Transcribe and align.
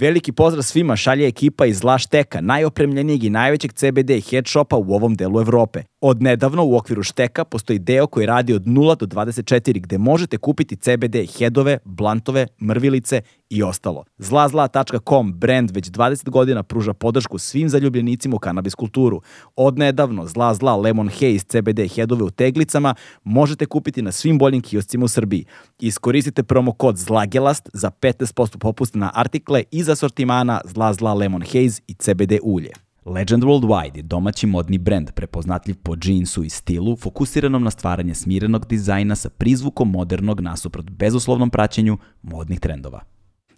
Veliki 0.00 0.32
pozdrav 0.32 0.62
svima 0.62 0.96
šalje 0.96 1.28
ekipa 1.28 1.66
iz 1.66 1.84
Lašteka, 1.84 2.40
najopremljenijeg 2.40 3.24
i 3.24 3.30
najvećeg 3.30 3.72
CBD 3.72 4.10
head 4.30 4.46
shopa 4.46 4.76
u 4.76 4.94
ovom 4.94 5.14
delu 5.14 5.40
Evrope. 5.40 5.82
Od 6.00 6.22
nedavno 6.22 6.64
u 6.64 6.76
okviru 6.76 7.02
Šteka 7.02 7.44
postoji 7.44 7.78
deo 7.78 8.06
koji 8.06 8.26
radi 8.26 8.54
od 8.54 8.64
0 8.64 8.96
do 8.96 9.06
24 9.06 9.80
gde 9.80 9.98
možete 9.98 10.38
kupiti 10.38 10.76
CBD 10.76 11.16
headove, 11.38 11.78
blantove, 11.84 12.46
mrvilice 12.62 13.20
i 13.50 13.62
ostalo. 13.62 14.04
Zlazla.com 14.18 15.32
brand 15.32 15.70
već 15.70 15.90
20 15.90 16.30
godina 16.30 16.62
pruža 16.62 16.94
podršku 16.94 17.38
svim 17.38 17.68
zaljubljenicima 17.68 18.36
u 18.36 18.38
kanabis 18.38 18.74
kulturu. 18.74 19.20
Od 19.56 19.78
nedavno 19.78 20.26
Zla 20.26 20.54
Zla 20.54 20.76
Lemon 20.76 21.08
Haze 21.08 21.38
CBD 21.38 21.80
headove 21.94 22.22
u 22.22 22.30
teglicama 22.30 22.94
možete 23.24 23.66
kupiti 23.66 24.02
na 24.02 24.12
svim 24.12 24.38
boljim 24.38 24.62
kioscima 24.62 25.04
u 25.04 25.08
Srbiji. 25.08 25.44
Iskoristite 25.80 26.42
promo 26.42 26.72
kod 26.72 26.96
ZLAGELAST 26.96 27.68
za 27.72 27.90
15% 27.90 28.58
popusta 28.58 28.98
na 28.98 29.10
artikle 29.14 29.64
iz 29.70 29.88
asortimana 29.88 30.60
Zla 30.64 30.92
Zla 30.92 31.14
Lemon 31.14 31.42
Haze 31.42 31.80
i 31.86 31.94
CBD 31.94 32.32
ulje. 32.42 32.70
Legend 33.04 33.44
Worldwide 33.44 33.96
je 33.96 34.02
domaći 34.02 34.46
modni 34.46 34.78
brend 34.78 35.10
prepoznatljiv 35.12 35.76
po 35.82 35.96
džinsu 35.96 36.44
i 36.44 36.48
stilu, 36.48 36.96
fokusiranom 36.96 37.62
na 37.62 37.70
stvaranje 37.70 38.14
smirenog 38.14 38.66
dizajna 38.66 39.16
sa 39.16 39.28
prizvukom 39.28 39.90
modernog 39.90 40.40
nasuprot 40.40 40.90
bezuslovnom 40.90 41.50
praćenju 41.50 41.98
modnih 42.22 42.60
trendova. 42.60 43.00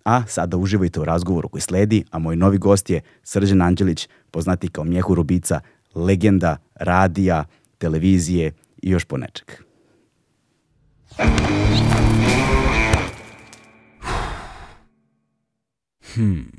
A 0.04 0.22
sada 0.26 0.56
uživajte 0.56 1.00
u 1.00 1.04
razgovoru 1.04 1.48
koji 1.48 1.60
sledi, 1.60 2.04
a 2.10 2.18
moj 2.18 2.36
novi 2.36 2.58
gost 2.58 2.90
je 2.90 3.00
Srđan 3.22 3.62
Anđelić, 3.62 4.08
poznati 4.30 4.68
kao 4.68 4.84
Mjehu 4.84 5.14
Rubica, 5.14 5.60
legenda 5.94 6.56
radija, 6.74 7.44
televizije 7.78 8.52
i 8.82 8.90
još 8.90 9.04
po 9.04 9.16
nečeg. 9.16 9.50
Hmm. 16.14 16.50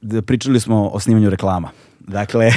Da 0.00 0.22
pričali 0.26 0.60
smo 0.60 0.88
o 0.88 1.00
snimanju 1.00 1.30
reklama. 1.30 1.70
Dakle, 2.00 2.50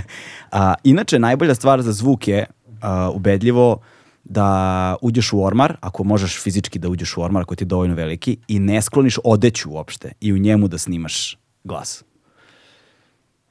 a, 0.52 0.74
inače 0.84 1.18
najbolja 1.18 1.54
stvar 1.54 1.82
za 1.82 1.92
zvuk 1.92 2.28
je 2.28 2.46
a, 2.80 3.10
ubedljivo 3.10 3.80
da 4.24 4.96
uđeš 5.02 5.32
u 5.32 5.44
ormar, 5.44 5.76
ako 5.80 6.04
možeš 6.04 6.42
fizički 6.42 6.78
da 6.78 6.88
uđeš 6.88 7.16
u 7.16 7.22
ormar 7.22 7.42
ako 7.42 7.54
ti 7.54 7.64
je 7.64 7.66
dovoljno 7.66 7.94
veliki 7.94 8.36
i 8.48 8.58
ne 8.58 8.82
skloniš 8.82 9.18
odeću 9.24 9.70
uopšte 9.70 10.12
i 10.20 10.32
u 10.32 10.38
njemu 10.38 10.68
da 10.68 10.78
snimaš 10.78 11.38
glas. 11.64 12.04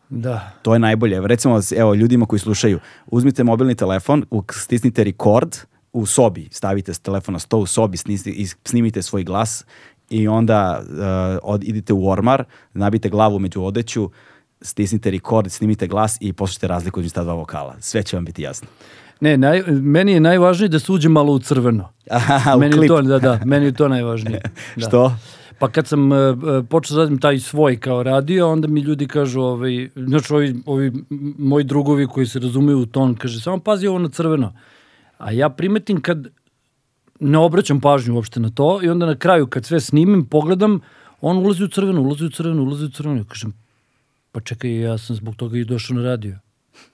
Da. 0.09 0.52
To 0.62 0.74
je 0.74 0.80
najbolje. 0.80 1.28
Recimo, 1.28 1.59
evo, 1.78 1.94
ljudima 1.94 2.26
koji 2.26 2.40
slušaju, 2.40 2.80
uzmite 3.08 3.44
mobilni 3.44 3.76
telefon, 3.76 4.26
stisnite 4.52 5.03
record 5.03 5.58
u 5.94 6.06
sobi, 6.06 6.48
stavite 6.52 6.94
telefon 6.94 7.34
na 7.34 7.40
sto 7.40 7.58
u 7.58 7.66
sobi, 7.66 7.98
snimite 8.66 9.02
svoj 9.02 9.24
glas 9.24 9.66
i 10.10 10.28
onda 10.28 10.82
uh, 10.82 10.96
od, 11.44 11.64
idite 11.64 11.94
u 11.94 12.09
ormar, 12.09 12.44
nabite 12.74 13.09
glavu 13.09 13.40
među 13.40 13.64
odeću, 13.64 14.09
stisnite 14.62 15.12
record, 15.12 15.52
snimite 15.52 15.88
glas 15.88 16.18
i 16.22 16.34
poslušajte 16.34 16.68
razliku 16.68 17.00
među 17.00 17.09
ta 17.09 17.24
dva 17.24 17.34
vokala. 17.34 17.75
Sve 17.80 18.03
će 18.03 18.18
vam 18.18 18.25
biti 18.25 18.42
jasno. 18.42 18.68
Ne, 19.22 19.38
naj, 19.38 19.64
meni 19.68 20.12
je 20.12 20.19
najvažnije 20.19 20.69
da 20.69 20.80
se 20.80 20.92
uđe 20.92 21.09
malo 21.09 21.34
u 21.34 21.40
crveno. 21.40 21.90
Aha, 22.12 22.56
meni 22.56 22.75
u 22.75 22.78
klip. 22.78 22.88
To, 22.88 23.02
da, 23.02 23.19
da, 23.19 23.40
meni 23.46 23.66
je 23.66 23.72
to 23.72 23.88
najvažnije. 23.88 24.42
Da. 24.75 24.88
Što? 24.88 25.14
Pa 25.59 25.68
kad 25.68 25.88
sam 25.88 26.12
uh, 26.12 26.18
počeo 26.69 26.96
da 26.96 27.03
radim 27.03 27.19
taj 27.19 27.40
svoj 27.40 27.80
kao 27.80 28.03
radio, 28.03 28.50
onda 28.50 28.68
mi 28.68 28.81
ljudi 28.81 29.08
kažu, 29.08 29.42
ovaj, 29.42 29.90
znači 29.96 30.34
ovi, 30.34 30.56
ovi 30.66 30.92
moji 31.38 31.64
drugovi 31.64 32.08
koji 32.08 32.25
se 32.25 32.40
razumeju 32.40 32.80
u 32.80 32.86
ton, 32.86 33.16
kaže, 33.16 33.42
samo 33.42 33.59
pazi 33.59 33.88
ovo 33.88 34.00
na 34.00 34.09
crveno. 34.09 34.53
A 35.18 35.31
ja 35.31 35.50
primetim 35.50 36.02
kad 36.02 36.28
ne 37.19 37.38
obraćam 37.38 37.81
pažnju 37.81 38.16
uopšte 38.16 38.40
na 38.40 38.50
to 38.50 38.80
i 38.84 38.90
onda 38.90 39.06
na 39.06 39.16
kraju 39.16 39.47
kad 39.47 39.66
sve 39.66 39.80
snimim, 39.80 40.25
pogledam, 40.25 40.80
on 41.22 41.38
ulazi 41.38 41.63
u 41.63 41.68
crveno, 41.68 42.02
ulazi 42.02 42.25
u 42.25 42.30
crveno, 42.30 42.63
ulazi 42.63 42.85
u 42.85 42.90
crveno. 42.90 43.18
Ja 43.19 43.24
kažem, 43.24 43.53
pa 44.31 44.40
čekaj, 44.40 44.80
ja 44.81 44.97
sam 44.97 45.16
zbog 45.16 45.35
toga 45.35 45.57
i 45.57 45.66
došao 45.66 45.97
na 45.97 46.03
radio. 46.03 46.40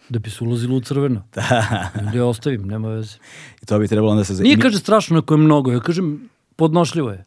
Da 0.09 0.19
bi 0.19 0.29
se 0.29 0.43
ulazilo 0.43 0.77
u 0.77 0.81
crveno. 0.81 1.23
Da. 1.35 1.89
Onda 1.99 2.17
ja 2.17 2.25
ostavim, 2.25 2.67
nema 2.67 2.87
veze. 2.89 3.17
I 3.61 3.65
to 3.65 3.79
bi 3.79 3.87
trebalo 3.87 4.11
onda 4.11 4.23
se... 4.23 4.33
Nije, 4.33 4.59
kaže, 4.59 4.77
strašno 4.77 5.19
ako 5.19 5.33
je 5.33 5.37
mnogo. 5.37 5.71
Ja 5.71 5.79
kažem, 5.79 6.29
podnošljivo 6.55 7.11
je. 7.11 7.25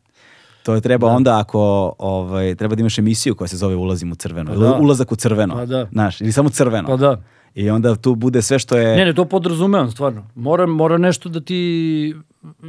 To 0.62 0.74
je 0.74 0.80
treba 0.80 1.08
da. 1.08 1.14
onda 1.14 1.38
ako 1.38 1.92
ovaj, 1.98 2.54
treba 2.54 2.74
da 2.74 2.80
imaš 2.80 2.98
emisiju 2.98 3.34
koja 3.34 3.48
se 3.48 3.56
zove 3.56 3.76
Ulazim 3.76 4.12
u 4.12 4.14
crveno. 4.14 4.52
Pa 4.52 4.58
da. 4.58 4.78
Ulazak 4.80 5.12
u 5.12 5.16
crveno. 5.16 5.54
Pa 5.54 5.66
da. 5.66 5.88
Znaš, 5.92 6.20
ili 6.20 6.32
samo 6.32 6.48
crveno. 6.48 6.88
Pa 6.88 6.96
da. 6.96 7.22
I 7.58 7.70
onda 7.70 7.96
tu 7.96 8.14
bude 8.14 8.42
sve 8.42 8.58
što 8.58 8.76
je... 8.78 8.96
Ne, 8.96 9.04
ne, 9.04 9.14
to 9.14 9.24
podrazumevam 9.24 9.90
stvarno. 9.90 10.26
Mora, 10.34 10.66
mora 10.66 10.98
nešto 10.98 11.28
da 11.28 11.40
ti 11.40 12.14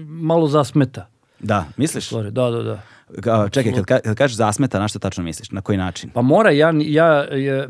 malo 0.07 0.47
zasmeta. 0.47 1.07
Da, 1.39 1.65
misliš? 1.77 2.05
Stvari. 2.05 2.31
Da, 2.31 2.49
da, 2.49 2.63
da. 2.63 2.81
Ka, 3.21 3.49
čekaj, 3.49 3.73
kad, 3.73 4.01
kad 4.01 4.15
kažeš 4.15 4.37
zasmeta, 4.37 4.79
na 4.79 4.87
što 4.87 4.99
tačno 4.99 5.23
misliš? 5.23 5.51
Na 5.51 5.61
koji 5.61 5.77
način? 5.77 6.09
Pa 6.09 6.21
mora, 6.21 6.51
ja, 6.51 6.73
ja, 6.75 7.35
ja 7.35 7.55
e, 7.55 7.69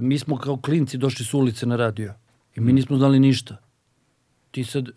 mi 0.00 0.18
smo 0.18 0.36
kao 0.36 0.56
klinci 0.56 0.98
došli 0.98 1.24
s 1.24 1.34
ulice 1.34 1.66
na 1.66 1.76
radio 1.76 2.14
i 2.54 2.60
mi 2.60 2.72
nismo 2.72 2.96
znali 2.96 3.20
ništa. 3.20 3.56
Ti, 4.50 4.64
sad, 4.64 4.88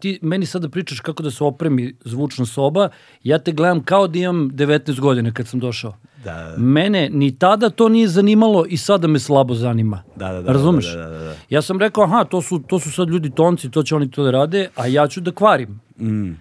ti 0.00 0.18
meni 0.22 0.46
sada 0.46 0.68
pričaš 0.68 1.00
kako 1.00 1.22
da 1.22 1.30
se 1.30 1.44
opremi 1.44 1.94
zvučna 2.04 2.46
soba, 2.46 2.88
ja 3.22 3.38
te 3.38 3.52
gledam 3.52 3.84
kao 3.84 4.08
da 4.08 4.18
imam 4.18 4.50
19 4.50 5.00
godina 5.00 5.32
kad 5.32 5.48
sam 5.48 5.60
došao. 5.60 5.96
Da, 6.26 6.34
da. 6.34 6.54
Mene 6.58 7.08
ni 7.12 7.38
tada 7.38 7.70
to 7.70 7.88
nije 7.88 8.08
zanimalo 8.08 8.64
i 8.68 8.76
sada 8.76 9.08
me 9.08 9.18
slabo 9.18 9.54
zanima. 9.54 10.02
Da, 10.16 10.32
da, 10.32 10.42
da. 10.42 10.52
Razumeš? 10.52 10.86
Da, 10.92 11.02
da, 11.02 11.08
da, 11.08 11.18
da. 11.18 11.34
Ja 11.50 11.62
sam 11.62 11.78
rekao, 11.80 12.04
aha, 12.04 12.24
to 12.24 12.42
su, 12.42 12.58
to 12.58 12.78
su 12.80 12.92
sad 12.92 13.08
ljudi 13.08 13.30
tonci, 13.30 13.70
to 13.70 13.82
će 13.82 13.96
oni 13.96 14.10
to 14.10 14.24
da 14.24 14.30
rade, 14.30 14.68
a 14.76 14.86
ja 14.86 15.06
ću 15.08 15.20
da 15.20 15.30
kvarim. 15.30 15.80
Mm. 16.00 16.32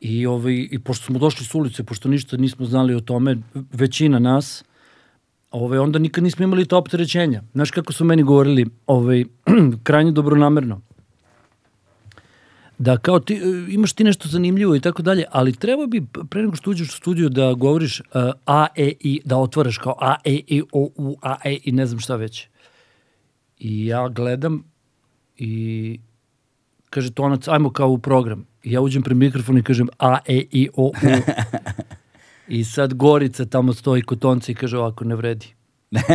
I, 0.00 0.26
ovaj, 0.26 0.68
I 0.70 0.78
pošto 0.78 1.06
smo 1.06 1.18
došli 1.18 1.46
s 1.46 1.54
ulice, 1.54 1.84
pošto 1.84 2.08
ništa 2.08 2.36
nismo 2.36 2.66
znali 2.66 2.94
o 2.94 3.00
tome, 3.00 3.36
većina 3.72 4.18
nas, 4.18 4.64
ovaj, 5.50 5.78
onda 5.78 5.98
nikad 5.98 6.24
nismo 6.24 6.44
imali 6.44 6.66
to 6.66 6.78
opterećenja. 6.78 7.42
Znaš 7.52 7.70
kako 7.70 7.92
su 7.92 8.04
meni 8.04 8.22
govorili, 8.22 8.66
ovaj, 8.86 9.24
krajnje 9.86 10.12
dobronamerno 10.12 10.80
da 12.78 12.96
kao 12.96 13.20
ti, 13.20 13.40
imaš 13.68 13.92
ti 13.92 14.04
nešto 14.04 14.28
zanimljivo 14.28 14.76
i 14.76 14.80
tako 14.80 15.02
dalje, 15.02 15.24
ali 15.30 15.52
treba 15.52 15.86
bi 15.86 16.06
pre 16.30 16.42
nego 16.42 16.56
što 16.56 16.70
uđeš 16.70 16.88
u 16.88 16.96
studiju 16.96 17.28
da 17.28 17.52
govoriš 17.52 18.00
uh, 18.00 18.06
A, 18.46 18.66
E, 18.76 18.92
I, 19.00 19.20
da 19.24 19.36
otvaraš 19.36 19.78
kao 19.78 19.96
A, 20.00 20.16
E, 20.24 20.32
I, 20.46 20.62
O, 20.72 20.90
U, 20.96 21.16
A, 21.22 21.36
E 21.44 21.58
i 21.64 21.72
ne 21.72 21.86
znam 21.86 22.00
šta 22.00 22.16
već. 22.16 22.48
I 23.58 23.86
ja 23.86 24.08
gledam 24.08 24.64
i 25.36 26.00
kaže 26.90 27.10
tonac, 27.10 27.48
ajmo 27.48 27.70
kao 27.70 27.88
u 27.88 27.98
program. 27.98 28.46
I 28.62 28.72
ja 28.72 28.80
uđem 28.80 29.02
pre 29.02 29.14
mikrofon 29.14 29.58
i 29.58 29.62
kažem 29.62 29.88
A, 29.98 30.18
E, 30.26 30.42
I, 30.50 30.68
O, 30.76 30.86
U. 30.86 30.92
I 32.48 32.64
sad 32.64 32.94
Gorica 32.94 33.44
tamo 33.44 33.72
stoji 33.72 34.02
kod 34.02 34.18
tonca 34.18 34.52
i 34.52 34.54
kaže 34.54 34.78
ovako 34.78 35.04
ne 35.04 35.16
vredi. 35.16 35.46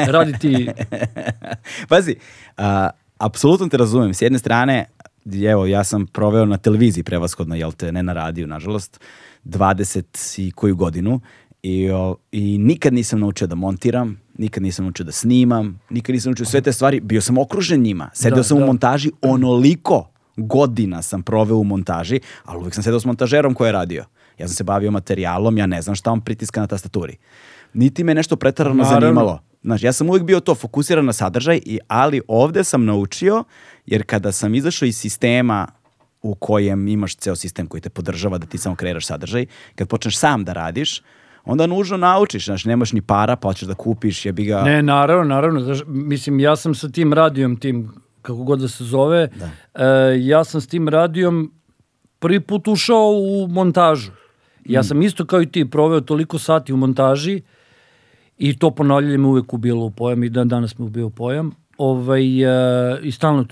Radi 0.07 0.33
ti... 0.39 0.67
Pazi, 1.89 2.15
uh, 2.57 2.63
apsolutno 3.17 3.67
te 3.67 3.77
razumem. 3.77 4.13
S 4.13 4.21
jedne 4.21 4.39
strane, 4.39 4.85
evo, 5.51 5.65
ja 5.65 5.83
sam 5.83 6.07
proveo 6.07 6.45
na 6.45 6.57
televiziji 6.57 7.03
prevashodno, 7.03 7.55
jel 7.55 7.71
te, 7.71 7.91
ne 7.91 8.03
na 8.03 8.13
radiju, 8.13 8.47
nažalost, 8.47 8.99
20 9.45 10.41
i 10.41 10.51
koju 10.51 10.75
godinu 10.75 11.21
i, 11.63 11.89
o, 11.89 12.15
i 12.31 12.57
nikad 12.57 12.93
nisam 12.93 13.19
naučio 13.19 13.47
da 13.47 13.55
montiram, 13.55 14.21
nikad 14.37 14.63
nisam 14.63 14.85
naučio 14.85 15.05
da 15.05 15.11
snimam, 15.11 15.79
nikad 15.89 16.13
nisam 16.13 16.29
naučio 16.29 16.45
sve 16.45 16.61
te 16.61 16.73
stvari, 16.73 16.99
bio 16.99 17.21
sam 17.21 17.37
okružen 17.37 17.81
njima, 17.81 18.09
sedeo 18.13 18.37
da, 18.37 18.43
sam 18.43 18.57
da. 18.57 18.63
u 18.63 18.67
montaži 18.67 19.11
onoliko 19.21 20.09
godina 20.37 21.01
sam 21.01 21.21
proveo 21.23 21.57
u 21.57 21.63
montaži, 21.63 22.19
ali 22.45 22.59
uvijek 22.59 22.73
sam 22.73 22.83
sedeo 22.83 22.99
s 22.99 23.05
montažerom 23.05 23.53
koji 23.53 23.67
je 23.67 23.71
radio. 23.71 24.05
Ja 24.37 24.47
sam 24.47 24.55
se 24.55 24.63
bavio 24.63 24.91
materijalom, 24.91 25.57
ja 25.57 25.65
ne 25.65 25.81
znam 25.81 25.95
šta 25.95 26.11
on 26.11 26.21
pritiska 26.21 26.61
na 26.61 26.67
tastaturi. 26.67 27.17
Niti 27.73 28.03
me 28.03 28.15
nešto 28.15 28.35
pretarano 28.35 28.83
zanimalo. 28.83 29.39
Znaš, 29.63 29.83
ja 29.83 29.93
sam 29.93 30.09
uvijek 30.09 30.23
bio 30.23 30.39
to 30.39 30.55
fokusiran 30.55 31.05
na 31.05 31.13
sadržaj, 31.13 31.59
i, 31.65 31.79
ali 31.87 32.21
ovde 32.27 32.63
sam 32.63 32.85
naučio, 32.85 33.43
jer 33.85 34.03
kada 34.05 34.31
sam 34.31 34.55
izašao 34.55 34.85
iz 34.85 34.97
sistema 34.97 35.67
u 36.21 36.35
kojem 36.35 36.87
imaš 36.87 37.15
ceo 37.15 37.35
sistem 37.35 37.67
koji 37.67 37.81
te 37.81 37.89
podržava 37.89 38.37
da 38.37 38.45
ti 38.45 38.57
samo 38.57 38.75
kreiraš 38.75 39.05
sadržaj, 39.05 39.45
kad 39.75 39.87
počneš 39.87 40.17
sam 40.17 40.43
da 40.43 40.53
radiš, 40.53 41.01
onda 41.45 41.67
nužno 41.67 41.97
naučiš, 41.97 42.45
znaš, 42.45 42.65
nemaš 42.65 42.93
ni 42.93 43.01
para, 43.01 43.35
pa 43.35 43.47
hoćeš 43.47 43.67
da 43.67 43.73
kupiš, 43.73 44.25
jebi 44.25 44.45
ga... 44.45 44.61
Ne, 44.63 44.83
naravno, 44.83 45.23
naravno, 45.23 45.59
znaš, 45.59 45.79
mislim, 45.87 46.39
ja 46.39 46.55
sam 46.55 46.75
sa 46.75 46.89
tim 46.89 47.13
radijom, 47.13 47.55
tim 47.57 47.91
kako 48.21 48.43
god 48.43 48.59
da 48.59 48.67
se 48.67 48.83
zove. 48.83 49.27
Da. 49.27 49.49
E, 49.85 50.17
ja 50.19 50.43
sam 50.43 50.61
s 50.61 50.67
tim 50.67 50.89
radijom 50.89 51.51
prvi 52.19 52.39
put 52.39 52.67
ušao 52.67 53.09
u 53.11 53.47
montažu. 53.47 54.11
Ja 54.65 54.81
Mm. 54.81 54.83
sam 54.83 55.01
isto 55.01 55.25
kao 55.25 55.41
i 55.41 55.45
ti 55.51 55.69
proveo 55.69 56.01
toliko 56.01 56.39
sati 56.39 56.73
u 56.73 56.77
montaži 56.77 57.41
i 58.37 58.57
to 58.59 58.71
ponavljanje 58.71 59.17
me 59.17 59.27
uvek 59.27 59.53
ubilo 59.53 59.85
u 59.85 59.91
pojam 59.91 60.23
i 60.23 60.29
dan 60.29 60.47
danas 60.47 60.77
me 60.79 60.85
ubio 60.85 61.07
u 61.07 61.09
pojam. 61.09 61.51
Ovaj, 61.77 62.43
e, 62.43 62.99
I 63.01 63.11
stalno 63.11 63.45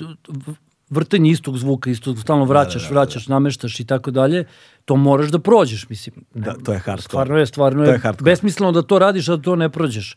vrtenje 0.90 1.32
istog 1.32 1.58
zvuka, 1.58 1.90
istog, 1.90 2.20
stalno 2.20 2.46
vraćaš, 2.46 2.90
vraćaš, 2.90 3.28
nameštaš 3.28 3.80
i 3.80 3.86
tako 3.86 4.12
dalje. 4.12 4.46
To 4.86 4.96
moraš 4.96 5.32
da 5.32 5.40
prođeš, 5.40 5.90
mislim. 5.90 6.26
Da, 6.34 6.54
to 6.66 6.74
je 6.74 6.80
hardcore. 6.80 7.02
Stvarno 7.02 7.38
je, 7.38 7.46
stvarno 7.46 7.84
je, 7.84 7.90
je 7.90 8.14
besmisleno 8.22 8.72
da 8.72 8.82
to 8.82 9.00
radiš, 9.00 9.30
a 9.30 9.36
da 9.36 9.42
to 9.42 9.56
ne 9.56 9.70
prođeš. 9.70 10.16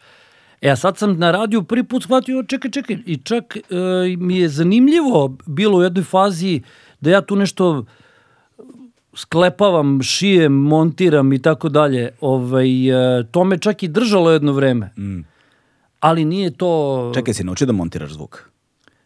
E, 0.61 0.71
a 0.71 0.77
sad 0.77 0.99
sam 0.99 1.19
na 1.19 1.31
radiju 1.31 1.63
prvi 1.63 1.85
put 1.85 2.03
shvatio, 2.03 2.43
čekaj, 2.43 2.71
čekaj, 2.71 2.99
i 3.07 3.17
čak 3.17 3.57
e, 3.57 3.61
mi 4.19 4.39
je 4.39 4.49
zanimljivo 4.49 5.37
bilo 5.47 5.79
u 5.79 5.83
jednoj 5.83 6.05
fazi 6.05 6.63
da 7.01 7.11
ja 7.11 7.21
tu 7.21 7.37
nešto 7.37 7.85
sklepavam, 9.17 10.03
šijem, 10.03 10.53
montiram 10.53 11.33
i 11.33 11.43
tako 11.43 11.69
dalje. 11.69 12.11
Ovaj, 12.21 12.89
e, 13.21 13.25
to 13.31 13.45
me 13.45 13.59
čak 13.59 13.83
i 13.83 13.89
držalo 13.89 14.31
jedno 14.31 14.53
vreme. 14.53 14.91
Mm. 14.99 15.34
Ali 16.05 16.25
nije 16.25 16.51
to... 16.51 17.11
Čekaj, 17.15 17.35
si 17.35 17.45
naučio 17.45 17.67
da 17.67 17.73
montiraš 17.73 18.13
zvuk? 18.13 18.51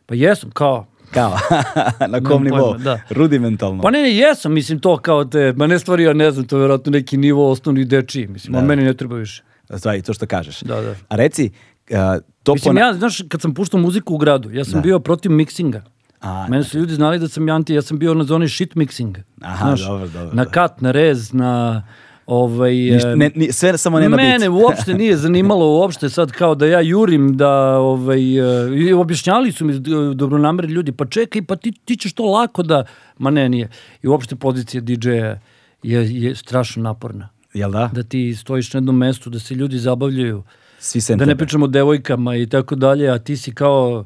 Pa 0.06 0.14
jesam, 0.14 0.50
kao... 0.50 0.86
Kao, 1.10 1.36
na 2.08 2.20
kom 2.20 2.44
nivou? 2.44 2.74
da. 2.76 3.00
Rudimentalno. 3.10 3.82
Pa 3.82 3.90
ne, 3.90 4.02
ne, 4.02 4.16
jesam, 4.16 4.52
mislim 4.52 4.80
to 4.80 4.96
kao 4.96 5.24
te, 5.24 5.52
ma 5.52 5.66
ne 5.66 5.78
stvari, 5.78 6.02
ja 6.02 6.12
ne 6.12 6.30
znam, 6.30 6.46
to 6.46 6.56
je 6.56 6.60
vjerojatno 6.60 6.90
neki 6.92 7.16
nivo 7.16 7.50
osnovni 7.50 7.84
dečiji, 7.84 8.26
mislim, 8.26 8.52
Da. 8.52 8.58
on 8.58 8.64
meni 8.64 8.84
ne 8.84 8.94
treba 8.94 9.16
više. 9.16 9.42
Stvari, 9.76 10.02
to 10.02 10.14
što 10.14 10.26
kažeš. 10.26 10.60
Da, 10.60 10.80
da. 10.80 10.94
A 11.08 11.16
reci, 11.16 11.50
uh, 11.90 11.96
to 12.42 12.54
Mislim, 12.54 12.70
pona- 12.70 12.80
ja, 12.80 12.94
znaš, 12.94 13.22
kad 13.28 13.40
sam 13.40 13.54
puštao 13.54 13.80
muziku 13.80 14.14
u 14.14 14.18
gradu, 14.18 14.50
ja 14.50 14.64
sam 14.64 14.74
Da. 14.74 14.80
bio 14.80 14.98
protiv 14.98 15.32
miksinga. 15.32 15.82
A, 16.20 16.46
Mene 16.48 16.64
su 16.64 16.78
ljudi 16.78 16.94
znali 16.94 17.18
da 17.18 17.28
sam 17.28 17.48
anti, 17.48 17.74
ja 17.74 17.82
sam 17.82 17.98
bio 17.98 18.14
na 18.14 18.24
zoni 18.24 18.48
shit 18.48 18.74
mixing. 18.74 19.14
Aha, 19.40 19.74
dobro, 19.76 20.08
dobro, 20.08 20.34
Na 20.34 20.44
da. 20.44 20.50
kat, 20.50 20.80
na 20.80 20.90
rez, 20.90 21.32
na 21.32 21.82
ovaj... 22.28 22.74
Ne, 23.16 23.30
ni, 23.34 23.52
sve 23.52 23.78
samo 23.78 24.00
nema 24.00 24.16
Mene 24.16 24.38
bit. 24.40 24.60
uopšte 24.62 24.94
nije 24.94 25.16
zanimalo 25.26 25.66
uopšte 25.70 26.08
sad 26.08 26.32
kao 26.32 26.54
da 26.54 26.66
ja 26.66 26.80
jurim 26.80 27.36
da 27.36 27.50
ovaj 27.70 28.20
e, 28.38 28.78
i 28.80 28.92
objašnjavali 28.92 29.52
su 29.52 29.64
mi 29.64 29.72
d- 29.74 29.80
dobronamerni 30.14 30.72
ljudi 30.72 30.92
pa 30.92 31.06
čekaj 31.06 31.42
pa 31.42 31.56
ti 31.56 31.72
ti 31.74 31.96
ćeš 31.96 32.12
to 32.12 32.24
lako 32.24 32.62
da 32.62 32.84
ma 33.18 33.30
ne 33.30 33.48
nije 33.48 33.68
i 34.02 34.08
uopšte 34.08 34.36
pozicija 34.36 34.80
DJ-a 34.80 35.38
je 35.82 36.22
je 36.22 36.34
strašno 36.34 36.82
naporna 36.82 37.28
Jel 37.54 37.70
da? 37.70 37.90
da 37.92 38.02
ti 38.02 38.34
stojiš 38.34 38.72
na 38.72 38.78
jednom 38.78 38.96
mestu 38.96 39.30
da 39.30 39.38
se 39.38 39.54
ljudi 39.54 39.78
zabavljaju 39.78 40.42
Svi 40.78 41.00
sem 41.00 41.18
da 41.18 41.24
ne 41.24 41.30
tebe. 41.30 41.38
pričamo 41.38 41.64
o 41.64 41.68
devojkama 41.68 42.36
i 42.36 42.46
tako 42.46 42.74
dalje 42.74 43.08
a 43.08 43.18
ti 43.18 43.36
si 43.36 43.54
kao 43.54 44.04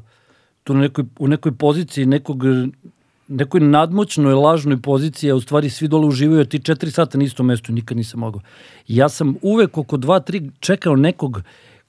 tu 0.65 0.75
na 0.75 0.81
nekoj, 0.81 1.05
u 1.19 1.29
nekoj 1.29 1.53
poziciji 1.53 2.07
nekog 2.07 2.43
nekoj 3.33 3.61
nadmoćnoj 3.61 4.35
lažnoj 4.35 4.83
poziciji, 4.83 5.31
a 5.31 5.35
u 5.35 5.41
stvari 5.41 5.71
svi 5.71 5.89
dole 5.89 6.07
uživaju, 6.07 6.41
a 6.41 6.45
ti 6.45 6.59
četiri 6.59 6.91
sata 6.91 7.19
na 7.19 7.25
istom 7.25 7.47
mestu 7.47 7.73
nikad 7.73 7.97
nisam 7.97 8.21
mogao. 8.21 8.41
Ja 8.89 9.09
sam 9.09 9.37
uvek 9.43 9.79
oko 9.79 9.97
dva, 9.97 10.21
tri 10.21 10.51
čekao 10.61 10.97
nekog 10.97 11.43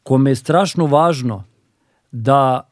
kome 0.03 0.31
je 0.31 0.35
strašno 0.35 0.85
važno 0.85 1.43
da 2.11 2.69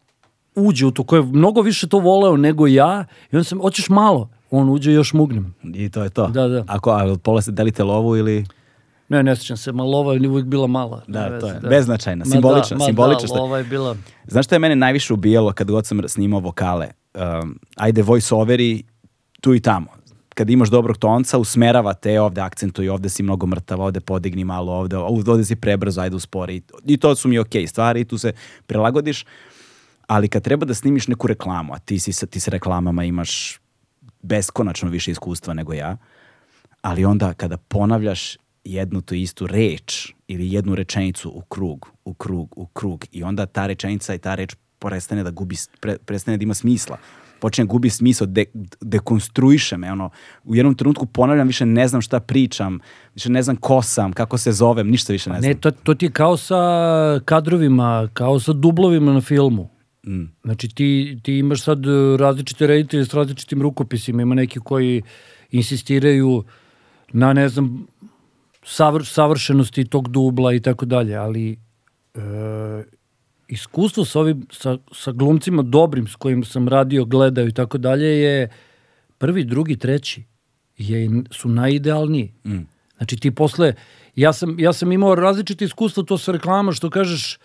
uđe 0.55 0.85
u 0.85 0.91
to, 0.91 1.03
ko 1.03 1.15
je 1.15 1.21
mnogo 1.21 1.61
više 1.61 1.87
to 1.87 1.99
voleo 1.99 2.37
nego 2.37 2.67
ja, 2.67 3.05
i 3.31 3.35
onda 3.35 3.43
sam, 3.43 3.59
hoćeš 3.59 3.89
malo, 3.89 4.29
on 4.51 4.69
uđe 4.69 4.91
i 4.91 4.95
još 4.95 5.13
mugnem. 5.13 5.55
I 5.63 5.89
to 5.89 6.03
je 6.03 6.09
to. 6.09 6.27
Da, 6.27 6.47
da. 6.47 6.63
Ako, 6.67 6.91
a 6.91 7.15
pola 7.23 7.41
se 7.41 7.51
delite 7.51 7.83
lovu 7.83 8.17
ili... 8.17 8.45
Ne, 9.09 9.23
ne 9.23 9.35
sjećam 9.35 9.57
se, 9.57 9.71
ma 9.71 9.83
lova 9.83 10.13
je 10.13 10.29
uvijek 10.29 10.45
bila 10.45 10.67
mala. 10.67 11.03
Da, 11.07 11.39
to 11.39 11.47
je 11.47 11.59
beznačajna, 11.69 12.25
Ma 12.25 12.31
simbolična, 12.31 12.77
da, 12.77 12.83
ma 12.83 12.85
simbolična 12.85 13.27
Da, 13.27 13.41
lova 13.41 13.57
je 13.57 13.63
bila... 13.63 13.95
Znaš 14.27 14.45
što 14.45 14.55
je 14.55 14.59
mene 14.59 14.75
najviše 14.75 15.13
ubijalo 15.13 15.53
kad 15.53 15.71
god 15.71 15.85
sam 15.85 16.01
snimao 16.07 16.39
vokale? 16.39 16.87
Um, 17.13 17.59
ajde, 17.75 18.01
voice 18.01 18.35
overi 18.35 18.83
tu 19.41 19.53
i 19.53 19.59
tamo. 19.59 19.87
Kad 20.35 20.49
imaš 20.49 20.69
dobrog 20.69 20.97
tonca, 20.97 21.37
usmerava 21.37 21.93
te 21.93 22.21
ovde 22.21 22.41
akcentuj, 22.41 22.89
ovde 22.89 23.09
si 23.09 23.23
mnogo 23.23 23.47
mrtav, 23.47 23.81
ovde 23.81 23.99
podigni 23.99 24.43
malo, 24.43 24.73
ovde, 24.73 24.97
ovde 24.97 25.45
si 25.45 25.55
prebrzo, 25.55 26.01
ajde 26.01 26.15
uspori. 26.15 26.61
I 26.85 26.97
to 26.97 27.15
su 27.15 27.27
mi 27.27 27.39
okej 27.39 27.67
stvari, 27.67 28.05
tu 28.05 28.17
se 28.17 28.33
prilagodiš. 28.67 29.25
Ali 30.07 30.27
kad 30.27 30.43
treba 30.43 30.65
da 30.65 30.73
snimiš 30.73 31.07
neku 31.07 31.27
reklamu, 31.27 31.73
a 31.73 31.79
ti, 31.79 31.99
si, 31.99 32.13
sa- 32.13 32.25
ti 32.25 32.39
sa 32.39 32.51
reklamama 32.51 33.03
imaš 33.03 33.59
beskonačno 34.21 34.89
više 34.89 35.11
iskustva 35.11 35.53
nego 35.53 35.73
ja, 35.73 35.97
ali 36.81 37.05
onda 37.05 37.33
kada 37.33 37.57
ponavljaš 37.57 38.37
jednu 38.63 39.01
tu 39.01 39.15
istu 39.15 39.47
reč 39.47 40.13
ili 40.27 40.53
jednu 40.53 40.75
rečenicu 40.75 41.29
u 41.29 41.41
krug, 41.41 41.91
u 42.05 42.13
krug, 42.13 42.53
u 42.55 42.65
krug 42.65 43.05
i 43.11 43.23
onda 43.23 43.45
ta 43.45 43.67
rečenica 43.67 44.13
i 44.13 44.17
ta 44.17 44.35
reč 44.35 44.55
prestane 44.81 45.23
da 45.23 45.31
gubi, 45.31 45.55
pre, 45.79 45.97
prestane 45.97 46.37
da 46.37 46.43
ima 46.43 46.53
smisla. 46.53 46.97
Počne 47.39 47.65
gubi 47.65 47.89
smisao, 47.89 48.27
de, 48.27 48.45
dekonstruiše 48.81 49.77
me, 49.77 49.91
ono, 49.91 50.09
u 50.43 50.55
jednom 50.55 50.75
trenutku 50.75 51.05
ponavljam, 51.05 51.47
više 51.47 51.65
ne 51.65 51.87
znam 51.87 52.01
šta 52.01 52.19
pričam, 52.19 52.79
više 53.13 53.29
ne 53.29 53.41
znam 53.41 53.55
ko 53.55 53.81
sam, 53.81 54.13
kako 54.13 54.37
se 54.37 54.51
zovem, 54.51 54.89
ništa 54.89 55.13
više 55.13 55.29
ne 55.29 55.39
znam. 55.39 55.49
Ne, 55.49 55.57
to, 55.57 55.71
to 55.71 55.93
ti 55.93 56.05
je 56.05 56.11
kao 56.11 56.37
sa 56.37 56.61
kadrovima, 57.25 58.09
kao 58.13 58.39
sa 58.39 58.53
dublovima 58.53 59.13
na 59.13 59.21
filmu. 59.21 59.69
Mm. 60.07 60.23
Znači 60.43 60.69
ti, 60.69 61.19
ti 61.23 61.37
imaš 61.37 61.63
sad 61.63 61.85
različite 62.19 62.67
reditelje 62.67 63.05
s 63.05 63.13
različitim 63.13 63.61
rukopisima, 63.61 64.21
ima 64.21 64.35
neki 64.35 64.59
koji 64.59 65.01
insistiraju 65.51 66.43
na, 67.13 67.33
ne 67.33 67.49
znam, 67.49 67.87
savr, 68.63 69.05
savršenosti 69.05 69.85
tog 69.85 70.07
dubla 70.07 70.53
i 70.53 70.59
tako 70.59 70.85
dalje, 70.85 71.15
ali 71.15 71.51
e, 71.51 72.19
iskustvo 73.51 74.05
sa, 74.05 74.19
ovim, 74.19 74.47
sa, 74.51 74.77
sa 74.91 75.11
glumcima 75.11 75.61
dobrim 75.61 76.07
s 76.07 76.15
kojim 76.15 76.43
sam 76.43 76.67
radio, 76.67 77.05
gledao 77.05 77.47
i 77.47 77.51
tako 77.51 77.77
dalje 77.77 78.07
je 78.21 78.49
prvi, 79.17 79.43
drugi, 79.43 79.75
treći 79.75 80.23
je, 80.77 81.09
su 81.31 81.49
najidealniji. 81.49 82.33
Mm. 82.45 82.59
Znači 82.97 83.17
ti 83.17 83.31
posle, 83.31 83.73
ja 84.15 84.33
sam, 84.33 84.59
ja 84.59 84.73
sam 84.73 84.91
imao 84.91 85.15
različite 85.15 85.65
iskustva 85.65 86.03
to 86.03 86.17
sa 86.17 86.31
reklama 86.31 86.71
što 86.71 86.89
kažeš 86.89 87.37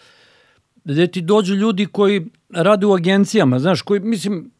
gde 0.85 1.07
ti 1.07 1.21
dođu 1.21 1.55
ljudi 1.55 1.87
koji 1.87 2.27
rade 2.51 2.87
u 2.87 2.93
agencijama, 2.93 3.59
znaš, 3.59 3.83
koji, 3.83 4.01
mislim, 4.01 4.51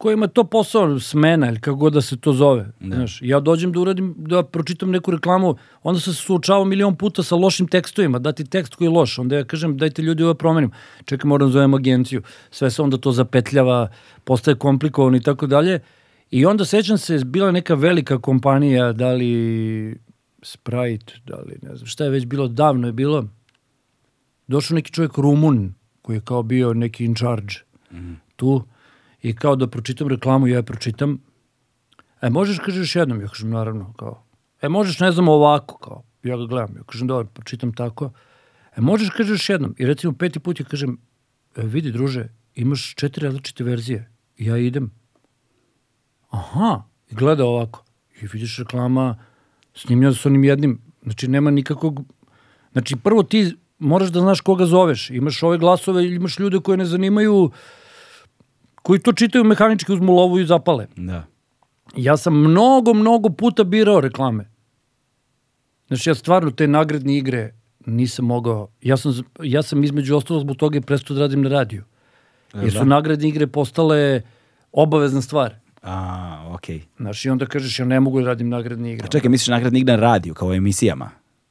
kojima 0.00 0.24
je 0.24 0.32
to 0.32 0.44
posao 0.44 1.00
smena 1.00 1.48
ili 1.48 1.60
kako 1.60 1.76
god 1.76 1.92
da 1.92 2.00
se 2.00 2.16
to 2.16 2.32
zove. 2.32 2.70
Znaš, 2.80 3.18
ja 3.22 3.40
dođem 3.40 3.72
da 3.72 3.80
uradim, 3.80 4.14
da 4.18 4.42
pročitam 4.42 4.90
neku 4.90 5.10
reklamu, 5.10 5.56
onda 5.82 6.00
sam 6.00 6.14
se 6.14 6.22
suočavao 6.22 6.64
milion 6.64 6.96
puta 6.96 7.22
sa 7.22 7.36
lošim 7.36 7.68
tekstovima, 7.68 8.18
dati 8.18 8.44
tekst 8.44 8.74
koji 8.74 8.86
je 8.86 8.90
loš, 8.90 9.18
onda 9.18 9.36
ja 9.36 9.44
kažem 9.44 9.76
dajte 9.76 10.02
ljudi 10.02 10.24
ovo 10.24 10.34
promenim, 10.34 10.70
čekaj 11.04 11.28
moram 11.28 11.48
da 11.48 11.52
zovem 11.52 11.74
agenciju, 11.74 12.22
sve 12.50 12.70
se 12.70 12.82
onda 12.82 12.96
to 12.96 13.12
zapetljava, 13.12 13.90
postaje 14.24 14.54
komplikovano 14.54 15.16
i 15.16 15.20
tako 15.20 15.46
dalje. 15.46 15.80
I 16.30 16.46
onda 16.46 16.64
sećam 16.64 16.98
se, 16.98 17.18
bila 17.24 17.52
neka 17.52 17.74
velika 17.74 18.18
kompanija, 18.18 18.92
da 18.92 19.12
li 19.12 20.00
Sprite, 20.42 21.20
da 21.26 21.36
li 21.36 21.58
ne 21.62 21.76
znam, 21.76 21.86
šta 21.86 22.04
je 22.04 22.10
već 22.10 22.26
bilo, 22.26 22.48
davno 22.48 22.86
je 22.86 22.92
bilo, 22.92 23.24
došao 24.48 24.74
neki 24.74 24.92
čovjek 24.92 25.18
Rumun, 25.18 25.74
koji 26.02 26.16
je 26.16 26.20
kao 26.24 26.42
bio 26.42 26.74
neki 26.74 27.04
in 27.04 27.14
charge. 27.14 27.54
Tu, 28.36 28.62
i 29.22 29.34
kao 29.34 29.56
da 29.56 29.66
pročitam 29.66 30.08
reklamu, 30.08 30.46
ja 30.46 30.56
je 30.56 30.62
pročitam, 30.62 31.18
e, 32.20 32.30
možeš, 32.30 32.58
kažeš 32.58 32.96
jednom, 32.96 33.20
ja 33.20 33.28
kažem, 33.28 33.50
naravno, 33.50 33.92
kao, 33.98 34.22
e, 34.62 34.68
možeš, 34.68 35.00
ne 35.00 35.12
znam, 35.12 35.28
ovako, 35.28 35.78
kao, 35.78 36.02
ja 36.22 36.36
ga 36.36 36.44
gledam, 36.44 36.76
ja 36.76 36.82
kažem, 36.82 37.08
dobro, 37.08 37.28
pročitam 37.34 37.72
tako, 37.72 38.12
e, 38.76 38.80
možeš, 38.80 39.10
kažeš 39.10 39.48
jednom, 39.48 39.74
i 39.78 39.86
recimo 39.86 40.12
peti 40.12 40.40
put 40.40 40.60
ja 40.60 40.66
kažem, 40.66 40.98
e, 41.56 41.62
vidi, 41.62 41.92
druže, 41.92 42.28
imaš 42.54 42.94
četiri 42.94 43.26
različite 43.26 43.64
verzije, 43.64 44.10
I 44.36 44.46
ja 44.46 44.56
idem, 44.56 44.90
aha, 46.30 46.82
i 47.10 47.14
gleda 47.14 47.44
ovako, 47.44 47.84
i 48.20 48.26
vidiš 48.26 48.58
reklama 48.58 49.16
snimljena 49.74 50.14
s 50.14 50.26
onim 50.26 50.44
jednim, 50.44 50.80
znači 51.02 51.28
nema 51.28 51.50
nikakvog, 51.50 52.00
znači 52.72 52.96
prvo 52.96 53.22
ti 53.22 53.56
moraš 53.78 54.08
da 54.08 54.20
znaš 54.20 54.40
koga 54.40 54.66
zoveš, 54.66 55.10
imaš 55.10 55.42
ove 55.42 55.58
glasove, 55.58 56.06
imaš 56.06 56.38
ljude 56.38 56.60
koje 56.60 56.78
ne 56.78 56.84
zanimaju, 56.84 57.50
koji 58.82 59.00
to 59.00 59.12
čitaju 59.12 59.44
mehanički, 59.44 59.92
uzmu 59.92 60.12
lovu 60.12 60.38
i 60.38 60.46
zapale. 60.46 60.86
Da. 60.96 61.26
Ja 61.96 62.16
sam 62.16 62.40
mnogo, 62.40 62.94
mnogo 62.94 63.28
puta 63.30 63.64
birao 63.64 64.00
reklame. 64.00 64.50
Znači 65.88 66.10
ja 66.10 66.14
stvarno 66.14 66.50
te 66.50 66.66
nagradne 66.66 67.16
igre 67.16 67.52
nisam 67.86 68.24
mogao, 68.24 68.68
ja 68.82 68.96
sam, 68.96 69.12
ja 69.42 69.62
sam 69.62 69.84
između 69.84 70.16
ostalog 70.16 70.42
zbog 70.42 70.56
toga 70.56 70.78
i 70.78 70.80
prestao 70.80 71.14
da 71.14 71.20
radim 71.20 71.42
na 71.42 71.48
radiju. 71.48 71.84
Jer 72.54 72.72
su 72.72 72.78
da? 72.78 72.84
nagradne 72.84 73.28
igre 73.28 73.46
postale 73.46 74.22
obavezna 74.72 75.22
stvar. 75.22 75.54
A, 75.82 76.52
okej. 76.54 76.82
Znaš, 76.96 77.24
i 77.24 77.30
onda 77.30 77.46
kažeš, 77.46 77.78
ja 77.78 77.84
ne 77.84 78.00
mogu 78.00 78.20
da 78.20 78.26
radim 78.26 78.48
nagradne 78.48 78.92
igre. 78.92 79.04
A 79.04 79.08
čekaj, 79.08 79.30
misliš 79.30 79.48
nagradni 79.48 79.80
igre 79.80 79.96
na 79.96 80.00
radiju, 80.00 80.34
kao 80.34 80.48
u 80.48 80.52
emisijama? 80.52 81.10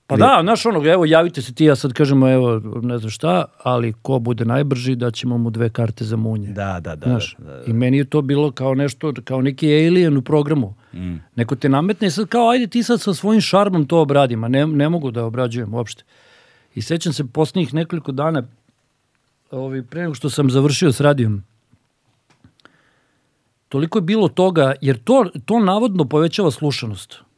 Pa 0.09 0.17
da, 0.17 0.39
znaš 0.41 0.65
ono, 0.65 0.85
evo 0.85 1.05
javite 1.05 1.41
se 1.41 1.53
ti, 1.53 1.65
ja 1.65 1.75
sad 1.75 1.93
kažemo, 1.93 2.29
evo, 2.29 2.61
ne 2.81 2.97
znam 2.97 3.09
šta, 3.09 3.45
ali 3.63 3.93
ko 4.01 4.19
bude 4.19 4.45
najbrži, 4.45 4.95
da 4.95 5.11
ćemo 5.11 5.37
mu 5.37 5.49
dve 5.49 5.69
karte 5.69 6.05
za 6.05 6.15
munje. 6.15 6.47
Da, 6.47 6.79
da, 6.79 6.95
da. 6.95 7.09
Znaš, 7.09 7.35
da, 7.37 7.53
da. 7.53 7.63
i 7.67 7.73
meni 7.73 7.97
je 7.97 8.05
to 8.05 8.21
bilo 8.21 8.51
kao 8.51 8.73
nešto, 8.73 9.13
kao 9.23 9.41
neki 9.41 9.67
alien 9.87 10.17
u 10.17 10.21
programu. 10.21 10.73
Mm. 10.93 11.15
Neko 11.35 11.55
te 11.55 11.69
nametne 11.69 12.07
i 12.07 12.11
sad 12.11 12.27
kao, 12.27 12.49
ajde 12.49 12.67
ti 12.67 12.83
sad 12.83 13.01
sa 13.01 13.13
svojim 13.13 13.41
šarmom 13.41 13.85
to 13.85 14.01
obradim, 14.01 14.43
a 14.43 14.47
ne, 14.47 14.67
ne 14.67 14.89
mogu 14.89 15.11
da 15.11 15.25
obrađujem 15.25 15.73
uopšte. 15.73 16.03
I 16.75 16.81
sećam 16.81 17.13
se 17.13 17.27
posljednjih 17.27 17.73
nekoliko 17.73 18.11
dana, 18.11 18.43
ovi, 19.51 19.83
pre 19.83 20.01
nego 20.01 20.13
što 20.13 20.29
sam 20.29 20.49
završio 20.49 20.91
s 20.91 21.01
radijom, 21.01 21.43
toliko 23.67 23.97
je 23.97 24.01
bilo 24.01 24.27
toga, 24.27 24.73
jer 24.81 24.97
to, 25.03 25.25
to 25.45 25.59
navodno 25.59 26.05
povećava 26.05 26.51
slušanost. 26.51 27.28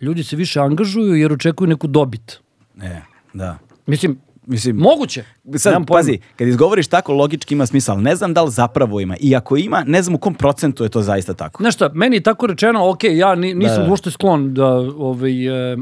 Ljudi 0.00 0.24
se 0.24 0.36
više 0.36 0.60
angažuju 0.60 1.14
jer 1.14 1.32
očekuju 1.32 1.68
neku 1.68 1.86
dobit. 1.86 2.40
E, 2.82 3.00
da. 3.34 3.58
Mislim, 3.86 4.18
Mislim, 4.46 4.76
moguće. 4.76 5.24
Sad, 5.56 5.72
Nemam 5.72 5.86
pazi, 5.86 6.18
kad 6.36 6.48
izgovoriš 6.48 6.88
tako, 6.88 7.12
logički 7.12 7.54
ima 7.54 7.66
smisla, 7.66 7.94
ali 7.94 8.02
ne 8.02 8.16
znam 8.16 8.34
da 8.34 8.42
li 8.42 8.50
zapravo 8.50 9.00
ima. 9.00 9.16
I 9.20 9.36
ako 9.36 9.56
ima, 9.56 9.84
ne 9.86 10.02
znam 10.02 10.14
u 10.14 10.18
kom 10.18 10.34
procentu 10.34 10.84
je 10.84 10.88
to 10.88 11.02
zaista 11.02 11.34
tako. 11.34 11.62
Znaš 11.62 11.74
šta, 11.74 11.90
meni 11.94 12.16
je 12.16 12.20
tako 12.20 12.46
rečeno, 12.46 12.90
ok, 12.90 13.04
ja 13.04 13.34
ni, 13.34 13.54
nisam 13.54 13.76
Da, 13.76 13.82
da. 13.82 13.90
uopšte 13.90 14.10
sklon 14.10 14.54
da, 14.54 14.66
ovaj, 14.76 15.72
e, 15.72 15.76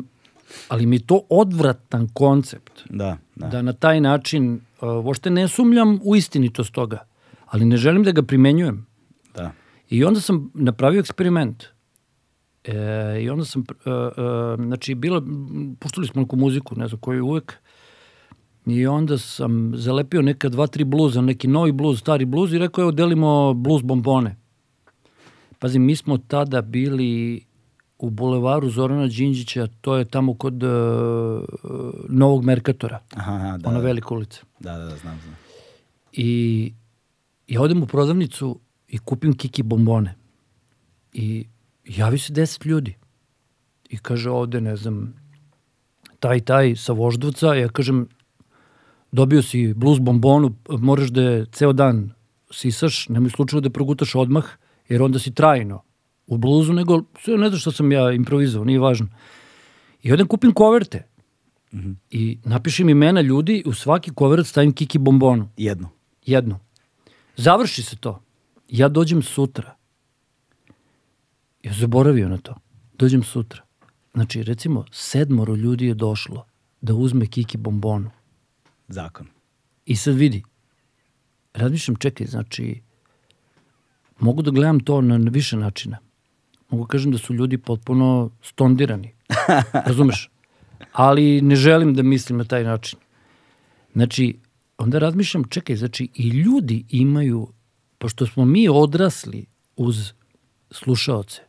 ali 0.69 0.87
mi 0.87 0.97
je 0.97 1.07
to 1.07 1.21
odvratan 1.31 2.09
koncept. 2.13 2.81
Da, 2.91 3.17
da. 3.35 3.47
Da 3.47 3.63
na 3.63 3.73
taj 3.73 4.01
način, 4.01 4.61
uh, 4.81 5.05
uopšte 5.05 5.31
ne 5.31 5.49
sumljam 5.49 6.01
u 6.03 6.17
istinitost 6.17 6.73
toga, 6.73 6.99
ali 7.47 7.65
ne 7.65 7.77
želim 7.77 8.03
da 8.03 8.13
ga 8.13 8.23
primenjujem. 8.23 8.87
da. 9.35 9.53
I 9.91 10.05
onda 10.05 10.21
sam 10.21 10.51
napravio 10.55 11.01
eksperiment. 11.01 11.65
E, 12.65 13.23
I 13.23 13.31
onda 13.31 13.45
sam, 13.45 13.63
e, 13.63 13.91
e, 13.91 14.65
znači, 14.65 14.95
bilo, 14.95 15.19
m, 15.19 15.77
puštali 15.81 16.07
smo 16.07 16.23
neku 16.23 16.37
muziku, 16.37 16.77
ne 16.77 16.89
znam 16.89 17.01
koju 17.01 17.27
uvek, 17.27 17.55
i 18.67 18.87
onda 18.87 19.19
sam 19.19 19.73
zalepio 19.77 20.23
neka 20.23 20.49
dva, 20.49 20.67
tri 20.67 20.85
bluza, 20.85 21.21
neki 21.21 21.49
novi 21.49 21.73
bluz, 21.73 22.01
stari 22.01 22.25
bluz 22.25 22.53
i 22.53 22.59
rekao, 22.59 22.83
evo, 22.83 22.91
delimo 22.91 23.55
bluz 23.55 23.83
bombone. 23.83 24.37
Pazi, 25.59 25.79
mi 25.79 25.97
smo 25.97 26.19
tada 26.19 26.63
bili 26.63 27.41
u 27.99 28.11
bulevaru 28.11 28.71
Zorana 28.71 29.07
Đinđića, 29.07 29.69
to 29.81 29.97
je 29.97 30.05
tamo 30.05 30.35
kod 30.35 30.63
e, 30.63 30.67
Novog 32.09 32.45
Merkatora, 32.45 33.01
Aha, 33.17 33.33
aha, 33.35 33.57
da, 33.59 33.69
ona 33.69 33.79
da, 33.79 33.85
velika 33.85 34.15
ulica. 34.15 34.43
da, 34.61 34.73
da, 34.73 34.85
da, 34.85 34.97
znam, 34.97 35.19
znam. 35.25 35.37
I 36.13 36.73
ja 37.49 37.63
odem 37.63 37.83
u 37.83 37.87
prodavnicu 37.87 38.61
i 38.89 38.99
kupim 38.99 39.37
kiki 39.37 39.63
bombone. 39.63 40.15
I 41.13 41.47
javi 41.85 42.19
se 42.19 42.33
deset 42.33 42.65
ljudi. 42.65 42.97
I 43.91 43.99
kaže 43.99 44.31
ovde, 44.31 44.61
ne 44.61 44.77
znam, 44.77 45.15
taj, 46.21 46.41
taj 46.41 46.77
sa 46.77 46.93
voždovca. 46.93 47.55
Ja 47.55 47.69
kažem, 47.69 48.09
dobio 49.13 49.43
si 49.43 49.75
bluz 49.75 49.99
bombonu, 49.99 50.55
moraš 50.69 51.09
da 51.09 51.23
je 51.23 51.47
ceo 51.53 51.73
dan 51.73 52.11
sisaš, 52.51 53.09
nemoj 53.09 53.31
slučajno 53.31 53.61
da 53.61 53.67
je 53.67 53.73
progutaš 53.73 54.15
odmah, 54.15 54.45
jer 54.89 55.03
onda 55.03 55.19
si 55.19 55.35
trajno 55.35 55.83
u 56.27 56.39
bluzu, 56.39 56.73
nego 56.73 57.03
ne 57.27 57.49
znam 57.49 57.59
što 57.61 57.73
sam 57.73 57.93
ja 57.93 58.13
improvizovao, 58.13 58.65
nije 58.65 58.79
važno. 58.79 59.09
I 60.03 60.13
odem 60.13 60.27
kupim 60.27 60.53
koverte. 60.53 61.07
I 62.11 62.39
napišem 62.45 62.89
imena 62.89 63.21
ljudi, 63.21 63.63
u 63.67 63.73
svaki 63.73 64.11
kovert 64.15 64.47
stavim 64.47 64.73
kiki 64.73 64.99
bombonu 64.99 65.49
Jedno. 65.57 65.89
jedno. 66.27 66.59
Završi 67.37 67.83
se 67.83 67.97
to. 67.97 68.23
Ja 68.69 68.89
dođem 68.89 69.23
sutra. 69.23 69.77
Ja 71.65 71.73
zaboravio 71.73 72.29
na 72.29 72.39
to. 72.39 72.55
Dođem 72.99 73.23
sutra. 73.23 73.63
Znači, 74.15 74.43
recimo, 74.43 74.85
sedmoro 74.93 75.55
ljudi 75.55 75.87
je 75.87 75.95
došlo 75.95 76.47
da 76.81 76.95
uzme 76.95 77.27
kiki 77.27 77.59
bombonu. 77.59 78.11
Zakon. 78.89 79.27
I 79.87 79.97
sad 79.97 80.15
vidi, 80.15 80.43
razmišljam, 81.55 81.97
čekaj, 81.97 82.27
znači, 82.27 82.81
mogu 84.19 84.43
da 84.43 84.51
gledam 84.51 84.81
to 84.81 85.01
na 85.01 85.19
na 85.19 85.31
više 85.31 85.57
načina. 85.57 85.99
Mogu 86.69 86.87
kažem 86.87 87.13
da 87.13 87.19
su 87.19 87.35
ljudi 87.35 87.59
potpuno 87.59 88.31
stondirani. 88.43 89.15
Razumeš? 89.89 90.31
Ali 90.93 91.41
ne 91.41 91.57
želim 91.57 91.95
da 91.95 92.03
mislim 92.03 92.39
na 92.39 92.45
taj 92.45 92.65
način. 92.65 92.99
Znači, 93.93 94.39
onda 94.79 94.99
razmišljam, 94.99 95.45
čekaj, 95.45 95.77
znači 95.77 96.09
i 96.15 96.29
ljudi 96.29 96.85
imaju, 96.89 97.49
pošto 97.99 98.27
smo 98.27 98.45
mi 98.45 98.69
odrasli 98.69 99.47
uz 99.77 100.13
slušaoce, 100.71 101.43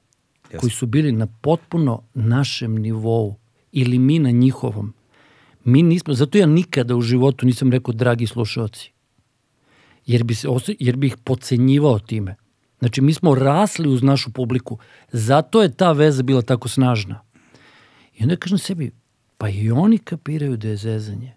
Jasno. 0.55 0.59
koji 0.59 0.71
su 0.71 0.85
bili 0.85 1.11
na 1.11 1.27
potpuno 1.27 2.01
našem 2.13 2.75
nivou 2.75 3.35
ili 3.71 3.99
mi 3.99 4.19
na 4.19 4.31
njihovom, 4.31 4.93
mi 5.63 5.83
nismo, 5.83 6.13
zato 6.13 6.37
ja 6.37 6.45
nikada 6.45 6.95
u 6.95 7.01
životu 7.01 7.45
nisam 7.45 7.71
rekao 7.71 7.93
dragi 7.93 8.27
slušaoci, 8.27 8.91
jer 10.05 10.23
bi, 10.23 10.35
se, 10.35 10.47
jer 10.79 10.95
bi 10.95 11.07
ih 11.07 11.17
pocenjivao 11.23 11.99
time. 11.99 12.35
Znači, 12.79 13.01
mi 13.01 13.13
smo 13.13 13.35
rasli 13.35 13.89
uz 13.89 14.03
našu 14.03 14.31
publiku, 14.31 14.77
zato 15.11 15.61
je 15.61 15.71
ta 15.73 15.91
veza 15.91 16.23
bila 16.23 16.41
tako 16.41 16.67
snažna. 16.67 17.21
I 18.17 18.23
onda 18.23 18.35
kažem 18.35 18.57
sebi, 18.57 18.91
pa 19.37 19.49
i 19.49 19.71
oni 19.71 19.97
kapiraju 19.97 20.57
da 20.57 20.67
je 20.67 20.77
zezanje. 20.77 21.33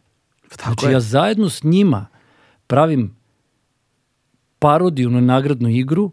Tako 0.48 0.62
Znači, 0.64 0.86
je. 0.86 0.92
ja 0.92 1.00
zajedno 1.00 1.48
s 1.48 1.62
njima 1.62 2.06
pravim 2.66 3.16
parodiju 4.58 5.10
na 5.10 5.20
nagradnu 5.20 5.68
igru 5.68 6.10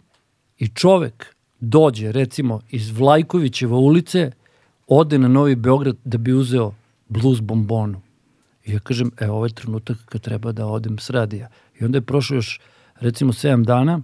i 0.57 0.67
čovek 0.67 1.34
dođe, 1.69 2.11
recimo, 2.11 2.61
iz 2.71 2.91
Vlajkovićeva 2.91 3.77
ulice, 3.77 4.31
ode 4.87 5.17
na 5.17 5.27
Novi 5.27 5.55
Beograd 5.55 5.97
da 6.03 6.17
bi 6.17 6.33
uzeo 6.33 6.73
blues 7.09 7.41
bombonu. 7.41 8.01
I 8.65 8.73
ja 8.73 8.79
kažem, 8.79 9.11
e, 9.19 9.29
ovo 9.29 9.45
je 9.45 9.53
trenutak 9.53 9.97
kad 10.05 10.21
treba 10.21 10.51
da 10.51 10.67
odem 10.67 10.99
s 10.99 11.09
radija. 11.09 11.49
I 11.79 11.85
onda 11.85 11.97
je 11.97 12.01
prošlo 12.01 12.35
još, 12.35 12.59
recimo, 12.95 13.33
7 13.33 13.65
dana, 13.65 14.01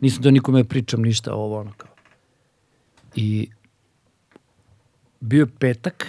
nisam 0.00 0.22
da 0.22 0.30
nikome 0.30 0.64
pričam 0.64 1.02
ništa 1.02 1.34
ovo, 1.34 1.60
ono 1.60 1.72
kao. 1.76 1.90
I 3.16 3.48
bio 5.20 5.40
je 5.40 5.58
petak, 5.58 6.06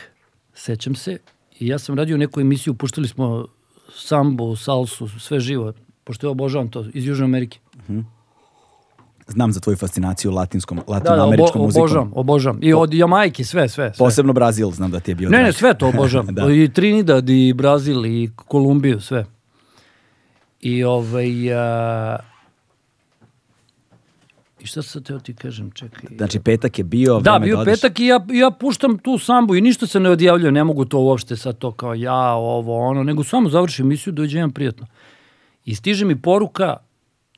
sećam 0.53 0.95
se, 0.95 1.17
i 1.59 1.67
ja 1.67 1.79
sam 1.79 1.95
radio 1.95 2.17
neku 2.17 2.41
emisiju, 2.41 2.73
puštali 2.73 3.07
smo 3.07 3.47
sambu, 3.95 4.55
salsu, 4.55 5.07
sve 5.19 5.39
živo, 5.39 5.73
pošto 6.03 6.27
ja 6.27 6.31
obožavam 6.31 6.69
to, 6.69 6.85
iz 6.93 7.05
Južne 7.05 7.25
Amerike. 7.25 7.59
Znam 9.27 9.51
za 9.51 9.59
tvoju 9.59 9.77
fascinaciju 9.77 10.31
latinskom, 10.31 10.77
Da, 10.77 10.83
da, 10.83 10.91
obo, 10.91 10.93
latinoameričkom 10.93 11.61
muzikom. 11.61 11.81
obožavam, 11.81 12.11
obožavam. 12.15 12.59
I 12.61 12.73
od 12.73 12.93
Jamajke, 12.93 13.43
sve, 13.43 13.69
sve. 13.69 13.93
sve. 13.93 13.97
Posebno 13.97 14.33
Brazil, 14.33 14.71
znam 14.71 14.91
da 14.91 14.99
ti 14.99 15.11
je 15.11 15.15
bio 15.15 15.29
Ne, 15.29 15.43
ne, 15.43 15.53
sve 15.53 15.73
to 15.73 15.87
obožavam. 15.87 16.35
Da. 16.35 16.51
I 16.51 16.69
Trinidad, 16.69 17.29
i 17.29 17.53
Brazil, 17.53 18.05
i 18.05 18.29
Kolumbiju, 18.37 19.01
sve. 19.01 19.25
I 20.61 20.83
ovaj... 20.83 21.53
A... 21.53 22.17
I 24.59 24.67
šta 24.67 24.81
sad 24.81 25.03
teo 25.03 25.19
ti 25.19 25.33
kažem, 25.33 25.71
čekaj. 25.71 26.17
Znači, 26.17 26.39
petak 26.39 26.77
je 26.77 26.83
bio, 26.83 27.19
Da, 27.19 27.39
bio 27.39 27.59
odeš. 27.59 27.73
petak 27.73 27.99
i 27.99 28.05
ja, 28.05 28.25
ja 28.29 28.51
puštam 28.51 28.97
tu 28.97 29.17
sambu 29.17 29.55
i 29.55 29.61
ništa 29.61 29.87
se 29.87 29.99
ne 29.99 30.09
odjavljuje, 30.09 30.51
ne 30.51 30.63
mogu 30.63 30.85
to 30.85 30.99
uopšte 30.99 31.35
sad 31.35 31.57
to 31.57 31.71
kao 31.71 31.93
ja, 31.93 32.31
ovo, 32.33 32.77
ono, 32.79 33.03
nego 33.03 33.23
samo 33.23 33.49
završim 33.49 33.85
emisiju, 33.85 34.13
dođe 34.13 34.37
jedan 34.37 34.51
prijatno. 34.51 34.87
I 35.65 35.75
stiže 35.75 36.05
mi 36.05 36.21
poruka, 36.21 36.77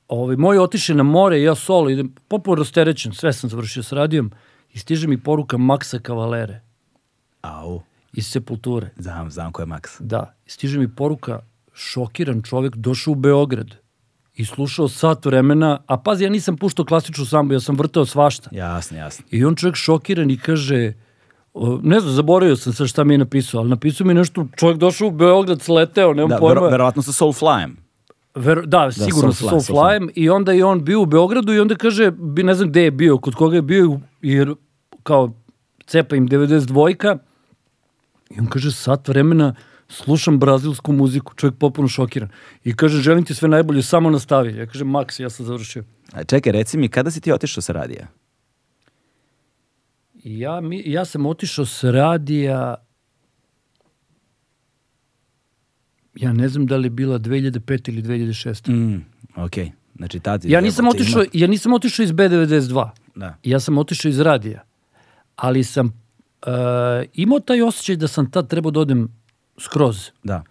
ovaj, 0.08 0.36
moj 0.36 0.58
otiše 0.60 0.94
na 0.94 1.04
more, 1.04 1.42
ja 1.42 1.56
solo, 1.56 1.90
idem, 1.90 2.14
popuno 2.28 2.56
rasterećen, 2.56 3.14
sve 3.14 3.34
sam 3.34 3.50
završio 3.50 3.84
s 3.84 3.92
radijom, 3.92 4.32
i 4.74 4.80
stiže 4.80 5.08
mi 5.08 5.18
poruka 5.18 5.58
Maksa 5.58 6.00
Kavalere 6.00 6.62
Au, 7.42 7.82
iz 8.14 8.28
Sepulture. 8.28 8.90
znam, 8.98 9.32
znam 9.32 9.52
ko 9.52 9.62
je 9.62 9.66
Max. 9.66 9.82
Da, 10.00 10.34
stiže 10.46 10.80
mi 10.80 10.96
poruka, 10.96 11.40
šokiran 11.74 12.42
čovjek, 12.42 12.76
došao 12.76 13.12
u 13.12 13.16
Beograd 13.16 13.76
i 14.36 14.46
slušao 14.46 14.88
sat 14.88 15.26
vremena, 15.26 15.80
a 15.88 15.98
pazi, 15.98 16.24
ja 16.24 16.30
nisam 16.30 16.58
puštao 16.58 16.86
klasičnu 16.86 17.26
sambu, 17.26 17.54
ja 17.54 17.60
sam 17.60 17.76
vrtao 17.78 18.06
svašta. 18.06 18.50
Jasno, 18.54 18.98
jasno. 18.98 19.26
I 19.32 19.46
on 19.46 19.56
čovjek 19.56 19.76
šokiran 19.76 20.32
i 20.32 20.38
kaže, 20.38 20.94
ne 21.82 22.00
znam, 22.00 22.14
zaboravio 22.14 22.56
sam 22.56 22.74
sad 22.74 22.88
šta 22.88 23.04
mi 23.04 23.14
je 23.14 23.18
napisao, 23.18 23.60
ali 23.60 23.70
napisao 23.70 24.08
mi 24.08 24.14
nešto, 24.14 24.48
čovjek 24.56 24.78
došao 24.78 25.08
u 25.08 25.12
Beograd, 25.12 25.62
sleteo, 25.62 26.14
nemam 26.14 26.30
Da, 26.30 26.38
pojma. 26.38 26.54
vero, 26.62 26.70
verovatno 26.72 27.02
sa 27.02 27.12
Soulflyem. 27.12 27.70
Ver, 28.38 28.65
da, 28.65 28.91
sigurno 28.91 29.34
sa 29.34 29.46
Soulfly, 29.46 29.62
Soulflyem 29.62 30.10
i 30.15 30.29
onda 30.29 30.51
je 30.51 30.65
on 30.65 30.84
bio 30.84 31.01
u 31.01 31.06
Beogradu 31.06 31.53
i 31.53 31.60
onda 31.60 31.75
kaže, 31.75 32.12
ne 32.44 32.53
znam 32.53 32.70
gde 32.70 32.84
je 32.84 32.91
bio, 32.91 33.17
kod 33.17 33.36
koga 33.36 33.56
je 33.56 33.62
bio, 33.62 34.00
jer 34.22 34.53
kao 35.03 35.34
cepa 35.86 36.15
im 36.15 36.27
92-ka 36.27 37.17
i 38.29 38.39
on 38.39 38.46
kaže, 38.46 38.72
sat 38.72 39.08
vremena 39.08 39.56
slušam 39.89 40.39
brazilsku 40.39 40.91
muziku, 40.91 41.34
čovjek 41.36 41.58
potpuno 41.60 41.88
šokiran. 41.88 42.29
I 42.63 42.75
kaže, 42.75 43.01
želim 43.01 43.25
ti 43.25 43.36
sve 43.36 43.50
najbolje, 43.50 43.84
samo 43.84 44.10
nastavi. 44.10 44.58
Ja 44.58 44.65
kažem, 44.65 44.88
Max, 44.88 45.22
ja 45.22 45.29
sam 45.29 45.46
završio. 45.46 45.84
A 46.13 46.24
čekaj, 46.24 46.51
reci 46.51 46.77
mi, 46.77 46.89
kada 46.89 47.12
si 47.12 47.22
ti 47.22 47.32
otišao 47.32 47.62
sa 47.62 47.74
radija? 47.74 48.08
Ja, 50.24 50.62
mi, 50.62 50.84
ja 50.86 51.06
sam 51.06 51.25
otišao 51.25 51.65
s 51.65 51.84
radija 51.84 52.75
ja 56.18 56.34
ne 56.34 56.50
znam 56.50 56.66
da 56.66 56.78
li 56.78 56.86
je 56.86 56.90
bila 56.90 57.20
2005 57.20 57.90
ili 57.90 58.02
2006. 58.02 58.70
Mm, 58.70 59.06
ok, 59.36 59.54
znači 59.96 60.20
tad 60.20 60.46
je 60.46 60.52
Ja 60.52 60.62
nisam 60.62 60.88
otišao, 60.88 61.22
ima- 61.22 61.30
ja 61.34 61.48
nisam 61.48 61.74
otišao 61.74 62.04
iz 62.04 62.12
B92. 62.12 62.90
Da. 63.16 63.36
Ja 63.44 63.60
sam 63.60 63.78
otišao 63.78 64.10
iz 64.10 64.20
radija. 64.20 64.64
Ali 65.36 65.64
sam 65.64 65.86
uh, 65.86 66.52
imao 67.14 67.40
taj 67.40 67.62
osjećaj 67.62 67.96
da 67.96 68.08
sam 68.08 68.32
tad 68.32 68.48
trebao 68.48 68.72
da 68.72 68.80
odem 68.80 69.08
skroz. 69.60 70.10
Da. 70.24 70.44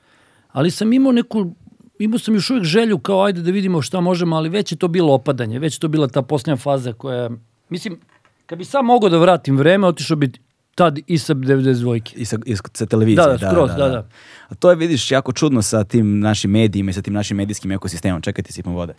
Ali 0.48 0.70
sam 0.70 0.92
imao 0.92 1.12
neku 1.12 1.54
imao 1.98 2.18
sam 2.18 2.34
još 2.34 2.50
uvijek 2.50 2.64
želju 2.64 2.98
kao 2.98 3.24
ajde 3.24 3.42
da 3.42 3.50
vidimo 3.50 3.82
šta 3.82 4.00
možemo, 4.00 4.36
ali 4.36 4.48
već 4.48 4.72
je 4.72 4.78
to 4.78 4.88
bilo 4.88 5.12
opadanje, 5.14 5.58
već 5.58 5.76
je 5.76 5.80
to 5.80 5.88
bila 5.88 6.08
ta 6.08 6.22
posljednja 6.22 6.56
faza 6.56 6.92
koja, 6.92 7.30
mislim, 7.68 7.98
kad 8.46 8.58
bi 8.58 8.64
sam 8.64 8.86
mogao 8.86 9.08
da 9.10 9.18
vratim 9.18 9.56
vreme, 9.56 9.86
otišao 9.86 10.16
bi 10.16 10.32
tad 10.76 10.98
i 11.06 11.18
sa 11.18 11.34
92. 11.34 12.14
I 12.16 12.24
sa, 12.24 12.86
televizije. 12.86 13.26
Da, 13.26 13.36
da, 13.36 13.50
skroz, 13.50 13.70
da, 13.76 13.88
da. 13.88 14.06
A 14.48 14.54
to 14.54 14.70
je, 14.70 14.76
vidiš, 14.76 15.10
jako 15.10 15.32
čudno 15.32 15.62
sa 15.62 15.84
tim 15.84 16.20
našim 16.20 16.50
medijima 16.50 16.90
i 16.90 16.94
sa 16.94 17.02
tim 17.02 17.14
našim 17.14 17.36
medijskim 17.36 17.72
ekosistemom. 17.72 18.22
Čekaj 18.22 18.44
ti 18.44 18.52
sipam 18.52 18.74
vode. 18.74 18.94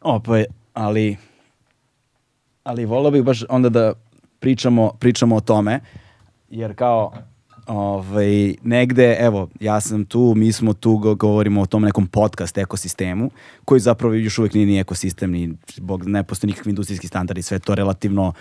O, 0.00 0.20
pa 0.20 0.38
je, 0.38 0.46
ali 0.74 1.16
ali 2.66 2.84
volao 2.84 3.10
bih 3.10 3.22
baš 3.22 3.44
onda 3.48 3.68
da 3.68 3.92
pričamo, 4.40 4.92
pričamo 4.98 5.36
o 5.36 5.40
tome, 5.40 5.80
jer 6.50 6.74
kao 6.74 7.12
ovaj, 7.66 8.54
negde, 8.62 9.16
evo, 9.20 9.48
ja 9.60 9.80
sam 9.80 10.04
tu, 10.04 10.32
mi 10.36 10.52
smo 10.52 10.72
tu, 10.72 10.96
go- 10.96 11.14
govorimo 11.14 11.60
o 11.60 11.66
tom 11.66 11.82
nekom 11.82 12.06
podcast 12.06 12.58
ekosistemu, 12.58 13.30
koji 13.64 13.80
zapravo 13.80 14.14
još 14.14 14.38
uvek 14.38 14.54
nije 14.54 14.66
ni 14.66 14.78
ekosistem, 14.78 15.30
ni, 15.30 15.54
bog, 15.80 16.06
ne 16.06 16.22
postoje 16.22 16.48
nikakvi 16.48 16.70
industrijski 16.70 17.08
standardi, 17.08 17.42
sve 17.42 17.58
to 17.58 17.74
relativno 17.74 18.32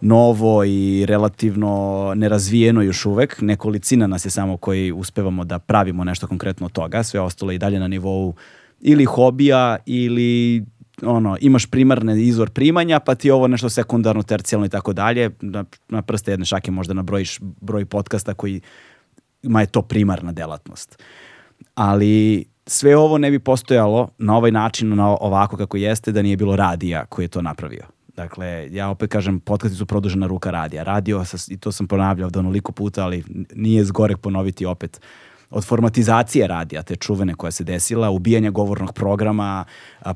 novo 0.00 0.64
i 0.64 1.06
relativno 1.06 2.12
nerazvijeno 2.16 2.82
još 2.82 3.06
uvek. 3.06 3.40
Nekolicina 3.40 4.06
nas 4.06 4.24
je 4.24 4.30
samo 4.30 4.56
koji 4.56 4.92
uspevamo 4.92 5.44
da 5.44 5.58
pravimo 5.58 6.04
nešto 6.04 6.26
konkretno 6.26 6.66
od 6.66 6.72
toga, 6.72 7.02
sve 7.02 7.20
ostalo 7.20 7.52
je 7.52 7.54
i 7.54 7.58
dalje 7.58 7.78
na 7.78 7.88
nivou 7.88 8.34
ili 8.80 9.04
hobija 9.04 9.76
ili 9.86 10.64
ono, 11.02 11.36
imaš 11.40 11.66
primarni 11.66 12.22
izvor 12.22 12.50
primanja, 12.50 13.00
pa 13.00 13.14
ti 13.14 13.30
ovo 13.30 13.48
nešto 13.48 13.68
sekundarno, 13.68 14.22
tercijalno 14.22 14.66
i 14.66 14.68
tako 14.68 14.92
dalje. 14.92 15.30
Na, 15.40 15.64
na 15.88 16.02
prste 16.02 16.30
jedne 16.30 16.46
šake 16.46 16.70
možda 16.70 16.94
nabrojiš 16.94 17.38
broj 17.40 17.84
podcasta 17.84 18.34
koji 18.34 18.60
ma 19.42 19.60
je 19.60 19.66
to 19.66 19.82
primarna 19.82 20.32
delatnost. 20.32 21.02
Ali 21.74 22.44
sve 22.66 22.96
ovo 22.96 23.18
ne 23.18 23.30
bi 23.30 23.38
postojalo 23.38 24.08
na 24.18 24.36
ovaj 24.36 24.50
način, 24.50 24.94
na 24.94 25.08
ovako 25.08 25.56
kako 25.56 25.76
jeste, 25.76 26.12
da 26.12 26.22
nije 26.22 26.36
bilo 26.36 26.56
radija 26.56 27.04
koji 27.06 27.24
je 27.24 27.28
to 27.28 27.42
napravio. 27.42 27.84
Dakle, 28.20 28.68
ja 28.70 28.88
opet 28.88 29.10
kažem, 29.10 29.40
podcasti 29.40 29.76
su 29.76 29.86
produžena 29.86 30.26
ruka 30.26 30.50
radija. 30.50 30.82
Radio, 30.82 31.24
i 31.48 31.56
to 31.56 31.72
sam 31.72 31.86
ponavljao 31.86 32.30
da 32.30 32.38
onoliko 32.38 32.72
puta, 32.72 33.04
ali 33.04 33.24
nije 33.54 33.84
zgorek 33.84 34.18
ponoviti 34.18 34.66
opet 34.66 35.00
od 35.50 35.64
formatizacije 35.64 36.46
radija, 36.46 36.82
te 36.82 36.96
čuvene 36.96 37.34
koja 37.34 37.50
se 37.50 37.64
desila, 37.64 38.10
ubijanja 38.10 38.50
govornog 38.50 38.92
programa, 38.92 39.64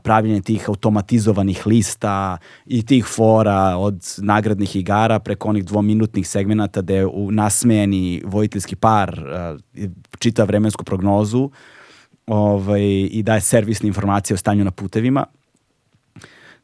pravljenje 0.02 0.40
tih 0.40 0.68
automatizovanih 0.68 1.66
lista 1.66 2.38
i 2.66 2.82
tih 2.86 3.04
fora 3.04 3.76
od 3.76 4.14
nagradnih 4.18 4.76
igara 4.76 5.18
preko 5.18 5.48
onih 5.48 5.64
dvominutnih 5.64 6.28
segmenata 6.28 6.82
gde 6.82 7.06
u 7.06 7.30
nasmejani 7.30 8.22
vojiteljski 8.24 8.76
par 8.76 9.20
čita 10.18 10.44
vremensku 10.44 10.84
prognozu 10.84 11.50
ovaj, 12.26 12.82
i 13.10 13.22
daje 13.22 13.40
servisne 13.40 13.86
informacije 13.86 14.34
o 14.34 14.38
stanju 14.38 14.64
na 14.64 14.70
putevima. 14.70 15.26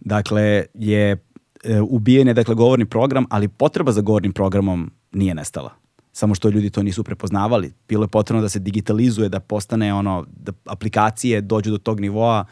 Dakle, 0.00 0.64
je 0.74 1.29
e, 1.64 1.80
ubijen 1.80 2.28
je 2.28 2.34
dakle, 2.34 2.54
govorni 2.54 2.84
program, 2.84 3.26
ali 3.30 3.48
potreba 3.48 3.92
za 3.92 4.00
govornim 4.00 4.32
programom 4.32 4.90
nije 5.12 5.34
nestala. 5.34 5.70
Samo 6.12 6.34
što 6.34 6.48
ljudi 6.48 6.70
to 6.70 6.82
nisu 6.82 7.04
prepoznavali. 7.04 7.72
Bilo 7.88 8.04
je 8.04 8.08
potrebno 8.08 8.42
da 8.42 8.48
se 8.48 8.58
digitalizuje, 8.58 9.28
da 9.28 9.40
postane 9.40 9.94
ono, 9.94 10.26
da 10.36 10.52
aplikacije 10.64 11.40
dođu 11.40 11.70
do 11.70 11.78
tog 11.78 12.00
nivoa, 12.00 12.44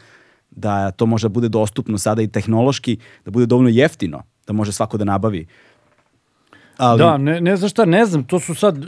da 0.51 0.91
to 0.91 1.05
može 1.05 1.25
da 1.27 1.33
bude 1.33 1.49
dostupno 1.49 1.97
sada 1.97 2.21
i 2.21 2.27
tehnološki, 2.27 2.97
da 3.25 3.31
bude 3.31 3.45
dovoljno 3.45 3.69
jeftino, 3.69 4.23
da 4.47 4.53
može 4.53 4.71
svako 4.71 4.97
da 4.97 5.05
nabavi. 5.05 5.47
Ali, 6.77 6.99
Da, 6.99 7.17
ne, 7.17 7.41
ne 7.41 7.57
znam 7.57 7.69
šta, 7.69 7.85
ne 7.85 8.05
znam, 8.05 8.23
to 8.23 8.39
su 8.39 8.55
sad 8.55 8.77
e, 8.77 8.87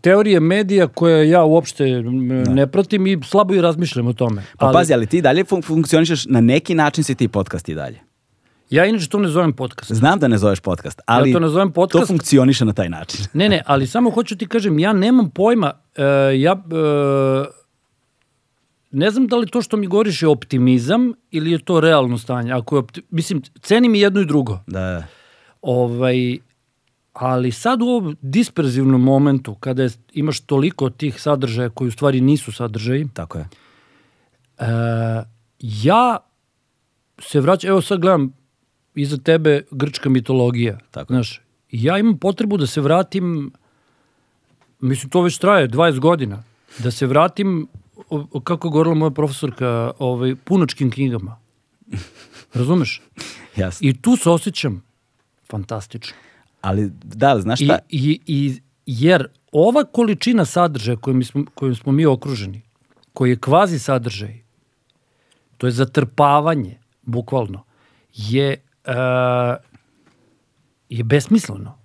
teorije 0.00 0.40
medija 0.40 0.88
koje 0.88 1.30
ja 1.30 1.44
uopšte 1.44 1.84
m, 1.84 2.28
ne 2.42 2.66
pratim 2.66 3.06
i 3.06 3.18
slabo 3.24 3.54
i 3.54 3.60
razmišljam 3.60 4.06
o 4.06 4.12
tome. 4.12 4.42
pa 4.58 4.70
pazi, 4.72 4.94
ali 4.94 5.06
ti 5.06 5.22
dalje 5.22 5.44
fun 5.44 5.62
funkcionišeš, 5.62 6.26
na 6.26 6.40
neki 6.40 6.74
način 6.74 7.04
si 7.04 7.14
ti 7.14 7.28
podcast 7.28 7.68
i 7.68 7.74
dalje. 7.74 8.11
Ja 8.72 8.86
inače 8.86 9.08
to 9.08 9.18
ne 9.18 9.28
zovem 9.28 9.52
podcast. 9.52 9.92
Znam 9.92 10.18
da 10.18 10.28
ne 10.28 10.38
zoveš 10.38 10.60
podcast, 10.60 11.00
ali 11.06 11.32
to 11.32 11.40
ne 11.40 11.48
zovem 11.48 11.68
to 11.68 11.72
podcast. 11.74 12.06
funkcioniše 12.06 12.64
na 12.64 12.72
taj 12.72 12.88
način. 12.88 13.26
Ne, 13.34 13.48
ne, 13.48 13.62
ali 13.66 13.86
samo 13.86 14.10
hoću 14.10 14.36
ti 14.36 14.46
kažem, 14.46 14.78
ja 14.78 14.92
nemam 14.92 15.30
pojma, 15.30 15.72
e, 15.96 16.02
ja 16.40 16.52
e, 16.52 17.44
ne 18.90 19.10
znam 19.10 19.26
da 19.26 19.36
li 19.36 19.46
to 19.46 19.62
što 19.62 19.76
mi 19.76 19.86
govoriš 19.86 20.22
je 20.22 20.28
optimizam 20.28 21.12
ili 21.30 21.50
je 21.52 21.58
to 21.58 21.80
realno 21.80 22.18
stanje. 22.18 22.52
Ako 22.52 22.76
je 22.76 22.82
opti- 22.82 23.02
mislim, 23.10 23.42
cenim 23.60 23.94
i 23.94 24.00
jedno 24.00 24.20
i 24.20 24.26
drugo. 24.26 24.58
Da, 24.66 25.04
Ovaj, 25.62 26.38
ali 27.12 27.52
sad 27.52 27.82
u 27.82 27.86
ovom 27.86 28.16
disperzivnom 28.22 29.02
momentu, 29.02 29.54
kada 29.54 29.82
je, 29.82 29.90
imaš 30.12 30.40
toliko 30.40 30.90
tih 30.90 31.20
sadržaja 31.22 31.68
koji 31.70 31.88
u 31.88 31.92
stvari 31.92 32.20
nisu 32.20 32.52
sadržaji, 32.52 33.08
tako 33.14 33.38
je. 33.38 33.48
e, 34.58 34.66
ja 35.58 36.16
se 37.18 37.40
vraćam, 37.40 37.70
evo 37.70 37.82
sad 37.82 38.00
gledam 38.00 38.41
iza 38.94 39.16
tebe 39.16 39.62
grčka 39.70 40.08
mitologija. 40.08 40.78
Tako. 40.90 41.12
Znaš, 41.12 41.40
ja 41.70 41.98
imam 41.98 42.18
potrebu 42.18 42.56
da 42.56 42.66
se 42.66 42.80
vratim, 42.80 43.52
mislim 44.80 45.10
to 45.10 45.22
već 45.22 45.38
traje 45.38 45.68
20 45.68 45.98
godina, 45.98 46.42
da 46.78 46.90
se 46.90 47.06
vratim, 47.06 47.68
o- 48.10 48.40
kako 48.40 48.68
je 48.68 48.72
govorila 48.72 48.94
moja 48.94 49.10
profesorka, 49.10 49.92
ovaj, 49.98 50.34
punačkim 50.44 50.90
knjigama. 50.90 51.36
Razumeš? 52.54 53.02
Jasno. 53.56 53.88
I 53.88 54.02
tu 54.02 54.16
se 54.16 54.30
osjećam 54.30 54.82
fantastično. 55.50 56.16
Ali, 56.60 56.90
da, 57.04 57.40
znaš 57.40 57.60
I, 57.60 57.64
šta? 57.64 57.78
i, 57.88 58.20
i, 58.26 58.60
jer 58.86 59.26
ova 59.52 59.84
količina 59.84 60.44
sadržaja 60.44 60.96
kojim 60.96 61.24
smo, 61.24 61.44
kojim 61.54 61.74
smo 61.74 61.92
mi 61.92 62.06
okruženi, 62.06 62.62
koji 63.12 63.30
je 63.30 63.36
kvazi 63.36 63.78
sadržaj, 63.78 64.42
to 65.58 65.66
je 65.66 65.70
zatrpavanje, 65.70 66.78
bukvalno, 67.02 67.64
je, 68.12 68.56
uh, 68.86 69.56
je 70.88 71.04
besmisleno. 71.04 71.82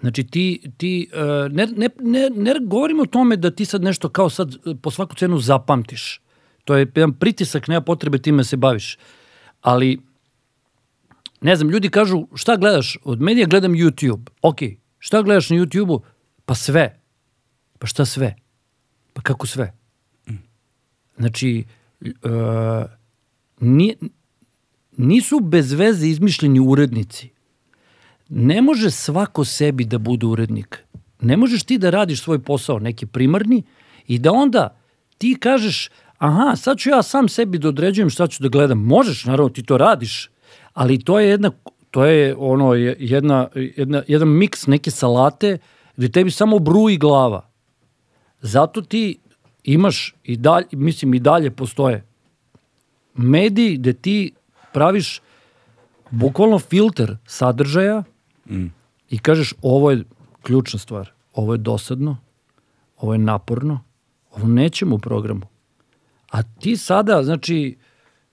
Znači 0.00 0.24
ti, 0.24 0.70
ti 0.76 1.10
uh, 1.12 1.52
ne, 1.52 1.66
ne, 1.66 1.88
ne, 2.00 2.30
ne 2.30 2.54
govorimo 2.60 3.02
o 3.02 3.06
tome 3.06 3.36
da 3.36 3.50
ti 3.50 3.64
sad 3.64 3.82
nešto 3.82 4.08
kao 4.08 4.30
sad 4.30 4.54
uh, 4.54 4.76
po 4.82 4.90
svaku 4.90 5.14
cenu 5.14 5.38
zapamtiš. 5.38 6.20
To 6.64 6.74
je 6.74 6.92
jedan 6.94 7.12
pritisak, 7.12 7.68
nema 7.68 7.80
potrebe 7.80 8.18
time 8.18 8.44
se 8.44 8.56
baviš. 8.56 8.98
Ali 9.60 10.00
ne 11.40 11.56
znam, 11.56 11.70
ljudi 11.70 11.88
kažu 11.88 12.26
šta 12.34 12.56
gledaš? 12.56 12.98
Od 13.04 13.20
medija 13.20 13.46
gledam 13.46 13.72
YouTube. 13.72 14.30
Ok, 14.42 14.58
šta 14.98 15.22
gledaš 15.22 15.50
na 15.50 15.56
YouTube-u? 15.56 16.02
Pa 16.44 16.54
sve. 16.54 17.00
Pa 17.78 17.86
šta 17.86 18.04
sve? 18.04 18.34
Pa 19.12 19.22
kako 19.22 19.46
sve? 19.46 19.72
Znači, 21.16 21.64
uh, 22.00 22.84
ni, 23.60 23.96
nisu 24.96 25.40
bez 25.40 25.72
veze 25.72 26.08
izmišljeni 26.08 26.60
urednici. 26.60 27.28
Ne 28.28 28.62
može 28.62 28.90
svako 28.90 29.44
sebi 29.44 29.84
da 29.84 29.98
bude 29.98 30.26
urednik. 30.26 30.84
Ne 31.20 31.36
možeš 31.36 31.62
ti 31.62 31.78
da 31.78 31.90
radiš 31.90 32.22
svoj 32.22 32.38
posao, 32.38 32.78
neki 32.78 33.06
primarni, 33.06 33.62
i 34.06 34.18
da 34.18 34.32
onda 34.32 34.76
ti 35.18 35.36
kažeš, 35.40 35.90
aha, 36.18 36.56
sad 36.56 36.78
ću 36.78 36.90
ja 36.90 37.02
sam 37.02 37.28
sebi 37.28 37.58
da 37.58 37.68
određujem 37.68 38.10
šta 38.10 38.26
ću 38.26 38.42
da 38.42 38.48
gledam. 38.48 38.78
Možeš, 38.78 39.24
naravno, 39.24 39.48
ti 39.48 39.62
to 39.62 39.78
radiš, 39.78 40.30
ali 40.72 40.98
to 41.04 41.20
je 41.20 41.28
jedna, 41.28 41.50
to 41.90 42.04
je 42.04 42.34
ono, 42.38 42.74
je- 42.74 42.96
jedna, 42.98 43.48
jedna, 43.54 44.02
jedan 44.08 44.28
miks 44.28 44.66
neke 44.66 44.90
salate 44.90 45.58
gde 45.96 46.08
tebi 46.08 46.30
samo 46.30 46.58
bruji 46.58 46.96
glava. 46.96 47.48
Zato 48.40 48.82
ti 48.82 49.18
imaš 49.64 50.14
i 50.24 50.36
dalje, 50.36 50.66
mislim 50.72 51.14
i 51.14 51.20
dalje 51.20 51.50
postoje 51.50 52.04
mediji 53.14 53.76
gde 53.76 53.92
ti 53.92 54.32
praviš 54.72 55.20
bukvalno 56.10 56.58
filter 56.58 57.16
sadržaja 57.26 58.02
i 59.10 59.18
kažeš 59.18 59.54
ovo 59.62 59.90
je 59.90 60.04
ključna 60.42 60.78
stvar, 60.78 61.10
ovo 61.34 61.54
je 61.54 61.58
dosadno, 61.58 62.16
ovo 62.96 63.12
je 63.12 63.18
naporno, 63.18 63.80
ovo 64.30 64.46
nećemo 64.48 64.94
u 64.94 64.98
programu. 64.98 65.46
A 66.30 66.42
ti 66.42 66.76
sada, 66.76 67.22
znači, 67.22 67.76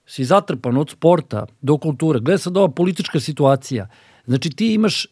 si 0.06 0.24
zatrpan 0.24 0.76
od 0.76 0.90
sporta 0.90 1.46
do 1.60 1.78
kulture. 1.78 2.20
Gledaj 2.20 2.38
sad 2.38 2.56
ova 2.56 2.68
politička 2.68 3.20
situacija. 3.20 3.88
Znači 4.26 4.50
ti 4.50 4.74
imaš, 4.74 5.06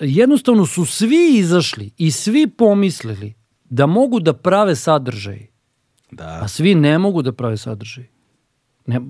jednostavno 0.00 0.66
su 0.66 0.84
svi 0.84 1.38
izašli 1.38 1.90
i 1.98 2.10
svi 2.10 2.46
pomislili 2.46 3.34
da 3.64 3.86
mogu 3.86 4.20
da 4.20 4.32
prave 4.32 4.76
sadržaj, 4.76 5.46
Da. 6.10 6.40
a 6.42 6.48
svi 6.48 6.74
ne 6.74 6.98
mogu 6.98 7.22
da 7.22 7.32
prave 7.32 7.56
sadržaj. 7.56 8.06
Ne, 8.90 9.00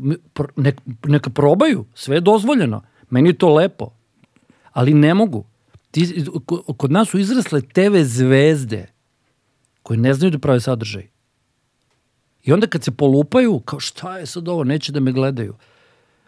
nek, 0.57 0.81
neka 1.05 1.31
probaju, 1.31 1.85
sve 1.95 2.17
je 2.17 2.21
dozvoljeno. 2.21 2.83
Meni 3.11 3.29
je 3.29 3.39
to 3.39 3.55
lepo. 3.55 3.91
Ali 4.73 4.95
ne 4.95 5.15
mogu. 5.15 5.45
Ti, 5.91 6.25
ko- 6.47 6.63
kod 6.77 6.93
nas 6.93 7.09
su 7.09 7.19
izrasle 7.19 7.61
TV 7.61 8.03
zvezde 8.03 8.87
koje 9.83 9.99
ne 9.99 10.15
znaju 10.15 10.31
da 10.31 10.39
prave 10.39 10.61
sadržaj. 10.61 11.07
I 12.45 12.53
onda 12.53 12.67
kad 12.67 12.85
se 12.85 12.91
polupaju, 12.91 13.61
kao 13.61 13.81
šta 13.81 14.19
je 14.19 14.27
sad 14.27 14.49
ovo, 14.49 14.65
neće 14.65 14.93
da 14.93 15.01
me 15.01 15.13
gledaju. 15.13 15.55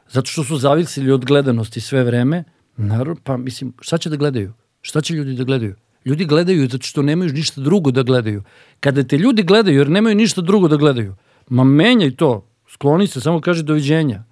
Zato 0.08 0.30
što 0.30 0.44
su 0.44 0.56
zavisili 0.58 1.12
od 1.12 1.24
gledanosti 1.24 1.80
sve 1.80 2.04
vreme, 2.04 2.44
naravno, 2.76 3.16
pa 3.24 3.36
mislim, 3.36 3.72
šta 3.80 3.98
će 3.98 4.10
da 4.10 4.16
gledaju? 4.16 4.52
Šta 4.80 5.00
će 5.00 5.14
ljudi 5.14 5.34
da 5.34 5.44
gledaju? 5.44 5.74
Ljudi 6.04 6.24
gledaju 6.24 6.68
zato 6.68 6.86
što 6.86 7.02
nemaju 7.02 7.32
ništa 7.32 7.60
drugo 7.60 7.90
da 7.90 8.02
gledaju. 8.02 8.42
Kada 8.80 9.04
te 9.04 9.18
ljudi 9.18 9.42
gledaju 9.42 9.78
jer 9.78 9.90
nemaju 9.90 10.16
ništa 10.16 10.40
drugo 10.40 10.68
da 10.68 10.76
gledaju, 10.76 11.14
ma 11.48 11.64
menjaj 11.64 12.16
to, 12.16 12.46
skloni 12.72 13.06
se, 13.06 13.20
samo 13.20 13.40
kaže 13.40 13.62
doviđenja. 13.62 14.22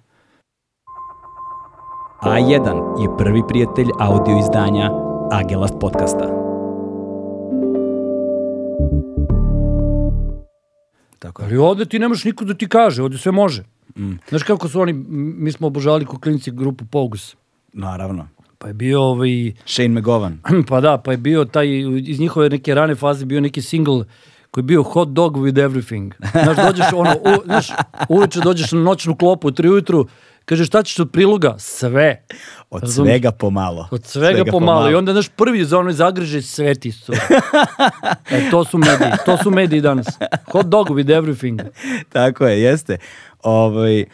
A1 2.21 3.01
je 3.01 3.17
prvi 3.17 3.41
prijatelj 3.47 3.87
audio 3.99 4.39
izdanja 4.39 4.91
Agelast 5.31 5.73
podcasta. 5.79 6.25
Tako 11.19 11.41
je. 11.41 11.45
Ali 11.45 11.57
ovde 11.57 11.85
ti 11.85 11.99
nemaš 11.99 12.23
niko 12.23 12.45
da 12.45 12.53
ti 12.53 12.69
kaže, 12.69 13.03
ovde 13.03 13.17
sve 13.17 13.31
može. 13.31 13.63
Mm. 13.97 14.11
Znaš 14.29 14.43
kako 14.43 14.67
su 14.67 14.81
oni, 14.81 14.93
mi 15.13 15.51
smo 15.51 15.67
obožavali 15.67 16.05
ko 16.05 16.19
klinici 16.19 16.51
grupu 16.51 16.85
Pogus. 16.85 17.35
Naravno. 17.73 18.27
Pa 18.57 18.67
je 18.67 18.73
bio 18.73 19.01
ovaj, 19.01 19.53
Shane 19.65 20.01
McGowan. 20.01 20.37
pa 20.69 20.81
da, 20.81 20.97
pa 20.97 21.11
je 21.11 21.17
bio 21.17 21.45
taj, 21.45 21.67
iz 22.05 22.19
njihove 22.19 22.49
neke 22.49 22.75
rane 22.75 22.95
faze 22.95 23.25
bio 23.25 23.41
neki 23.41 23.61
single 23.61 24.05
koji 24.51 24.61
je 24.61 24.65
bio 24.65 24.83
hot 24.83 25.09
dog 25.09 25.37
with 25.37 25.67
everything. 25.67 26.11
Znaš, 26.43 26.57
dođeš 26.67 26.85
ono, 26.93 27.11
u, 27.11 27.43
znaš, 27.45 27.67
uveče 28.09 28.39
dođeš 28.39 28.71
na 28.71 28.81
noćnu 28.81 29.15
klopu 29.15 29.47
u 29.47 29.51
tri 29.51 29.69
ujutru, 29.69 30.07
kažeš 30.45 30.67
šta 30.67 30.83
ćeš 30.83 30.99
od 30.99 31.11
priloga? 31.11 31.55
Sve. 31.59 32.25
Od 32.69 32.81
Razumeš? 32.81 33.09
svega 33.09 33.31
pomalo. 33.31 33.87
Od 33.91 34.05
svega, 34.05 34.43
pomalo. 34.51 34.91
I 34.91 34.95
onda 34.95 35.13
naš 35.13 35.29
prvi 35.29 35.65
za 35.65 35.79
ono 35.79 35.91
zagreže 35.91 36.41
sve 36.41 36.75
ti 36.75 36.91
su. 36.91 37.13
e, 38.31 38.49
to 38.51 38.65
su 38.65 38.77
mediji. 38.77 39.11
To 39.25 39.37
su 39.37 39.51
mediji 39.51 39.81
danas. 39.81 40.07
Hot 40.51 40.65
dog 40.65 40.89
with 40.89 41.21
everything. 41.21 41.63
Tako 42.09 42.47
je, 42.47 42.61
jeste. 42.61 42.97
Ovaj, 43.43 44.05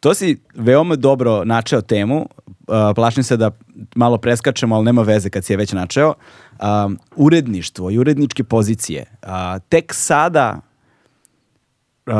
to 0.00 0.14
si 0.14 0.40
veoma 0.54 0.96
dobro 0.96 1.44
načeo 1.44 1.80
temu. 1.80 2.28
Uh, 2.66 2.74
plašim 2.94 3.22
se 3.22 3.36
da 3.36 3.50
malo 3.94 4.18
preskačemo, 4.18 4.74
ali 4.74 4.84
nema 4.84 5.02
veze 5.02 5.30
kad 5.30 5.44
si 5.44 5.52
je 5.52 5.56
već 5.56 5.72
načeo. 5.72 6.14
Um, 6.60 6.98
uredništvo 7.16 7.90
i 7.90 7.98
uredničke 7.98 8.44
pozicije. 8.44 9.04
Uh, 9.22 9.28
tek 9.68 9.94
sada 9.94 10.60
uh, 12.06 12.12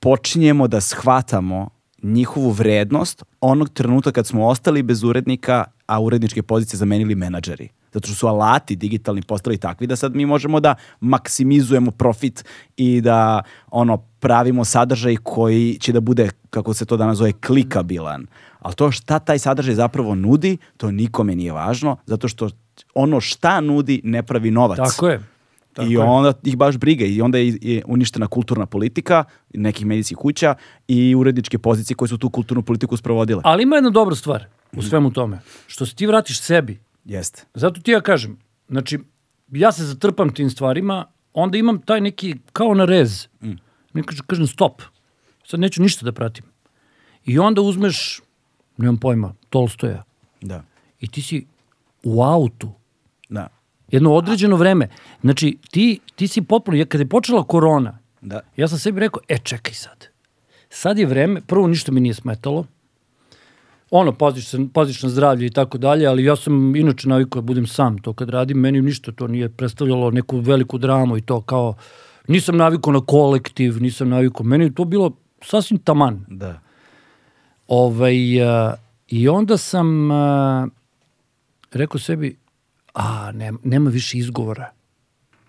počinjemo 0.00 0.68
da 0.68 0.80
shvatamo 0.80 1.70
njihovu 2.02 2.50
vrednost 2.50 3.24
onog 3.40 3.68
trenutka 3.68 4.12
kad 4.12 4.26
smo 4.26 4.46
ostali 4.46 4.82
bez 4.82 5.02
urednika, 5.02 5.64
a 5.86 6.00
uredničke 6.00 6.42
pozicije 6.42 6.78
zamenili 6.78 7.14
menadžeri. 7.14 7.68
Zato 7.92 8.06
što 8.06 8.14
su 8.16 8.26
alati 8.26 8.76
digitalni 8.76 9.22
postali 9.22 9.58
takvi 9.58 9.86
da 9.86 9.96
sad 9.96 10.16
mi 10.16 10.26
možemo 10.26 10.60
da 10.60 10.74
maksimizujemo 11.00 11.90
profit 11.90 12.44
i 12.76 13.00
da 13.00 13.42
ono 13.70 13.96
pravimo 13.96 14.64
sadržaj 14.64 15.16
koji 15.16 15.78
će 15.80 15.92
da 15.92 16.00
bude, 16.00 16.30
kako 16.50 16.74
se 16.74 16.84
to 16.84 16.96
danas 16.96 17.18
zove, 17.18 17.32
klikabilan. 17.32 18.26
Ali 18.64 18.74
to 18.74 18.90
šta 18.90 19.18
taj 19.18 19.38
sadržaj 19.38 19.74
zapravo 19.74 20.14
nudi, 20.14 20.56
to 20.76 20.90
nikome 20.90 21.34
nije 21.36 21.52
važno, 21.52 21.96
zato 22.06 22.28
što 22.28 22.48
ono 22.94 23.20
šta 23.20 23.60
nudi 23.60 24.00
ne 24.04 24.22
pravi 24.22 24.50
novac. 24.50 24.78
Tako 24.78 25.08
je. 25.08 25.20
Tako 25.72 25.88
I 25.88 25.92
je. 25.92 26.00
onda 26.00 26.32
ih 26.42 26.56
baš 26.56 26.76
briga 26.76 27.04
i 27.04 27.20
onda 27.20 27.38
je, 27.38 27.58
je 27.62 27.82
uništena 27.86 28.26
kulturna 28.26 28.66
politika 28.66 29.24
nekih 29.54 29.86
medijskih 29.86 30.16
kuća 30.16 30.54
i 30.88 31.14
uredničke 31.14 31.58
pozicije 31.58 31.96
koje 31.96 32.08
su 32.08 32.18
tu 32.18 32.30
kulturnu 32.30 32.62
politiku 32.62 32.96
sprovodile. 32.96 33.42
Ali 33.44 33.62
ima 33.62 33.76
jedna 33.76 33.90
dobra 33.90 34.16
stvar 34.16 34.46
u 34.72 34.82
svemu 34.82 35.12
tome. 35.12 35.38
Što 35.66 35.86
se 35.86 35.94
ti 35.94 36.06
vratiš 36.06 36.40
sebi. 36.40 36.80
Jeste. 37.04 37.44
Zato 37.54 37.80
ti 37.80 37.90
ja 37.90 38.00
kažem, 38.00 38.38
znači, 38.68 38.98
ja 39.52 39.72
se 39.72 39.84
zatrpam 39.84 40.34
tim 40.34 40.50
stvarima, 40.50 41.06
onda 41.32 41.58
imam 41.58 41.78
taj 41.78 42.00
neki, 42.00 42.36
kao 42.52 42.74
na 42.74 42.84
rez, 42.84 43.28
mm. 43.42 44.02
kažem, 44.06 44.24
kažem 44.26 44.46
stop, 44.46 44.82
sad 45.44 45.60
neću 45.60 45.82
ništa 45.82 46.04
da 46.04 46.12
pratim. 46.12 46.44
I 47.24 47.38
onda 47.38 47.60
uzmeš, 47.60 48.20
nemam 48.76 48.96
pojma, 48.96 49.34
Tolstoja, 49.50 50.02
Da. 50.40 50.62
i 51.00 51.08
ti 51.08 51.22
si 51.22 51.46
u 52.02 52.22
autu, 52.22 52.70
Da. 53.28 53.48
jedno 53.90 54.12
određeno 54.14 54.56
vreme. 54.56 54.88
Znači, 55.20 55.58
ti, 55.70 56.00
ti 56.14 56.28
si 56.28 56.42
potpuno, 56.42 56.76
ja, 56.76 56.86
kada 56.86 57.02
je 57.02 57.08
počela 57.08 57.44
korona, 57.44 57.98
Da. 58.20 58.40
ja 58.56 58.68
sam 58.68 58.78
sebi 58.78 59.00
rekao, 59.00 59.20
e, 59.28 59.38
čekaj 59.38 59.74
sad. 59.74 60.06
Sad 60.68 60.98
je 60.98 61.06
vreme, 61.06 61.40
prvo 61.40 61.66
ništa 61.66 61.92
mi 61.92 62.00
nije 62.00 62.14
smetalo, 62.14 62.64
ono, 63.90 64.12
paziš, 64.12 64.48
se, 64.48 64.58
paziš 64.72 65.02
na 65.02 65.08
zdravlje 65.08 65.46
i 65.46 65.50
tako 65.50 65.78
dalje, 65.78 66.06
ali 66.06 66.24
ja 66.24 66.36
sam 66.36 66.76
inače 66.76 67.08
navikao 67.08 67.42
da 67.42 67.46
budem 67.46 67.66
sam 67.66 67.98
to 67.98 68.12
kad 68.12 68.28
radim, 68.30 68.58
meni 68.58 68.82
ništa 68.82 69.12
to 69.12 69.26
nije 69.26 69.48
predstavljalo 69.48 70.10
neku 70.10 70.38
veliku 70.38 70.78
dramu 70.78 71.16
i 71.16 71.20
to 71.20 71.40
kao, 71.40 71.74
nisam 72.28 72.56
navikao 72.56 72.92
na 72.92 73.00
kolektiv, 73.00 73.82
nisam 73.82 74.08
navikao, 74.08 74.46
meni 74.46 74.64
je 74.64 74.74
to 74.74 74.84
bilo 74.84 75.12
sasvim 75.42 75.78
taman. 75.78 76.24
Da. 76.28 76.60
Ovaj, 77.68 78.42
a, 78.42 78.74
I 79.08 79.28
onda 79.28 79.56
sam 79.56 80.10
a, 80.10 80.66
rekao 81.72 82.00
sebi, 82.00 82.36
a, 82.94 83.32
nema, 83.32 83.58
nema 83.64 83.90
više 83.90 84.18
izgovora. 84.18 84.70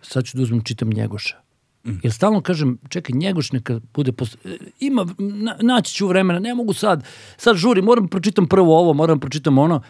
Sad 0.01 0.25
ću 0.25 0.37
da 0.37 0.43
uzmem 0.43 0.63
čitam 0.63 0.89
Njegoša. 0.89 1.37
Mm. 1.85 1.99
Jer 2.03 2.13
stalno 2.13 2.41
kažem, 2.41 2.77
čekaj, 2.89 3.15
Njegoš 3.17 3.51
neka 3.51 3.79
bude... 3.93 4.11
Pos... 4.11 4.35
e, 4.45 4.57
Ima, 4.79 5.05
na, 5.17 5.57
naći 5.61 5.93
ću 5.93 6.07
vremena, 6.07 6.39
ne 6.39 6.55
mogu 6.55 6.73
sad. 6.73 7.05
Sad 7.37 7.55
žuri, 7.55 7.81
moram 7.81 8.07
pročitam 8.07 8.47
prvo 8.47 8.79
ovo, 8.79 8.93
moram 8.93 9.19
pročitam 9.19 9.57
ono. 9.57 9.81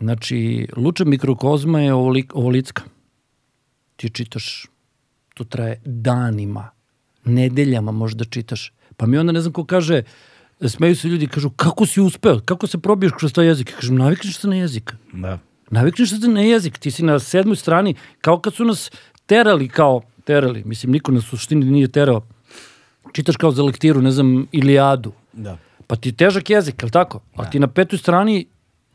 Znači, 0.00 0.68
Luča 0.76 1.04
mikrokozma 1.04 1.80
je 1.80 1.94
ovolik, 1.94 2.34
ovolicka. 2.34 2.82
Ti 3.96 4.10
čitaš, 4.10 4.66
to 5.34 5.44
traje 5.44 5.80
danima, 5.84 6.70
nedeljama 7.24 7.92
možda 7.92 8.24
čitaš. 8.24 8.72
Pa 8.96 9.06
mi 9.06 9.18
onda 9.18 9.32
ne 9.32 9.40
znam 9.40 9.52
ko 9.52 9.64
kaže, 9.64 10.02
smeju 10.60 10.96
se 10.96 11.08
ljudi, 11.08 11.26
kažu, 11.26 11.50
kako 11.50 11.86
si 11.86 12.00
uspeo, 12.00 12.40
kako 12.44 12.66
se 12.66 12.78
probiješ 12.78 13.12
kroz 13.18 13.32
taj 13.32 13.46
jezik? 13.46 13.74
Kažem, 13.74 13.96
navikneš 13.96 14.38
se 14.38 14.48
na 14.48 14.56
jezik. 14.56 14.94
Da. 15.12 15.38
Navikneš 15.70 16.10
se 16.10 16.28
na 16.28 16.40
jezik, 16.40 16.78
ti 16.78 16.90
si 16.90 17.04
na 17.04 17.18
sedmoj 17.18 17.56
strani, 17.56 17.94
kao 18.20 18.40
kad 18.40 18.54
su 18.54 18.64
nas 18.64 18.90
terali, 19.26 19.68
kao, 19.68 20.02
terali, 20.24 20.62
mislim, 20.64 20.92
niko 20.92 21.12
nas 21.12 21.24
u 21.24 21.36
suštini 21.36 21.64
nije 21.64 21.88
terao. 21.88 22.26
Čitaš 23.12 23.36
kao 23.36 23.50
za 23.50 23.62
lektiru, 23.62 24.02
ne 24.02 24.10
znam, 24.10 24.46
Ilijadu. 24.52 25.12
Da. 25.32 25.58
Pa 25.86 25.96
ti 25.96 26.08
je 26.08 26.12
težak 26.12 26.50
jezik, 26.50 26.82
je 26.82 26.86
li 26.86 26.92
tako? 26.92 27.20
A 27.36 27.50
ti 27.50 27.58
na 27.58 27.66
petoj 27.66 27.98
strani 27.98 28.46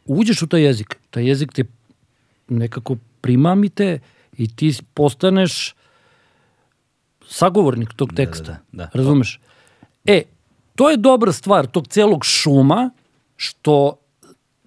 uđeš 0.05 0.41
u 0.41 0.47
taj 0.47 0.61
jezik. 0.61 0.97
Taj 1.09 1.27
jezik 1.27 1.53
te 1.53 1.63
nekako 2.49 2.97
primami 3.21 3.69
te 3.69 3.99
i 4.37 4.55
ti 4.55 4.73
postaneš 4.93 5.75
sagovornik 7.27 7.93
tog 7.93 8.13
teksta. 8.15 8.43
da, 8.43 8.59
da. 8.71 8.89
Razumeš? 8.93 9.39
E, 10.05 10.21
to 10.75 10.89
je 10.89 10.97
dobra 10.97 11.31
stvar 11.31 11.67
tog 11.67 11.87
celog 11.87 12.25
šuma 12.25 12.89
što 13.35 13.97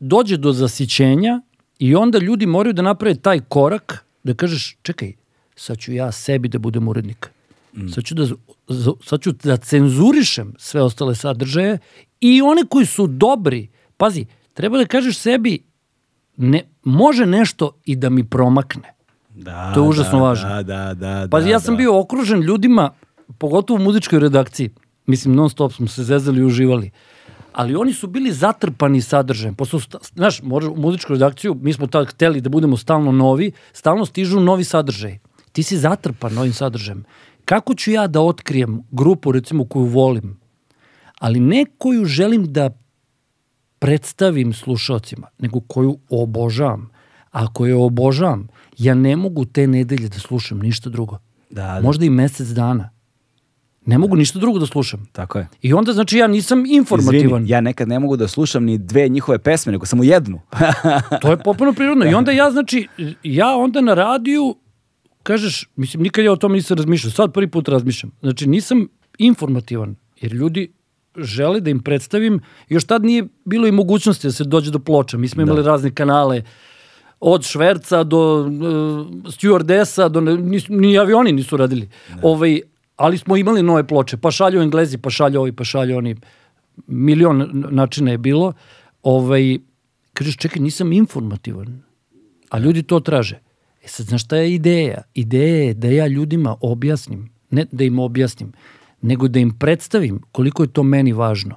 dođe 0.01 0.37
do 0.37 0.53
zasićenja 0.53 1.41
i 1.79 1.95
onda 1.95 2.19
ljudi 2.19 2.47
moraju 2.47 2.73
da 2.73 2.83
naprave 2.83 3.15
taj 3.15 3.41
korak 3.41 4.05
da 4.23 4.35
kažeš, 4.35 4.77
čekaj, 4.83 5.13
sad 5.57 5.79
ću 5.79 5.93
ja 5.93 6.13
sebi 6.13 6.49
da 6.49 6.59
budem 6.59 6.89
urednik. 6.89 7.31
Sad, 7.95 8.05
ću 8.05 8.15
da, 8.15 8.27
sad 9.05 9.21
ću 9.21 9.33
da 9.33 9.57
cenzurišem 9.57 10.55
sve 10.59 10.83
ostale 10.83 11.15
sadržaje 11.15 11.79
i 12.21 12.43
one 12.43 12.63
koji 12.69 12.87
su 12.87 13.07
dobri. 13.07 13.69
Pazi, 13.97 14.27
treba 14.55 14.79
da 14.79 14.87
kažeš 14.87 15.19
sebi, 15.19 15.63
ne, 16.37 16.63
može 16.85 17.27
nešto 17.27 17.71
i 17.85 17.97
da 17.97 18.11
mi 18.11 18.25
promakne. 18.25 18.95
Da, 19.35 19.73
To 19.75 19.83
je 19.83 19.89
užasno 19.89 20.19
da, 20.19 20.25
važno. 20.25 20.49
Da, 20.49 20.63
da, 20.63 20.95
da. 20.95 21.29
Pazi, 21.31 21.47
da, 21.47 21.51
ja 21.53 21.61
sam 21.61 21.75
da. 21.75 21.79
bio 21.79 22.01
okružen 22.01 22.41
ljudima, 22.41 22.91
pogotovo 23.39 23.81
u 23.81 23.83
muzičkoj 23.83 24.19
redakciji. 24.19 24.71
Mislim, 25.07 25.35
non 25.35 25.51
stop 25.51 25.73
smo 25.73 25.89
se 25.89 26.05
zezali 26.05 26.41
i 26.41 26.45
uživali. 26.45 26.91
Ali 27.53 27.77
oni 27.77 27.93
su 27.93 28.07
bili 28.07 28.33
zatrpani 28.33 29.01
sadržajem. 29.01 29.57
Sta- 29.81 29.99
znaš, 30.15 30.41
u 30.41 30.77
muzičku 30.77 31.13
redakciju, 31.13 31.55
mi 31.55 31.73
smo 31.73 31.87
tad 31.87 32.07
hteli 32.07 32.41
da 32.41 32.49
budemo 32.49 32.77
stalno 32.77 33.13
novi, 33.13 33.53
stalno 33.73 34.07
stižu 34.07 34.41
novi 34.41 34.65
sadržaj. 34.65 35.19
Ti 35.53 35.63
si 35.63 35.79
zatrpan 35.79 36.35
novim 36.35 36.53
sadržajem. 36.53 37.05
Kako 37.45 37.75
ću 37.75 37.91
ja 37.91 38.07
da 38.07 38.21
otkrijem 38.21 38.83
grupu, 38.91 39.33
recimo, 39.33 39.69
koju 39.69 39.85
volim, 39.85 40.41
ali 41.19 41.41
ne 41.41 41.65
koju 41.79 42.05
želim 42.05 42.53
da 42.53 42.71
predstavim 43.79 44.53
slušalcima, 44.53 45.29
nego 45.39 45.61
koju 45.61 45.99
obožavam. 46.11 46.91
Ako 47.31 47.67
je 47.67 47.75
obožavam, 47.75 48.49
ja 48.79 48.95
ne 48.95 49.17
mogu 49.17 49.45
te 49.45 49.67
nedelje 49.67 50.09
da 50.09 50.19
slušam 50.19 50.59
ništa 50.59 50.91
drugo. 50.91 51.19
Da, 51.51 51.63
da. 51.63 51.81
Možda 51.81 52.05
i 52.05 52.11
mesec 52.11 52.49
dana. 52.49 52.91
Ne 53.87 53.99
mogu 53.99 54.17
ništa 54.17 54.39
drugo 54.39 54.59
da 54.59 54.67
slušam. 54.67 55.07
Tako 55.13 55.39
je. 55.39 55.49
I 55.63 55.73
onda, 55.73 55.93
znači, 55.93 56.19
ja 56.19 56.27
nisam 56.27 56.65
informativan. 56.67 57.17
Izvini, 57.17 57.49
ja 57.51 57.61
nekad 57.61 57.89
ne 57.89 57.99
mogu 57.99 58.17
da 58.17 58.29
slušam 58.29 58.65
ni 58.65 58.79
dve 58.79 59.09
njihove 59.09 59.39
pesme, 59.39 59.73
nego 59.73 59.87
samo 59.87 60.05
jednu. 60.05 60.41
To 61.23 61.31
je 61.31 61.37
potpuno 61.37 61.73
prirodno. 61.73 62.11
I 62.11 62.15
onda 62.15 62.33
ja, 62.33 62.51
znači, 62.51 62.89
ja 63.23 63.57
onda 63.57 63.81
na 63.81 63.95
radiju, 63.95 64.57
kažeš, 65.23 65.69
mislim, 65.77 66.03
nikad 66.03 66.25
ja 66.25 66.33
o 66.33 66.37
tome 66.37 66.55
nisam 66.55 66.77
razmišljao, 66.77 67.11
sad 67.11 67.33
prvi 67.33 67.51
put 67.51 67.69
razmišljam. 67.69 68.13
Znači, 68.21 68.47
nisam 68.49 68.89
informativan, 69.19 69.97
jer 70.21 70.33
ljudi 70.33 70.73
žele 71.17 71.61
da 71.61 71.71
im 71.71 71.83
predstavim, 71.83 72.41
još 72.69 72.85
tad 72.85 73.05
nije 73.05 73.25
bilo 73.45 73.67
i 73.67 73.73
mogućnosti 73.73 74.27
da 74.27 74.33
se 74.33 74.45
dođe 74.45 74.71
do 74.71 74.79
ploča. 74.79 75.17
Mi 75.19 75.29
smo 75.29 75.43
imali 75.43 75.63
razne 75.63 75.95
kanale, 75.95 76.43
od 77.21 77.45
šverca 77.45 78.05
do 78.05 78.41
uh, 78.41 78.51
stewardesa, 79.33 80.09
do, 80.09 80.21
ne- 80.21 80.37
nisu, 80.37 80.73
ni 80.73 80.99
avioni 80.99 81.33
nisu 81.33 81.57
radili. 81.57 81.89
Ovaj, 82.23 82.61
ali 82.97 83.19
smo 83.19 83.37
imali 83.37 83.63
nove 83.63 83.87
ploče, 83.87 84.17
pa 84.17 84.31
šalju 84.31 84.63
Englezi, 84.63 84.99
pa 84.99 85.11
šalju 85.11 85.41
ovi, 85.41 85.53
pa 85.53 85.65
šalju 85.65 85.97
oni. 85.97 86.17
Milion 86.87 87.51
načina 87.71 88.11
je 88.11 88.19
bilo. 88.19 88.53
Ovaj, 89.03 89.59
kažeš, 90.13 90.37
čekaj, 90.37 90.63
nisam 90.63 90.93
informativan. 90.93 91.83
A 92.51 92.59
ljudi 92.59 92.83
to 92.83 93.01
traže. 93.01 93.41
E 93.85 93.89
sad, 93.89 94.07
znaš 94.07 94.25
šta 94.25 94.37
je 94.37 94.55
ideja? 94.55 95.03
Ideja 95.15 95.65
je 95.65 95.75
da 95.75 95.89
ja 95.89 96.07
ljudima 96.07 96.57
objasnim, 96.61 97.31
ne 97.51 97.67
da 97.73 97.85
im 97.85 97.99
objasnim, 97.99 98.53
nego 99.03 99.29
da 99.29 99.39
im 99.39 99.59
predstavim 99.59 100.21
koliko 100.33 100.63
je 100.63 100.73
to 100.73 100.83
meni 100.83 101.13
važno. 101.13 101.57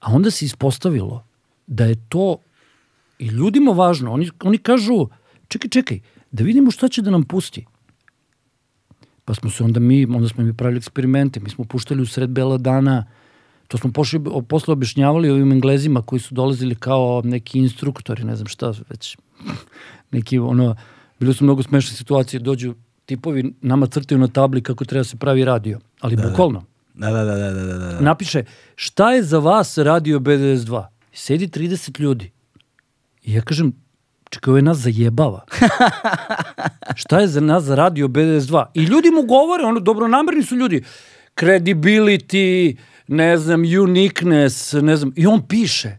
A 0.00 0.12
onda 0.12 0.30
se 0.30 0.44
ispostavilo 0.44 1.24
da 1.66 1.84
je 1.84 1.96
to 2.08 2.36
i 3.18 3.26
ljudima 3.26 3.70
važno. 3.70 4.12
Oni, 4.12 4.30
oni 4.42 4.58
kažu, 4.58 5.06
čekaj, 5.48 5.70
čekaj, 5.70 6.00
da 6.30 6.44
vidimo 6.44 6.70
šta 6.70 6.88
će 6.88 7.02
da 7.02 7.10
nam 7.10 7.24
pusti. 7.24 7.66
Pa 9.24 9.34
smo 9.34 9.50
se 9.50 9.64
onda 9.64 9.80
mi, 9.80 10.04
onda 10.06 10.28
smo 10.28 10.44
mi 10.44 10.56
pravili 10.56 10.78
eksperimente, 10.78 11.40
mi 11.40 11.50
smo 11.50 11.64
puštali 11.64 12.02
u 12.02 12.06
sred 12.06 12.30
bela 12.30 12.58
dana 12.58 13.04
To 13.72 13.78
smo 13.78 13.92
pošli, 13.92 14.20
posle 14.48 14.72
objašnjavali 14.72 15.30
ovim 15.30 15.52
englezima 15.52 16.02
koji 16.02 16.20
su 16.20 16.34
dolazili 16.34 16.74
kao 16.74 17.22
neki 17.24 17.58
instruktori, 17.58 18.24
ne 18.24 18.36
znam 18.36 18.46
šta 18.46 18.74
već. 18.88 19.16
Neki, 20.12 20.38
ono, 20.38 20.76
bili 21.20 21.34
su 21.34 21.44
mnogo 21.44 21.62
smešne 21.62 21.96
situacije, 21.96 22.40
dođu 22.40 22.74
tipovi, 23.06 23.54
nama 23.60 23.86
crtaju 23.86 24.18
na 24.18 24.28
tabli 24.28 24.62
kako 24.62 24.84
treba 24.84 25.04
se 25.04 25.16
pravi 25.16 25.44
radio, 25.44 25.80
ali 26.00 26.16
da, 26.16 26.28
bukvalno. 26.28 26.64
Da, 26.94 27.10
da, 27.10 27.24
da, 27.24 27.36
da, 27.36 27.50
da, 27.50 27.64
da, 27.64 27.78
da. 27.78 28.00
Napiše, 28.00 28.44
šta 28.74 29.12
je 29.12 29.22
za 29.22 29.38
vas 29.38 29.78
radio 29.78 30.18
BDS2? 30.18 30.86
Sedi 31.12 31.48
30 31.48 32.00
ljudi. 32.00 32.30
I 33.24 33.32
ja 33.32 33.40
kažem, 33.42 33.72
čekaj, 34.32 34.50
ovo 34.50 34.58
je 34.58 34.62
nas 34.62 34.78
zajebava. 34.78 35.44
šta 37.02 37.20
je 37.20 37.28
za 37.28 37.40
nas 37.40 37.64
za 37.64 37.74
radio 37.74 38.08
BDS2? 38.08 38.64
I 38.74 38.84
ljudi 38.84 39.10
mu 39.10 39.22
govore, 39.22 39.64
ono, 39.64 39.80
dobronamerni 39.80 40.42
su 40.42 40.56
ljudi. 40.56 40.84
Credibility, 41.36 42.76
ne 43.08 43.36
znam, 43.38 43.62
uniqueness, 43.62 44.82
ne 44.82 44.96
znam. 44.96 45.12
I 45.16 45.26
on 45.26 45.46
piše. 45.48 45.98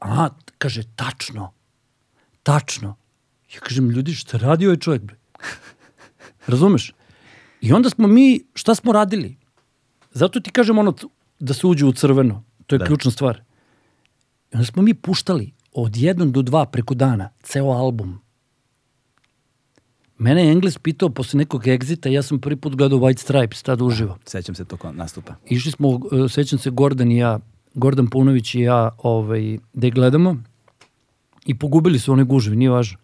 A, 0.00 0.28
kaže, 0.58 0.82
tačno. 0.96 1.52
Tačno. 2.42 2.96
Ja 3.54 3.60
kažem, 3.60 3.90
ljudi, 3.90 4.14
šta 4.14 4.38
radi 4.38 4.66
ovaj 4.66 4.76
čovjek, 4.76 5.02
bre? 5.02 5.16
Razumeš? 6.46 6.92
I 7.60 7.72
onda 7.72 7.90
smo 7.90 8.08
mi, 8.08 8.40
šta 8.54 8.74
smo 8.74 8.92
radili? 8.92 9.36
Zato 10.12 10.40
ti 10.40 10.50
kažem 10.50 10.78
ono, 10.78 10.94
da 11.38 11.54
se 11.54 11.66
uđe 11.66 11.86
u 11.86 11.92
crveno. 11.92 12.44
To 12.66 12.74
je 12.74 12.78
da. 12.78 12.86
ključna 12.86 13.10
stvar. 13.10 13.42
I 14.52 14.56
onda 14.56 14.66
smo 14.66 14.82
mi 14.82 14.94
puštali 14.94 15.52
od 15.72 15.96
jedan 15.96 16.32
do 16.32 16.42
dva 16.42 16.66
preko 16.66 16.94
dana 16.94 17.30
ceo 17.42 17.70
album. 17.70 18.18
Mene 20.18 20.44
je 20.44 20.52
Engles 20.52 20.78
pitao 20.78 21.08
posle 21.08 21.38
nekog 21.38 21.66
egzita, 21.66 22.08
ja 22.08 22.22
sam 22.22 22.40
prvi 22.40 22.56
put 22.56 22.76
gledao 22.76 22.98
White 22.98 23.18
Stripes, 23.18 23.62
tada 23.62 23.84
uživo. 23.84 24.18
Sećam 24.26 24.54
se 24.54 24.64
tog 24.64 24.86
nastupa. 24.92 25.34
Išli 25.46 25.72
smo, 25.72 26.00
e, 26.24 26.28
sećam 26.28 26.58
se 26.58 26.70
Gordon 26.70 27.12
i 27.12 27.16
ja, 27.16 27.38
Gordon 27.74 28.10
Punović 28.10 28.54
i 28.54 28.60
ja, 28.60 28.90
ovaj, 28.98 29.58
da 29.72 29.86
je 29.86 29.90
gledamo 29.90 30.36
i 31.46 31.58
pogubili 31.58 31.98
su 31.98 32.12
one 32.12 32.24
gužve, 32.24 32.56
nije 32.56 32.70
važno. 32.70 32.98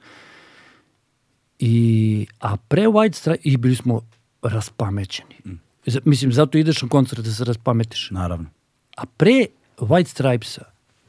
I, 1.59 2.27
a 2.41 2.57
pre 2.57 2.87
White 2.87 3.15
Stripes, 3.15 3.45
i 3.45 3.57
bili 3.57 3.77
smo 3.77 4.01
raspamećeni. 4.43 5.35
Mm. 5.47 5.61
Mislim, 6.05 6.33
zato 6.33 6.59
ideš 6.59 6.83
na 6.83 6.89
koncert 6.89 7.25
da 7.25 7.31
se 7.31 7.45
raspametiš. 7.45 8.11
Naravno. 8.11 8.47
A 8.97 9.07
pre 9.07 9.47
White 9.79 10.09
Stripesa 10.09 10.65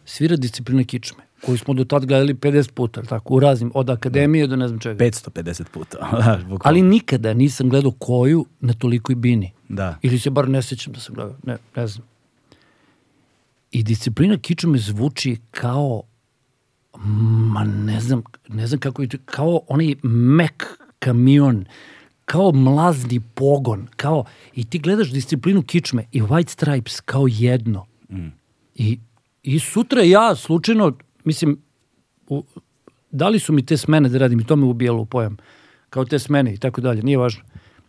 svira 0.05 0.35
disciplina 0.35 0.83
kičme, 0.83 1.23
koju 1.45 1.57
smo 1.57 1.73
do 1.73 1.83
tad 1.83 2.05
gledali 2.05 2.33
50 2.33 2.71
puta, 2.71 3.01
tako, 3.01 3.33
u 3.33 3.39
raznim, 3.39 3.71
od 3.73 3.89
akademije 3.89 4.47
da. 4.47 4.49
do 4.49 4.55
ne 4.55 4.67
znam 4.67 4.79
čega. 4.79 5.05
550 5.05 5.63
puta. 5.71 5.97
Da, 6.17 6.39
Ali 6.63 6.81
nikada 6.81 7.33
nisam 7.33 7.69
gledao 7.69 7.91
koju 7.91 8.45
na 8.59 8.73
tolikoj 8.73 9.15
bini. 9.15 9.51
Da. 9.69 9.97
Ili 10.01 10.19
se 10.19 10.29
bar 10.29 10.49
ne 10.49 10.61
sećam 10.61 10.93
da 10.93 10.99
sam 10.99 11.15
gledao, 11.15 11.35
ne, 11.43 11.57
ne 11.75 11.87
znam. 11.87 12.07
I 13.71 13.83
disciplina 13.83 14.37
kičme 14.37 14.77
zvuči 14.77 15.37
kao 15.51 16.03
ma 17.53 17.63
ne 17.63 18.01
znam, 18.01 18.23
ne 18.47 18.67
znam 18.67 18.79
kako 18.79 19.01
je 19.01 19.07
to, 19.07 19.17
kao 19.25 19.59
onaj 19.67 19.95
mek 20.03 20.65
kamion, 20.99 21.65
kao 22.25 22.51
mlazni 22.51 23.19
pogon, 23.19 23.87
kao, 23.95 24.25
i 24.53 24.63
ti 24.65 24.79
gledaš 24.79 25.11
disciplinu 25.11 25.61
kičme 25.61 26.05
i 26.11 26.21
White 26.21 26.49
Stripes 26.49 27.01
kao 27.01 27.27
jedno. 27.29 27.85
Mm. 28.09 28.27
I, 28.75 28.99
I 29.43 29.59
sutra 29.59 30.01
ja 30.01 30.35
slučajno, 30.35 30.93
mislim, 31.27 31.57
u, 32.29 32.43
dali 33.11 33.39
su 33.39 33.53
mi 33.53 33.65
te 33.65 33.77
smene 33.77 34.09
da 34.09 34.17
radim 34.17 34.39
i 34.39 34.45
to 34.45 34.55
me 34.55 34.65
ubijalo 34.65 35.01
u 35.01 35.05
pojam, 35.05 35.37
kao 35.89 36.05
te 36.05 36.19
smene 36.19 36.53
i 36.53 36.57
tako 36.57 36.81
dalje, 36.81 37.03
nije 37.03 37.17
važno. 37.17 37.43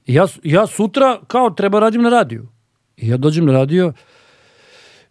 I 0.07 0.15
ja, 0.15 0.27
ja 0.43 0.67
sutra 0.67 1.21
kao 1.27 1.51
treba 1.51 1.81
radim 1.81 2.03
na 2.03 2.09
radiju. 2.09 2.49
I 2.97 3.09
ja 3.09 3.17
dođem 3.17 3.47
na 3.47 3.53
radio 3.53 3.93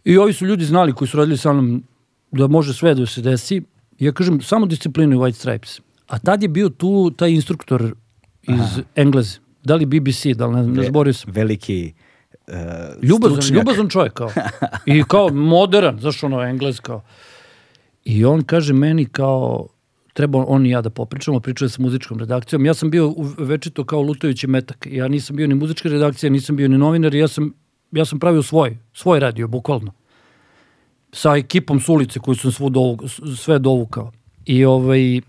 i 0.03 0.17
ovi 0.17 0.33
su 0.33 0.45
ljudi 0.45 0.65
znali 0.65 0.93
koji 0.93 1.07
su 1.07 1.17
radili 1.17 1.37
sa 1.37 1.53
mnom 1.53 1.83
da 2.31 2.47
može 2.47 2.73
sve 2.73 2.95
da 2.95 3.05
se 3.05 3.21
desi. 3.21 3.61
I 3.99 4.05
ja 4.05 4.11
kažem, 4.11 4.41
samo 4.41 4.65
disciplinu 4.65 5.15
i 5.15 5.19
White 5.19 5.39
Stripes. 5.39 5.79
A 6.07 6.19
tad 6.19 6.43
je 6.43 6.49
bio 6.49 6.69
tu 6.69 7.11
taj 7.17 7.31
instruktor 7.31 7.93
iz 8.41 8.59
Aha. 8.59 8.81
Engleze. 8.95 9.39
Da 9.63 9.75
li 9.75 9.85
BBC, 9.85 10.25
da 10.35 10.47
li 10.47 10.55
ne, 10.55 10.67
ne 10.67 10.87
zborio 10.87 11.13
sam. 11.13 11.31
Veliki 11.31 11.93
uh, 12.47 12.53
ljubazan, 13.03 13.41
stručnjak. 13.41 13.57
ljubazan 13.57 13.89
čovjek 13.89 14.13
kao. 14.13 14.31
I 14.85 15.03
kao 15.03 15.29
modern, 15.53 15.99
zašto 15.99 16.25
ono 16.25 16.41
engles 16.43 16.79
kao. 16.79 17.01
I 18.07 18.25
on 18.25 18.41
kaže 18.43 18.73
meni 18.73 19.05
kao, 19.05 19.67
treba 20.13 20.45
on 20.47 20.65
i 20.65 20.69
ja 20.69 20.81
da 20.81 20.89
popričamo, 20.89 21.39
pričao 21.39 21.69
sa 21.69 21.81
muzičkom 21.81 22.19
redakcijom. 22.19 22.65
Ja 22.65 22.73
sam 22.73 22.89
bio 22.89 23.15
večito 23.37 23.83
kao 23.83 24.01
lutajući 24.01 24.47
metak. 24.47 24.87
Ja 24.91 25.07
nisam 25.07 25.35
bio 25.35 25.47
ni 25.47 25.55
muzička 25.55 25.89
redakcija, 25.89 26.29
nisam 26.29 26.55
bio 26.55 26.67
ni 26.67 26.77
novinar, 26.77 27.15
ja 27.15 27.27
sam, 27.27 27.53
ja 27.91 28.05
sam 28.05 28.19
pravio 28.19 28.43
svoj, 28.43 28.77
svoj 28.93 29.19
radio, 29.19 29.47
bukvalno. 29.47 29.91
Sa 31.11 31.35
ekipom 31.35 31.79
s 31.79 31.89
ulice 31.89 32.19
koju 32.19 32.35
sam 32.35 32.51
svu 32.51 32.69
dovu, 32.69 32.97
sve 33.37 33.59
dovukao. 33.59 34.11
I 34.45 34.65
ovaj, 34.65 35.21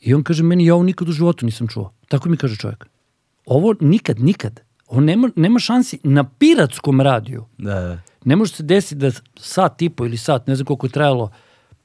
I 0.00 0.14
on 0.14 0.22
kaže 0.22 0.42
meni, 0.42 0.66
ja 0.66 0.74
ovo 0.74 0.84
nikad 0.84 1.08
u 1.08 1.12
životu 1.12 1.46
nisam 1.46 1.68
čuo. 1.68 1.92
Tako 2.08 2.28
mi 2.28 2.36
kaže 2.36 2.56
čovjek. 2.56 2.86
Ovo 3.46 3.74
nikad, 3.80 4.20
nikad. 4.20 4.60
Ovo 4.86 5.00
nema, 5.00 5.30
nema 5.36 5.58
šansi 5.58 5.98
na 6.02 6.24
piratskom 6.24 7.00
radiju. 7.00 7.44
Da, 7.58 7.80
da. 7.80 7.98
Ne 8.24 8.36
može 8.36 8.52
se 8.52 8.62
desiti 8.62 8.94
da 8.94 9.10
sat 9.36 9.82
i 9.82 9.88
po 9.88 10.06
ili 10.06 10.16
sat, 10.16 10.46
ne 10.46 10.56
znam 10.56 10.66
koliko 10.66 10.86
je 10.86 10.90
trajalo, 10.90 11.30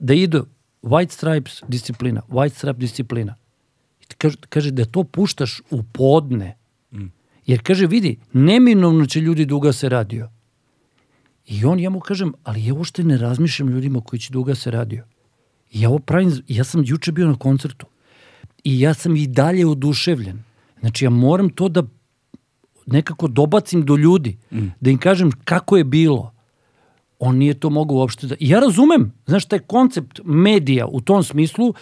da 0.01 0.13
idu 0.13 0.45
White 0.81 1.11
Stripes 1.11 1.61
disciplina, 1.67 2.21
White 2.29 2.53
Stripe 2.53 2.79
disciplina. 2.79 3.35
I 4.01 4.05
kaže, 4.17 4.37
kaže 4.49 4.71
da 4.71 4.85
to 4.85 5.03
puštaš 5.03 5.61
u 5.71 5.83
podne. 5.83 6.57
Mm. 6.91 7.05
Jer 7.45 7.61
kaže, 7.63 7.87
vidi, 7.87 8.17
neminovno 8.33 9.05
će 9.05 9.21
ljudi 9.21 9.45
da 9.45 9.55
ugase 9.55 9.89
radio. 9.89 10.29
I 11.47 11.65
on, 11.65 11.79
ja 11.79 11.89
mu 11.89 11.99
kažem, 11.99 12.33
ali 12.43 12.65
ja 12.65 12.73
uopšte 12.73 13.03
ne 13.03 13.17
razmišljam 13.17 13.69
ljudima 13.69 14.01
koji 14.01 14.19
će 14.19 14.33
da 14.33 14.39
ugase 14.39 14.71
radio. 14.71 15.03
I 15.71 15.81
ja 15.81 15.89
ovo 15.89 15.99
pravim, 15.99 16.31
ja 16.47 16.63
sam 16.63 16.83
juče 16.85 17.11
bio 17.11 17.27
na 17.27 17.35
koncertu 17.35 17.85
i 18.63 18.79
ja 18.79 18.93
sam 18.93 19.15
i 19.15 19.27
dalje 19.27 19.67
oduševljen. 19.67 20.43
Znači 20.79 21.05
ja 21.05 21.09
moram 21.09 21.49
to 21.49 21.69
da 21.69 21.83
nekako 22.85 23.27
dobacim 23.27 23.85
do 23.85 23.95
ljudi, 23.95 24.37
mm. 24.51 24.67
da 24.79 24.89
im 24.89 24.97
kažem 24.97 25.31
kako 25.43 25.77
je 25.77 25.83
bilo. 25.83 26.33
On 27.23 27.37
nije 27.37 27.53
to 27.53 27.69
mogao 27.69 27.97
uopšte 27.97 28.27
da... 28.27 28.35
Ja 28.39 28.59
razumem, 28.59 29.11
znaš, 29.25 29.45
taj 29.45 29.59
koncept 29.59 30.19
medija 30.23 30.87
u 30.87 31.01
tom 31.01 31.23
smislu, 31.23 31.73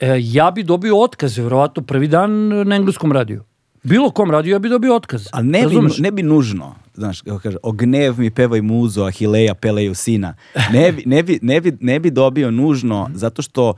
e, 0.00 0.16
ja 0.20 0.50
bi 0.50 0.62
dobio 0.62 1.00
otkaz, 1.00 1.38
verovatno, 1.38 1.82
prvi 1.82 2.08
dan 2.08 2.48
na 2.48 2.76
engleskom 2.76 3.12
radiju. 3.12 3.44
Bilo 3.82 4.10
kom 4.10 4.30
radiju 4.30 4.52
ja 4.52 4.58
bi 4.58 4.68
dobio 4.68 4.96
otkaz. 4.96 5.28
A 5.32 5.42
ne 5.42 5.66
bi, 5.68 5.76
ne 5.98 6.10
bi 6.10 6.22
nužno, 6.22 6.74
znaš, 6.94 7.20
kako 7.20 7.38
kaže, 7.38 7.56
o 7.62 7.72
gnev 7.72 8.18
mi 8.18 8.30
pevaj 8.30 8.60
muzo, 8.60 9.04
Ahileja 9.04 9.54
peleju 9.54 9.94
sina. 9.94 10.34
Ne 10.72 10.92
bi, 10.92 11.02
ne 11.06 11.22
bi, 11.22 11.38
ne 11.42 11.60
bi, 11.60 11.76
ne 11.80 12.00
bi 12.00 12.10
dobio 12.10 12.50
nužno, 12.50 13.10
zato 13.14 13.42
što 13.42 13.74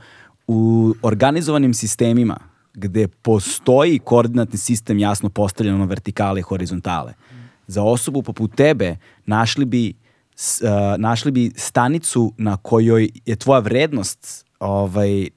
u 0.47 0.93
organizovanim 1.01 1.73
sistemima 1.73 2.37
gde 2.73 3.07
postoji 3.07 3.99
koordinatni 3.99 4.59
sistem 4.59 4.99
jasno 4.99 5.29
postavljen 5.29 5.77
na 5.77 5.85
vertikale 5.85 6.39
i 6.39 6.43
horizontale, 6.43 7.13
za 7.67 7.83
osobu 7.83 8.21
poput 8.21 8.55
tebe 8.55 8.95
našli 9.25 9.65
bi, 9.65 9.93
uh, 10.37 10.69
našli 10.97 11.31
bi 11.31 11.51
stanicu 11.55 12.33
na 12.37 12.57
kojoj 12.57 13.09
je 13.25 13.35
tvoja 13.35 13.59
vrednost 13.59 14.45
ovaj, 14.59 15.21
uh, 15.21 15.27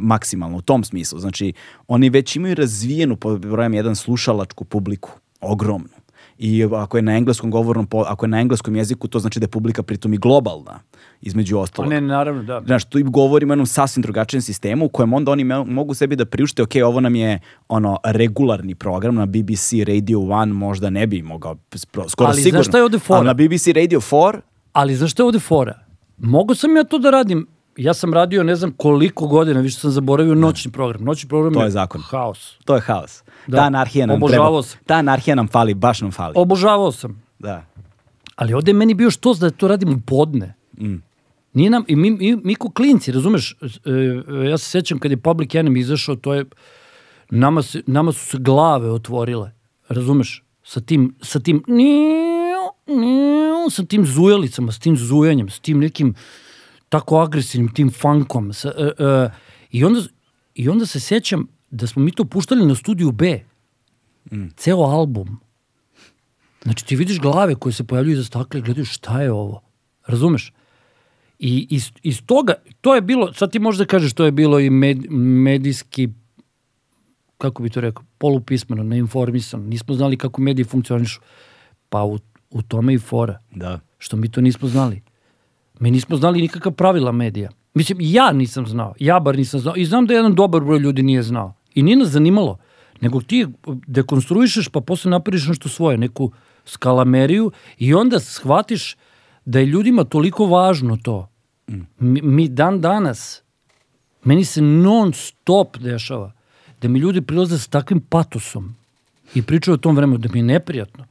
maksimalna 0.00 0.56
u 0.56 0.62
tom 0.62 0.84
smislu. 0.84 1.18
Znači, 1.18 1.52
oni 1.88 2.10
već 2.10 2.36
imaju 2.36 2.54
razvijenu, 2.54 3.16
po 3.16 3.36
brojem 3.36 3.74
jedan, 3.74 3.96
slušalačku 3.96 4.64
publiku, 4.64 5.10
ogromnu 5.40 6.01
i 6.44 6.64
ako 6.64 6.98
je 6.98 7.02
na 7.02 7.16
engleskom 7.16 7.50
govornom, 7.50 7.86
ako 8.06 8.24
je 8.24 8.28
na 8.28 8.40
engleskom 8.40 8.76
jeziku, 8.76 9.08
to 9.08 9.18
znači 9.18 9.40
da 9.40 9.44
je 9.44 9.48
publika 9.48 9.82
pritom 9.82 10.14
i 10.14 10.18
globalna, 10.18 10.80
između 11.20 11.58
ostalog. 11.58 11.90
Pa 11.90 11.94
ne, 11.94 12.00
naravno, 12.00 12.42
da. 12.42 12.62
Znaš, 12.66 12.84
tu 12.84 12.98
govorimo 13.04 13.52
o 13.52 13.54
jednom 13.54 13.66
sasvim 13.66 14.02
drugačijem 14.02 14.42
sistemu 14.42 14.84
u 14.84 14.88
kojem 14.88 15.12
onda 15.12 15.32
oni 15.32 15.44
mogu 15.66 15.94
sebi 15.94 16.16
da 16.16 16.24
priušte, 16.24 16.62
ok, 16.62 16.70
ovo 16.86 17.00
nam 17.00 17.14
je 17.14 17.38
ono 17.68 17.98
regularni 18.04 18.74
program 18.74 19.14
na 19.14 19.26
BBC 19.26 19.72
Radio 19.86 20.18
1, 20.18 20.52
možda 20.52 20.90
ne 20.90 21.06
bi 21.06 21.22
mogao, 21.22 21.56
skoro 22.08 22.28
Ali, 22.28 22.36
sigurno. 22.36 22.36
Ali 22.36 22.50
znaš 22.50 22.66
šta 22.66 22.78
je 22.78 22.84
ovde 22.84 22.98
fora? 22.98 23.18
Ali 23.18 23.26
na 23.26 23.34
BBC 23.34 23.66
Radio 23.66 24.00
4... 24.00 24.40
Ali 24.72 24.94
znaš 24.94 25.10
šta 25.10 25.22
je 25.22 25.26
ovde 25.26 25.38
fora? 25.38 25.78
Mogu 26.18 26.54
sam 26.54 26.76
ja 26.76 26.84
to 26.84 26.98
da 26.98 27.10
radim 27.10 27.46
ja 27.76 27.94
sam 27.94 28.14
radio 28.14 28.42
ne 28.42 28.56
znam 28.56 28.72
koliko 28.76 29.26
godina, 29.26 29.60
više 29.60 29.78
sam 29.78 29.90
zaboravio 29.90 30.34
noćni 30.34 30.72
program. 30.72 31.04
Noćni 31.04 31.28
program 31.28 31.54
to 31.54 31.64
je, 31.64 31.70
zakon. 31.70 32.00
haos. 32.00 32.58
To 32.64 32.74
je 32.74 32.80
haos. 32.80 33.22
Da. 33.46 33.56
Ta 33.56 33.62
anarhija 33.62 34.06
nam 34.06 34.20
treba. 34.28 34.62
Sam. 34.62 34.80
Ta 34.86 34.94
anarhija 34.94 35.34
nam 35.34 35.48
fali, 35.48 35.74
baš 35.74 36.00
nam 36.00 36.12
fali. 36.12 36.32
Obožavao 36.36 36.92
sam. 36.92 37.22
Da. 37.38 37.64
Ali 38.36 38.54
ovde 38.54 38.70
je 38.70 38.74
meni 38.74 38.94
bio 38.94 39.10
što 39.10 39.34
da 39.34 39.50
to 39.50 39.68
radim 39.68 39.92
u 39.92 40.00
podne. 40.06 40.54
Mm. 40.80 40.96
Nije 41.52 41.70
nam, 41.70 41.84
i 41.88 41.96
mi, 41.96 42.10
mi, 42.10 42.36
mi 42.36 42.54
ko 42.54 42.70
klinci, 42.70 43.12
razumeš, 43.12 43.52
e, 43.52 43.90
e, 43.90 44.48
ja 44.48 44.58
se 44.58 44.70
sećam 44.70 44.98
kad 44.98 45.10
je 45.10 45.16
Public 45.16 45.50
Enemy 45.50 45.78
izašao, 45.78 46.16
to 46.16 46.34
je, 46.34 46.44
nama, 47.30 47.62
se, 47.62 47.82
nama 47.86 48.12
su 48.12 48.26
se 48.26 48.38
glave 48.40 48.90
otvorile, 48.90 49.52
razumeš, 49.88 50.44
sa 50.62 50.80
tim, 50.80 51.14
sa 51.22 51.40
tim, 51.40 51.62
sa 53.70 53.84
tim 53.84 54.06
zujalicama, 54.06 54.72
sa 54.72 54.80
tim 54.80 54.96
zujanjem, 54.96 55.50
sa 55.50 55.60
tim 55.60 55.80
nekim 55.80 56.14
tako 56.92 57.22
agresivnim, 57.24 57.72
tim 57.72 57.90
funkom. 57.90 58.52
Sa, 58.52 58.72
uh, 58.76 58.84
uh, 58.84 59.30
i, 59.70 59.84
onda, 59.84 60.00
I 60.54 60.68
onda 60.68 60.86
se 60.86 61.00
sećam 61.00 61.46
da 61.70 61.86
smo 61.86 62.02
mi 62.02 62.12
to 62.12 62.24
puštali 62.24 62.66
na 62.66 62.74
studiju 62.74 63.12
B. 63.12 63.40
Mm. 64.32 64.48
Ceo 64.56 64.82
album. 64.82 65.38
Znači 66.62 66.86
ti 66.86 66.96
vidiš 66.96 67.20
glave 67.20 67.54
koje 67.54 67.72
se 67.72 67.84
pojavljuju 67.84 68.12
iza 68.12 68.24
stakla 68.24 68.58
i 68.58 68.62
gledaju 68.62 68.84
šta 68.84 69.22
je 69.22 69.32
ovo. 69.32 69.62
Razumeš? 70.06 70.52
I 71.38 71.66
iz, 71.70 71.90
iz 72.02 72.22
toga, 72.26 72.54
to 72.80 72.94
je 72.94 73.00
bilo, 73.00 73.32
sad 73.32 73.52
ti 73.52 73.58
možeš 73.58 73.78
da 73.78 73.84
kažeš, 73.84 74.12
to 74.12 74.24
je 74.24 74.32
bilo 74.32 74.60
i 74.60 74.70
med, 74.70 75.10
medijski, 75.10 76.08
kako 77.38 77.62
bi 77.62 77.70
to 77.70 77.80
rekao, 77.80 78.04
polupismeno, 78.18 78.82
neinformisano. 78.82 79.64
Nismo 79.64 79.94
znali 79.94 80.16
kako 80.16 80.40
mediji 80.40 80.64
funkcionišu. 80.64 81.20
Pa 81.88 82.04
u, 82.04 82.18
u 82.50 82.62
tome 82.62 82.94
i 82.94 82.98
fora. 82.98 83.38
Da. 83.54 83.80
Što 83.98 84.16
mi 84.16 84.28
to 84.28 84.40
nismo 84.40 84.68
znali. 84.68 85.02
Mi 85.82 85.90
nismo 85.90 86.16
znali 86.16 86.42
nikakva 86.42 86.70
pravila 86.70 87.12
medija. 87.12 87.50
Mislim, 87.74 87.98
ja 88.00 88.32
nisam 88.32 88.66
znao. 88.66 88.94
Ja 89.00 89.20
bar 89.20 89.36
nisam 89.36 89.60
znao. 89.60 89.74
I 89.76 89.84
znam 89.84 90.06
da 90.06 90.14
jedan 90.14 90.34
dobar 90.34 90.64
broj 90.64 90.78
ljudi 90.78 91.02
nije 91.02 91.22
znao. 91.22 91.54
I 91.74 91.82
nije 91.82 91.96
nas 91.96 92.08
zanimalo. 92.08 92.58
Nego 93.00 93.20
ti 93.20 93.46
dekonstruišeš 93.86 94.68
pa 94.68 94.80
posle 94.80 95.10
napraviš 95.10 95.46
nešto 95.46 95.68
svoje, 95.68 95.98
neku 95.98 96.32
skalameriju 96.64 97.50
i 97.78 97.94
onda 97.94 98.20
shvatiš 98.20 98.96
da 99.44 99.58
je 99.58 99.66
ljudima 99.66 100.04
toliko 100.04 100.46
važno 100.46 100.98
to. 101.02 101.28
Mi, 101.98 102.22
mi 102.22 102.48
dan 102.48 102.80
danas, 102.80 103.42
meni 104.24 104.44
se 104.44 104.62
non 104.62 105.12
stop 105.12 105.78
dešava 105.78 106.32
da 106.82 106.88
mi 106.88 106.98
ljudi 106.98 107.20
prilaze 107.20 107.58
sa 107.58 107.70
takvim 107.70 108.00
patosom 108.00 108.74
i 109.34 109.42
pričaju 109.42 109.74
o 109.74 109.78
tom 109.78 109.96
vremenu 109.96 110.18
da 110.18 110.28
mi 110.32 110.38
je 110.38 110.42
neprijatno. 110.42 111.04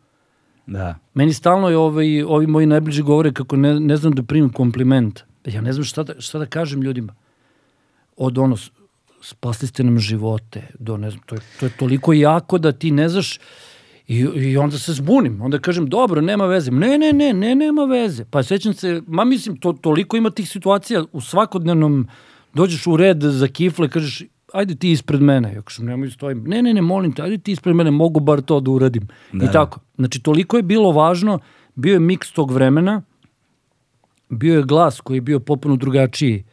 Da. 0.67 0.95
Meni 1.13 1.33
stalno 1.33 1.69
je 1.69 1.77
ovaj, 1.77 2.23
ovi 2.23 2.47
moji 2.47 2.65
najbliži 2.65 3.03
govore 3.03 3.33
kako 3.33 3.55
ne, 3.55 3.79
ne 3.79 3.97
znam 3.97 4.13
da 4.13 4.23
primim 4.23 4.49
kompliment. 4.49 5.19
Ja 5.45 5.61
ne 5.61 5.73
znam 5.73 5.83
šta 5.83 6.03
da, 6.03 6.21
šta 6.21 6.39
da 6.39 6.45
kažem 6.45 6.81
ljudima. 6.81 7.15
Od 8.17 8.37
ono, 8.37 8.57
spasli 9.21 9.67
ste 9.67 9.83
nam 9.83 9.99
živote, 9.99 10.67
do 10.79 10.97
ne 10.97 11.09
znam, 11.09 11.23
to 11.25 11.35
je, 11.35 11.41
to 11.59 11.65
je 11.65 11.71
toliko 11.77 12.13
jako 12.13 12.57
da 12.57 12.71
ti 12.71 12.91
ne 12.91 13.09
znaš 13.09 13.39
i, 14.07 14.17
i 14.19 14.57
onda 14.57 14.77
se 14.77 14.93
zbunim. 14.93 15.41
Onda 15.41 15.59
kažem, 15.59 15.89
dobro, 15.89 16.21
nema 16.21 16.45
veze. 16.45 16.71
Ne, 16.71 16.97
ne, 16.97 17.13
ne, 17.13 17.33
ne, 17.33 17.55
nema 17.55 17.85
veze. 17.85 18.25
Pa 18.25 18.43
sećam 18.43 18.73
se, 18.73 19.01
ma 19.07 19.25
mislim, 19.25 19.57
to, 19.57 19.73
toliko 19.73 20.17
ima 20.17 20.29
tih 20.29 20.49
situacija 20.49 21.03
u 21.11 21.21
svakodnevnom, 21.21 22.07
dođeš 22.53 22.87
u 22.87 22.97
red 22.97 23.21
za 23.21 23.47
kifle, 23.47 23.89
kažeš, 23.89 24.23
ajde 24.53 24.75
ti 24.75 24.91
ispred 24.91 25.21
mene. 25.21 25.53
Ja 25.53 25.61
kažem, 25.61 25.85
nemoj 25.85 26.09
stojim. 26.11 26.43
Ne, 26.47 26.61
ne, 26.61 26.73
ne, 26.73 26.81
molim 26.81 27.11
te, 27.13 27.21
ajde 27.21 27.37
ti 27.37 27.51
ispred 27.51 27.75
mene, 27.75 27.91
mogu 27.91 28.19
bar 28.19 28.41
to 28.41 28.59
da 28.59 28.71
uradim. 28.71 29.07
Da, 29.33 29.45
I 29.45 29.47
da. 29.47 29.51
tako. 29.51 29.79
Znači, 29.95 30.21
toliko 30.21 30.57
je 30.57 30.63
bilo 30.63 30.91
važno, 30.91 31.39
bio 31.75 31.93
je 31.93 31.99
miks 31.99 32.31
tog 32.31 32.51
vremena, 32.51 33.01
bio 34.29 34.57
je 34.57 34.63
glas 34.63 35.01
koji 35.01 35.17
je 35.17 35.21
bio 35.21 35.39
potpuno 35.39 35.75
drugačiji, 35.75 36.43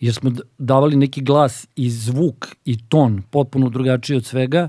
jer 0.00 0.14
smo 0.14 0.32
davali 0.58 0.96
neki 0.96 1.20
glas 1.22 1.66
i 1.76 1.90
zvuk 1.90 2.46
i 2.64 2.88
ton 2.88 3.22
potpuno 3.30 3.68
drugačiji 3.68 4.16
od 4.16 4.24
svega 4.24 4.68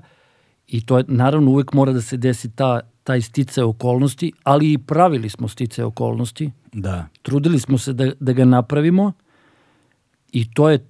i 0.68 0.86
to 0.86 0.98
je, 0.98 1.04
naravno, 1.08 1.52
uvek 1.52 1.74
mora 1.74 1.92
da 1.94 2.02
se 2.02 2.18
desi 2.18 2.50
ta, 2.56 2.80
taj 3.04 3.22
stice 3.22 3.64
okolnosti, 3.64 4.32
ali 4.44 4.74
i 4.74 4.78
pravili 4.78 5.30
smo 5.30 5.48
stice 5.48 5.86
okolnosti, 5.86 6.52
Da. 6.74 7.08
trudili 7.22 7.60
smo 7.60 7.78
se 7.78 7.94
da, 7.94 8.12
da 8.20 8.34
ga 8.34 8.46
napravimo 8.46 9.12
i 10.32 10.52
to 10.54 10.70
je 10.70 10.89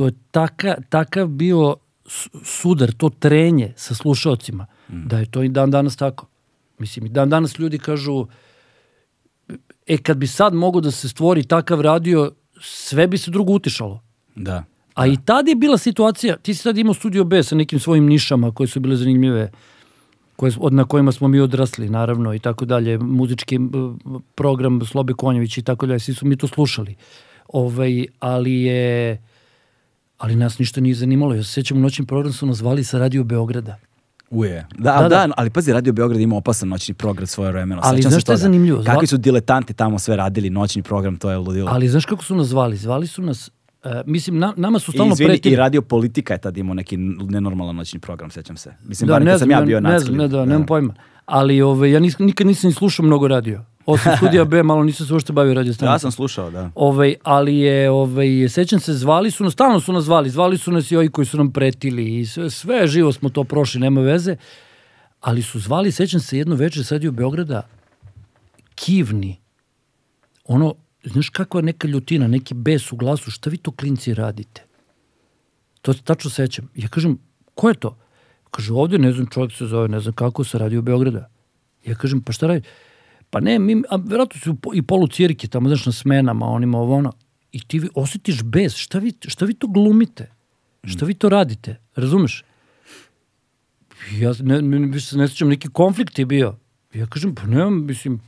to 0.00 0.06
je 0.06 0.12
taka, 0.30 0.74
takav 0.88 1.26
bio 1.26 1.76
su- 2.06 2.30
sudar, 2.44 2.92
to 2.92 3.10
trenje 3.10 3.72
sa 3.76 3.94
slušalcima, 3.94 4.66
da 4.88 5.18
je 5.18 5.26
to 5.26 5.42
i 5.42 5.48
dan 5.48 5.70
danas 5.70 5.96
tako. 5.96 6.26
Mislim, 6.78 7.06
i 7.06 7.08
dan 7.08 7.30
danas 7.30 7.58
ljudi 7.58 7.78
kažu, 7.78 8.26
e, 9.86 9.98
kad 9.98 10.16
bi 10.16 10.26
sad 10.26 10.54
mogo 10.54 10.80
da 10.80 10.90
se 10.90 11.08
stvori 11.08 11.44
takav 11.44 11.80
radio, 11.80 12.32
sve 12.60 13.06
bi 13.06 13.18
se 13.18 13.30
drugo 13.30 13.52
utišalo. 13.52 14.00
Da. 14.34 14.64
A 14.94 15.06
i 15.06 15.16
tad 15.24 15.48
je 15.48 15.54
bila 15.54 15.78
situacija, 15.78 16.36
ti 16.36 16.54
si 16.54 16.64
tad 16.64 16.78
imao 16.78 16.94
Studio 16.94 17.24
B 17.24 17.42
sa 17.42 17.56
nekim 17.56 17.78
svojim 17.78 18.06
nišama 18.06 18.54
koje 18.54 18.66
su 18.66 18.80
bile 18.80 18.96
zanimljive, 18.96 19.50
koje, 20.36 20.52
od, 20.58 20.72
na 20.72 20.84
kojima 20.84 21.12
smo 21.12 21.28
mi 21.28 21.40
odrasli, 21.40 21.88
naravno, 21.88 22.34
i 22.34 22.38
tako 22.38 22.64
dalje, 22.64 22.98
muzički 22.98 23.58
program 24.34 24.80
Slobe 24.86 25.12
Konjević 25.12 25.58
i 25.58 25.62
tako 25.62 25.86
dalje, 25.86 26.00
svi 26.00 26.14
su 26.14 26.26
mi 26.26 26.36
to 26.36 26.46
slušali. 26.46 26.94
Ovaj, 27.48 28.06
ali 28.20 28.62
je, 28.62 29.18
ali 30.20 30.36
nas 30.36 30.58
ništa 30.58 30.80
nije 30.80 30.94
zanimalo. 30.94 31.34
Ja 31.34 31.42
se 31.42 31.52
sjećam, 31.52 31.76
u 31.76 31.80
noćni 31.80 32.06
program 32.06 32.32
su 32.32 32.46
nas 32.46 32.56
zvali 32.56 32.84
sa 32.84 32.98
Radio 32.98 33.24
Beograda. 33.24 33.76
Uje. 34.30 34.66
Da, 34.78 34.92
Da, 34.92 35.02
da, 35.02 35.08
da. 35.08 35.28
ali 35.36 35.50
pazi, 35.50 35.72
Radio 35.72 35.92
Beograd 35.92 36.20
ima 36.20 36.36
opasan 36.36 36.68
noćni 36.68 36.94
program 36.94 37.26
svoje 37.26 37.52
vremeno. 37.52 37.80
Ali 37.84 38.02
znaš 38.02 38.22
šta 38.22 38.32
je 38.32 38.38
zanimljivo? 38.38 38.78
Zva- 38.78 38.84
Kakvi 38.84 39.06
su 39.06 39.16
diletanti 39.16 39.74
tamo 39.74 39.98
sve 39.98 40.16
radili, 40.16 40.50
noćni 40.50 40.82
program, 40.82 41.16
to 41.16 41.30
je 41.30 41.36
ludilo. 41.38 41.70
Ali 41.70 41.88
znaš 41.88 42.04
kako 42.04 42.24
su 42.24 42.34
nas 42.34 42.46
zvali? 42.46 42.76
Zvali 42.76 43.06
su 43.06 43.22
nas, 43.22 43.50
uh, 43.84 43.90
mislim, 44.06 44.38
na, 44.38 44.54
nama 44.56 44.78
su 44.78 44.90
I, 44.90 44.94
stalno 44.94 45.12
izvini, 45.12 45.28
pretili. 45.28 45.52
i 45.52 45.58
Radio 45.58 45.82
Politika 45.82 46.34
je 46.34 46.40
tad 46.40 46.56
imao 46.56 46.74
neki 46.74 46.96
nenormalan 46.96 47.76
noćni 47.76 48.00
program, 48.00 48.30
sećam 48.30 48.56
se. 48.56 48.74
Mislim, 48.84 49.08
da, 49.08 49.12
bar 49.12 49.22
ne 49.22 49.30
kad 49.30 49.38
sam 49.38 49.46
znam, 49.46 49.60
ja 49.60 49.66
bio 49.66 49.80
ne 49.80 49.90
nackli. 49.90 50.04
znam, 50.06 50.16
ne, 50.16 50.28
da, 50.28 50.44
nemam 50.44 50.66
pojma. 50.66 50.94
Ali 51.26 51.62
ove, 51.62 51.90
ja 51.90 52.00
nis, 52.00 52.18
nikad 52.18 52.46
nisam 52.46 52.68
ni 52.68 52.74
slušao 52.74 53.06
mnogo 53.06 53.28
radio. 53.28 53.64
Osim 53.90 54.12
studija 54.16 54.44
B, 54.44 54.62
malo 54.62 54.84
nisam 54.84 55.06
se 55.06 55.12
uopšte 55.12 55.32
bavio 55.32 55.54
radio 55.54 55.74
stanicom. 55.74 55.94
Ja 55.94 55.98
sam 55.98 56.12
slušao, 56.12 56.50
da. 56.50 56.70
Ovaj, 56.74 57.14
ali 57.22 57.58
je, 57.58 57.90
ovaj, 57.90 58.48
sećam 58.48 58.80
se, 58.80 58.94
zvali 58.94 59.30
su 59.30 59.44
nas, 59.44 59.52
stalno 59.52 59.80
su 59.80 59.92
nas 59.92 60.04
zvali, 60.04 60.30
zvali 60.30 60.58
su 60.58 60.72
nas 60.72 60.90
i 60.90 60.96
ovi 60.96 61.08
koji 61.08 61.26
su 61.26 61.36
nam 61.36 61.52
pretili 61.52 62.20
i 62.20 62.26
sve, 62.26 62.50
sve 62.50 62.86
živo 62.86 63.12
smo 63.12 63.28
to 63.28 63.44
prošli, 63.44 63.80
nema 63.80 64.00
veze. 64.00 64.36
Ali 65.20 65.42
su 65.42 65.58
zvali, 65.60 65.92
sećam 65.92 66.20
se, 66.20 66.38
jedno 66.38 66.54
večer 66.54 66.84
sad 66.84 67.02
je 67.02 67.08
u 67.08 67.12
Beograda, 67.12 67.62
kivni. 68.74 69.36
Ono, 70.44 70.74
znaš 71.04 71.28
kakva 71.28 71.60
je 71.60 71.64
neka 71.64 71.88
ljutina, 71.88 72.26
neki 72.26 72.54
bes 72.54 72.92
u 72.92 72.96
glasu, 72.96 73.30
šta 73.30 73.50
vi 73.50 73.56
to 73.56 73.70
klinci 73.70 74.14
radite? 74.14 74.64
To 75.82 75.92
se 75.92 76.02
tačno 76.02 76.30
sećam. 76.30 76.68
Ja 76.74 76.88
kažem, 76.88 77.18
ko 77.54 77.68
je 77.68 77.74
to? 77.74 77.96
Kaže, 78.50 78.72
ovde, 78.72 78.98
ne 78.98 79.12
znam, 79.12 79.26
čovjek 79.26 79.52
se 79.52 79.66
zove, 79.66 79.88
ne 79.88 80.00
znam 80.00 80.14
kako, 80.14 80.44
se 80.44 80.58
radi 80.58 80.76
u 80.76 80.82
Beograda. 80.82 81.28
Ja 81.86 81.94
kažem, 81.94 82.22
pa 82.22 82.32
šta 82.32 82.46
radi? 82.46 82.62
Pa 83.30 83.40
ne, 83.40 83.58
mi, 83.58 83.82
a 83.88 83.96
verovatno 83.96 84.40
su 84.40 84.56
i 84.74 84.82
polucirke 84.82 85.48
tamo, 85.48 85.68
znaš, 85.68 85.86
na 85.86 85.92
smenama, 85.92 86.46
onima, 86.46 86.78
ovo, 86.78 86.96
ono. 86.96 87.12
I 87.52 87.60
ti 87.60 87.78
vi 87.78 87.88
osjetiš 87.94 88.42
bes, 88.42 88.76
šta 88.76 88.98
vi, 88.98 89.12
šta 89.28 89.44
vi 89.44 89.54
to 89.54 89.66
glumite? 89.66 90.30
Šta 90.84 91.06
vi 91.06 91.14
to 91.14 91.28
radite? 91.28 91.76
Razumeš? 91.94 92.44
Ja 94.18 94.32
ne, 94.42 94.62
ne, 94.62 95.00
se 95.00 95.18
ne 95.18 95.28
sjećam, 95.28 95.48
neki 95.48 95.68
konflikt 95.68 96.18
je 96.18 96.26
bio. 96.26 96.56
Ja 96.94 97.06
kažem, 97.06 97.34
pa 97.34 97.46
nemam, 97.46 97.86
mislim, 97.86 98.20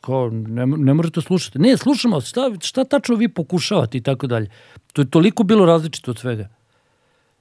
kao, 0.00 0.30
ne, 0.30 0.66
ne 0.66 0.94
možete 0.94 1.20
slušati. 1.20 1.58
Ne, 1.58 1.76
slušamo, 1.76 2.20
šta, 2.20 2.50
šta 2.60 2.84
tačno 2.84 3.14
vi 3.14 3.28
pokušavate 3.28 3.98
i 3.98 4.00
tako 4.00 4.26
dalje. 4.26 4.50
To 4.92 5.02
je 5.02 5.10
toliko 5.10 5.42
bilo 5.42 5.66
različito 5.66 6.10
od 6.10 6.18
svega. 6.18 6.48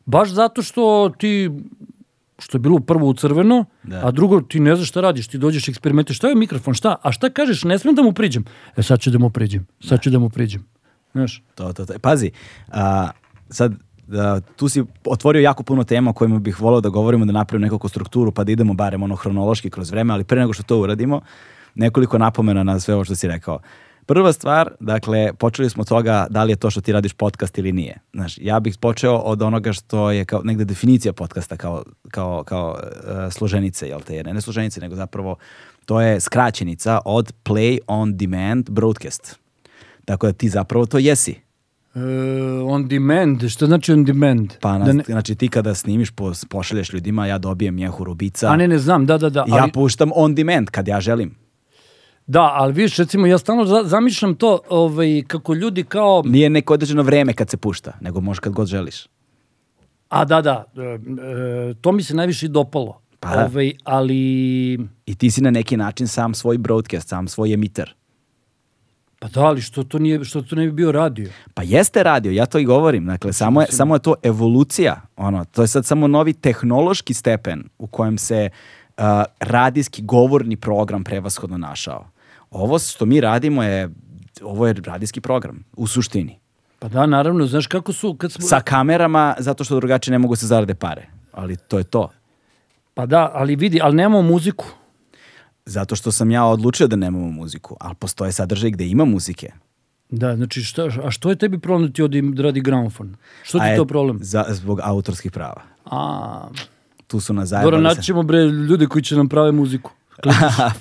Baš 0.05 0.29
zato 0.29 0.61
što 0.61 1.11
ti, 1.19 1.49
što 2.39 2.57
je 2.57 2.59
bilo 2.59 2.79
prvo 2.79 3.07
u 3.07 3.13
crveno, 3.13 3.65
Da. 3.83 4.07
a 4.07 4.11
drugo 4.11 4.41
ti 4.41 4.59
ne 4.59 4.75
znaš 4.75 4.89
šta 4.89 5.01
radiš, 5.01 5.27
ti 5.27 5.37
dođeš 5.37 5.67
eksperimentiš, 5.67 6.17
šta 6.17 6.27
je 6.27 6.35
mikrofon, 6.35 6.73
šta, 6.73 6.95
a 7.03 7.11
šta 7.11 7.29
kažeš, 7.29 7.63
ne 7.63 7.79
smem 7.79 7.95
da 7.95 8.01
mu 8.01 8.11
priđem. 8.13 8.45
E 8.77 8.83
sad 8.83 8.99
ću 8.99 9.09
da 9.11 9.17
mu 9.17 9.29
priđem, 9.29 9.65
sad 9.79 10.01
ću 10.01 10.09
da 10.09 10.19
mu 10.19 10.29
priđem. 10.29 10.65
Znaš, 11.11 11.43
To, 11.55 11.73
to, 11.73 11.85
to. 11.85 11.93
Pazi, 11.99 12.31
a, 12.71 13.09
sad, 13.49 13.73
da, 14.07 14.39
tu 14.41 14.69
si 14.69 14.83
otvorio 15.05 15.41
jako 15.41 15.63
puno 15.63 15.83
tema 15.83 16.09
o 16.09 16.13
kojima 16.13 16.39
bih 16.39 16.61
volao 16.61 16.81
da 16.81 16.89
govorimo, 16.89 17.25
da 17.25 17.31
napravimo 17.31 17.65
nekakvu 17.65 17.89
strukturu, 17.89 18.31
pa 18.31 18.43
da 18.43 18.51
idemo 18.51 18.73
barem 18.73 19.03
ono 19.03 19.15
hronološki 19.15 19.69
kroz 19.69 19.91
vreme, 19.91 20.13
ali 20.13 20.23
pre 20.23 20.39
nego 20.39 20.53
što 20.53 20.63
to 20.63 20.79
uradimo, 20.79 21.21
nekoliko 21.75 22.17
napomena 22.17 22.63
na 22.63 22.79
sve 22.79 22.93
ovo 22.93 23.03
što 23.03 23.15
si 23.15 23.27
rekao. 23.27 23.59
Prva 24.07 24.33
stvar, 24.33 24.71
dakle, 24.79 25.33
počeli 25.33 25.69
smo 25.69 25.81
od 25.81 25.87
toga 25.87 26.27
da 26.29 26.43
li 26.43 26.51
je 26.51 26.55
to 26.55 26.69
što 26.69 26.81
ti 26.81 26.91
radiš 26.91 27.13
podcast 27.13 27.57
ili 27.57 27.71
nije. 27.71 27.99
Znaš, 28.13 28.37
ja 28.41 28.59
bih 28.59 28.77
počeo 28.77 29.15
od 29.15 29.41
onoga 29.41 29.73
što 29.73 30.11
je 30.11 30.25
kao 30.25 30.41
negde 30.43 30.65
definicija 30.65 31.13
podcasta 31.13 31.57
kao, 31.57 31.83
kao, 32.11 32.43
kao 32.43 32.77
e, 33.27 33.31
složenice, 33.31 33.87
jel 33.87 34.01
te, 34.01 34.23
ne, 34.23 34.33
ne 34.33 34.41
složenice, 34.41 34.81
nego 34.81 34.95
zapravo 34.95 35.35
to 35.85 36.01
je 36.01 36.19
skraćenica 36.19 36.99
od 37.05 37.33
play 37.43 37.77
on 37.87 38.17
demand 38.17 38.69
broadcast. 38.69 39.39
Tako 40.05 40.27
da 40.27 40.33
ti 40.33 40.49
zapravo 40.49 40.85
to 40.85 40.97
jesi. 40.97 41.35
e, 41.95 41.99
on 42.63 42.87
demand, 42.87 43.47
šta 43.49 43.65
znači 43.65 43.91
on 43.93 44.05
demand? 44.05 44.53
Pa, 44.61 44.77
na, 44.77 44.85
Da 44.85 44.93
ne- 44.93 45.03
znači 45.05 45.35
ti 45.35 45.47
kada 45.47 45.75
snimiš, 45.75 46.11
pos, 46.11 46.45
pošalješ 46.45 46.93
ljudima, 46.93 47.27
ja 47.27 47.37
dobijem 47.37 47.75
mjehu 47.75 48.03
rubica. 48.03 48.47
a 48.47 48.55
ne, 48.55 48.67
ne 48.67 48.77
znam, 48.77 49.05
da, 49.05 49.17
da, 49.17 49.29
da. 49.29 49.45
i 49.47 49.51
ja 49.51 49.61
ali- 49.61 49.71
puštam 49.71 50.09
on 50.15 50.35
demand 50.35 50.69
kad 50.69 50.87
ja 50.87 51.01
želim. 51.01 51.46
Da, 52.27 52.51
ali 52.53 52.73
vidiš, 52.73 52.97
recimo, 52.97 53.27
ja 53.27 53.37
stalno 53.37 53.65
za, 53.65 53.83
zamišljam 53.85 54.35
to 54.35 54.59
ovaj, 54.69 55.23
kako 55.27 55.53
ljudi 55.53 55.83
kao... 55.83 56.23
Nije 56.25 56.49
neko 56.49 56.73
određeno 56.73 57.03
vreme 57.03 57.33
kad 57.33 57.49
se 57.49 57.57
pušta, 57.57 57.93
nego 58.01 58.21
može 58.21 58.41
kad 58.41 58.53
god 58.53 58.67
želiš. 58.67 59.07
A 60.09 60.25
da, 60.25 60.41
da, 60.41 60.65
e, 60.77 60.81
e, 60.81 61.73
to 61.81 61.91
mi 61.91 62.03
se 62.03 62.15
najviše 62.15 62.45
i 62.45 62.49
dopalo. 62.49 63.01
Pa 63.19 63.35
da. 63.35 63.45
Ovaj, 63.45 63.73
ali, 63.83 64.17
I 65.05 65.15
ti 65.17 65.31
si 65.31 65.41
na 65.41 65.51
neki 65.51 65.77
način 65.77 66.07
sam 66.07 66.33
svoj 66.33 66.57
broadcast, 66.57 67.07
sam 67.07 67.27
svoj 67.27 67.53
emiter. 67.53 67.95
pa 69.19 69.27
da, 69.27 69.41
ali 69.41 69.61
što 69.61 69.83
to, 69.83 69.99
nije, 69.99 70.23
što 70.23 70.41
to 70.41 70.55
ne 70.55 70.65
bi 70.65 70.71
bio 70.71 70.91
radio? 70.91 71.29
Pa 71.53 71.63
jeste 71.63 72.03
radio, 72.03 72.31
ja 72.31 72.45
to 72.45 72.59
i 72.59 72.65
govorim. 72.65 73.05
Dakle, 73.05 73.33
samo 73.33 73.61
je, 73.61 73.67
samo 73.69 73.95
je 73.95 73.99
to 73.99 74.15
evolucija. 74.23 75.01
Ono, 75.15 75.45
to 75.45 75.61
je 75.61 75.67
sad 75.67 75.85
samo 75.85 76.07
novi 76.07 76.33
tehnološki 76.33 77.13
stepen 77.13 77.63
u 77.77 77.87
kojem 77.87 78.17
se 78.17 78.49
uh, 78.97 79.03
radijski 79.39 80.01
govorni 80.01 80.55
program 80.55 81.03
prevashodno 81.03 81.57
našao. 81.57 82.05
Ovo 82.51 82.79
što 82.79 83.05
mi 83.05 83.21
radimo 83.21 83.63
je, 83.63 83.89
ovo 84.41 84.67
je 84.67 84.73
radijski 84.73 85.21
program, 85.21 85.63
u 85.75 85.87
suštini. 85.87 86.39
Pa 86.79 86.87
da, 86.87 87.05
naravno, 87.05 87.45
znaš 87.45 87.67
kako 87.67 87.93
su... 87.93 88.13
Kad 88.13 88.31
smo, 88.31 88.47
Sa 88.47 88.59
kamerama, 88.59 89.35
zato 89.39 89.63
što 89.63 89.75
drugačije 89.75 90.11
ne 90.11 90.17
mogu 90.17 90.35
se 90.35 90.47
zarade 90.47 90.75
pare. 90.75 91.07
Ali 91.31 91.57
to 91.57 91.77
je 91.77 91.83
to. 91.83 92.09
Pa 92.93 93.05
da, 93.05 93.31
ali 93.33 93.55
vidi, 93.55 93.79
ali 93.83 93.95
nemamo 93.95 94.21
muziku. 94.21 94.65
Zato 95.65 95.95
što 95.95 96.11
sam 96.11 96.31
ja 96.31 96.45
odlučio 96.45 96.87
da 96.87 96.95
nemamo 96.95 97.31
muziku, 97.31 97.77
ali 97.79 97.95
postoje 97.95 98.31
sadržaj 98.31 98.69
gde 98.71 98.87
ima 98.87 99.05
muzike. 99.05 99.51
Da, 100.09 100.35
znači, 100.35 100.61
šta, 100.63 100.89
a 101.03 101.11
što 101.11 101.29
je 101.29 101.35
tebi 101.35 101.59
problem 101.59 101.87
da 101.87 101.93
ti 101.93 102.03
odi 102.03 102.21
da 102.21 102.43
radi 102.43 102.61
gramofon? 102.61 103.15
Što 103.43 103.59
ti 103.59 103.65
je 103.65 103.77
to 103.77 103.85
problem? 103.85 104.19
Za, 104.21 104.45
zbog 104.49 104.79
autorskih 104.83 105.31
prava. 105.31 105.61
A, 105.85 106.47
Tu 107.07 107.19
su 107.19 107.33
nas 107.33 107.49
dobro, 107.49 107.61
zajebali. 107.63 107.83
naći 107.83 108.01
ćemo 108.03 108.23
bre 108.23 108.43
ljude 108.43 108.85
koji 108.87 109.03
će 109.03 109.15
nam 109.15 109.29
prave 109.29 109.51
muziku. 109.51 109.91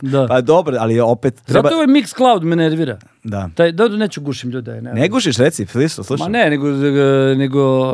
Da. 0.02 0.26
pa 0.28 0.40
dobro, 0.40 0.76
ali 0.80 1.00
opet 1.00 1.42
treba... 1.44 1.62
Zato 1.62 1.74
ovaj 1.74 1.86
Mixcloud 1.86 2.42
me 2.42 2.56
nervira. 2.56 2.98
Da. 3.24 3.50
Taj, 3.54 3.72
da, 3.72 3.88
da, 3.88 3.96
neću 3.96 4.20
gušim 4.20 4.50
ljude. 4.50 4.80
Ne, 4.80 4.94
Ne 4.94 5.08
gušiš, 5.08 5.36
reci, 5.36 5.66
slušaj. 5.88 6.16
Ma 6.18 6.28
ne, 6.28 6.50
nego, 6.50 6.68
nego 7.36 7.80
uh, 7.80 7.92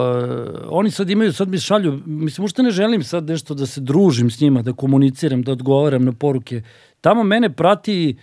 oni 0.69 0.91
sad 0.91 1.11
imaju, 1.11 1.33
sad 1.33 1.49
mi 1.49 1.59
šalju, 1.59 2.01
mislim, 2.07 2.45
ušte 2.45 2.63
ne 2.63 2.71
želim 2.71 3.03
sad 3.03 3.29
nešto 3.29 3.55
da 3.55 3.67
se 3.67 3.81
družim 3.81 4.31
s 4.31 4.41
njima, 4.41 4.63
da 4.63 4.73
komuniciram, 4.73 5.43
da 5.43 5.53
odgovaram 5.53 6.05
na 6.05 6.13
poruke. 6.13 6.63
Tamo 7.01 7.23
mene 7.23 7.53
prati, 7.53 8.17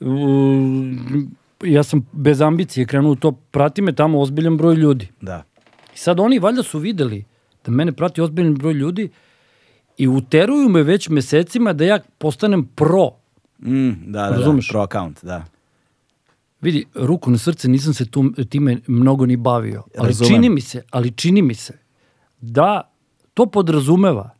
uh, 0.00 0.08
ja 1.64 1.82
sam 1.82 2.06
bez 2.12 2.40
ambicije 2.40 2.86
krenuo 2.86 3.12
u 3.12 3.16
to, 3.16 3.32
prati 3.32 3.82
me 3.82 3.92
tamo 3.92 4.20
ozbiljan 4.20 4.56
broj 4.56 4.74
ljudi. 4.74 5.08
Da. 5.20 5.42
I 5.94 5.98
sad 5.98 6.20
oni 6.20 6.38
valjda 6.38 6.62
su 6.62 6.78
videli 6.78 7.24
da 7.64 7.72
mene 7.72 7.92
prati 7.92 8.20
ozbiljan 8.20 8.54
broj 8.54 8.72
ljudi 8.72 9.08
i 9.98 10.08
uteruju 10.08 10.68
me 10.68 10.82
već 10.82 11.08
mesecima 11.08 11.72
da 11.72 11.84
ja 11.84 11.98
postanem 12.18 12.64
pro. 12.74 13.10
Mm, 13.62 13.90
da, 13.90 14.22
da, 14.22 14.30
da, 14.30 14.36
Razumeš? 14.36 14.68
pro 14.68 14.80
account, 14.80 15.24
da. 15.24 15.44
Vidi, 16.60 16.84
ruku 16.94 17.30
na 17.30 17.38
srce 17.38 17.68
nisam 17.68 17.94
se 17.94 18.10
tu, 18.10 18.32
time 18.48 18.78
mnogo 18.86 19.26
ni 19.26 19.36
bavio. 19.36 19.82
Ali 19.98 20.08
Razumem. 20.08 20.32
čini 20.32 20.50
mi 20.50 20.60
se, 20.60 20.82
ali 20.90 21.10
čini 21.10 21.42
mi 21.42 21.54
se 21.54 21.78
da 22.40 22.92
to 23.34 23.46
podrazumeva 23.46 24.30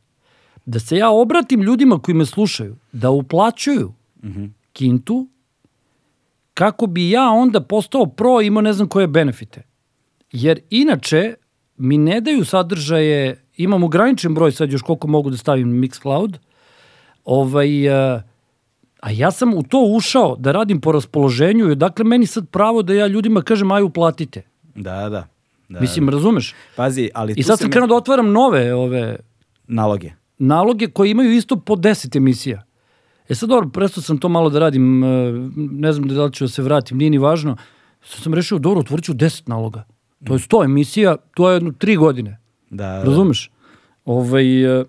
da 0.65 0.79
se 0.79 0.97
ja 0.97 1.09
obratim 1.09 1.61
ljudima 1.61 1.99
koji 1.99 2.15
me 2.15 2.25
slušaju, 2.25 2.75
da 2.91 3.09
uplaćuju 3.09 3.93
kintu 4.73 5.27
kako 6.53 6.87
bi 6.87 7.09
ja 7.09 7.29
onda 7.29 7.61
postao 7.61 8.05
pro 8.05 8.41
i 8.41 8.45
imao 8.45 8.61
ne 8.61 8.73
znam 8.73 8.87
koje 8.87 9.07
benefite. 9.07 9.61
Jer 10.31 10.59
inače 10.69 11.33
mi 11.77 11.97
ne 11.97 12.21
daju 12.21 12.45
sadržaje, 12.45 13.43
imam 13.57 13.83
ograničen 13.83 14.33
broj 14.33 14.51
sad 14.51 14.71
još 14.71 14.81
koliko 14.81 15.07
mogu 15.07 15.29
da 15.29 15.37
stavim 15.37 15.69
Mixcloud, 15.73 16.37
ovaj, 17.25 17.87
eh, 18.15 18.21
a 19.01 19.11
ja 19.11 19.31
sam 19.31 19.53
u 19.53 19.63
to 19.63 19.79
ušao 19.87 20.35
da 20.35 20.51
radim 20.51 20.81
po 20.81 20.91
raspoloženju 20.91 21.71
i 21.71 21.75
dakle 21.75 22.05
meni 22.05 22.25
sad 22.25 22.49
pravo 22.49 22.81
da 22.81 22.93
ja 22.93 23.07
ljudima 23.07 23.41
kažem 23.41 23.71
aj 23.71 23.83
uplatite. 23.83 24.41
Da, 24.75 25.09
da. 25.09 25.27
da 25.69 25.79
Mislim, 25.79 26.09
razumeš? 26.09 26.53
Pazi, 26.75 27.09
ali 27.13 27.31
I 27.31 27.35
tu 27.35 27.43
sad 27.43 27.57
se 27.57 27.61
sam 27.61 27.67
mi- 27.67 27.71
krenuo 27.71 27.87
da 27.87 27.95
otvaram 27.95 28.31
nove 28.31 28.73
ove 28.73 29.15
Naloge. 29.67 30.11
naloge 30.37 30.87
koji 30.87 31.11
imaju 31.11 31.31
isto 31.31 31.55
po 31.57 31.75
10 31.75 32.17
emisija. 32.17 32.63
E 33.29 33.35
sad 33.35 33.49
dobro, 33.49 33.69
prestao 33.69 34.03
sam 34.03 34.17
to 34.17 34.29
malo 34.29 34.49
da 34.49 34.59
radim, 34.59 35.03
e, 35.03 35.07
ne 35.55 35.93
znam 35.93 36.07
da 36.07 36.23
li 36.23 36.33
ću 36.33 36.43
da 36.43 36.49
se 36.49 36.61
vratim, 36.61 36.97
nije 36.97 37.09
ni 37.09 37.17
važno. 37.17 37.57
Sad 38.03 38.23
sam 38.23 38.33
rešio, 38.33 38.57
dobro, 38.59 38.79
otvorit 38.79 39.05
ću 39.05 39.13
10 39.13 39.49
naloga. 39.49 39.83
To 40.25 40.33
je 40.33 40.39
100 40.39 40.65
emisija, 40.65 41.15
to 41.35 41.49
je 41.49 41.55
jedno 41.55 41.71
3 41.71 41.97
godine. 41.97 42.39
Da, 42.69 42.85
da. 42.87 43.03
Razumeš? 43.03 43.51
Ovaj, 44.05 44.79
e, 44.81 44.85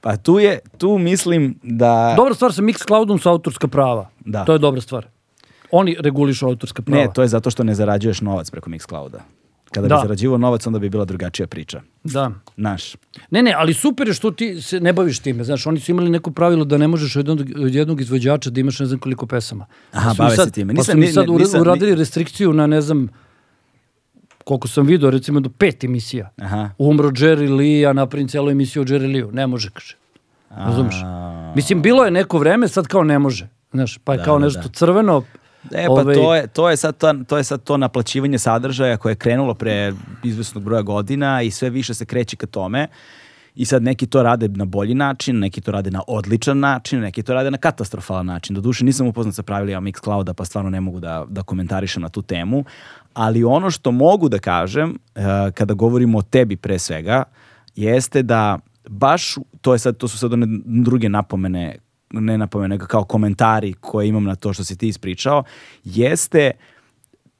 Pa 0.00 0.16
tu 0.16 0.38
je, 0.38 0.58
tu 0.78 0.98
mislim 0.98 1.58
da... 1.62 2.14
dobra 2.16 2.34
stvar 2.34 2.52
sa 2.52 2.62
Mixcloudom 2.62 3.18
su 3.18 3.28
autorska 3.28 3.68
prava. 3.68 4.10
Da. 4.20 4.44
To 4.44 4.52
je 4.52 4.58
dobra 4.58 4.80
stvar. 4.80 5.06
Oni 5.70 5.96
regulišu 6.00 6.46
autorska 6.46 6.82
prava. 6.82 7.00
Ne, 7.00 7.08
to 7.12 7.22
je 7.22 7.28
zato 7.28 7.50
što 7.50 7.64
ne 7.64 7.74
zarađuješ 7.74 8.20
novac 8.20 8.50
preko 8.50 8.70
Mixclouda. 8.70 9.18
Kada 9.66 9.88
Da. 9.88 9.94
bi 9.94 10.00
zarađivao 10.02 10.38
novac, 10.38 10.66
onda 10.66 10.78
bi 10.78 10.88
bila 10.88 11.04
drugačija 11.04 11.46
priča. 11.46 11.80
Da. 12.04 12.30
Naš. 12.56 12.94
Ne, 13.30 13.42
ne, 13.42 13.52
ali 13.52 13.74
super 13.74 14.08
je 14.08 14.14
što 14.14 14.30
ti 14.30 14.62
se 14.62 14.80
ne 14.80 14.92
baviš 14.92 15.18
time. 15.18 15.44
Znaš, 15.44 15.66
oni 15.66 15.80
su 15.80 15.90
imali 15.90 16.10
neko 16.10 16.30
pravilo 16.30 16.64
da 16.64 16.78
ne 16.78 16.88
možeš 16.88 17.16
od 17.16 17.28
jednog, 17.28 17.46
od 17.58 17.74
jednog 17.74 18.00
izvođača 18.00 18.50
da 18.50 18.60
imaš 18.60 18.80
ne 18.80 18.86
znam 18.86 18.98
koliko 18.98 19.26
pesama. 19.26 19.66
Aha, 19.92 20.08
Pa 20.10 20.14
bave 20.16 20.30
se 20.30 20.36
sad, 20.36 20.50
time. 20.50 20.74
Pa 20.74 20.78
Nisam 20.78 20.92
su 20.92 20.98
mi 20.98 21.06
sad 21.06 21.26
ura- 21.26 21.38
nisam 21.38 21.54
ni- 21.54 21.62
uradili 21.62 21.94
restrikciju 21.94 22.52
na 22.52 22.66
ne 22.66 22.80
znam 22.80 23.08
koliko 24.46 24.68
sam 24.68 24.86
vidio, 24.86 25.10
recimo 25.10 25.40
do 25.40 25.50
pet 25.50 25.84
emisija. 25.84 26.30
Aha. 26.42 26.70
Umro 26.78 27.10
Jerry 27.10 27.56
Lee, 27.56 27.80
ja 27.80 27.92
napravim 27.92 28.28
celu 28.28 28.50
emisiju 28.50 28.82
o 28.82 28.84
Jerry 28.84 29.12
Lee-u. 29.12 29.32
Ne 29.32 29.46
može, 29.46 29.70
kaže. 29.70 29.96
Razumeš? 30.50 30.94
A, 31.04 31.52
Mislim, 31.56 31.82
bilo 31.82 32.04
je 32.04 32.10
neko 32.10 32.38
vreme, 32.38 32.68
sad 32.68 32.86
kao 32.86 33.04
ne 33.04 33.18
može. 33.18 33.48
Znaš, 33.72 33.98
pa 33.98 34.12
je 34.12 34.18
Da, 34.18 34.24
kao 34.24 34.38
da, 34.38 34.44
nešto 34.44 34.62
da. 34.62 34.68
crveno. 34.68 35.22
E, 35.72 35.86
pa 35.86 35.92
ovaj, 35.92 36.14
to, 36.14 36.34
je, 36.34 36.46
to, 36.46 36.70
je 36.70 36.76
sad 36.76 36.96
to, 36.96 37.14
to 37.28 37.36
je 37.36 37.44
sad 37.44 37.62
to 37.62 37.76
naplaćivanje 37.76 38.38
sadržaja 38.38 38.96
koje 38.96 39.12
je 39.12 39.16
krenulo 39.16 39.54
pre 39.54 39.92
izvesnog 40.24 40.64
broja 40.64 40.82
godina 40.82 41.42
i 41.42 41.50
sve 41.50 41.70
više 41.70 41.94
se 41.94 42.04
kreće 42.04 42.36
ka 42.36 42.46
tome. 42.46 42.88
I 43.54 43.64
sad 43.64 43.82
neki 43.82 44.06
to 44.06 44.22
rade 44.22 44.48
na 44.48 44.64
bolji 44.64 44.94
način, 44.94 45.38
neki 45.38 45.60
to 45.60 45.72
rade 45.72 45.90
na 45.90 46.02
odličan 46.06 46.58
način, 46.58 47.00
neki 47.00 47.22
to 47.22 47.34
rade 47.34 47.50
na 47.50 47.58
katastrofalan 47.58 48.26
način. 48.26 48.54
Doduše 48.54 48.84
nisam 48.84 49.06
upoznat 49.06 49.34
sa 49.34 49.42
pravilima 49.42 49.80
Mixclouda, 49.80 50.32
pa 50.32 50.44
stvarno 50.44 50.70
ne 50.70 50.80
mogu 50.80 51.00
da, 51.00 51.24
da 51.28 51.42
komentarišem 51.42 52.02
na 52.02 52.08
tu 52.08 52.22
temu. 52.22 52.64
Ali 53.16 53.44
ono 53.44 53.70
što 53.70 53.92
mogu 53.92 54.28
da 54.28 54.38
kažem, 54.38 54.98
eh, 55.14 55.22
kada 55.54 55.74
govorimo 55.74 56.18
o 56.18 56.22
tebi 56.22 56.56
pre 56.56 56.78
svega, 56.78 57.22
jeste 57.76 58.22
da 58.22 58.58
baš, 58.88 59.34
to, 59.60 59.72
je 59.72 59.78
sad, 59.78 59.96
to 59.96 60.08
su 60.08 60.18
sad 60.18 60.32
one 60.32 60.46
druge 60.64 61.08
napomene, 61.08 61.78
ne 62.10 62.38
napomene, 62.38 62.78
kao 62.78 63.04
komentari 63.04 63.72
koje 63.72 64.08
imam 64.08 64.24
na 64.24 64.34
to 64.34 64.52
što 64.52 64.64
si 64.64 64.78
ti 64.78 64.88
ispričao, 64.88 65.44
jeste 65.84 66.50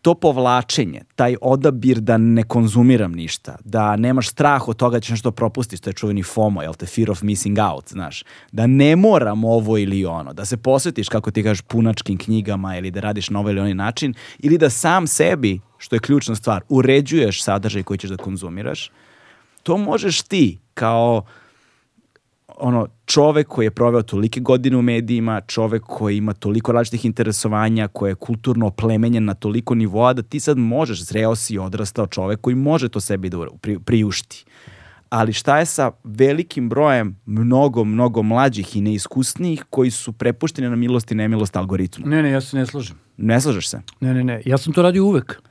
to 0.07 0.15
povlačenje, 0.15 1.01
taj 1.17 1.35
odabir 1.41 2.01
da 2.01 2.17
ne 2.17 2.43
konzumiram 2.43 3.13
ništa, 3.13 3.57
da 3.65 3.97
nemaš 3.97 4.29
strah 4.29 4.69
od 4.69 4.77
toga 4.77 4.97
da 4.97 5.01
ćeš 5.01 5.11
nešto 5.11 5.31
propustiti, 5.31 5.83
to 5.83 5.91
je 5.91 5.95
čuveni 5.95 6.23
FOMO, 6.23 6.63
jel 6.63 6.75
te, 6.75 6.87
fear 6.87 7.11
of 7.11 7.23
missing 7.23 7.59
out, 7.59 7.89
znaš, 7.89 8.23
da 8.53 8.67
ne 8.67 8.97
moram 8.97 9.45
ovo 9.45 9.79
ili 9.79 10.05
ono, 10.05 10.33
da 10.33 10.45
se 10.45 10.57
posvetiš, 10.57 11.09
kako 11.09 11.31
ti 11.31 11.43
kažeš, 11.43 11.63
punačkim 11.63 12.19
knjigama 12.19 12.77
ili 12.77 12.91
da 12.91 13.01
radiš 13.01 13.31
na 13.31 13.41
ovaj 13.41 13.53
ili 13.53 13.61
onaj 13.61 13.75
način, 13.75 14.15
ili 14.39 14.59
da 14.59 14.71
sam 14.71 15.07
sebi, 15.07 15.61
što 15.79 15.97
je 15.97 16.01
ključna 16.01 16.35
stvar, 16.35 16.63
uređuješ 16.69 17.43
sadržaj 17.43 17.83
koji 17.83 17.99
ćeš 17.99 18.11
da 18.11 18.17
konzumiraš, 18.17 18.91
to 19.63 19.77
možeš 19.77 20.23
ti 20.23 20.59
kao 20.75 21.25
ono 22.57 22.87
čovek 23.07 23.49
koji 23.49 23.67
je 23.67 23.71
proveo 23.71 24.03
tolike 24.03 24.41
godine 24.41 24.77
u 24.77 24.83
medijima, 24.83 25.41
čovek 25.41 25.83
koji 25.83 26.17
ima 26.17 26.33
toliko 26.33 26.73
različitih 26.73 27.05
interesovanja, 27.05 27.89
koji 27.89 28.11
je 28.11 28.15
kulturno 28.15 28.67
oplemenjen 28.67 29.25
na 29.25 29.35
toliko 29.35 29.75
nivoa 29.75 30.13
da 30.13 30.23
ti 30.23 30.41
sad 30.41 30.59
možeš, 30.59 31.05
zreo 31.05 31.37
si 31.37 31.59
odrastao 31.59 32.07
čovek 32.07 32.41
koji 32.41 32.57
može 32.57 32.89
to 32.89 33.01
sebi 33.01 33.29
da 33.29 33.39
pri, 33.61 33.79
priušti. 33.79 34.45
Ali 35.09 35.33
šta 35.33 35.59
je 35.59 35.67
sa 35.67 35.91
velikim 36.05 36.69
brojem 36.69 37.17
mnogo, 37.27 37.85
mnogo 37.85 38.23
mlađih 38.23 38.77
i 38.77 38.81
neiskusnijih 38.81 39.65
koji 39.71 39.91
su 39.91 40.13
prepušteni 40.13 40.69
na 40.69 40.77
milost 40.77 41.13
i 41.13 41.15
nemilost 41.15 41.57
algoritmu? 41.57 42.07
Ne, 42.07 42.23
ne, 42.23 42.31
ja 42.31 42.41
se 42.41 42.57
ne 42.57 42.67
slažem. 42.67 42.97
Ne 43.17 43.41
slažeš 43.41 43.69
se? 43.69 43.81
Ne, 44.01 44.15
ne, 44.15 44.25
ne, 44.25 44.43
ja 44.45 44.59
sam 44.59 44.73
to 44.73 44.83
radio 44.83 45.05
uvek. 45.05 45.43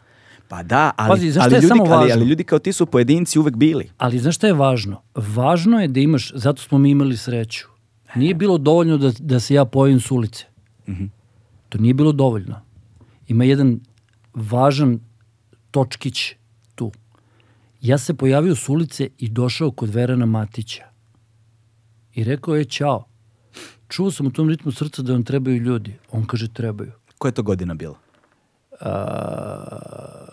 Pa 0.48 0.64
da, 0.64 0.92
ali, 0.96 1.10
Pazi, 1.10 1.32
znaš 1.32 1.46
ali, 1.46 1.56
ljudi, 1.56 1.68
samo 1.68 1.84
ali, 1.84 1.92
važno? 1.92 2.14
ali 2.14 2.26
ljudi 2.30 2.44
kao 2.44 2.60
ti 2.60 2.74
su 2.74 2.86
pojedinci 2.86 3.40
uvek 3.40 3.56
bili. 3.56 3.90
Ali 3.98 4.20
znaš 4.20 4.36
šta 4.36 4.48
je 4.48 4.54
važno? 4.54 5.02
Važno 5.16 5.82
je 5.82 5.88
da 5.88 6.00
imaš, 6.00 6.32
zato 6.36 6.62
smo 6.62 6.78
mi 6.78 6.90
imali 6.90 7.18
sreću. 7.18 7.68
Nije 8.16 8.34
bilo 8.34 8.58
dovoljno 8.58 8.98
da, 8.98 9.12
da 9.20 9.40
se 9.40 9.54
ja 9.54 9.66
pojavim 9.66 10.00
s 10.00 10.12
ulice. 10.12 10.46
To 11.70 11.78
nije 11.78 11.94
bilo 11.94 12.12
dovoljno. 12.12 12.62
Ima 13.28 13.44
jedan 13.44 13.80
važan 14.34 15.00
točkić 15.72 16.34
tu. 16.76 16.92
Ja 17.82 17.98
se 17.98 18.14
pojavio 18.14 18.56
s 18.56 18.70
ulice 18.70 19.10
i 19.18 19.30
došao 19.30 19.72
kod 19.72 19.90
Verana 19.90 20.26
Matića. 20.26 20.84
I 22.14 22.24
rekao 22.24 22.56
je, 22.56 22.66
čao, 22.66 23.06
čuo 23.88 24.12
sam 24.12 24.28
u 24.28 24.32
tom 24.32 24.50
ritmu 24.50 24.72
srca 24.72 25.02
da 25.02 25.14
vam 25.14 25.24
trebaju 25.24 25.58
ljudi. 25.58 25.96
On 26.12 26.26
kaže, 26.26 26.48
trebaju. 26.48 26.92
Koja 27.18 27.30
je 27.30 27.34
to 27.34 27.44
godina 27.44 27.74
bila? 27.74 28.05
A, 28.82 30.26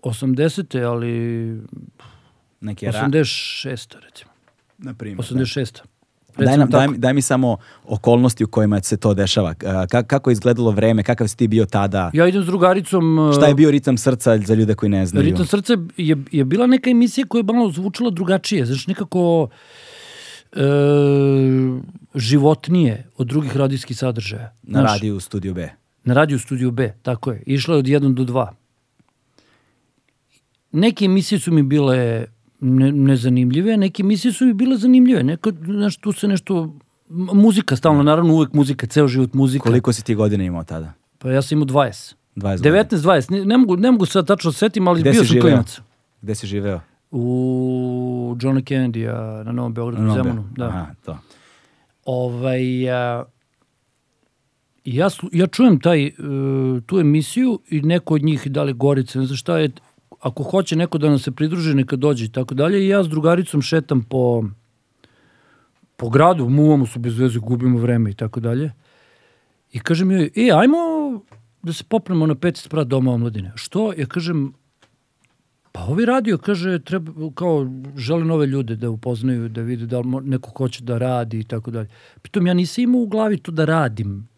80. 0.00 0.82
ali 0.82 1.52
Neke 2.60 2.86
ra... 2.86 3.00
86. 3.02 3.94
recimo. 4.00 4.30
Na 4.78 4.94
primjer. 4.94 5.18
86. 5.20 5.80
Daj, 6.36 6.46
Recimo 6.46 6.56
nam, 6.56 6.68
daj, 6.68 6.80
tako. 6.80 6.92
mi- 6.92 6.98
daj 6.98 7.14
mi 7.14 7.22
samo 7.22 7.56
okolnosti 7.84 8.44
u 8.44 8.48
kojima 8.48 8.82
se 8.82 8.96
to 8.96 9.14
dešava. 9.14 9.54
Ka- 9.54 10.04
kako 10.04 10.30
je 10.30 10.32
izgledalo 10.32 10.70
vreme, 10.70 11.02
kakav 11.02 11.28
si 11.28 11.36
ti 11.36 11.48
bio 11.48 11.66
tada? 11.66 12.10
Ja 12.14 12.26
idem 12.26 12.42
s 12.42 12.46
drugaricom... 12.46 13.18
uh, 13.18 13.34
Šta 13.34 13.46
je 13.46 13.54
bio 13.54 13.70
ritam 13.70 13.98
srca 13.98 14.38
za 14.38 14.54
ljude 14.54 14.74
koji 14.74 14.90
ne 14.90 15.06
znaju? 15.06 15.24
Ritam 15.24 15.46
srce 15.46 15.72
je, 15.96 16.16
je 16.32 16.44
bila 16.44 16.66
neka 16.66 16.90
emisija 16.90 17.26
koja 17.26 17.40
je 17.40 17.44
malo 17.44 17.70
zvučala 17.70 18.10
drugačije. 18.10 18.66
Znaš, 18.66 18.86
nekako 18.86 19.48
e, 20.52 20.60
životnije 22.14 23.06
od 23.16 23.26
drugih 23.26 23.56
radijskih 23.56 23.96
sadržaja. 23.98 24.52
Na 24.62 24.80
Znaš, 24.80 24.92
radiju 24.92 25.16
u 25.16 25.20
Studio 25.20 25.54
B. 25.54 25.68
Na 26.04 26.14
radiju 26.14 26.38
studiju 26.38 26.70
B, 26.70 26.94
tako 27.02 27.30
je. 27.32 27.42
Išla 27.46 27.74
je 27.74 27.78
od 27.78 27.84
1 27.84 28.14
do 28.14 28.24
2. 28.24 28.48
Neke 30.72 31.04
emisije 31.04 31.38
su 31.38 31.52
mi 31.52 31.62
bile 31.62 32.24
ne, 32.60 32.92
nezanimljive, 32.92 33.76
neke 33.76 34.02
emisije 34.02 34.32
su 34.32 34.46
mi 34.46 34.52
bile 34.52 34.76
zanimljive. 34.76 35.22
Neko, 35.22 35.52
znaš, 35.64 35.96
tu 35.96 36.12
se 36.12 36.28
nešto... 36.28 36.74
Muzika, 37.08 37.76
stalno, 37.76 38.02
naravno, 38.02 38.34
uvek 38.34 38.52
muzika, 38.52 38.86
ceo 38.86 39.08
život 39.08 39.34
muzika. 39.34 39.62
Koliko 39.62 39.92
si 39.92 40.04
ti 40.04 40.14
godina 40.14 40.44
imao 40.44 40.64
tada? 40.64 40.92
Pa 41.18 41.30
ja 41.30 41.42
sam 41.42 41.58
imao 41.58 41.66
20. 41.66 42.14
20 42.36 42.56
godina. 42.62 42.84
19, 42.84 42.96
20. 42.96 43.30
Ne, 43.30 43.44
ne, 43.44 43.56
mogu, 43.58 43.76
ne 43.76 43.90
mogu 43.90 44.06
sad 44.06 44.26
tačno 44.26 44.50
da 44.50 44.56
setim, 44.56 44.88
ali 44.88 45.00
Gde 45.00 45.10
bio 45.10 45.18
sam 45.18 45.26
živeo? 45.26 45.42
klinac. 45.42 45.80
Gde 46.22 46.34
si 46.34 46.46
živeo? 46.46 46.80
U 47.10 48.36
Johna 48.40 48.60
Kennedy-a 48.60 49.42
na 49.44 49.52
Novom 49.52 49.74
Beogradu, 49.74 50.02
No, 50.02 50.14
Zemunu. 50.14 50.44
Da. 50.56 50.66
Aha, 50.66 50.86
to. 51.04 51.18
Ovaj, 52.04 52.90
a, 52.90 53.24
ja, 54.84 55.10
slu- 55.10 55.28
ja 55.32 55.46
čujem 55.46 55.80
taj, 55.80 56.06
e, 56.06 56.12
tu 56.86 56.98
emisiju 56.98 57.60
i 57.70 57.82
neko 57.82 58.14
od 58.14 58.22
njih, 58.22 58.46
da 58.46 58.62
li 58.62 58.72
Gorica, 58.72 59.18
ne 59.18 59.26
znam 59.26 59.36
šta 59.36 59.58
je, 59.58 59.70
ako 60.20 60.42
hoće 60.42 60.76
neko 60.76 60.98
da 60.98 61.08
nam 61.08 61.18
se 61.18 61.30
pridruži, 61.30 61.74
neka 61.74 61.96
dođe 61.96 62.24
i 62.24 62.28
tako 62.28 62.54
dalje. 62.54 62.84
I 62.84 62.88
ja 62.88 63.04
s 63.04 63.08
drugaricom 63.08 63.62
šetam 63.62 64.02
po, 64.02 64.44
po 65.96 66.08
gradu, 66.10 66.48
muvamo 66.48 66.86
su 66.86 66.98
bez 66.98 67.18
veze, 67.18 67.38
gubimo 67.38 67.78
vreme 67.78 68.10
i 68.10 68.14
tako 68.14 68.40
dalje. 68.40 68.72
I 69.72 69.78
kažem 69.80 70.10
joj, 70.10 70.30
e, 70.36 70.50
ajmo 70.54 70.76
da 71.62 71.72
se 71.72 71.84
popnemo 71.84 72.26
na 72.26 72.34
peti 72.34 72.60
sprat 72.60 72.86
doma 72.88 73.12
omladine. 73.12 73.52
Što? 73.54 73.92
Ja 73.92 74.06
kažem, 74.06 74.52
pa 75.76 75.84
ovi 75.92 76.04
radio, 76.04 76.38
kaže, 76.38 76.78
treba, 76.78 77.12
kao, 77.34 77.66
žele 77.96 78.24
nove 78.24 78.46
ljude 78.46 78.76
da 78.76 78.90
upoznaju, 78.90 79.48
da 79.48 79.60
vide 79.60 79.86
da 79.86 80.00
li 80.00 80.06
neko 80.22 80.50
hoće 80.56 80.84
da 80.84 80.98
radi 80.98 81.40
i 81.40 81.44
tako 81.44 81.70
dalje. 81.70 81.88
Pritom 82.22 82.46
ja 82.46 82.54
nisam 82.54 82.84
imao 82.84 83.00
u 83.00 83.06
glavi 83.06 83.36
to 83.38 83.52
da 83.52 83.64
radim. 83.64 84.28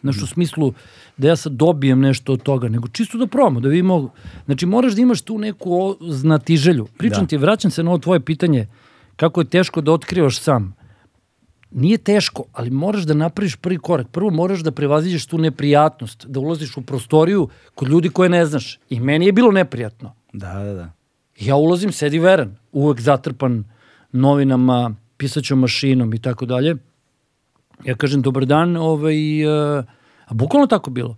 Znaš, 0.00 0.22
u 0.22 0.26
smislu 0.26 0.72
da 1.16 1.28
ja 1.28 1.36
sad 1.36 1.52
dobijem 1.52 2.00
nešto 2.00 2.32
od 2.32 2.42
toga, 2.42 2.68
nego 2.68 2.88
čisto 2.88 3.18
da 3.18 3.26
probamo, 3.26 3.60
da 3.60 3.68
vidimo. 3.68 4.10
Znači, 4.46 4.66
moraš 4.66 4.94
da 4.94 5.02
imaš 5.02 5.22
tu 5.22 5.38
neku 5.38 5.96
znatiželju. 6.00 6.86
Pričam 6.98 7.24
Da. 7.24 7.26
ti, 7.26 7.36
vraćam 7.36 7.70
se 7.70 7.82
na 7.82 7.90
ovo 7.90 7.98
tvoje 7.98 8.20
pitanje, 8.20 8.66
kako 9.16 9.40
je 9.40 9.50
teško 9.52 9.80
da 9.80 9.92
otkrivaš 9.92 10.40
sam. 10.40 10.74
Nije 11.70 11.98
teško, 11.98 12.44
ali 12.52 12.70
moraš 12.70 13.02
da 13.02 13.14
napraviš 13.14 13.56
prvi 13.56 13.78
korak. 13.78 14.08
Prvo 14.08 14.30
moraš 14.30 14.60
da 14.60 14.70
prevaziđeš 14.70 15.26
tu 15.26 15.38
neprijatnost, 15.38 16.26
da 16.26 16.40
ulaziš 16.40 16.76
u 16.76 16.82
prostoriju 16.82 17.48
kod 17.74 17.88
ljudi 17.88 18.08
koje 18.08 18.28
ne 18.28 18.46
znaš. 18.46 18.78
I 18.90 19.00
meni 19.00 19.26
je 19.26 19.32
bilo 19.32 19.52
neprijatno. 19.52 20.14
Da, 20.36 20.54
da, 20.64 20.72
da. 20.74 20.90
Ja 21.40 21.56
ulazim, 21.56 21.92
sedi 21.92 22.18
veran, 22.18 22.56
uvek 22.72 23.00
zatrpan 23.00 23.64
novinama, 24.12 24.94
pisaćom 25.16 25.58
mašinom 25.64 26.14
i 26.14 26.18
tako 26.22 26.46
dalje. 26.46 26.76
Ja 27.84 27.94
kažem, 27.96 28.22
dobar 28.22 28.44
dan, 28.46 28.76
ovaj, 28.76 29.16
uh, 29.44 29.84
a 30.26 30.34
bukvalno 30.34 30.66
tako 30.66 30.90
bilo. 30.90 31.16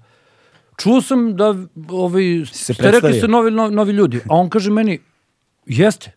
Čuo 0.78 1.00
sam 1.02 1.32
da 1.36 1.54
ovaj, 1.88 2.44
se 2.52 2.74
ste 2.74 2.90
rekli 2.90 3.18
ste 3.18 3.28
novi, 3.28 3.50
novi, 3.50 3.74
novi 3.74 3.92
ljudi, 3.92 4.20
a 4.28 4.36
on 4.36 4.50
kaže 4.50 4.70
meni, 4.70 5.00
jeste, 5.66 6.12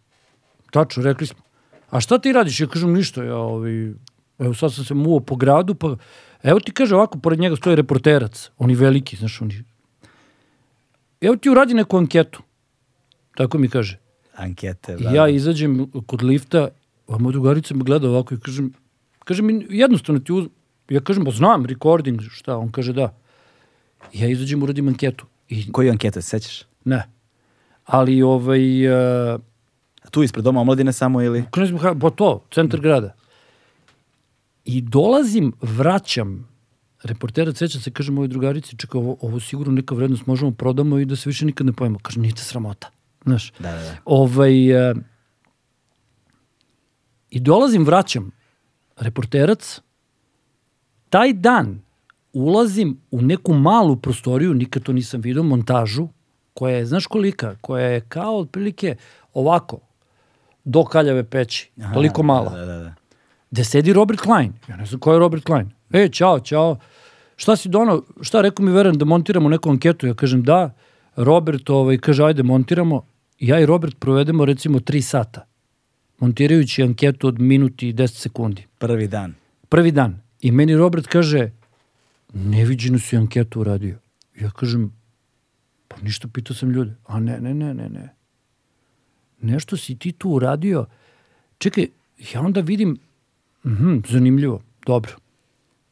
tačno, 0.72 1.04
rekli 1.04 1.28
smo. 1.28 1.41
A 1.89 2.02
šta 2.02 2.20
ti 2.20 2.34
radiš? 2.34 2.60
Ja 2.60 2.68
kažem, 2.68 2.93
ništa, 2.93 3.24
ja 3.24 3.38
ovaj, 3.38 3.93
evo 4.39 4.54
sad 4.54 4.74
sam 4.74 4.86
se 4.86 4.93
muo 4.93 5.20
po 5.20 5.36
gradu, 5.36 5.76
pa 5.76 5.95
evo 6.43 6.60
ti 6.60 6.72
kaže 6.72 6.95
ovako, 6.95 7.20
pored 7.20 7.39
njega 7.39 7.56
stoji 7.56 7.76
reporterac, 7.76 8.49
oni 8.58 8.76
veliki, 8.76 9.18
znaš, 9.18 9.41
oni, 9.41 9.64
evo 11.22 11.36
ti 11.36 11.49
uradi 11.49 11.74
neku 11.74 11.97
anketu, 11.97 12.43
tako 13.36 13.58
mi 13.58 13.70
kaže. 13.70 14.00
Ankete, 14.36 14.96
I 15.00 15.04
da. 15.04 15.10
ja 15.10 15.28
izađem 15.30 15.92
kod 16.06 16.24
lifta, 16.24 16.68
a 17.08 17.18
moja 17.18 17.32
drugarica 17.32 17.76
me 17.76 17.84
gleda 17.84 18.10
ovako 18.10 18.34
i 18.34 18.40
kažem, 18.40 18.74
kaže 19.26 19.42
mi, 19.42 19.66
jednostavno 19.70 20.20
ti 20.20 20.34
uz... 20.34 20.46
Ja 20.90 21.00
kažem, 21.00 21.26
pa 21.26 21.32
znam, 21.32 21.66
recording, 21.66 22.22
šta? 22.32 22.58
On 22.58 22.72
kaže, 22.72 22.94
da. 22.94 23.14
I 24.14 24.20
ja 24.22 24.30
izađem, 24.30 24.64
uradim 24.64 24.88
anketu. 24.88 25.26
I 25.50 25.72
Koju 25.72 25.92
anketu, 25.92 26.22
se 26.22 26.30
sećaš? 26.30 26.64
ne. 26.86 27.04
Ali, 27.86 28.22
ovaj, 28.22 28.88
uh, 29.36 29.40
Tu 30.12 30.24
ispred 30.24 30.44
doma 30.46 30.62
omladine 30.62 30.94
samo 30.94 31.22
ili? 31.22 31.44
znam, 31.52 31.78
ha- 31.78 31.96
pa 32.02 32.10
to, 32.10 32.44
centar 32.54 32.80
grada. 32.80 33.14
I 34.66 34.82
dolazim, 34.82 35.54
vraćam 35.62 36.48
reportera, 37.04 37.54
sećam 37.54 37.82
se, 37.82 37.92
kaže 37.92 38.12
mojoj 38.12 38.28
drugarici, 38.28 38.78
čekaj, 38.78 39.00
ovo, 39.00 39.18
ovo 39.22 39.40
sigurno 39.40 39.74
neka 39.74 39.96
vrednost 39.96 40.26
možemo 40.26 40.52
prodamo 40.52 41.00
i 41.00 41.06
da 41.06 41.16
se 41.16 41.30
više 41.30 41.46
nikad 41.46 41.66
ne 41.68 41.74
pojemo. 41.74 42.00
Kaže, 42.02 42.20
nije 42.20 42.34
te 42.36 42.42
sramota. 42.42 42.90
Znaš, 43.26 43.52
Da, 43.60 43.72
da, 43.72 43.78
da. 43.78 43.96
Ovaj, 44.06 44.90
e, 44.90 44.94
I 47.30 47.40
dolazim, 47.40 47.86
vraćam 47.86 48.32
reporterac. 48.98 49.82
Taj 51.10 51.34
dan 51.34 51.82
ulazim 52.34 52.98
u 53.12 53.22
neku 53.22 53.54
malu 53.54 53.96
prostoriju, 53.96 54.54
nikad 54.54 54.84
to 54.84 54.94
nisam 54.94 55.22
vidio, 55.22 55.44
montažu, 55.44 56.08
koja 56.54 56.76
je, 56.76 56.86
znaš 56.86 57.08
kolika, 57.08 57.56
koja 57.62 57.86
je 57.88 58.02
kao 58.02 58.38
otprilike 58.40 58.96
ovako, 59.34 59.80
do 60.64 60.84
kaljave 60.84 61.24
peći, 61.24 61.72
Aha, 61.82 61.94
toliko 61.94 62.24
mala 62.24 62.50
Da, 62.50 62.66
da, 62.66 62.78
da. 62.78 62.94
gde 63.52 63.64
sedi 63.64 63.94
Robert 63.94 64.20
Klein. 64.20 64.54
Ja 64.68 64.78
ne 64.78 64.86
znam 64.86 65.00
ko 65.00 65.14
je 65.14 65.20
Robert 65.20 65.44
Klein. 65.44 65.72
E, 65.92 66.10
čao, 66.10 66.40
čao. 66.40 66.78
Šta 67.36 67.56
si 67.56 67.70
dono, 67.70 68.04
šta 68.22 68.42
rekao 68.42 68.66
mi 68.66 68.72
Veran 68.72 68.98
da 68.98 69.06
montiramo 69.06 69.50
neku 69.50 69.70
anketu? 69.70 70.08
Ja 70.08 70.14
kažem 70.14 70.44
da. 70.44 70.74
Robert 71.16 71.70
ovaj, 71.70 71.98
kaže 71.98 72.24
ajde 72.24 72.44
montiramo. 72.44 73.06
Ja 73.42 73.60
i 73.60 73.66
Robert 73.66 74.00
provedemo 74.00 74.46
recimo 74.46 74.80
3 74.80 75.02
sata. 75.02 75.46
Montirajući 76.20 76.84
anketu 76.84 77.28
od 77.28 77.39
minuti 77.39 77.89
i 77.89 77.94
10 77.94 78.08
sekundi. 78.08 78.68
Prvi 78.78 79.08
dan. 79.08 79.34
Prvi 79.70 79.92
dan. 79.92 80.22
I 80.42 80.52
meni 80.52 80.76
Robert 80.76 81.08
kaže 81.08 81.52
neviđenu 82.34 83.00
si 83.00 83.18
anketu 83.18 83.60
uradio. 83.60 83.98
Ja 84.42 84.52
kažem 84.52 84.92
pa 85.88 85.98
ništa 86.02 86.28
pitao 86.28 86.56
sam 86.56 86.70
ljude. 86.70 86.96
A 87.06 87.20
ne, 87.20 87.39
ne, 87.39 87.54
ne, 87.54 87.74
ne, 87.74 87.89
ne. 87.89 88.10
Nešto 89.42 89.78
si 89.78 89.96
ti 90.00 90.12
tu 90.12 90.30
uradio. 90.30 90.86
Čekaj, 91.58 91.88
ja 92.34 92.42
onda 92.42 92.62
vidim 92.62 93.00
Mhm, 93.64 93.98
zanimljivo. 94.10 94.62
Dobro. 94.86 95.12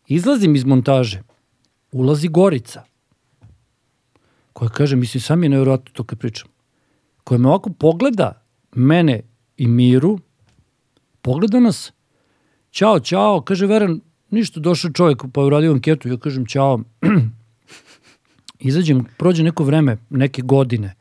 Izlazim 0.07 0.55
iz 0.55 0.65
montaže. 0.65 1.21
Ulazi 1.91 2.27
Gorica. 2.27 2.83
Koja 4.53 4.69
kaže, 4.69 4.95
mislim, 4.95 5.21
sam 5.21 5.43
je 5.43 5.49
nevjerojatno 5.49 5.91
to 5.93 6.03
kad 6.03 6.19
pričam. 6.19 6.47
Koja 7.23 7.37
me 7.37 7.47
ovako 7.47 7.69
pogleda, 7.69 8.41
mene 8.75 9.21
i 9.57 9.67
Miru, 9.67 10.19
pogleda 11.21 11.59
nas, 11.59 11.91
ćao, 12.71 12.99
ćao, 12.99 13.41
kaže 13.41 13.67
Veran, 13.67 14.01
ništa, 14.29 14.59
došao 14.59 14.91
čovjek 14.91 15.23
pa 15.33 15.41
uradio 15.41 15.71
anketu, 15.71 16.09
ja 16.09 16.17
kažem 16.17 16.45
ćao. 16.45 16.79
Izađem, 18.59 19.05
prođe 19.17 19.43
neko 19.43 19.63
vreme, 19.63 19.97
neke 20.09 20.41
godine, 20.41 20.95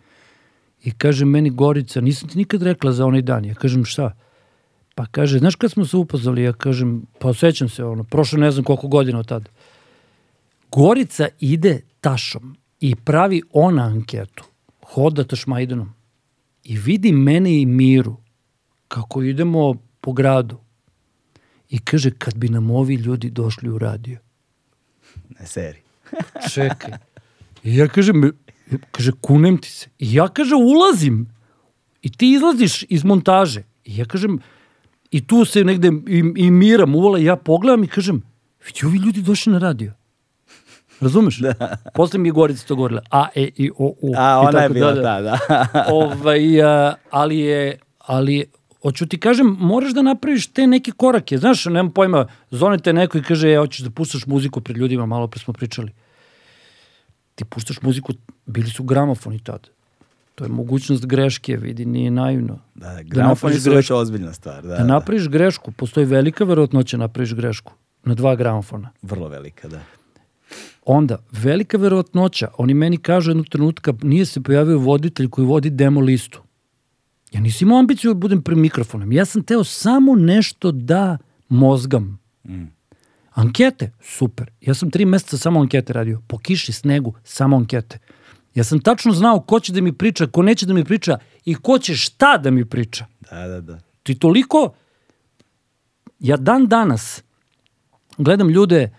i 0.84 0.90
kaže 0.90 1.24
meni 1.24 1.50
Gorica, 1.50 2.00
nisam 2.00 2.28
ti 2.28 2.38
nikad 2.38 2.62
rekla 2.62 2.92
za 2.92 3.06
onaj 3.06 3.22
dan. 3.22 3.44
Ja 3.44 3.54
kažem 3.54 3.84
šta? 3.84 4.12
Pa 4.94 5.06
kaže, 5.06 5.38
znaš 5.38 5.54
kad 5.54 5.70
smo 5.70 5.84
se 5.84 5.96
upoznali? 5.96 6.42
Ja 6.42 6.52
kažem, 6.52 7.02
pa 7.18 7.34
sećam 7.34 7.68
se, 7.68 7.84
ono, 7.84 8.04
prošlo 8.04 8.38
ne 8.38 8.50
znam 8.50 8.64
koliko 8.64 8.88
godina 8.88 9.18
od 9.18 9.28
tada. 9.28 9.50
Gorica 10.70 11.28
ide 11.40 11.80
tašom 12.00 12.56
i 12.80 12.96
pravi 12.96 13.42
ona 13.52 13.82
anketu. 13.82 14.44
Hoda 14.84 15.24
tašmajdanom. 15.24 15.92
I 16.68 16.76
vidi 16.78 17.12
mene 17.12 17.60
i 17.60 17.66
Miru 17.66 18.16
kako 18.88 19.22
idemo 19.22 19.74
po 20.00 20.12
gradu. 20.12 20.58
I 21.70 21.78
kaže, 21.78 22.10
kad 22.10 22.36
bi 22.36 22.48
nam 22.48 22.70
ovi 22.70 22.94
ljudi 22.94 23.30
došli 23.30 23.70
u 23.70 23.78
radio. 23.78 24.18
Ne, 25.28 25.46
seri. 25.46 25.80
Čekaj. 26.52 26.92
I 27.64 27.76
ja 27.76 27.88
kažem, 27.88 28.32
kaže, 28.92 29.12
kunem 29.20 29.58
ti 29.58 29.70
se. 29.70 29.88
I 29.98 30.14
ja, 30.14 30.28
kaže, 30.28 30.54
ulazim. 30.54 31.26
I 32.02 32.12
ti 32.12 32.32
izlaziš 32.32 32.84
iz 32.88 33.04
montaže. 33.04 33.62
I 33.84 33.96
ja 33.96 34.04
kažem, 34.04 34.38
i 35.10 35.26
tu 35.26 35.44
se 35.44 35.64
negde 35.64 35.92
i, 36.06 36.22
i 36.36 36.50
miram 36.50 36.94
uvala 36.94 37.18
i 37.18 37.24
ja 37.24 37.36
pogledam 37.36 37.84
i 37.84 37.88
kažem, 37.88 38.22
vidi, 38.66 38.86
ovi 38.86 38.98
ljudi 38.98 39.22
došli 39.22 39.52
na 39.52 39.58
radio. 39.58 39.92
Razumeš? 41.00 41.38
Da. 41.38 41.76
Posle 41.94 42.18
mi 42.18 42.28
je 42.28 42.32
Gorica 42.32 42.66
to 42.66 42.76
govorila. 42.76 43.02
A, 43.10 43.26
E, 43.34 43.48
I, 43.56 43.70
O, 43.70 43.94
U. 44.00 44.12
A, 44.16 44.42
i 44.44 44.46
ona 44.48 44.60
je 44.60 44.68
bila 44.68 44.92
dalje. 44.92 45.02
ta, 45.02 45.20
da. 45.20 45.84
ovaj, 45.92 46.62
a, 46.62 46.94
ali 47.10 47.38
je, 47.38 47.78
ali 47.98 48.34
je, 48.34 48.44
hoću 48.82 49.06
ti 49.06 49.20
kažem, 49.20 49.56
moraš 49.60 49.92
da 49.92 50.02
napraviš 50.02 50.46
te 50.46 50.66
neke 50.66 50.92
korake. 50.92 51.38
Znaš, 51.38 51.64
nemam 51.64 51.90
pojma, 51.90 52.26
zonete 52.50 52.92
neko 52.92 53.18
i 53.18 53.22
kaže, 53.22 53.50
ja, 53.50 53.60
hoćeš 53.60 53.80
da 53.80 53.90
puštaš 53.90 54.26
muziku 54.26 54.60
pred 54.60 54.76
ljudima, 54.76 55.06
malo 55.06 55.26
pre 55.26 55.40
smo 55.40 55.54
pričali. 55.54 55.92
Ti 57.34 57.44
puštaš 57.44 57.82
muziku, 57.82 58.12
bili 58.46 58.70
su 58.70 58.82
gramofoni 58.82 59.38
tad. 59.38 59.68
To 60.34 60.44
je 60.44 60.50
mogućnost 60.50 61.06
greške, 61.06 61.56
vidi, 61.56 61.84
nije 61.84 62.10
naivno. 62.10 62.58
Da, 62.74 62.88
da, 62.88 63.02
gramofoni 63.02 63.54
napraviš 63.54 63.62
su 63.64 63.70
već 63.70 63.90
ozbiljna 63.90 64.32
stvar. 64.32 64.62
Da, 64.62 64.68
Da 64.68 64.76
da. 64.76 64.84
napraviš 64.84 65.28
grešku, 65.28 65.72
postoji 65.72 66.06
velika 66.06 66.44
verovatnoća 66.44 66.96
da 66.96 67.00
napraviš 67.00 67.34
grešku 67.34 67.72
na 68.04 68.14
dva 68.14 68.34
gramofona. 68.36 68.90
Vrlo 69.02 69.28
velika, 69.28 69.68
da. 69.68 69.80
Onda, 70.84 71.18
velika 71.32 71.78
verovatnoća, 71.78 72.48
oni 72.58 72.74
meni 72.74 72.96
kažu 72.96 73.30
jednog 73.30 73.48
trenutka, 73.48 73.94
nije 74.02 74.26
se 74.26 74.42
pojavio 74.42 74.78
voditelj 74.78 75.28
koji 75.28 75.46
vodi 75.46 75.70
demo 75.70 76.00
listu. 76.00 76.42
Ja 77.32 77.40
nisam 77.40 77.68
imao 77.68 77.78
ambiciju 77.78 78.14
da 78.14 78.18
budem 78.18 78.42
pre 78.42 78.56
mikrofonom. 78.56 79.12
Ja 79.12 79.24
sam 79.24 79.42
teo 79.42 79.64
samo 79.64 80.14
nešto 80.14 80.72
da 80.72 81.18
mozgam. 81.48 82.20
Mm. 82.44 82.64
Ankete, 83.30 83.92
super. 84.02 84.50
Ja 84.60 84.74
sam 84.74 84.90
tri 84.90 85.04
meseca 85.04 85.38
samo 85.38 85.60
ankete 85.60 85.92
radio. 85.92 86.22
Po 86.26 86.38
kiši, 86.38 86.72
snegu, 86.72 87.14
samo 87.24 87.56
ankete. 87.56 87.98
Ja 88.54 88.64
sam 88.64 88.80
tačno 88.80 89.12
znao 89.12 89.40
ko 89.40 89.60
će 89.60 89.72
da 89.72 89.80
mi 89.80 89.92
priča, 89.92 90.26
ko 90.26 90.42
neće 90.42 90.66
da 90.66 90.74
mi 90.74 90.84
priča 90.84 91.18
i 91.44 91.54
ko 91.54 91.78
će 91.78 91.96
šta 91.96 92.38
da 92.38 92.50
mi 92.50 92.64
priča. 92.64 93.06
Da, 93.30 93.46
da, 93.46 93.60
da. 93.60 93.78
Ti 94.02 94.14
toliko, 94.14 94.74
ja 96.20 96.36
dan 96.36 96.66
danas 96.66 97.22
gledam 98.18 98.50
ljude, 98.50 98.90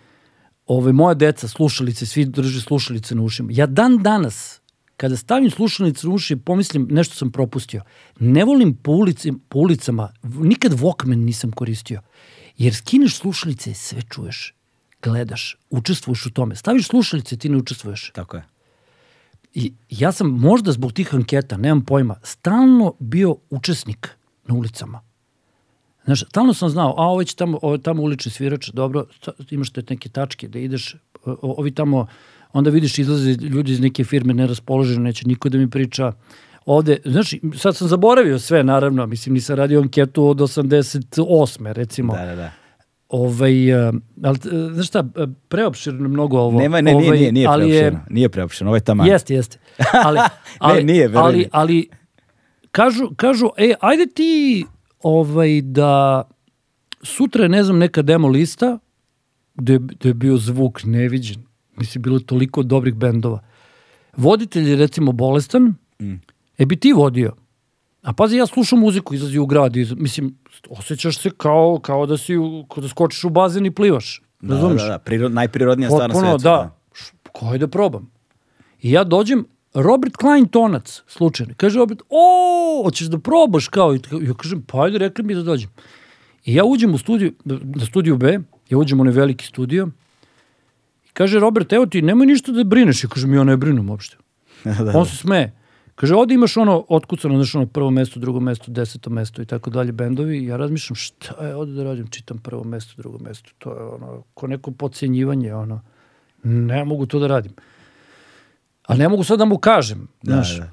ove 0.69 0.93
moja 0.93 1.13
deca, 1.13 1.47
slušalice, 1.47 2.05
svi 2.05 2.25
drže 2.25 2.61
slušalice 2.61 3.15
na 3.15 3.23
ušima. 3.23 3.49
Ja 3.51 3.65
dan 3.65 3.97
danas 4.03 4.59
kada 4.97 5.17
stavim 5.17 5.51
slušalice 5.51 6.07
u 6.07 6.13
uši, 6.13 6.35
pomislim 6.35 6.87
nešto 6.91 7.15
sam 7.15 7.31
propustio. 7.31 7.81
Ne 8.19 8.43
volim 8.45 8.75
po, 8.75 8.91
ulici, 8.91 9.33
po 9.49 9.59
ulicama, 9.59 10.11
nikad 10.23 10.73
Walkman 10.73 11.25
nisam 11.25 11.51
koristio. 11.51 12.01
Jer 12.57 12.75
skineš 12.75 13.17
slušalice, 13.17 13.73
sve 13.73 14.01
čuješ, 14.01 14.53
gledaš, 15.01 15.57
učestvuješ 15.69 16.25
u 16.25 16.31
tome. 16.31 16.55
Staviš 16.55 16.87
slušalice, 16.87 17.37
ti 17.37 17.49
ne 17.49 17.57
učestvuješ. 17.57 18.11
Tako 18.15 18.37
je. 18.37 18.43
I 19.53 19.73
ja 19.89 20.11
sam 20.11 20.27
možda 20.27 20.71
zbog 20.71 20.93
tih 20.93 21.15
anketa, 21.15 21.57
nemam 21.57 21.85
pojma, 21.85 22.15
stalno 22.23 22.93
bio 22.99 23.35
učesnik 23.49 24.09
na 24.47 24.55
ulicama. 24.55 25.01
Znaš, 26.09 26.19
stalno 26.21 26.53
sam 26.53 26.69
znao, 26.69 26.89
a 26.89 27.03
ovo 27.03 27.23
će 27.23 27.35
tamo, 27.35 27.59
ovo 27.61 27.73
je 27.73 27.81
tamo 27.81 28.01
ulični 28.03 28.31
svirač, 28.31 28.69
dobro, 28.69 29.05
imaš 29.49 29.69
te 29.69 29.83
neke 29.89 30.09
tačke 30.09 30.47
da 30.47 30.59
ideš, 30.59 30.95
o- 31.25 31.55
ovi 31.57 31.71
tamo, 31.71 32.07
onda 32.53 32.69
vidiš 32.69 32.99
izlaze 32.99 33.31
ljudi 33.31 33.71
iz 33.71 33.79
neke 33.79 34.03
firme 34.03 34.33
neraspoloženi, 34.33 34.99
neće 34.99 35.27
niko 35.27 35.49
da 35.49 35.57
mi 35.57 35.69
priča. 35.69 36.11
Ovde, 36.65 36.97
znaš, 37.05 37.29
sad 37.55 37.75
sam 37.75 37.87
zaboravio 37.87 38.39
sve, 38.39 38.63
naravno, 38.63 39.05
mislim, 39.05 39.33
nisam 39.33 39.55
radio 39.55 39.81
anketu 39.81 40.25
od 40.25 40.37
88. 40.37 41.11
recimo. 41.65 42.13
Da, 42.13 42.25
da, 42.25 42.35
da. 42.35 42.51
Ovaj, 43.09 43.73
uh, 43.87 43.93
ali, 44.23 44.37
uh, 44.37 44.73
znaš 44.73 44.87
šta, 44.87 44.99
uh, 44.99 45.29
preopširno 45.47 46.09
mnogo 46.09 46.39
ovo. 46.39 46.59
Nema, 46.59 46.81
ne, 46.81 46.93
nije, 46.93 47.07
ovaj, 47.07 47.17
nije, 47.19 47.31
nije 47.31 47.47
ali 47.47 47.69
je- 47.69 47.79
preopšeno. 47.79 48.05
Nije 48.09 48.29
preopšeno, 48.29 48.69
ovo 48.69 48.75
je 48.77 48.81
taman. 48.81 49.07
Jeste, 49.07 49.33
jeste. 49.33 49.57
Ali, 50.03 50.19
ali, 50.59 50.83
nije, 50.83 51.07
veruj 51.07 51.21
ali, 51.21 51.47
ali 51.51 51.89
kažu, 52.71 53.09
kažu, 53.15 53.49
e, 53.57 53.73
ajde 53.81 54.05
ti 54.05 54.65
ovaj, 55.01 55.61
da 55.61 56.23
sutra 57.03 57.43
je, 57.43 57.49
ne 57.49 57.63
znam, 57.63 57.77
neka 57.77 58.01
demo 58.01 58.27
lista 58.27 58.79
gde, 59.55 59.79
gde 59.79 60.09
je 60.09 60.13
bio 60.13 60.37
zvuk 60.37 60.83
neviđen. 60.83 61.43
Mislim, 61.77 62.01
bilo 62.01 62.17
je 62.17 62.25
toliko 62.25 62.63
dobrih 62.63 62.93
bendova. 62.95 63.39
Voditelj 64.17 64.69
je, 64.69 64.75
recimo, 64.75 65.11
bolestan, 65.11 65.73
Mm. 66.01 66.13
e 66.57 66.65
bi 66.65 66.75
ti 66.75 66.93
vodio. 66.93 67.33
A 68.01 68.13
pazi, 68.13 68.37
ja 68.37 68.45
slušam 68.45 68.79
muziku, 68.79 69.15
izlazi 69.15 69.39
u 69.39 69.45
grad, 69.45 69.75
iz, 69.75 69.93
mislim, 69.93 70.37
osjećaš 70.69 71.17
se 71.17 71.29
kao, 71.29 71.79
kao 71.79 72.05
da 72.05 72.17
si, 72.17 72.37
u, 72.37 72.65
kao 72.65 72.81
da 72.81 72.87
skočiš 72.87 73.23
u 73.23 73.29
bazen 73.29 73.65
i 73.65 73.71
plivaš. 73.71 74.21
Da, 74.41 74.53
Razumeš? 74.55 74.81
Da, 74.81 74.87
da, 74.87 74.97
Prirod, 74.99 75.31
najprirodnija 75.33 75.89
stvar 75.89 76.09
na 76.09 76.15
svetu. 76.15 76.37
da. 76.37 76.75
Š- 76.93 77.11
Ko 77.31 77.53
je 77.53 77.59
da 77.59 77.67
probam? 77.67 78.11
I 78.81 78.91
ja 78.91 79.03
dođem, 79.03 79.45
Robert 79.73 80.17
Klein 80.17 80.47
tonac, 80.47 81.03
slučajno. 81.07 81.53
Kaže 81.57 81.79
Robert, 81.79 82.01
o, 82.09 82.81
hoćeš 82.83 83.07
da 83.07 83.19
probaš 83.19 83.67
kao? 83.67 83.95
I 83.95 83.99
ja 84.21 84.33
kažem, 84.33 84.63
pa 84.67 84.83
ajde, 84.83 84.97
rekli 84.97 85.23
mi 85.23 85.35
da 85.35 85.43
dođem. 85.43 85.69
I 86.45 86.55
ja 86.55 86.63
uđem 86.63 86.93
u 86.93 86.97
studiju, 86.97 87.33
na 87.45 87.85
studiju 87.85 88.17
B, 88.17 88.39
ja 88.69 88.77
uđem 88.77 88.99
u 88.99 89.01
onaj 89.01 89.13
veliki 89.13 89.45
studio, 89.45 89.87
i 91.05 91.09
kaže 91.13 91.39
Robert, 91.39 91.73
evo 91.73 91.85
ti, 91.85 92.01
nemoj 92.01 92.27
ništa 92.27 92.51
da 92.51 92.63
brineš. 92.63 93.03
Ja 93.03 93.09
kažem, 93.09 93.33
ja 93.33 93.43
ne 93.43 93.57
brinem 93.57 93.89
uopšte. 93.89 94.17
da, 94.63 94.83
da. 94.83 94.97
On 94.97 95.05
se 95.05 95.17
smeje. 95.17 95.55
Kaže, 95.95 96.15
ovde 96.15 96.33
imaš 96.33 96.57
ono 96.57 96.85
otkucano, 96.89 97.35
znaš 97.35 97.55
ono 97.55 97.65
prvo 97.65 97.91
mesto, 97.91 98.19
drugo 98.19 98.39
mesto, 98.39 98.71
deseto 98.71 99.09
mesto 99.09 99.41
i 99.41 99.45
tako 99.45 99.69
dalje 99.69 99.91
bendovi. 99.91 100.45
Ja 100.45 100.57
razmišljam, 100.57 100.95
šta 100.95 101.47
je 101.47 101.55
ovde 101.55 101.73
da 101.73 101.83
radim, 101.83 102.07
čitam 102.07 102.37
prvo 102.37 102.63
mesto, 102.63 102.93
drugo 102.97 103.17
mesto. 103.19 103.49
To 103.57 103.73
je 103.73 103.83
ono, 103.83 104.23
ko 104.33 104.47
neko 104.47 104.71
podcjenjivanje, 104.71 105.53
ono. 105.53 105.81
Ne 106.43 106.85
mogu 106.85 107.05
to 107.05 107.19
da 107.19 107.27
radim. 107.27 107.51
Ali 108.89 108.99
ne 108.99 109.09
mogu 109.09 109.23
sad 109.23 109.39
da 109.39 109.45
mu 109.45 109.57
kažem, 109.57 110.07
Da, 110.23 110.33
znaš. 110.33 110.57
da. 110.57 110.69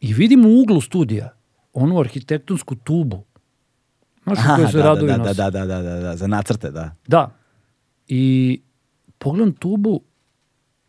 I 0.00 0.12
vidim 0.14 0.46
u 0.46 0.60
uglu 0.60 0.80
studija 0.80 1.32
onu 1.72 2.00
arhitektonsku 2.00 2.74
tubu. 2.74 3.24
Znaš, 4.22 4.38
u 4.38 4.56
kojoj 4.56 4.70
se 4.70 4.76
da, 4.78 4.84
radovi 4.84 5.06
da, 5.08 5.18
da, 5.18 5.32
da, 5.32 5.50
da, 5.50 5.66
da, 5.66 5.82
da, 5.82 6.00
da, 6.00 6.16
za 6.16 6.26
nacrte, 6.26 6.70
da. 6.70 6.94
Da. 7.06 7.30
I 8.08 8.60
pogledam 9.18 9.52
tubu, 9.52 10.00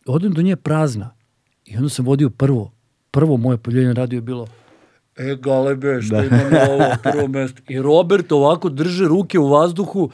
odem 0.06 0.32
do 0.32 0.42
nje 0.42 0.56
prazna. 0.56 1.10
I 1.64 1.76
onda 1.76 1.88
sam 1.88 2.04
vodio 2.04 2.30
prvo. 2.30 2.72
Prvo 3.10 3.36
moje 3.36 3.58
pojavljanje 3.58 3.94
radio 3.94 4.16
je 4.16 4.20
bilo 4.22 4.46
E, 5.16 5.36
galebe, 5.36 6.02
što 6.02 6.16
Da. 6.16 6.24
ima 6.24 6.36
novo, 6.36 6.84
prvo 7.02 7.28
mesto. 7.28 7.62
I 7.68 7.78
Robert 7.78 8.32
ovako 8.32 8.68
drže 8.68 9.04
ruke 9.04 9.38
u 9.38 9.48
vazduhu 9.48 10.10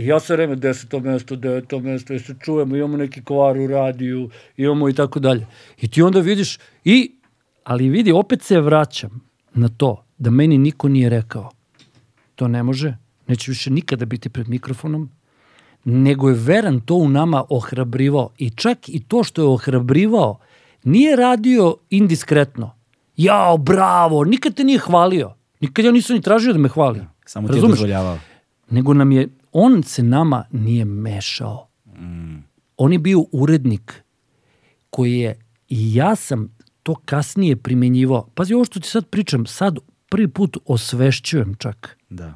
i 0.00 0.06
ja 0.06 0.20
sa 0.20 0.34
vreme 0.34 0.56
deseto 0.56 1.00
mesto, 1.00 1.36
deveto 1.36 1.80
mesto, 1.80 2.14
i 2.14 2.18
se 2.18 2.34
čujemo, 2.40 2.76
imamo 2.76 2.96
neki 2.96 3.24
kvar 3.24 3.58
u 3.58 3.66
radiju, 3.66 4.30
imamo 4.56 4.88
i 4.88 4.92
tako 4.92 5.20
dalje. 5.20 5.46
I 5.80 5.88
ti 5.88 6.02
onda 6.02 6.20
vidiš, 6.20 6.58
i, 6.84 7.12
ali 7.64 7.88
vidi, 7.88 8.12
opet 8.12 8.42
se 8.42 8.60
vraćam 8.60 9.20
na 9.54 9.68
to 9.68 10.04
da 10.18 10.30
meni 10.30 10.58
niko 10.58 10.88
nije 10.88 11.08
rekao 11.08 11.50
to 12.40 12.48
ne 12.48 12.62
može, 12.62 12.96
neće 13.26 13.50
više 13.50 13.70
nikada 13.70 14.04
biti 14.04 14.28
pred 14.28 14.48
mikrofonom, 14.48 15.10
nego 15.84 16.28
je 16.28 16.34
Veran 16.34 16.80
to 16.80 16.94
u 16.94 17.08
nama 17.08 17.44
ohrabrivao. 17.48 18.30
I 18.38 18.50
čak 18.50 18.88
i 18.88 19.02
to 19.08 19.24
što 19.24 19.42
je 19.42 19.48
ohrabrivao, 19.48 20.38
nije 20.84 21.16
radio 21.16 21.74
indiskretno. 21.90 22.70
Jao, 23.16 23.58
bravo, 23.58 24.24
nikad 24.24 24.54
te 24.54 24.64
nije 24.64 24.78
hvalio. 24.78 25.34
Nikad 25.60 25.84
ja 25.84 25.92
nisam 25.92 26.16
ni 26.16 26.22
tražio 26.22 26.52
da 26.52 26.58
me 26.58 26.68
hvali. 26.68 27.00
Samo 27.26 27.48
ti 27.48 27.58
je 27.58 27.60
dozvoljavao. 27.60 28.18
Nego 28.70 28.94
nam 28.94 29.12
je, 29.12 29.28
on 29.52 29.82
se 29.82 30.02
nama 30.02 30.44
nije 30.50 30.84
mešao. 30.84 31.68
On 32.76 32.92
je 32.92 32.98
bio 32.98 33.24
urednik 33.32 34.02
koji 34.90 35.18
je, 35.18 35.38
i 35.68 35.94
ja 35.94 36.16
sam 36.16 36.56
to 36.82 36.94
kasnije 36.94 37.56
primenjivao. 37.56 38.28
Pazi, 38.34 38.54
ovo 38.54 38.64
što 38.64 38.80
ti 38.80 38.88
sad 38.88 39.06
pričam, 39.06 39.46
sad 39.46 39.78
prvi 40.08 40.28
put 40.28 40.56
osvešćujem 40.66 41.54
čak. 41.54 41.98
Da. 42.10 42.34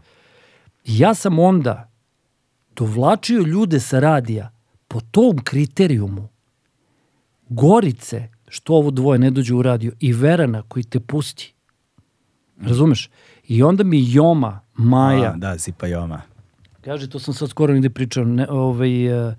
Ja 0.84 1.14
sam 1.14 1.38
onda 1.38 1.90
dovlačio 2.76 3.42
ljude 3.42 3.80
sa 3.80 4.00
radija 4.00 4.50
po 4.88 5.00
tom 5.00 5.38
kriterijumu. 5.44 6.28
Gorice, 7.48 8.28
što 8.48 8.74
ovo 8.74 8.90
dvoje 8.90 9.18
ne 9.18 9.30
dođe 9.30 9.54
u 9.54 9.62
radio, 9.62 9.92
i 10.00 10.12
Verana 10.12 10.62
koji 10.62 10.84
te 10.84 11.00
pusti. 11.00 11.54
Razumeš? 12.60 13.10
I 13.48 13.62
onda 13.62 13.84
mi 13.84 14.12
Joma, 14.12 14.60
Maja, 14.74 15.30
A, 15.30 15.36
da, 15.36 15.56
Zipa 15.56 15.86
Joma. 15.86 16.22
Kaže, 16.84 17.08
to 17.10 17.18
sam 17.18 17.34
sad 17.34 17.48
skoro 17.48 17.72
negde 17.72 17.90
pričao, 17.90 18.24
ne, 18.24 18.46
ovaj, 18.50 19.26
uh, 19.28 19.34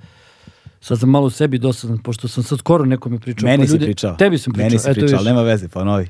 sad 0.80 1.00
sam 1.00 1.10
malo 1.10 1.30
sebi 1.30 1.58
dosadan, 1.58 1.98
pošto 1.98 2.28
sam 2.28 2.44
sad 2.44 2.60
skoro 2.60 2.86
nekome 2.86 3.20
pričao. 3.20 3.48
Meni 3.48 3.64
pa 3.64 3.68
si 3.68 3.74
ljudi- 3.74 3.86
pričao. 3.86 4.16
Tebi 4.16 4.38
sam 4.38 4.54
pričao. 4.54 4.70
Meni 4.70 4.80
si 4.80 4.94
pričao, 4.94 5.20
ali 5.20 5.26
nema 5.30 5.42
veze, 5.42 5.68
ponovi. 5.68 6.08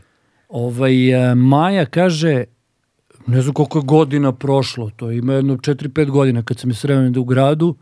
Ovaj, 0.50 1.32
uh, 1.32 1.38
Maja 1.38 1.86
kaže, 1.86 2.44
ne 3.28 3.42
znam 3.42 3.54
koliko 3.54 3.78
je 3.78 3.84
godina 3.86 4.32
prošlo, 4.32 4.92
to 4.96 5.12
ima 5.12 5.34
jedno 5.34 5.58
4-5 5.58 6.10
godina 6.10 6.44
kad 6.44 6.60
sam 6.60 6.70
je 6.70 6.76
sreo 6.76 7.12
u 7.18 7.24
gradu, 7.24 7.76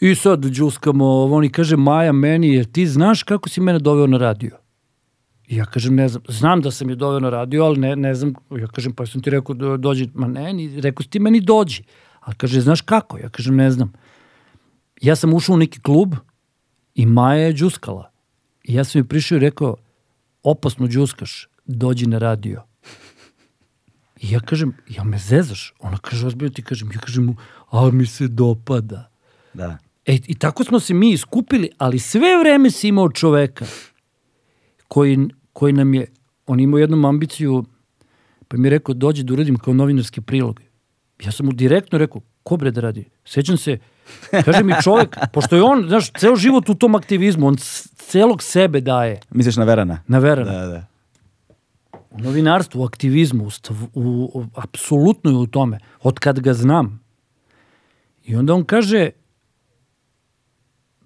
i 0.00 0.14
sad 0.14 0.44
džuskamo, 0.44 1.24
oni 1.24 1.48
kaže, 1.50 1.76
Maja 1.76 2.12
meni, 2.12 2.54
jer 2.54 2.64
ti 2.64 2.86
znaš 2.86 3.22
kako 3.22 3.48
si 3.48 3.60
mene 3.60 3.78
doveo 3.78 4.06
na 4.06 4.18
radio? 4.18 4.56
I 5.48 5.56
ja 5.56 5.64
kažem, 5.64 5.94
ne 5.94 6.08
znam, 6.08 6.22
znam 6.28 6.60
da 6.60 6.70
sam 6.70 6.90
je 6.90 6.96
doveo 6.96 7.20
na 7.20 7.30
radio, 7.30 7.64
ali 7.64 7.80
ne, 7.80 7.96
ne 7.96 8.14
znam, 8.14 8.34
ja 8.50 8.66
kažem, 8.66 8.92
pa 8.92 9.06
sam 9.06 9.22
ti 9.22 9.30
rekao 9.30 9.54
dođi, 9.76 10.10
ma 10.14 10.26
ne, 10.28 10.52
ni, 10.52 10.80
rekao 10.80 11.02
si 11.02 11.10
ti 11.10 11.18
meni 11.18 11.40
dođi. 11.40 11.82
A 12.24 12.34
kaže, 12.34 12.60
znaš 12.60 12.80
kako? 12.80 13.18
Ja 13.18 13.28
kažem, 13.28 13.56
ne 13.56 13.70
znam. 13.70 13.92
Ja 15.00 15.16
sam 15.16 15.34
ušao 15.34 15.54
u 15.54 15.58
neki 15.58 15.80
klub 15.80 16.14
i 16.94 17.06
Maja 17.06 17.46
je 17.46 17.54
džuskala. 17.54 18.10
I 18.64 18.74
ja 18.74 18.84
sam 18.84 18.98
joj 18.98 19.08
prišao 19.08 19.36
i 19.36 19.38
rekao, 19.38 19.76
opasno 20.42 20.88
džuskaš, 20.88 21.48
dođi 21.64 22.06
na 22.06 22.18
radio. 22.18 22.62
I 24.20 24.30
ja 24.30 24.40
kažem, 24.40 24.72
ja 24.88 25.04
me 25.04 25.18
zezaš? 25.18 25.74
Ona 25.80 25.98
kaže, 25.98 26.26
ozbiljno 26.26 26.52
ti 26.52 26.62
kažem, 26.62 26.92
ja 26.92 26.98
kažem 26.98 27.24
mu, 27.24 27.36
a 27.70 27.90
mi 27.90 28.06
se 28.06 28.28
dopada. 28.28 29.10
Da. 29.54 29.78
E, 30.06 30.14
I 30.26 30.34
tako 30.34 30.64
smo 30.64 30.80
se 30.80 30.94
mi 30.94 31.10
iskupili, 31.12 31.70
ali 31.78 31.98
sve 31.98 32.38
vreme 32.40 32.70
si 32.70 32.88
imao 32.88 33.10
čoveka 33.10 33.64
koji, 34.88 35.18
koji 35.52 35.72
nam 35.72 35.94
je, 35.94 36.06
on 36.46 36.60
imao 36.60 36.78
jednom 36.78 37.04
ambiciju, 37.04 37.64
pa 38.48 38.56
mi 38.56 38.66
je 38.66 38.70
rekao, 38.70 38.94
dođi 38.94 39.22
da 39.22 39.32
uradim 39.32 39.56
kao 39.56 39.74
novinarski 39.74 40.20
prilog. 40.20 40.60
Ja 41.24 41.32
sam 41.32 41.46
mu 41.46 41.52
direktno 41.52 41.98
rekao, 41.98 42.20
ko 42.42 42.56
bre 42.56 42.70
da 42.70 42.80
radi? 42.80 43.04
Sećam 43.24 43.56
se, 43.56 43.78
kaže 44.44 44.62
mi 44.62 44.74
čovek, 44.82 45.16
pošto 45.32 45.56
je 45.56 45.62
on, 45.62 45.84
znaš, 45.88 46.10
ceo 46.12 46.36
život 46.36 46.68
u 46.68 46.74
tom 46.74 46.94
aktivizmu, 46.94 47.46
on 47.46 47.56
celog 47.96 48.42
sebe 48.42 48.80
daje 48.80 49.20
Misliš 49.30 49.56
na 49.56 49.64
Verana? 49.64 49.98
na 50.06 50.18
veranu. 50.18 50.50
Da, 50.50 50.66
da. 50.66 50.86
U 52.10 52.18
novinarstvu, 52.18 52.80
u 52.80 52.84
aktivizmu, 52.84 53.44
u, 53.44 53.50
stav- 53.50 53.88
u, 53.94 54.30
u, 54.34 54.44
apsolutno 54.54 55.30
je 55.30 55.36
u 55.36 55.46
tome, 55.46 55.78
od 56.02 56.18
kad 56.18 56.40
ga 56.40 56.54
znam. 56.54 57.00
I 58.24 58.36
onda 58.36 58.54
on 58.54 58.64
kaže, 58.64 59.10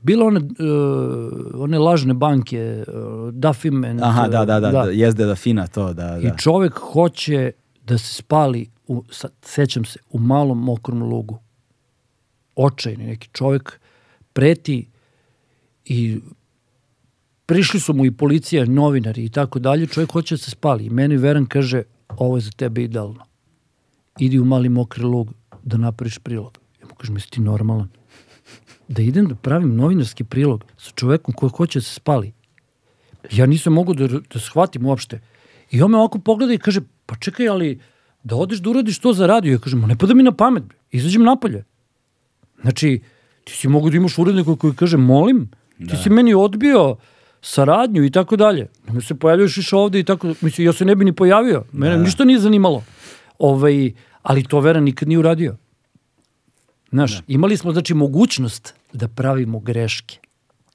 bilo 0.03 0.27
one, 0.27 0.41
uh, 0.41 1.63
one 1.63 1.79
lažne 1.79 2.15
banke, 2.15 2.85
uh, 2.89 2.95
Dafim 3.35 3.85
and, 3.85 4.01
Aha, 4.03 4.29
da, 4.29 4.45
da, 4.45 4.61
da, 4.61 4.71
da. 4.71 4.85
da. 4.85 4.91
jezde 4.91 5.25
da 5.25 5.35
fina 5.35 5.67
to, 5.67 5.93
da, 5.93 6.07
da. 6.07 6.19
I 6.19 6.31
čovek 6.39 6.75
hoće 6.75 7.53
da 7.85 7.99
se 7.99 8.15
spali, 8.15 8.71
u, 8.89 9.05
sa, 9.11 9.29
sećam 9.43 9.85
se, 9.85 9.99
u 10.11 10.19
malom 10.19 10.59
mokrom 10.59 11.03
lugu. 11.03 11.39
Očajni 12.57 13.07
neki 13.07 13.29
čovek 13.33 13.81
preti 14.33 14.87
i 15.85 16.21
prišli 17.47 17.81
su 17.81 17.95
mu 17.95 18.07
i 18.07 18.11
policija, 18.11 18.65
novinari 18.65 19.25
i 19.25 19.29
tako 19.29 19.59
dalje, 19.59 19.87
čovjek 19.87 20.13
hoće 20.13 20.35
da 20.35 20.39
se 20.39 20.51
spali. 20.51 20.85
I 20.85 20.91
meni 20.91 21.17
Veran 21.17 21.47
kaže, 21.47 21.83
ovo 22.09 22.37
je 22.37 22.41
za 22.41 22.51
tebe 22.51 22.83
idealno. 22.83 23.25
Idi 24.19 24.39
u 24.39 24.45
mali 24.45 24.69
mokri 24.69 25.03
lug 25.03 25.33
da 25.63 25.77
napraviš 25.77 26.19
prilog. 26.19 26.59
Ja 26.81 26.87
mu 26.87 26.95
kažem, 26.95 27.17
jesi 27.17 27.31
ti 27.31 27.41
normalan? 27.41 27.89
Da 28.89 29.03
idem 29.03 29.27
da 29.27 29.35
pravim 29.35 29.77
novinarski 29.77 30.25
prilog 30.25 30.65
sa 30.77 30.91
čovekom 30.95 31.35
koji 31.35 31.51
hoće 31.57 31.79
da 31.79 31.83
se 31.83 31.95
spali. 31.95 32.33
Ja 33.33 33.47
nisam 33.47 33.73
mogu 33.73 33.95
da, 33.95 34.09
da 34.09 34.41
shvatim 34.41 34.87
uopšte. 34.87 35.21
I 35.71 35.83
on 35.83 35.91
me 35.91 35.99
ovako 35.99 36.19
pogleda 36.19 36.53
i 36.53 36.59
kaže, 36.59 36.81
pa 37.07 37.17
čekaj, 37.17 37.49
ali 37.49 37.81
da 38.23 38.37
odeš 38.37 38.59
da 38.59 38.71
uradiš 38.71 38.99
to 38.99 39.13
za 39.13 39.27
radio. 39.27 39.53
Ja 39.53 39.59
kažem, 39.59 39.81
ne 39.81 39.97
pada 39.97 40.15
mi 40.15 40.23
na 40.23 40.33
pamet, 40.33 40.63
bre. 40.63 40.77
izađem 40.91 41.23
napolje. 41.23 41.65
Znači, 42.63 43.01
ti 43.45 43.53
si 43.53 43.69
mogu 43.69 43.91
da 43.91 43.97
imaš 43.97 44.19
urednika 44.19 44.57
koji 44.57 44.75
kaže, 44.75 44.97
molim, 44.97 45.51
ti 45.79 45.97
si 46.03 46.11
meni 46.11 46.35
odbio 46.35 46.97
saradnju 47.43 48.05
i 48.05 48.11
tako 48.11 48.37
dalje. 48.37 48.67
Ne 48.93 49.01
se 49.01 49.15
pojavljaš 49.15 49.57
više 49.57 49.77
ovde 49.77 50.01
i 50.01 50.05
tako, 50.05 50.35
mislim, 50.41 50.67
ja 50.67 50.73
se 50.73 50.85
ne 50.85 50.95
bi 50.95 51.05
ni 51.05 51.13
pojavio. 51.13 51.65
Mene 51.73 51.99
ništa 51.99 52.25
nije 52.25 52.39
zanimalo. 52.39 52.85
Ovaj, 53.39 53.93
ali 54.23 54.45
to 54.45 54.61
Vera 54.61 54.81
nikad 54.81 55.09
nije 55.09 55.19
uradio. 55.19 55.57
Znaš, 56.91 57.21
imali 57.29 57.57
smo, 57.57 57.73
znači, 57.73 57.95
mogućnost 57.95 58.75
da 58.93 59.09
pravimo 59.09 59.59
greške. 59.61 60.19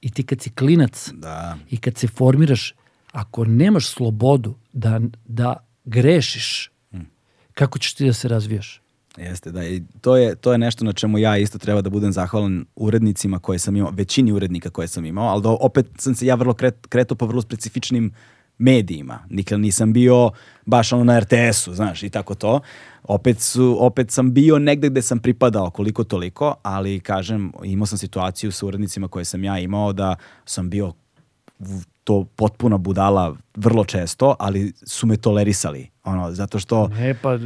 I 0.00 0.10
ti 0.10 0.22
kad 0.22 0.40
si 0.40 0.50
klinac 0.50 1.10
Da. 1.12 1.56
i 1.70 1.76
kad 1.76 1.96
se 1.96 2.08
formiraš, 2.08 2.74
ako 3.12 3.44
nemaš 3.44 3.88
slobodu 3.88 4.54
da, 4.72 5.00
da 5.24 5.56
grešiš, 5.84 6.70
kako 7.54 7.78
ćeš 7.78 7.94
ti 7.94 8.06
da 8.06 8.12
se 8.12 8.28
razvijaš? 8.28 8.80
Jeste, 9.16 9.52
da. 9.52 9.64
I 9.64 9.82
to 10.00 10.16
je, 10.16 10.34
to 10.34 10.52
je 10.52 10.58
nešto 10.58 10.84
na 10.84 10.92
čemu 10.92 11.18
ja 11.18 11.36
isto 11.38 11.58
treba 11.58 11.80
da 11.80 11.90
budem 11.90 12.12
zahvalan 12.12 12.64
urednicima 12.76 13.38
koje 13.38 13.58
sam 13.58 13.76
imao, 13.76 13.90
većini 13.90 14.32
urednika 14.32 14.70
koje 14.70 14.88
sam 14.88 15.04
imao, 15.04 15.28
ali 15.28 15.42
da 15.42 15.48
opet 15.48 15.86
sam 15.98 16.14
se 16.14 16.26
ja 16.26 16.34
vrlo 16.34 16.54
kret, 16.54 16.86
kretao 16.86 17.16
po 17.16 17.26
vrlo 17.26 17.42
specifičnim 17.42 18.12
medijima. 18.58 19.18
Nikad 19.30 19.60
nisam 19.60 19.92
bio 19.92 20.30
baš 20.66 20.92
ono 20.92 21.04
na 21.04 21.20
RTS-u, 21.20 21.74
znaš, 21.74 22.02
i 22.02 22.10
tako 22.10 22.34
to. 22.34 22.60
Opet, 23.02 23.40
su, 23.40 23.76
opet 23.80 24.10
sam 24.10 24.32
bio 24.32 24.58
negde 24.58 24.88
gde 24.88 25.02
sam 25.02 25.18
pripadao 25.18 25.70
koliko 25.70 26.04
toliko, 26.04 26.54
ali 26.62 27.00
kažem, 27.00 27.52
imao 27.64 27.86
sam 27.86 27.98
situaciju 27.98 28.52
sa 28.52 28.66
urednicima 28.66 29.08
koje 29.08 29.24
sam 29.24 29.44
ja 29.44 29.58
imao 29.58 29.92
da 29.92 30.16
sam 30.44 30.70
bio 30.70 30.92
to 32.04 32.24
potpuna 32.26 32.78
budala 32.78 33.36
vrlo 33.54 33.84
često, 33.84 34.36
ali 34.38 34.72
su 34.78 35.06
me 35.06 35.16
tolerisali. 35.16 35.90
Ono, 36.04 36.32
zato 36.32 36.58
što, 36.58 36.88
Ne, 36.88 37.14
pa, 37.14 37.38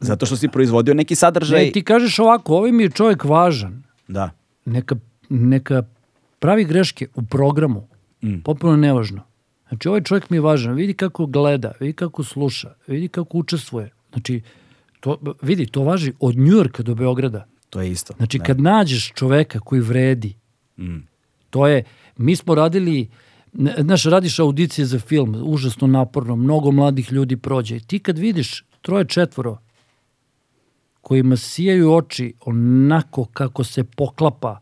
zato 0.00 0.26
što 0.26 0.36
si 0.36 0.48
proizvodio 0.48 0.94
neki 0.94 1.14
sadržaj. 1.14 1.64
ne, 1.64 1.70
ti 1.70 1.82
kažeš 1.82 2.18
ovako, 2.18 2.56
ovaj 2.56 2.72
mi 2.72 2.82
je 2.82 2.90
čovjek 2.90 3.24
važan, 3.24 3.82
Da. 4.08 4.30
neka, 4.64 4.94
neka 5.28 5.82
pravi 6.38 6.64
greške 6.64 7.06
u 7.14 7.22
programu, 7.22 7.88
Mm. 8.22 8.40
potpuno 8.40 8.76
nevažno. 8.76 9.22
Znači, 9.68 9.88
ovaj 9.88 10.02
čovjek 10.02 10.30
mi 10.30 10.36
je 10.36 10.40
važan, 10.40 10.74
vidi 10.74 10.94
kako 10.94 11.26
gleda, 11.26 11.72
vidi 11.80 11.92
kako 11.92 12.24
sluša, 12.24 12.74
vidi 12.86 13.08
kako 13.08 13.38
učestvuje. 13.38 13.90
Znači, 14.12 14.40
to, 15.00 15.18
vidi, 15.42 15.66
to 15.66 15.82
važi 15.82 16.12
od 16.20 16.36
Njujorka 16.36 16.82
do 16.82 16.94
Beograda. 16.94 17.46
To 17.70 17.80
je 17.80 17.90
isto. 17.90 18.14
Znači, 18.16 18.38
Da. 18.38 18.44
kad 18.44 18.60
nađeš 18.60 19.12
čoveka 19.12 19.60
koji 19.60 19.80
vredi, 19.80 20.34
Mm. 20.78 20.98
to 21.50 21.66
je, 21.66 21.84
mi 22.16 22.36
smo 22.36 22.54
radili, 22.54 23.08
znaš, 23.78 24.04
radiš 24.04 24.38
audicije 24.38 24.84
za 24.84 24.98
film, 24.98 25.36
užasno 25.44 25.86
naporno, 25.86 26.36
mnogo 26.36 26.70
mladih 26.70 27.12
ljudi 27.12 27.36
prođe. 27.36 27.80
Ti 27.80 27.98
kad 27.98 28.18
vidiš 28.18 28.64
troje 28.82 29.04
četvoro 29.04 29.58
kojima 31.00 31.36
sijaju 31.36 31.92
oči 31.92 32.34
onako 32.40 33.24
kako 33.24 33.64
se 33.64 33.84
poklapa 33.84 34.60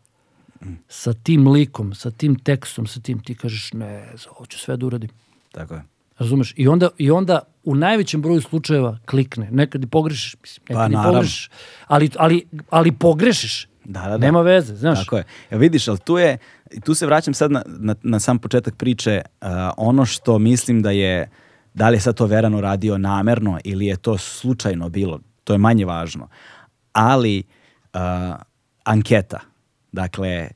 sa 0.88 1.12
tim 1.12 1.48
likom, 1.48 1.94
sa 1.94 2.10
tim 2.10 2.34
tekstom, 2.38 2.86
sa 2.86 3.00
tim, 3.00 3.18
ti 3.18 3.34
kažeš, 3.34 3.72
ne, 3.72 4.08
za 4.14 4.30
ovo 4.30 4.46
ću 4.46 4.58
sve 4.58 4.76
da 4.76 4.86
uradim. 4.86 5.10
Tako 5.52 5.74
je. 5.74 5.82
Razumeš? 6.18 6.54
I 6.56 6.68
onda, 6.68 6.88
I 6.98 7.10
onda 7.10 7.40
u 7.64 7.74
najvećem 7.74 8.22
broju 8.22 8.40
slučajeva 8.40 8.98
klikne. 9.06 9.48
Nekad 9.50 9.82
i 9.82 9.86
pogrešiš, 9.86 10.36
mislim, 10.42 10.64
nekad 10.68 10.92
Pa, 10.92 11.00
i 11.00 11.12
pogrešiš, 11.12 11.50
ali, 11.86 12.10
ali, 12.16 12.46
ali 12.70 12.92
pogrešiš. 12.92 13.68
Da, 13.84 14.00
da, 14.00 14.08
da. 14.08 14.18
Nema 14.18 14.40
veze, 14.40 14.74
znaš. 14.76 14.98
Tako 14.98 15.16
je. 15.16 15.24
Ja, 15.50 15.58
vidiš, 15.58 15.88
ali 15.88 15.98
tu 15.98 16.18
je, 16.18 16.38
tu 16.84 16.94
se 16.94 17.06
vraćam 17.06 17.34
sad 17.34 17.52
na, 17.52 17.62
na, 17.66 17.94
na 18.02 18.20
sam 18.20 18.38
početak 18.38 18.76
priče, 18.76 19.20
uh, 19.40 19.48
ono 19.76 20.04
što 20.04 20.38
mislim 20.38 20.82
da 20.82 20.90
je, 20.90 21.30
da 21.74 21.88
li 21.88 21.96
je 21.96 22.00
sad 22.00 22.14
to 22.14 22.26
Verano 22.26 22.60
radio 22.60 22.98
namerno 22.98 23.58
ili 23.64 23.86
je 23.86 23.96
to 23.96 24.18
slučajno 24.18 24.88
bilo, 24.88 25.20
to 25.44 25.54
je 25.54 25.58
manje 25.58 25.84
važno. 25.84 26.28
Ali, 26.92 27.42
uh, 27.94 28.00
anketa, 28.84 29.40
dakle, 29.92 30.48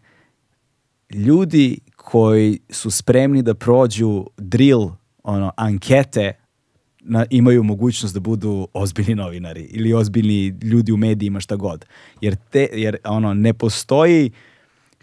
ljudi 1.15 1.79
koji 1.97 2.61
su 2.71 2.91
spremni 2.91 3.43
da 3.43 3.55
prođu 3.55 4.27
drill, 4.37 4.91
ono, 5.23 5.53
ankete, 5.57 6.33
na, 7.09 7.27
imaju 7.31 7.63
mogućnost 7.63 8.15
da 8.15 8.21
budu 8.21 8.69
ozbiljni 8.73 9.15
novinari 9.15 9.63
ili 9.63 9.95
ozbiljni 9.95 10.55
ljudi 10.63 10.93
u 10.93 10.97
medijima 10.97 11.41
šta 11.41 11.57
god. 11.57 11.85
Jer, 12.21 12.37
te, 12.51 12.69
jer 12.73 12.97
ono, 13.05 13.35
ne 13.35 13.55
postoji 13.55 14.31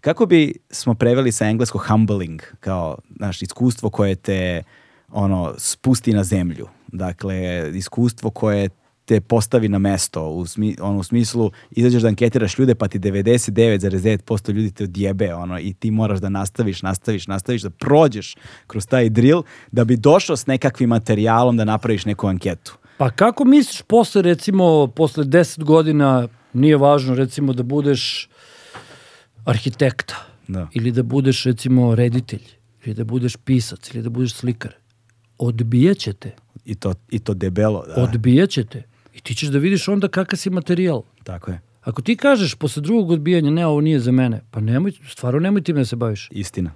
kako 0.01 0.25
bi 0.25 0.53
smo 0.69 0.93
preveli 0.93 1.31
sa 1.31 1.45
engleskog 1.45 1.85
humbling, 1.87 2.41
kao 2.59 2.97
naš 3.09 3.41
iskustvo 3.41 3.89
koje 3.89 4.15
te 4.15 4.63
ono 5.11 5.53
spusti 5.57 6.13
na 6.13 6.23
zemlju. 6.23 6.67
Dakle, 6.87 7.71
iskustvo 7.75 8.29
koje 8.29 8.69
te 9.05 9.21
postavi 9.21 9.69
na 9.69 9.79
mesto 9.79 10.29
u, 10.29 10.45
smi, 10.45 10.75
ono, 10.81 10.99
u 10.99 11.03
smislu 11.03 11.51
izađeš 11.71 12.01
da 12.01 12.07
anketiraš 12.07 12.57
ljude 12.59 12.75
pa 12.75 12.87
ti 12.87 12.99
99,9% 12.99 14.53
ljudi 14.53 14.71
te 14.71 14.83
odjebe 14.83 15.33
ono, 15.33 15.59
i 15.59 15.73
ti 15.73 15.91
moraš 15.91 16.19
da 16.19 16.29
nastaviš, 16.29 16.81
nastaviš, 16.81 17.27
nastaviš 17.27 17.61
da 17.61 17.69
prođeš 17.69 18.35
kroz 18.67 18.87
taj 18.87 19.09
drill 19.09 19.43
da 19.71 19.83
bi 19.83 19.97
došao 19.97 20.35
s 20.37 20.47
nekakvim 20.47 20.89
materijalom 20.89 21.57
da 21.57 21.65
napraviš 21.65 22.05
neku 22.05 22.27
anketu. 22.27 22.77
Pa 22.97 23.09
kako 23.09 23.45
misliš 23.45 23.81
posle 23.81 24.21
recimo, 24.21 24.87
posle 24.87 25.23
10 25.25 25.63
godina, 25.63 26.27
nije 26.53 26.77
važno 26.77 27.15
recimo 27.15 27.53
da 27.53 27.63
budeš 27.63 28.29
arhitekta 29.45 30.15
Da. 30.47 30.67
ili 30.73 30.91
da 30.91 31.03
budeš 31.03 31.43
recimo 31.43 31.95
reditelj 31.95 32.41
ili 32.85 32.95
da 32.95 33.03
budeš 33.03 33.35
pisac 33.35 33.93
ili 33.93 34.03
da 34.03 34.09
budeš 34.09 34.33
slikar. 34.33 34.73
Odbijaće 35.37 36.13
te. 36.13 36.31
I 36.65 36.75
to, 36.75 36.93
i 37.09 37.19
to 37.19 37.33
debelo. 37.33 37.83
Da. 37.95 38.03
Odbijaće 38.03 38.63
te. 38.63 38.83
I 39.13 39.21
ti 39.21 39.35
ćeš 39.35 39.49
da 39.49 39.57
vidiš 39.57 39.87
onda 39.87 40.07
kakav 40.07 40.37
si 40.37 40.49
materijal. 40.49 41.01
Tako 41.23 41.51
je. 41.51 41.61
Ako 41.81 42.01
ti 42.01 42.15
kažeš 42.15 42.55
posle 42.55 42.81
drugog 42.81 43.11
odbijanja, 43.11 43.51
ne, 43.51 43.65
ovo 43.67 43.81
nije 43.81 43.99
za 43.99 44.11
mene, 44.11 44.41
pa 44.51 44.59
nemoj, 44.61 44.91
stvarno 45.07 45.39
nemoj 45.39 45.61
time 45.61 45.79
da 45.79 45.85
se 45.85 45.95
baviš. 45.95 46.29
Istina. 46.31 46.71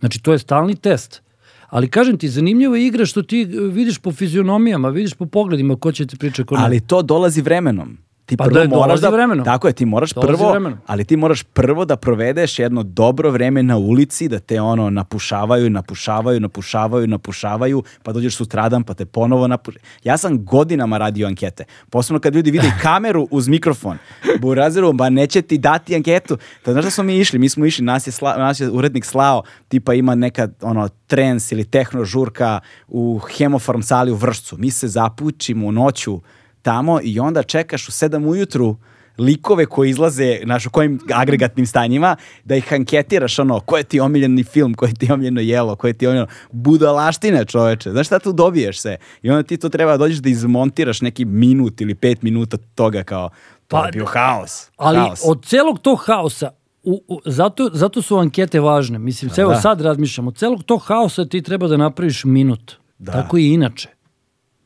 Znači, 0.00 0.22
to 0.22 0.32
je 0.32 0.38
stalni 0.38 0.76
test. 0.76 1.22
Ali 1.68 1.88
kažem 1.88 2.18
ti, 2.18 2.28
zanimljiva 2.28 2.76
je 2.76 2.86
igra 2.86 3.06
što 3.06 3.22
ti 3.22 3.42
e, 3.42 3.46
vidiš 3.60 3.98
po 3.98 4.12
fizionomijama, 4.12 4.88
vidiš 4.88 5.14
po 5.14 5.26
pogledima 5.26 5.76
ko 5.76 5.92
će 5.92 6.06
ti 6.06 6.16
pričati, 6.16 6.46
ko 6.46 6.56
ne. 6.56 6.62
Ali 6.64 6.80
to 6.80 7.02
dolazi 7.02 7.42
vremenom. 7.42 7.98
Ti 8.26 8.36
Pa 8.36 8.44
prvo 8.44 8.66
da, 8.66 8.76
moraš 8.76 9.00
da, 9.00 9.08
vremenom. 9.08 9.44
Tako 9.44 9.66
je, 9.66 9.72
ti 9.72 9.84
moraš 9.86 10.12
Dolazi 10.12 10.32
prvo, 10.32 10.50
vremenom. 10.50 10.78
ali 10.86 11.04
ti 11.04 11.16
moraš 11.16 11.42
prvo 11.42 11.84
da 11.84 11.96
provedeš 11.96 12.58
jedno 12.58 12.82
dobro 12.82 13.30
vreme 13.30 13.62
na 13.62 13.76
ulici, 13.76 14.28
da 14.28 14.38
te 14.38 14.60
ono 14.60 14.90
napušavaju, 14.90 15.70
napušavaju, 15.70 16.40
napušavaju, 16.40 17.06
napušavaju, 17.06 17.82
pa 18.02 18.12
dođeš 18.12 18.36
sutradan 18.36 18.82
pa 18.82 18.94
te 18.94 19.04
ponovo 19.04 19.48
napušavaju. 19.48 19.84
Ja 20.04 20.16
sam 20.16 20.44
godinama 20.44 20.98
radio 20.98 21.26
ankete. 21.26 21.64
Posebno 21.90 22.20
kad 22.20 22.34
ljudi 22.34 22.50
vide 22.50 22.72
kameru 22.82 23.28
uz 23.30 23.48
mikrofon. 23.48 23.98
Burazeru, 24.40 24.92
ba 24.92 25.10
neće 25.10 25.42
ti 25.42 25.58
dati 25.58 25.96
anketu. 25.96 26.38
Da, 26.64 26.72
znaš 26.72 26.84
da 26.84 26.90
smo 26.90 27.04
mi 27.04 27.18
išli? 27.18 27.38
Mi 27.38 27.48
smo 27.48 27.66
išli, 27.66 27.84
nas 27.84 28.06
je, 28.06 28.12
sla, 28.12 28.36
nas 28.36 28.60
je 28.60 28.70
urednik 28.70 29.04
slao, 29.04 29.42
tipa 29.68 29.94
ima 29.94 30.14
neka 30.14 30.48
ono, 30.60 30.88
trens 31.06 31.52
ili 31.52 31.64
tehno 31.64 32.04
žurka 32.04 32.60
u 32.88 33.20
hemofarm 33.36 33.80
sali 33.80 34.10
u 34.10 34.14
Vršcu. 34.14 34.56
Mi 34.58 34.70
se 34.70 34.88
zapučimo 34.88 35.66
u 35.66 35.72
noću 35.72 36.20
tamo 36.62 37.00
i 37.02 37.20
onda 37.20 37.42
čekaš 37.42 37.88
u 37.88 37.92
sedam 37.92 38.26
ujutru 38.26 38.76
likove 39.18 39.66
koji 39.66 39.90
izlaze, 39.90 40.38
znaš, 40.44 40.66
u 40.66 40.70
kojim 40.70 41.00
agregatnim 41.14 41.66
stanjima, 41.66 42.16
da 42.44 42.56
ih 42.56 42.72
anketiraš, 42.72 43.38
ono, 43.38 43.60
ko 43.60 43.76
je 43.76 43.84
ti 43.84 44.00
omiljeni 44.00 44.44
film, 44.44 44.74
ko 44.74 44.86
je 44.86 44.94
ti 44.94 45.12
omiljeno 45.12 45.40
jelo, 45.40 45.76
ko 45.76 45.86
je 45.86 45.92
ti 45.92 46.06
omiljeno 46.06 46.26
budalaštine, 46.50 47.44
čoveče. 47.44 47.90
Znaš 47.90 48.06
šta 48.06 48.18
tu 48.18 48.32
dobiješ 48.32 48.80
se? 48.80 48.96
I 49.22 49.30
onda 49.30 49.42
ti 49.42 49.56
to 49.56 49.68
treba 49.68 49.90
da 49.90 49.96
dođeš 49.98 50.18
da 50.18 50.28
izmontiraš 50.28 51.00
neki 51.00 51.24
minut 51.24 51.80
ili 51.80 51.94
pet 51.94 52.22
minuta 52.22 52.56
toga 52.74 53.02
kao, 53.02 53.28
to 53.68 53.76
Pa, 53.76 53.86
je 53.86 53.92
bio 53.92 54.06
haos. 54.06 54.70
Ali 54.76 54.98
haos. 54.98 55.20
od 55.24 55.44
celog 55.44 55.78
tog 55.78 56.02
haosa, 56.06 56.50
u, 56.82 57.02
u, 57.08 57.20
zato, 57.24 57.70
zato 57.72 58.02
su 58.02 58.16
ankete 58.16 58.60
važne. 58.60 58.98
Mislim, 58.98 59.30
evo 59.36 59.52
da. 59.52 59.60
sad 59.60 59.80
razmišljam, 59.80 60.28
od 60.28 60.36
celog 60.36 60.62
tog 60.62 60.82
haosa 60.82 61.24
ti 61.24 61.42
treba 61.42 61.68
da 61.68 61.76
napraviš 61.76 62.24
minut. 62.24 62.72
Da. 62.98 63.12
Tako 63.12 63.38
i 63.38 63.46
inače. 63.46 63.88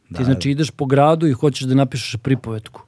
Da, 0.09 0.19
Ti 0.19 0.25
znači 0.25 0.51
ideš 0.51 0.71
po 0.71 0.87
gradu 0.87 1.27
i 1.27 1.33
hoćeš 1.33 1.67
da 1.67 1.75
napišeš 1.75 2.17
pripovetku. 2.17 2.83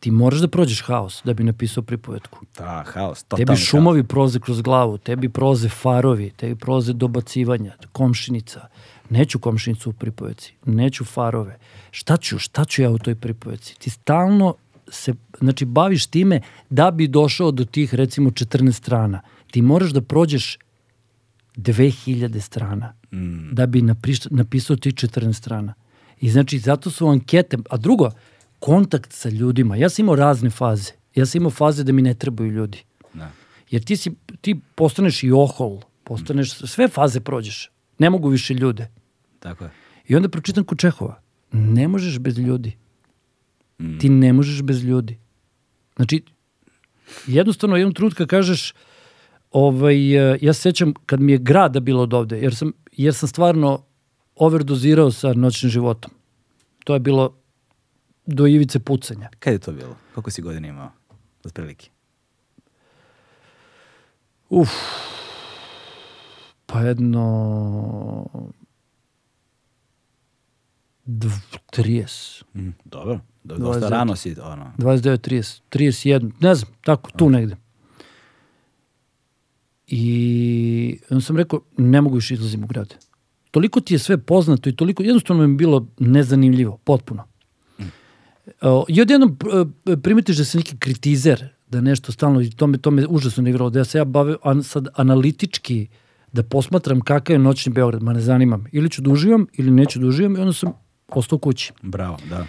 Ti 0.00 0.10
moraš 0.10 0.40
da 0.40 0.48
prođeš 0.48 0.82
haos 0.82 1.20
da 1.24 1.34
bi 1.34 1.44
napisao 1.44 1.82
pripovetku. 1.82 2.38
Da, 2.58 2.84
haos, 2.86 3.22
Tebi 3.22 3.40
totalni 3.40 3.60
šumovi 3.60 4.04
proze 4.04 4.40
kroz 4.40 4.60
glavu, 4.62 4.98
tebi 4.98 5.28
proze 5.28 5.68
farovi, 5.68 6.30
tebi 6.30 6.54
proze 6.54 6.92
dobacivanja, 6.92 7.76
komšinica. 7.92 8.68
Neću 9.10 9.38
komšinicu 9.38 9.90
u 9.90 9.92
pripovetci, 9.92 10.54
neću 10.64 11.04
farove. 11.04 11.58
Šta 11.90 12.16
ću, 12.16 12.38
šta 12.38 12.64
ću 12.64 12.82
ja 12.82 12.90
u 12.90 12.98
toj 12.98 13.14
pripovetci? 13.14 13.78
Ti 13.78 13.90
stalno 13.90 14.54
se, 14.88 15.14
znači, 15.40 15.64
baviš 15.64 16.06
time 16.06 16.40
da 16.70 16.90
bi 16.90 17.08
došao 17.08 17.50
do 17.50 17.64
tih, 17.64 17.94
recimo, 17.94 18.30
14 18.30 18.72
strana. 18.72 19.20
Ti 19.50 19.62
moraš 19.62 19.90
da 19.90 20.00
prođeš 20.00 20.58
2000 21.56 22.40
strana 22.40 22.94
Mm. 23.12 23.54
da 23.54 23.66
bi 23.66 23.82
napiš, 23.82 24.24
napisao 24.30 24.76
tih 24.76 24.94
14 24.94 25.32
strana. 25.32 25.74
I 26.20 26.30
znači, 26.30 26.58
zato 26.58 26.90
su 26.90 27.08
ankete, 27.08 27.58
a 27.70 27.76
drugo, 27.76 28.10
kontakt 28.58 29.12
sa 29.12 29.28
ljudima. 29.28 29.76
Ja 29.76 29.88
sam 29.88 30.02
imao 30.02 30.14
razne 30.16 30.50
faze. 30.50 30.92
Ja 31.14 31.26
sam 31.26 31.40
imao 31.40 31.50
faze 31.50 31.84
da 31.84 31.92
mi 31.92 32.02
ne 32.02 32.14
trebaju 32.14 32.50
ljudi. 32.50 32.84
Da. 33.14 33.30
Jer 33.70 33.84
ti, 33.84 33.96
si, 33.96 34.12
ti 34.40 34.60
postaneš 34.74 35.22
i 35.22 35.30
ohol 35.32 35.80
Postaneš, 36.04 36.54
sve 36.54 36.88
faze 36.88 37.20
prođeš. 37.20 37.70
Ne 37.98 38.10
mogu 38.10 38.28
više 38.28 38.54
ljude. 38.54 38.88
Tako 39.38 39.64
je. 39.64 39.70
I 40.08 40.16
onda 40.16 40.28
pročitam 40.28 40.64
kod 40.64 40.78
Čehova. 40.78 41.22
Ne 41.52 41.88
možeš 41.88 42.18
bez 42.18 42.38
ljudi. 42.38 42.76
Ti 44.00 44.08
ne 44.08 44.32
možeš 44.32 44.62
bez 44.62 44.84
ljudi. 44.84 45.18
Znači, 45.96 46.22
jednostavno 47.26 47.76
jednom 47.76 47.94
trenutka 47.94 48.26
kažeš 48.26 48.74
ovaj, 49.50 50.32
eh, 50.32 50.38
ja 50.42 50.52
se 50.52 50.60
sećam 50.60 50.94
kad 51.06 51.20
mi 51.20 51.32
je 51.32 51.38
grada 51.38 51.80
bilo 51.80 52.02
od 52.02 52.14
ovde, 52.14 52.38
jer 52.38 52.54
sam, 52.54 52.72
jer 52.92 53.14
sam 53.14 53.28
stvarno 53.28 53.84
overdozirao 54.36 55.10
sa 55.10 55.32
noćnim 55.32 55.70
životom. 55.70 56.10
To 56.84 56.94
je 56.94 57.00
bilo 57.00 57.36
do 58.26 58.46
ivice 58.46 58.78
pucanja. 58.78 59.28
Kad 59.38 59.52
je 59.52 59.58
to 59.58 59.72
bilo? 59.72 59.96
Koliko 60.14 60.30
si 60.30 60.42
godina 60.42 60.68
imao? 60.68 60.90
Otprilike. 61.44 61.90
Uf. 64.50 64.70
Pa 66.66 66.80
jedno... 66.80 68.26
Dv- 71.06 71.58
30. 71.72 72.42
Mm, 72.54 72.70
dobro. 72.84 73.20
Do, 73.44 73.56
dosta 73.56 73.86
29. 73.86 73.90
rano 73.90 74.16
si, 74.16 74.36
ono. 74.42 74.72
29, 74.78 75.30
30, 75.30 75.60
31, 75.70 76.32
ne 76.40 76.54
znam, 76.54 76.72
tako, 76.84 77.10
tu 77.10 77.30
negde. 77.30 77.56
I 79.92 80.98
onda 81.10 81.20
sam 81.20 81.36
rekao, 81.36 81.60
ne 81.76 82.00
mogu 82.00 82.14
više 82.14 82.34
izlazim 82.34 82.64
u 82.64 82.66
grad. 82.66 82.94
Toliko 83.50 83.80
ti 83.80 83.94
je 83.94 83.98
sve 83.98 84.18
poznato 84.18 84.68
i 84.68 84.76
toliko, 84.76 85.02
jednostavno 85.02 85.46
mi 85.46 85.52
je 85.52 85.56
bilo 85.56 85.86
nezanimljivo, 85.98 86.76
potpuno. 86.84 87.24
O, 88.60 88.84
I 88.88 89.00
odjednom 89.00 89.36
e, 89.86 89.96
primetiš 89.96 90.36
da 90.36 90.44
si 90.44 90.56
neki 90.56 90.78
kritizer, 90.78 91.48
da 91.68 91.80
nešto 91.80 92.12
stalno, 92.12 92.40
i 92.40 92.50
to 92.50 92.66
me, 92.66 92.78
to 92.78 92.90
me 92.90 93.06
užasno 93.06 93.42
ne 93.42 93.50
igralo, 93.50 93.70
da 93.70 93.78
ja 93.78 93.84
se 93.84 93.98
ja 93.98 94.04
bavim 94.04 94.36
an, 94.42 94.62
sad 94.62 94.88
analitički, 94.94 95.88
da 96.32 96.42
posmatram 96.42 97.00
kakav 97.00 97.34
je 97.34 97.38
noćni 97.38 97.72
Beograd, 97.72 98.02
ma 98.02 98.12
ne 98.12 98.20
zanimam. 98.20 98.64
Ili 98.72 98.90
ću 98.90 99.02
da 99.02 99.10
uživam, 99.10 99.46
ili 99.52 99.70
neću 99.70 99.98
da 99.98 100.06
uživam, 100.06 100.36
i 100.36 100.40
onda 100.40 100.52
sam 100.52 100.72
ostao 101.08 101.38
kući. 101.38 101.72
Bravo, 101.82 102.16
da. 102.30 102.46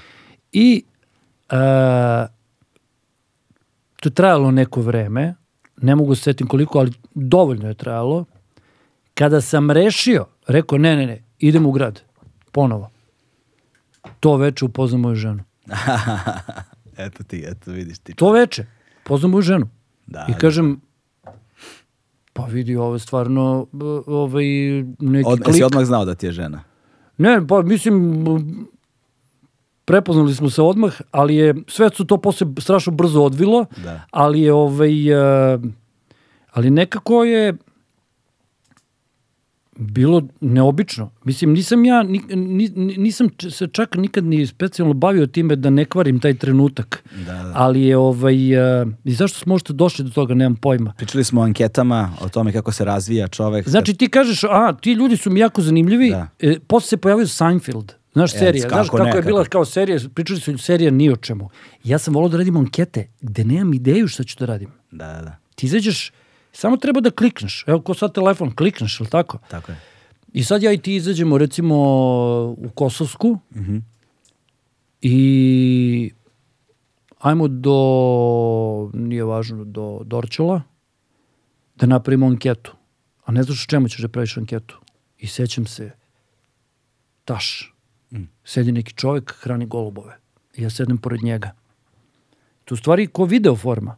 I 0.52 0.84
a, 1.50 2.28
to 3.96 4.10
je 4.10 4.14
trajalo 4.14 4.52
neko 4.52 4.82
vreme, 4.82 5.36
ne 5.82 5.96
mogu 5.96 6.16
se 6.16 6.22
setim 6.22 6.48
koliko, 6.48 6.80
ali 6.80 6.92
dovoljno 7.16 7.68
je 7.68 7.74
trajalo. 7.74 8.26
Kada 9.14 9.42
sam 9.42 9.72
rešio, 9.72 10.26
rekao 10.48 10.78
ne, 10.78 10.96
ne, 10.96 11.08
ne, 11.08 11.24
idem 11.40 11.66
u 11.66 11.72
grad, 11.72 12.02
ponovo. 12.52 12.90
To 14.20 14.38
veče 14.38 14.66
upoznam 14.66 15.02
moju 15.02 15.16
ženu. 15.16 15.44
eto 16.98 17.24
ti, 17.24 17.44
eto 17.48 17.72
vidiš 17.72 18.00
ti. 18.00 18.14
To 18.14 18.32
veče, 18.32 18.66
poznam 19.04 19.32
moju 19.32 19.42
ženu. 19.42 19.70
Da, 20.08 20.26
I 20.30 20.34
kažem, 20.34 20.82
pa 22.34 22.46
vidi, 22.46 22.76
ovo 22.76 22.96
je 22.96 23.00
stvarno 23.00 23.68
ovaj, 24.08 24.46
neki 25.00 25.28
Od, 25.28 25.40
klik. 25.40 25.48
jesi 25.48 25.64
odmah 25.64 25.86
znao 25.86 26.06
da 26.06 26.16
ti 26.16 26.26
je 26.26 26.32
žena? 26.32 26.64
Ne, 27.18 27.48
pa 27.48 27.62
mislim, 27.62 28.26
prepoznali 29.92 30.36
smo 30.36 30.50
se 30.50 30.62
odmah, 30.62 30.94
ali 31.12 31.36
je, 31.36 31.56
sve 31.68 31.90
su 31.94 32.06
to 32.06 32.18
posle 32.18 32.48
strašno 32.60 32.94
brzo 32.94 33.22
odvilo, 33.22 33.66
Da. 33.84 34.02
ali 34.12 34.42
je 34.42 34.54
ovaj, 34.54 35.12
e, 35.12 35.60
ali 36.52 36.70
nekako 36.70 37.24
je 37.24 37.54
bilo 39.78 40.22
neobično. 40.42 41.10
Mislim, 41.24 41.54
nisam 41.54 41.86
ja, 41.86 42.04
ni, 42.04 42.22
ni, 42.36 42.70
nisam 42.98 43.28
se 43.50 43.68
čak 43.68 43.96
nikad 43.96 44.24
ni 44.24 44.48
specijalno 44.48 44.94
bavio 44.94 45.28
time 45.28 45.56
da 45.56 45.70
ne 45.70 45.86
kvarim 45.86 46.20
taj 46.20 46.34
trenutak. 46.34 47.04
Da, 47.26 47.34
da. 47.34 47.52
Ali 47.56 47.82
je, 47.82 47.98
ovaj, 47.98 48.54
e, 48.82 48.86
i 49.04 49.14
zašto 49.14 49.40
smo 49.40 49.54
možete 49.54 49.74
došli 49.74 50.06
do 50.06 50.12
toga, 50.12 50.34
nemam 50.34 50.56
pojma. 50.56 50.94
Pričali 50.98 51.24
smo 51.24 51.42
o 51.42 51.44
anketama, 51.44 52.14
o 52.22 52.30
tome 52.30 52.52
kako 52.54 52.72
se 52.72 52.86
razvija 52.86 53.28
čovek. 53.28 53.68
Znači 53.70 53.94
ti 53.94 54.08
kažeš, 54.10 54.44
a, 54.44 54.74
ti 54.82 54.94
ljudi 54.94 55.18
su 55.18 55.30
mi 55.32 55.40
jako 55.40 55.62
zanimljivi, 55.62 56.10
Da. 56.10 56.28
e, 56.40 56.60
posle 56.68 56.88
se 56.88 56.98
pojavio 56.98 57.28
Seinfeld. 57.28 58.01
Znaš, 58.14 58.34
E, 58.34 58.38
serija. 58.38 58.70
Znaš 58.70 58.88
kako 58.88 58.98
kako 58.98 59.10
ne, 59.10 59.16
je 59.16 59.22
bila 59.22 59.46
kao 59.46 59.66
serija, 59.66 60.00
pričali 60.14 60.40
su 60.40 60.58
serija 60.58 60.92
ni 60.92 61.10
o 61.10 61.16
čemu. 61.16 61.50
Ja 61.84 61.98
sam 61.98 62.14
volao 62.14 62.30
da 62.30 62.38
radim 62.38 62.58
ankete 62.58 63.08
gde 63.22 63.44
nemam 63.44 63.74
ideju 63.74 64.08
šta 64.08 64.24
ću 64.24 64.36
da 64.40 64.46
radim. 64.46 64.70
Da, 64.92 65.08
da, 65.08 65.22
da. 65.22 65.38
Ti 65.56 65.66
izađeš, 65.66 66.12
samo 66.52 66.78
treba 66.78 67.02
da 67.02 67.12
klikneš. 67.12 67.64
Evo 67.68 67.82
ko 67.82 67.94
sad 67.94 68.14
telefon, 68.14 68.56
klikneš, 68.56 69.00
ili 69.00 69.10
tako? 69.10 69.40
Tako 69.48 69.72
je. 69.72 69.78
I 70.34 70.44
sad 70.44 70.64
ja 70.64 70.72
i 70.72 70.78
ti 70.78 70.96
izađemo 70.96 71.38
recimo 71.38 71.76
u 72.58 72.70
Kosovsku 72.76 73.40
i 75.02 76.12
ajmo 77.20 77.48
do, 77.48 78.92
nije 78.94 79.24
važno, 79.24 79.64
do 79.66 80.02
Dorčola 80.04 80.62
da 81.76 81.86
napravimo 81.86 82.26
anketu. 82.26 82.76
A 83.26 83.32
ne 83.32 83.44
znaš 83.44 83.64
o 83.64 83.68
čemu 83.70 83.90
ćeš 83.90 84.02
da 84.02 84.08
praviš 84.08 84.38
anketu. 84.38 84.80
I 85.18 85.28
sećam 85.28 85.66
se, 85.66 85.92
taš, 87.26 87.71
sedi 88.44 88.72
neki 88.72 88.94
čovjek, 88.94 89.34
hrani 89.40 89.66
golubove. 89.66 90.18
Ja 90.58 90.70
sedem 90.70 90.98
pored 90.98 91.24
njega. 91.24 91.52
To 92.66 92.74
u 92.74 92.78
stvari 92.78 93.08
ko 93.08 93.26
video 93.26 93.56
forma. 93.56 93.96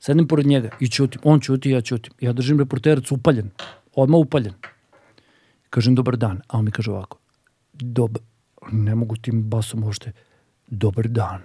Sedem 0.00 0.28
pored 0.28 0.46
njega 0.46 0.70
i 0.80 0.88
ćutim. 0.88 1.20
On 1.24 1.40
ćuti, 1.40 1.70
ja 1.70 1.80
ćutim. 1.80 2.12
Ja 2.20 2.32
držim 2.32 2.58
reporterac 2.58 3.12
upaljen. 3.12 3.50
Odmah 3.94 4.18
upaljen. 4.18 4.54
Kažem 5.70 5.94
dobar 5.94 6.16
dan, 6.16 6.40
a 6.48 6.58
on 6.58 6.64
mi 6.64 6.70
kaže 6.70 6.90
ovako. 6.90 7.18
Dob, 7.72 8.18
ne 8.72 8.94
mogu 8.94 9.16
tim 9.16 9.42
basom 9.42 9.84
uopšte. 9.84 10.12
Dobar 10.66 11.08
dan. 11.08 11.42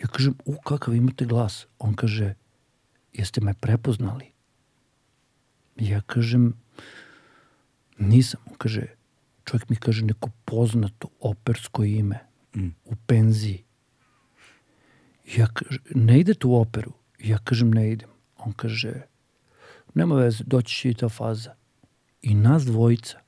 Ja 0.00 0.06
kažem, 0.06 0.34
u 0.44 0.56
kakav 0.56 0.94
imate 0.94 1.24
glas? 1.24 1.66
On 1.78 1.94
kaže, 1.94 2.34
jeste 3.12 3.40
me 3.40 3.54
prepoznali? 3.54 4.32
Ja 5.76 6.00
kažem, 6.00 6.54
nisam. 7.98 8.40
On 8.46 8.56
kaže, 8.58 8.86
čovjek 9.50 9.68
mi 9.68 9.76
kaže 9.76 10.04
neko 10.04 10.30
poznato 10.44 11.08
opersko 11.20 11.84
ime 11.84 12.18
u 12.84 12.94
penziji. 13.06 13.64
Ja 15.36 15.46
kažem, 15.46 15.82
ne 15.94 16.20
idete 16.20 16.46
u 16.46 16.54
operu? 16.60 16.92
Ja 17.18 17.38
kažem, 17.38 17.70
ne 17.70 17.90
idem. 17.92 18.08
On 18.36 18.52
kaže, 18.52 18.92
nema 19.94 20.14
veze, 20.14 20.44
doći 20.46 20.76
će 20.76 20.90
i 20.90 20.94
ta 20.94 21.08
faza. 21.08 21.54
I 22.22 22.34
nas 22.34 22.64
dvojica 22.64 23.18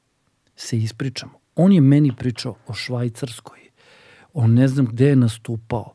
se 0.57 0.79
ispričamo. 0.79 1.41
On 1.55 1.73
je 1.73 1.81
meni 1.81 2.13
pričao 2.17 2.57
o 2.67 2.75
Švajcarskoj, 2.75 3.59
o 4.33 4.47
ne 4.47 4.69
znam 4.69 4.87
gde 4.87 5.07
je 5.07 5.17
nastupao, 5.17 5.95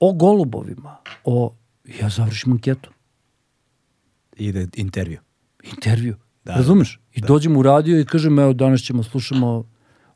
o 0.00 0.12
golubovima, 0.12 0.96
o... 1.24 1.54
Ja 2.00 2.08
završim 2.08 2.52
anketu, 2.52 2.90
Ide 4.36 4.68
intervju. 4.76 5.20
intervju. 5.62 6.16
Da, 6.44 6.52
Da, 6.52 6.56
Razumeš? 6.56 7.00
I 7.14 7.20
dođem 7.20 7.56
u 7.56 7.62
radio 7.62 8.00
i 8.00 8.04
kažem, 8.04 8.38
evo, 8.38 8.52
danas 8.52 8.80
ćemo 8.80 9.02
slušamo 9.02 9.64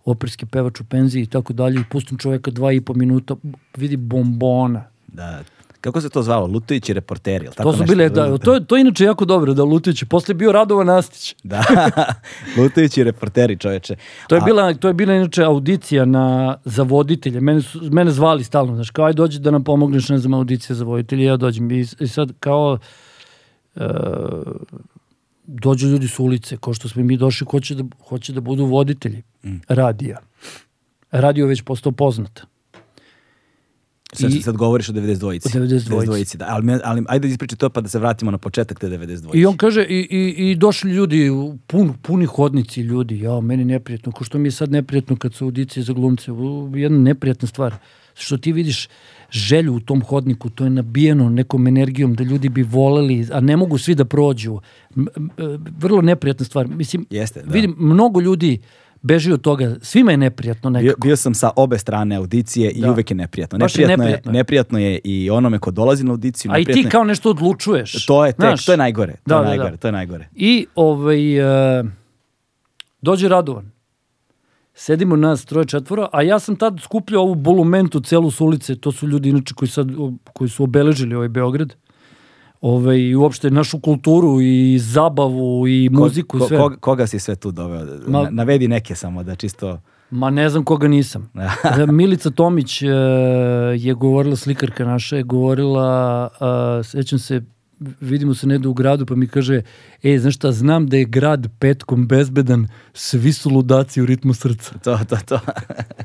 operski 0.04 0.46
pevač 0.46 0.80
u 0.80 0.84
penziji 0.84 1.22
i 1.22 1.26
tako 1.26 1.52
dalje 1.52 1.80
i 1.80 1.84
pustim 1.90 2.18
čoveka 2.18 2.50
dva 2.50 2.72
i 2.72 2.80
po 2.80 2.94
minuta, 2.94 3.34
vidi 3.76 3.96
bombona. 3.96 4.84
Da. 5.06 5.42
Kako 5.80 6.00
se 6.00 6.08
to 6.08 6.22
zvalo? 6.22 6.46
Lutajući 6.46 6.92
reporteri, 6.92 7.44
ili 7.44 7.54
tako 7.54 7.70
to 7.70 7.76
su 7.76 7.82
nešto? 7.82 7.94
bile, 7.94 8.08
da, 8.08 8.38
to, 8.38 8.54
je, 8.54 8.64
to 8.64 8.76
je 8.76 8.80
inače 8.80 9.04
jako 9.04 9.24
dobro 9.24 9.54
da 9.54 9.64
Lutić. 9.64 10.04
Posle 10.04 10.32
je 10.32 10.36
bio 10.36 10.52
Radovan 10.52 10.86
Nastić. 10.86 11.34
Da, 11.42 11.64
lutajući 12.56 13.04
reporteri, 13.04 13.56
čoveče. 13.58 13.96
To 14.28 14.34
je 14.34 14.40
bila, 14.40 14.74
to 14.74 14.88
je 14.88 14.94
bila 14.94 15.14
inače 15.14 15.42
audicija 15.42 16.04
na, 16.04 16.56
za 16.64 16.82
voditelje. 16.82 17.40
Mene, 17.40 17.62
su, 17.62 17.80
mene 17.82 18.10
zvali 18.10 18.44
stalno, 18.44 18.74
znaš, 18.74 18.90
kao 18.90 19.04
aj 19.04 19.12
dođi 19.12 19.38
da 19.38 19.50
nam 19.50 19.64
pomogneš, 19.64 20.08
ne 20.08 20.18
znam, 20.18 20.34
audicija 20.34 20.76
za 20.76 20.84
voditelje, 20.84 21.24
ja 21.24 21.36
dođem. 21.36 21.70
I, 21.70 21.86
i 22.00 22.08
sad 22.08 22.32
kao 22.40 22.78
e, 23.76 23.86
dođu 25.46 25.88
ljudi 25.88 26.08
s 26.08 26.18
ulice, 26.18 26.56
kao 26.60 26.74
što 26.74 26.88
smo 26.88 27.02
mi 27.02 27.16
došli, 27.16 27.46
hoće 27.50 27.74
da, 27.74 27.84
hoće 28.08 28.32
da 28.32 28.40
budu 28.40 28.64
voditelji 28.64 29.22
radija. 29.68 30.18
Radio 31.10 31.44
je 31.44 31.48
već 31.48 31.62
postao 31.62 31.92
poznat. 31.92 32.40
Sad, 34.12 34.32
I- 34.32 34.42
sad 34.42 34.56
govoriš 34.56 34.88
o 34.88 34.92
92-ici. 34.92 35.58
O 35.58 35.60
92-ici. 35.60 35.90
92-ici, 35.90 36.38
da. 36.38 36.46
Ali, 36.48 36.78
ali 36.84 37.04
ajde 37.08 37.28
ispričaj 37.28 37.56
to 37.56 37.70
pa 37.70 37.80
da 37.80 37.88
se 37.88 37.98
vratimo 37.98 38.30
na 38.30 38.38
početak 38.38 38.80
te 38.80 38.88
92 38.88 39.30
I 39.34 39.46
on 39.46 39.56
kaže, 39.56 39.82
i, 39.82 40.08
i, 40.10 40.50
i 40.50 40.54
došli 40.54 40.90
ljudi, 40.90 41.30
pun, 41.66 41.94
puni 42.02 42.26
hodnici 42.26 42.80
ljudi, 42.80 43.20
ja, 43.20 43.40
meni 43.40 43.64
neprijatno, 43.64 44.12
ko 44.12 44.24
što 44.24 44.38
mi 44.38 44.48
je 44.48 44.52
sad 44.52 44.70
neprijatno 44.70 45.16
kad 45.16 45.34
su 45.34 45.44
audicije 45.44 45.82
za 45.82 45.92
glumce, 45.92 46.30
jedna 46.74 46.98
neprijatna 46.98 47.48
stvar. 47.48 47.74
Što 48.14 48.38
ti 48.38 48.52
vidiš 48.52 48.88
želju 49.30 49.74
u 49.74 49.80
tom 49.80 50.02
hodniku, 50.02 50.50
to 50.50 50.64
je 50.64 50.70
nabijeno 50.70 51.30
nekom 51.30 51.66
energijom 51.66 52.14
da 52.14 52.24
ljudi 52.24 52.48
bi 52.48 52.62
voleli, 52.62 53.26
a 53.32 53.40
ne 53.40 53.56
mogu 53.56 53.78
svi 53.78 53.94
da 53.94 54.04
prođu. 54.04 54.58
E, 54.96 55.02
vrlo 55.78 56.02
neprijatna 56.02 56.44
stvar. 56.44 56.66
Mislim, 56.68 57.06
Jeste, 57.10 57.42
da. 57.42 57.52
vidim, 57.52 57.74
mnogo 57.78 58.20
ljudi 58.20 58.58
beži 59.02 59.32
od 59.32 59.40
toga, 59.40 59.76
svima 59.82 60.10
je 60.10 60.16
neprijatno 60.16 60.70
Bio, 60.70 60.80
nekako. 60.80 61.00
bio 61.00 61.16
sam 61.16 61.34
sa 61.34 61.50
obe 61.56 61.78
strane 61.78 62.16
audicije 62.16 62.70
i 62.70 62.80
Da. 62.80 62.90
uvek 62.90 63.10
je 63.10 63.14
neprijatno. 63.14 63.58
Neprijatno 63.58 63.92
je, 63.92 63.96
neprijatno 63.98 64.30
je. 64.30 64.34
neprijatno 64.34 64.78
je 64.78 65.00
i 65.04 65.30
onome 65.30 65.58
ko 65.58 65.70
dolazi 65.70 66.04
na 66.04 66.10
audiciju. 66.10 66.50
A 66.52 66.58
i 66.58 66.64
ti 66.64 66.86
kao 66.90 67.04
nešto 67.04 67.30
odlučuješ. 67.30 68.06
To 68.06 68.26
je 68.26 68.32
tek, 68.32 68.40
znaš. 68.40 68.64
to 68.64 68.72
je 68.72 68.78
najgore. 68.78 69.12
To 69.12 69.18
Da, 69.26 69.34
je 69.34 69.38
da, 69.38 69.42
da. 69.42 69.48
najgore, 69.48 69.76
to 69.76 69.88
je 69.88 69.92
najgore. 69.92 70.28
I 70.34 70.66
ovaj, 70.74 71.38
e, 71.80 71.84
dođe 73.02 73.28
Radovan. 73.28 73.70
Sedimo 74.78 75.16
nas 75.16 75.44
troje 75.44 75.66
četvora, 75.66 76.08
a 76.12 76.22
ja 76.22 76.38
sam 76.38 76.56
tad 76.56 76.80
skupljao 76.80 77.22
ovu 77.22 77.34
bolumentu 77.34 78.00
celu 78.00 78.30
s 78.30 78.40
ulice, 78.40 78.74
to 78.76 78.92
su 78.92 79.08
ljudi 79.08 79.28
inače 79.28 79.54
koji, 79.54 79.68
sad, 79.68 79.88
koji 80.32 80.50
su 80.50 80.64
obeležili 80.64 81.14
ovaj 81.14 81.28
Beograd. 81.28 81.74
ovaj, 82.60 82.98
i 82.98 83.14
uopšte 83.14 83.50
našu 83.50 83.80
kulturu 83.80 84.40
i 84.40 84.78
zabavu 84.78 85.68
i 85.68 85.88
muziku 85.92 86.38
ko, 86.38 86.44
i 86.44 86.48
sve. 86.48 86.58
Koga, 86.58 86.76
koga 86.76 87.06
si 87.06 87.18
sve 87.18 87.36
tu 87.36 87.50
doveo? 87.52 87.84
Ma- 88.06 88.22
Na, 88.22 88.30
navedi 88.30 88.68
neke 88.68 88.94
samo 88.94 89.22
da 89.22 89.34
čisto... 89.34 89.80
Ma 90.10 90.30
ne 90.30 90.48
znam 90.50 90.64
koga 90.64 90.88
nisam. 90.88 91.30
E, 91.80 91.86
Milica 91.92 92.30
Tomić 92.30 92.82
e, 92.82 92.86
je 93.76 93.94
govorila, 93.94 94.36
slikarka 94.36 94.84
naša 94.84 95.16
je 95.16 95.22
govorila, 95.22 95.84
a, 96.40 96.80
sećam 96.84 97.18
se, 97.18 97.42
vidimo 97.80 98.34
se 98.34 98.46
negde 98.46 98.68
u 98.68 98.74
gradu, 98.74 99.06
pa 99.06 99.14
mi 99.14 99.28
kaže, 99.28 99.62
e, 100.02 100.18
znaš 100.18 100.34
šta, 100.34 100.52
znam 100.52 100.86
da 100.86 100.96
je 100.96 101.04
grad 101.04 101.46
petkom 101.58 102.08
bezbedan, 102.08 102.68
svi 102.92 103.32
su 103.32 103.50
ludaci 103.50 104.02
u 104.02 104.06
ritmu 104.06 104.34
srca. 104.34 104.78
To, 104.78 104.98
to, 105.08 105.16
to. 105.26 105.40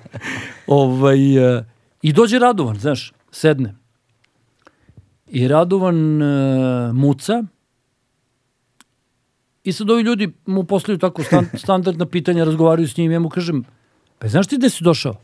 Ovaj, 0.68 1.58
e, 1.58 1.66
I 2.02 2.14
dođe 2.14 2.40
Radovan, 2.40 2.80
znaš, 2.80 3.14
sedne. 3.32 3.76
I 5.28 5.48
Radovan 5.48 6.22
e, 6.22 6.94
muca 6.94 7.44
i 9.64 9.72
sad 9.72 9.90
ovi 9.90 10.04
ljudi 10.04 10.34
mu 10.46 10.64
postavljaju 10.64 11.00
tako 11.00 11.24
stan, 11.24 11.48
standardna 11.64 12.06
pitanja, 12.06 12.44
razgovaraju 12.44 12.88
s 12.88 12.98
njim, 12.98 13.12
ja 13.12 13.20
mu 13.20 13.30
kažem, 13.30 13.64
pa 14.20 14.28
znaš 14.28 14.48
ti 14.48 14.58
gde 14.58 14.70
si 14.70 14.84
došao? 14.84 15.16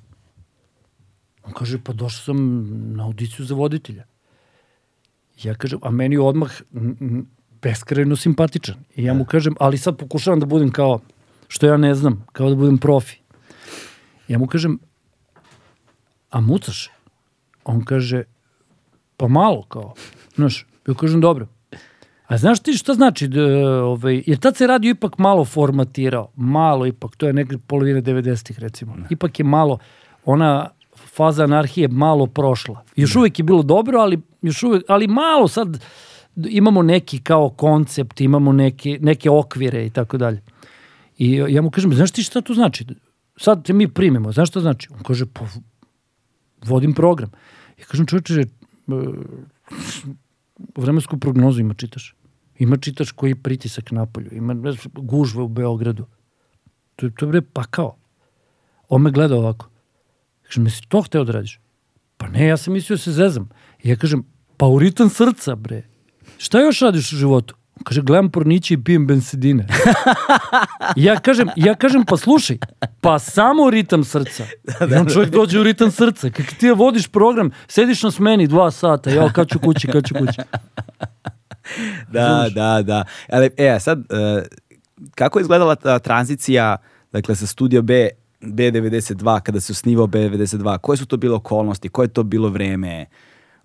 On 1.44 1.54
kaže, 1.54 1.80
pa 1.84 1.94
došao 1.94 2.24
sam 2.24 2.38
na 2.96 3.06
audiciju 3.06 3.46
za 3.46 3.56
voditelja. 3.56 4.04
Ja 5.44 5.56
kažem, 5.56 5.80
a 5.82 5.92
meni 5.92 6.18
odmah 6.18 6.52
beskrajno 7.62 8.16
simpatičan. 8.16 8.76
I 8.96 9.04
ja 9.04 9.14
mu 9.14 9.26
kažem, 9.26 9.56
ali 9.60 9.78
sad 9.78 9.98
pokušavam 9.98 10.40
da 10.40 10.46
budem 10.46 10.72
kao, 10.72 11.00
što 11.48 11.68
ja 11.68 11.78
ne 11.78 11.96
znam, 11.96 12.26
kao 12.32 12.50
da 12.50 12.56
budem 12.56 12.78
profi. 12.78 13.18
Ja 14.28 14.38
mu 14.38 14.48
kažem, 14.48 14.80
a 16.30 16.42
mucaš? 16.42 16.90
On 17.64 17.86
kaže, 17.86 18.24
pa 19.18 19.28
malo 19.28 19.64
kao, 19.64 19.94
znaš, 20.36 20.66
ja 20.88 20.94
kažem, 20.94 21.22
dobro. 21.22 21.48
A 22.28 22.38
znaš 22.38 22.60
ti 22.60 22.74
šta 22.74 22.94
znači, 22.94 23.28
da, 23.28 23.44
ovaj, 23.84 24.24
jer 24.26 24.38
tad 24.38 24.56
se 24.56 24.68
radio 24.68 24.90
ipak 24.90 25.18
malo 25.18 25.46
formatirao, 25.46 26.32
malo 26.36 26.86
ipak, 26.86 27.16
to 27.16 27.28
je 27.28 27.34
neka 27.34 27.58
polovina 27.68 28.02
90-ih 28.02 28.60
recimo, 28.60 28.96
ipak 29.10 29.40
je 29.40 29.46
malo, 29.46 29.80
ona 30.26 30.70
faza 31.18 31.44
anarhije 31.44 31.88
malo 31.88 32.28
prošla. 32.28 32.84
Još 32.96 33.16
uvek 33.16 33.40
je 33.40 33.44
bilo 33.44 33.64
dobro, 33.64 34.00
ali, 34.00 34.22
još 34.42 34.64
uvek, 34.64 34.84
ali 34.88 35.08
malo 35.08 35.48
sad 35.48 35.84
imamo 36.38 36.82
neki 36.84 37.20
kao 37.20 37.50
koncept, 37.50 38.22
imamo 38.22 38.52
neke, 38.54 38.98
neke 39.02 39.30
okvire 39.30 39.86
i 39.86 39.90
tako 39.90 40.18
dalje. 40.18 40.42
I 41.18 41.32
ja 41.48 41.62
mu 41.62 41.72
kažem, 41.72 41.94
znaš 41.94 42.12
ti 42.12 42.24
šta 42.24 42.42
to 42.42 42.54
znači? 42.54 42.86
Sad 43.38 43.66
te 43.66 43.74
mi 43.74 43.88
primemo, 43.88 44.32
znaš 44.32 44.50
šta 44.50 44.60
znači? 44.60 44.90
On 44.92 45.04
kaže, 45.04 45.26
pa 45.26 45.42
vodim 46.64 46.94
program. 46.94 47.32
Ja 47.80 47.86
kažem, 47.86 48.06
čovječe, 48.06 48.34
e, 48.34 48.46
vremensku 50.78 51.18
prognozu 51.18 51.60
ima 51.62 51.74
čitaš. 51.74 52.16
Ima 52.58 52.78
čitaš 52.78 53.12
koji 53.12 53.32
je 53.32 53.36
pritisak 53.36 53.92
napolju, 53.92 54.30
ima 54.32 54.54
ne 54.54 54.72
znam, 54.72 54.86
gužve 54.96 55.44
u 55.44 55.48
Beogradu. 55.48 56.06
To, 56.96 57.06
je- 57.06 57.12
to 57.12 57.26
je 57.26 57.30
bre 57.30 57.42
pakao. 57.44 57.96
On 58.90 59.02
me 59.02 59.12
gleda 59.12 59.36
ovako. 59.36 59.70
Kažem, 60.48 60.66
jesi 60.66 60.82
to 60.88 61.02
hteo 61.02 61.24
da 61.24 61.32
radiš? 61.32 61.60
Pa 62.18 62.28
ne, 62.28 62.48
ja 62.48 62.58
sam 62.58 62.74
mislio 62.74 62.98
da 62.98 63.04
se 63.04 63.12
zezam. 63.12 63.50
I 63.84 63.90
ja 63.90 63.96
kažem, 63.96 64.24
pa 64.58 64.66
u 64.66 64.80
ritam 64.80 65.10
srca, 65.10 65.56
bre. 65.56 65.84
Šta 66.38 66.60
još 66.60 66.80
radiš 66.80 67.14
u 67.14 67.16
životu? 67.16 67.56
On 67.78 67.84
kaže, 67.84 68.02
gledam 68.02 68.32
porniće 68.32 68.74
i 68.74 68.84
pijem 68.84 69.08
bensedine. 69.08 69.68
ja 70.96 71.20
kažem, 71.20 71.50
ja 71.56 71.76
kažem, 71.76 72.06
pa 72.06 72.18
slušaj, 72.18 72.58
pa 73.02 73.20
samo 73.20 73.70
ritam 73.70 74.04
srca. 74.04 74.44
I 74.92 74.94
on 74.96 75.08
čovjek 75.14 75.32
dođe 75.32 75.60
u 75.60 75.64
ritam 75.64 75.92
srca. 75.92 76.30
Kako 76.30 76.54
ti 76.60 76.66
je 76.66 76.74
vodiš 76.74 77.08
program, 77.08 77.52
sediš 77.68 78.04
na 78.04 78.12
smeni 78.12 78.48
dva 78.48 78.72
sata, 78.72 79.10
ja 79.10 79.30
kad 79.34 79.48
ću 79.50 79.60
kući, 79.60 79.88
kad 79.88 80.08
ću 80.08 80.16
kući. 80.16 80.42
Da, 82.12 82.28
Razumeš? 82.28 82.54
da, 82.54 82.82
da. 82.82 83.04
Ali, 83.32 83.50
e, 83.58 83.80
sad, 83.80 84.00
e, 84.00 84.46
kako 85.16 85.40
je 85.40 85.42
izgledala 85.42 85.76
ta 85.76 86.00
tranzicija, 86.00 86.78
dakle, 87.12 87.36
sa 87.36 87.48
Studio 87.48 87.82
B, 87.82 88.10
B92, 88.42 89.42
kada 89.42 89.60
se 89.60 89.72
osnivao 89.72 90.08
B92, 90.08 90.78
koje 90.78 90.98
su 90.98 91.06
to 91.06 91.18
bile 91.18 91.36
okolnosti, 91.36 91.90
koje 91.90 92.06
je 92.06 92.14
to 92.14 92.24
bilo 92.24 92.50
vreme, 92.50 93.06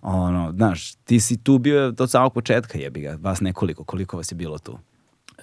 ono, 0.01 0.51
znaš, 0.51 0.95
ti 0.95 1.19
si 1.19 1.37
tu 1.37 1.57
bio 1.57 1.93
od 1.99 2.11
samog 2.11 2.33
početka, 2.33 2.77
jebi 2.77 3.01
ga, 3.01 3.17
vas 3.21 3.41
nekoliko, 3.41 3.83
koliko 3.83 4.17
vas 4.17 4.31
je 4.31 4.35
bilo 4.35 4.57
tu? 4.57 4.77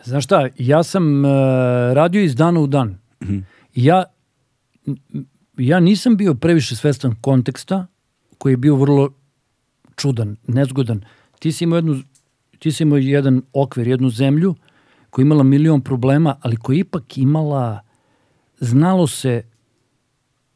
Znaš 0.04 0.24
šta, 0.24 0.48
ja 0.58 0.82
sam 0.82 1.24
uh, 1.24 1.30
radio 1.92 2.22
iz 2.22 2.34
dana 2.34 2.60
u 2.60 2.66
dan. 2.66 2.98
I 3.74 3.84
ja, 3.84 4.04
m, 4.86 5.26
ja 5.56 5.80
nisam 5.80 6.16
bio 6.16 6.34
previše 6.34 6.76
svestan 6.76 7.14
konteksta, 7.20 7.86
koji 8.38 8.52
je 8.52 8.56
bio 8.56 8.76
vrlo 8.76 9.10
čudan, 9.96 10.36
nezgodan. 10.46 11.04
Ti 11.38 11.52
si 11.52 11.64
imao, 11.64 11.76
jednu, 11.76 12.02
ti 12.58 12.72
si 12.72 12.82
imao 12.82 12.98
jedan 12.98 13.42
okvir, 13.52 13.88
jednu 13.88 14.10
zemlju 14.10 14.54
koja 15.10 15.22
je 15.22 15.26
imala 15.26 15.42
milion 15.42 15.80
problema, 15.80 16.36
ali 16.40 16.56
koja 16.56 16.74
je 16.76 16.80
ipak 16.80 17.18
imala, 17.18 17.80
znalo 18.60 19.06
se 19.06 19.42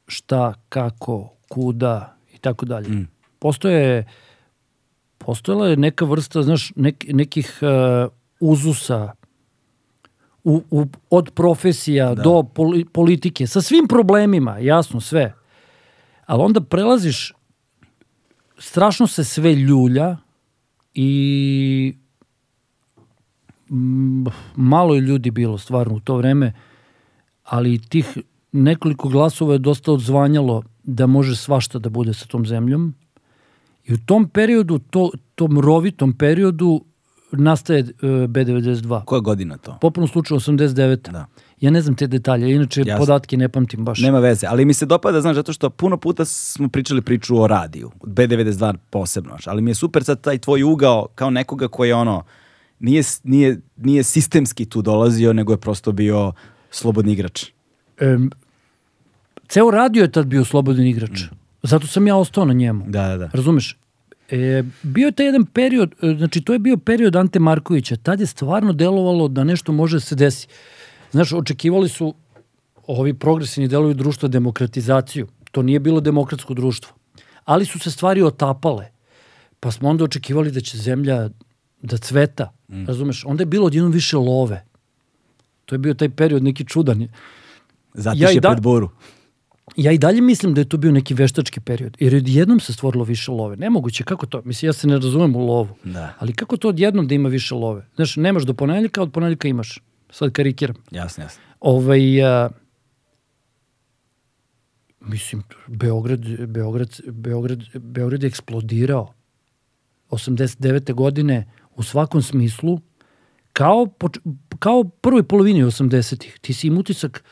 šta, 0.07 0.55
kako, 0.69 1.33
kuda 1.49 2.17
i 2.35 2.39
tako 2.39 2.67
dalje. 2.67 3.07
Postoje, 3.39 4.07
postojala 5.19 5.69
je 5.69 5.77
neka 5.77 6.05
vrsta, 6.05 6.43
znaš, 6.43 6.73
nek, 6.77 7.05
nekih 7.09 7.59
uh, 7.63 8.13
uzusa, 8.41 9.13
u, 10.45 10.63
u, 10.71 10.87
od 11.11 11.31
profesija 11.35 12.15
do 12.15 12.43
poli- 12.55 12.85
politike, 12.93 13.47
sa 13.47 13.61
svim 13.61 13.89
problemima, 13.89 14.59
jasno, 14.59 15.01
sve. 15.01 15.35
Ali 16.27 16.43
onda 16.43 16.61
prelaziš, 16.61 17.33
strašno 18.59 19.07
se 19.07 19.25
sve 19.25 19.55
ljulja 19.55 20.17
i 20.95 21.95
mm, 23.71 24.25
malo 24.57 24.95
je 24.95 25.01
ljudi 25.01 25.31
bilo 25.31 25.59
stvarno 25.59 25.95
u 25.95 26.01
to 26.01 26.17
vreme, 26.17 26.53
ali 27.45 27.79
tih 27.79 28.19
nekoliko 28.53 29.09
glasova 29.09 29.53
je 29.53 29.59
dosta 29.59 29.93
odzvanjalo 29.93 30.63
da 30.83 31.07
može 31.07 31.37
svašta 31.37 31.79
da 31.79 31.89
bude 31.89 32.15
sa 32.15 32.27
tom 32.27 32.47
zemljom. 32.47 32.95
I 33.85 33.95
u 33.95 33.99
tom 34.07 34.29
periodu, 34.29 34.79
to, 34.79 35.11
tom 35.35 35.61
rovitom 35.61 36.13
periodu, 36.13 36.85
nastaje 37.33 37.81
e, 37.81 37.85
B92. 38.07 39.05
Koja 39.05 39.21
godina 39.21 39.57
to? 39.57 39.79
Popuno 39.81 40.07
slučaju 40.07 40.41
89. 40.41 41.11
Da. 41.11 41.27
Ja 41.61 41.71
ne 41.71 41.83
znam 41.83 41.97
te 41.97 42.07
detalje, 42.07 42.55
inače 42.55 42.83
Jasno. 42.87 43.07
podatke 43.07 43.37
ne 43.37 43.49
pamtim 43.49 43.85
baš. 43.85 44.01
Nema 44.01 44.19
veze, 44.19 44.47
ali 44.47 44.65
mi 44.65 44.75
se 44.75 44.87
dopada, 44.87 45.21
znaš, 45.21 45.37
zato 45.37 45.53
što 45.53 45.71
puno 45.71 45.97
puta 45.97 46.25
smo 46.25 46.69
pričali 46.69 47.03
priču 47.03 47.43
o 47.43 47.47
radiju, 47.47 47.91
B92 48.01 48.75
posebno, 48.91 49.37
ali 49.47 49.63
mi 49.63 49.71
je 49.71 49.75
super 49.75 50.05
sad 50.05 50.21
taj 50.21 50.39
tvoj 50.39 50.63
ugao 50.63 51.07
kao 51.15 51.31
nekoga 51.31 51.69
koji 51.69 51.89
je 51.89 51.95
ono, 51.95 52.23
nije, 52.79 53.03
nije, 53.23 53.61
nije 53.77 54.03
sistemski 54.03 54.65
tu 54.65 54.83
dolazio, 54.83 55.33
nego 55.33 55.53
je 55.53 55.57
prosto 55.57 55.93
bio 55.93 56.33
slobodni 56.75 57.13
igrač. 57.13 57.47
Em, 58.01 58.31
ceo 59.49 59.71
radio 59.71 60.03
je 60.03 60.13
tad 60.13 60.27
bio 60.27 60.45
slobodan 60.45 60.87
igrač. 60.87 61.29
Zato 61.63 61.87
sam 61.87 62.07
ja 62.07 62.17
ostao 62.17 62.45
na 62.45 62.53
njemu. 62.53 62.85
Da, 62.89 63.09
da, 63.09 63.17
da. 63.17 63.31
Razumeš? 63.33 63.77
E, 64.31 64.63
bio 64.83 65.07
je 65.07 65.13
taj 65.13 65.27
jedan 65.27 65.47
period, 65.47 65.95
e, 66.03 66.15
znači 66.19 66.41
to 66.41 66.53
je 66.53 66.59
bio 66.59 66.77
period 66.77 67.17
Ante 67.17 67.39
Markovića, 67.39 67.97
tad 67.97 68.21
je 68.21 68.27
stvarno 68.27 68.73
delovalo 68.73 69.29
da 69.29 69.45
nešto 69.45 69.73
može 69.73 69.97
da 69.97 70.01
se 70.01 70.15
desi. 70.15 70.47
Znaš, 71.13 71.33
očekivali 71.33 71.89
su 71.89 72.15
ovi 72.87 73.15
progresivni 73.15 73.69
delovi 73.69 73.95
društva 73.95 74.29
demokratizaciju. 74.29 75.29
To 75.51 75.63
nije 75.63 75.81
bilo 75.81 76.01
demokratsko 76.01 76.55
društvo. 76.55 76.93
Ali 77.45 77.65
su 77.65 77.79
se 77.79 77.91
stvari 77.91 78.23
otapale. 78.23 78.89
Pa 79.61 79.71
smo 79.71 79.89
onda 79.89 80.05
očekivali 80.05 80.51
da 80.51 80.61
će 80.61 80.79
zemlja 80.79 81.29
da 81.83 81.97
cveta. 81.97 82.53
Razumeš? 82.87 83.25
Onda 83.25 83.43
je 83.43 83.47
bilo 83.47 83.67
odjednom 83.67 83.93
više 83.93 84.17
love. 84.17 84.65
To 85.65 85.75
je 85.75 85.79
bio 85.79 85.95
taj 85.95 86.09
period 86.09 86.43
neki 86.43 86.65
čudan. 86.65 87.09
Zatiš 87.95 88.21
Ja 88.21 88.29
je 88.31 88.41
da- 88.41 88.51
pred 88.51 88.63
buru. 88.63 88.91
Ja 89.77 89.93
i 89.93 89.99
dalje 89.99 90.21
mislim 90.21 90.55
da 90.55 90.61
je 90.61 90.69
to 90.69 90.77
bio 90.77 90.93
neki 90.93 91.15
veštački 91.15 91.61
period, 91.61 91.97
jer 92.01 92.15
odjednom 92.15 92.61
se 92.61 92.73
stvorilo 92.73 93.05
više 93.05 93.31
love. 93.31 93.57
Nemoguće, 93.57 94.05
kako 94.05 94.27
to? 94.27 94.43
Mislim, 94.45 94.69
ja 94.69 94.73
se 94.73 94.87
ne 94.87 94.95
razumem 94.95 95.37
u 95.37 95.47
lovu. 95.47 95.69
Da. 95.85 96.15
Ali 96.19 96.33
kako 96.33 96.57
to 96.57 96.69
odjednom 96.69 97.09
da 97.09 97.15
ima 97.15 97.29
više 97.29 97.55
love? 97.55 97.87
Znaš, 97.97 98.17
nemaš 98.17 98.43
do 98.43 98.55
ponedjeljka, 98.55 99.03
od 99.03 99.13
ponedjeljka 99.13 99.49
imaš. 99.49 99.83
Sad 100.11 100.33
karikiram. 100.33 100.77
Jasno, 100.91 101.25
jasno. 101.25 101.43
Ovaj, 101.61 102.25
a, 102.25 102.51
mislim, 105.01 105.43
Beograd, 105.67 106.47
Beograd, 106.49 107.01
Beograd, 107.07 107.59
Beograd 107.75 108.23
je 108.23 108.27
eksplodirao 108.27 109.13
89. 110.11 110.93
godine 110.95 111.47
u 111.77 111.83
svakom 111.83 112.23
smislu 112.23 112.81
kao, 113.55 113.89
kao 114.59 114.85
prvoj 114.85 115.23
polovini 115.23 115.65
80-ih. 115.65 116.39
Ti 116.41 116.53
si 116.55 116.67
im 116.67 116.79
utisak 116.79 117.25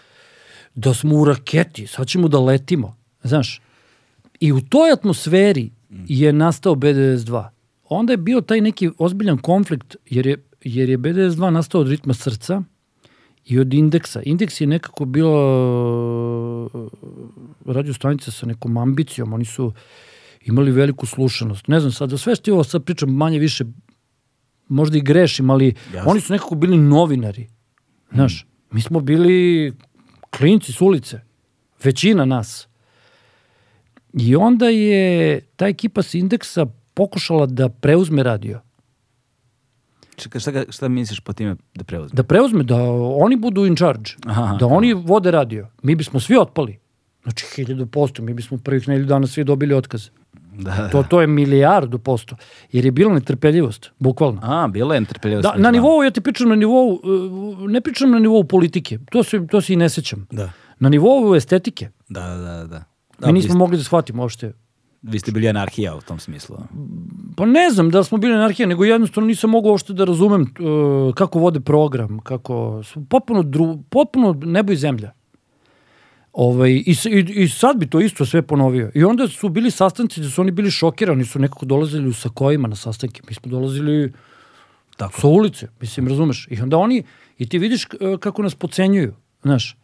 da 0.74 0.94
smo 0.94 1.16
u 1.16 1.24
raketi, 1.24 1.86
sad 1.86 2.08
ćemo 2.08 2.28
da 2.28 2.40
letimo. 2.40 2.96
Znaš, 3.22 3.60
i 4.40 4.52
u 4.52 4.60
toj 4.60 4.92
atmosferi 4.92 5.70
je 6.08 6.32
nastao 6.32 6.74
B92. 6.74 7.48
Onda 7.88 8.12
je 8.12 8.16
bio 8.16 8.40
taj 8.40 8.60
neki 8.60 8.90
ozbiljan 8.98 9.38
konflikt, 9.38 9.96
jer 10.10 10.26
je, 10.26 10.44
jer 10.64 10.88
je 10.88 10.98
B92 10.98 11.50
nastao 11.50 11.80
od 11.80 11.88
ritma 11.88 12.14
srca 12.14 12.62
i 13.46 13.58
od 13.58 13.74
indeksa. 13.74 14.22
Indeks 14.22 14.60
je 14.60 14.66
nekako 14.66 15.04
bila 15.04 15.42
radio 17.66 17.94
stanica 17.94 18.30
sa 18.30 18.46
nekom 18.46 18.76
ambicijom. 18.76 19.32
Oni 19.32 19.44
su 19.44 19.72
imali 20.44 20.70
veliku 20.70 21.06
slušanost. 21.06 21.68
Ne 21.68 21.80
znam 21.80 21.92
sad, 21.92 22.10
da 22.10 22.18
sve 22.18 22.34
što 22.36 22.52
ovo 22.52 22.64
sad 22.64 22.84
pričam 22.84 23.10
manje 23.10 23.38
više 23.38 23.64
možda 24.72 24.98
i 24.98 25.00
grešim, 25.00 25.50
ali 25.50 25.74
Jasno. 25.94 26.10
oni 26.10 26.20
su 26.20 26.32
nekako 26.32 26.54
bili 26.54 26.76
novinari. 26.76 27.48
Znaš, 28.12 28.46
mi 28.70 28.80
smo 28.80 29.00
bili 29.00 29.72
klinci 30.30 30.72
s 30.72 30.80
ulice. 30.80 31.20
Većina 31.84 32.24
nas. 32.24 32.68
I 34.12 34.36
onda 34.36 34.68
je 34.68 35.40
ta 35.40 35.66
ekipa 35.66 36.02
s 36.02 36.14
indeksa 36.14 36.66
pokušala 36.94 37.46
da 37.46 37.68
preuzme 37.68 38.22
radio. 38.22 38.60
Čekaj, 40.16 40.40
šta, 40.40 40.64
šta 40.68 40.88
misliš 40.88 41.20
po 41.20 41.32
time 41.32 41.56
da 41.74 41.84
preuzme? 41.84 42.16
Da 42.16 42.22
preuzme, 42.22 42.62
da 42.62 42.76
oni 43.16 43.36
budu 43.36 43.66
in 43.66 43.76
charge. 43.76 44.10
Aha. 44.26 44.56
da 44.60 44.66
oni 44.66 44.92
vode 44.92 45.30
radio. 45.30 45.68
Mi 45.82 45.94
bismo 45.94 46.20
svi 46.20 46.36
otpali. 46.36 46.78
Znači, 47.22 47.46
hiljadu 47.54 47.86
posto. 47.86 48.22
Mi 48.22 48.34
bismo 48.34 48.58
prvih 48.58 48.88
nedelju 48.88 49.06
dana 49.06 49.26
svi 49.26 49.44
dobili 49.44 49.74
otkaz. 49.74 50.08
Da, 50.58 50.88
To, 50.88 51.02
to 51.02 51.20
je 51.20 51.26
milijardu 51.26 51.98
posto. 51.98 52.36
Jer 52.72 52.84
je 52.84 52.90
bila 52.90 53.14
netrpeljivost, 53.14 53.90
bukvalno. 53.98 54.40
A, 54.42 54.68
bilo 54.68 54.94
je 54.94 55.00
netrpeljivost. 55.00 55.42
Da, 55.42 55.48
na 55.48 55.56
vama. 55.56 55.70
nivou, 55.70 56.02
ja 56.02 56.10
ti 56.10 56.20
pričam 56.20 56.48
na 56.48 56.54
nivou, 56.54 56.92
uh, 56.92 57.70
ne 57.70 57.80
pričam 57.80 58.10
na 58.10 58.18
nivou 58.18 58.44
politike, 58.44 58.98
to 59.10 59.22
se, 59.22 59.46
to 59.46 59.60
se 59.60 59.72
i 59.72 59.76
ne 59.76 59.88
sećam. 59.88 60.26
Da. 60.30 60.50
Na 60.78 60.88
nivou 60.88 61.34
estetike. 61.36 61.88
Da, 62.08 62.20
da, 62.20 62.66
da. 62.66 62.84
da. 63.18 63.26
Mi 63.26 63.32
nismo 63.32 63.50
ste, 63.50 63.58
mogli 63.58 63.76
da 63.76 63.84
shvatimo 63.84 64.22
uopšte. 64.22 64.52
vi 65.02 65.18
ste 65.18 65.32
bili 65.32 65.48
anarhija 65.48 65.94
u 65.96 66.00
tom 66.00 66.18
smislu. 66.18 66.56
Pa 67.36 67.46
ne 67.46 67.70
znam 67.70 67.90
da 67.90 68.04
smo 68.04 68.18
bili 68.18 68.34
anarhija, 68.34 68.66
nego 68.66 68.84
jednostavno 68.84 69.26
nisam 69.26 69.50
mogao 69.50 69.70
uopšte 69.70 69.92
da 69.92 70.04
razumem 70.04 70.42
uh, 70.42 71.14
kako 71.14 71.38
vode 71.38 71.60
program, 71.60 72.18
kako 72.18 72.82
su 72.82 73.04
potpuno, 73.08 73.42
dru, 73.42 73.82
potpuno 73.90 74.36
nebo 74.44 74.72
i 74.72 74.76
zemlja. 74.76 75.12
Ovaj, 76.32 76.70
i, 76.70 76.94
i, 77.06 77.42
I 77.42 77.48
sad 77.48 77.76
bi 77.76 77.86
to 77.86 78.00
isto 78.00 78.26
sve 78.26 78.42
ponovio. 78.42 78.90
I 78.94 79.04
onda 79.04 79.28
su 79.28 79.48
bili 79.48 79.70
sastanci 79.70 80.20
gde 80.20 80.30
su 80.30 80.40
oni 80.40 80.50
bili 80.50 80.70
šokirani, 80.70 81.24
su 81.24 81.38
nekako 81.38 81.66
dolazili 81.66 82.08
u 82.08 82.12
sakojima 82.12 82.68
na 82.68 82.76
sastanke. 82.76 83.22
Mi 83.28 83.34
smo 83.34 83.50
dolazili 83.50 84.12
Tako. 84.96 85.20
sa 85.20 85.26
ulice, 85.28 85.68
mislim, 85.80 86.08
razumeš? 86.08 86.48
I 86.50 86.60
onda 86.60 86.76
oni, 86.78 87.02
i 87.38 87.48
ti 87.48 87.58
vidiš 87.58 87.84
k- 87.84 87.96
kako 88.20 88.42
nas 88.42 88.54
pocenjuju, 88.54 89.14
znaš. 89.42 89.76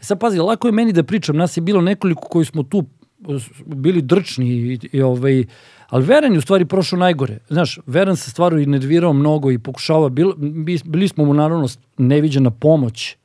E 0.00 0.02
sad 0.02 0.20
pazi, 0.20 0.38
lako 0.38 0.68
je 0.68 0.72
meni 0.72 0.92
da 0.92 1.02
pričam, 1.02 1.36
nas 1.36 1.56
je 1.56 1.62
bilo 1.62 1.80
nekoliko 1.80 2.22
koji 2.22 2.44
smo 2.44 2.62
tu 2.62 2.84
e, 3.20 3.38
bili 3.66 4.02
drčni 4.02 4.46
i, 4.48 4.78
i 4.92 5.02
ovaj, 5.02 5.44
ali 5.88 6.04
Veren 6.04 6.32
je 6.32 6.38
u 6.38 6.42
stvari 6.42 6.64
prošao 6.64 6.98
najgore. 6.98 7.38
Znaš, 7.48 7.78
Veren 7.86 8.16
se 8.16 8.30
stvarno 8.30 8.58
i 8.58 8.66
nervirao 8.66 9.12
mnogo 9.12 9.50
i 9.50 9.58
pokušava, 9.58 10.08
bil, 10.08 10.32
bi- 10.36 10.80
bili 10.84 11.08
smo 11.08 11.24
mu 11.24 11.34
naravno 11.34 11.68
neviđena 11.98 12.50
pomoć. 12.50 13.16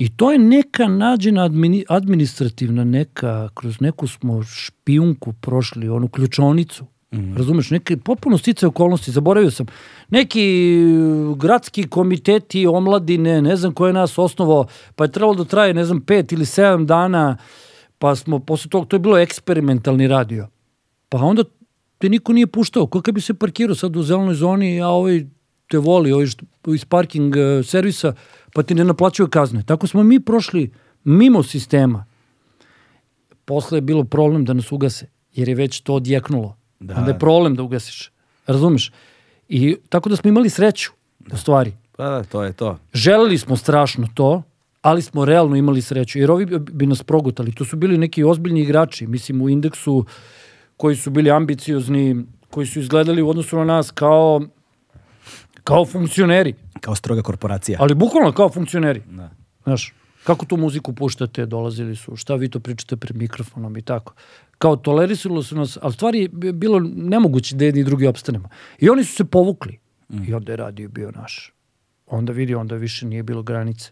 I 0.00 0.08
to 0.08 0.32
je 0.32 0.38
neka 0.38 0.88
nađena 0.88 1.44
admini, 1.44 1.84
administrativna 1.88 2.84
neka, 2.84 3.48
kroz 3.54 3.80
neku 3.80 4.06
smo 4.06 4.42
špijunku 4.42 5.32
prošli, 5.32 5.88
onu 5.88 6.08
ključonicu. 6.08 6.84
Mm. 7.12 7.36
Razumeš, 7.36 7.70
neke 7.70 7.96
popuno 7.96 8.38
stice 8.38 8.66
okolnosti, 8.66 9.10
zaboravio 9.10 9.50
sam. 9.50 9.66
Neki 10.10 10.74
uh, 10.84 11.38
gradski 11.38 11.82
komiteti 11.88 12.66
omladine, 12.66 13.42
ne 13.42 13.56
znam 13.56 13.72
ko 13.72 13.86
je 13.86 13.92
nas 13.92 14.18
osnovao, 14.18 14.66
pa 14.96 15.04
je 15.04 15.12
trebalo 15.12 15.34
da 15.34 15.44
traje, 15.44 15.74
ne 15.74 15.84
znam, 15.84 16.00
pet 16.00 16.32
ili 16.32 16.46
sedam 16.46 16.86
dana, 16.86 17.36
pa 17.98 18.14
smo 18.14 18.38
posle 18.38 18.70
toga, 18.70 18.86
to 18.86 18.96
je 18.96 19.00
bilo 19.00 19.18
eksperimentalni 19.18 20.08
radio. 20.08 20.48
Pa 21.08 21.18
onda 21.18 21.44
te 21.98 22.08
niko 22.08 22.32
nije 22.32 22.46
puštao. 22.46 22.86
Ko 22.86 23.02
kad 23.02 23.14
bi 23.14 23.20
se 23.20 23.34
parkirao 23.34 23.74
sad 23.74 23.96
u 23.96 24.02
zelenoj 24.02 24.34
zoni, 24.34 24.80
a 24.80 24.88
ovaj 24.88 25.24
te 25.70 25.78
voli, 25.78 26.12
ovaj 26.12 26.26
što, 26.26 26.44
iz 26.74 26.84
parking 26.84 27.36
eh, 27.36 27.62
servisa, 27.62 28.12
pa 28.54 28.62
ti 28.62 28.74
ne 28.74 28.84
naplaćuje 28.84 29.30
kazne. 29.30 29.62
Tako 29.62 29.86
smo 29.86 30.02
mi 30.02 30.20
prošli 30.20 30.70
mimo 31.04 31.42
sistema. 31.42 32.04
Posle 33.44 33.78
je 33.78 33.82
bilo 33.82 34.04
problem 34.04 34.44
da 34.44 34.52
nas 34.52 34.72
ugase, 34.72 35.06
jer 35.32 35.48
je 35.48 35.54
već 35.54 35.80
to 35.80 35.94
odjeknulo. 35.94 36.56
Da. 36.80 36.94
Da. 36.94 37.00
Onda 37.00 37.12
je 37.12 37.18
problem 37.18 37.54
da 37.54 37.62
ugasiš. 37.62 38.10
Razumeš? 38.46 38.92
I 39.48 39.76
tako 39.88 40.08
da 40.08 40.16
smo 40.16 40.28
imali 40.28 40.50
sreću, 40.50 40.90
u 41.32 41.36
stvari. 41.36 41.72
Pa 41.96 42.04
da, 42.04 42.22
to 42.24 42.42
je 42.42 42.52
to. 42.52 42.78
Želeli 42.94 43.38
smo 43.38 43.56
strašno 43.56 44.08
to, 44.14 44.42
ali 44.82 45.02
smo 45.02 45.24
realno 45.24 45.56
imali 45.56 45.82
sreću. 45.82 46.18
Jer 46.18 46.30
ovi 46.30 46.46
bi 46.58 46.86
nas 46.86 47.02
progutali. 47.02 47.54
To 47.54 47.64
su 47.64 47.76
bili 47.76 47.98
neki 47.98 48.24
ozbiljni 48.24 48.60
igrači. 48.60 49.06
Mislim, 49.06 49.42
u 49.42 49.48
indeksu 49.48 50.04
koji 50.76 50.96
su 50.96 51.10
bili 51.10 51.30
ambiciozni, 51.30 52.24
koji 52.50 52.66
su 52.66 52.80
izgledali 52.80 53.22
u 53.22 53.28
odnosu 53.28 53.56
na 53.56 53.64
nas 53.64 53.90
kao, 53.90 54.40
kao 55.64 55.86
funkcioneri. 55.86 56.54
Kao 56.80 56.94
stroga 56.94 57.22
korporacija. 57.22 57.78
Ali 57.80 57.94
bukvalno 57.94 58.32
kao 58.32 58.48
funkcioneri. 58.48 59.02
Da. 59.10 59.30
Znaš, 59.62 59.94
kako 60.24 60.46
tu 60.46 60.56
muziku 60.56 60.92
puštate, 60.94 61.46
dolazili 61.46 61.96
su, 61.96 62.16
šta 62.16 62.34
vi 62.34 62.48
to 62.48 62.60
pričate 62.60 62.96
pred 62.96 63.16
mikrofonom 63.16 63.76
i 63.76 63.82
tako. 63.82 64.14
Kao 64.58 64.76
tolerisalo 64.76 65.42
su 65.42 65.56
nas, 65.56 65.78
ali 65.82 65.92
stvari 65.92 66.18
je 66.20 66.28
bi- 66.28 66.52
bilo 66.52 66.80
nemoguće 66.94 67.56
da 67.56 67.64
jedni 67.64 67.80
i 67.80 67.84
drugi 67.84 68.06
opstanemo. 68.06 68.48
I 68.78 68.90
oni 68.90 69.04
su 69.04 69.14
se 69.16 69.24
povukli. 69.24 69.78
I 70.28 70.34
onda 70.34 70.52
je 70.52 70.56
radio 70.56 70.88
bio 70.88 71.10
naš. 71.10 71.52
Onda 72.06 72.32
vidi, 72.32 72.54
onda 72.54 72.74
više 72.74 73.06
nije 73.06 73.22
bilo 73.22 73.42
granice. 73.42 73.90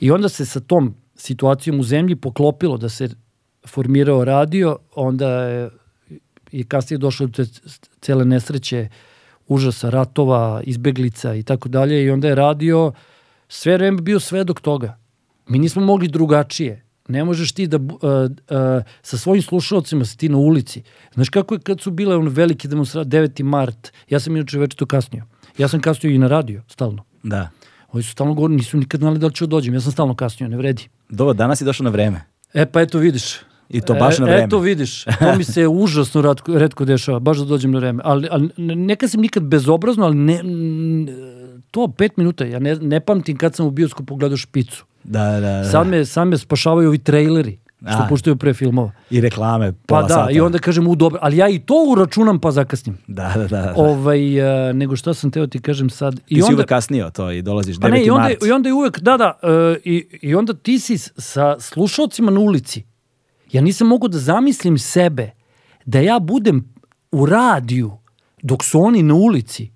I 0.00 0.10
onda 0.10 0.28
se 0.28 0.46
sa 0.46 0.60
tom 0.60 0.94
situacijom 1.14 1.80
u 1.80 1.82
zemlji 1.82 2.16
poklopilo 2.16 2.76
da 2.78 2.88
se 2.88 3.08
formirao 3.66 4.24
radio, 4.24 4.78
onda 4.94 5.28
je 5.42 5.70
i 6.52 6.64
kasnije 6.64 6.98
došlo 6.98 7.26
do 7.26 7.44
te 7.44 7.50
cele 8.00 8.24
nesreće, 8.24 8.88
užasa, 9.48 9.90
ratova, 9.90 10.62
izbeglica 10.64 11.34
i 11.34 11.42
tako 11.42 11.68
dalje 11.68 12.04
i 12.04 12.10
onda 12.10 12.28
je 12.28 12.34
radio 12.34 12.92
sve 13.48 13.76
vreme 13.76 14.02
bio 14.02 14.20
svedok 14.20 14.60
toga. 14.60 14.98
Mi 15.48 15.58
nismo 15.58 15.82
mogli 15.82 16.08
drugačije. 16.08 16.84
Ne 17.08 17.24
možeš 17.24 17.52
ti 17.52 17.66
da 17.66 17.76
uh, 17.76 17.82
uh, 17.82 18.28
sa 19.02 19.18
svojim 19.18 19.42
slušalcima 19.42 20.04
si 20.04 20.18
ti 20.18 20.28
na 20.28 20.36
ulici. 20.38 20.82
Znaš 21.14 21.28
kako 21.28 21.54
je 21.54 21.60
kad 21.60 21.80
su 21.80 21.90
bile 21.90 22.16
one 22.16 22.30
velike 22.30 22.68
demonstracije, 22.68 23.22
9. 23.22 23.42
mart, 23.42 23.92
ja 24.08 24.20
sam 24.20 24.36
inače 24.36 24.58
već 24.58 24.74
to 24.74 24.86
kasnio. 24.86 25.24
Ja 25.58 25.68
sam 25.68 25.80
kasnio 25.80 26.10
i 26.10 26.18
na 26.18 26.28
radio, 26.28 26.62
stalno. 26.68 27.04
Da. 27.22 27.50
Ovi 27.92 28.02
su 28.02 28.10
stalno 28.10 28.34
govorili, 28.34 28.56
nisu 28.56 28.76
nikad 28.76 29.00
znali 29.00 29.18
da 29.18 29.26
li 29.26 29.34
ću 29.34 29.46
da 29.46 29.50
dođem, 29.50 29.74
ja 29.74 29.80
sam 29.80 29.92
stalno 29.92 30.14
kasnio, 30.14 30.48
ne 30.48 30.56
vredi. 30.56 30.88
Dobro, 31.08 31.34
danas 31.34 31.60
je 31.60 31.64
došao 31.64 31.84
na 31.84 31.90
vreme. 31.90 32.24
E 32.54 32.66
pa 32.66 32.80
eto 32.80 32.98
vidiš. 32.98 33.34
I 33.70 33.80
to 33.80 33.94
baš 33.94 34.18
e, 34.18 34.20
na 34.20 34.26
vreme. 34.26 34.44
Eto 34.44 34.58
vidiš, 34.58 35.04
to 35.04 35.36
mi 35.36 35.44
se 35.44 35.68
užasno 35.68 36.22
redko, 36.22 36.58
redko 36.58 36.84
dešava, 36.84 37.18
baš 37.18 37.38
da 37.38 37.44
dođem 37.44 37.70
na 37.70 37.78
vreme. 37.78 38.02
Ali, 38.04 38.28
ali 38.30 38.50
neka 38.76 39.08
sam 39.08 39.20
nikad 39.20 39.42
bezobrazno, 39.42 40.04
ali 40.04 40.16
ne, 40.16 40.40
to 41.70 41.88
pet 41.88 42.16
minuta, 42.16 42.44
ja 42.44 42.58
ne, 42.58 42.74
ne 42.74 43.00
pamtim 43.00 43.36
kad 43.36 43.54
sam 43.54 43.66
u 43.66 43.70
bioskopu 43.70 44.16
gledao 44.16 44.36
špicu. 44.36 44.84
Da, 45.04 45.24
da, 45.24 45.40
da. 45.40 45.64
Sad 45.64 45.86
me, 45.86 46.04
sad 46.04 46.28
me 46.28 46.38
spašavaju 46.38 46.88
ovi 46.88 46.98
traileri, 46.98 47.58
što 47.78 48.02
A. 48.02 48.06
puštaju 48.08 48.36
pre 48.36 48.54
filmova. 48.54 48.90
I 49.10 49.20
reklame, 49.20 49.72
Pa 49.72 49.78
pola 49.86 50.02
da, 50.02 50.14
sata. 50.14 50.30
i 50.30 50.40
onda 50.40 50.58
kažem 50.58 50.86
u 50.86 50.94
dobro, 50.94 51.18
ali 51.22 51.36
ja 51.36 51.48
i 51.48 51.58
to 51.58 51.74
uračunam 51.92 52.40
pa 52.40 52.50
zakasnim. 52.50 52.98
Da, 53.06 53.32
da, 53.36 53.46
da. 53.46 53.62
da. 53.62 53.74
Ovaj, 53.76 54.42
a, 54.42 54.72
nego 54.72 54.96
šta 54.96 55.14
sam 55.14 55.30
teo 55.30 55.46
ti 55.46 55.62
kažem 55.62 55.90
sad. 55.90 56.14
Ti 56.14 56.22
I 56.28 56.34
si 56.34 56.42
onda, 56.42 56.54
uvek 56.54 56.68
kasnio 56.68 57.10
to 57.10 57.30
i 57.30 57.42
dolaziš 57.42 57.76
9. 57.76 57.80
Pa 57.80 57.88
ne, 57.88 58.04
i 58.04 58.10
onda, 58.10 58.22
mart. 58.22 58.44
i 58.46 58.50
onda 58.50 58.68
je 58.68 58.72
uvek, 58.72 59.00
da, 59.00 59.16
da, 59.16 59.38
e, 59.42 59.76
i, 59.84 60.18
i 60.22 60.34
onda 60.34 60.54
ti 60.54 60.78
si 60.78 60.98
sa 60.98 61.60
slušalcima 61.60 62.30
na 62.30 62.40
ulici. 62.40 62.84
Ja 63.52 63.60
nisam 63.62 63.86
mogao 63.88 64.08
da 64.08 64.18
zamislim 64.18 64.78
sebe 64.78 65.30
da 65.86 66.00
ja 66.00 66.18
budem 66.18 66.74
u 67.12 67.26
radiju 67.26 67.92
dok 68.42 68.64
su 68.64 68.80
oni 68.80 69.02
na 69.02 69.14
ulici. 69.14 69.70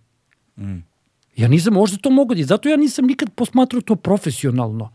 Ja 1.36 1.48
nisam 1.48 1.74
možda 1.74 1.98
to 1.98 2.10
mogao, 2.10 2.36
i 2.36 2.44
zato 2.44 2.68
ja 2.68 2.76
nisam 2.76 3.04
nikad 3.06 3.30
posmatrao 3.34 3.80
to 3.80 3.96
profesionalno. 3.96 4.90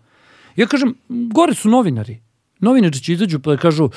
Ja 0.55 0.67
kažem, 0.67 0.95
gore 1.09 1.53
su 1.53 1.69
novinari. 1.69 2.21
Novinari 2.59 2.99
će 2.99 3.13
izađu 3.13 3.39
pa 3.39 3.51
da 3.51 3.57
kažu 3.57 3.89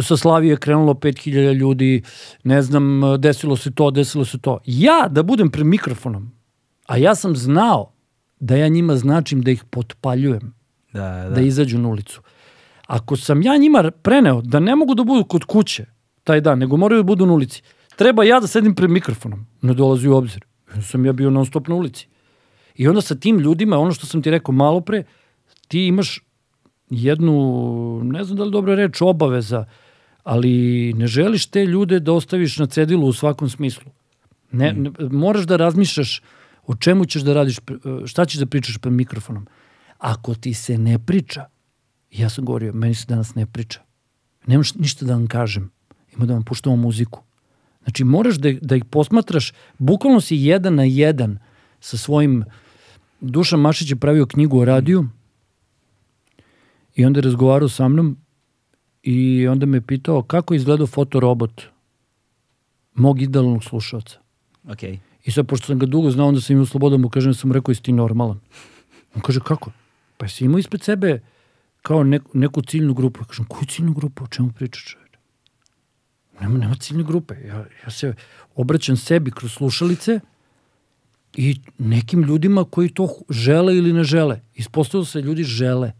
sa 0.00 0.16
Slavije 0.16 0.50
je 0.50 0.56
krenulo 0.56 0.94
5000 0.94 1.54
ljudi, 1.54 2.02
ne 2.44 2.62
znam, 2.62 3.00
desilo 3.18 3.56
se 3.56 3.70
to, 3.70 3.90
desilo 3.90 4.24
se 4.24 4.38
to. 4.38 4.58
Ja 4.66 5.08
da 5.10 5.22
budem 5.22 5.50
pred 5.50 5.66
mikrofonom, 5.66 6.32
a 6.86 6.96
ja 6.96 7.14
sam 7.14 7.36
znao 7.36 7.92
da 8.40 8.56
ja 8.56 8.68
njima 8.68 8.96
značim 8.96 9.42
da 9.42 9.50
ih 9.50 9.64
potpaljujem, 9.64 10.54
Da, 10.92 11.00
da. 11.00 11.30
da, 11.30 11.40
izađu 11.40 11.78
na 11.78 11.88
ulicu. 11.88 12.20
Ako 12.90 13.16
sam 13.16 13.42
ja 13.42 13.56
njima 13.56 13.90
preneo 14.02 14.40
da 14.42 14.60
ne 14.60 14.76
mogu 14.76 14.94
da 14.94 15.04
budu 15.04 15.24
kod 15.24 15.44
kuće 15.44 15.84
taj 16.24 16.40
dan, 16.40 16.58
nego 16.58 16.76
moraju 16.76 17.02
da 17.02 17.06
budu 17.06 17.26
na 17.26 17.32
ulici, 17.32 17.62
treba 17.96 18.24
ja 18.24 18.40
da 18.40 18.46
sedim 18.46 18.74
pred 18.74 18.90
mikrofonom. 18.90 19.46
Ne 19.62 19.74
dolazi 19.74 20.08
u 20.08 20.16
obzir. 20.16 20.44
Onda 20.72 20.82
sam 20.82 21.06
ja 21.06 21.12
bio 21.12 21.30
non 21.30 21.46
stop 21.46 21.68
na 21.68 21.74
ulici. 21.74 22.08
I 22.74 22.88
onda 22.88 23.00
sa 23.00 23.14
tim 23.14 23.38
ljudima, 23.38 23.78
ono 23.78 23.92
što 23.92 24.06
sam 24.06 24.22
ti 24.22 24.30
rekao 24.30 24.54
malo 24.54 24.80
pre, 24.80 25.04
ti 25.68 25.86
imaš 25.86 26.20
jednu, 26.90 28.00
ne 28.04 28.24
znam 28.24 28.38
da 28.38 28.44
li 28.44 28.50
dobra 28.50 28.74
reč, 28.74 29.00
obaveza, 29.00 29.64
ali 30.24 30.92
ne 30.92 31.06
želiš 31.06 31.46
te 31.46 31.64
ljude 31.66 32.00
da 32.00 32.12
ostaviš 32.12 32.58
na 32.58 32.66
cedilu 32.66 33.06
u 33.06 33.12
svakom 33.12 33.48
smislu. 33.48 33.92
Ne, 34.52 34.72
ne, 34.72 34.90
moraš 35.10 35.46
da 35.46 35.56
razmišljaš 35.56 36.22
o 36.66 36.74
čemu 36.74 37.06
ćeš 37.06 37.22
da 37.22 37.34
radiš, 37.34 37.58
šta 38.06 38.24
ćeš 38.24 38.40
da 38.40 38.46
pričaš 38.46 38.78
pred 38.78 38.92
mikrofonom. 38.92 39.46
Ako 39.98 40.34
ti 40.34 40.54
se 40.54 40.78
ne 40.78 40.98
priča, 40.98 41.46
ja 42.10 42.28
sam 42.28 42.44
govorio, 42.44 42.72
meni 42.72 42.94
se 42.94 43.06
danas 43.08 43.34
ne 43.34 43.46
priča. 43.46 43.80
Nemaš 44.46 44.74
ništa 44.74 45.04
da 45.04 45.12
vam 45.12 45.26
kažem. 45.26 45.70
Ima 46.16 46.26
da 46.26 46.34
vam 46.34 46.44
puštamo 46.44 46.76
muziku. 46.76 47.22
Znači, 47.82 48.04
moraš 48.04 48.36
da, 48.36 48.52
da 48.52 48.76
ih 48.76 48.84
posmatraš, 48.84 49.52
bukvalno 49.78 50.20
si 50.20 50.36
jedan 50.36 50.74
na 50.74 50.84
jedan 50.84 51.38
sa 51.80 51.96
svojim... 51.96 52.44
Dušan 53.20 53.60
Mašić 53.60 53.90
je 53.90 53.96
pravio 53.96 54.26
knjigu 54.26 54.58
o 54.58 54.64
radiju 54.64 55.08
i 56.94 57.04
onda 57.04 57.18
je 57.18 57.22
razgovarao 57.22 57.68
sa 57.68 57.88
mnom 57.88 58.16
i 59.02 59.48
onda 59.48 59.66
me 59.66 59.80
pitao 59.80 60.22
kako 60.22 60.54
je 60.54 60.56
izgledao 60.56 60.86
fotorobot 60.86 61.62
mog 62.94 63.22
idealnog 63.22 63.64
slušalca. 63.64 64.18
Okej. 64.68 64.98
I 65.24 65.30
sad, 65.30 65.46
pošto 65.46 65.66
sam 65.66 65.78
ga 65.78 65.86
dugo 65.86 66.10
znao, 66.10 66.28
onda 66.28 66.40
sam 66.40 66.54
imao 66.54 66.66
slobodu 66.66 66.96
da 66.96 67.02
mu 67.02 67.08
kažem, 67.08 67.34
sam 67.34 67.48
mu 67.48 67.54
rekao, 67.54 67.70
jesi 67.72 67.82
ti 67.82 67.92
normalan? 67.92 68.40
On 69.14 69.22
kaže, 69.22 69.40
kako? 69.40 69.70
Pa 70.16 70.24
jesi 70.24 70.44
imao 70.44 70.58
ispred 70.58 70.82
sebe 70.82 71.20
kao 71.82 72.04
neku, 72.04 72.30
neku 72.34 72.62
ciljnu 72.62 72.94
grupu. 72.94 73.20
Ja 73.20 73.24
kažem, 73.24 73.44
koju 73.44 73.66
ciljnu 73.66 73.92
grupu? 73.92 74.24
O 74.24 74.26
čemu 74.26 74.52
pričaš? 74.52 74.96
Nema, 76.40 76.58
nema 76.58 76.74
ciljne 76.74 77.04
grupe. 77.04 77.34
Ja, 77.46 77.64
ja 77.84 77.90
se 77.90 78.14
obraćam 78.54 78.96
sebi 78.96 79.30
kroz 79.30 79.52
slušalice 79.52 80.20
i 81.36 81.60
nekim 81.78 82.22
ljudima 82.22 82.64
koji 82.64 82.88
to 82.88 83.08
žele 83.30 83.76
ili 83.76 83.92
ne 83.92 84.04
žele. 84.04 84.40
Ispostavilo 84.54 85.04
se 85.04 85.20
da 85.20 85.26
ljudi 85.26 85.44
žele. 85.44 85.92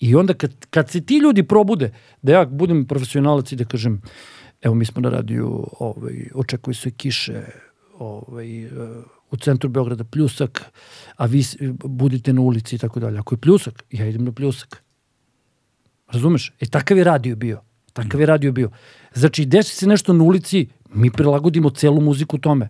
I 0.00 0.14
onda 0.14 0.34
kad, 0.34 0.66
kad 0.70 0.90
se 0.90 1.00
ti 1.00 1.16
ljudi 1.16 1.42
probude, 1.42 1.92
da 2.22 2.32
ja 2.32 2.44
budem 2.44 2.86
profesionalac 2.86 3.52
i 3.52 3.56
da 3.56 3.64
kažem, 3.64 4.02
evo 4.62 4.74
mi 4.74 4.84
smo 4.84 5.00
na 5.00 5.10
radiju, 5.10 5.66
ovaj, 5.80 6.30
očekuju 6.34 6.74
se 6.74 6.90
kiše, 6.90 7.42
ovaj, 7.98 8.64
eh, 8.64 8.70
u 9.30 9.36
centru 9.36 9.70
Beograda 9.70 10.04
pljusak, 10.04 10.72
a 11.16 11.26
vi 11.26 11.44
budite 11.84 12.32
na 12.32 12.40
ulici 12.40 12.76
i 12.76 12.78
tako 12.78 13.00
dalje. 13.00 13.18
Ako 13.18 13.34
je 13.34 13.38
pljusak, 13.38 13.84
ja 13.90 14.06
idem 14.06 14.24
na 14.24 14.32
pljusak. 14.32 14.82
Razumeš? 16.12 16.52
E 16.60 16.66
takav 16.66 16.98
je 16.98 17.04
radio 17.04 17.36
bio. 17.36 17.60
Takav 17.92 18.20
je 18.20 18.26
radio 18.26 18.52
bio. 18.52 18.70
Znači, 19.14 19.44
desi 19.44 19.76
se 19.76 19.86
nešto 19.86 20.12
na 20.12 20.24
ulici, 20.24 20.68
mi 20.94 21.10
prilagodimo 21.10 21.70
celu 21.70 22.00
muziku 22.00 22.38
tome. 22.38 22.68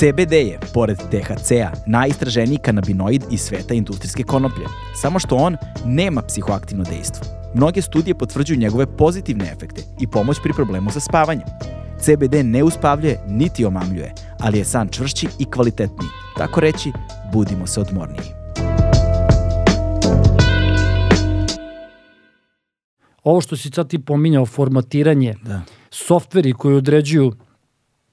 CBD 0.00 0.32
je, 0.32 0.58
pored 0.74 0.96
THC-a, 0.96 1.72
najistraženiji 1.86 2.58
kanabinoid 2.64 3.22
iz 3.30 3.40
sveta 3.40 3.74
industrijske 3.74 4.22
konoplje, 4.22 4.66
samo 4.94 5.18
što 5.18 5.36
on 5.36 5.56
nema 5.84 6.22
psihoaktivno 6.22 6.84
dejstvo. 6.84 7.26
Mnoge 7.54 7.82
studije 7.82 8.14
potvrđuju 8.14 8.58
njegove 8.58 8.96
pozitivne 8.96 9.52
efekte 9.52 9.82
i 10.00 10.06
pomoć 10.06 10.36
pri 10.42 10.52
problemu 10.52 10.90
sa 10.90 11.00
spavanjem. 11.00 11.46
CBD 12.00 12.34
ne 12.44 12.62
uspavljuje 12.64 13.20
niti 13.28 13.64
omamljuje, 13.64 14.14
ali 14.40 14.58
je 14.58 14.64
san 14.64 14.88
čvršći 14.88 15.28
i 15.38 15.44
kvalitetniji. 15.44 16.08
Tako 16.36 16.60
reći, 16.60 16.92
budimo 17.32 17.66
se 17.66 17.80
odmorniji. 17.80 18.40
Ovo 23.22 23.40
što 23.40 23.56
si 23.56 23.70
sad 23.70 23.88
ti 23.88 23.98
pominjao, 23.98 24.46
formatiranje, 24.46 25.34
Da. 25.42 25.60
softveri 25.90 26.52
koji 26.52 26.76
određuju 26.76 27.32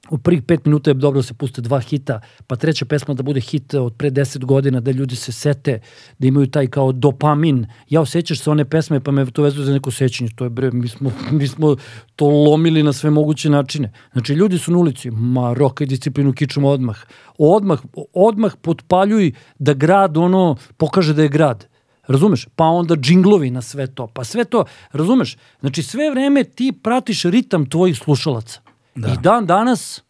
u 0.10 0.18
prvih 0.18 0.44
pet 0.44 0.66
minuta 0.66 0.90
je 0.90 0.94
dobro 0.94 1.20
da 1.20 1.24
se 1.24 1.34
puste 1.34 1.62
dva 1.62 1.80
hita, 1.80 2.22
pa 2.48 2.56
treća 2.56 2.86
pesma 2.86 3.14
da 3.14 3.24
bude 3.24 3.40
hit 3.40 3.74
od 3.74 3.94
pre 3.98 4.10
deset 4.10 4.46
godina, 4.46 4.80
da 4.80 4.92
ljudi 4.92 5.16
se 5.16 5.32
sete, 5.32 5.80
da 6.20 6.28
imaju 6.28 6.48
taj 6.48 6.68
kao 6.68 6.92
dopamin. 6.92 7.66
Ja 7.90 8.02
osjećaš 8.02 8.40
se 8.40 8.50
one 8.50 8.66
pesme, 8.66 9.00
pa 9.00 9.12
me 9.12 9.26
to 9.32 9.44
vezuje 9.44 9.66
za 9.66 9.74
neko 9.74 9.92
sećanje. 9.92 10.30
To 10.36 10.44
je 10.44 10.50
bre, 10.50 10.72
mi 10.72 10.88
smo, 10.88 11.12
mi 11.32 11.48
smo 11.48 11.76
to 12.16 12.28
lomili 12.28 12.84
na 12.84 12.94
sve 12.94 13.10
moguće 13.10 13.50
načine. 13.50 13.92
Znači, 14.12 14.34
ljudi 14.34 14.58
su 14.58 14.72
na 14.72 14.78
ulici, 14.78 15.12
ma 15.12 15.54
rokaj 15.54 15.88
disciplinu 15.88 16.34
kičom 16.34 16.66
odmah. 16.66 16.98
Odmah, 17.38 17.80
odmah 18.14 18.54
potpaljuj 18.62 19.32
da 19.60 19.74
grad 19.74 20.18
ono 20.18 20.56
pokaže 20.78 21.14
da 21.14 21.22
je 21.22 21.30
grad. 21.30 21.68
Razumeš? 22.08 22.48
Pa 22.56 22.64
onda 22.64 22.96
džinglovi 22.96 23.52
na 23.52 23.62
sve 23.62 23.88
to. 23.88 24.08
Pa 24.08 24.24
sve 24.24 24.46
to, 24.46 24.66
razumeš? 24.92 25.38
Znači 25.60 25.84
sve 25.84 26.12
vreme 26.12 26.44
ti 26.44 26.74
pratiš 26.84 27.24
ritam 27.24 27.70
tvojih 27.70 27.98
slušalaca. 27.98 28.67
Da. 28.98 29.14
I 29.14 29.18
dan 29.24 29.46
danas 29.46 30.04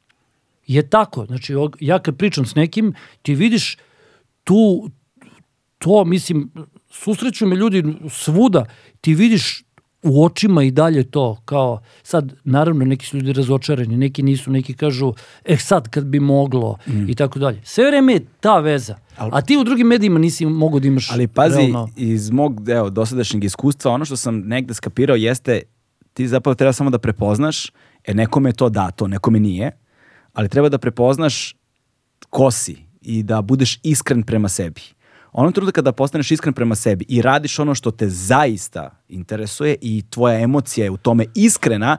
je 0.67 0.89
tako. 0.89 1.25
Znači 1.25 1.53
ja 1.79 1.99
kad 1.99 2.17
pričam 2.17 2.45
s 2.45 2.55
nekim, 2.55 2.93
ti 3.21 3.35
vidiš 3.35 3.77
tu, 4.43 4.89
to, 5.77 6.05
mislim, 6.05 6.51
susreću 6.91 7.47
me 7.47 7.55
ljudi 7.55 7.83
svuda, 8.09 8.65
ti 9.01 9.13
vidiš 9.13 9.63
u 10.03 10.25
očima 10.25 10.63
i 10.63 10.71
dalje 10.71 11.03
to, 11.03 11.41
kao, 11.45 11.81
sad, 12.03 12.33
naravno, 12.43 12.85
neki 12.85 13.05
su 13.05 13.17
ljudi 13.17 13.33
razočarani, 13.33 13.97
neki 13.97 14.23
nisu, 14.23 14.51
neki 14.51 14.73
kažu, 14.73 15.13
eh, 15.45 15.57
sad 15.57 15.89
kad 15.89 16.05
bi 16.05 16.19
moglo, 16.19 16.77
mm. 16.87 17.09
i 17.09 17.15
tako 17.15 17.39
dalje. 17.39 17.61
Sve 17.63 17.87
vreme 17.87 18.13
je 18.13 18.25
ta 18.39 18.59
veza. 18.59 18.95
Al- 19.17 19.29
A 19.33 19.41
ti 19.41 19.57
u 19.57 19.63
drugim 19.63 19.87
medijima 19.87 20.19
nisi 20.19 20.45
mogo 20.45 20.79
da 20.79 20.87
imaš 20.87 21.11
Ali 21.11 21.27
pazi, 21.27 21.57
realno- 21.57 21.89
iz 21.95 22.29
mog 22.29 22.69
evo, 22.69 22.89
dosadašnjeg 22.89 23.43
iskustva, 23.43 23.91
ono 23.91 24.05
što 24.05 24.15
sam 24.15 24.39
negde 24.39 24.73
skapirao 24.73 25.15
jeste, 25.15 25.61
ti 26.13 26.27
zapravo 26.27 26.55
treba 26.55 26.73
samo 26.73 26.89
da 26.89 26.97
prepoznaš, 26.99 27.71
e 28.07 28.13
nekome 28.13 28.49
je 28.49 28.53
to 28.53 28.69
dato, 28.69 29.07
nekome 29.07 29.39
nije, 29.39 29.71
ali 30.33 30.49
treba 30.49 30.69
da 30.69 30.77
prepoznaš 30.77 31.55
ko 32.29 32.51
si 32.51 32.77
i 33.01 33.23
da 33.23 33.41
budeš 33.41 33.79
iskren 33.83 34.23
prema 34.23 34.49
sebi. 34.49 34.81
Onom 35.31 35.53
trudu 35.53 35.71
kada 35.71 35.91
postaneš 35.91 36.31
iskren 36.31 36.53
prema 36.53 36.75
sebi 36.75 37.05
i 37.09 37.21
radiš 37.21 37.59
ono 37.59 37.75
što 37.75 37.91
te 37.91 38.09
zaista 38.09 39.03
interesuje 39.09 39.75
i 39.81 40.03
tvoja 40.09 40.39
emocija 40.39 40.83
je 40.83 40.91
u 40.91 40.97
tome 40.97 41.25
iskrena, 41.35 41.97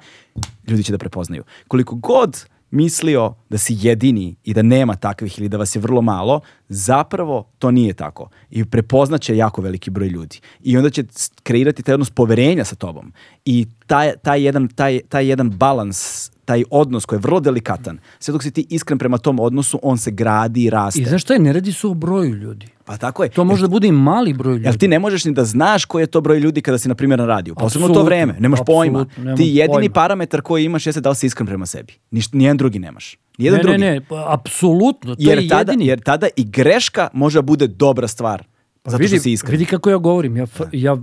ljudi 0.69 0.83
će 0.83 0.93
da 0.93 0.99
prepoznaju. 0.99 1.45
Koliko 1.69 1.95
god 1.95 2.47
mislio 2.71 3.35
da 3.49 3.59
si 3.59 3.77
jedini 3.79 4.37
i 4.45 4.55
da 4.55 4.63
nema 4.63 4.97
takvih 4.97 5.39
ili 5.39 5.49
da 5.49 5.57
vas 5.57 5.77
je 5.77 5.81
vrlo 5.81 6.03
malo, 6.03 6.41
zapravo 6.69 7.51
to 7.59 7.71
nije 7.71 7.95
tako. 7.95 8.29
I 8.51 8.65
prepoznaće 8.65 9.37
jako 9.37 9.63
veliki 9.63 9.91
broj 9.91 10.09
ljudi. 10.09 10.41
I 10.63 10.77
onda 10.77 10.91
će 10.91 11.05
kreirati 11.43 11.83
taj 11.83 11.95
odnos 11.95 12.11
poverenja 12.11 12.65
sa 12.65 12.75
tobom. 12.75 13.13
I 13.45 13.67
taj, 13.87 14.13
taj, 14.23 14.43
jedan, 14.43 14.69
taj, 14.69 15.01
taj 15.09 15.29
jedan 15.29 15.51
balans, 15.51 16.31
taj 16.45 16.65
odnos 16.71 17.05
koji 17.05 17.17
je 17.17 17.21
vrlo 17.21 17.41
delikatan, 17.41 17.99
sve 18.19 18.33
dok 18.33 18.43
si 18.43 18.51
ti 18.51 18.67
iskren 18.71 18.99
prema 18.99 19.19
tom 19.19 19.41
odnosu, 19.41 19.81
on 19.83 19.99
se 19.99 20.11
gradi 20.11 20.65
i 20.65 20.71
raste. 20.71 21.01
I 21.01 21.05
znaš 21.05 21.23
šta 21.23 21.35
je, 21.35 21.41
ne 21.41 21.53
radi 21.53 21.73
se 21.73 21.87
o 21.87 21.95
broju 21.95 22.35
ljudi. 22.35 22.67
Pa 22.85 22.97
tako 22.97 23.23
je. 23.23 23.29
To 23.29 23.45
može 23.45 23.63
da 23.63 23.69
bude 23.69 23.89
i 23.89 23.93
mali 23.93 24.33
broj 24.33 24.53
ljudi. 24.53 24.65
Jel 24.65 24.75
ti 24.75 24.89
ne 24.89 24.99
možeš 24.99 25.25
ni 25.25 25.33
da 25.33 25.45
znaš 25.45 25.85
koji 25.85 26.03
je 26.03 26.07
to 26.07 26.21
broj 26.21 26.39
ljudi 26.39 26.61
kada 26.61 26.79
si 26.79 26.89
na 26.89 26.95
primjer 26.95 27.19
na 27.19 27.27
radiju? 27.27 27.55
Posebno 27.55 27.89
to 27.89 28.03
vreme, 28.03 28.37
nemaš 28.39 28.61
pojma. 28.67 29.07
Ti 29.37 29.45
jedini 29.45 29.69
pojma. 29.69 29.93
parametar 29.93 30.41
koji 30.41 30.65
imaš 30.65 30.87
jeste 30.87 31.01
da 31.01 31.11
li 31.11 31.17
si 31.17 31.27
iskren 31.27 31.47
prema 31.47 31.67
sebi. 31.67 31.93
Niš, 32.11 32.33
nijedan 32.33 32.57
drugi 32.57 32.79
nemaš. 32.79 33.17
Nijedan 33.39 33.57
ne, 33.57 33.63
drugi. 33.63 33.79
ne, 33.79 33.91
ne, 33.91 34.01
pa, 34.01 34.25
apsolutno, 34.29 35.15
to 35.15 35.23
jer, 35.23 35.39
je 35.39 35.49
tada, 35.49 35.73
jedini. 35.73 35.87
jer 35.87 36.01
tada 36.01 36.27
i 36.37 36.45
greška 36.45 37.09
može 37.13 37.39
da 37.39 37.43
bude 37.43 37.67
dobra 37.67 38.09
stvar. 38.09 38.43
Pa 38.83 38.91
zato 38.91 38.99
vidi, 38.99 39.09
što 39.09 39.23
si 39.23 39.33
iskren. 39.33 39.53
Vidi 39.53 39.65
kako 39.65 39.91
ja 39.91 39.97
govorim. 39.97 40.37
Ja, 40.37 40.47
fa- 40.47 40.69
ja 40.73 40.97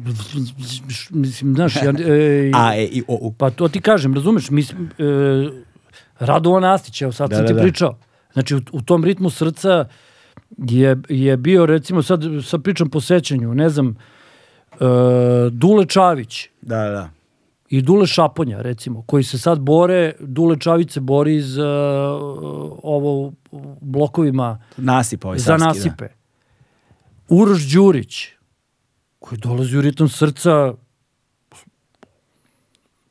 mislim, 1.12 1.56
znaš, 1.56 1.76
ja, 1.76 1.94
e, 1.99 2.52
A, 2.56 2.76
e, 2.76 2.84
i, 2.84 3.03
o, 3.07 3.18
u. 3.22 3.32
pa 3.32 3.49
to 3.49 3.68
ti 3.68 3.82
kažem, 3.82 4.14
razumeš, 4.14 4.49
mislim, 4.49 4.90
e, 4.90 5.49
Radovan 6.20 6.64
Astić, 6.66 7.02
evo 7.02 7.12
sad 7.12 7.30
Da, 7.30 7.36
sam 7.36 7.44
da, 7.44 7.48
ti 7.48 7.53
da. 7.53 7.62
pričao. 7.62 7.98
Znači, 8.34 8.56
u, 8.56 8.62
u 8.72 8.82
tom 8.82 9.03
ritmu 9.03 9.30
srca 9.30 9.86
je, 10.60 10.98
je 11.10 11.38
bio, 11.38 11.66
recimo, 11.66 12.03
sad, 12.03 12.22
sad 12.45 12.64
pričam 12.64 12.90
po 12.90 13.02
sećanju, 13.02 13.53
ne 13.53 13.70
znam, 13.70 13.95
e, 14.72 14.76
Dule 15.52 15.86
Čavić, 15.86 16.49
Da, 16.62 16.78
da, 16.78 16.90
da. 16.90 17.10
I 17.70 17.82
Dule 17.82 18.08
Šaponja, 18.08 18.62
recimo, 18.62 19.02
koji 19.02 19.24
se 19.24 19.38
sad 19.38 19.60
bore, 19.60 20.14
Dule 20.20 20.60
Čavić 20.60 20.92
se 20.92 21.00
bori 21.00 21.42
za 21.42 21.70
ovo 22.84 23.24
u 23.52 23.78
blokovima 23.82 24.60
Nasip 24.78 25.26
ovaj 25.26 25.38
za 25.40 25.46
savski, 25.48 25.68
nasipe. 25.68 26.08
Uroš 27.30 27.64
Đurić, 27.66 28.28
koji 29.20 29.40
dolazi 29.40 29.78
u 29.78 29.82
ritam 29.82 30.10
srca 30.10 30.74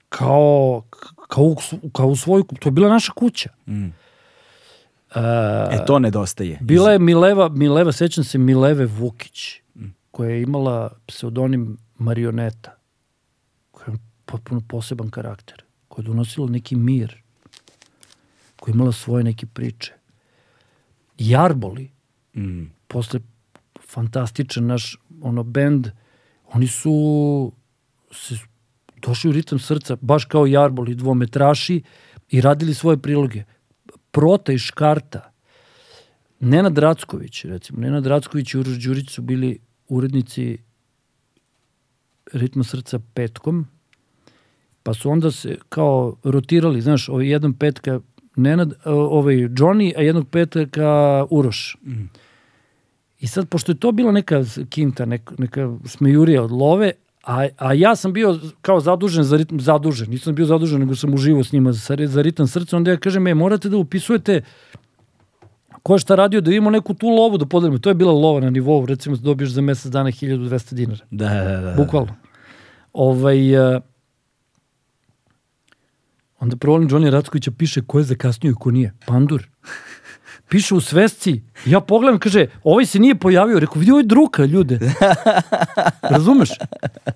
kao, 0.09 0.83
kao, 1.29 1.45
u- 1.45 1.57
kao 1.91 2.07
u 2.07 2.17
svoju, 2.17 2.45
to 2.61 2.69
je 2.69 2.73
bila 2.73 2.89
naša 2.89 3.13
kuća. 3.13 3.51
Mm. 3.67 3.87
Da. 5.15 5.69
E, 5.73 5.85
to 5.87 5.99
nedostaje. 5.99 6.59
Bila 6.61 6.93
je 6.93 6.99
Mileva, 6.99 7.49
Mileva, 7.49 7.93
sećam 7.93 8.25
se 8.25 8.39
Mileve 8.39 8.87
Vukić, 8.87 9.61
koja 10.11 10.31
je 10.31 10.43
imala 10.43 10.91
pseudonim 11.07 11.77
Marioneta, 11.97 12.75
potpuno 14.35 14.61
poseban 14.69 15.11
karakter, 15.11 15.63
koja 15.89 16.03
je 16.03 16.07
donosila 16.07 16.51
neki 16.51 16.77
mir, 16.77 17.13
koja 18.57 18.73
je 18.73 18.75
imala 18.75 18.93
svoje 18.93 19.25
neke 19.25 19.47
priče. 19.47 19.93
Jarboli, 21.19 21.91
Mm. 22.35 22.65
posle 22.89 23.21
fantastičan 23.81 24.67
naš 24.67 24.97
ono 25.23 25.43
bend, 25.43 25.89
oni 26.53 26.67
su 26.67 27.53
se 28.11 28.35
došli 29.03 29.31
u 29.31 29.33
ritam 29.33 29.59
srca, 29.59 29.97
baš 30.01 30.25
kao 30.25 30.47
Jarboli, 30.47 30.95
dvometraši 30.95 31.83
i 32.31 32.41
radili 32.41 32.75
svoje 32.75 32.99
priloge. 32.99 33.45
Prota 34.11 34.53
i 34.53 34.59
Škarta, 34.59 35.31
Nenad 36.41 36.79
Racković, 36.79 37.45
recimo, 37.45 37.81
Nenad 37.81 38.07
Racković 38.07 38.55
i 38.55 38.59
Uroš 38.59 38.83
Đurić 38.83 39.11
su 39.11 39.23
bili 39.23 39.59
urednici 39.89 40.59
ritma 42.33 42.65
srca 42.65 42.99
petkom, 43.15 43.67
pa 44.85 44.95
su 44.95 45.11
onda 45.11 45.31
se 45.31 45.57
kao 45.69 46.17
rotirali, 46.25 46.81
znaš, 46.81 47.09
ovaj 47.09 47.29
jedan 47.29 47.53
petka 47.53 48.01
Nenad, 48.37 48.73
o- 48.85 48.93
ovaj 48.93 49.35
Johnny, 49.35 49.93
a 49.97 50.03
jednog 50.03 50.29
petka 50.29 50.87
Uroš. 51.31 51.77
I 53.21 53.27
sad, 53.27 53.49
pošto 53.49 53.73
je 53.73 53.77
to 53.77 53.93
bila 53.93 54.13
neka 54.13 54.45
kinta, 54.69 55.05
neka, 55.05 55.35
neka 55.39 55.77
smejurija 55.85 56.43
od 56.43 56.51
love, 56.53 56.93
a, 57.25 57.49
a 57.59 57.73
ja 57.73 57.97
sam 57.97 58.13
bio 58.13 58.39
kao 58.61 58.81
zadužen 58.81 59.25
za 59.25 59.37
ritam, 59.37 59.61
zadužen, 59.61 60.11
nisam 60.11 60.35
bio 60.35 60.47
zadužen, 60.47 60.81
nego 60.81 60.95
sam 60.95 61.15
uživo 61.15 61.45
s 61.45 61.53
njima 61.53 61.73
za, 61.73 61.97
za 62.07 62.23
ritam 62.23 62.47
srca, 62.47 62.77
onda 62.77 62.91
ja 62.91 62.97
kažem, 62.97 63.27
e, 63.27 63.35
morate 63.35 63.69
da 63.69 63.77
upisujete 63.77 64.43
ko 65.83 65.95
je 65.95 65.99
šta 65.99 66.15
radio, 66.15 66.41
da 66.41 66.49
vidimo 66.51 66.71
neku 66.71 66.95
tu 66.95 67.09
lovu 67.09 67.39
da 67.39 67.47
podelimo. 67.47 67.79
To 67.79 67.91
je 67.91 67.95
bila 67.95 68.13
lova 68.13 68.41
na 68.41 68.51
nivou, 68.51 68.87
recimo, 68.87 69.17
da 69.17 69.23
dobiješ 69.23 69.51
za 69.51 69.61
mesec 69.61 69.93
dana 69.93 70.11
1200 70.11 70.75
dinara. 70.75 71.01
Da, 71.11 71.29
da, 71.29 71.45
da. 71.45 71.61
da. 71.61 71.75
Bukvalno. 71.77 72.15
Ovaj, 72.93 73.59
uh, 73.75 73.83
Onda 76.45 76.57
provolim 76.57 76.89
Johnny 76.89 77.11
Rackovića, 77.11 77.51
piše 77.51 77.81
ko 77.87 77.99
je 77.99 78.05
zakasnio 78.05 78.51
i 78.51 78.55
ko 78.55 78.71
nije. 78.71 78.93
Pandur. 79.07 79.47
Piše 80.49 80.75
u 80.75 80.81
svesci. 80.81 81.43
Ja 81.67 81.81
pogledam, 81.81 82.19
kaže, 82.19 82.47
ovaj 82.65 82.87
se 82.87 82.99
nije 82.99 83.15
pojavio. 83.15 83.61
Rekao, 83.61 83.81
vidi, 83.81 83.91
ovo 83.91 84.01
je 84.01 84.07
druka, 84.07 84.45
ljude. 84.45 84.79
Razumeš? 86.03 86.51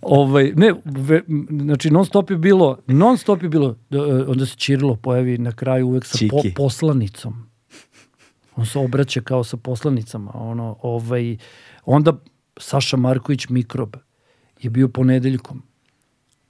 Ovaj, 0.02 0.52
ne, 0.56 0.74
ve, 0.84 1.22
znači, 1.50 1.90
non 1.90 2.05
stop 2.05 2.30
je 2.30 2.36
bilo, 2.36 2.78
non 2.86 3.18
stop 3.18 3.42
je 3.42 3.48
bilo, 3.48 3.76
e, 3.90 3.98
onda 4.28 4.46
se 4.46 4.56
Čirilo 4.56 4.96
pojavi 4.96 5.38
na 5.38 5.52
kraju 5.52 5.86
uvek 5.86 6.05
sa 6.05 6.18
po, 6.30 6.42
poslanicom. 6.56 7.50
On 8.56 8.66
se 8.66 8.78
obraća 8.78 9.20
kao 9.20 9.44
sa 9.44 9.56
poslanicama. 9.56 10.30
Ono, 10.34 10.76
ovaj, 10.82 11.36
onda 11.84 12.12
Saša 12.56 12.96
Marković 12.96 13.48
Mikrob 13.48 13.96
je 14.60 14.70
bio 14.70 14.88
ponedeljkom. 14.88 15.62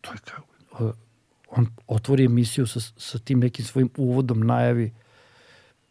To 0.00 0.12
je 0.12 0.18
kao, 0.24 0.44
e, 0.88 1.07
on 1.50 1.66
otvori 1.86 2.24
emisiju 2.24 2.66
sa, 2.66 2.80
sa 2.80 3.18
tim 3.18 3.40
nekim 3.40 3.64
svojim 3.64 3.90
uvodom 3.96 4.46
najavi. 4.46 4.92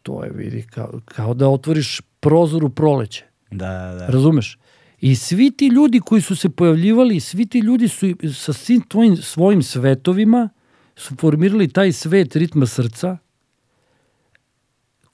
To 0.02 0.24
je, 0.24 0.30
vidi, 0.30 0.66
kao, 0.70 1.00
kao 1.04 1.34
da 1.34 1.48
otvoriš 1.48 2.00
prozor 2.20 2.64
u 2.64 2.70
proleće. 2.70 3.24
Da, 3.50 3.66
da, 3.66 3.94
da. 3.94 4.06
Razumeš? 4.06 4.58
I 5.00 5.16
svi 5.16 5.50
ti 5.50 5.66
ljudi 5.66 6.00
koji 6.00 6.22
su 6.22 6.36
se 6.36 6.48
pojavljivali, 6.48 7.20
svi 7.20 7.46
ti 7.46 7.58
ljudi 7.58 7.88
su 7.88 8.06
sa 8.34 8.52
svim 8.52 8.80
tvojim, 8.80 9.16
svojim 9.16 9.62
svetovima 9.62 10.48
su 10.96 11.16
formirali 11.16 11.68
taj 11.68 11.92
svet 11.92 12.36
ritma 12.36 12.66
srca 12.66 13.18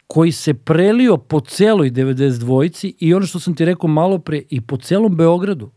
koji 0.06 0.32
se 0.32 0.54
prelio 0.54 1.16
po 1.16 1.40
celoj 1.40 1.90
92-ci 1.90 2.94
i 2.98 3.14
ono 3.14 3.26
što 3.26 3.40
sam 3.40 3.54
ti 3.54 3.64
rekao 3.64 3.88
malo 3.88 4.18
pre 4.18 4.42
i 4.50 4.60
po 4.60 4.76
celom 4.76 5.16
Beogradu. 5.16 5.70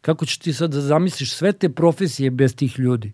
Kako 0.00 0.26
ćeš 0.26 0.38
ti 0.38 0.52
sad 0.52 0.70
da 0.70 0.80
zamisliš 0.80 1.34
sve 1.34 1.52
te 1.52 1.68
profesije 1.68 2.30
bez 2.30 2.56
tih 2.56 2.78
ljudi? 2.78 3.12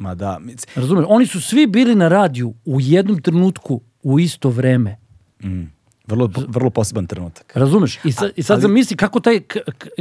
Ma 0.00 0.14
da, 0.14 0.40
Razumeš? 0.74 1.04
Oni 1.08 1.26
su 1.26 1.40
svi 1.40 1.66
bili 1.66 1.94
na 1.94 2.08
radiju 2.08 2.54
u 2.64 2.80
jednom 2.80 3.22
trenutku 3.22 3.80
u 4.02 4.20
isto 4.20 4.50
vreme. 4.50 4.96
mm, 5.44 5.72
vrlo, 6.06 6.30
vrlo 6.48 6.70
poseban 6.70 7.06
trenutak. 7.06 7.52
Razumeš? 7.56 7.98
I 8.04 8.12
sad, 8.12 8.30
i 8.36 8.42
sad 8.42 8.54
ali- 8.54 8.62
zamisli 8.62 8.96
kako 8.96 9.20
taj, 9.20 9.40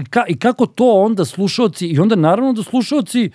ka, 0.09 0.25
i 0.27 0.39
kako 0.39 0.65
to 0.65 1.03
onda 1.03 1.25
slušaoci, 1.25 1.87
i 1.87 1.99
onda 1.99 2.15
naravno 2.15 2.53
da 2.53 2.63
slušaoci, 2.63 3.31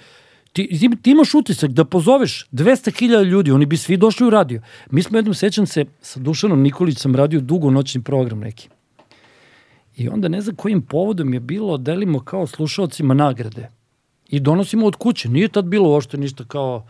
ti, 0.53 0.69
ti, 0.79 0.91
ti 1.03 1.11
imaš 1.11 1.35
utisak 1.35 1.71
da 1.71 1.85
pozoveš 1.85 2.47
200.000 2.53 3.25
ljudi, 3.25 3.51
oni 3.51 3.67
bi 3.67 3.77
svi 3.77 3.97
došli 3.97 4.27
u 4.27 4.31
radio. 4.31 4.63
Mi 4.91 5.03
smo 5.03 5.19
jednom, 5.19 5.35
sećam 5.35 5.67
se, 5.67 5.85
sa 6.01 6.21
Dušanom 6.21 6.63
Nikolić 6.63 6.99
sam 6.99 7.15
radio 7.17 7.41
dugo 7.41 7.71
noćni 7.71 8.03
program 8.03 8.41
neki. 8.41 8.69
I 9.97 10.09
onda 10.09 10.29
ne 10.29 10.41
znam 10.41 10.57
kojim 10.57 10.83
povodom 10.83 11.35
je 11.35 11.41
bilo, 11.41 11.77
delimo 11.77 12.21
kao 12.21 12.47
slušaocima 12.47 13.15
nagrade. 13.15 13.71
I 14.29 14.41
donosimo 14.41 14.87
od 14.87 14.97
kuće. 14.97 15.29
Nije 15.29 15.49
tad 15.49 15.65
bilo 15.65 15.89
uopšte 15.89 16.17
ništa 16.17 16.45
kao 16.45 16.87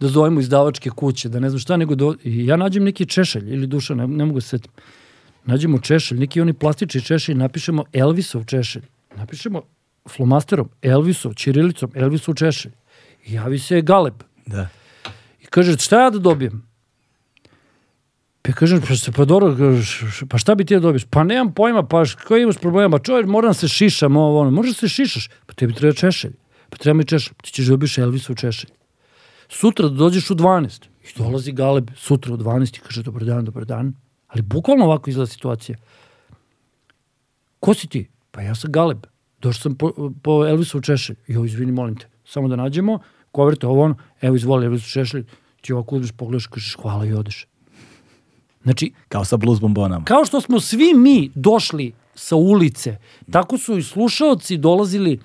da 0.00 0.08
zovemo 0.08 0.40
izdavačke 0.40 0.90
kuće, 0.90 1.28
da 1.28 1.40
ne 1.40 1.50
znam 1.50 1.60
šta, 1.60 1.76
nego 1.76 1.94
do... 1.94 2.14
I 2.24 2.46
ja 2.46 2.56
nađem 2.56 2.84
neki 2.84 3.06
češelj 3.06 3.52
ili 3.54 3.66
duša, 3.66 3.94
ne, 3.94 4.06
ne 4.06 4.24
mogu 4.24 4.40
se 4.40 4.48
setiti 4.48 4.74
nađemo 5.48 5.78
češelj, 5.78 6.18
neki 6.18 6.40
oni 6.40 6.52
plastični 6.52 7.00
češelj, 7.02 7.36
napišemo 7.36 7.84
Elvisov 7.92 8.44
češelj. 8.44 8.82
Napišemo 9.16 9.62
flomasterom 10.08 10.68
Elvisov, 10.82 11.34
čirilicom, 11.34 11.92
Elvisov 11.94 12.34
češelj. 12.34 12.72
I 13.26 13.34
javi 13.34 13.58
se 13.58 13.80
Galeb. 13.80 14.22
Da. 14.46 14.68
I 15.42 15.46
kaže, 15.46 15.78
šta 15.78 16.02
ja 16.02 16.10
da 16.10 16.18
dobijem? 16.18 16.62
Pa 18.42 18.52
kažem, 18.52 18.80
pa, 18.88 18.96
se, 18.96 19.12
pa 19.12 19.24
dobro, 19.24 19.56
pa 20.28 20.38
šta 20.38 20.54
bi 20.54 20.64
ti 20.64 20.74
da 20.74 20.80
dobiješ? 20.80 21.04
Pa 21.10 21.24
nemam 21.24 21.52
pojma, 21.54 21.82
pa 21.82 22.04
koji 22.28 22.42
imaš 22.42 22.56
problema? 22.56 22.98
Čovjek, 22.98 23.26
moram 23.26 23.54
se 23.54 23.68
šišam, 23.68 24.16
ovo, 24.16 24.40
ono. 24.40 24.50
Možeš 24.50 24.76
se 24.76 24.88
šišaš? 24.88 25.28
Pa 25.46 25.52
tebi 25.52 25.74
treba 25.74 25.94
češelj. 25.94 26.32
Pa 26.70 26.76
treba 26.76 26.96
mi 26.96 27.04
češelj. 27.04 27.34
Ti 27.42 27.50
ćeš 27.52 27.66
da 27.66 27.70
dobiješ 27.70 27.98
Elvisov 27.98 28.36
češelj. 28.36 28.70
Sutra 29.48 29.88
da 29.88 29.94
dođeš 29.94 30.30
u 30.30 30.34
12. 30.34 30.84
I 31.04 31.18
dolazi 31.18 31.52
Galeb 31.52 31.90
sutra 31.96 32.34
u 32.34 32.36
12 32.36 32.76
i 32.76 32.80
kaže, 32.80 33.02
dobar 33.02 33.24
dan, 33.24 33.44
dobar 33.44 33.64
dan. 33.64 33.94
Ali 34.28 34.42
bukvalno 34.42 34.84
ovako 34.84 35.10
izgleda 35.10 35.26
situacija. 35.26 35.78
Ko 37.60 37.74
si 37.74 37.86
ti? 37.88 38.08
Pa 38.30 38.42
ja 38.42 38.54
sam 38.54 38.72
Galeb. 38.72 39.06
Došao 39.40 39.62
sam 39.62 39.74
po, 39.74 39.92
po 40.22 40.46
Elvisov 40.46 40.80
češelj. 40.80 41.16
Jo, 41.26 41.44
izvini, 41.44 41.72
molim 41.72 41.96
te. 41.96 42.06
Samo 42.24 42.48
da 42.48 42.56
nađemo, 42.56 42.98
koverte 43.32 43.66
ovo 43.66 43.82
ono, 43.84 43.96
evo 44.20 44.36
izvoli 44.36 44.66
Elvisov 44.66 44.88
češelj, 44.88 45.24
ti 45.60 45.72
ovako 45.72 45.96
uzmeš, 45.96 46.12
pogledaš, 46.12 46.46
kažeš 46.46 46.76
hvala 46.82 47.06
i 47.06 47.12
odeš. 47.12 47.46
Znači, 48.62 48.92
Kao 49.08 49.24
sa 49.24 49.36
blues 49.36 49.60
bombonama. 49.60 50.04
kao 50.04 50.24
što 50.24 50.40
smo 50.40 50.60
svi 50.60 50.94
mi 50.94 51.30
došli 51.34 51.92
sa 52.14 52.36
ulice, 52.36 52.96
tako 53.30 53.58
su 53.58 53.78
i 53.78 53.82
slušaoci 53.82 54.56
dolazili, 54.56 55.20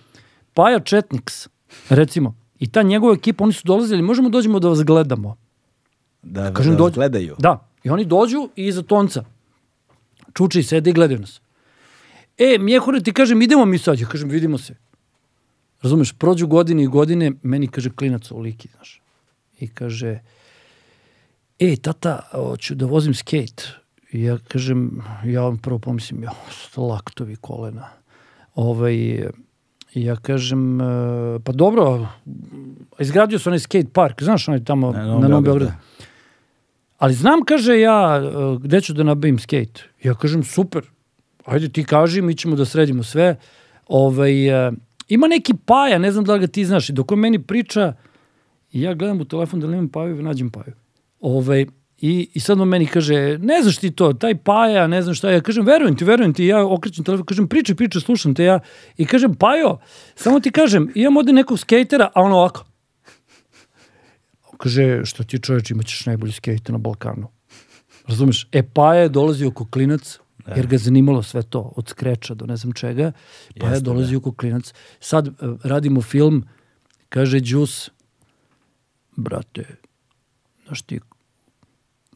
Paja 0.54 0.80
Četniks, 0.80 1.48
recimo, 1.90 2.36
i 2.60 2.68
ta 2.72 2.82
njegova 2.82 3.14
ekipa, 3.14 3.44
oni 3.44 3.54
su 3.54 3.62
dolazili, 3.66 4.02
možemo 4.02 4.30
dođemo 4.30 4.60
da 4.60 4.68
vas 4.70 4.84
gledamo. 4.84 5.38
Da, 6.22 6.54
Kažem, 6.54 6.72
da 6.72 6.78
dođu. 6.78 6.96
gledaju. 6.96 7.36
Da, 7.40 7.68
i 7.84 7.90
oni 7.90 8.06
dođu 8.06 8.50
i 8.56 8.66
iza 8.68 8.82
tonca. 8.82 9.24
Čuče 10.34 10.60
i 10.60 10.64
sede 10.64 10.90
i 10.90 10.94
gledaju 10.94 11.20
nas. 11.20 11.42
E, 12.38 12.58
Mjehore, 12.60 13.02
ti 13.02 13.14
kažem, 13.14 13.42
idemo 13.42 13.66
mi 13.66 13.78
sad. 13.78 14.00
Ja 14.00 14.08
kažem, 14.08 14.30
vidimo 14.30 14.58
se. 14.58 14.76
Razumeš, 15.82 16.14
prođu 16.14 16.48
godine 16.48 16.84
i 16.84 16.88
godine, 16.88 17.32
meni 17.44 17.68
kaže 17.68 17.90
klinac 17.90 18.32
u 18.32 18.40
liki, 18.40 18.70
znaš. 18.76 19.02
I 19.60 19.68
kaže, 19.68 20.20
e, 21.60 21.76
tata, 21.76 22.20
hoću 22.32 22.76
da 22.76 22.86
vozim 22.86 23.14
skate. 23.14 23.64
I 24.12 24.24
ja 24.24 24.38
kažem, 24.48 25.02
ja 25.26 25.42
vam 25.42 25.58
prvo 25.58 25.80
pomislim, 25.80 26.24
ja, 26.24 26.32
laktovi 26.78 27.36
kolena. 27.36 27.90
Ovaj, 28.56 29.28
i 29.96 30.04
ja 30.04 30.16
kažem, 30.16 30.82
e, 30.82 30.86
pa 31.44 31.52
dobro, 31.52 32.08
izgradio 33.00 33.40
sam 33.40 33.52
onaj 33.52 33.60
skate 33.60 33.90
park, 33.94 34.24
znaš, 34.24 34.48
onaj 34.48 34.64
tamo 34.64 34.92
Novom 34.92 35.22
na 35.22 35.28
Novom 35.28 35.44
Beogradu. 35.44 35.72
Ali 36.98 37.14
znam, 37.14 37.46
kaže 37.46 37.80
ja, 37.80 38.22
e, 38.24 38.58
gde 38.60 38.82
ću 38.82 38.94
da 38.94 39.04
nabavim 39.04 39.40
skate? 39.40 39.90
Ja 40.04 40.14
kažem, 40.14 40.44
super, 40.44 40.84
ajde 41.46 41.70
ti 41.70 41.84
kaži, 41.84 42.22
mi 42.22 42.36
ćemo 42.36 42.56
da 42.56 42.66
sredimo 42.66 43.04
sve. 43.04 43.36
Ovaj, 43.88 44.68
e, 44.68 44.72
ima 45.08 45.28
neki 45.28 45.54
paja, 45.66 45.98
ne 45.98 46.12
znam 46.12 46.26
da 46.26 46.34
li 46.34 46.40
ga 46.40 46.48
ti 46.48 46.66
znaš, 46.66 46.90
i 46.90 46.94
dok 46.94 47.12
on 47.12 47.20
meni 47.20 47.40
priča, 47.40 47.94
ja 48.72 48.94
gledam 48.94 49.22
u 49.22 49.26
telefon 49.26 49.60
da 49.60 49.68
li 49.68 49.74
imam 49.74 49.90
paju, 49.90 50.24
nađem 50.24 50.50
paju. 50.50 50.74
Ovaj, 51.20 51.66
i, 52.04 52.30
I 52.34 52.40
sad 52.40 52.60
on 52.60 52.68
meni 52.68 52.86
kaže, 52.86 53.38
ne 53.38 53.62
znaš 53.62 53.78
ti 53.78 53.92
to, 53.92 54.14
taj 54.14 54.36
paja, 54.36 54.88
ne 54.88 55.02
znam 55.02 55.16
šta, 55.16 55.32
ja 55.32 55.42
kažem, 55.42 55.66
verujem 55.66 55.96
ti, 55.96 56.04
verujem 56.06 56.34
ti, 56.34 56.46
ja 56.46 56.66
okrećem 56.66 57.04
telefon, 57.04 57.26
kažem, 57.26 57.48
pričaj, 57.48 57.76
pričaj, 57.76 58.02
slušam 58.02 58.34
te 58.36 58.44
ja, 58.44 58.58
i 58.98 59.06
kažem, 59.06 59.36
pajo, 59.36 59.78
samo 60.16 60.40
ti 60.40 60.52
kažem, 60.52 60.90
imam 60.96 61.18
ovde 61.18 61.34
nekog 61.34 61.60
skejtera, 61.60 62.10
a 62.14 62.22
on 62.22 62.34
ovako, 62.34 62.66
On 64.52 64.58
kaže, 64.58 65.06
što 65.06 65.24
ti 65.24 65.40
čoveč, 65.40 65.72
imaćeš 65.72 66.06
najbolji 66.06 66.32
skejt 66.32 66.70
na 66.70 66.78
Balkanu. 66.78 67.32
Razumeš? 68.08 68.48
E, 68.52 68.64
Paja 68.64 69.08
je 69.08 69.10
dolazio 69.10 69.48
oko 69.48 69.66
klinac, 69.66 70.20
jer 70.56 70.68
ga 70.68 70.76
je 70.76 70.80
zanimalo 70.90 71.24
sve 71.24 71.42
to, 71.44 71.72
od 71.76 71.88
skreča 71.90 72.34
do 72.34 72.46
ne 72.46 72.58
znam 72.58 72.74
čega. 72.74 73.12
Je 73.56 73.64
Jeste, 73.64 73.80
dolazio 73.84 74.18
oko 74.18 74.32
klinac. 74.32 74.74
Sad 75.00 75.28
e, 75.28 75.32
radimo 75.64 76.02
film, 76.02 76.44
kaže 77.10 77.40
Đus, 77.40 77.90
brate, 79.16 79.66
znaš 80.68 80.82
ti, 80.82 81.00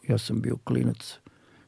ja 0.07 0.17
sam 0.17 0.41
bio 0.41 0.57
klinac 0.57 1.19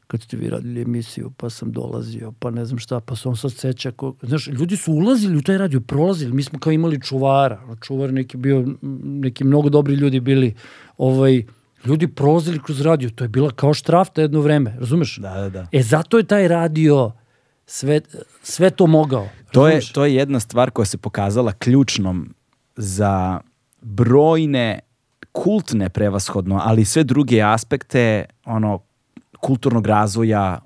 kad 0.09 0.21
ste 0.21 0.37
vi 0.37 0.49
radili 0.49 0.81
emisiju, 0.81 1.31
pa 1.37 1.49
sam 1.49 1.71
dolazio, 1.71 2.31
pa 2.39 2.49
ne 2.49 2.65
znam 2.65 2.79
šta, 2.79 2.99
pa 2.99 3.15
se 3.15 3.29
on 3.29 3.37
sad 3.37 3.51
seća. 3.51 3.91
Ko, 3.91 4.15
znaš, 4.21 4.47
ljudi 4.47 4.77
su 4.77 4.93
ulazili 4.93 5.37
u 5.37 5.41
taj 5.41 5.57
radio, 5.57 5.79
prolazili, 5.79 6.33
mi 6.33 6.43
smo 6.43 6.59
kao 6.59 6.71
imali 6.71 7.01
čuvara, 7.01 7.61
čuvar 7.81 8.13
neki 8.13 8.37
bio, 8.37 8.67
neki 9.03 9.43
mnogo 9.43 9.69
dobri 9.69 9.93
ljudi 9.93 10.19
bili, 10.19 10.53
ovaj, 10.97 11.43
ljudi 11.85 12.07
prolazili 12.07 12.59
kroz 12.63 12.81
radio, 12.81 13.09
to 13.09 13.23
je 13.23 13.27
bila 13.27 13.51
kao 13.51 13.73
štrafta 13.73 14.21
jedno 14.21 14.41
vreme, 14.41 14.75
razumeš? 14.79 15.17
Da, 15.17 15.33
da, 15.33 15.49
da. 15.49 15.67
E, 15.71 15.83
zato 15.83 16.17
je 16.17 16.23
taj 16.23 16.47
radio 16.47 17.11
sve, 17.65 18.01
sve 18.43 18.69
to 18.69 18.87
mogao. 18.87 19.29
To 19.51 19.67
je, 19.67 19.73
razumeš? 19.73 19.91
to 19.91 20.05
je 20.05 20.15
jedna 20.15 20.39
stvar 20.39 20.71
koja 20.71 20.85
se 20.85 20.97
pokazala 20.97 21.51
ključnom 21.51 22.33
za 22.75 23.39
brojne 23.81 24.79
kultne 25.31 25.89
prevashodno, 25.89 26.61
ali 26.63 26.85
sve 26.85 27.03
druge 27.03 27.41
aspekte 27.41 28.25
ono 28.45 28.79
kulturnog 29.39 29.87
razvoja 29.87 30.59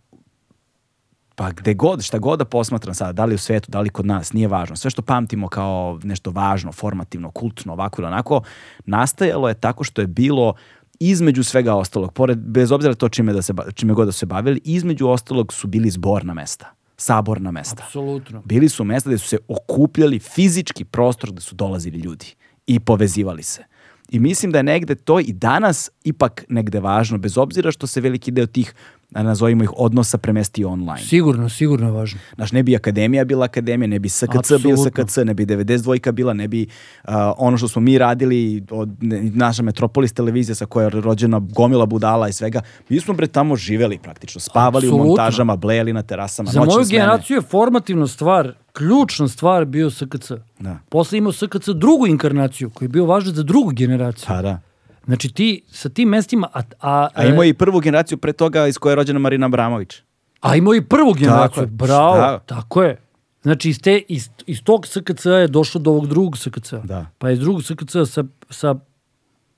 pa 1.36 1.52
gde 1.52 1.74
god, 1.74 2.02
šta 2.02 2.18
god 2.18 2.40
da 2.40 2.46
posmatram 2.46 2.94
sada, 2.94 3.12
da 3.12 3.26
li 3.26 3.36
u 3.36 3.38
svetu, 3.38 3.72
da 3.72 3.80
li 3.82 3.90
kod 3.90 4.06
nas, 4.06 4.34
nije 4.34 4.48
važno. 4.48 4.76
Sve 4.76 4.92
što 4.92 5.02
pamtimo 5.02 5.48
kao 5.48 6.00
nešto 6.04 6.32
važno, 6.32 6.72
formativno, 6.72 7.32
kultno, 7.32 7.74
ovako 7.74 8.02
ili 8.02 8.08
onako, 8.08 8.42
nastajalo 8.86 9.48
je 9.48 9.54
tako 9.54 9.84
što 9.84 10.02
je 10.02 10.08
bilo 10.08 10.54
između 11.00 11.44
svega 11.44 11.76
ostalog, 11.76 12.14
pored, 12.14 12.38
bez 12.38 12.72
obzira 12.72 12.96
to 12.96 13.10
čime, 13.10 13.34
da 13.34 13.42
se, 13.42 13.54
čime 13.74 13.94
god 13.94 14.08
da 14.08 14.12
su 14.12 14.20
se 14.20 14.26
bavili, 14.26 14.62
između 14.64 15.08
ostalog 15.08 15.54
su 15.54 15.68
bili 15.68 15.90
zborna 15.90 16.34
mesta, 16.34 16.74
saborna 16.98 17.52
mesta. 17.52 17.84
Apsolutno. 17.84 18.42
Bili 18.46 18.70
su 18.70 18.84
mesta 18.84 19.10
gde 19.10 19.18
su 19.18 19.28
se 19.28 19.38
okupljali 19.48 20.20
fizički 20.20 20.86
prostor 20.86 21.32
gde 21.32 21.42
su 21.42 21.56
dolazili 21.56 22.00
ljudi 22.00 22.36
i 22.68 22.80
povezivali 22.80 23.44
se. 23.44 23.64
I 24.10 24.20
mislim 24.20 24.52
da 24.52 24.60
je 24.60 24.64
negde 24.64 24.96
to 24.96 25.20
i 25.20 25.34
danas 25.34 25.90
ipak 26.04 26.46
negde 26.50 26.80
važno, 26.80 27.18
bez 27.18 27.38
obzira 27.38 27.72
što 27.72 27.88
se 27.88 28.02
veliki 28.02 28.32
deo 28.32 28.46
tih 28.46 28.74
nazovimo 29.22 29.64
ih 29.64 29.72
odnosa 29.78 30.18
premesti 30.18 30.66
online. 30.66 31.02
Sigurno, 31.02 31.50
sigurno 31.50 31.88
je 31.88 31.92
važno. 31.92 32.20
Znaš, 32.36 32.52
ne 32.52 32.64
bi 32.64 32.76
akademija 32.76 33.26
bila 33.26 33.46
akademija, 33.46 33.88
ne 33.88 34.00
bi 34.00 34.10
SKC 34.10 34.26
bio 34.26 34.74
Apsolutno. 34.74 35.08
SKC, 35.08 35.18
ne 35.18 35.34
bi 35.34 35.46
92 35.46 36.12
bila, 36.12 36.34
ne 36.34 36.48
bi 36.48 36.68
uh, 37.04 37.14
ono 37.38 37.58
što 37.58 37.68
smo 37.68 37.82
mi 37.82 37.98
radili, 37.98 38.64
od, 38.72 38.90
ne, 39.02 39.24
naša 39.34 39.64
Metropolis 39.64 40.14
televizija 40.14 40.56
sa 40.56 40.66
koja 40.66 40.84
je 40.84 40.90
rođena 40.90 41.40
gomila 41.40 41.86
budala 41.86 42.30
i 42.30 42.34
svega. 42.34 42.62
Mi 42.90 43.00
smo 43.00 43.14
bre 43.14 43.28
tamo 43.28 43.56
živeli 43.56 43.98
praktično, 43.98 44.42
spavali 44.42 44.88
u 44.88 44.90
Apsolutno. 44.90 45.08
montažama, 45.08 45.56
blejali 45.56 45.94
na 45.94 46.04
terasama, 46.04 46.52
Za 46.52 46.64
moju 46.66 46.86
generaciju 46.90 47.38
je 47.38 47.42
formativna 47.42 48.08
stvar, 48.08 48.54
ključna 48.74 49.28
stvar 49.28 49.66
bio 49.66 49.90
SKC. 49.92 50.32
Da. 50.60 50.80
Posle 50.90 51.18
imao 51.18 51.32
SKC 51.32 51.70
drugu 51.76 52.08
inkarnaciju, 52.08 52.70
koji 52.70 52.86
je 52.86 52.90
bio 52.90 53.06
važan 53.06 53.34
za 53.34 53.44
drugu 53.44 53.72
generaciju. 53.72 54.26
Pa 54.28 54.42
da. 54.42 54.60
Znači 55.06 55.34
ti 55.34 55.62
sa 55.72 55.90
tim 55.90 56.10
mestima, 56.10 56.48
a, 56.54 56.62
a, 56.82 57.08
A 57.14 57.26
imao 57.26 57.44
je 57.44 57.50
i 57.50 57.54
prvu 57.54 57.80
generaciju 57.80 58.18
pre 58.18 58.34
toga 58.34 58.68
iz 58.68 58.78
koje 58.78 58.92
je 58.92 58.96
rođena 58.96 59.20
Marina 59.20 59.46
Abramović. 59.46 59.96
a 60.42 60.56
imao 60.56 60.76
i 60.76 60.82
prvu 60.82 61.14
generaciju. 61.14 61.64
je. 61.64 61.68
Bravo, 61.68 62.16
Da. 62.16 62.40
tako 62.40 62.84
je. 62.84 62.98
Znači 63.42 63.70
iz, 63.70 63.80
te, 63.82 64.02
iz, 64.08 64.30
iz 64.46 64.64
tog 64.64 64.88
SKC 64.88 65.26
je 65.26 65.48
došlo 65.48 65.82
do 65.82 65.92
ovog 65.92 66.08
drugog 66.08 66.38
SKC. 66.38 66.74
Da. 66.84 67.06
Pa 67.18 67.32
iz 67.32 67.40
drugog 67.40 67.64
SKC 67.64 67.92
sa, 68.06 68.24
sa 68.50 68.76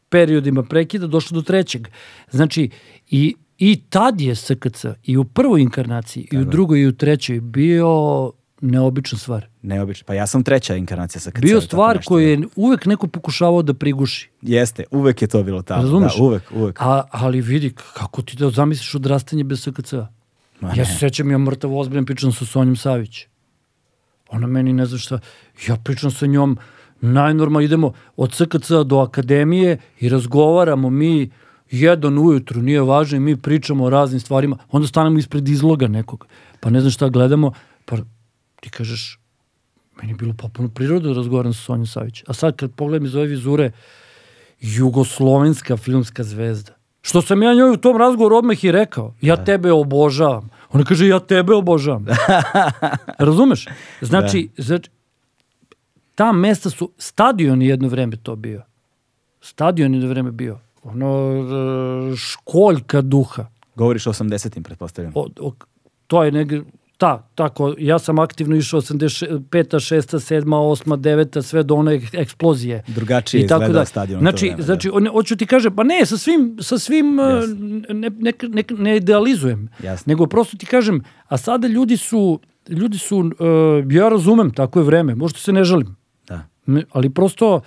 periodima 0.09 0.63
prekida 0.63 1.07
došlo 1.07 1.35
do 1.35 1.41
trećeg. 1.41 1.87
Znači 2.31 2.69
i, 3.09 3.35
i 3.57 3.81
tad 3.89 4.21
je 4.21 4.35
SKC 4.35 4.85
i 5.03 5.17
u 5.17 5.23
prvoj 5.23 5.61
inkarnaciji 5.61 6.27
i 6.31 6.37
u 6.37 6.45
drugoj 6.45 6.79
i 6.81 6.87
u 6.87 6.91
trećoj 6.95 7.41
bio 7.41 8.31
neobična 8.71 9.17
stvar. 9.17 9.47
Neobično. 9.61 10.05
Pa 10.05 10.13
ja 10.13 10.27
sam 10.27 10.43
treća 10.43 10.75
inkarnacija 10.75 11.21
sa. 11.21 11.31
Bio 11.41 11.59
tako 11.59 11.65
stvar 11.65 11.99
koju 12.05 12.27
je 12.27 12.39
uvek 12.55 12.85
neko 12.85 13.07
pokušavao 13.07 13.61
da 13.61 13.73
priguši. 13.73 14.29
Jeste, 14.41 14.83
uvek 14.91 15.21
je 15.21 15.27
to 15.27 15.43
bilo 15.43 15.61
tamo. 15.61 15.81
Razumeš? 15.81 16.17
Da, 16.17 16.23
uvek, 16.23 16.43
uvek. 16.55 16.81
A, 16.81 17.03
ali 17.11 17.41
vidi, 17.41 17.73
kako 17.93 18.21
ti 18.21 18.37
da 18.37 18.49
zamisliš 18.49 18.95
odrastanje 18.95 19.43
bez 19.43 19.61
SKC-a? 19.61 20.07
Ja 20.75 20.85
se 20.85 20.93
sećam, 20.99 21.31
ja 21.31 21.37
mrtav 21.37 21.77
ozbiljan 21.77 22.05
pričam 22.05 22.31
sa 22.31 22.45
Sonjom 22.45 22.75
Savić. 22.75 23.25
Ona 24.29 24.47
meni 24.47 24.73
ne 24.73 24.85
zna 24.85 24.97
šta. 24.97 25.19
Ja 25.67 25.75
pričam 25.75 26.11
sa 26.11 26.25
njom, 26.25 26.57
najnormalno 27.01 27.65
idemo 27.65 27.93
od 28.17 28.33
SKC 28.33 28.71
do 28.85 28.99
akademije 28.99 29.77
i 29.99 30.09
razgovaramo 30.09 30.89
mi 30.89 31.29
jedan 31.71 32.17
ujutru, 32.17 32.61
nije 32.61 32.81
važno 32.81 33.17
i 33.17 33.19
mi 33.19 33.37
pričamo 33.37 33.83
o 33.83 33.89
raznim 33.89 34.19
stvarima. 34.19 34.57
Onda 34.71 34.87
stanemo 34.87 35.19
ispred 35.19 35.49
izloga 35.49 35.87
nekog. 35.87 36.27
Pa 36.59 36.69
ne 36.69 36.79
znam 36.81 36.91
šta 36.91 37.09
gledamo, 37.09 37.51
pa 37.85 37.97
ti 38.65 38.71
kažeš, 38.71 39.19
meni 39.97 40.11
je 40.11 40.15
bilo 40.15 40.33
potpuno 40.33 40.69
prirodno 40.69 41.09
da 41.09 41.15
razgovaram 41.15 41.53
sa 41.53 41.61
Sonjom 41.61 41.87
Savić. 41.87 42.23
A 42.27 42.33
sad 42.33 42.55
kad 42.55 42.71
pogledam 42.71 43.05
iz 43.05 43.15
ove 43.15 43.27
vizure, 43.27 43.71
jugoslovenska 44.59 45.77
filmska 45.77 46.23
zvezda. 46.23 46.73
Što 47.01 47.21
sam 47.21 47.43
ja 47.43 47.53
njoj 47.53 47.71
u 47.71 47.77
tom 47.77 47.97
razgovoru 47.97 48.35
odmah 48.35 48.63
i 48.63 48.71
rekao, 48.71 49.13
ja 49.21 49.43
tebe 49.43 49.71
obožavam. 49.71 50.49
Ona 50.71 50.83
kaže, 50.83 51.07
ja 51.07 51.19
tebe 51.19 51.53
obožavam. 51.53 52.05
Razumeš? 53.27 53.67
Znači, 54.01 54.49
znači, 54.57 54.89
ta 56.15 56.31
mesta 56.31 56.69
su, 56.69 56.91
stadion 56.97 57.61
je 57.61 57.67
jedno 57.67 57.87
vreme 57.87 58.17
to 58.17 58.35
bio. 58.35 58.63
Stadion 59.41 59.93
je 59.93 59.97
jedno 59.97 60.09
vreme 60.09 60.31
bio. 60.31 60.59
Ono, 60.83 61.33
e, 62.13 62.15
školjka 62.15 63.01
duha. 63.01 63.45
Govoriš 63.75 64.07
o 64.07 64.13
80-im, 64.13 64.63
pretpostavljam. 64.63 65.11
O, 65.15 65.27
o, 65.39 65.53
to 66.07 66.23
je 66.23 66.31
negdje, 66.31 66.63
ta, 66.97 67.29
tako, 67.35 67.75
ja 67.77 67.99
sam 67.99 68.19
aktivno 68.19 68.55
išao 68.55 68.81
85. 68.81 69.39
6. 69.49 70.17
7. 70.17 70.43
8. 70.45 70.97
9. 70.97 71.41
sve 71.41 71.63
do 71.63 71.75
one 71.75 71.91
ek- 71.91 72.19
eksplozije. 72.21 72.83
Drugačije 72.87 73.43
I 73.43 73.47
tako 73.47 73.67
da. 73.67 73.85
stadion 73.85 74.19
Znači, 74.19 74.45
vreme, 74.45 74.57
da. 74.57 74.63
znači 74.63 74.89
on, 74.89 75.07
hoću 75.07 75.35
ti 75.35 75.45
kažem, 75.45 75.75
pa 75.75 75.83
ne, 75.83 76.05
sa 76.05 76.17
svim, 76.17 76.57
sa 76.61 76.77
svim 76.77 77.19
uh, 77.19 77.25
ne, 77.89 78.09
ne, 78.09 78.31
ne, 78.41 78.63
ne 78.69 78.97
idealizujem, 78.97 79.69
Jasno. 79.83 80.11
nego 80.11 80.25
prosto 80.27 80.57
ti 80.57 80.65
kažem, 80.65 81.03
a 81.27 81.37
sada 81.37 81.67
ljudi 81.67 81.97
su, 81.97 82.39
ljudi 82.69 82.97
su, 82.97 83.17
uh, 83.17 83.31
ja 83.91 84.09
razumem, 84.09 84.51
tako 84.51 84.79
je 84.79 84.85
vreme, 84.85 85.15
možda 85.15 85.39
se 85.39 85.51
ne 85.53 85.63
žalim, 85.63 85.95
Da. 86.27 86.41
Ali 86.91 87.09
prosto 87.09 87.61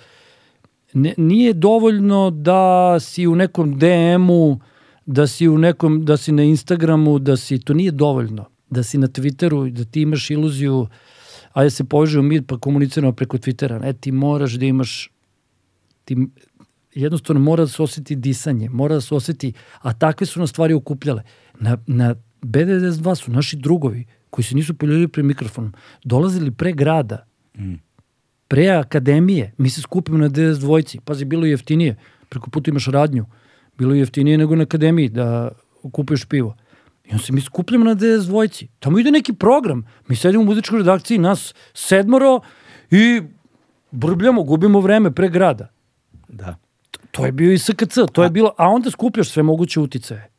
ne, 0.93 1.13
nije 1.17 1.53
dovoljno 1.53 2.29
da 2.31 2.59
si 2.99 3.27
u 3.27 3.35
nekom 3.35 3.79
DM-u, 3.79 4.59
da 5.05 5.27
si 5.27 5.47
u 5.47 5.57
nekom, 5.57 6.05
da 6.05 6.17
si 6.17 6.31
na 6.31 6.43
Instagramu, 6.43 7.19
da 7.19 7.37
si, 7.37 7.59
to 7.59 7.73
nije 7.73 7.91
dovoljno. 7.91 8.45
Da 8.69 8.83
si 8.83 8.97
na 8.97 9.07
Twitteru, 9.07 9.71
da 9.71 9.85
ti 9.85 10.01
imaš 10.01 10.29
iluziju, 10.29 10.87
ajde 11.53 11.69
se 11.69 11.83
povežemo 11.83 12.23
mi 12.23 12.41
pa 12.41 12.57
komuniciramo 12.57 13.13
preko 13.13 13.37
Twittera. 13.37 13.81
Ne, 13.81 13.93
ti 13.93 14.11
moraš 14.11 14.53
da 14.53 14.65
imaš, 14.65 15.11
ti 16.05 16.17
jednostavno 16.95 17.41
mora 17.41 17.63
da 17.63 17.69
se 17.69 17.83
osjeti 17.83 18.15
disanje, 18.15 18.69
mora 18.69 18.95
da 18.95 19.01
se 19.01 19.15
osjeti, 19.15 19.53
a 19.81 19.93
takve 19.93 20.27
su 20.27 20.39
nas 20.39 20.49
stvari 20.49 20.73
okupljale. 20.73 21.23
Na, 21.59 21.77
na 21.87 22.15
B92 22.41 23.15
su 23.15 23.31
naši 23.31 23.57
drugovi, 23.57 24.05
koji 24.29 24.45
se 24.45 24.55
nisu 24.55 24.73
poljeli 24.73 25.07
pre 25.07 25.23
mikrofonom, 25.23 25.73
dolazili 26.03 26.51
pre 26.51 26.71
grada, 26.73 27.25
pre 28.47 28.67
akademije, 28.67 29.53
mi 29.57 29.69
se 29.69 29.81
skupimo 29.81 30.17
na 30.17 30.29
92-ci, 30.29 30.99
pazi, 31.05 31.25
bilo 31.25 31.45
je 31.45 31.51
jeftinije, 31.51 31.95
preko 32.29 32.49
puta 32.49 32.71
imaš 32.71 32.85
radnju, 32.85 33.25
bilo 33.77 33.93
je 33.93 33.99
jeftinije 33.99 34.37
nego 34.37 34.55
na 34.55 34.63
akademiji 34.63 35.09
da 35.09 35.51
kupuješ 35.91 36.25
pivo. 36.25 36.55
I 37.09 37.13
onda 37.13 37.23
se 37.23 37.33
mi 37.33 37.41
skupljamo 37.41 37.85
na 37.85 37.95
92-ci, 37.95 38.67
tamo 38.79 38.99
ide 38.99 39.11
neki 39.11 39.33
program, 39.33 39.85
mi 40.07 40.15
sedimo 40.15 40.43
u 40.43 40.45
muzičkoj 40.45 40.77
redakciji, 40.77 41.17
nas 41.17 41.53
sedmoro 41.73 42.39
i 42.91 43.21
brbljamo, 43.91 44.43
gubimo 44.43 44.79
vreme 44.79 45.11
pre 45.11 45.29
grada. 45.29 45.67
Da. 46.27 46.55
To 47.11 47.25
je 47.25 47.31
bio 47.31 47.53
i 47.53 47.57
SKC, 47.57 47.97
to 48.13 48.23
je 48.23 48.29
bilo, 48.29 48.53
a 48.57 48.67
onda 48.67 48.91
skupljaš 48.91 49.29
sve 49.29 49.43
moguće 49.43 49.79
uticaje. 49.79 50.29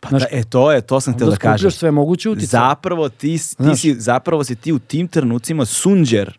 Pa 0.00 0.08
Znaš, 0.08 0.22
da, 0.22 0.28
e, 0.30 0.42
to 0.44 0.72
je, 0.72 0.80
to 0.80 1.00
sam 1.00 1.18
te 1.18 1.24
da 1.24 1.36
kažem. 1.36 1.58
skupljaš 1.58 1.74
sve 1.74 1.90
moguće 1.90 2.30
uticaje. 2.30 2.46
Zapravo 2.48 3.08
ti, 3.08 3.16
ti 3.18 3.38
Znaš. 3.38 3.80
si, 3.80 3.94
zapravo 3.94 4.44
si 4.44 4.56
ti 4.56 4.72
u 4.72 4.78
tim 4.78 5.08
trenucima 5.08 5.64
sunđer 5.64 6.38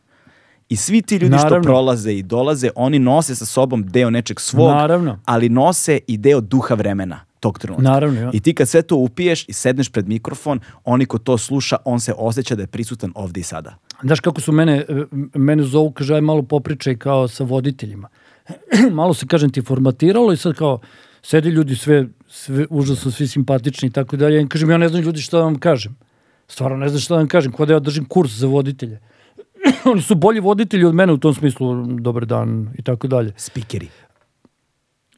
i 0.69 0.75
svi 0.75 1.01
ti 1.01 1.15
ljudi 1.15 1.37
što 1.37 1.43
Naravno. 1.43 1.63
prolaze 1.63 2.13
i 2.13 2.23
dolaze, 2.23 2.69
oni 2.75 2.99
nose 2.99 3.35
sa 3.35 3.45
sobom 3.45 3.83
deo 3.87 4.09
nečeg 4.09 4.39
svog, 4.39 4.71
Naravno. 4.71 5.19
ali 5.25 5.49
nose 5.49 5.99
i 6.07 6.17
deo 6.17 6.41
duha 6.41 6.75
vremena 6.75 7.19
tog 7.41 7.59
trenutka. 7.59 7.83
Naravno, 7.83 8.19
ja. 8.19 8.29
I 8.33 8.39
ti 8.39 8.53
kad 8.53 8.69
sve 8.69 8.81
to 8.81 8.95
upiješ 8.95 9.45
i 9.49 9.53
sedneš 9.53 9.89
pred 9.89 10.07
mikrofon, 10.07 10.59
oni 10.83 11.05
ko 11.05 11.17
to 11.17 11.37
sluša, 11.37 11.77
on 11.85 11.99
se 11.99 12.13
osjeća 12.17 12.55
da 12.55 12.63
je 12.63 12.67
prisutan 12.67 13.11
ovde 13.15 13.39
i 13.39 13.43
sada. 13.43 13.75
Znaš 14.03 14.19
kako 14.19 14.41
su 14.41 14.51
mene, 14.51 14.77
e, 14.77 15.03
mene 15.33 15.63
zovu, 15.63 15.91
kaže, 15.91 16.15
aj 16.15 16.21
malo 16.21 16.43
popričaj 16.43 16.97
kao 16.97 17.27
sa 17.27 17.43
voditeljima. 17.43 18.09
malo 18.99 19.13
se, 19.13 19.27
kažem 19.27 19.49
ti, 19.49 19.61
formatiralo 19.61 20.33
i 20.33 20.37
sad 20.37 20.55
kao, 20.55 20.79
sedi 21.21 21.49
ljudi 21.49 21.75
sve, 21.75 22.05
sve 22.27 22.65
užasno, 22.69 23.11
svi 23.11 23.27
simpatični 23.27 23.87
i 23.87 23.91
tako 23.91 24.17
dalje. 24.17 24.47
Kažem, 24.47 24.69
ja 24.69 24.77
ne 24.77 24.89
znam 24.89 25.01
ljudi 25.01 25.21
šta 25.21 25.37
da 25.37 25.43
vam 25.43 25.59
kažem. 25.59 25.97
Stvarno 26.47 26.77
ne 26.77 26.89
znam 26.89 27.01
šta 27.01 27.13
da 27.13 27.17
vam 27.17 27.27
kažem, 27.27 27.51
kod 27.51 27.67
da 27.67 27.73
ja 27.73 27.79
držim 27.79 28.05
kurs 28.05 28.31
za 28.31 28.47
voditelje. 28.47 28.99
Oni 29.91 30.01
su 30.01 30.15
bolji 30.15 30.39
voditelji 30.39 30.85
od 30.85 30.95
mene 30.95 31.13
u 31.13 31.17
tom 31.17 31.33
smislu, 31.33 31.85
dobar 31.85 32.25
dan 32.25 32.69
i 32.77 32.81
tako 32.81 33.07
dalje. 33.07 33.33
Spikeri. 33.37 33.87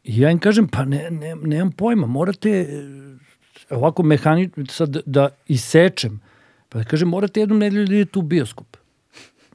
I 0.04 0.22
ja 0.22 0.32
im 0.32 0.40
kažem, 0.40 0.68
pa 0.68 0.86
ne, 0.86 1.08
ne, 1.12 1.36
nemam 1.36 1.72
pojma, 1.72 2.08
morate 2.08 2.50
e, 2.50 2.82
ovako 3.70 4.04
mehanično 4.04 4.66
sad 4.66 4.90
da, 4.90 5.02
da 5.06 5.30
isečem. 5.48 6.20
Pa 6.70 6.80
da 6.80 6.86
kažem, 6.86 7.10
morate 7.10 7.40
jednu 7.40 7.58
nedelju 7.58 7.88
da 7.88 7.96
idete 7.96 8.20
u 8.20 8.22
bioskop. 8.22 8.78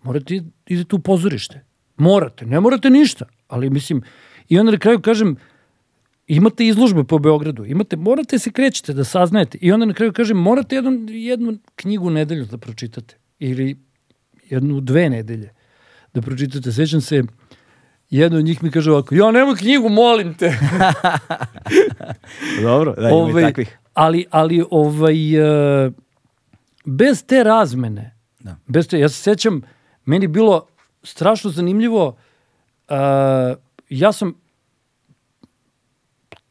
Morate 0.03 0.41
da 0.41 0.51
idete 0.67 0.97
u 0.97 0.99
pozorište. 0.99 1.65
Morate, 1.97 2.47
ne 2.47 2.61
morate 2.61 2.91
ništa. 2.91 3.27
Ali 3.49 3.71
mislim, 3.71 4.03
i 4.49 4.59
onda 4.59 4.73
na 4.73 4.79
kraju 4.79 5.01
kažem, 5.01 5.37
imate 6.27 6.67
izložbe 6.67 7.05
po 7.05 7.19
Beogradu, 7.19 7.65
imate, 7.65 7.97
morate 7.97 8.39
se 8.39 8.53
krećete 8.53 8.93
da 8.93 9.05
saznajete. 9.05 9.59
I 9.61 9.73
onda 9.73 9.87
na 9.87 9.95
kraju 9.95 10.13
kažem, 10.13 10.37
morate 10.37 10.77
jednu, 10.77 11.07
jednu 11.09 11.59
knjigu 11.77 12.07
u 12.07 12.11
nedelju 12.11 12.45
da 12.45 12.59
pročitate. 12.59 13.17
Ili 13.39 13.77
jednu, 14.51 14.81
dve 14.81 15.11
nedelje 15.11 15.53
da 16.15 16.23
pročitate. 16.23 16.73
Sećam 16.73 17.01
se, 17.01 17.23
jedan 18.11 18.39
od 18.39 18.45
njih 18.45 18.63
mi 18.63 18.71
kaže 18.71 18.93
ovako, 18.93 19.15
ja 19.15 19.31
nemoj 19.31 19.57
knjigu, 19.57 19.89
molim 19.89 20.35
te. 20.35 20.53
Dobro, 22.63 22.95
da, 22.95 23.01
ima 23.01 23.11
i 23.11 23.13
Ovaj, 23.13 23.43
takvih. 23.43 23.79
ali, 23.95 24.27
ali 24.31 24.65
ovaj, 24.71 25.37
e, 25.87 25.91
bez 26.85 27.25
te 27.27 27.45
razmene, 27.45 28.15
Da. 28.41 28.57
bez 28.67 28.89
te, 28.89 28.99
ja 28.99 29.09
se 29.09 29.23
sećam, 29.23 29.63
meni 30.05 30.27
bilo 30.27 30.67
strašno 31.03 31.51
zanimljivo, 31.51 32.17
e, 32.89 32.95
ja 33.89 34.13
sam 34.13 34.35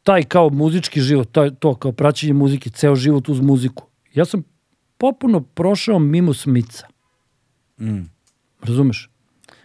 taj 0.02 0.22
kao 0.22 0.50
muzički 0.50 1.00
život, 1.00 1.28
taj, 1.32 1.50
to 1.54 1.74
kao 1.74 1.92
praćenje 1.92 2.32
muzike, 2.32 2.70
ceo 2.70 2.96
život 2.96 3.28
uz 3.28 3.40
muziku, 3.40 3.86
ja 4.14 4.24
sam 4.24 4.42
popuno 4.98 5.40
prošao 5.40 5.98
mimo 5.98 6.34
Smica. 6.34 6.86
Mm. 7.80 8.00
Razumeš? 8.62 9.10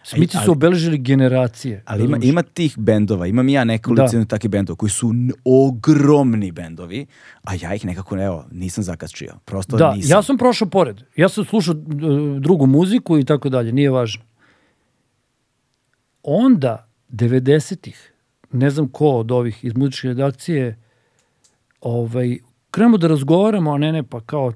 Smici 0.04 0.36
su 0.44 0.52
obeležili 0.52 0.98
generacije. 0.98 1.82
Ali 1.86 2.04
ima, 2.04 2.18
ima 2.22 2.42
tih 2.42 2.78
bendova, 2.78 3.26
imam 3.26 3.48
ja 3.48 3.64
nekolicinu 3.64 4.24
da. 4.24 4.28
takvih 4.28 4.50
bendova 4.50 4.76
koji 4.76 4.90
su 4.90 5.12
ogromni 5.44 6.52
bendovi, 6.52 7.06
a 7.42 7.54
ja 7.60 7.74
ih 7.74 7.84
nekako, 7.84 8.18
evo, 8.18 8.44
nisam 8.52 8.84
zakačio. 8.84 9.34
Prosto 9.44 9.76
Da, 9.76 9.94
nisam. 9.94 10.10
ja 10.10 10.22
sam 10.22 10.38
prošao 10.38 10.68
pored. 10.68 11.02
Ja 11.16 11.28
sam 11.28 11.44
slušao 11.44 11.74
drugu 12.40 12.66
muziku 12.66 13.18
i 13.18 13.24
tako 13.24 13.48
dalje, 13.48 13.72
nije 13.72 13.90
važno. 13.90 14.24
Onda, 16.22 16.88
90-ih, 17.10 18.12
ne 18.52 18.70
znam 18.70 18.88
ko 18.88 19.08
od 19.08 19.30
ovih 19.30 19.64
iz 19.64 19.76
muzičke 19.76 20.08
redakcije, 20.08 20.78
ovaj, 21.80 22.38
krenemo 22.74 22.98
da 22.98 23.06
razgovaramo, 23.06 23.72
a 23.74 23.78
ne, 23.78 23.92
ne, 23.92 24.02
pa 24.02 24.20
kao, 24.20 24.52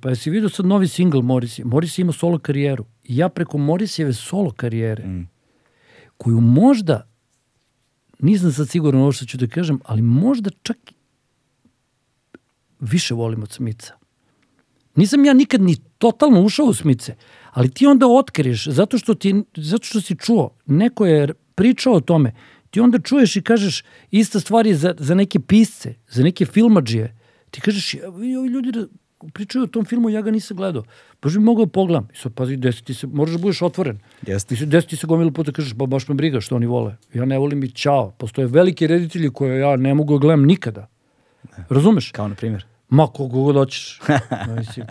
pa 0.00 0.08
jesi 0.08 0.30
vidio 0.30 0.48
sad 0.48 0.66
novi 0.66 0.88
single 0.88 1.22
Morisi? 1.22 1.64
Morisi 1.64 2.02
ima 2.02 2.12
solo 2.12 2.38
karijeru. 2.38 2.84
I 3.04 3.16
ja 3.16 3.28
preko 3.28 3.58
Morisijeve 3.58 4.12
solo 4.12 4.50
karijere, 4.50 5.06
Mm. 5.06 5.28
koju 6.16 6.40
možda, 6.40 7.08
nisam 8.18 8.52
sad 8.52 8.68
siguran 8.68 9.00
ovo 9.00 9.12
što 9.12 9.24
ću 9.26 9.36
da 9.36 9.46
kažem, 9.46 9.80
ali 9.84 10.02
možda 10.02 10.50
čak 10.62 10.76
više 12.80 13.14
volim 13.14 13.42
od 13.42 13.50
Smica. 13.52 13.94
Nisam 14.96 15.24
ja 15.24 15.32
nikad 15.32 15.60
ni 15.60 15.76
totalno 15.98 16.42
ušao 16.42 16.66
u 16.66 16.74
Smice, 16.74 17.16
ali 17.50 17.70
ti 17.70 17.86
onda 17.86 18.06
otkriješ, 18.06 18.66
zato 18.66 18.98
što, 18.98 19.14
ti, 19.14 19.42
zato 19.56 19.84
što 19.84 20.00
si 20.00 20.16
čuo, 20.16 20.50
neko 20.66 21.06
je 21.06 21.34
pričao 21.54 21.92
o 21.92 22.00
tome, 22.00 22.34
ti 22.70 22.80
onda 22.80 22.98
čuješ 22.98 23.36
i 23.36 23.42
kažeš, 23.42 23.82
ista 24.10 24.40
stvar 24.40 24.66
je 24.66 24.74
za, 24.76 24.94
za 24.98 25.14
neke 25.14 25.40
pisce, 25.40 25.94
za 26.08 26.22
neke 26.22 26.46
filmađije. 26.46 27.21
Ti 27.52 27.60
kažeš, 27.60 27.94
ja, 27.94 28.08
vi, 28.08 28.36
ovi 28.36 28.48
ljudi 28.48 28.72
da 28.72 28.86
pričaju 29.32 29.64
o 29.64 29.66
tom 29.66 29.84
filmu, 29.84 30.10
ja 30.10 30.22
ga 30.22 30.30
nisam 30.30 30.56
gledao. 30.56 30.82
Bože 31.22 31.38
mi 31.38 31.44
mogao 31.44 31.64
da 31.64 31.70
pogledam. 31.70 32.08
I 32.14 32.16
sad, 32.16 32.34
pazi, 32.34 32.56
desi 32.56 32.84
ti 32.84 32.94
se, 32.94 33.06
moraš 33.06 33.34
da 33.36 33.42
budeš 33.42 33.62
otvoren. 33.62 33.98
Jeste. 34.26 34.48
Ti 34.48 34.56
se 34.56 34.66
desi 34.66 34.88
ti 34.88 34.96
se 34.96 35.06
gomilu 35.06 35.32
puta 35.32 35.52
kažeš, 35.52 35.74
ba 35.74 35.86
baš 35.86 36.08
me 36.08 36.14
briga 36.14 36.40
što 36.40 36.56
oni 36.56 36.66
vole. 36.66 36.96
Ja 37.14 37.24
ne 37.24 37.38
volim 37.38 37.64
i 37.64 37.70
čao. 37.70 38.10
Postoje 38.18 38.46
veliki 38.46 38.86
reditelji 38.86 39.30
koje 39.30 39.60
ja 39.60 39.76
ne 39.76 39.94
mogu 39.94 40.18
da 40.18 40.22
gledam 40.22 40.44
nikada. 40.46 40.88
Razumeš? 41.68 42.10
Kao 42.10 42.28
na 42.28 42.34
primjer. 42.34 42.66
Ma, 42.88 43.06
kogo 43.06 43.42
god 43.42 43.56
hoćeš. 43.56 44.00
Mislim, 44.56 44.86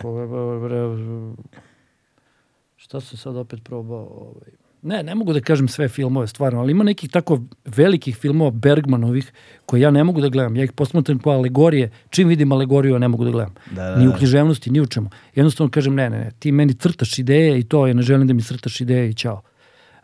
šta 2.76 3.00
sam 3.00 3.18
sad 3.18 3.36
opet 3.36 3.60
probao? 3.64 4.06
Ovaj. 4.06 4.61
Ne, 4.82 5.02
ne 5.02 5.14
mogu 5.14 5.32
da 5.32 5.40
kažem 5.40 5.68
sve 5.68 5.88
filmove, 5.88 6.26
stvarno, 6.26 6.60
ali 6.60 6.70
ima 6.70 6.84
nekih 6.84 7.10
tako 7.10 7.40
velikih 7.64 8.16
filmova 8.16 8.50
Bergmanovih 8.50 9.32
koje 9.66 9.80
ja 9.80 9.90
ne 9.90 10.04
mogu 10.04 10.20
da 10.20 10.28
gledam. 10.28 10.56
Ja 10.56 10.64
ih 10.64 10.72
posmatram 10.72 11.18
kao 11.18 11.32
alegorije. 11.32 11.90
Čim 12.10 12.28
vidim 12.28 12.52
alegoriju, 12.52 12.92
ja 12.92 12.98
ne 12.98 13.08
mogu 13.08 13.24
da 13.24 13.30
gledam. 13.30 13.54
Da, 13.70 13.82
da, 13.82 13.96
Ni 13.96 14.08
u 14.08 14.10
da. 14.10 14.16
književnosti, 14.16 14.70
ni 14.70 14.80
u 14.80 14.86
čemu. 14.86 15.10
Jednostavno 15.34 15.70
kažem, 15.70 15.94
ne, 15.94 16.10
ne, 16.10 16.18
ne, 16.18 16.30
ti 16.38 16.52
meni 16.52 16.74
crtaš 16.74 17.18
ideje 17.18 17.58
i 17.58 17.62
to, 17.62 17.86
ja 17.86 17.94
ne 17.94 18.02
želim 18.02 18.26
da 18.26 18.34
mi 18.34 18.42
crtaš 18.42 18.80
ideje 18.80 19.10
i 19.10 19.14
čao. 19.14 19.42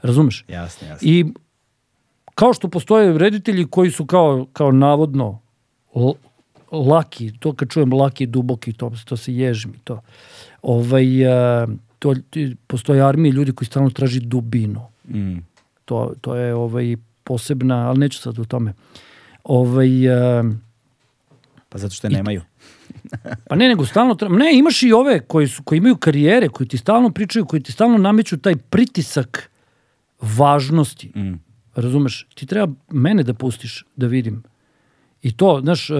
Razumeš? 0.02 0.44
Jasno, 0.48 0.88
jasno. 0.88 1.08
I 1.08 1.24
kao 2.34 2.52
što 2.54 2.68
postoje 2.68 3.18
reditelji 3.18 3.66
koji 3.70 3.90
su 3.90 4.06
kao, 4.06 4.46
kao 4.52 4.72
navodno 4.72 5.40
laki, 6.72 7.32
to 7.38 7.52
kad 7.52 7.68
čujem 7.68 7.92
laki, 7.92 8.26
duboki, 8.26 8.72
to, 8.72 8.92
to 9.04 9.16
se 9.16 9.34
ježim 9.34 9.74
i 9.74 9.78
to. 9.78 10.00
Ovaj, 10.62 11.26
a, 11.26 11.66
to, 11.98 12.14
postoje 12.66 13.02
armije 13.02 13.32
ljudi 13.32 13.52
koji 13.52 13.66
stalno 13.66 13.90
traži 13.90 14.20
dubinu. 14.20 14.82
Mm. 15.08 15.38
To, 15.84 16.12
to 16.20 16.34
je 16.34 16.54
ovaj, 16.54 16.96
posebna, 17.24 17.88
ali 17.88 17.98
neću 17.98 18.18
sad 18.18 18.38
o 18.38 18.44
tome. 18.44 18.72
Ovaj, 19.44 20.10
a, 20.10 20.42
Pa 21.68 21.78
zato 21.78 21.94
što 21.94 22.06
je 22.06 22.10
nemaju. 22.10 22.42
Pa 23.48 23.56
ne, 23.56 23.68
nego 23.68 23.86
stalno 23.86 24.14
treba, 24.14 24.36
ne, 24.36 24.58
imaš 24.58 24.82
i 24.82 24.92
ove 24.92 25.20
koji, 25.20 25.48
su, 25.48 25.62
koji 25.62 25.78
imaju 25.78 25.96
karijere, 25.96 26.48
koji 26.48 26.68
ti 26.68 26.78
stalno 26.78 27.10
pričaju, 27.10 27.46
koji 27.46 27.62
ti 27.62 27.72
stalno 27.72 27.98
nameću 27.98 28.36
taj 28.36 28.56
pritisak 28.56 29.50
važnosti. 30.20 31.12
Mm. 31.16 31.34
Razumeš? 31.74 32.26
Ti 32.34 32.46
treba 32.46 32.72
mene 32.90 33.22
da 33.22 33.34
pustiš 33.34 33.84
da 33.96 34.06
vidim. 34.06 34.42
I 35.22 35.32
to, 35.36 35.60
znaš, 35.62 35.90
e, 35.90 35.94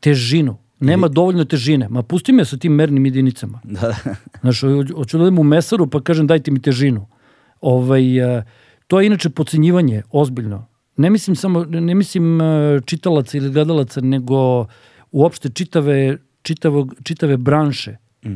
težinu. 0.00 0.58
Nema 0.80 1.08
dovoljno 1.08 1.44
težine. 1.44 1.88
Ma 1.88 2.02
pusti 2.02 2.32
me 2.32 2.44
sa 2.44 2.56
tim 2.56 2.72
mernim 2.72 3.06
jedinicama. 3.06 3.60
Da, 3.64 3.80
da. 3.80 4.14
Znaš, 4.40 4.60
ho- 4.60 4.94
hoću 4.96 5.18
da 5.18 5.24
odem 5.24 5.38
u 5.38 5.42
mesaru 5.42 5.86
pa 5.90 6.00
kažem 6.00 6.26
dajte 6.26 6.50
mi 6.50 6.62
težinu. 6.62 7.06
Ovaj, 7.60 8.18
e, 8.38 8.44
to 8.86 9.00
je 9.00 9.06
inače 9.06 9.30
pocenjivanje, 9.30 10.02
ozbiljno. 10.10 10.66
Ne 10.96 11.10
mislim 11.10 11.36
samo, 11.36 11.64
ne 11.64 11.94
mislim 11.94 12.40
e, 12.40 12.44
čitalaca 12.86 13.36
ili 13.38 13.50
gledalaca, 13.50 14.00
nego 14.00 14.66
uopšte 15.12 15.48
čitave, 15.48 16.18
čitavog, 16.42 16.94
čitave 17.02 17.36
branše. 17.36 17.96
Mm. 18.24 18.34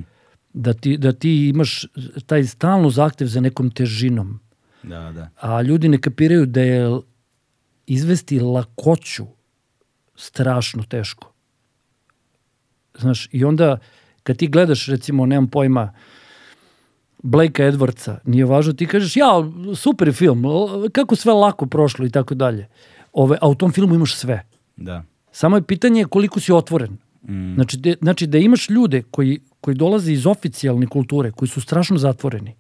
Da, 0.53 0.73
ti, 0.73 0.97
da 0.97 1.13
ti 1.13 1.49
imaš 1.49 1.87
taj 2.27 2.45
stalno 2.45 2.91
zahtev 2.91 3.27
za 3.27 3.41
nekom 3.41 3.71
težinom. 3.71 4.41
da, 4.83 5.13
da. 5.13 5.29
A 5.41 5.63
ljudi 5.63 5.89
ne 5.89 5.99
kapiraju 5.99 6.47
da 6.47 6.61
je 6.61 7.01
izvesti 7.87 8.41
lakoću 8.41 9.27
strašno 10.17 10.83
teško. 10.83 11.33
Znaš, 12.99 13.29
i 13.33 13.45
onda 13.45 13.79
kad 14.23 14.37
ti 14.37 14.47
gledaš, 14.47 14.87
recimo, 14.87 15.27
nemam 15.27 15.49
pojma, 15.49 15.93
Blakea 17.23 17.73
Edwardsa, 17.73 18.19
nije 18.25 18.45
važno, 18.45 18.73
ti 18.73 18.87
kažeš, 18.87 19.17
ja, 19.17 19.27
super 19.77 20.13
film, 20.13 20.45
kako 20.93 21.17
sve 21.17 21.33
lako 21.33 21.67
prošlo 21.67 22.07
i 22.07 22.11
tako 22.11 22.35
dalje. 22.35 22.69
Ove, 23.13 23.39
a 23.41 23.49
u 23.49 23.55
tom 23.55 23.73
filmu 23.73 23.95
imaš 23.95 24.15
sve. 24.15 24.45
Da. 24.77 25.05
Samo 25.33 25.57
je 25.57 25.63
pitanje 25.63 26.05
koliko 26.05 26.41
si 26.41 26.53
otvoren. 26.53 26.99
Mm. 27.23 27.55
Znači, 27.55 27.77
de, 27.77 27.97
znači 28.01 28.27
da 28.27 28.39
imaš 28.39 28.71
ljude 28.71 29.03
koji, 29.11 29.41
koji 29.61 29.75
dolaze 29.75 30.13
iz 30.13 30.27
oficijalne 30.27 30.87
kulture, 30.87 31.31
koji 31.31 31.49
su 31.49 31.61
strašno 31.61 31.99
zatvoreni, 31.99 32.55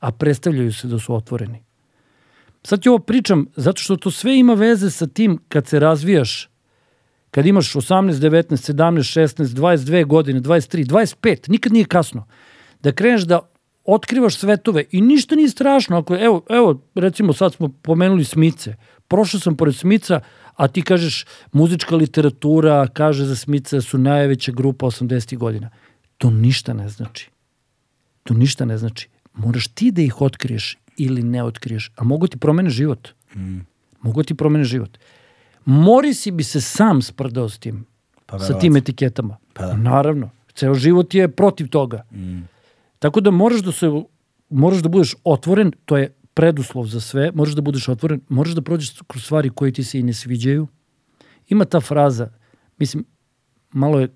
a 0.00 0.12
predstavljaju 0.12 0.72
se 0.72 0.88
da 0.88 0.98
su 0.98 1.14
otvoreni. 1.14 1.62
Sad 2.64 2.82
ti 2.82 2.88
ovo 2.88 2.98
pričam 2.98 3.46
zato 3.56 3.82
što 3.82 3.96
to 3.96 4.10
sve 4.10 4.38
ima 4.38 4.54
veze 4.54 4.90
sa 4.90 5.06
tim 5.06 5.38
kad 5.48 5.66
se 5.66 5.78
razvijaš, 5.78 6.48
kad 7.32 7.46
imaš 7.46 7.72
18, 7.72 8.12
19, 8.12 8.72
17, 8.72 9.20
16, 9.20 9.44
22 9.44 10.06
godine, 10.06 10.40
23, 10.40 10.86
25, 10.86 11.50
nikad 11.50 11.72
nije 11.72 11.84
kasno, 11.84 12.26
da 12.82 12.92
kreneš 12.92 13.22
da 13.22 13.40
otkrivaš 13.84 14.36
svetove 14.36 14.84
i 14.90 15.00
ništa 15.00 15.34
nije 15.34 15.48
strašno. 15.48 15.98
Ako, 15.98 16.16
evo, 16.16 16.42
evo, 16.50 16.82
recimo 16.94 17.32
sad 17.32 17.54
smo 17.54 17.68
pomenuli 17.68 18.24
Smice. 18.24 18.74
Prošao 19.08 19.40
sam 19.40 19.56
pored 19.56 19.74
Smica, 19.74 20.20
a 20.56 20.68
ti 20.68 20.82
kažeš 20.82 21.24
muzička 21.52 21.96
literatura 21.96 22.88
kaže 22.88 23.24
za 23.24 23.36
Smica 23.36 23.80
su 23.80 23.98
najveća 23.98 24.52
grupa 24.52 24.86
80. 24.86 25.36
godina. 25.36 25.70
To 26.18 26.30
ništa 26.30 26.72
ne 26.72 26.88
znači. 26.88 27.30
To 28.22 28.34
ništa 28.34 28.64
ne 28.64 28.78
znači. 28.78 29.08
Moraš 29.34 29.68
ti 29.68 29.90
da 29.90 30.02
ih 30.02 30.20
otkriješ 30.20 30.78
ili 30.96 31.22
ne 31.22 31.44
otkriješ, 31.44 31.90
a 31.96 32.04
mogu 32.04 32.26
ti 32.26 32.38
promene 32.38 32.70
život. 32.70 33.08
Mm. 33.36 33.58
Mogu 34.02 34.22
ti 34.22 34.34
promene 34.34 34.64
život. 34.64 34.98
Morisi 35.64 36.30
bi 36.30 36.44
se 36.44 36.60
sam 36.60 37.02
sprdao 37.02 37.48
s 37.48 37.58
tim, 37.58 37.86
Pa 38.26 38.38
sa 38.38 38.58
tim 38.58 38.76
etiketama. 38.76 39.36
Pa 39.52 39.66
da. 39.66 39.76
Naravno. 39.76 40.30
Ceo 40.54 40.74
život 40.74 41.14
je 41.14 41.28
protiv 41.28 41.68
toga. 41.68 42.02
Mm. 42.10 42.40
Tako 42.98 43.20
da 43.20 43.30
moraš 43.30 43.60
da 43.60 43.72
se 43.72 43.86
moraš 44.52 44.82
da 44.82 44.88
budeš 44.88 45.14
otvoren, 45.24 45.72
to 45.84 45.96
je 45.96 46.14
preduslov 46.34 46.86
za 46.86 47.00
sve, 47.00 47.30
moraš 47.34 47.54
da 47.54 47.62
budeš 47.62 47.88
otvoren, 47.88 48.20
moraš 48.28 48.52
da 48.52 48.62
prođeš 48.62 49.00
kroz 49.06 49.24
stvari 49.24 49.50
koje 49.50 49.72
ti 49.72 49.84
se 49.84 50.00
i 50.00 50.02
ne 50.02 50.12
sviđaju. 50.12 50.66
Ima 51.48 51.64
ta 51.64 51.80
fraza, 51.80 52.28
mislim, 52.78 53.04
malo 53.72 54.00
je, 54.00 54.08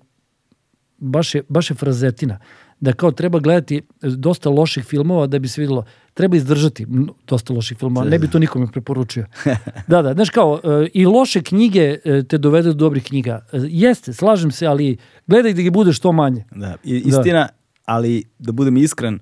baš 0.97 1.35
je, 1.35 1.43
baš 1.49 1.69
je 1.69 1.75
frazetina, 1.75 2.39
da 2.79 2.93
kao 2.93 3.11
treba 3.11 3.39
gledati 3.39 3.81
dosta 4.01 4.49
loših 4.49 4.83
filmova 4.83 5.27
da 5.27 5.39
bi 5.39 5.47
se 5.47 5.61
videlo, 5.61 5.85
treba 6.13 6.35
izdržati 6.37 6.85
dosta 7.27 7.53
loših 7.53 7.77
filmova, 7.77 8.05
ne 8.05 8.19
bi 8.19 8.29
to 8.29 8.39
nikome 8.39 8.67
preporučio. 8.67 9.25
Da, 9.87 10.01
da, 10.01 10.13
znaš 10.13 10.29
kao, 10.29 10.59
e, 10.63 10.89
i 10.93 11.05
loše 11.05 11.41
knjige 11.41 11.79
e, 12.05 12.23
te 12.23 12.37
dovede 12.37 12.67
do 12.67 12.73
dobrih 12.75 13.03
knjiga. 13.03 13.45
E, 13.53 13.57
Jeste, 13.63 14.13
slažem 14.13 14.51
se, 14.51 14.67
ali 14.67 14.97
gledaj 15.27 15.53
da 15.53 15.61
ih 15.61 15.71
bude 15.71 15.93
što 15.93 16.11
manje. 16.11 16.45
Da, 16.51 16.75
i- 16.83 17.03
istina, 17.05 17.49
ali 17.85 18.23
da 18.39 18.51
budem 18.51 18.77
iskren, 18.77 19.19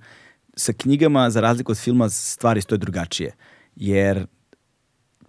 sa 0.56 0.73
knjigama, 0.73 1.30
za 1.30 1.41
razliku 1.41 1.72
od 1.72 1.77
filma, 1.77 2.10
stvari 2.10 2.61
stoje 2.61 2.80
drugačije. 2.80 3.32
Jer 3.76 4.26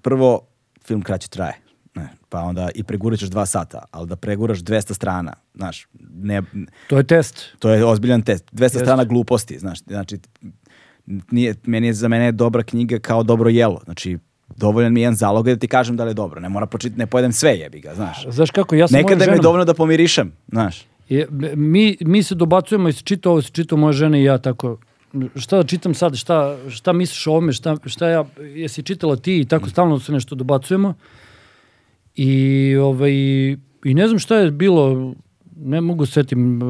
prvo, 0.02 0.40
film 0.84 1.02
kraće 1.02 1.28
traje. 1.28 1.54
Ne, 1.96 2.08
pa 2.28 2.40
onda 2.40 2.68
i 2.74 2.82
preguraš 2.82 3.20
dva 3.20 3.46
sata, 3.46 3.84
ali 3.90 4.08
da 4.08 4.16
preguraš 4.16 4.58
200 4.58 4.94
strana, 4.94 5.32
znaš, 5.54 5.86
ne, 6.14 6.42
To 6.88 6.96
je 6.96 7.04
test. 7.04 7.44
to 7.58 7.70
je 7.70 7.84
ozbiljan 7.84 8.22
test. 8.22 8.44
200 8.52 8.62
Jeste. 8.62 8.78
strana 8.78 9.04
gluposti, 9.04 9.58
znaš, 9.58 9.78
znači, 9.86 10.18
nije, 11.30 11.54
meni 11.66 11.86
je, 11.86 11.92
za 11.92 12.08
mene 12.08 12.24
je 12.24 12.32
dobra 12.32 12.62
knjiga 12.62 12.98
kao 12.98 13.22
dobro 13.22 13.50
jelo, 13.50 13.80
znači, 13.84 14.18
dovoljan 14.56 14.92
mi 14.92 15.00
je 15.00 15.02
jedan 15.02 15.14
zalog 15.14 15.46
da 15.46 15.56
ti 15.56 15.68
kažem 15.68 15.96
da 15.96 16.04
li 16.04 16.10
je 16.10 16.14
dobro, 16.14 16.40
ne 16.40 16.48
mora 16.48 16.66
početi, 16.66 16.98
ne 16.98 17.06
pojedem 17.06 17.32
sve 17.32 17.58
jebi 17.58 17.80
ga, 17.80 17.94
znaš. 17.94 18.26
Znaš 18.30 18.50
kako, 18.50 18.74
ja 18.74 18.88
sam 18.88 18.96
Nekada 19.00 19.26
mi 19.26 19.32
je 19.32 19.42
dovoljno 19.42 19.64
da 19.64 19.74
pomirišem, 19.74 20.32
znaš. 20.48 20.84
Je, 21.08 21.28
mi, 21.54 21.96
mi 22.00 22.22
se 22.22 22.34
dobacujemo 22.34 22.88
i 22.88 22.92
se 22.92 23.02
čita 23.02 23.30
ovo, 23.30 23.42
se 23.42 23.50
čita 23.50 23.76
moja 23.76 23.92
žena 23.92 24.18
i 24.18 24.24
ja 24.24 24.38
tako. 24.38 24.78
Šta 25.36 25.56
da 25.56 25.62
čitam 25.64 25.94
sad, 25.94 26.16
šta, 26.16 26.56
šta 26.68 26.92
misliš 26.92 27.26
o 27.26 27.30
ovome, 27.30 27.52
šta, 27.52 27.76
šta 27.84 28.08
ja, 28.08 28.24
jesi 28.54 28.82
čitala 28.82 29.16
ti 29.16 29.40
i 29.40 29.44
tako 29.44 29.68
stalno 29.68 29.98
se 30.00 30.12
nešto 30.12 30.34
dobacujemo. 30.34 30.94
I, 32.16 32.76
ovaj, 32.76 33.12
I 33.84 33.94
ne 33.94 34.08
znam 34.08 34.18
šta 34.18 34.36
je 34.36 34.50
bilo, 34.50 35.14
ne 35.56 35.80
mogu 35.80 36.06
se 36.06 36.12
setim, 36.12 36.62
e, 36.62 36.64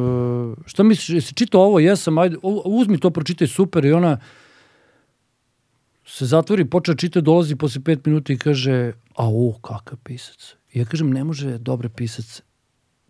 šta 0.66 0.82
misliš, 0.82 1.08
jesi 1.10 1.34
čitao 1.34 1.60
ovo, 1.60 1.78
jesam, 1.78 2.18
ajde, 2.18 2.36
uzmi 2.64 2.98
to, 2.98 3.10
pročitaj, 3.10 3.46
super, 3.46 3.84
i 3.84 3.92
ona 3.92 4.18
se 6.06 6.26
zatvori, 6.26 6.64
počne 6.64 6.94
da 6.94 6.98
čita, 6.98 7.20
dolazi 7.20 7.56
posle 7.56 7.82
pet 7.82 8.06
minuta 8.06 8.32
i 8.32 8.38
kaže, 8.38 8.92
a 9.16 9.28
o, 9.28 9.58
kakav 9.62 9.98
pisac. 9.98 10.54
I 10.72 10.78
ja 10.78 10.84
kažem, 10.84 11.10
ne 11.10 11.24
može 11.24 11.58
dobar 11.58 11.88
pisac 11.88 12.42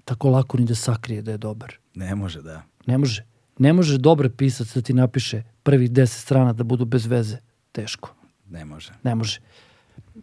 tako 0.04 0.30
lako 0.30 0.58
ni 0.58 0.64
da 0.64 0.74
sakrije 0.74 1.22
da 1.22 1.30
je 1.30 1.38
dobar. 1.38 1.74
Ne 1.94 2.14
može, 2.14 2.42
da. 2.42 2.62
Ne 2.86 2.98
može. 2.98 3.24
Ne 3.58 3.72
može 3.72 3.98
dobar 3.98 4.28
pisac 4.30 4.74
da 4.74 4.82
ti 4.82 4.94
napiše 4.94 5.42
prvih 5.62 5.90
deset 5.90 6.22
strana 6.22 6.52
da 6.52 6.64
budu 6.64 6.84
bez 6.84 7.06
veze. 7.06 7.38
Teško. 7.72 8.14
Ne 8.50 8.64
može. 8.64 8.92
Ne 9.02 9.14
može. 9.14 9.40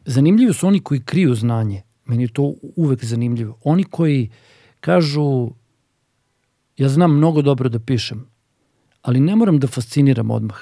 Zanimljivi 0.06 0.54
su 0.54 0.68
oni 0.68 0.80
koji 0.80 1.02
kriju 1.02 1.36
znanje. 1.36 1.82
Meni 2.06 2.24
je 2.24 2.28
to 2.28 2.54
uvek 2.76 3.04
zanimljivo. 3.04 3.58
Oni 3.64 3.84
koji 3.84 4.30
kažu 4.80 5.52
Ja 6.78 6.90
znam 6.90 7.18
mnogo 7.18 7.42
dobro 7.42 7.70
da 7.70 7.80
pišem, 7.80 8.26
ali 9.02 9.20
ne 9.20 9.36
moram 9.36 9.60
da 9.60 9.68
fasciniram 9.68 10.32
odmah. 10.32 10.58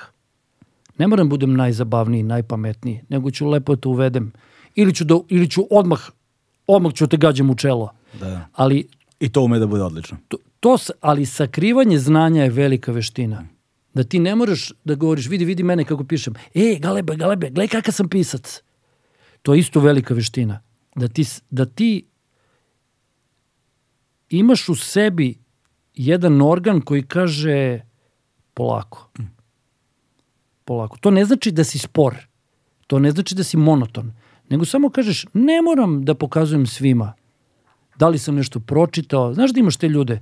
Ne 0.97 1.07
moram 1.07 1.27
da 1.27 1.29
budem 1.29 1.53
najzabavniji, 1.53 2.23
najpametniji, 2.23 3.01
nego 3.09 3.31
ću 3.31 3.47
lepo 3.47 3.75
da 3.75 3.81
te 3.81 3.87
uvedem. 3.87 4.31
Ili 4.75 4.95
ću, 4.95 5.03
da, 5.03 5.19
ili 5.29 5.49
ću 5.49 5.67
odmah, 5.71 6.01
odmah 6.67 6.93
ću 6.93 7.07
te 7.07 7.17
gađam 7.17 7.49
u 7.49 7.55
čelo. 7.55 7.93
Da. 8.19 8.47
Ali 8.53 8.87
I 9.19 9.29
to 9.29 9.41
ume 9.41 9.59
da 9.59 9.67
bude 9.67 9.83
odlično. 9.83 10.17
to, 10.27 10.37
to, 10.59 10.77
ali 11.01 11.25
sakrivanje 11.25 11.99
znanja 11.99 12.43
je 12.43 12.49
velika 12.49 12.91
veština. 12.91 13.45
Da 13.93 14.03
ti 14.03 14.19
ne 14.19 14.35
moraš 14.35 14.71
da 14.83 14.95
govoriš, 14.95 15.27
vidi, 15.27 15.45
vidi 15.45 15.63
mene 15.63 15.85
kako 15.85 16.03
pišem. 16.03 16.33
E, 16.53 16.77
galebe, 16.79 17.15
galebe, 17.15 17.49
gledaj 17.49 17.67
kakav 17.67 17.93
sam 17.93 18.09
pisac. 18.09 18.61
To 19.41 19.53
je 19.53 19.59
isto 19.59 19.79
velika 19.79 20.13
veština. 20.13 20.61
Da 20.95 21.07
ti, 21.07 21.25
da 21.49 21.65
ti 21.65 22.05
imaš 24.29 24.69
u 24.69 24.75
sebi 24.75 25.37
jedan 25.93 26.41
organ 26.41 26.81
koji 26.81 27.03
kaže 27.03 27.81
polako. 28.53 29.09
Polako. 30.65 30.97
To 30.97 31.11
ne 31.11 31.25
znači 31.25 31.51
da 31.51 31.63
si 31.63 31.79
spor. 31.79 32.15
To 32.87 32.99
ne 32.99 33.11
znači 33.11 33.35
da 33.35 33.43
si 33.43 33.57
monoton. 33.57 34.13
Nego 34.49 34.65
samo 34.65 34.89
kažeš, 34.89 35.25
ne 35.33 35.61
moram 35.61 36.05
da 36.05 36.15
pokazujem 36.15 36.65
svima 36.65 37.13
da 38.01 38.07
li 38.07 38.17
sam 38.17 38.35
nešto 38.35 38.59
pročitao. 38.59 39.33
Znaš 39.33 39.53
da 39.53 39.59
imaš 39.59 39.77
te 39.77 39.89
ljude 39.89 40.19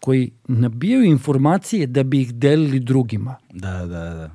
koji 0.00 0.30
nabijaju 0.48 1.04
informacije 1.04 1.86
da 1.86 2.02
bi 2.02 2.20
ih 2.20 2.34
delili 2.34 2.80
drugima. 2.80 3.36
Da, 3.52 3.78
da, 3.78 4.04
da. 4.14 4.30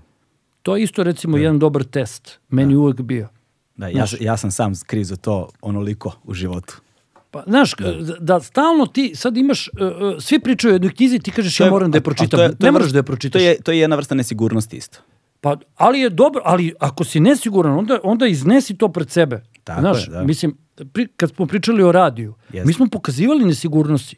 To 0.62 0.76
je 0.76 0.84
isto 0.84 1.04
recimo 1.04 1.38
jedan 1.38 1.60
dobar 1.60 1.84
test. 1.84 2.40
Meni 2.50 2.76
uvek 2.76 3.02
bio. 3.02 3.28
Da, 3.76 3.88
ja, 3.88 4.06
ja 4.20 4.38
sam 4.38 4.52
sam 4.52 4.76
skrizo 4.76 5.16
to 5.16 5.50
onoliko 5.62 6.12
u 6.24 6.34
životu. 6.34 6.82
Pa, 7.32 7.44
znaš, 7.48 7.74
da, 7.76 7.94
da 8.20 8.40
stalno 8.42 8.86
ti 8.86 9.12
sad 9.16 9.38
imaš, 9.38 9.68
uh, 9.68 9.74
svi 10.20 10.40
pričaju 10.40 10.72
o 10.72 10.76
jednoj 10.76 10.92
knjizi, 10.92 11.20
ti 11.20 11.32
kažeš 11.32 11.58
To 11.58 11.64
ja 11.64 11.70
moram 11.70 11.92
da 11.92 11.98
je 11.98 12.02
pročitam. 12.02 12.30
to 12.30 12.44
je- 12.44 12.50
to 12.50 12.56
ne 12.60 12.68
je 12.68 12.72
moraš 12.72 12.86
vrsta- 12.86 12.94
da 12.94 13.00
je 13.00 13.04
pročitaš. 13.04 13.40
To 13.40 13.46
je, 13.46 13.58
to 13.58 13.72
je 13.72 13.80
jedna 13.80 13.96
vrsta 13.96 14.16
nesigurnosti 14.16 14.78
isto. 14.78 15.00
Pa, 15.42 15.56
ali 15.76 16.00
je 16.00 16.10
dobro, 16.12 16.42
ali 16.46 16.74
ako 16.80 17.04
si 17.04 17.20
nesiguran, 17.20 17.74
onda, 17.74 18.00
onda 18.04 18.28
iznesi 18.28 18.76
to 18.76 18.90
pred 18.90 19.10
sebe. 19.10 19.44
Tako 19.64 19.82
Znaš, 19.82 20.08
je, 20.08 20.12
da. 20.12 20.24
mislim, 20.24 20.58
pri, 20.86 21.08
kad 21.08 21.30
smo 21.32 21.46
pričali 21.46 21.84
o 21.84 21.92
radiju, 21.92 22.34
Jeste. 22.50 22.68
mi 22.68 22.74
smo 22.74 22.88
pokazivali 22.88 23.46
nesigurnosti. 23.46 24.16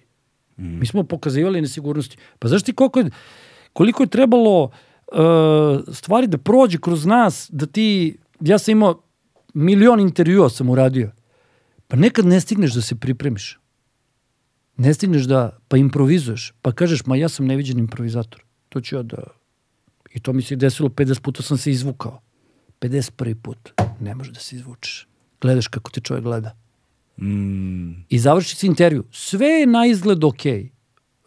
Mm. 0.58 0.80
Mi 0.80 0.86
smo 0.86 1.04
pokazivali 1.04 1.62
nesigurnosti. 1.62 2.18
Pa 2.40 2.48
znaš 2.48 2.64
ti 2.64 2.74
koliko 2.74 3.00
je, 3.00 3.10
koliko 3.74 4.04
je 4.04 4.08
trebalo 4.08 4.64
uh, 4.64 4.70
stvari 5.90 6.28
da 6.28 6.38
prođe 6.38 6.78
kroz 6.78 7.06
nas, 7.06 7.50
da 7.52 7.66
ti, 7.66 8.18
ja 8.42 8.58
sam 8.58 8.72
imao 8.72 9.02
milion 9.56 10.00
intervjua 10.00 10.50
sam 10.50 10.70
uradio, 10.70 11.12
pa 11.88 11.98
nekad 11.98 12.26
ne 12.26 12.42
stigneš 12.42 12.74
da 12.74 12.82
se 12.82 12.96
pripremiš. 12.96 13.60
Ne 14.78 14.94
stigneš 14.94 15.24
da, 15.24 15.58
pa 15.68 15.78
improvizuješ, 15.78 16.54
pa 16.62 16.72
kažeš, 16.72 17.06
ma 17.06 17.16
ja 17.16 17.30
sam 17.30 17.46
neviđen 17.46 17.80
improvizator. 17.80 18.44
To 18.70 18.82
ću 18.82 18.96
ja 18.96 19.04
da... 19.04 19.24
I 20.14 20.20
to 20.20 20.34
mi 20.34 20.42
se 20.42 20.56
desilo, 20.56 20.90
50 20.90 21.22
puta 21.22 21.44
sam 21.44 21.58
se 21.58 21.72
izvukao. 21.72 22.22
51. 22.82 23.36
put 23.36 23.72
ne 24.00 24.16
može 24.16 24.32
da 24.32 24.40
se 24.40 24.56
izvučeš. 24.56 25.08
Gledaš 25.42 25.68
kako 25.68 25.92
te 25.92 26.02
čovjek 26.02 26.24
gleda. 26.24 26.56
Mm, 27.22 27.92
I 28.10 28.20
završi 28.20 28.56
se 28.56 28.68
intervju. 28.68 29.04
Sve 29.12 29.48
je 29.48 29.68
na 29.68 29.86
izgled 29.86 30.24
okej. 30.24 30.70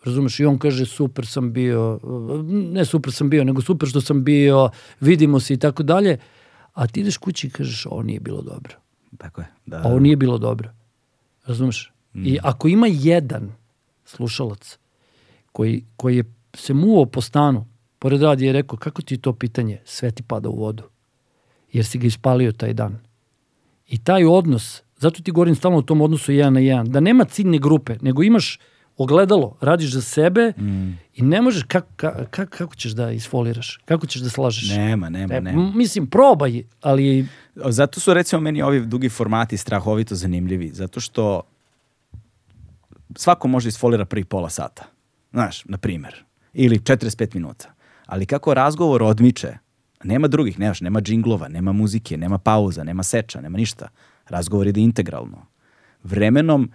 Razumeš? 0.04 0.40
I 0.40 0.44
on 0.44 0.58
kaže 0.58 0.86
super 0.86 1.26
sam 1.26 1.52
bio, 1.52 2.00
ne 2.48 2.84
super 2.84 3.12
sam 3.12 3.30
bio, 3.30 3.44
nego 3.44 3.62
super 3.62 3.88
što 3.88 4.00
sam 4.00 4.24
bio, 4.24 4.70
vidimo 5.00 5.40
se 5.40 5.54
i 5.54 5.56
tako 5.56 5.82
dalje. 5.82 6.18
A 6.78 6.86
ti 6.86 7.00
ideš 7.00 7.16
kući 7.16 7.46
i 7.46 7.50
kažeš 7.50 7.86
ovo 7.86 8.02
nije 8.02 8.20
bilo 8.20 8.42
dobro. 8.42 8.74
tako 9.18 9.40
je. 9.40 9.46
Da, 9.66 9.82
Ovo 9.84 9.98
nije 9.98 10.16
bilo 10.16 10.38
dobro. 10.38 10.70
Razumeš? 11.46 11.92
Mm. 12.14 12.26
I 12.26 12.38
ako 12.42 12.68
ima 12.68 12.86
jedan 12.90 13.52
slušalac 14.04 14.78
koji, 15.52 15.84
koji 15.96 16.16
je 16.16 16.24
se 16.54 16.74
muo 16.74 17.06
po 17.06 17.20
stanu, 17.20 17.66
pored 17.98 18.22
radi 18.22 18.46
je 18.46 18.52
rekao, 18.52 18.78
kako 18.78 19.02
ti 19.02 19.18
to 19.18 19.32
pitanje? 19.32 19.80
Sve 19.84 20.10
ti 20.10 20.22
pada 20.22 20.48
u 20.48 20.56
vodu. 20.56 20.82
Jer 21.72 21.84
si 21.84 21.98
ga 21.98 22.06
ispalio 22.06 22.52
taj 22.52 22.74
dan. 22.74 22.98
I 23.88 23.98
taj 23.98 24.24
odnos, 24.24 24.82
zato 24.96 25.22
ti 25.22 25.30
govorim 25.30 25.54
stalno 25.54 25.78
o 25.78 25.82
tom 25.82 26.00
odnosu 26.00 26.32
jedan 26.32 26.52
na 26.52 26.60
jedan, 26.60 26.90
da 26.92 27.00
nema 27.00 27.24
ciljne 27.24 27.58
grupe, 27.58 27.96
nego 28.00 28.22
imaš 28.22 28.58
ogledalo, 28.98 29.56
radiš 29.60 29.92
za 29.92 30.02
sebe 30.02 30.52
Mm. 30.58 30.98
i 31.14 31.22
ne 31.22 31.42
možeš, 31.42 31.62
kako, 31.62 31.88
kako, 32.30 32.46
kako 32.50 32.74
ćeš 32.74 32.92
da 32.92 33.10
isfoliraš? 33.12 33.80
Kako 33.84 34.06
ćeš 34.06 34.22
da 34.22 34.30
slažeš? 34.30 34.68
Nema, 34.76 35.08
nema, 35.08 35.34
E, 35.34 35.40
nema. 35.40 35.72
Mislim, 35.74 36.06
probaj, 36.06 36.62
ali 36.80 37.26
Zato 37.54 38.00
su 38.00 38.14
recimo 38.14 38.40
meni 38.40 38.62
ovi 38.62 38.86
dugi 38.86 39.08
formati 39.08 39.56
strahovito 39.56 40.14
zanimljivi, 40.14 40.70
zato 40.72 41.00
što 41.00 41.42
svako 43.16 43.48
može 43.48 43.68
isfolira 43.68 44.04
prvih 44.04 44.26
pola 44.26 44.50
sata. 44.50 44.84
Znaš, 45.32 45.64
na 45.64 45.78
primer. 45.78 46.24
Ili 46.54 46.78
45 46.78 47.34
minuta. 47.34 47.74
Ali 48.06 48.26
kako 48.26 48.54
razgovor 48.54 49.02
odmiče, 49.02 49.58
nema 50.04 50.28
drugih, 50.28 50.58
nemaš, 50.58 50.80
nema 50.80 51.00
džinglova, 51.00 51.48
nema 51.48 51.72
muzike, 51.72 52.16
nema 52.16 52.38
pauza, 52.38 52.84
nema 52.84 53.02
seča, 53.02 53.40
nema 53.40 53.58
ništa. 53.58 53.88
Razgovor 54.28 54.66
ide 54.66 54.80
integralno. 54.80 55.46
Vremenom 56.04 56.70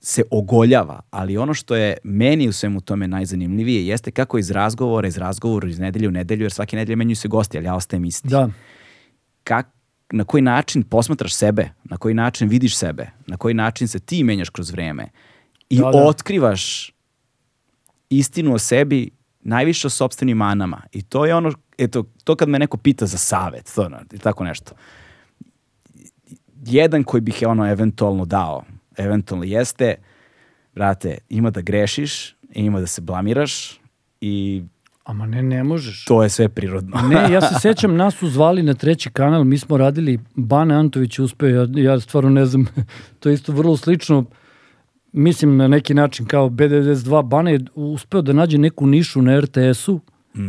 se 0.00 0.22
ogoljava, 0.30 1.00
ali 1.10 1.36
ono 1.36 1.54
što 1.54 1.76
je 1.76 1.96
meni 2.02 2.48
u 2.48 2.52
svemu 2.52 2.80
tome 2.80 3.08
najzanimljivije 3.08 3.86
jeste 3.86 4.10
kako 4.10 4.38
iz 4.38 4.50
razgovora, 4.50 5.08
iz 5.08 5.16
razgovora, 5.16 5.68
iz 5.68 5.78
nedelje 5.78 6.08
u 6.08 6.10
nedelju, 6.10 6.44
jer 6.44 6.52
svake 6.52 6.76
nedelje 6.76 6.96
menjuju 6.96 7.16
se 7.16 7.28
gosti, 7.28 7.58
ali 7.58 7.66
ja 7.66 7.74
ostajem 7.74 8.04
isti 8.04 8.28
da, 8.28 8.50
kak, 9.44 9.66
na 10.12 10.24
koji 10.24 10.42
način 10.42 10.82
posmatraš 10.82 11.34
sebe, 11.34 11.70
na 11.84 11.96
koji 11.96 12.14
način 12.14 12.48
vidiš 12.48 12.76
sebe, 12.76 13.10
na 13.26 13.36
koji 13.36 13.54
način 13.54 13.88
se 13.88 13.98
ti 13.98 14.24
menjaš 14.24 14.50
kroz 14.50 14.70
vreme 14.70 15.08
i 15.70 15.76
Da, 15.76 15.90
da. 15.90 16.04
otkrivaš 16.04 16.92
istinu 18.10 18.54
o 18.54 18.58
sebi 18.58 19.10
najviše 19.40 19.86
o 19.86 19.90
sobstvenim 19.90 20.36
manama. 20.36 20.82
I 20.92 21.02
to 21.02 21.26
je 21.26 21.34
ono, 21.34 21.52
eto, 21.78 22.04
to 22.24 22.36
kad 22.36 22.48
me 22.48 22.58
neko 22.58 22.76
pita 22.76 23.06
za 23.06 23.18
savet, 23.18 23.72
to, 23.74 23.90
tako 24.22 24.44
nešto. 24.44 24.72
Jedan 26.64 27.04
koji 27.04 27.20
bih 27.20 27.42
je 27.42 27.48
ono 27.48 27.70
eventualno 27.70 28.24
dao, 28.24 28.64
eventualno 28.98 29.44
jeste, 29.44 29.94
brate, 30.74 31.18
ima 31.28 31.50
da 31.50 31.60
grešiš, 31.60 32.36
ima 32.52 32.80
da 32.80 32.86
se 32.86 33.00
blamiraš 33.00 33.80
i 34.20 34.62
ama 35.04 35.26
ne, 35.26 35.42
ne 35.42 35.64
možeš. 35.64 36.04
to 36.04 36.22
je 36.22 36.28
sve 36.28 36.48
prirodno. 36.48 36.96
Ne, 37.08 37.32
ja 37.32 37.40
se 37.40 37.54
sećam, 37.68 37.96
nas 37.96 38.14
su 38.14 38.28
zvali 38.28 38.62
na 38.62 38.74
treći 38.74 39.10
kanal, 39.10 39.44
mi 39.44 39.58
smo 39.58 39.76
radili, 39.76 40.20
Bane 40.34 40.74
Antović 40.74 41.18
je 41.18 41.22
uspeo, 41.22 41.48
ja, 41.48 41.66
ja 41.74 42.00
stvarno 42.00 42.30
ne 42.30 42.46
znam, 42.46 42.66
to 43.20 43.28
je 43.28 43.34
isto 43.34 43.52
vrlo 43.52 43.76
slično, 43.76 44.24
mislim 45.12 45.56
na 45.56 45.68
neki 45.68 45.94
način 45.94 46.26
kao 46.26 46.48
B92, 46.48 47.22
Bane 47.28 47.52
je 47.52 47.60
uspeo 47.74 48.22
da 48.22 48.32
nađe 48.32 48.58
neku 48.58 48.86
nišu 48.86 49.22
na 49.22 49.40
RTS-u, 49.40 50.00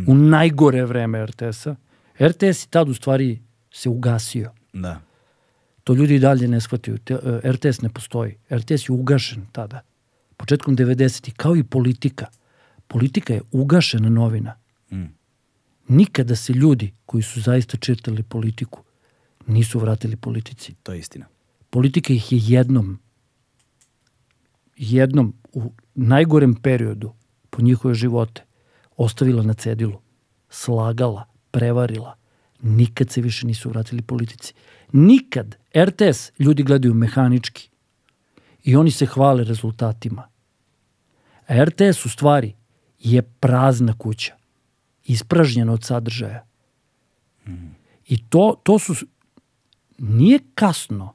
u 0.06 0.14
najgore 0.14 0.84
vreme 0.84 1.26
RTS-a. 1.26 1.76
RTS 2.22 2.64
i 2.64 2.70
tad 2.70 2.88
u 2.88 2.94
stvari 2.94 3.38
se 3.72 3.88
ugasio. 3.88 4.50
da. 4.72 5.00
To 5.90 5.94
ljudi 5.94 6.14
i 6.14 6.18
dalje 6.18 6.48
ne 6.48 6.60
shvataju. 6.60 6.98
E, 7.06 7.50
RTS 7.52 7.80
ne 7.82 7.88
postoji. 7.88 8.36
RTS 8.52 8.88
je 8.88 8.92
ugašen 8.92 9.46
tada. 9.52 9.80
Početkom 10.36 10.76
90-ih, 10.76 11.34
kao 11.36 11.56
i 11.56 11.64
politika. 11.64 12.26
Politika 12.86 13.34
je 13.34 13.40
ugašena 13.50 14.08
novina. 14.08 14.54
Mm. 14.92 15.04
Nikada 15.88 16.36
se 16.36 16.52
ljudi 16.52 16.92
koji 17.06 17.22
su 17.22 17.40
zaista 17.40 17.76
čitali 17.76 18.22
politiku 18.22 18.82
nisu 19.46 19.78
vratili 19.78 20.16
politici. 20.16 20.74
To 20.82 20.92
je 20.92 20.98
istina. 20.98 21.26
Politika 21.70 22.12
ih 22.12 22.32
je 22.32 22.38
jednom, 22.42 22.98
jednom 24.76 25.34
u 25.52 25.72
najgorem 25.94 26.54
periodu 26.54 27.12
po 27.50 27.62
njihove 27.62 27.94
živote 27.94 28.44
ostavila 28.96 29.42
na 29.42 29.54
cedilu, 29.54 30.00
slagala, 30.50 31.24
prevarila. 31.50 32.16
Nikad 32.62 33.10
se 33.10 33.20
više 33.20 33.46
nisu 33.46 33.68
vratili 33.68 34.02
politici. 34.02 34.54
Nikad. 34.92 35.56
RTS 35.76 36.32
ljudi 36.38 36.62
gledaju 36.62 36.94
mehanički 36.94 37.70
i 38.62 38.76
oni 38.76 38.90
se 38.90 39.06
hvale 39.06 39.44
rezultatima. 39.44 40.28
A 41.48 41.64
RTS 41.64 42.06
u 42.06 42.08
stvari 42.08 42.54
je 42.98 43.22
prazna 43.22 43.94
kuća, 43.98 44.34
ispražnjena 45.04 45.72
od 45.72 45.84
sadržaja. 45.84 46.46
I 48.06 48.28
to, 48.28 48.60
to 48.62 48.78
su, 48.78 48.94
nije 49.98 50.38
kasno 50.54 51.14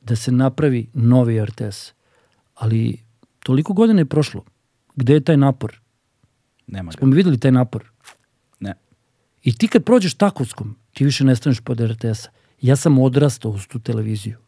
da 0.00 0.16
se 0.16 0.32
napravi 0.32 0.90
novi 0.94 1.44
RTS, 1.44 1.92
ali 2.54 3.00
toliko 3.38 3.72
godina 3.72 4.00
je 4.00 4.06
prošlo. 4.06 4.44
Gde 4.96 5.14
je 5.14 5.24
taj 5.24 5.36
napor? 5.36 5.80
Nema 6.66 6.90
ga. 6.90 6.98
Smo 6.98 7.06
mi 7.06 7.16
videli 7.16 7.40
taj 7.40 7.52
napor. 7.52 7.90
Ne. 8.60 8.74
I 9.42 9.56
ti 9.56 9.68
kad 9.68 9.84
prođeš 9.84 10.14
Takovskom, 10.14 10.76
ti 10.94 11.04
više 11.04 11.24
ne 11.24 11.36
staneš 11.36 11.60
pod 11.60 11.80
RTS-a. 11.80 12.41
Ja 12.62 12.76
sam 12.76 12.98
odrastao 12.98 13.50
uz 13.50 13.66
tu 13.66 13.78
televiziju. 13.78 14.38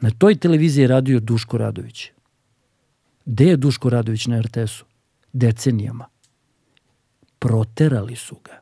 Na 0.00 0.10
toj 0.10 0.36
televiziji 0.36 0.82
je 0.82 0.88
radio 0.88 1.20
Duško 1.20 1.58
Radović. 1.58 2.10
Gde 3.24 3.44
je 3.44 3.56
Duško 3.56 3.90
Radović 3.90 4.26
na 4.26 4.40
RTS-u? 4.40 4.84
Decenijama. 5.32 6.06
Proterali 7.38 8.16
su 8.16 8.36
ga. 8.44 8.60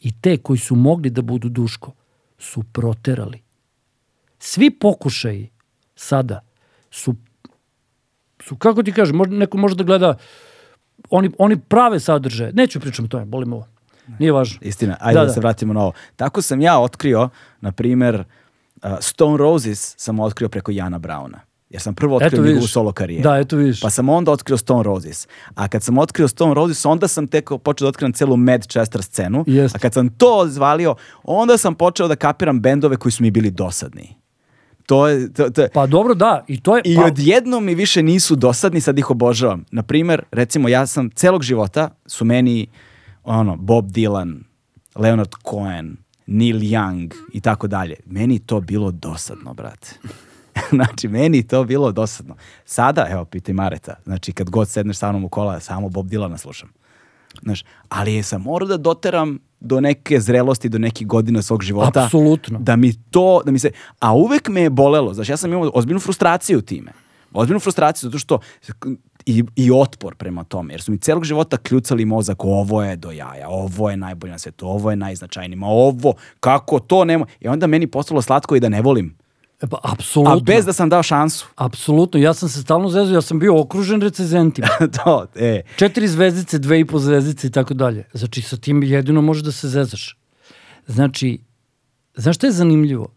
I 0.00 0.12
te 0.20 0.36
koji 0.36 0.58
su 0.58 0.76
mogli 0.76 1.10
da 1.10 1.22
budu 1.22 1.48
Duško 1.48 1.92
su 2.38 2.62
proterali. 2.72 3.42
Svi 4.38 4.70
pokušaji 4.70 5.50
sada 5.94 6.40
su, 6.90 7.14
su, 8.42 8.56
kako 8.56 8.82
ti 8.82 8.92
kažem, 8.92 9.18
neko 9.28 9.58
može 9.58 9.74
da 9.74 9.84
gleda, 9.84 10.16
oni, 11.10 11.30
oni 11.38 11.60
prave 11.60 12.00
sadržaje. 12.00 12.52
Neću 12.52 12.80
pričam 12.80 13.04
o 13.04 13.08
tome, 13.08 13.24
bolim 13.24 13.52
ovo. 13.52 13.66
Nije 14.18 14.32
važno. 14.32 14.58
Istina, 14.62 14.96
ajde 15.00 15.20
da, 15.20 15.26
da, 15.26 15.32
se 15.32 15.40
vratimo 15.40 15.72
na 15.72 15.80
ovo. 15.80 15.92
Tako 16.16 16.42
sam 16.42 16.60
ja 16.60 16.78
otkrio, 16.78 17.28
na 17.60 17.72
primer, 17.72 18.24
uh, 18.82 18.90
Stone 19.00 19.36
Roses 19.36 19.94
sam 19.96 20.20
otkrio 20.20 20.48
preko 20.48 20.70
Jana 20.70 20.98
Brauna. 20.98 21.40
Jer 21.70 21.82
sam 21.82 21.94
prvo 21.94 22.16
otkrio 22.16 22.42
njegovu 22.42 22.66
solo 22.66 22.92
karijeru. 22.92 23.22
Da, 23.22 23.36
eto 23.36 23.56
vidiš. 23.56 23.80
Pa 23.80 23.90
sam 23.90 24.08
onda 24.08 24.32
otkrio 24.32 24.56
Stone 24.56 24.82
Roses. 24.82 25.28
A 25.54 25.68
kad 25.68 25.82
sam 25.82 25.98
otkrio 25.98 26.28
Stone 26.28 26.54
Roses, 26.54 26.86
onda 26.86 27.08
sam 27.08 27.26
tek 27.26 27.50
počeo 27.62 27.84
da 27.84 27.88
otkrivam 27.88 28.12
celu 28.12 28.36
Manchester 28.36 29.02
scenu. 29.02 29.44
Jest. 29.46 29.76
A 29.76 29.78
kad 29.78 29.94
sam 29.94 30.08
to 30.08 30.46
zvalio, 30.48 30.94
onda 31.22 31.58
sam 31.58 31.74
počeo 31.74 32.08
da 32.08 32.16
kapiram 32.16 32.60
bendove 32.60 32.96
koji 32.96 33.12
su 33.12 33.22
mi 33.22 33.30
bili 33.30 33.50
dosadni. 33.50 34.14
To 34.86 35.08
je, 35.08 35.32
to, 35.32 35.50
to 35.50 35.62
je. 35.62 35.68
Pa 35.74 35.86
dobro, 35.86 36.14
da. 36.14 36.44
I, 36.48 36.60
to 36.60 36.76
je, 36.76 36.82
I 36.84 36.96
pa... 36.96 37.04
odjednom 37.04 37.64
mi 37.64 37.74
više 37.74 38.02
nisu 38.02 38.36
dosadni, 38.36 38.80
sad 38.80 38.98
ih 38.98 39.10
obožavam. 39.10 39.64
Naprimer, 39.70 40.22
recimo, 40.30 40.68
ja 40.68 40.86
sam 40.86 41.10
celog 41.10 41.42
života, 41.42 41.90
su 42.06 42.24
meni 42.24 42.66
ono, 43.28 43.56
Bob 43.56 43.90
Dylan, 43.90 44.40
Leonard 44.94 45.30
Cohen, 45.50 45.96
Neil 46.26 46.56
Young 46.56 47.14
i 47.32 47.40
tako 47.40 47.66
dalje. 47.66 47.94
Meni 48.06 48.38
to 48.38 48.60
bilo 48.60 48.90
dosadno, 48.90 49.54
brate. 49.54 49.94
znači, 50.76 51.08
meni 51.08 51.42
to 51.42 51.64
bilo 51.64 51.92
dosadno. 51.92 52.36
Sada, 52.64 53.06
evo, 53.10 53.24
pitaj 53.24 53.54
Mareta, 53.54 53.94
znači, 54.04 54.32
kad 54.32 54.50
god 54.50 54.68
sedneš 54.68 54.96
sa 54.96 55.12
mnom 55.12 55.24
u 55.24 55.28
kola, 55.28 55.60
samo 55.60 55.88
Bob 55.88 56.06
Dylana 56.06 56.36
slušam. 56.36 56.68
Znaš, 57.42 57.64
ali 57.88 58.22
sam 58.22 58.42
morao 58.42 58.68
da 58.68 58.76
doteram 58.76 59.38
do 59.60 59.80
neke 59.80 60.20
zrelosti, 60.20 60.68
do 60.68 60.78
nekih 60.78 61.06
godina 61.06 61.42
svog 61.42 61.62
života. 61.62 62.04
Apsolutno. 62.04 62.58
Da 62.58 62.76
mi 62.76 62.92
to, 63.10 63.42
da 63.44 63.50
mi 63.50 63.58
se, 63.58 63.70
a 63.98 64.14
uvek 64.14 64.48
me 64.48 64.60
je 64.60 64.70
bolelo, 64.70 65.14
znaš, 65.14 65.28
ja 65.28 65.36
sam 65.36 65.52
imao 65.52 65.70
ozbiljnu 65.74 66.00
frustraciju 66.00 66.60
time. 66.60 66.92
Ozbiljnu 67.32 67.60
frustraciju, 67.60 68.08
zato 68.10 68.18
što 68.18 68.38
i, 69.28 69.44
i 69.56 69.70
otpor 69.70 70.14
prema 70.14 70.44
tome, 70.44 70.74
jer 70.74 70.82
su 70.82 70.92
mi 70.92 70.98
celog 70.98 71.24
života 71.24 71.56
kljucali 71.56 72.04
mozak, 72.04 72.44
ovo 72.44 72.82
je 72.82 72.96
do 72.96 73.10
jaja, 73.10 73.48
ovo 73.48 73.90
je 73.90 73.96
najbolje 73.96 74.30
na 74.30 74.38
svetu, 74.38 74.68
ovo 74.68 74.90
je 74.90 74.96
najznačajnije, 74.96 75.56
ma 75.56 75.66
ovo, 75.66 76.14
kako 76.40 76.78
to 76.78 77.04
nema. 77.04 77.26
I 77.40 77.48
onda 77.48 77.66
meni 77.66 77.86
postalo 77.86 78.22
slatko 78.22 78.56
i 78.56 78.60
da 78.60 78.68
ne 78.68 78.82
volim. 78.82 79.16
E 79.62 79.66
pa, 79.66 79.78
apsolutno. 79.82 80.36
A 80.36 80.40
bez 80.40 80.64
da 80.64 80.72
sam 80.72 80.88
dao 80.88 81.02
šansu. 81.02 81.46
Apsolutno, 81.56 82.20
ja 82.20 82.34
sam 82.34 82.48
se 82.48 82.62
stalno 82.62 82.88
zezao, 82.88 83.14
ja 83.14 83.20
sam 83.20 83.38
bio 83.38 83.60
okružen 83.60 84.00
recenzentima. 84.00 84.68
to, 85.04 85.26
e. 85.34 85.62
Četiri 85.76 86.08
zvezdice, 86.08 86.58
dve 86.58 86.80
i 86.80 86.84
po 86.84 86.98
zvezdice 86.98 87.46
i 87.46 87.50
tako 87.50 87.74
dalje. 87.74 88.04
Znači, 88.12 88.42
sa 88.42 88.56
tim 88.56 88.82
jedino 88.82 89.22
možeš 89.22 89.42
da 89.42 89.52
se 89.52 89.68
zezaš. 89.68 90.18
Znači, 90.86 91.40
znaš 92.14 92.36
šta 92.36 92.46
je 92.46 92.52
zanimljivo? 92.52 93.08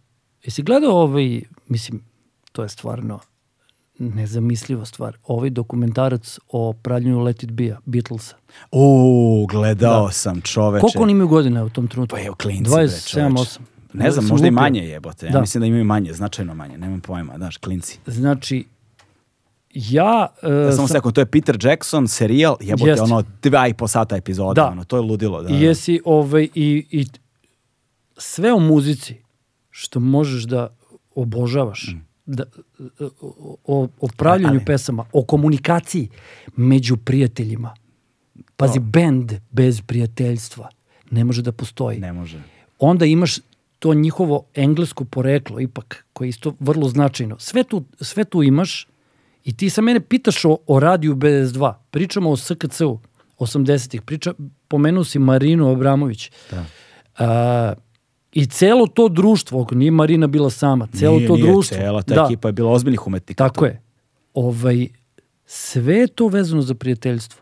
Jesi 0.43 0.63
gledao 0.63 0.91
ovaj, 0.91 1.41
mislim, 1.67 2.03
to 2.51 2.63
je 2.63 2.69
stvarno 2.69 3.19
nezamisliva 4.01 4.85
stvar. 4.85 5.17
Ovaj 5.23 5.49
dokumentarac 5.49 6.39
o 6.47 6.73
pravljenju 6.73 7.19
Let 7.19 7.43
It 7.43 7.51
Be-a, 7.51 7.77
Beatlesa. 7.85 8.35
O, 8.71 9.45
gledao 9.49 10.05
da. 10.05 10.11
sam 10.11 10.41
čoveče. 10.41 10.81
Koliko 10.81 11.03
oni 11.03 11.11
imaju 11.11 11.27
godina 11.27 11.63
u 11.63 11.69
tom 11.69 11.87
trenutku? 11.87 12.15
Pa 12.15 12.21
evo, 12.21 12.35
klinci 12.35 12.71
27, 12.71 13.31
8. 13.31 13.59
Ne 13.93 14.11
znam, 14.11 14.25
možda 14.25 14.47
i 14.47 14.51
manje 14.51 14.81
jebote. 14.81 15.25
Ja 15.25 15.31
da. 15.31 15.41
mislim 15.41 15.61
da 15.61 15.67
imaju 15.67 15.85
manje, 15.85 16.13
značajno 16.13 16.55
manje, 16.55 16.77
nemam 16.77 17.01
pojma, 17.01 17.33
znaš, 17.37 17.57
klinci. 17.57 17.99
Znači, 18.05 18.65
ja... 19.73 20.27
Uh, 20.43 20.49
ja 20.49 20.71
samo 20.71 20.87
sam... 20.87 20.95
sekund, 20.97 21.15
to 21.15 21.21
je 21.21 21.25
Peter 21.25 21.57
Jackson, 21.61 22.07
serijal, 22.07 22.57
jebote, 22.61 22.89
jest. 22.89 23.01
ono, 23.01 23.23
dva 23.41 23.67
i 23.67 23.73
po 23.73 23.87
sata 23.87 24.15
epizoda, 24.15 24.61
da. 24.61 24.69
ono, 24.69 24.83
to 24.83 24.97
je 24.97 25.01
ludilo. 25.01 25.43
Da, 25.43 25.49
I 25.49 25.61
jesi, 25.61 26.01
ovaj, 26.05 26.47
i, 26.55 26.85
i 26.91 27.05
sve 28.17 28.53
o 28.53 28.59
muzici 28.59 29.15
što 29.69 29.99
možeš 29.99 30.43
da 30.43 30.75
obožavaš, 31.15 31.87
mm 31.87 32.10
da, 32.31 32.43
o, 33.63 33.87
o 33.99 34.07
pravljanju 34.17 34.55
Ali. 34.55 34.65
pesama, 34.65 35.05
o 35.13 35.23
komunikaciji 35.23 36.09
među 36.55 36.97
prijateljima. 36.97 37.75
Pazi, 38.57 38.79
to. 38.79 38.83
bend 38.83 39.33
bez 39.51 39.81
prijateljstva 39.81 40.69
ne 41.11 41.23
može 41.23 41.41
da 41.41 41.51
postoji. 41.51 41.99
Ne 41.99 42.13
može. 42.13 42.41
Onda 42.79 43.05
imaš 43.05 43.37
to 43.79 43.93
njihovo 43.93 44.45
englesko 44.55 45.05
poreklo 45.05 45.59
ipak, 45.59 46.05
koje 46.13 46.25
je 46.25 46.29
isto 46.29 46.55
vrlo 46.59 46.89
značajno. 46.89 47.39
Sve 47.39 47.63
tu, 47.63 47.83
sve 48.01 48.23
tu 48.23 48.43
imaš 48.43 48.87
i 49.43 49.57
ti 49.57 49.69
sa 49.69 49.81
mene 49.81 49.99
pitaš 49.99 50.45
o, 50.45 50.57
o 50.67 50.79
radiju 50.79 51.15
BS2. 51.15 51.73
Pričamo 51.91 52.31
o 52.31 52.37
SKC-u 52.37 52.99
80-ih. 53.39 54.01
Priča, 54.01 54.33
pomenuo 54.67 55.03
si 55.03 55.19
Marinu 55.19 55.71
Abramović. 55.71 56.31
Da. 56.51 56.65
A, 57.17 57.73
I 58.33 58.45
celo 58.45 58.87
to 58.87 59.07
društvo, 59.07 59.61
ako 59.61 59.75
nije 59.75 59.91
Marina 59.91 60.27
bila 60.27 60.49
sama, 60.49 60.87
celo 60.87 61.15
nije, 61.15 61.27
to 61.27 61.35
nije, 61.35 61.45
društvo. 61.45 61.77
Cela 61.77 62.01
ta 62.01 62.15
da, 62.15 62.25
ekipa 62.25 62.47
je 62.47 62.51
bila 62.51 62.71
ozbiljnih 62.71 63.07
umetnika. 63.07 63.43
Tako 63.43 63.59
to. 63.59 63.65
je. 63.65 63.81
Ovaj, 64.33 64.87
sve 65.45 65.95
je 65.95 66.07
to 66.07 66.27
vezano 66.27 66.61
za 66.61 66.75
prijateljstvo. 66.75 67.41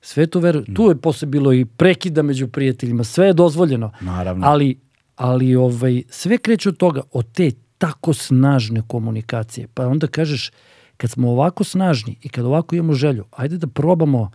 Sve 0.00 0.26
to 0.26 0.40
ver... 0.40 0.64
Mm. 0.68 0.74
Tu 0.74 0.88
je 0.88 0.96
posle 0.96 1.28
bilo 1.28 1.52
i 1.52 1.64
prekida 1.64 2.22
među 2.22 2.48
prijateljima, 2.48 3.04
sve 3.04 3.26
je 3.26 3.32
dozvoljeno. 3.32 3.92
Naravno. 4.00 4.46
Ali, 4.46 4.78
ali 5.16 5.56
ovaj, 5.56 6.02
sve 6.08 6.38
kreće 6.38 6.68
od 6.68 6.76
toga, 6.76 7.02
od 7.12 7.32
te 7.32 7.50
tako 7.78 8.12
snažne 8.12 8.82
komunikacije. 8.86 9.68
Pa 9.74 9.86
onda 9.86 10.06
kažeš, 10.06 10.50
kad 10.96 11.10
smo 11.10 11.30
ovako 11.30 11.64
snažni 11.64 12.16
i 12.22 12.28
kad 12.28 12.44
ovako 12.44 12.74
imamo 12.74 12.92
želju, 12.92 13.24
ajde 13.30 13.58
da 13.58 13.66
probamo 13.66 14.30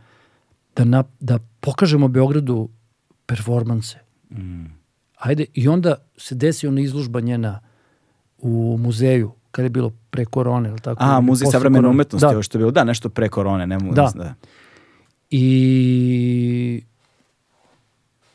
da, 0.75 0.83
na, 0.83 1.03
da 1.19 1.39
pokažemo 1.59 2.07
Beogradu 2.07 2.69
performanse. 3.25 3.97
Mm 4.31 4.78
Ajde, 5.19 5.45
i 5.53 5.67
onda 5.67 5.95
se 6.17 6.35
desi 6.35 6.67
ona 6.67 6.81
izlužba 6.81 7.19
njena 7.19 7.59
u 8.37 8.77
muzeju, 8.79 9.31
kada 9.51 9.65
je 9.65 9.69
bilo 9.69 9.91
pre 10.09 10.25
korone, 10.25 10.69
ili 10.69 10.79
tako? 10.79 11.03
A, 11.03 11.21
muzej 11.21 11.47
savremene 11.51 11.87
umetnosti, 11.87 12.25
da. 12.25 12.29
ovo 12.29 12.43
što 12.43 12.57
je 12.57 12.59
bilo, 12.59 12.71
da, 12.71 12.83
nešto 12.83 13.09
pre 13.09 13.29
korone, 13.29 13.67
ne 13.67 13.79
mogu 13.79 13.95
da. 13.95 14.11
da. 14.15 14.33
I 15.29 16.83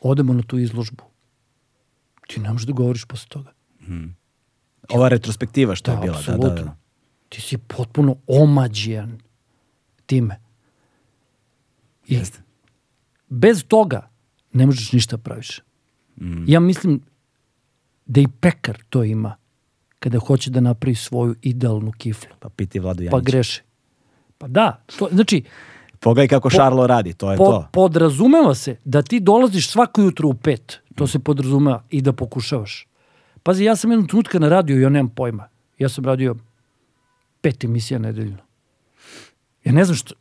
odemo 0.00 0.32
na 0.32 0.42
tu 0.42 0.58
izložbu. 0.58 1.04
Ti 2.26 2.40
ne 2.40 2.52
možeš 2.52 2.66
da 2.66 2.72
govoriš 2.72 3.04
posle 3.04 3.28
toga. 3.28 3.52
Hmm. 3.86 4.16
Ova 4.88 5.08
retrospektiva 5.08 5.74
što 5.74 5.90
da, 5.90 5.96
je 5.96 6.02
bila. 6.02 6.16
Absolutno. 6.16 6.48
Da, 6.48 6.54
da, 6.54 6.62
da. 6.62 6.76
Ti 7.28 7.40
si 7.40 7.58
potpuno 7.58 8.16
omađijan 8.26 9.18
time. 10.06 10.40
I 12.06 12.14
Jeste. 12.14 12.38
bez 13.28 13.64
toga 13.68 14.10
ne 14.52 14.66
možeš 14.66 14.92
ništa 14.92 15.18
praviš. 15.18 15.60
Mm. 16.16 16.44
Ja 16.46 16.60
mislim 16.60 17.00
da 18.06 18.20
i 18.20 18.26
pekar 18.40 18.78
to 18.90 19.04
ima 19.04 19.36
kada 19.98 20.18
hoće 20.18 20.50
da 20.50 20.60
napravi 20.60 20.94
svoju 20.94 21.34
idealnu 21.42 21.92
kiflu. 21.92 22.30
Pa 22.40 22.48
piti 22.48 22.78
Vladu 22.78 23.02
Janića. 23.02 23.16
Pa 23.16 23.20
greše. 23.20 23.62
Pa 24.38 24.48
da, 24.48 24.82
to, 24.98 25.08
znači... 25.12 25.42
Pogledaj 26.00 26.28
kako 26.28 26.48
po, 26.48 26.56
Šarlo 26.56 26.86
radi, 26.86 27.12
to 27.12 27.30
je 27.30 27.36
po, 27.36 27.44
to. 27.44 27.68
Podrazumeva 27.72 28.54
se 28.54 28.76
da 28.84 29.02
ti 29.02 29.20
dolaziš 29.20 29.70
svako 29.70 30.02
jutro 30.02 30.28
u 30.28 30.34
pet, 30.34 30.80
to 30.94 31.04
mm. 31.04 31.08
se 31.08 31.18
podrazumeva, 31.18 31.82
i 31.90 32.02
da 32.02 32.12
pokušavaš. 32.12 32.86
Pazi, 33.42 33.64
ja 33.64 33.76
sam 33.76 33.90
jednog 33.90 34.08
trenutka 34.08 34.38
na 34.38 34.48
radio 34.48 34.78
i 34.78 34.82
ja 34.82 34.88
nemam 34.88 35.08
pojma. 35.08 35.48
Ja 35.78 35.88
sam 35.88 36.04
radio 36.04 36.36
pet 37.40 37.64
emisija 37.64 37.98
nedeljno. 37.98 38.38
Ja 39.64 39.72
ne 39.72 39.84
znam 39.84 39.96
što, 39.96 40.14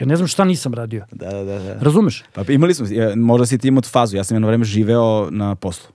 Ja 0.00 0.06
ne 0.06 0.16
znam 0.16 0.28
šta 0.28 0.44
nisam 0.44 0.74
radio. 0.74 1.04
Da, 1.12 1.30
da, 1.30 1.44
da. 1.44 1.58
da. 1.58 1.74
Razumeš? 1.80 2.24
Pa 2.32 2.44
imali 2.48 2.74
smo, 2.74 2.86
možda 3.16 3.46
si 3.46 3.58
ti 3.58 3.68
imao 3.68 3.82
fazu, 3.82 4.16
ja 4.16 4.24
sam 4.24 4.34
jedno 4.34 4.48
vreme 4.48 4.64
živeo 4.64 5.28
na 5.30 5.54
poslu. 5.54 5.92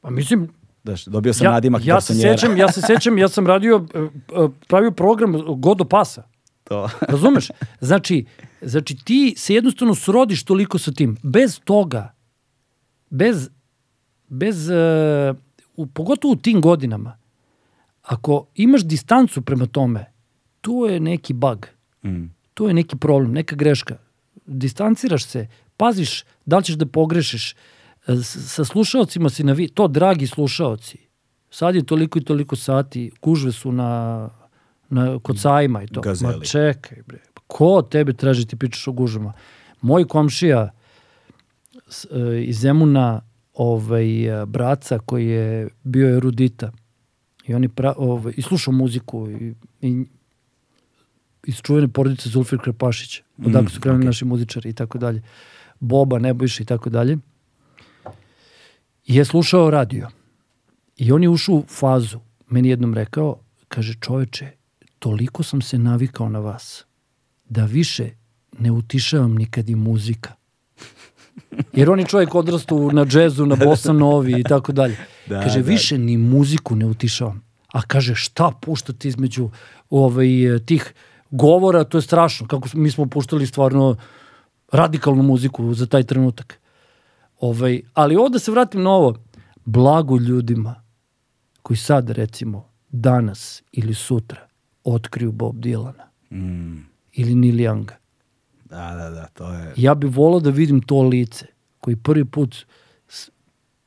Pa 0.00 0.10
mislim, 0.10 0.48
Da, 0.84 0.94
dobio 1.06 1.32
sam 1.34 1.44
ja, 1.44 1.50
nadimak 1.50 1.86
ja 1.86 2.00
se 2.00 2.14
sećam, 2.14 2.56
ja 2.56 2.72
se 2.72 2.80
sećam, 2.80 3.18
ja 3.18 3.28
sam 3.28 3.46
radio, 3.46 3.86
e, 3.94 3.98
e, 3.98 4.48
pravio 4.68 4.90
program 4.90 5.32
Godo 5.60 5.84
Pasa. 5.84 6.22
To. 6.64 6.88
Razumeš? 7.12 7.48
Znači, 7.80 8.24
znači 8.62 8.96
ti 9.04 9.34
se 9.36 9.54
jednostavno 9.54 9.94
srodiš 9.94 10.44
toliko 10.44 10.78
sa 10.78 10.92
tim. 10.92 11.16
Bez 11.22 11.60
toga, 11.64 12.14
bez, 13.10 13.50
bez 14.28 14.68
uh, 14.68 15.36
u, 15.76 15.86
pogotovo 15.86 16.32
u 16.32 16.36
tim 16.36 16.60
godinama, 16.60 17.18
ako 18.02 18.46
imaš 18.54 18.84
distancu 18.84 19.42
prema 19.42 19.66
tome, 19.66 20.12
tu 20.60 20.86
je 20.88 21.00
neki 21.00 21.32
bug. 21.32 21.66
Mm 22.04 22.37
to 22.58 22.68
je 22.68 22.74
neki 22.74 22.96
problem, 22.96 23.32
neka 23.32 23.56
greška. 23.56 23.96
Distanciraš 24.46 25.24
se, 25.24 25.46
paziš 25.76 26.24
da 26.46 26.58
li 26.58 26.64
ćeš 26.64 26.74
da 26.74 26.86
pogrešiš. 26.86 27.52
E, 27.52 28.16
sa 28.22 28.64
slušalcima 28.64 29.30
si 29.30 29.44
na 29.44 29.52
vi, 29.52 29.68
to 29.68 29.88
dragi 29.88 30.26
slušalci. 30.26 30.98
Sad 31.50 31.74
je 31.74 31.86
toliko 31.86 32.18
i 32.18 32.24
toliko 32.24 32.56
sati, 32.56 33.10
kužve 33.20 33.52
su 33.52 33.72
na, 33.72 34.30
na 34.90 35.18
kod 35.18 35.38
sajma 35.38 35.82
i 35.82 35.86
to. 35.86 36.00
Gazeli. 36.00 36.38
Ma 36.38 36.44
čekaj 36.44 37.02
bre, 37.06 37.20
ko 37.46 37.82
tebe 37.82 38.12
traži 38.12 38.46
ti 38.46 38.56
pričaš 38.56 38.88
o 38.88 38.92
gužvama? 38.92 39.32
Moj 39.80 40.08
komšija 40.08 40.70
e, 42.10 42.42
iz 42.42 42.58
Zemuna, 42.58 43.20
ovaj, 43.54 44.06
braca 44.46 44.98
koji 44.98 45.26
je 45.26 45.68
bio 45.84 46.16
erudita 46.16 46.72
i 47.46 47.54
oni 47.54 47.68
pra, 47.68 47.94
ovaj, 47.96 48.32
i 48.36 48.42
slušao 48.42 48.74
muziku 48.74 49.30
i, 49.30 49.54
i 49.80 50.06
iz 51.48 51.62
čuvene 51.62 51.88
porodice 51.88 52.28
Zulfir 52.28 52.58
Krepašić, 52.60 53.22
odakle 53.38 53.62
mm, 53.62 53.68
su 53.68 53.80
krenuli 53.80 54.02
okay. 54.02 54.06
naši 54.06 54.24
muzičari 54.24 54.70
i 54.70 54.72
tako 54.72 54.98
dalje. 54.98 55.22
Boba, 55.80 56.18
Nebojša 56.18 56.62
i 56.62 56.66
tako 56.66 56.90
dalje. 56.90 57.18
I 59.06 59.14
je 59.16 59.24
slušao 59.24 59.70
radio. 59.70 60.08
I 60.96 61.12
on 61.12 61.22
je 61.22 61.28
ušao 61.28 61.54
u 61.54 61.64
fazu. 61.68 62.18
Meni 62.48 62.68
jednom 62.68 62.94
rekao, 62.94 63.40
kaže 63.68 63.94
čoveče, 64.00 64.50
toliko 64.98 65.42
sam 65.42 65.62
se 65.62 65.78
navikao 65.78 66.28
na 66.28 66.38
vas. 66.38 66.84
da 67.48 67.64
više 67.64 68.10
ne 68.58 68.70
utišavam 68.70 69.34
nikad 69.34 69.68
i 69.68 69.74
muzika. 69.74 70.32
Jer 71.72 71.90
on 71.90 71.98
je 71.98 72.06
čovjek 72.06 72.34
odrastao 72.34 72.92
na 72.92 73.04
džezu, 73.04 73.46
na 73.46 73.56
bossa 73.56 73.92
novi 73.92 74.40
i 74.40 74.42
tako 74.42 74.72
dalje. 74.72 74.96
Da, 75.26 75.40
kaže, 75.42 75.62
da. 75.62 75.68
više 75.68 75.98
ni 75.98 76.16
muziku 76.16 76.76
ne 76.76 76.86
utišavam. 76.86 77.42
A 77.72 77.82
kaže, 77.82 78.14
šta 78.14 78.50
puštati 78.60 79.08
između 79.08 79.50
ovaj, 79.90 80.28
tih 80.66 80.92
govora, 81.30 81.84
to 81.84 81.98
je 81.98 82.02
strašno. 82.02 82.46
Kako 82.46 82.68
mi 82.74 82.90
smo 82.90 83.06
puštali 83.06 83.46
stvarno 83.46 83.96
radikalnu 84.72 85.22
muziku 85.22 85.74
za 85.74 85.86
taj 85.86 86.02
trenutak. 86.02 86.60
Ovaj, 87.40 87.82
ali 87.94 88.16
ovo 88.16 88.28
da 88.28 88.38
se 88.38 88.50
vratim 88.50 88.82
na 88.82 88.90
ovo, 88.90 89.14
blago 89.64 90.18
ljudima 90.18 90.82
koji 91.62 91.76
sad 91.76 92.10
recimo 92.10 92.68
danas 92.90 93.62
ili 93.72 93.94
sutra 93.94 94.46
otkriju 94.84 95.32
Bob 95.32 95.56
Dylana 95.56 96.08
Mm, 96.30 96.86
ili 97.12 97.34
Neil 97.34 97.54
Younga. 97.56 97.92
da, 98.64 98.94
da, 98.94 99.10
da, 99.10 99.26
to 99.26 99.52
je... 99.52 99.72
Ja 99.76 99.94
bih 99.94 100.16
volao 100.16 100.40
da 100.40 100.50
vidim 100.50 100.80
to 100.80 101.02
lice 101.02 101.46
koji 101.80 101.96
prvi 101.96 102.24
put 102.24 102.66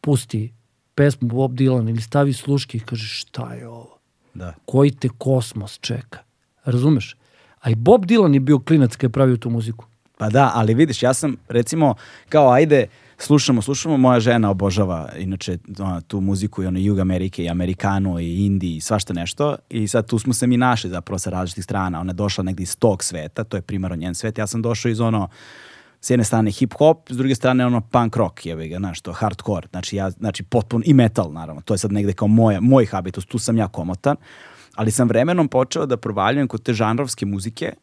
pusti 0.01 0.53
pesmu 0.95 1.27
Bob 1.27 1.51
Dylan 1.51 1.89
ili 1.89 2.01
stavi 2.01 2.33
sluške 2.33 2.77
i 2.77 2.81
kaže 2.81 3.05
šta 3.07 3.53
je 3.53 3.67
ovo? 3.67 3.97
Da. 4.33 4.53
Koji 4.65 4.91
te 4.91 5.09
kosmos 5.17 5.79
čeka? 5.81 6.19
Razumeš? 6.65 7.15
A 7.61 7.69
i 7.69 7.75
Bob 7.75 8.05
Dylan 8.05 8.33
je 8.33 8.39
bio 8.39 8.59
klinac 8.59 8.95
kad 8.95 9.03
je 9.03 9.13
pravio 9.13 9.37
tu 9.37 9.49
muziku. 9.49 9.85
Pa 10.17 10.29
da, 10.29 10.51
ali 10.55 10.73
vidiš, 10.73 11.03
ja 11.03 11.13
sam 11.13 11.35
recimo, 11.49 11.95
kao 12.29 12.51
ajde, 12.51 12.87
slušamo, 13.17 13.61
slušamo, 13.61 13.97
moja 13.97 14.19
žena 14.19 14.49
obožava 14.49 15.09
inače 15.17 15.57
tu 16.07 16.21
muziku 16.21 16.63
i 16.63 16.65
ono 16.65 16.79
Jug 16.79 16.99
Amerike 16.99 17.43
i 17.43 17.49
Amerikano 17.49 18.19
i 18.19 18.45
Indiji 18.45 18.75
i 18.75 18.81
svašta 18.81 19.13
nešto 19.13 19.55
i 19.69 19.87
sad 19.87 20.09
tu 20.09 20.19
smo 20.19 20.33
se 20.33 20.47
mi 20.47 20.57
našli 20.57 20.89
zapravo 20.89 21.19
sa 21.19 21.29
različitih 21.29 21.63
strana, 21.63 21.99
ona 21.99 22.09
je 22.09 22.15
došla 22.15 22.43
negdje 22.43 22.63
iz 22.63 22.77
tog 22.77 23.03
sveta, 23.03 23.43
to 23.43 23.57
je 23.57 23.61
primarno 23.61 23.95
njen 23.95 24.15
svet, 24.15 24.37
ja 24.37 24.47
sam 24.47 24.61
došao 24.61 24.89
iz 24.89 24.99
ono, 24.99 25.29
s 26.01 26.09
jedne 26.09 26.23
strane 26.23 26.51
hip 26.51 26.73
hop, 26.73 27.09
s 27.09 27.17
druge 27.17 27.35
strane 27.35 27.65
ono 27.65 27.81
punk 27.81 28.15
rock, 28.15 28.45
jebe 28.45 28.67
ga, 28.67 28.77
znaš, 28.77 29.01
to 29.01 29.11
hardcore, 29.11 29.67
znači 29.71 29.95
ja, 29.95 30.09
znači 30.09 30.43
potpuno, 30.43 30.83
i 30.87 30.93
metal 30.93 31.33
naravno, 31.33 31.61
to 31.61 31.73
je 31.73 31.77
sad 31.77 31.91
negde 31.91 32.13
kao 32.13 32.27
moja, 32.27 32.61
moj 32.61 32.85
habitus, 32.85 33.25
tu 33.25 33.39
sam 33.39 33.57
ja 33.57 33.67
komotan, 33.67 34.15
ali 34.75 34.91
sam 34.91 35.07
vremenom 35.07 35.47
počeo 35.47 35.85
da 35.85 35.97
provaljujem 35.97 36.47
kod 36.47 36.63
te 36.63 36.73
žanrovske 36.73 37.25
muzike, 37.25 37.73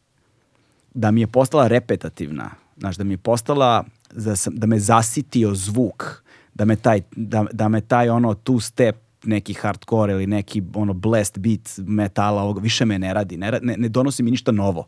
da 0.93 1.11
mi 1.11 1.21
je 1.21 1.27
postala 1.27 1.67
repetativna, 1.67 2.49
znaš, 2.77 2.95
da 2.95 3.03
mi 3.03 3.13
je 3.13 3.17
postala, 3.17 3.83
da, 4.13 4.35
sam, 4.35 4.55
da 4.55 4.67
me 4.67 4.79
zasitio 4.79 5.55
zvuk, 5.55 6.23
da 6.53 6.65
me 6.65 6.75
taj, 6.75 7.01
da, 7.15 7.45
da 7.51 7.69
me 7.69 7.81
taj 7.81 8.09
ono 8.09 8.33
two 8.33 8.61
step 8.61 8.95
neki 9.23 9.53
hardcore 9.53 10.13
ili 10.13 10.27
neki 10.27 10.63
ono 10.73 10.93
blast 10.93 11.37
beat 11.37 11.69
metala 11.77 12.43
ovoga, 12.43 12.61
više 12.61 12.85
me 12.85 12.99
ne 12.99 13.13
radi, 13.13 13.37
ne, 13.37 13.59
ne, 13.61 13.77
ne 13.77 13.89
donosi 13.89 14.23
mi 14.23 14.31
ništa 14.31 14.51
novo. 14.51 14.87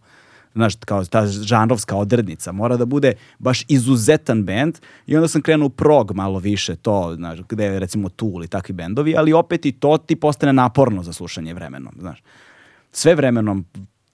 Znaš, 0.53 0.75
kao 0.85 1.05
ta 1.05 1.27
žanrovska 1.27 1.95
odrednica, 1.95 2.51
mora 2.51 2.77
da 2.77 2.85
bude 2.85 3.13
baš 3.39 3.65
izuzetan 3.67 4.43
bend 4.43 4.77
i 5.07 5.15
onda 5.15 5.27
sam 5.27 5.41
krenuo 5.41 5.69
prog 5.69 6.11
malo 6.15 6.39
više 6.39 6.75
to, 6.75 7.15
znaš, 7.15 7.39
gde 7.49 7.65
je 7.65 7.79
recimo 7.79 8.09
Tool 8.09 8.43
i 8.43 8.47
takvi 8.47 8.73
bendovi, 8.73 9.15
ali 9.17 9.33
opet 9.33 9.65
i 9.65 9.71
to 9.71 9.97
ti 9.97 10.15
postane 10.15 10.53
naporno 10.53 11.03
za 11.03 11.13
slušanje 11.13 11.53
vremenom, 11.53 11.93
znaš 11.99 12.23
sve 12.91 13.15
vremenom 13.15 13.65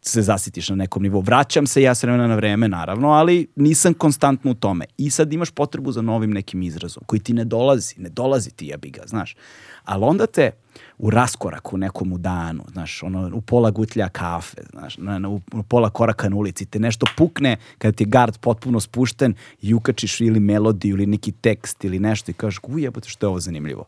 se 0.02 0.22
zasitiš 0.22 0.70
na 0.70 0.76
nekom 0.76 1.04
nivou. 1.04 1.22
Vraćam 1.22 1.68
se 1.68 1.82
ja 1.82 1.96
s 1.96 2.04
vremena 2.04 2.28
na 2.28 2.36
vreme, 2.36 2.68
naravno, 2.68 3.10
ali 3.10 3.48
nisam 3.56 3.94
konstantno 3.94 4.52
u 4.52 4.54
tome. 4.54 4.86
I 4.98 5.10
sad 5.10 5.34
imaš 5.34 5.52
potrebu 5.52 5.92
za 5.92 6.02
novim 6.02 6.32
nekim 6.32 6.62
izrazom, 6.62 7.04
koji 7.06 7.20
ti 7.20 7.34
ne 7.34 7.46
dolazi, 7.46 7.96
ne 7.98 8.10
dolazi 8.10 8.52
ti 8.52 8.68
jebi 8.68 8.90
ga, 8.90 9.02
znaš. 9.06 9.36
Ali 9.84 10.04
onda 10.04 10.28
te 10.28 10.52
u 10.98 11.10
raskoraku 11.10 11.78
nekom 11.78 12.14
u 12.14 12.18
danu, 12.18 12.64
znaš, 12.72 13.04
ono, 13.04 13.32
u 13.34 13.42
pola 13.42 13.72
gutlja 13.72 14.10
kafe, 14.10 14.62
znaš, 14.72 14.98
na, 14.98 15.20
na, 15.20 15.30
u, 15.30 15.42
u 15.54 15.64
pola 15.64 15.90
koraka 15.90 16.30
na 16.30 16.36
ulici, 16.36 16.66
te 16.66 16.80
nešto 16.80 17.06
pukne 17.18 17.58
kada 17.78 17.92
ti 17.92 18.04
je 18.04 18.08
gard 18.08 18.38
potpuno 18.38 18.80
spušten 18.80 19.34
i 19.62 19.74
ukačiš 19.74 20.22
ili 20.22 20.40
melodiju 20.40 20.96
ili 20.96 21.06
neki 21.06 21.32
tekst 21.32 21.84
ili 21.84 22.00
nešto 22.00 22.32
i 22.32 22.34
kažeš, 22.34 22.60
ujebote 22.64 23.10
što 23.10 23.26
je 23.26 23.30
ovo 23.30 23.40
zanimljivo. 23.40 23.86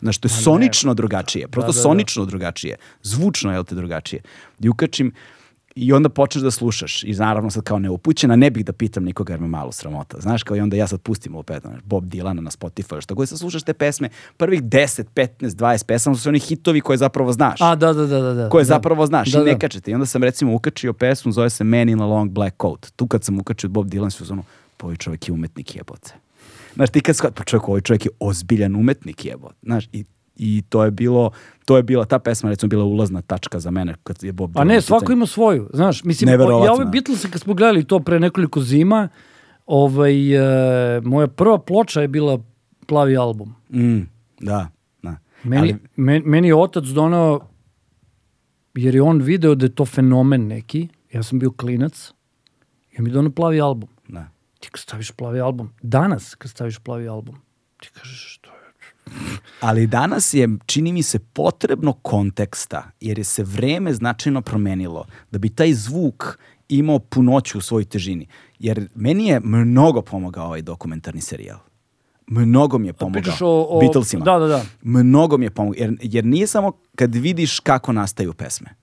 Znaš, 0.00 0.18
to 0.18 0.26
je 0.26 0.30
sonično 0.30 0.94
drugačije, 0.94 1.48
prosto 1.48 1.72
da, 1.72 1.76
da. 1.76 1.82
sonično 1.82 2.24
drugačije, 2.24 2.76
zvučno 3.02 3.52
je 3.52 3.64
te 3.64 3.74
drugačije. 3.74 4.22
I 4.60 4.68
ukačim 4.68 5.12
i 5.74 5.92
onda 5.92 6.08
počneš 6.08 6.42
da 6.42 6.50
slušaš 6.50 7.04
i 7.04 7.12
naravno 7.12 7.50
sad 7.50 7.62
kao 7.62 7.78
neupućena 7.78 8.36
ne 8.36 8.50
bih 8.50 8.64
da 8.64 8.72
pitam 8.72 9.04
nikoga 9.04 9.32
jer 9.32 9.40
me 9.40 9.48
malo 9.48 9.72
sramota. 9.72 10.20
Znaš, 10.20 10.42
kao 10.42 10.56
i 10.56 10.60
onda 10.60 10.76
ja 10.76 10.86
sad 10.86 11.00
pustim 11.00 11.34
opet 11.34 11.62
znaš, 11.62 11.80
Bob 11.84 12.04
Dylana 12.04 12.40
na 12.40 12.50
Spotify, 12.50 13.00
što 13.00 13.14
god 13.14 13.28
sad 13.28 13.38
slušaš 13.38 13.62
te 13.62 13.72
pesme, 13.72 14.08
prvih 14.36 14.62
10, 14.62 15.04
15, 15.14 15.28
20 15.40 15.86
pesama 15.86 16.16
su 16.16 16.28
oni 16.28 16.38
hitovi 16.38 16.80
koje 16.80 16.96
zapravo 16.96 17.32
znaš. 17.32 17.60
A, 17.60 17.74
da, 17.74 17.92
da, 17.92 18.06
da, 18.06 18.20
da. 18.20 18.34
da. 18.34 18.48
koje 18.48 18.62
da. 18.62 18.66
zapravo 18.66 19.06
znaš 19.06 19.32
Da, 19.32 19.40
i 19.40 19.44
ne 19.44 19.52
da. 19.52 19.58
kačete. 19.58 19.90
I 19.90 19.94
onda 19.94 20.06
sam 20.06 20.22
recimo 20.22 20.54
ukačio 20.54 20.92
pesmu, 20.92 21.32
zove 21.32 21.50
se 21.50 21.64
Man 21.64 21.88
in 21.88 22.00
a 22.00 22.06
Long 22.06 22.30
Black 22.30 22.56
Coat. 22.60 22.92
Tu 22.96 23.06
kad 23.06 23.24
sam 23.24 23.38
ukačio 23.38 23.70
Bob 23.70 23.86
Dylan, 23.86 24.10
su 24.10 24.32
ono, 24.32 24.42
pa 24.76 24.86
ovaj 24.86 24.96
čovjek 24.96 25.28
je 25.28 25.32
umetnik 25.32 25.76
jebote. 25.76 26.14
Znaš, 26.74 26.90
ti 26.90 27.00
kad 27.00 27.16
shvat, 27.16 27.34
pa 27.34 27.44
čovjek, 27.44 27.68
ovaj 27.68 27.80
čovjek 27.80 28.04
je 28.04 28.10
ozbiljan 28.20 28.76
umetnik 28.76 29.24
jebote. 29.24 29.54
Znaš, 29.62 29.88
i, 29.92 30.04
i 30.36 30.62
to 30.68 30.84
je 30.84 30.90
bilo, 30.90 31.30
to 31.64 31.76
je 31.76 31.82
bila, 31.82 32.04
ta 32.04 32.18
pesma 32.18 32.50
recimo 32.50 32.68
bila 32.68 32.84
ulazna 32.84 33.22
tačka 33.22 33.60
za 33.60 33.70
mene 33.70 33.94
kad 34.02 34.22
je 34.22 34.32
Bob 34.32 34.56
A 34.56 34.60
Dylan 34.60 34.68
ne, 34.68 34.78
u 34.78 34.80
svako 34.80 35.12
ima 35.12 35.26
svoju, 35.26 35.70
znaš, 35.74 36.04
mislim, 36.04 36.30
ja 36.64 36.72
ove 36.72 36.84
Beatlese 36.84 37.30
kad 37.30 37.40
smo 37.40 37.54
gledali 37.54 37.84
to 37.84 38.00
pre 38.00 38.20
nekoliko 38.20 38.60
zima, 38.60 39.08
ovaj, 39.66 40.34
e, 40.96 41.00
moja 41.00 41.26
prva 41.26 41.58
ploča 41.58 42.00
je 42.00 42.08
bila 42.08 42.38
plavi 42.86 43.16
album. 43.16 43.54
Mm, 43.70 44.00
da, 44.40 44.68
da. 45.02 45.16
Meni, 45.44 45.62
Ali, 45.62 45.76
men, 45.96 46.22
meni 46.26 46.48
je 46.48 46.54
otac 46.54 46.84
donao, 46.84 47.40
jer 48.74 48.94
je 48.94 49.02
on 49.02 49.22
video 49.22 49.54
da 49.54 49.66
je 49.66 49.74
to 49.74 49.84
fenomen 49.84 50.46
neki, 50.46 50.88
ja 51.12 51.22
sam 51.22 51.38
bio 51.38 51.50
klinac, 51.50 52.12
i 52.90 52.98
on 52.98 53.04
mi 53.04 53.10
donao 53.10 53.32
plavi 53.32 53.60
album. 53.60 53.88
da. 54.08 54.28
Ti 54.60 54.68
kad 54.70 54.80
staviš 54.80 55.10
plavi 55.10 55.40
album, 55.40 55.72
danas 55.82 56.34
kad 56.34 56.50
staviš 56.50 56.78
plavi 56.78 57.08
album, 57.08 57.36
ti 57.80 57.88
kažeš 57.94 58.38
Ali 59.60 59.86
danas 59.86 60.34
je, 60.34 60.48
čini 60.66 60.92
mi 60.92 61.02
se, 61.02 61.18
potrebno 61.18 61.92
konteksta, 61.92 62.90
jer 63.00 63.18
je 63.18 63.24
se 63.24 63.42
vreme 63.42 63.94
značajno 63.94 64.42
promenilo, 64.42 65.06
da 65.30 65.38
bi 65.38 65.48
taj 65.48 65.72
zvuk 65.72 66.38
imao 66.68 66.98
punoću 66.98 67.58
u 67.58 67.60
svojoj 67.60 67.84
težini. 67.84 68.26
Jer 68.58 68.88
meni 68.94 69.26
je 69.26 69.40
mnogo 69.40 70.02
pomogao 70.02 70.46
ovaj 70.46 70.62
dokumentarni 70.62 71.20
serijal. 71.20 71.58
Mnogo 72.26 72.78
mi 72.78 72.86
je 72.86 72.92
pomogao. 72.92 73.34
O, 73.40 73.66
o 73.70 73.80
Beatlesima. 73.80 74.24
Da, 74.24 74.38
da, 74.38 74.46
da. 74.46 74.64
Mnogo 74.82 75.38
mi 75.38 75.46
je 75.46 75.50
pomogao. 75.50 75.80
Jer, 75.80 75.96
jer 76.02 76.24
nije 76.24 76.46
samo 76.46 76.72
kad 76.96 77.14
vidiš 77.14 77.60
kako 77.60 77.92
nastaju 77.92 78.32
pesme, 78.32 78.74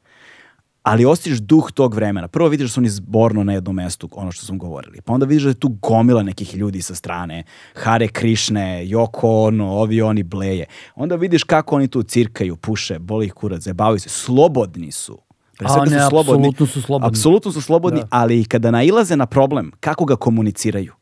ali 0.84 1.06
osjetiš 1.06 1.40
duh 1.40 1.72
tog 1.72 1.94
vremena. 1.96 2.28
Prvo 2.28 2.50
vidiš 2.50 2.68
da 2.70 2.74
su 2.74 2.80
oni 2.80 2.90
zborno 2.90 3.44
na 3.44 3.54
jednom 3.54 3.76
mestu, 3.76 4.10
ono 4.12 4.32
što 4.32 4.46
smo 4.46 4.58
govorili. 4.58 5.02
Pa 5.02 5.14
onda 5.14 5.26
vidiš 5.26 5.44
da 5.44 5.50
je 5.50 5.54
tu 5.54 5.68
gomila 5.70 6.24
nekih 6.24 6.56
ljudi 6.56 6.82
sa 6.82 6.96
strane. 6.96 7.44
Hare 7.76 8.08
Krišne, 8.08 8.86
Yoko 8.86 9.48
Ono, 9.48 9.72
ovi 9.72 10.02
oni 10.02 10.24
bleje. 10.24 10.66
Onda 10.96 11.16
vidiš 11.16 11.44
kako 11.44 11.76
oni 11.76 11.88
tu 11.88 12.04
cirkaju, 12.04 12.56
puše, 12.56 13.00
boli 13.00 13.26
ih 13.26 13.34
kurac, 13.34 13.62
zabavaju 13.62 14.00
se. 14.00 14.10
Slobodni 14.10 14.92
su. 14.92 15.20
Pre 15.58 15.68
A, 15.70 15.86
ne, 15.86 16.00
su 16.00 16.10
slobodni. 16.10 16.48
apsolutno 16.48 16.66
su 16.66 16.82
slobodni. 16.82 17.08
Apsolutno 17.10 17.52
su 17.52 17.62
slobodni, 17.62 18.00
Da. 18.00 18.08
ali 18.10 18.42
i 18.42 18.46
kada 18.46 18.72
nailaze 18.72 19.16
na 19.16 19.26
problem, 19.26 19.72
kako 19.80 20.06
ga 20.06 20.16
komuniciraju? 20.16 20.94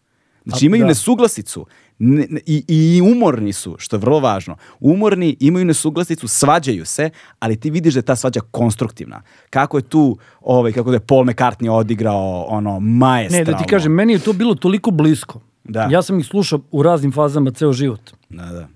Znači 0.46 0.66
imaju 0.66 0.82
da. 0.82 0.88
nesuglasicu 0.88 1.66
ne- 2.00 2.28
ne- 2.30 2.40
i, 2.46 2.64
i 2.68 3.02
umorni 3.04 3.54
su, 3.54 3.76
što 3.80 3.96
je 3.96 4.00
vrlo 4.00 4.20
važno. 4.20 4.56
Umorni, 4.80 5.38
imaju 5.40 5.66
nesuglasicu, 5.66 6.28
svađaju 6.28 6.86
se, 6.86 7.10
ali 7.40 7.56
ti 7.56 7.70
vidiš 7.70 7.94
da 7.94 7.98
je 7.98 8.04
ta 8.04 8.16
svađa 8.16 8.40
konstruktivna. 8.42 9.22
Kako 9.50 9.78
je 9.78 9.84
tu, 9.84 10.18
ovaj, 10.42 10.72
kako 10.72 10.90
da 10.90 10.96
je 10.96 11.00
Paul 11.02 11.24
McCartney 11.24 11.70
odigrao 11.70 12.18
ono 12.44 12.74
Ne, 12.74 12.80
maestralno. 12.80 13.52
da 13.52 13.58
ti 13.58 13.66
kažem, 13.66 13.92
meni 13.92 14.14
je 14.14 14.20
to 14.20 14.34
bilo 14.34 14.56
toliko 14.56 14.92
blisko. 14.92 15.42
Da. 15.64 15.84
Ja 15.84 16.02
sam 16.02 16.20
ih 16.20 16.26
slušao 16.26 16.60
u 16.72 16.84
raznim 16.84 17.12
fazama 17.12 17.52
ceo 17.52 17.74
život. 17.74 18.02
Da, 18.30 18.46
da. 18.46 18.68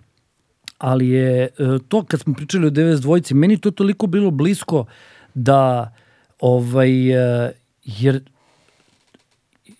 ali 0.77 1.09
je 1.09 1.43
e, 1.43 1.49
to 1.87 2.03
kad 2.03 2.19
smo 2.19 2.33
pričali 2.33 2.67
o 2.67 2.71
92-ci, 2.71 3.33
meni 3.33 3.53
je 3.53 3.59
to 3.59 3.71
toliko 3.71 4.07
bilo 4.07 4.31
blisko 4.31 4.85
da 5.33 5.93
ovaj, 6.39 7.09
e, 7.47 7.51
jer 7.85 8.23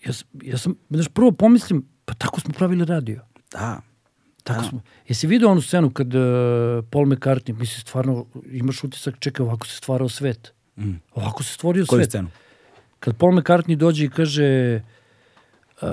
ja, 0.06 0.12
sam- 0.12 0.28
ja 0.42 0.58
sam, 0.58 0.74
znaš, 0.90 1.08
prvo 1.08 1.32
pomislim, 1.32 1.86
pa 2.04 2.14
tako 2.14 2.40
smo 2.40 2.54
pravili 2.54 2.84
radio. 2.84 3.20
Da. 3.52 3.80
Tako 4.44 4.62
Da. 4.62 4.68
smo. 4.68 4.80
Jesi 5.08 5.26
vidio 5.26 5.50
onu 5.50 5.60
scenu 5.60 5.90
kad 5.90 6.14
uh, 6.14 6.22
Paul 6.90 7.06
McCartney, 7.06 7.52
misli 7.52 7.80
stvarno, 7.80 8.26
imaš 8.46 8.84
utisak, 8.84 9.14
čekaj, 9.18 9.44
ovako 9.44 9.66
se 9.66 9.76
stvarao 9.76 10.08
svet. 10.08 10.52
Mm. 10.76 10.92
Ovako 11.14 11.42
se 11.42 11.52
stvorio 11.54 11.86
Koju 11.86 11.98
svet. 11.98 12.08
scenu? 12.08 12.28
Kad 13.00 13.16
Paul 13.16 13.32
McCartney 13.32 13.76
dođe 13.76 14.04
i 14.04 14.10
kaže 14.10 14.80
uh, 15.76 15.88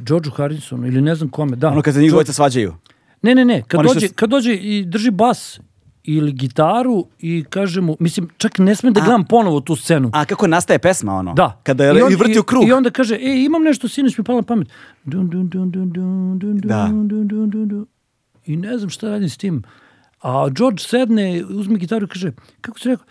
Georgeu 0.00 0.32
Harrisonu 0.32 0.86
ili 0.86 1.00
ne 1.00 1.14
znam 1.14 1.28
kome, 1.28 1.56
da. 1.56 1.68
Ono 1.68 1.82
kad 1.82 1.94
se 1.94 2.00
njih 2.00 2.06
George- 2.06 2.12
dvojica 2.12 2.32
svađaju. 2.32 2.74
Ne, 3.22 3.34
ne, 3.34 3.44
ne. 3.44 3.62
Kad 3.62 3.80
Oni 3.80 3.88
što 3.88 3.94
dođe, 3.94 4.08
s- 4.08 4.12
kad 4.12 4.30
dođe 4.30 4.54
i 4.54 4.84
drži 4.84 5.10
bas 5.10 5.60
ili 6.04 6.32
gitaru 6.32 7.06
i 7.18 7.44
kaže 7.50 7.80
mu, 7.80 7.96
mislim, 8.00 8.28
čak 8.36 8.58
ne 8.58 8.74
smem 8.74 8.92
da 8.92 9.00
gledam 9.00 9.24
ponovo 9.24 9.60
tu 9.60 9.76
scenu. 9.76 10.10
A 10.12 10.24
kako 10.24 10.46
nastaje 10.46 10.78
pesma 10.78 11.14
ono? 11.14 11.34
Da. 11.34 11.60
Kada 11.62 11.84
je 11.84 12.04
on- 12.04 12.12
i 12.12 12.16
vrti 12.16 12.38
u 12.38 12.42
krug. 12.42 12.68
I 12.68 12.72
onda 12.72 12.90
kaže, 12.90 13.14
e, 13.14 13.44
imam 13.44 13.62
nešto, 13.62 13.88
sinoć 13.88 14.18
mi 14.18 14.24
na 14.28 14.42
pamet. 14.42 14.68
Dun, 15.04 15.28
dun, 15.28 15.48
dun, 15.48 15.70
dun, 15.70 15.90
dun, 15.90 16.38
dun, 16.38 16.58
Da. 16.58 16.86
dun, 16.90 17.08
dun, 17.08 17.28
dun, 17.28 17.50
dun, 17.50 17.68
dun. 17.68 17.86
I 18.46 18.56
ne 18.56 18.78
znam 18.78 18.90
šta 18.90 19.08
radim 19.08 19.28
s 19.28 19.36
tim. 19.36 19.62
A 20.20 20.48
George 20.50 20.78
sedne, 20.78 21.44
uzme 21.44 21.78
gitaru 21.78 22.04
i 22.04 22.08
kaže, 22.08 22.32
kako 22.60 22.78
si 22.78 22.88
rekao. 22.88 23.06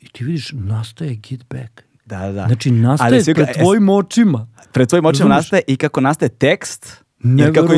I 0.00 0.08
ti 0.08 0.24
vidiš, 0.24 0.52
nastaje 0.54 1.14
Get 1.16 1.44
Back. 1.50 1.82
Da, 2.06 2.32
da. 2.32 2.46
Znači, 2.46 2.70
nastaje 2.70 3.22
svi- 3.22 3.34
pred 3.34 3.48
e, 3.48 3.52
tvojim 3.52 3.88
očima. 3.88 4.46
Pred 4.72 4.88
tvojim 4.88 5.04
očima 5.04 5.28
nastaje 5.28 5.62
i 5.66 5.76
kako 5.76 6.00
nastaje 6.00 6.28
tekst. 6.28 7.04
I 7.24 7.52
kako 7.54 7.72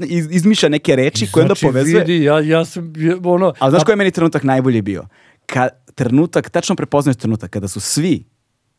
iz- 0.00 0.28
izmišlja 0.30 0.68
neke 0.68 0.96
reči 0.96 1.28
koje 1.32 1.42
onda 1.42 1.54
Znači, 1.54 1.66
povezuje. 1.66 2.04
vidi, 2.04 2.24
ja, 2.24 2.40
ja 2.40 2.64
sam, 2.64 2.92
ono... 3.24 3.52
Ali 3.58 3.70
znaš 3.70 3.84
koji 3.84 3.92
je 3.92 3.96
meni 3.96 4.10
trenutak 4.10 4.42
najbolji 4.42 4.82
bio? 4.82 5.04
Ka, 5.46 5.68
trenutak, 5.94 6.50
tačno 6.50 6.74
prepoznaš 6.76 7.16
trenutak 7.16 7.50
kada 7.50 7.68
su 7.68 7.80
svi 7.80 8.24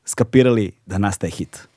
skapirali 0.05 0.71
da 0.85 0.97
nastaje 0.97 1.31
hit. 1.31 1.67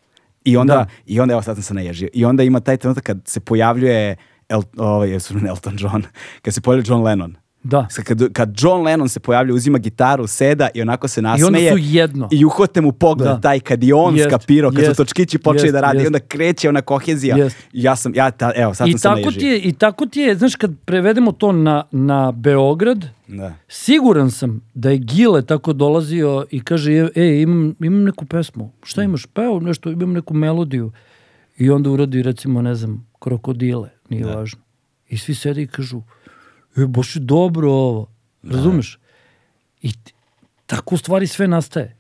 I 0.45 0.57
onda, 0.57 0.75
Da. 0.75 0.87
i 1.07 1.21
onda 1.21 1.33
evo 1.33 1.43
sad 1.43 1.57
sam 1.57 1.63
se 1.63 1.75
naježio. 1.75 2.09
I 2.13 2.25
onda 2.25 2.43
ima 2.43 2.61
taj 2.61 2.77
trenutak 2.77 3.05
kad 3.05 3.19
se 3.25 3.41
pojavljuje 3.41 4.17
El, 4.49 4.63
ovaj, 4.77 5.13
Elton 5.49 5.77
John, 5.79 6.03
kad 6.43 6.55
se 6.55 6.61
pojavljuje 6.61 6.85
John 6.89 7.03
Lennon. 7.03 7.37
Da. 7.65 7.87
Sad 7.91 8.05
Kad, 8.05 8.33
kad 8.33 8.55
John 8.59 8.83
Lennon 8.83 9.09
se 9.09 9.21
pojavlja, 9.21 9.55
uzima 9.55 9.79
gitaru, 9.79 10.27
seda 10.27 10.69
i 10.75 10.83
onako 10.83 11.09
se 11.09 11.23
nasmeje. 11.23 11.71
su 11.71 11.79
jedno. 11.79 12.29
I 12.33 12.45
uhvate 12.45 12.81
mu 12.81 12.93
pogled, 12.93 13.29
Da. 13.29 13.41
taj 13.41 13.61
kad 13.61 13.85
i 13.85 13.93
on 13.93 14.17
Jest, 14.17 14.29
skapirao, 14.29 14.71
kad 14.71 14.79
jest, 14.79 14.91
su 14.91 14.97
točkići 14.97 15.39
počeli 15.39 15.67
jest, 15.67 15.73
da 15.73 15.81
radi, 15.81 15.97
i 15.97 16.01
jest. 16.01 16.07
onda 16.07 16.19
kreće 16.19 16.69
ona 16.69 16.83
kohezija. 16.83 17.37
Jest. 17.37 17.57
I 17.73 17.83
Ja 17.83 17.97
sam, 17.97 18.13
ja, 18.15 18.31
ta, 18.31 18.53
evo, 18.57 18.75
sad 18.75 18.89
I 18.89 18.93
sam 18.93 18.99
se 18.99 19.03
tako, 19.03 19.15
naježio. 19.17 19.41
ti 19.41 19.47
je, 19.47 19.59
I 19.61 19.73
tako 19.73 20.07
ti 20.07 20.21
je, 20.21 20.37
znaš, 20.37 20.57
kad 20.57 20.71
prevedemo 20.85 21.33
to 21.33 21.53
na, 21.53 21.85
na 21.91 22.33
Beograd, 22.33 23.05
Da. 23.29 23.55
siguran 23.69 24.31
sam 24.31 24.61
da 24.75 24.91
je 24.91 24.99
Gile 24.99 25.43
tako 25.43 25.73
dolazio 25.73 26.45
i 26.51 26.61
kaže, 26.61 26.93
e, 26.93 27.09
e, 27.17 27.41
imam, 27.41 27.75
imam 27.81 28.03
neku 28.03 28.25
pesmu. 28.25 28.73
Šta 28.83 29.03
imaš? 29.03 29.27
Pa 29.27 29.45
evo 29.45 29.61
nešto, 29.61 29.91
imam 29.91 30.13
neku 30.13 30.35
melodiju. 30.35 30.93
I 31.59 31.71
onda 31.71 31.91
uradi, 31.91 32.23
recimo, 32.23 32.63
ne 32.63 32.75
znam, 32.75 33.07
krokodile, 33.19 33.89
nije 34.09 34.25
važno. 34.27 34.61
I 35.09 35.19
svi 35.19 35.35
sede 35.35 35.63
i 35.63 35.67
kažu, 35.67 36.03
e, 36.77 36.87
je 37.17 37.21
dobro 37.21 37.71
ovo. 37.71 38.13
Razumeš? 38.43 38.99
I 39.83 39.93
tako 40.67 40.95
u 40.95 40.99
stvari 40.99 41.27
sve 41.27 41.49
nastaje. 41.49 41.97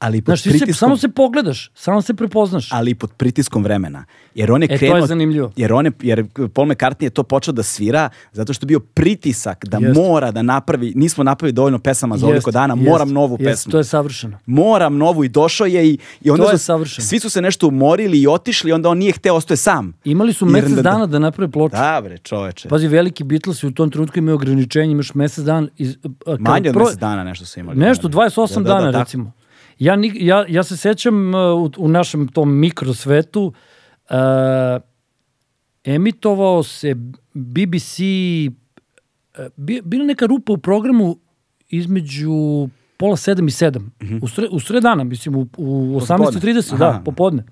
Ali 0.00 0.22
pod 0.22 0.26
Znaš, 0.26 0.42
ti 0.42 0.50
se, 0.50 0.56
pritiskom- 0.56 0.74
samo 0.78 0.96
se 0.96 1.08
pogledaš, 1.08 1.70
samo 1.74 2.02
se 2.02 2.14
prepoznaš. 2.14 2.68
ali 2.72 2.94
pod 2.94 3.12
pritiskom 3.12 3.64
vremena. 3.64 4.04
Jer 4.34 4.52
on 4.52 4.62
je 4.62 4.66
E, 4.66 4.68
to 4.68 4.74
je 4.74 4.78
krenuo, 4.80 5.06
zanimljivo. 5.06 5.52
Jer, 5.56 5.72
on 5.72 5.86
je, 5.86 5.92
jer 6.00 6.24
Paul 6.48 6.66
McCartney 6.66 7.02
je 7.02 7.10
to 7.10 7.22
počeo 7.22 7.52
da 7.52 7.62
svira 7.62 8.08
zato 8.32 8.52
što 8.52 8.64
je 8.64 8.68
bio 8.68 8.80
pritisak 8.80 9.64
da 9.64 9.78
Jest. 9.78 9.96
mora 9.96 10.30
da 10.30 10.42
napravi, 10.42 10.92
nismo 10.96 11.24
napravili 11.24 11.52
dovoljno 11.52 11.78
pesama 11.78 12.16
za 12.16 12.26
ovoliko 12.26 12.50
dana, 12.50 12.74
jest, 12.74 12.88
moram 12.88 13.08
novu 13.10 13.32
jest, 13.34 13.44
pesmu. 13.44 13.70
To 13.70 13.78
je 13.78 13.84
savršeno. 13.84 14.38
Moram 14.46 14.96
novu 14.96 15.24
i 15.24 15.28
došao 15.30 15.66
je 15.66 15.88
i, 15.88 15.98
i 16.20 16.30
onda 16.30 16.44
To 16.44 16.50
je 16.50 16.58
savršeno. 16.58 17.06
svi 17.06 17.20
su 17.20 17.30
se 17.30 17.42
nešto 17.42 17.68
umorili 17.68 18.20
i 18.20 18.26
otišli, 18.28 18.72
onda 18.72 18.88
on 18.88 18.98
nije 18.98 19.12
hteo, 19.12 19.34
ostaje 19.34 19.56
sam. 19.58 19.92
Imali 20.04 20.32
su 20.32 20.46
mesec 20.46 20.70
da- 20.70 20.82
dana 20.82 21.06
da 21.06 21.18
naprave 21.18 21.50
ploču. 21.50 21.72
Da 21.72 22.00
bre, 22.04 22.18
čoveče. 22.18 22.68
Pazi, 22.68 22.88
veliki 22.88 23.24
Beatlesi 23.24 23.66
u 23.66 23.72
tom 23.72 23.90
trenutku 23.90 24.18
imaju 24.18 24.34
ograničenje, 24.34 24.92
imaš 24.92 25.14
mesec 25.14 25.44
dan. 25.44 25.68
Iz, 25.76 25.96
Manje 26.38 26.68
od 26.68 26.74
pro- 26.74 26.84
mesec 26.84 26.98
dana 26.98 27.24
nešto 27.24 27.46
su 27.46 27.60
imali. 27.60 27.78
Nešto, 27.78 28.08
Da, 28.08 28.12
28 28.14 28.30
da, 28.54 28.62
da, 28.64 28.68
dana 28.70 28.92
tako. 28.92 28.98
recimo. 29.00 29.32
Ja, 29.78 29.98
ja, 30.14 30.44
ja 30.48 30.62
se 30.62 30.76
sećam 30.76 31.34
uh, 31.34 31.40
u, 31.62 31.70
u 31.78 31.88
našem 31.88 32.28
tom 32.28 32.58
mikrosvetu 32.58 33.52
uh, 34.10 34.82
emitovao 35.84 36.62
se 36.62 36.94
BBC 37.34 37.98
uh, 37.98 39.46
bi, 39.56 39.80
bila 39.84 40.04
neka 40.04 40.26
rupa 40.26 40.52
u 40.52 40.58
programu 40.58 41.18
između 41.68 42.68
pola 42.96 43.16
sedam 43.16 43.48
i 43.48 43.50
sedam. 43.50 43.92
U, 44.22 44.28
sre, 44.28 44.48
u 44.50 44.60
sred 44.60 44.82
dana, 44.82 45.04
mislim, 45.04 45.34
u, 45.34 45.40
u 45.56 46.00
Popodne. 46.08 46.40
18.30, 46.40 46.74
Aha. 46.74 46.84
da, 46.84 47.02
popodne. 47.04 47.44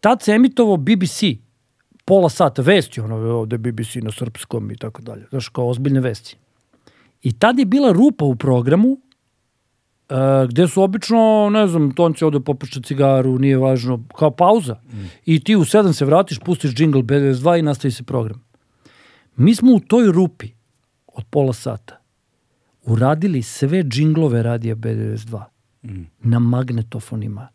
Tad 0.00 0.22
se 0.22 0.32
emitovao 0.32 0.76
BBC, 0.76 1.22
pola 2.04 2.28
sata, 2.28 2.62
vesti, 2.62 3.00
ono, 3.00 3.16
ovde 3.16 3.58
BBC 3.58 3.94
na 3.94 4.12
srpskom 4.12 4.70
i 4.70 4.76
tako 4.76 5.02
dalje. 5.02 5.26
Znaš, 5.30 5.48
kao 5.48 5.68
ozbiljne 5.68 6.00
vesti. 6.00 6.36
I 7.22 7.32
tad 7.32 7.58
je 7.58 7.64
bila 7.64 7.92
rupa 7.92 8.24
u 8.24 8.36
programu 8.36 9.00
uh, 10.12 10.48
gde 10.48 10.68
su 10.68 10.82
obično, 10.82 11.50
ne 11.52 11.66
znam, 11.66 11.90
Tonci 11.94 12.24
ode 12.24 12.40
popušta 12.40 12.80
cigaru, 12.80 13.38
nije 13.38 13.58
važno, 13.58 14.04
kao 14.18 14.30
pauza. 14.30 14.80
I 15.26 15.40
ti 15.40 15.56
u 15.56 15.64
sedam 15.64 15.92
se 15.92 16.04
vratiš, 16.04 16.38
pustiš 16.38 16.80
jingle 16.80 17.02
B92 17.02 17.58
i 17.58 17.62
nastavi 17.62 17.92
se 17.92 18.02
program. 18.02 18.44
Mi 19.36 19.54
smo 19.54 19.72
u 19.72 19.80
toj 19.80 20.12
rupi 20.12 20.48
od 21.06 21.24
pola 21.30 21.52
sata 21.52 22.02
uradili 22.82 23.42
sve 23.42 23.82
džinglove 23.82 24.42
radija 24.42 24.76
B92 24.76 25.44
na 26.18 26.38
magnetofonima. 26.38 27.48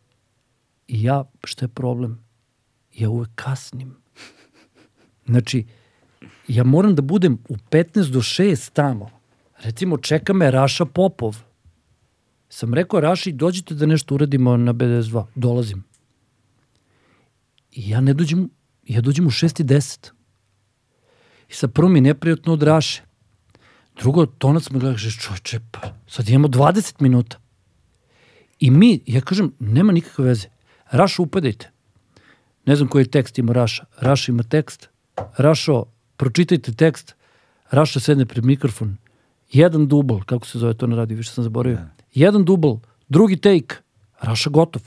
I 0.87 1.03
ja, 1.03 1.23
šta 1.43 1.65
je 1.65 1.69
problem? 1.69 2.23
Ja 2.93 3.09
uvek 3.09 3.29
kasnim. 3.35 3.95
Znači, 5.25 5.65
ja 6.47 6.63
moram 6.63 6.95
da 6.95 7.01
budem 7.01 7.37
u 7.49 7.55
15 7.55 8.11
do 8.11 8.19
6 8.19 8.73
tamo. 8.73 9.09
Recimo, 9.63 9.97
čeka 9.97 10.33
me 10.33 10.51
Raša 10.51 10.85
Popov. 10.85 11.37
Sam 12.49 12.73
rekao, 12.73 12.99
Raši, 12.99 13.31
dođite 13.31 13.75
da 13.75 13.85
nešto 13.85 14.15
uradimo 14.15 14.57
na 14.57 14.73
BDS2. 14.73 15.25
Dolazim. 15.35 15.83
I 17.71 17.89
ja 17.89 18.01
ne 18.01 18.13
dođem, 18.13 18.49
ja 18.83 19.01
dođem 19.01 19.27
u 19.27 19.29
6 19.29 19.61
i 19.61 19.63
10. 19.63 20.11
I 21.49 21.53
sad 21.53 21.73
prvo 21.73 21.89
mi 21.89 21.97
je 21.97 22.01
neprijatno 22.01 22.53
od 22.53 22.63
Raše. 22.63 23.01
Drugo, 23.99 24.25
tonac 24.25 24.69
me 24.69 24.79
gleda, 24.79 24.95
kaže, 24.95 25.11
čoče, 25.11 25.59
pa 25.71 25.93
sad 26.07 26.29
imamo 26.29 26.47
20 26.47 27.01
minuta. 27.01 27.39
I 28.59 28.71
mi, 28.71 28.99
ja 29.05 29.21
kažem, 29.21 29.53
nema 29.59 29.91
nikakve 29.91 30.25
veze. 30.25 30.47
Rašo, 30.91 31.23
upadajte. 31.23 31.71
Ne 32.65 32.75
znam 32.75 32.89
koji 32.89 33.05
tekst 33.05 33.39
ima 33.39 33.53
Raša. 33.53 33.85
Raša 33.99 34.31
ima 34.31 34.43
tekst. 34.43 34.89
Rašo, 35.37 35.83
pročitajte 36.17 36.73
tekst. 36.73 37.15
Raša 37.71 37.99
sedne 37.99 38.25
pred 38.25 38.45
mikrofon. 38.45 38.97
Jedan 39.51 39.87
dubl, 39.87 40.19
kako 40.25 40.47
se 40.47 40.59
zove 40.59 40.73
to 40.73 40.87
na 40.87 40.95
radiju, 40.95 41.17
više 41.17 41.31
sam 41.31 41.43
zaboravio. 41.43 41.96
Jedan 42.17 42.45
dubl, 42.45 42.79
drugi 43.09 43.37
take. 43.37 43.75
Raša 44.21 44.49
gotov. 44.49 44.81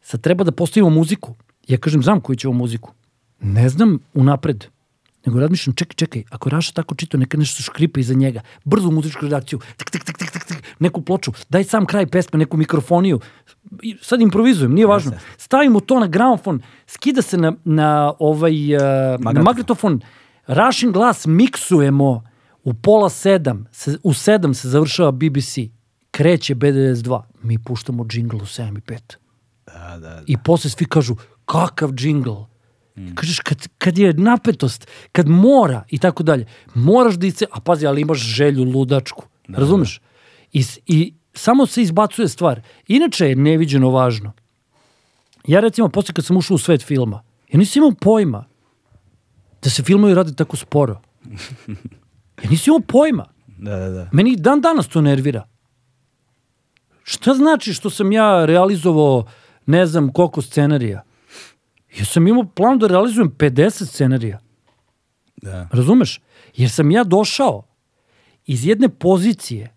Sad 0.00 0.20
treba 0.20 0.44
da 0.44 0.52
postavimo 0.52 0.90
muziku. 0.90 1.34
Ja 1.68 1.78
kažem, 1.78 2.02
znam 2.02 2.20
koju 2.20 2.36
će 2.36 2.48
ovo 2.48 2.56
muziku. 2.56 2.92
Ne 3.40 3.68
znam 3.68 3.98
unapred. 4.14 4.66
Nego 5.26 5.40
razmišljam, 5.40 5.74
čekaj, 5.74 5.94
čekaj, 5.94 6.24
ako 6.30 6.48
je 6.48 6.50
Raša 6.50 6.72
tako 6.72 6.94
čitao, 6.94 7.20
neka 7.20 7.38
nešto 7.38 7.62
škripa 7.62 8.00
iza 8.00 8.14
njega. 8.14 8.42
Brzo 8.64 8.90
muzičku 8.90 9.24
redakciju, 9.24 9.58
tik, 9.76 9.90
tik, 9.90 10.04
tik, 10.04 10.18
tik, 10.18 10.30
tik, 10.30 10.44
tik, 10.44 10.62
neku 10.78 11.00
ploču, 11.02 11.32
daj 11.48 11.64
sam 11.64 11.86
kraj 11.86 12.06
pesme, 12.06 12.38
neku 12.38 12.56
mikrofoniju. 12.56 13.20
I 13.82 13.96
sad 14.02 14.20
improvizujem, 14.20 14.74
nije 14.74 14.86
važno. 14.86 15.12
Stavimo 15.36 15.80
to 15.80 16.00
na 16.00 16.06
gramofon, 16.06 16.60
skida 16.86 17.22
se 17.22 17.38
na, 17.38 17.52
na 17.64 18.12
ovaj, 18.18 18.76
uh, 18.76 18.82
na 19.32 19.42
magnetofon, 19.42 20.00
Rašin 20.46 20.92
glas 20.92 21.26
miksujemo 21.26 22.22
u 22.64 22.74
pola 22.74 23.08
sedam, 23.10 23.66
se, 23.72 23.98
u 24.02 24.14
sedam 24.14 24.54
se 24.54 24.68
završava 24.68 25.10
BBC, 25.10 25.75
kreće 26.16 26.54
BDS2, 26.54 27.22
mi 27.42 27.58
puštamo 27.58 28.04
džingl 28.04 28.36
u 28.36 28.40
7 28.40 28.78
i 28.78 28.80
5. 28.80 29.16
Da, 29.66 29.98
da, 29.98 30.22
I 30.26 30.36
posle 30.44 30.70
svi 30.70 30.84
kažu, 30.84 31.16
kakav 31.44 31.92
džingl. 31.92 32.34
Kažeš, 33.14 33.40
kad, 33.40 33.68
kad 33.78 33.98
je 33.98 34.12
napetost, 34.12 34.86
kad 35.12 35.28
mora 35.28 35.84
i 35.90 35.98
tako 35.98 36.22
dalje, 36.22 36.46
moraš 36.74 37.14
da 37.14 37.26
ice, 37.26 37.46
a 37.52 37.60
pazi, 37.60 37.86
ali 37.86 38.00
imaš 38.00 38.18
želju 38.18 38.64
ludačku, 38.64 39.26
razumeš? 39.48 40.00
I, 40.52 40.64
I 40.86 41.14
samo 41.34 41.66
se 41.66 41.82
izbacuje 41.82 42.28
stvar. 42.28 42.60
Inače 42.88 43.28
je 43.28 43.36
neviđeno 43.36 43.90
važno. 43.90 44.32
Ja 45.46 45.60
recimo, 45.60 45.88
posle 45.88 46.14
kad 46.14 46.24
sam 46.24 46.36
ušao 46.36 46.54
u 46.54 46.58
svet 46.58 46.82
filma, 46.82 47.22
ja 47.52 47.58
nisam 47.58 47.82
imao 47.82 47.92
pojma 48.00 48.44
da 49.62 49.70
se 49.70 49.82
filmovi 49.82 50.14
rade 50.14 50.34
tako 50.34 50.56
sporo. 50.56 51.00
Ja 52.44 52.50
nisam 52.50 52.72
imao 52.72 52.86
pojma. 52.86 53.26
da, 53.46 53.76
da, 53.76 53.88
da. 53.90 54.08
Meni 54.12 54.36
dan 54.36 54.60
danas 54.60 54.88
to 54.88 55.00
nervira. 55.00 55.46
Šta 57.08 57.34
znači 57.34 57.74
što 57.74 57.90
sam 57.90 58.12
ja 58.12 58.44
realizovao 58.44 59.26
ne 59.66 59.86
znam 59.86 60.12
koliko 60.12 60.42
scenarija? 60.42 61.02
Ja 61.98 62.04
sam 62.04 62.26
imao 62.28 62.44
plan 62.44 62.78
da 62.78 62.86
realizujem 62.86 63.30
50 63.30 63.86
scenarija. 63.86 64.40
da. 65.36 65.68
Razumeš? 65.72 66.20
Jer 66.54 66.70
sam 66.70 66.90
ja 66.90 67.04
došao 67.04 67.62
iz 68.46 68.66
jedne 68.66 68.88
pozicije 68.88 69.76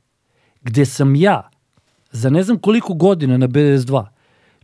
gde 0.62 0.86
sam 0.86 1.16
ja 1.16 1.50
za 2.12 2.30
ne 2.30 2.44
znam 2.44 2.60
koliko 2.60 2.94
godina 2.94 3.38
na 3.38 3.48
BDS2 3.48 4.06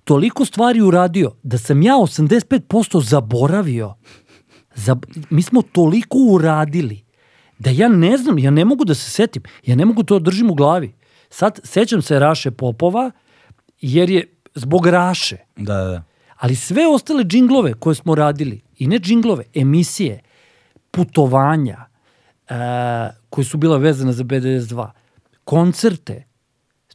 toliko 0.03 0.45
stvari 0.45 0.81
uradio 0.81 1.31
da 1.43 1.57
sam 1.57 1.81
ja 1.81 1.93
85% 1.93 3.03
zaboravio. 3.03 3.93
Zab... 4.75 5.05
Mi 5.29 5.41
smo 5.41 5.61
toliko 5.61 6.17
uradili 6.17 7.03
da 7.59 7.69
ja 7.69 7.87
ne 7.87 8.17
znam, 8.17 8.39
ja 8.39 8.51
ne 8.51 8.65
mogu 8.65 8.85
da 8.85 8.95
se 8.95 9.11
setim, 9.11 9.43
ja 9.65 9.75
ne 9.75 9.85
mogu 9.85 10.03
to 10.03 10.19
da 10.19 10.23
držim 10.23 10.49
u 10.51 10.53
glavi. 10.53 10.93
Sad 11.35 11.59
sećam 11.63 12.01
se 12.01 12.19
Raše 12.19 12.51
Popova 12.51 13.11
jer 13.81 14.09
je 14.09 14.37
zbog 14.53 14.87
Raše 14.87 15.37
Da, 15.55 15.73
da, 15.73 15.83
da. 15.83 16.03
ali 16.35 16.55
sve 16.55 16.87
ostale 16.87 17.23
džinglove 17.23 17.73
koje 17.73 17.95
smo 17.95 18.15
radili, 18.15 18.61
i 18.77 18.87
ne 18.87 18.99
džinglove, 18.99 19.43
emisije, 19.53 20.21
putovanja, 20.91 21.85
e, 22.47 22.55
koje 23.29 23.45
su 23.45 23.57
bila 23.57 23.77
vezana 23.77 24.13
za 24.13 24.23
BDS2, 24.23 24.89
koncerte, 25.43 26.23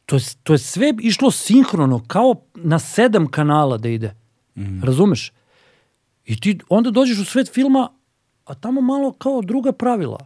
to 0.07 0.17
je, 0.17 0.23
to 0.43 0.53
je 0.53 0.59
sve 0.59 0.95
išlo 1.01 1.31
sinhrono, 1.31 2.05
kao 2.07 2.35
na 2.55 2.79
sedam 2.79 3.27
kanala 3.31 3.79
da 3.79 3.89
ide. 3.89 4.15
Razumeš? 4.83 5.33
I 6.25 6.41
ti 6.41 6.59
onda 6.69 6.91
dođeš 6.91 7.19
u 7.19 7.25
svet 7.25 7.55
filma, 7.55 7.89
a 8.45 8.55
tamo 8.55 8.81
malo 8.81 9.13
kao 9.13 9.43
druga 9.43 9.73
pravila. 9.73 10.19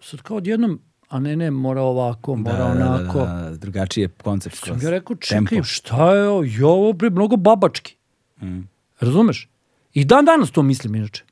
Sad 0.00 0.22
kao 0.22 0.36
odjednom, 0.36 0.80
a 1.08 1.18
ne, 1.20 1.36
ne, 1.36 1.50
mora 1.50 1.82
ovako, 1.82 2.36
mora 2.36 2.64
onako. 2.64 3.18
Da, 3.18 3.26
da, 3.26 3.50
da, 3.50 3.56
drugačiji 3.56 4.02
je 4.02 4.08
koncept. 4.08 4.56
Sam 4.56 4.78
ja 4.82 4.90
rekao, 4.90 5.16
čekaj, 5.16 5.46
Tempo. 5.46 5.64
šta 5.64 6.14
je 6.14 6.28
ovo? 6.28 6.44
Je 6.44 6.64
ovo 6.64 6.92
bre 6.92 7.10
mnogo 7.10 7.36
babački. 7.36 7.96
Mm. 8.42 8.60
Razumeš? 9.00 9.48
I 9.94 10.04
dan 10.04 10.24
danas 10.24 10.50
to 10.50 10.62
mislim 10.62 10.94
inače. 10.94 11.24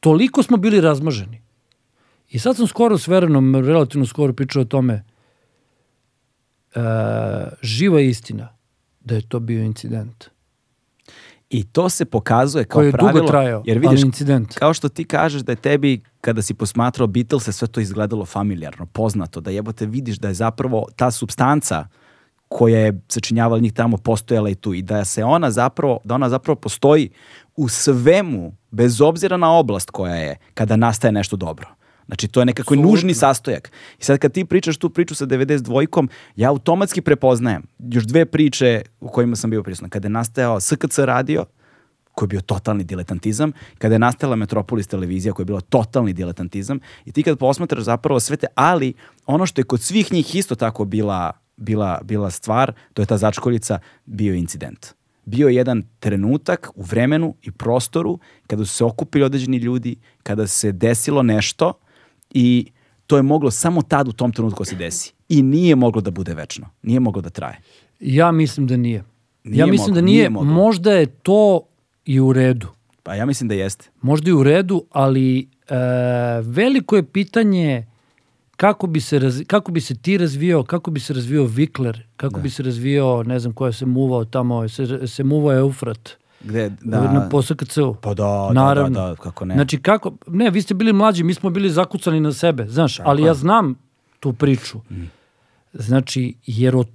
Toliko 0.00 0.42
smo 0.42 0.56
bili 0.56 0.80
razmaženi. 0.80 1.40
I 2.30 2.38
sad 2.38 2.56
sam 2.56 2.66
skoro 2.66 2.98
s 2.98 3.08
Verenom, 3.08 3.54
relativno 3.54 4.06
skoro 4.06 4.32
pričao 4.32 4.62
o 4.62 4.64
tome, 4.64 5.04
e, 6.74 6.80
živa 7.62 8.00
istina 8.00 8.48
da 9.00 9.14
je 9.14 9.28
to 9.28 9.40
bio 9.40 9.62
incident. 9.62 10.24
I 11.50 11.64
to 11.64 11.88
se 11.88 12.04
pokazuje 12.04 12.64
kao 12.64 12.78
Koji 12.78 12.86
je 12.86 12.92
dugo 12.92 13.04
pravilo. 13.04 13.26
trajao, 13.26 13.62
jer 13.66 13.78
vidiš, 13.78 14.00
ali 14.00 14.06
incident. 14.06 14.54
kao 14.54 14.74
što 14.74 14.88
ti 14.88 15.04
kažeš 15.04 15.42
da 15.42 15.52
je 15.52 15.56
tebi, 15.56 16.00
kada 16.26 16.42
si 16.42 16.54
posmatrao 16.54 17.06
Beatlese, 17.06 17.52
sve 17.52 17.68
to 17.68 17.80
izgledalo 17.80 18.24
familijarno, 18.26 18.86
poznato, 18.86 19.40
da 19.40 19.50
jebote 19.50 19.86
vidiš 19.86 20.18
da 20.18 20.28
je 20.28 20.34
zapravo 20.34 20.86
ta 20.96 21.10
substanca 21.10 21.86
koja 22.48 22.78
je 22.78 23.00
sačinjavala 23.08 23.60
njih 23.60 23.72
tamo 23.72 23.96
postojala 23.96 24.50
i 24.50 24.54
tu 24.54 24.74
i 24.74 24.82
da 24.82 25.04
se 25.04 25.24
ona 25.24 25.50
zapravo, 25.50 26.00
da 26.04 26.14
ona 26.14 26.28
zapravo 26.28 26.56
postoji 26.56 27.10
u 27.56 27.68
svemu, 27.68 28.52
bez 28.70 29.00
obzira 29.00 29.36
na 29.36 29.52
oblast 29.52 29.90
koja 29.90 30.14
je, 30.14 30.36
kada 30.54 30.76
nastaje 30.76 31.12
nešto 31.12 31.36
dobro. 31.36 31.68
Znači, 32.06 32.28
to 32.28 32.40
je 32.40 32.46
nekako 32.46 32.74
Apsolutno. 32.74 32.90
nužni 32.90 33.14
sastojak. 33.14 33.70
I 33.98 34.04
sad 34.04 34.18
kad 34.18 34.32
ti 34.32 34.44
pričaš 34.44 34.76
tu 34.76 34.90
priču 34.90 35.14
sa 35.14 35.26
92-kom, 35.26 36.08
ja 36.36 36.50
automatski 36.50 37.00
prepoznajem 37.00 37.62
još 37.78 38.04
dve 38.04 38.26
priče 38.26 38.82
u 39.00 39.08
kojima 39.08 39.36
sam 39.36 39.50
bio 39.50 39.62
prisutan. 39.62 39.90
Kada 39.90 40.06
je 40.06 40.10
nastajao 40.10 40.60
SKC 40.60 40.98
radio, 40.98 41.44
koji 42.16 42.26
je 42.26 42.28
bio 42.28 42.40
totalni 42.40 42.84
diletantizam, 42.84 43.52
kada 43.78 43.94
je 43.94 43.98
nastala 43.98 44.36
Metropolis 44.36 44.86
televizija 44.86 45.32
koja 45.32 45.44
je 45.44 45.52
bila 45.52 45.60
totalni 45.60 46.12
diletantizam 46.12 46.80
i 47.04 47.12
ti 47.12 47.22
kad 47.22 47.38
posmatraš 47.38 47.84
zapravo 47.84 48.20
sve 48.20 48.36
te, 48.36 48.46
ali 48.54 48.94
ono 49.26 49.46
što 49.46 49.60
je 49.60 49.64
kod 49.64 49.80
svih 49.80 50.12
njih 50.12 50.34
isto 50.34 50.54
tako 50.54 50.84
bila, 50.84 51.32
bila, 51.56 52.00
bila 52.04 52.30
stvar, 52.30 52.72
to 52.94 53.02
je 53.02 53.06
ta 53.06 53.18
začkoljica, 53.18 53.78
bio 54.04 54.34
incident. 54.34 54.86
Bio 55.24 55.48
je 55.48 55.54
jedan 55.54 55.82
trenutak 56.00 56.70
u 56.74 56.82
vremenu 56.82 57.34
i 57.42 57.52
prostoru 57.52 58.18
kada 58.46 58.64
su 58.64 58.74
se 58.74 58.84
okupili 58.84 59.24
određeni 59.24 59.56
ljudi, 59.56 59.96
kada 60.22 60.46
se 60.46 60.72
desilo 60.72 61.22
nešto 61.22 61.72
i 62.30 62.72
to 63.06 63.16
je 63.16 63.22
moglo 63.22 63.50
samo 63.50 63.82
tad 63.82 64.08
u 64.08 64.12
tom 64.12 64.32
trenutku 64.32 64.64
da 64.64 64.70
se 64.70 64.76
desi. 64.76 65.12
I 65.28 65.42
nije 65.42 65.76
moglo 65.76 66.00
da 66.00 66.10
bude 66.10 66.34
večno. 66.34 66.70
Nije 66.82 67.00
moglo 67.00 67.22
da 67.22 67.30
traje. 67.30 67.60
Ja 68.00 68.32
mislim 68.32 68.66
da 68.66 68.76
nije. 68.76 69.04
Nije 69.44 69.60
ja 69.60 69.66
mislim 69.66 69.90
moglo, 69.90 69.94
da 69.94 70.00
nije, 70.00 70.18
nije 70.18 70.30
moglo. 70.30 70.52
možda 70.52 70.92
je 70.92 71.06
to 71.06 71.60
i 72.06 72.20
u 72.20 72.32
redu. 72.32 72.66
Pa 73.02 73.14
ja 73.14 73.26
mislim 73.26 73.48
da 73.48 73.54
jeste. 73.54 73.88
Možda 74.02 74.30
i 74.30 74.32
u 74.32 74.42
redu, 74.42 74.84
ali 74.90 75.48
e, 75.68 75.76
veliko 76.42 76.96
je 76.96 77.02
pitanje 77.02 77.86
kako 78.56 78.86
bi, 78.86 79.00
se 79.00 79.18
raz, 79.18 79.42
kako 79.46 79.72
bi 79.72 79.80
se 79.80 79.94
ti 79.94 80.18
razvio, 80.18 80.62
kako 80.62 80.90
bi 80.90 81.00
se 81.00 81.12
razvio 81.14 81.44
Vikler, 81.44 82.06
kako 82.16 82.40
bi 82.40 82.50
se 82.50 82.62
razvio, 82.62 83.22
ne 83.22 83.38
znam 83.38 83.52
koja 83.52 83.72
se 83.72 83.86
muvao 83.86 84.24
tamo, 84.24 84.68
se, 84.68 85.06
se 85.06 85.24
muvao 85.24 85.58
Eufrat 85.58 86.10
Gde, 86.44 86.72
da, 86.80 87.12
na 87.12 87.28
PSKC-u. 87.28 87.94
Pa 87.94 88.14
da, 88.14 88.50
Naravno. 88.52 89.00
da, 89.00 89.06
da, 89.06 89.08
da, 89.08 89.16
kako 89.16 89.44
ne. 89.44 89.54
Znači 89.54 89.82
kako, 89.82 90.12
ne, 90.26 90.50
vi 90.50 90.62
ste 90.62 90.74
bili 90.74 90.92
mlađi, 90.92 91.24
mi 91.24 91.34
smo 91.34 91.50
bili 91.50 91.70
zakucani 91.70 92.20
na 92.20 92.32
sebe, 92.32 92.66
znaš, 92.68 93.00
ali 93.04 93.22
ja 93.22 93.34
znam 93.34 93.74
tu 94.20 94.32
priču. 94.32 94.78
Mm. 94.90 95.02
Znači, 95.72 96.34
jer 96.46 96.76
od, 96.76 96.88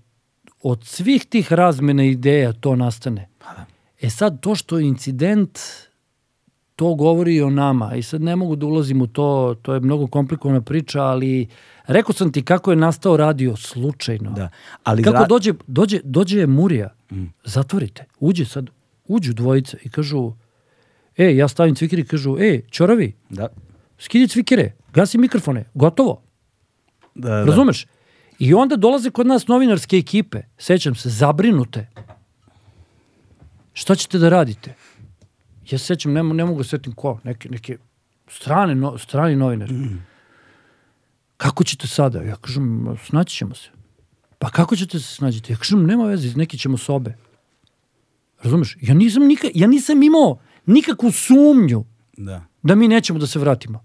od 0.61 0.83
svih 0.83 1.25
tih 1.25 1.53
razmena 1.53 2.03
ideja 2.03 2.53
to 2.53 2.75
nastane. 2.75 3.27
Pa 3.39 3.65
E 4.01 4.09
sad, 4.09 4.39
to 4.39 4.55
što 4.55 4.77
je 4.77 4.85
incident, 4.85 5.59
to 6.75 6.95
govori 6.95 7.35
i 7.35 7.41
o 7.41 7.49
nama. 7.49 7.95
I 7.95 8.03
sad 8.03 8.21
ne 8.21 8.35
mogu 8.35 8.55
da 8.55 8.65
ulazim 8.65 9.01
u 9.01 9.07
to, 9.07 9.55
to 9.61 9.73
je 9.73 9.79
mnogo 9.79 10.07
komplikovana 10.07 10.61
priča, 10.61 11.01
ali 11.01 11.47
rekao 11.85 12.13
sam 12.13 12.31
ti 12.31 12.43
kako 12.43 12.71
je 12.71 12.77
nastao 12.77 13.17
radio 13.17 13.55
slučajno. 13.55 14.31
Da. 14.31 14.49
Ali 14.83 15.03
Kako 15.03 15.17
ra- 15.17 15.21
Mm. 15.21 15.29
dođe, 15.29 15.53
dođe, 15.67 15.99
dođe 16.03 16.47
Murija, 16.47 16.93
zatvorite, 17.43 18.05
uđe 18.19 18.45
sad, 18.45 18.69
uđu 19.05 19.33
dvojica 19.33 19.77
i 19.83 19.89
kažu, 19.89 20.31
e, 21.17 21.35
ja 21.35 21.47
stavim 21.47 21.75
cvikere 21.75 22.01
i 22.01 22.05
kažu, 22.05 22.37
e, 22.39 22.61
čoravi, 22.61 23.13
Da. 23.29 23.47
skidi 23.99 24.27
cvikere, 24.27 24.71
gasi 24.93 25.17
mikrofone, 25.17 25.65
gotovo, 25.73 26.21
Da, 27.15 27.29
da. 27.29 27.43
razumeš? 27.43 27.85
I 28.39 28.53
onda 28.53 28.75
dolaze 28.75 29.09
kod 29.09 29.27
nas 29.27 29.47
novinarske 29.47 29.97
ekipe, 29.97 30.41
sećam 30.57 30.95
se, 30.95 31.09
zabrinute. 31.09 31.87
Šta 33.73 33.95
ćete 33.95 34.17
da 34.17 34.29
radite? 34.29 34.73
Ja 35.71 35.77
se 35.77 35.85
sećam, 35.85 36.13
ne, 36.13 36.23
ne 36.23 36.45
mogu 36.45 36.57
da 36.57 36.63
setim 36.63 36.93
ko, 36.93 37.19
neke, 37.23 37.49
neke 37.49 37.77
strane, 38.27 38.75
no, 38.75 38.97
strani 38.97 39.35
novinari. 39.35 39.75
Kako 41.37 41.63
ćete 41.63 41.87
sada? 41.87 42.21
Ja 42.21 42.35
kažem, 42.35 42.97
snaći 43.05 43.35
ćemo 43.37 43.55
se. 43.55 43.69
Pa 44.39 44.49
kako 44.49 44.75
ćete 44.75 44.99
se 44.99 45.15
snađiti? 45.15 45.53
Ja 45.53 45.57
kažem, 45.57 45.85
nema 45.85 46.05
veze, 46.05 46.37
neki 46.37 46.57
ćemo 46.57 46.77
sobe. 46.77 47.17
Razumeš? 48.43 48.77
Ja 48.81 48.93
nisam, 48.93 49.23
nika, 49.27 49.47
ja 49.53 49.67
nisam 49.67 50.03
imao 50.03 50.39
nikakvu 50.65 51.11
sumnju 51.11 51.83
Da. 52.17 52.43
da 52.63 52.75
mi 52.75 52.87
nećemo 52.87 53.19
da 53.19 53.27
se 53.27 53.39
vratimo. 53.39 53.83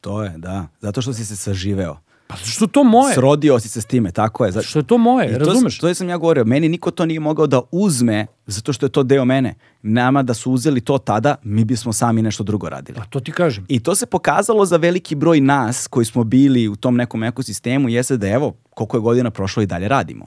To 0.00 0.22
je, 0.22 0.34
da. 0.38 0.68
Zato 0.80 1.02
što 1.02 1.12
si 1.12 1.24
se 1.24 1.36
saživeo. 1.36 1.98
Pa 2.26 2.36
što 2.36 2.66
to 2.66 2.84
moje? 2.84 3.14
Srodio 3.14 3.58
si 3.58 3.68
se 3.68 3.80
s 3.80 3.84
time, 3.84 4.12
tako 4.12 4.44
je. 4.44 4.52
Zato 4.52 4.66
Što 4.66 4.78
je 4.78 4.82
to 4.82 4.98
moje, 4.98 5.30
I 5.30 5.32
to, 5.32 5.38
razumeš? 5.38 5.78
To 5.78 5.94
sam 5.94 6.08
ja 6.08 6.16
govorio, 6.16 6.44
meni 6.44 6.68
niko 6.68 6.90
to 6.90 7.06
nije 7.06 7.20
mogao 7.20 7.46
da 7.46 7.60
uzme 7.70 8.26
zato 8.46 8.72
što 8.72 8.86
je 8.86 8.90
to 8.90 9.02
deo 9.02 9.24
mene. 9.24 9.54
Nama 9.82 10.22
da 10.22 10.34
su 10.34 10.52
uzeli 10.52 10.80
to 10.80 10.98
tada, 10.98 11.34
mi 11.42 11.64
bismo 11.64 11.92
sami 11.92 12.22
nešto 12.22 12.44
drugo 12.44 12.68
radili. 12.68 12.98
Pa 12.98 13.04
to 13.04 13.20
ti 13.20 13.32
kažem. 13.32 13.66
I 13.68 13.80
to 13.80 13.94
se 13.94 14.06
pokazalo 14.06 14.66
za 14.66 14.76
veliki 14.76 15.14
broj 15.14 15.40
nas 15.40 15.86
koji 15.86 16.06
smo 16.06 16.24
bili 16.24 16.68
u 16.68 16.76
tom 16.76 16.96
nekom 16.96 17.22
ekosistemu, 17.22 17.88
jeste 17.88 18.16
da 18.16 18.28
evo, 18.28 18.54
koliko 18.70 18.96
je 18.96 19.00
godina 19.00 19.30
prošlo 19.30 19.62
i 19.62 19.66
dalje 19.66 19.88
radimo. 19.88 20.26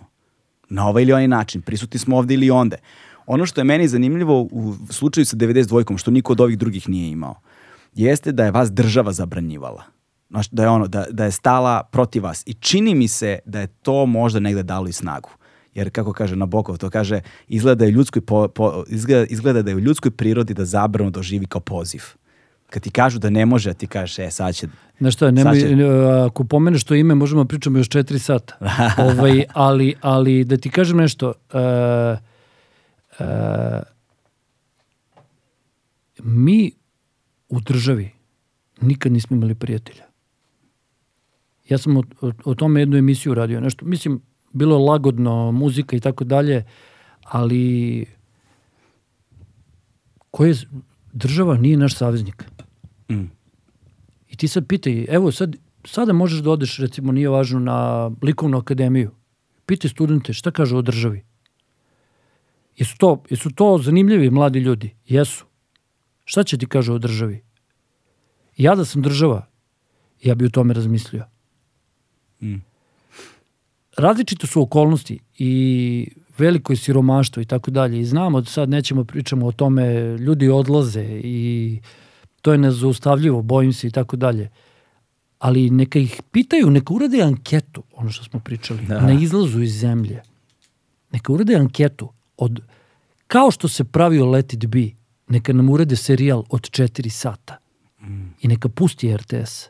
Na 0.69 0.87
ovaj 0.87 1.03
ili 1.03 1.13
onaj 1.13 1.27
način. 1.27 1.61
Prisutni 1.61 1.99
smo 1.99 2.17
ovde 2.17 2.33
ili 2.33 2.49
onde. 2.49 2.77
Ono 3.25 3.45
što 3.45 3.61
je 3.61 3.65
meni 3.65 3.87
zanimljivo 3.87 4.41
u 4.41 4.75
slučaju 4.89 5.25
sa 5.25 5.37
92-kom, 5.37 5.97
što 5.97 6.11
niko 6.11 6.31
od 6.31 6.41
ovih 6.41 6.57
drugih 6.57 6.89
nije 6.89 7.11
imao, 7.11 7.35
jeste 7.93 8.31
da 8.31 8.45
je 8.45 8.51
vas 8.51 8.71
država 8.71 9.11
zabranjivala. 9.11 9.98
Znaš, 10.29 10.49
da 10.49 10.63
je 10.63 10.69
ono, 10.69 10.87
da, 10.87 11.05
da 11.11 11.25
je 11.25 11.31
stala 11.31 11.83
protiv 11.91 12.23
vas. 12.23 12.43
I 12.45 12.53
čini 12.53 12.95
mi 12.95 13.07
se 13.07 13.39
da 13.45 13.59
je 13.59 13.67
to 13.67 14.05
možda 14.05 14.39
negde 14.39 14.63
dalo 14.63 14.87
i 14.87 14.93
snagu. 14.93 15.29
Jer 15.73 15.89
kako 15.89 16.13
kaže 16.13 16.35
Nabokov, 16.35 16.77
to 16.77 16.89
kaže, 16.89 17.21
izgleda 17.47 17.75
da 17.75 17.85
je, 17.85 17.91
ljudskoj 17.91 18.21
po, 18.21 18.47
po, 18.47 18.83
izgleda, 18.87 19.25
izgleda 19.25 19.61
da 19.61 19.71
je 19.71 19.75
u 19.75 19.79
ljudskoj 19.79 20.11
prirodi 20.11 20.53
da 20.53 20.65
zabranu 20.65 21.09
doživi 21.09 21.45
kao 21.45 21.61
poziv. 21.61 22.03
Kad 22.69 22.83
ti 22.83 22.91
kažu 22.91 23.19
da 23.19 23.29
ne 23.29 23.45
može, 23.45 23.69
a 23.69 23.73
ti 23.73 23.87
kažeš, 23.87 24.19
e, 24.19 24.31
sad 24.31 24.55
će... 24.55 24.67
Znaš 24.99 25.13
šta, 25.13 25.31
nemoj, 25.31 25.59
će- 25.59 25.75
ako 26.25 26.43
pomeneš 26.43 26.83
to 26.83 26.95
ime, 26.95 27.15
možemo 27.15 27.43
da 27.43 27.47
pričamo 27.47 27.77
još 27.77 27.89
četiri 27.89 28.19
sata. 28.19 28.57
ovaj, 29.09 29.43
ali, 29.53 29.95
ali 30.01 30.43
da 30.43 30.57
ti 30.57 30.69
kažem 30.69 30.97
nešto, 30.97 31.27
uh, 31.27 32.19
uh, 33.19 33.25
mi 36.23 36.71
u 37.49 37.59
državi 37.59 38.11
nikad 38.81 39.11
nismo 39.11 39.35
imali 39.35 39.55
prijatelja. 39.55 40.08
Ja 41.69 41.77
sam 41.77 41.97
o, 41.97 42.03
o, 42.21 42.31
o 42.45 42.55
tome 42.55 42.79
jednu 42.79 42.97
emisiju 42.97 43.33
radio, 43.33 43.61
nešto, 43.61 43.85
mislim, 43.85 44.21
bilo 44.53 44.75
je 44.75 44.83
lagodno, 44.83 45.51
muzika 45.51 45.95
i 45.95 45.99
tako 45.99 46.23
dalje, 46.23 46.63
ali 47.23 48.05
koje 50.31 50.55
država 51.13 51.57
nije 51.57 51.77
naš 51.77 51.95
saveznik. 51.95 52.45
Mm. 53.11 53.25
I 54.27 54.37
ti 54.37 54.47
sad 54.47 54.67
pitaj, 54.67 55.05
evo 55.09 55.31
sad, 55.31 55.55
sada 55.85 56.13
možeš 56.13 56.39
da 56.39 56.51
odeš, 56.51 56.77
recimo 56.79 57.11
nije 57.11 57.29
važno, 57.29 57.59
na 57.59 58.11
likovnu 58.21 58.57
akademiju. 58.57 59.11
Pitaj 59.65 59.89
studente 59.89 60.33
šta 60.33 60.51
kažu 60.51 60.77
o 60.77 60.81
državi. 60.81 61.23
Jesu 62.77 62.97
to, 62.97 63.23
jesu 63.29 63.49
to 63.49 63.77
zanimljivi 63.77 64.29
mladi 64.29 64.59
ljudi? 64.59 64.95
Jesu. 65.07 65.45
Šta 66.25 66.43
će 66.43 66.57
ti 66.57 66.65
kažu 66.65 66.93
o 66.93 66.97
državi? 66.97 67.43
Ja 68.57 68.75
da 68.75 68.85
sam 68.85 69.01
država, 69.01 69.47
ja 70.23 70.35
bi 70.35 70.45
o 70.45 70.49
tome 70.49 70.73
razmislio. 70.73 71.25
Mm. 72.41 72.55
Različite 73.97 74.47
su 74.47 74.61
okolnosti 74.61 75.19
i 75.37 76.07
veliko 76.37 76.73
je 76.73 76.77
siromaštvo 76.77 77.41
i 77.41 77.45
tako 77.45 77.71
dalje. 77.71 77.99
I 77.99 78.05
znamo, 78.05 78.45
sad 78.45 78.69
nećemo 78.69 79.03
pričamo 79.03 79.47
o 79.47 79.51
tome, 79.51 80.17
ljudi 80.17 80.49
odlaze 80.49 81.03
i 81.23 81.79
to 82.41 82.51
je 82.51 82.57
nezaustavljivo, 82.57 83.41
bojim 83.41 83.73
se 83.73 83.87
i 83.87 83.91
tako 83.91 84.15
dalje. 84.15 84.49
Ali 85.39 85.69
neka 85.69 85.99
ih 85.99 86.21
pitaju, 86.31 86.69
neka 86.69 86.93
urade 86.93 87.21
anketu, 87.21 87.83
ono 87.93 88.09
što 88.11 88.23
smo 88.23 88.39
pričali, 88.39 88.79
Da. 88.87 89.01
na 89.01 89.13
izlazu 89.13 89.61
iz 89.61 89.79
zemlje. 89.79 90.21
Neka 91.11 91.33
urade 91.33 91.55
anketu 91.55 92.09
od, 92.37 92.59
kao 93.27 93.51
što 93.51 93.67
se 93.67 93.83
pravio 93.83 94.25
Let 94.25 94.53
It 94.53 94.65
Be, 94.65 94.89
neka 95.27 95.53
nam 95.53 95.69
urade 95.69 95.95
serijal 95.95 96.43
od 96.49 96.61
4 96.61 97.09
sata 97.09 97.57
i 98.41 98.47
neka 98.47 98.69
pusti 98.69 99.17
RTS. 99.17 99.69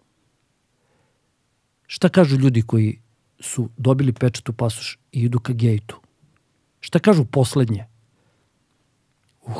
Šta 1.90 2.10
kažu 2.10 2.38
ljudi 2.38 2.62
koji 2.62 3.00
su 3.40 3.70
dobili 3.78 4.14
pečat 4.14 4.50
u 4.50 4.54
pasoš 4.54 4.98
i 5.12 5.22
idu 5.22 5.40
ka 5.40 5.54
gejtu? 5.54 6.00
Šta 6.80 7.00
kažu 7.00 7.26
poslednje? 7.26 7.86
Uh, 9.42 9.54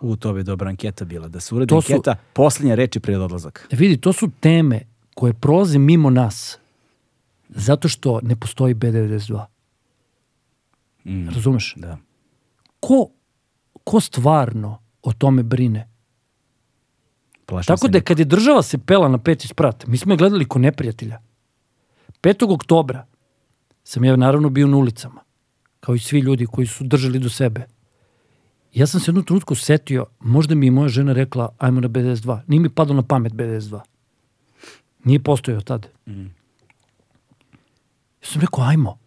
U, 0.00 0.16
to 0.16 0.32
bi 0.32 0.42
dobra 0.42 0.68
anketa 0.68 1.04
bila. 1.04 1.28
Da 1.28 1.40
se 1.40 1.54
uredi 1.54 1.68
To 1.68 1.82
su- 1.82 1.92
anketa, 1.92 2.16
posljednje 2.32 2.76
reči 2.76 3.00
pred 3.00 3.20
odlazak. 3.20 3.68
E 3.70 3.76
vidi, 3.76 3.96
to 3.96 4.12
su 4.12 4.30
teme 4.40 4.80
koje 5.14 5.32
prolaze 5.32 5.78
mimo 5.78 6.10
nas 6.10 6.58
zato 7.48 7.88
što 7.88 8.20
ne 8.22 8.36
postoji 8.36 8.74
B92. 8.74 9.44
Mm, 11.04 11.28
Razumeš? 11.28 11.74
da. 11.76 11.98
Ko, 12.80 13.08
ko 13.84 14.00
stvarno 14.00 14.78
o 15.02 15.12
tome 15.12 15.42
brine? 15.42 15.88
Plašim 17.46 17.66
Tako 17.66 17.88
da 17.88 18.00
kad 18.00 18.18
je 18.18 18.24
država 18.24 18.62
se 18.62 18.78
pela 18.78 19.08
na 19.08 19.18
peti 19.18 19.48
sprat, 19.48 19.86
mi 19.86 19.96
smo 19.96 20.12
je 20.12 20.16
gledali 20.16 20.44
ko 20.44 20.58
neprijatelja. 20.58 21.20
5. 22.22 22.54
oktobra 22.54 23.06
sam 23.84 24.04
ja 24.04 24.16
naravno 24.16 24.48
bio 24.48 24.66
na 24.66 24.76
ulicama, 24.76 25.20
kao 25.80 25.94
i 25.94 25.98
svi 25.98 26.20
ljudi 26.20 26.46
koji 26.46 26.66
su 26.66 26.84
držali 26.84 27.18
do 27.18 27.28
sebe. 27.28 27.66
Ja 28.72 28.86
sam 28.86 29.00
se 29.00 29.10
jednu 29.10 29.22
trenutku 29.22 29.54
setio, 29.54 30.06
možda 30.20 30.54
mi 30.54 30.66
je 30.66 30.70
moja 30.70 30.88
žena 30.88 31.12
rekla, 31.12 31.54
ajmo 31.58 31.80
na 31.80 31.88
BDS-2. 31.88 32.40
Nije 32.46 32.60
mi 32.60 32.68
padalo 32.68 32.96
na 32.96 33.02
pamet 33.02 33.32
BDS-2. 33.32 33.80
Nije 35.04 35.22
postojao 35.22 35.60
tad. 35.60 35.88
Ja 38.22 38.28
sam 38.28 38.40
rekao, 38.40 38.64
ajmo. 38.64 38.98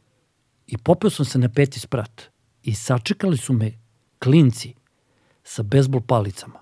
I 0.67 0.77
popeo 0.77 1.09
sam 1.09 1.25
se 1.25 1.39
na 1.39 1.49
peti 1.49 1.79
sprat. 1.79 2.21
I 2.63 2.75
sačekali 2.75 3.37
su 3.37 3.53
me 3.53 3.71
klinci 4.19 4.73
sa 5.43 5.63
bezbol 5.63 6.01
palicama. 6.01 6.59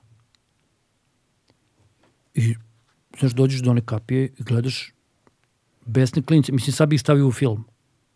I, 2.33 2.55
znaš, 3.19 3.31
dođeš 3.31 3.61
do 3.61 3.71
one 3.71 3.81
kapije 3.85 4.23
i 4.37 4.43
gledaš 4.43 4.92
besne 5.85 6.21
klinice. 6.21 6.51
Mislim, 6.51 6.73
sad 6.73 6.89
bih 6.89 6.97
ih 6.97 7.01
stavio 7.01 7.27
u 7.27 7.31
film. 7.31 7.65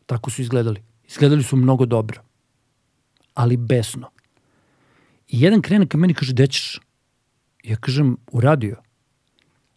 Tako 0.05 0.29
su 0.29 0.41
izgledali. 0.41 0.83
Izgledali 1.07 1.43
su 1.43 1.55
mnogo 1.55 1.85
dobro. 1.85 2.21
Ali 3.33 3.57
besno. 3.57 4.09
I 5.27 5.41
jedan 5.41 5.61
krene 5.61 5.87
ka 5.87 5.97
meni 5.97 6.13
kaže, 6.13 6.33
gde 6.33 6.47
ćeš? 6.47 6.79
Ja 7.63 7.75
kažem, 7.75 8.17
u 8.31 8.41
radio. 8.41 8.75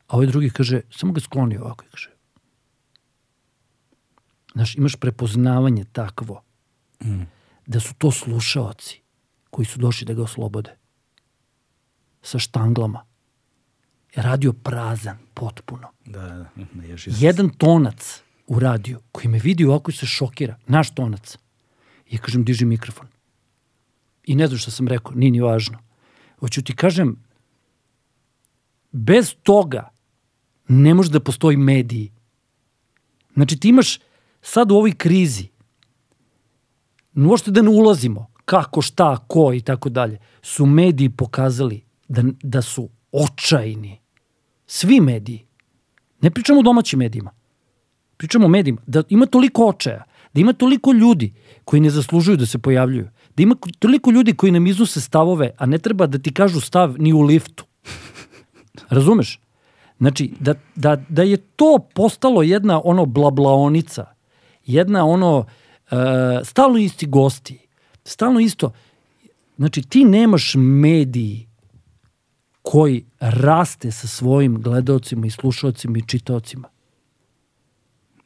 A 0.06 0.16
ovaj 0.16 0.26
drugi 0.26 0.50
kaže, 0.50 0.80
samo 0.90 1.12
ga 1.12 1.20
skloni 1.20 1.58
ovako. 1.58 1.84
I 1.84 1.88
kaže, 1.90 2.10
znaš, 4.54 4.74
imaš 4.76 4.96
prepoznavanje 4.96 5.84
takvo 5.92 6.42
da 7.66 7.80
su 7.80 7.94
to 7.94 8.10
slušaoci 8.10 9.00
koji 9.50 9.66
su 9.66 9.78
došli 9.78 10.06
da 10.06 10.14
ga 10.14 10.22
oslobode. 10.22 10.76
Sa 12.22 12.38
štanglama. 12.38 13.04
Radio 14.14 14.52
prazan, 14.52 15.18
potpuno. 15.34 15.88
Da, 16.04 16.20
da, 16.20 16.46
da, 16.56 16.98
se. 16.98 17.10
Jedan 17.18 17.48
tonac 17.48 18.22
u 18.46 18.58
radiju 18.58 19.00
koji 19.12 19.28
me 19.28 19.38
vidi 19.38 19.64
ovako 19.64 19.90
i 19.90 19.94
se 19.94 20.06
šokira, 20.06 20.56
naš 20.66 20.94
tonac. 20.94 21.38
Ja 22.10 22.18
kažem, 22.18 22.44
diži 22.44 22.64
mikrofon. 22.64 23.06
I 24.24 24.34
ne 24.34 24.46
znam 24.46 24.58
šta 24.58 24.70
sam 24.70 24.88
rekao, 24.88 25.12
nije 25.14 25.30
ni 25.30 25.40
važno. 25.40 25.78
Hoću 26.40 26.62
ti 26.62 26.76
kažem, 26.76 27.16
bez 28.92 29.34
toga 29.42 29.88
ne 30.68 30.94
može 30.94 31.10
da 31.10 31.20
postoji 31.20 31.56
mediji. 31.56 32.12
Znači 33.34 33.56
ti 33.56 33.68
imaš 33.68 33.98
sad 34.42 34.70
u 34.72 34.76
ovoj 34.76 34.92
krizi, 34.92 35.48
uopšte 37.14 37.50
da 37.50 37.62
ne 37.62 37.68
ulazimo 37.68 38.26
kako, 38.44 38.82
šta, 38.82 39.16
ko 39.26 39.52
i 39.54 39.60
tako 39.60 39.88
dalje, 39.88 40.18
su 40.42 40.66
mediji 40.66 41.08
pokazali 41.10 41.84
da, 42.08 42.22
da 42.42 42.62
su 42.62 42.88
očajni. 43.12 44.00
Svi 44.66 45.00
mediji. 45.00 45.46
Ne 46.20 46.30
pričamo 46.30 46.60
o 46.60 46.62
domaćim 46.62 46.98
medijima. 46.98 47.30
Pričamo 48.16 48.46
o 48.46 48.48
medijima. 48.48 48.80
Da 48.86 49.02
ima 49.08 49.26
toliko 49.26 49.66
očaja, 49.66 50.04
da 50.34 50.40
ima 50.40 50.52
toliko 50.52 50.92
ljudi 50.92 51.32
koji 51.64 51.80
ne 51.80 51.90
zaslužuju 51.90 52.36
da 52.36 52.46
se 52.46 52.58
pojavljuju, 52.58 53.08
da 53.36 53.42
ima 53.42 53.56
toliko 53.78 54.10
ljudi 54.10 54.34
koji 54.34 54.52
nam 54.52 54.66
iznose 54.66 55.00
stavove, 55.00 55.50
a 55.58 55.66
ne 55.66 55.78
treba 55.78 56.06
da 56.06 56.18
ti 56.18 56.34
kažu 56.34 56.60
stav 56.60 56.94
ni 56.98 57.12
u 57.12 57.20
liftu. 57.20 57.64
Razumeš? 58.88 59.40
Znači, 59.98 60.32
da, 60.40 60.54
da, 60.76 60.96
da 61.08 61.22
je 61.22 61.36
to 61.36 61.78
postalo 61.94 62.42
jedna 62.42 62.80
ono 62.84 63.06
blablaonica, 63.06 64.06
jedna 64.66 65.06
ono, 65.06 65.38
uh, 65.38 65.98
stalno 66.44 66.78
isti 66.78 67.06
gosti, 67.06 67.58
stalno 68.04 68.40
isto. 68.40 68.72
Znači, 69.56 69.82
ti 69.82 70.04
nemaš 70.04 70.54
mediji 70.56 71.49
koji 72.62 73.04
raste 73.20 73.90
sa 73.90 74.06
svojim 74.06 74.62
gledaocima 74.62 75.26
i 75.26 75.30
slušaocima 75.30 75.98
i 75.98 76.06
čitaocima. 76.06 76.68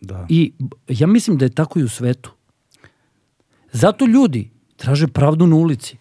Da. 0.00 0.26
I 0.28 0.52
ja 0.88 1.06
mislim 1.06 1.38
da 1.38 1.44
je 1.44 1.50
tako 1.54 1.78
i 1.78 1.84
u 1.84 1.88
svetu. 1.88 2.30
Zato 3.72 4.06
ljudi 4.06 4.50
traže 4.76 5.06
pravdu 5.06 5.46
na 5.46 5.56
ulici. 5.56 5.96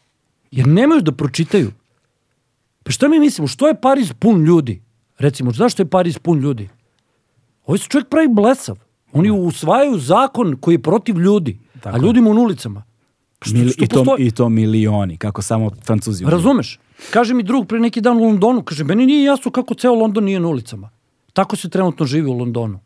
Jer 0.51 0.67
nemaju 0.67 1.01
da 1.01 1.11
pročitaju. 1.11 1.71
Pa 2.83 2.91
šta 2.91 3.07
mi 3.07 3.19
mislimo? 3.19 3.47
Što 3.47 3.67
je 3.67 3.81
Pariz 3.81 4.13
pun 4.19 4.43
ljudi? 4.43 4.81
Recimo, 5.17 5.51
zašto 5.51 5.81
je 5.81 5.89
Pariz 5.89 6.17
pun 6.17 6.39
ljudi? 6.39 6.69
Ovaj 7.65 7.77
se 7.77 7.87
čovjek 7.89 8.09
pravi 8.09 8.27
blesav. 8.27 8.79
Oni 9.13 9.31
usvajaju 9.31 9.97
zakon 9.97 10.55
koji 10.61 10.75
je 10.75 10.81
protiv 10.81 11.19
ljudi, 11.19 11.59
Tako 11.81 11.95
a 11.95 11.99
je. 11.99 12.03
ljudima 12.03 12.29
u 12.29 12.33
ulicama. 12.33 12.83
Pa 13.39 13.45
Što, 13.45 13.57
Mil, 13.57 13.69
što 13.69 13.83
i, 13.83 13.87
to, 13.87 13.95
postoji? 14.03 14.27
I 14.27 14.31
to 14.31 14.49
milioni, 14.49 15.17
kako 15.17 15.41
samo 15.41 15.71
Francuzi. 15.85 16.25
Razumeš? 16.25 16.79
Kaže 17.11 17.33
mi 17.33 17.43
drug 17.43 17.67
pre 17.67 17.79
neki 17.79 18.01
dan 18.01 18.17
u 18.17 18.23
Londonu, 18.23 18.63
kaže, 18.63 18.83
meni 18.83 19.05
nije 19.05 19.23
jasno 19.23 19.51
kako 19.51 19.73
ceo 19.73 19.93
London 19.93 20.23
nije 20.23 20.39
na 20.39 20.47
ulicama. 20.47 20.89
Tako 21.33 21.55
se 21.55 21.69
trenutno 21.69 22.05
živi 22.05 22.27
u 22.27 22.33
Londonu. 22.33 22.79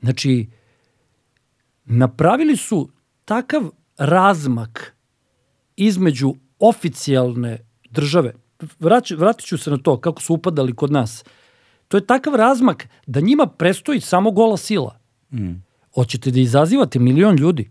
Znači, 0.00 0.48
napravili 1.84 2.56
su 2.56 2.88
takav 3.24 3.70
razmak 3.98 4.96
između 5.76 6.34
oficijalne 6.58 7.58
države, 7.90 8.34
Vrać, 8.78 9.10
vratit 9.10 9.46
ću 9.46 9.58
se 9.58 9.70
na 9.70 9.78
to 9.78 9.96
kako 10.00 10.22
su 10.22 10.34
upadali 10.34 10.74
kod 10.74 10.92
nas, 10.92 11.24
to 11.88 11.96
je 11.96 12.06
takav 12.06 12.34
razmak 12.34 12.88
da 13.06 13.20
njima 13.20 13.46
prestoji 13.46 14.00
samo 14.00 14.30
gola 14.30 14.56
sila. 14.56 14.98
Mm. 15.32 15.52
Hoćete 15.94 16.30
da 16.30 16.40
izazivate 16.40 16.98
milion 16.98 17.36
ljudi? 17.36 17.70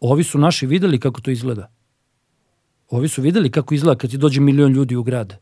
Ovi 0.00 0.24
su 0.24 0.38
naši 0.38 0.66
videli 0.66 1.00
kako 1.00 1.20
to 1.20 1.30
izgleda. 1.30 1.70
Ovi 2.90 3.08
su 3.08 3.22
videli 3.22 3.50
kako 3.50 3.74
izgleda 3.74 3.98
kad 3.98 4.10
ti 4.10 4.18
dođe 4.18 4.40
milion 4.40 4.72
ljudi 4.72 4.96
u 4.96 5.02
grad. 5.02 5.36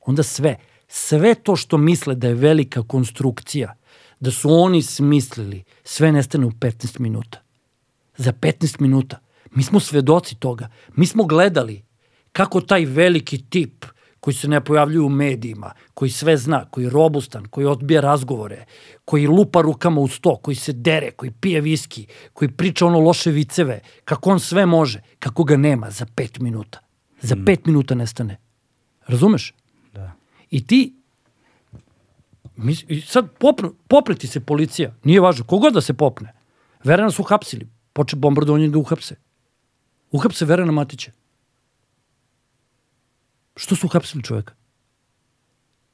Onda 0.00 0.22
sve, 0.22 0.56
sve 0.88 1.34
to 1.34 1.56
što 1.56 1.78
misle 1.78 2.14
da 2.14 2.28
je 2.28 2.34
velika 2.34 2.82
konstrukcija, 2.82 3.74
da 4.20 4.30
su 4.30 4.50
oni 4.50 4.82
smislili, 4.82 5.64
sve 5.84 6.12
nestane 6.12 6.46
u 6.46 6.50
15 6.50 7.00
minuta. 7.00 7.42
Za 8.16 8.32
15 8.32 8.80
minuta. 8.80 9.18
Mi 9.50 9.62
smo 9.62 9.80
svedoci 9.80 10.34
toga. 10.34 10.68
Mi 10.96 11.06
smo 11.06 11.24
gledali 11.24 11.82
kako 12.32 12.60
taj 12.60 12.84
veliki 12.84 13.38
tip 13.38 13.84
koji 14.26 14.34
se 14.34 14.48
ne 14.48 14.58
pojavljuje 14.60 15.00
u 15.00 15.08
medijima, 15.08 15.70
koji 15.94 16.10
sve 16.10 16.36
zna, 16.36 16.64
koji 16.70 16.84
je 16.84 16.90
robustan, 16.90 17.44
koji 17.44 17.66
odbija 17.66 18.00
razgovore, 18.00 18.64
koji 19.04 19.26
lupa 19.26 19.60
rukama 19.62 20.00
u 20.00 20.08
sto, 20.08 20.36
koji 20.36 20.54
se 20.54 20.72
dere, 20.72 21.10
koji 21.10 21.30
pije 21.30 21.60
viski, 21.60 22.06
koji 22.32 22.50
priča 22.50 22.86
ono 22.86 22.98
loše 23.00 23.30
viceve, 23.30 23.80
kako 24.04 24.30
on 24.30 24.40
sve 24.40 24.66
može, 24.66 25.02
kako 25.18 25.44
ga 25.44 25.56
nema 25.56 25.90
za 25.90 26.06
pet 26.14 26.38
minuta. 26.38 26.80
Za 27.22 27.36
pet 27.46 27.66
minuta 27.66 27.94
nestane. 27.94 28.40
Razumeš? 29.06 29.54
Da. 29.94 30.12
I 30.50 30.66
ti 30.66 30.96
i 32.88 33.00
sad 33.00 33.30
popnu, 33.38 33.74
popreti 33.88 34.26
se 34.26 34.40
policija, 34.40 34.94
nije 35.04 35.20
važno, 35.20 35.44
kogod 35.44 35.74
da 35.74 35.80
se 35.80 35.94
popne. 35.94 36.32
Verana 36.84 37.10
su 37.10 37.22
uhapsili, 37.22 37.68
poče 37.92 38.16
bombardovanje 38.16 38.68
da 38.68 38.78
uhapse. 38.78 39.16
Uhapse 40.10 40.44
Verana 40.44 40.72
Matića. 40.72 41.12
Što 43.56 43.76
su 43.76 43.86
uhapsili 43.86 44.22
čoveka? 44.22 44.54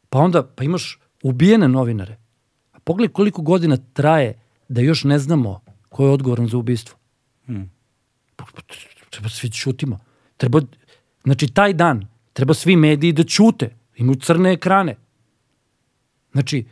Pa 0.09 0.19
onda, 0.19 0.43
pa 0.43 0.65
imaš 0.65 1.01
ubijene 1.23 1.69
novinare. 1.69 2.19
A 2.73 2.79
pogledaj 2.79 3.13
koliko 3.13 3.43
godina 3.43 3.77
traje 3.93 4.41
da 4.69 4.81
još 4.81 5.05
ne 5.05 5.19
znamo 5.19 5.61
ko 5.89 6.05
je 6.05 6.11
odgovoran 6.11 6.49
za 6.49 6.57
ubistvo. 6.57 6.97
Hmm. 7.47 7.71
Pa, 8.37 8.45
pa, 8.55 8.63
treba 9.11 9.29
svi 9.29 9.49
da 9.49 9.55
ćutimo. 9.55 9.99
Treba, 10.37 10.61
znači, 11.25 11.49
taj 11.49 11.73
dan 11.73 12.07
treba 12.33 12.55
svi 12.55 12.77
mediji 12.77 13.13
da 13.13 13.25
ćute. 13.25 13.77
Imaju 13.97 14.17
crne 14.21 14.53
ekrane. 14.53 14.97
Znači, 16.33 16.65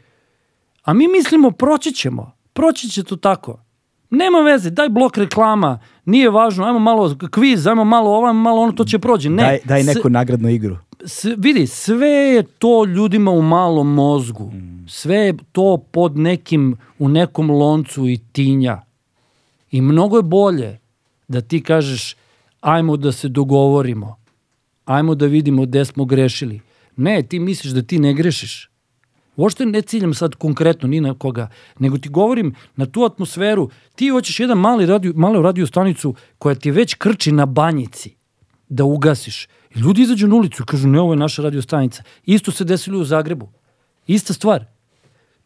a 0.83 0.95
mi 0.95 1.09
mislimo 1.09 1.51
proći 1.51 1.93
ćemo. 1.93 2.37
Proći 2.53 2.89
će 2.89 3.05
to 3.05 3.17
tako. 3.17 3.65
Nema 4.11 4.39
veze, 4.39 4.71
daj 4.71 4.89
blok 4.89 5.17
reklama, 5.17 5.81
nije 6.11 6.31
važno, 6.31 6.65
ajmo 6.65 6.79
malo 6.79 7.03
kviz, 7.31 7.67
ajmo 7.67 7.85
malo 7.85 8.11
ovo, 8.11 8.27
ajmo 8.27 8.41
malo 8.41 8.63
ono, 8.63 8.73
to 8.73 8.85
će 8.85 8.99
prođe. 8.99 9.31
Ne, 9.31 9.43
Daj, 9.43 9.59
daj 9.65 9.83
s- 9.83 9.87
neku 9.87 10.11
nagradnu 10.11 10.49
igru. 10.49 10.77
s, 11.01 11.25
vidi, 11.37 11.67
sve 11.67 12.09
je 12.09 12.43
to 12.43 12.85
ljudima 12.85 13.31
u 13.31 13.43
malom 13.43 13.89
mozgu. 13.89 14.53
Sve 14.89 15.17
je 15.17 15.35
to 15.53 15.77
pod 15.91 16.17
nekim, 16.19 16.65
u 16.99 17.09
nekom 17.09 17.51
loncu 17.51 18.09
i 18.09 18.19
tinja. 18.33 18.81
I 19.71 19.81
mnogo 19.81 20.17
je 20.17 20.23
bolje 20.23 20.79
da 21.29 21.41
ti 21.41 21.63
kažeš 21.63 22.17
ajmo 22.61 22.97
da 22.97 23.13
se 23.13 23.29
dogovorimo. 23.29 24.17
Ajmo 24.85 25.15
da 25.15 25.27
vidimo 25.27 25.63
gde 25.63 25.85
smo 25.85 26.05
grešili. 26.05 26.61
Ne, 26.97 27.23
ti 27.23 27.39
misliš 27.39 27.73
da 27.73 27.83
ti 27.83 27.99
ne 27.99 28.15
grešiš. 28.15 28.70
Uopšte 29.41 29.67
ne 29.67 29.83
ciljam 29.83 30.15
sad 30.15 30.35
konkretno 30.35 30.89
ni 30.89 31.01
na 31.01 31.15
koga, 31.15 31.49
nego 31.79 31.99
ti 31.99 32.09
govorim 32.09 32.55
na 32.77 32.87
tu 32.87 33.05
atmosferu. 33.05 33.71
Ti 33.95 34.09
hoćeš 34.09 34.41
jedan 34.41 34.59
mali 34.59 34.87
radio, 34.87 35.13
malu 35.17 35.43
radio 35.43 35.67
stanicu 35.67 36.15
koja 36.39 36.55
ti 36.55 36.71
već 36.71 36.95
krči 36.95 37.33
na 37.33 37.47
banjici 37.47 38.15
da 38.69 38.85
ugasiš. 38.85 39.47
I 39.75 39.79
ljudi 39.79 40.03
izađu 40.03 40.29
na 40.29 40.37
ulicu 40.37 40.63
i 40.63 40.67
kažu, 40.67 40.89
ne, 40.89 41.01
ovo 41.01 41.13
je 41.13 41.17
naša 41.17 41.43
radio 41.43 41.63
stanica. 41.63 42.03
Isto 42.25 42.53
se 42.53 42.65
desilo 42.65 43.01
u 43.01 43.05
Zagrebu. 43.05 43.49
Ista 44.07 44.33
stvar. 44.33 44.65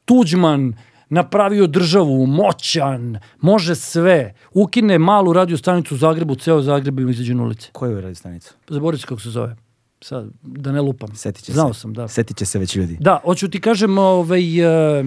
Tuđman 0.04 0.74
napravio 1.08 1.66
državu, 1.66 2.26
moćan, 2.26 3.18
može 3.40 3.74
sve. 3.74 4.34
Ukine 4.52 4.98
malu 4.98 5.32
radio 5.32 5.56
stanicu 5.56 5.94
u 5.94 5.98
Zagrebu, 5.98 6.34
ceo 6.34 6.62
Zagreb 6.62 7.00
im 7.00 7.10
izađe 7.10 7.34
na 7.34 7.42
ulice. 7.42 7.68
Koju 7.72 7.96
je 7.96 8.00
radio 8.00 8.14
stanicu? 8.14 8.54
Zaboravit 8.68 9.00
ću 9.00 9.06
kako 9.06 9.20
se 9.20 9.30
zove. 9.30 9.56
Sad, 10.04 10.26
da 10.42 10.72
ne 10.72 10.80
lupam. 10.80 11.14
Setit 11.14 11.44
će 11.44 11.52
Znao 11.52 11.74
se. 11.74 11.80
sam, 11.80 11.92
da. 11.92 12.08
Setit 12.08 12.36
će 12.36 12.46
se 12.46 12.58
već 12.58 12.76
ljudi. 12.76 12.96
Da, 13.00 13.20
hoću 13.24 13.48
ti 13.48 13.60
kažem, 13.60 13.98
ovaj, 13.98 14.60
e, 15.00 15.04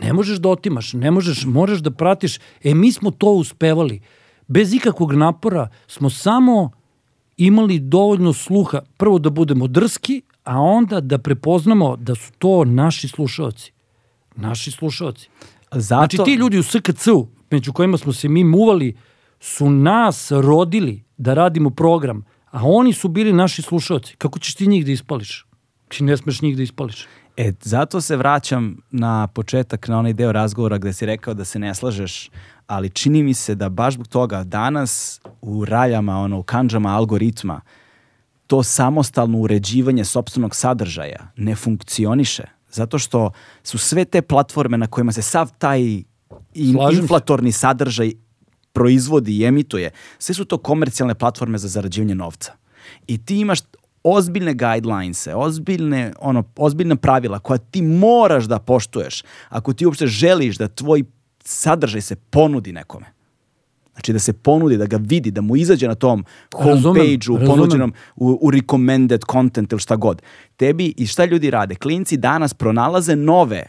ne 0.00 0.12
možeš 0.12 0.38
da 0.38 0.48
otimaš, 0.48 0.92
ne 0.92 1.10
možeš, 1.10 1.44
moraš 1.44 1.78
da 1.78 1.90
pratiš. 1.90 2.38
E, 2.64 2.74
mi 2.74 2.92
smo 2.92 3.10
to 3.10 3.26
uspevali. 3.26 4.00
Bez 4.48 4.74
ikakvog 4.74 5.12
napora 5.12 5.68
smo 5.86 6.10
samo 6.10 6.70
imali 7.36 7.78
dovoljno 7.78 8.32
sluha, 8.32 8.80
prvo 8.96 9.18
da 9.18 9.30
budemo 9.30 9.66
drski, 9.66 10.22
a 10.44 10.60
onda 10.60 11.00
da 11.00 11.18
prepoznamo 11.18 11.96
da 11.96 12.14
su 12.14 12.32
to 12.38 12.64
naši 12.64 13.08
slušaoci. 13.08 13.72
Naši 14.36 14.70
slušaoci. 14.70 15.28
Zato, 15.72 16.16
Znači 16.16 16.18
ti 16.24 16.34
ljudi 16.34 16.58
u 16.58 16.62
SKC-u, 16.62 17.28
među 17.50 17.72
kojima 17.72 17.98
smo 17.98 18.12
se 18.12 18.28
mi 18.28 18.44
muvali, 18.44 18.96
su 19.40 19.70
nas 19.70 20.30
rodili 20.30 21.04
da 21.16 21.34
radimo 21.34 21.70
program, 21.70 22.24
a 22.50 22.60
oni 22.64 22.92
su 22.92 23.08
bili 23.08 23.32
naši 23.32 23.62
slušaoci. 23.62 24.16
Kako 24.16 24.38
ćeš 24.38 24.54
ti 24.54 24.66
njih 24.66 24.84
da 24.86 24.92
ispališ? 24.92 25.46
Ti 25.88 26.04
ne 26.04 26.16
smeš 26.16 26.42
njih 26.42 26.56
da 26.56 26.62
ispališ. 26.62 27.06
E, 27.36 27.52
zato 27.62 28.00
se 28.00 28.16
vraćam 28.16 28.76
na 28.90 29.26
početak, 29.26 29.88
na 29.88 29.98
onaj 29.98 30.12
deo 30.12 30.32
razgovora 30.32 30.78
gde 30.78 30.92
si 30.92 31.06
rekao 31.06 31.34
da 31.34 31.44
se 31.44 31.58
ne 31.58 31.74
slažeš, 31.74 32.30
ali 32.66 32.90
čini 32.90 33.22
mi 33.22 33.34
se 33.34 33.54
da 33.54 33.68
baš 33.68 33.94
zbog 33.94 34.08
toga 34.08 34.44
danas 34.44 35.20
u 35.40 35.64
raljama, 35.64 36.18
ono, 36.18 36.38
u 36.38 36.42
kanđama 36.42 36.96
algoritma, 36.96 37.60
to 38.46 38.62
samostalno 38.62 39.38
uređivanje 39.38 40.04
sopstvenog 40.04 40.56
sadržaja 40.56 41.30
ne 41.36 41.54
funkcioniše. 41.54 42.44
Zato 42.70 42.98
što 42.98 43.30
su 43.62 43.78
sve 43.78 44.04
te 44.04 44.22
platforme 44.22 44.78
na 44.78 44.86
kojima 44.86 45.12
se 45.12 45.22
sav 45.22 45.50
taj 45.58 46.02
inflatorni 46.54 47.52
sadržaj 47.52 48.12
proizvodi 48.72 49.38
i 49.38 49.44
emituje, 49.44 49.90
sve 50.18 50.34
su 50.34 50.44
to 50.44 50.58
komercijalne 50.58 51.14
platforme 51.14 51.58
za 51.58 51.68
zarađivanje 51.68 52.14
novca. 52.14 52.52
I 53.06 53.18
ti 53.24 53.40
imaš 53.40 53.58
ozbiljne 54.02 54.54
guidelinese, 54.54 55.34
ozbiljne, 55.34 56.12
ono, 56.20 56.44
ozbiljne 56.56 56.96
pravila 56.96 57.38
koja 57.38 57.58
ti 57.58 57.82
moraš 57.82 58.44
da 58.44 58.58
poštuješ 58.58 59.22
ako 59.48 59.72
ti 59.72 59.86
uopšte 59.86 60.06
želiš 60.06 60.58
da 60.58 60.68
tvoj 60.68 61.04
sadržaj 61.44 62.00
se 62.00 62.16
ponudi 62.16 62.72
nekome. 62.72 63.06
Znači 63.92 64.12
da 64.12 64.18
se 64.18 64.32
ponudi, 64.32 64.76
da 64.76 64.86
ga 64.86 64.96
vidi, 64.96 65.30
da 65.30 65.40
mu 65.40 65.56
izađe 65.56 65.88
na 65.88 65.94
tom 65.94 66.24
homepage-u, 66.54 67.38
ponuđenom 67.46 67.94
u, 68.16 68.38
u 68.40 68.50
recommended 68.50 69.20
content 69.32 69.72
ili 69.72 69.80
šta 69.80 69.96
god. 69.96 70.22
Tebi 70.56 70.94
i 70.96 71.06
šta 71.06 71.24
ljudi 71.24 71.50
rade? 71.50 71.74
Klinci 71.74 72.16
danas 72.16 72.54
pronalaze 72.54 73.16
nove 73.16 73.66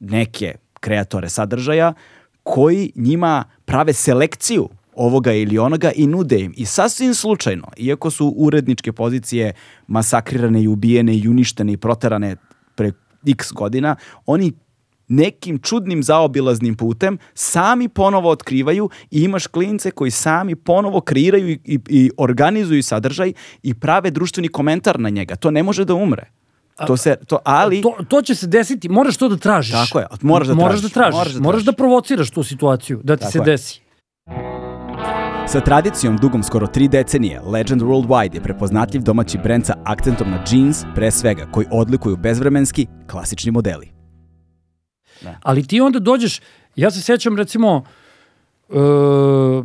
neke 0.00 0.54
kreatore 0.80 1.28
sadržaja 1.28 1.94
koji 2.42 2.92
njima 2.94 3.44
prave 3.64 3.92
selekciju 3.92 4.68
ovoga 4.94 5.32
ili 5.32 5.58
onoga 5.58 5.90
i 5.96 6.06
nude 6.06 6.40
im. 6.40 6.54
I 6.56 6.66
sasvim 6.66 7.14
slučajno, 7.14 7.68
iako 7.76 8.10
su 8.10 8.34
uredničke 8.36 8.92
pozicije 8.92 9.52
masakrirane 9.86 10.62
i 10.62 10.68
ubijene 10.68 11.16
i 11.16 11.28
uništene 11.28 11.72
i 11.72 11.76
proterane 11.76 12.36
pre 12.74 12.92
x 13.26 13.52
godina, 13.52 13.96
oni 14.26 14.52
nekim 15.08 15.58
čudnim 15.58 16.02
zaobilaznim 16.02 16.76
putem 16.76 17.18
sami 17.34 17.88
ponovo 17.88 18.30
otkrivaju 18.30 18.90
i 19.10 19.22
imaš 19.22 19.46
klince 19.46 19.90
koji 19.90 20.10
sami 20.10 20.56
ponovo 20.56 21.00
kreiraju 21.00 21.48
i, 21.48 21.58
i, 21.64 21.78
i 21.88 22.10
organizuju 22.16 22.82
sadržaj 22.82 23.32
i 23.62 23.74
prave 23.74 24.10
društveni 24.10 24.48
komentar 24.48 25.00
na 25.00 25.08
njega. 25.08 25.36
To 25.36 25.50
ne 25.50 25.62
može 25.62 25.84
da 25.84 25.94
umre. 25.94 26.30
To 26.86 26.96
se, 26.96 27.16
to, 27.26 27.38
ali... 27.44 27.82
To, 27.82 27.96
to 28.08 28.22
će 28.22 28.34
se 28.34 28.46
desiti, 28.46 28.88
moraš 28.88 29.16
to 29.16 29.28
da 29.28 29.36
tražiš. 29.36 29.72
Tako 29.72 29.98
je, 29.98 30.06
moraš 30.22 30.48
da 30.48 30.54
moraš 30.54 30.80
tražiš, 30.80 30.82
Da 30.84 30.94
tražiš. 30.94 31.14
moraš 31.14 31.32
da 31.32 31.40
moraš 31.40 31.60
da 31.60 31.64
tražiš. 31.64 31.76
provociraš 31.76 32.30
tu 32.30 32.42
situaciju, 32.42 33.00
da 33.04 33.16
ti 33.16 33.20
Tako 33.20 33.32
se 33.32 33.38
je. 33.38 33.44
desi. 33.44 33.80
Sa 35.46 35.60
tradicijom 35.60 36.16
dugom 36.16 36.42
skoro 36.42 36.66
tri 36.66 36.88
decenije, 36.88 37.40
Legend 37.40 37.82
Worldwide 37.82 38.34
je 38.34 38.40
prepoznatljiv 38.40 39.02
domaći 39.02 39.38
brend 39.38 39.66
sa 39.66 39.74
akcentom 39.84 40.30
na 40.30 40.44
jeans, 40.50 40.84
pre 40.94 41.10
svega, 41.10 41.46
koji 41.46 41.66
odlikuju 41.70 42.16
bezvremenski, 42.16 42.86
klasični 43.06 43.50
modeli. 43.52 43.88
Ali 45.42 45.66
ti 45.66 45.80
onda 45.80 45.98
dođeš, 45.98 46.40
ja 46.76 46.90
se 46.90 47.02
sjećam 47.02 47.36
recimo, 47.36 47.84
uh, 48.68 49.64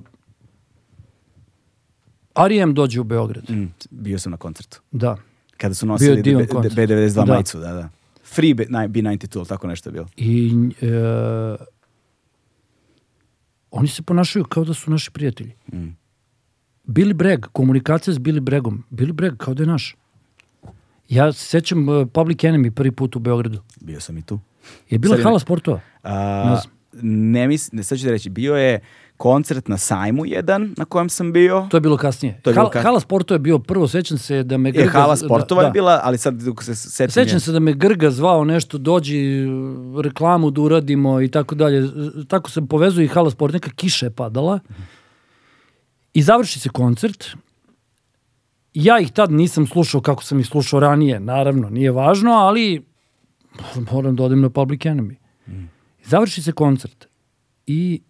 R.E.M. 2.38 2.74
dođe 2.74 3.00
u 3.00 3.04
Beograd. 3.04 3.50
Mm, 3.50 3.66
bio 3.92 4.20
sam 4.20 4.32
na 4.32 4.38
koncertu. 4.38 4.82
Da. 4.92 5.18
Kada 5.58 5.76
su 5.76 5.86
nosili 5.86 6.12
je 6.12 6.22
divan 6.24 6.44
B- 6.44 6.48
koncert. 6.48 6.76
B92 6.76 7.14
Da. 7.16 7.26
majicu, 7.26 7.60
da, 7.60 7.74
da. 7.74 7.90
Free 8.26 8.54
B- 8.54 8.66
naj- 8.66 8.88
B92, 8.88 9.36
ili 9.36 9.46
tako 9.46 9.68
nešto 9.68 9.90
je 9.90 9.94
bilo. 9.94 10.08
I 10.18 10.52
uh, 10.82 11.66
oni 13.72 13.88
se 13.88 14.02
ponašaju 14.02 14.46
kao 14.46 14.64
da 14.64 14.74
su 14.74 14.92
naši 14.92 15.12
prijatelji. 15.12 15.52
Mm. 15.74 15.88
Billy 16.86 17.14
Bragg, 17.14 17.46
komunikacija 17.46 18.14
s 18.14 18.20
Billy 18.20 18.40
Braggom. 18.40 18.84
Billy 18.92 19.12
Bragg 19.12 19.38
kao 19.38 19.54
da 19.54 19.64
je 19.64 19.68
naš. 19.68 19.96
Ja 21.10 21.34
se 21.34 21.46
sjećam 21.48 21.90
uh, 21.90 22.08
Public 22.10 22.38
Enemy 22.40 22.70
prvi 22.70 22.92
put 22.92 23.16
u 23.16 23.20
Beogradu. 23.20 23.62
Bio 23.82 24.00
sam 24.00 24.18
i 24.18 24.22
tu. 24.22 24.40
Je 24.90 24.98
bila 25.00 25.16
Sad 25.16 25.24
hala 25.24 25.36
ne- 25.36 25.40
sportova. 25.40 25.80
A, 26.04 26.62
Ne 26.94 27.32
ne 27.32 27.48
mislim, 27.48 27.84
sad 27.84 27.98
ću 27.98 28.04
ti 28.04 28.12
reći, 28.12 28.30
bio 28.30 28.56
je 28.56 28.80
koncert 29.18 29.68
na 29.68 29.78
sajmu 29.78 30.26
jedan 30.26 30.74
na 30.78 30.86
kojem 30.86 31.10
sam 31.10 31.34
bio. 31.34 31.68
To 31.72 31.78
je 31.78 31.82
bilo 31.82 31.98
kasnije. 31.98 32.40
To 32.44 32.50
je 32.50 32.54
bilo 32.54 32.70
kasnije. 32.70 32.84
hala 32.84 33.00
sportova 33.00 33.36
je 33.36 33.40
bio 33.40 33.60
prvo, 33.60 33.88
sećam 33.88 34.18
se 34.18 34.44
da 34.44 34.58
me 34.58 34.72
Grga... 34.72 34.90
hala 34.90 35.16
sportova 35.16 35.62
da, 35.62 35.68
je 35.68 35.72
bila, 35.72 36.00
ali 36.04 36.18
sad 36.18 36.42
dok 36.44 36.64
se 36.64 36.76
setim... 36.76 37.12
Sećam 37.12 37.36
je- 37.36 37.40
se 37.40 37.52
da 37.52 37.60
me 37.60 37.74
Grga 37.74 38.12
zvao 38.12 38.44
nešto, 38.46 38.78
dođi 38.78 39.46
reklamu 40.04 40.52
da 40.52 40.62
uradimo 40.62 41.22
i 41.22 41.28
tako 41.28 41.56
dalje. 41.56 41.90
Tako 42.28 42.50
se 42.52 42.62
povezuje 42.68 43.06
i 43.06 43.08
hala 43.08 43.30
sport, 43.32 43.54
neka 43.54 43.70
kiša 43.70 44.06
je 44.06 44.12
padala. 44.12 44.60
I 46.14 46.22
završi 46.22 46.60
se 46.60 46.70
koncert. 46.70 47.26
Ja 48.74 49.00
ih 49.00 49.12
tad 49.12 49.32
nisam 49.32 49.68
slušao 49.68 50.02
kako 50.02 50.24
sam 50.24 50.40
ih 50.40 50.48
slušao 50.48 50.80
ranije, 50.80 51.20
naravno, 51.20 51.70
nije 51.70 51.92
važno, 51.92 52.32
ali 52.32 52.86
moram 53.92 54.16
da 54.16 54.24
odem 54.24 54.42
na 54.42 54.50
Public 54.50 54.82
Enemy. 54.82 55.16
Završi 56.04 56.42
se 56.42 56.52
koncert 56.52 57.08
i 57.68 58.02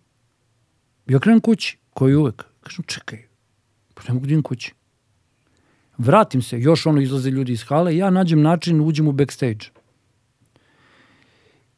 ja 1.08 1.20
krenem 1.20 1.42
kući, 1.42 1.78
koji 1.90 2.16
uvek. 2.16 2.44
Kažem, 2.62 2.84
čekaj, 2.88 3.24
pa 3.94 4.02
ne 4.08 4.14
mogu 4.14 4.26
da 4.26 4.32
idem 4.32 4.44
kući. 4.44 4.74
Vratim 5.98 6.42
se, 6.42 6.60
još 6.60 6.86
ono 6.86 7.02
izlaze 7.02 7.30
ljudi 7.30 7.52
iz 7.54 7.64
hale, 7.64 7.98
ja 7.98 8.10
nađem 8.10 8.42
način, 8.42 8.82
uđem 8.82 9.08
u 9.08 9.12
backstage. 9.12 9.66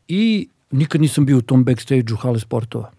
I 0.08 0.50
nikad 0.72 1.02
nisam 1.02 1.26
bio 1.26 1.38
u 1.38 1.42
tom 1.42 1.64
backstage-u 1.64 2.16
hale 2.16 2.40
sportova. 2.40 2.92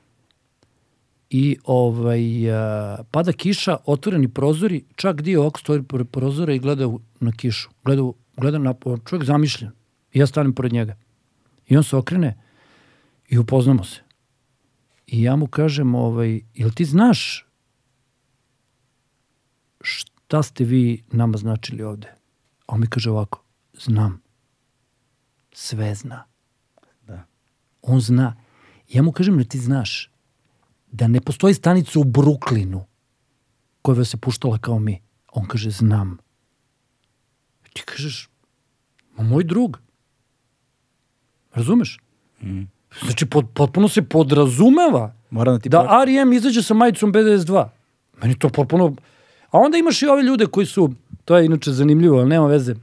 I 1.31 1.57
ovaj, 1.65 2.53
a, 2.53 2.97
pada 3.11 3.33
kiša, 3.33 3.77
otvoreni 3.85 4.29
prozori, 4.29 4.85
čak 4.97 5.23
dio 5.23 5.41
ovako 5.41 5.61
stoji 5.61 5.83
pored 5.83 6.09
prozora 6.09 6.53
i 6.55 6.59
gleda 6.59 6.87
u- 6.87 7.01
na 7.21 7.33
kišu. 7.33 7.69
Gleda, 7.85 8.03
u- 8.03 8.15
gleda 8.37 8.59
na, 8.59 8.75
čovjek 9.09 9.25
zamišljen. 9.25 9.71
I 10.13 10.19
ja 10.19 10.27
stanem 10.27 10.55
pored 10.55 10.73
njega. 10.73 10.97
I 11.67 11.77
on 11.77 11.85
se 11.85 11.97
okrene 11.97 12.39
i 13.29 13.39
upoznamo 13.39 13.85
se. 13.85 14.01
I 15.09 15.23
ja 15.23 15.37
mu 15.37 15.47
kažem, 15.47 15.95
ovaj, 15.95 16.41
jel 16.55 16.71
ti 16.71 16.85
znaš 16.85 17.47
šta 19.81 20.43
ste 20.43 20.65
vi 20.65 21.03
nama 21.13 21.39
značili 21.39 21.83
ovde? 21.83 22.09
A 22.67 22.75
on 22.75 22.81
mi 22.81 22.87
kaže 22.87 23.11
ovako, 23.11 23.43
znam. 23.73 24.21
Sve 25.53 25.95
zna. 25.95 26.25
Da. 27.07 27.25
On 27.83 28.01
zna. 28.01 28.37
Ja 28.89 29.03
mu 29.03 29.13
kažem 29.13 29.39
da 29.39 29.45
ti 29.45 29.59
znaš 29.59 30.11
da 30.93 31.09
ne 31.09 31.21
postoji 31.21 31.55
stanica 31.55 31.99
u 31.99 32.05
Bruklinu 32.05 32.85
koja 33.83 33.99
vas 33.99 34.09
se 34.09 34.17
puštala 34.17 34.59
kao 34.59 34.79
mi. 34.79 35.01
On 35.33 35.47
kaže, 35.47 35.71
znam. 35.71 36.19
Ti 37.73 37.83
kažeš, 37.85 38.29
ma 39.17 39.25
moj 39.25 39.45
drug. 39.45 39.81
Razumeš? 41.53 41.99
Znači, 43.05 43.27
pot, 43.27 43.47
potpuno 43.55 43.89
se 43.89 44.03
podrazumeva 44.03 45.19
Moram 45.31 45.55
da 45.55 45.61
ti 45.61 45.69
da 45.69 45.79
po- 45.79 46.03
R.E.M. 46.03 46.33
izađe 46.33 46.63
sa 46.63 46.75
majicom 46.75 47.13
BDS2. 47.13 47.69
Meni 48.23 48.39
to 48.39 48.49
potpuno... 48.49 48.95
A 49.51 49.59
onda 49.59 49.79
imaš 49.79 50.03
i 50.03 50.07
ove 50.07 50.23
ljude 50.23 50.47
koji 50.47 50.67
su, 50.67 50.93
to 51.25 51.37
je 51.37 51.47
inače 51.47 51.73
zanimljivo, 51.73 52.19
ali 52.19 52.29
nema 52.29 52.47
veze. 52.47 52.75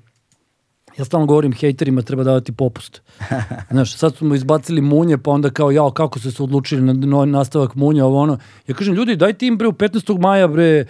Ja 0.98 1.06
stalno 1.06 1.26
govorim 1.26 1.54
hejterima 1.54 2.02
treba 2.02 2.24
davati 2.24 2.52
popust. 2.52 3.02
Znaš, 3.72 3.98
sad 3.98 4.16
smo 4.16 4.36
izbacili 4.36 4.82
munje, 4.82 5.18
pa 5.18 5.32
onda 5.32 5.50
kao, 5.50 5.72
jao, 5.72 5.92
kako 5.92 6.20
ste 6.20 6.32
se 6.32 6.44
odlučili 6.44 6.82
na 6.82 6.94
no, 6.94 7.26
nastavak 7.26 7.76
munja, 7.76 8.06
ovo 8.06 8.20
ono. 8.20 8.38
Ja 8.68 8.76
kažem, 8.76 8.94
ljudi, 8.94 9.16
dajte 9.16 9.48
im 9.48 9.58
bre 9.58 9.68
u 9.68 9.72
15. 9.72 10.20
maja, 10.20 10.48
bre, 10.48 10.86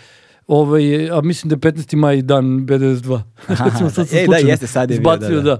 ovaj, 0.47 1.11
a 1.11 1.21
mislim 1.21 1.49
da 1.49 1.67
je 1.67 1.73
15. 1.73 1.95
maj 1.95 2.21
dan 2.21 2.45
BDS2. 2.45 3.21
Recimo, 3.47 3.89
sad 3.95 4.07
sam 4.07 4.17
Ej, 4.17 4.27
da, 4.27 4.37
jeste, 4.37 4.67
sad 4.67 4.91
je 4.91 4.99
bio, 4.99 5.17
da, 5.17 5.29
da. 5.29 5.41
da. 5.41 5.59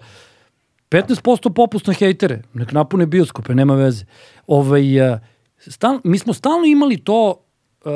15% 0.92 1.54
popust 1.54 1.88
na 1.88 1.94
hejtere, 1.94 2.42
nek 2.54 2.72
napune 2.72 3.06
bioskope, 3.06 3.56
nema 3.56 3.76
veze. 3.76 4.06
Ovaj, 4.48 5.00
uh, 5.02 5.20
stal, 5.58 6.00
mi 6.04 6.18
smo 6.18 6.34
stalno 6.34 6.66
imali 6.66 6.98
to, 6.98 7.46
uh, 7.86 7.92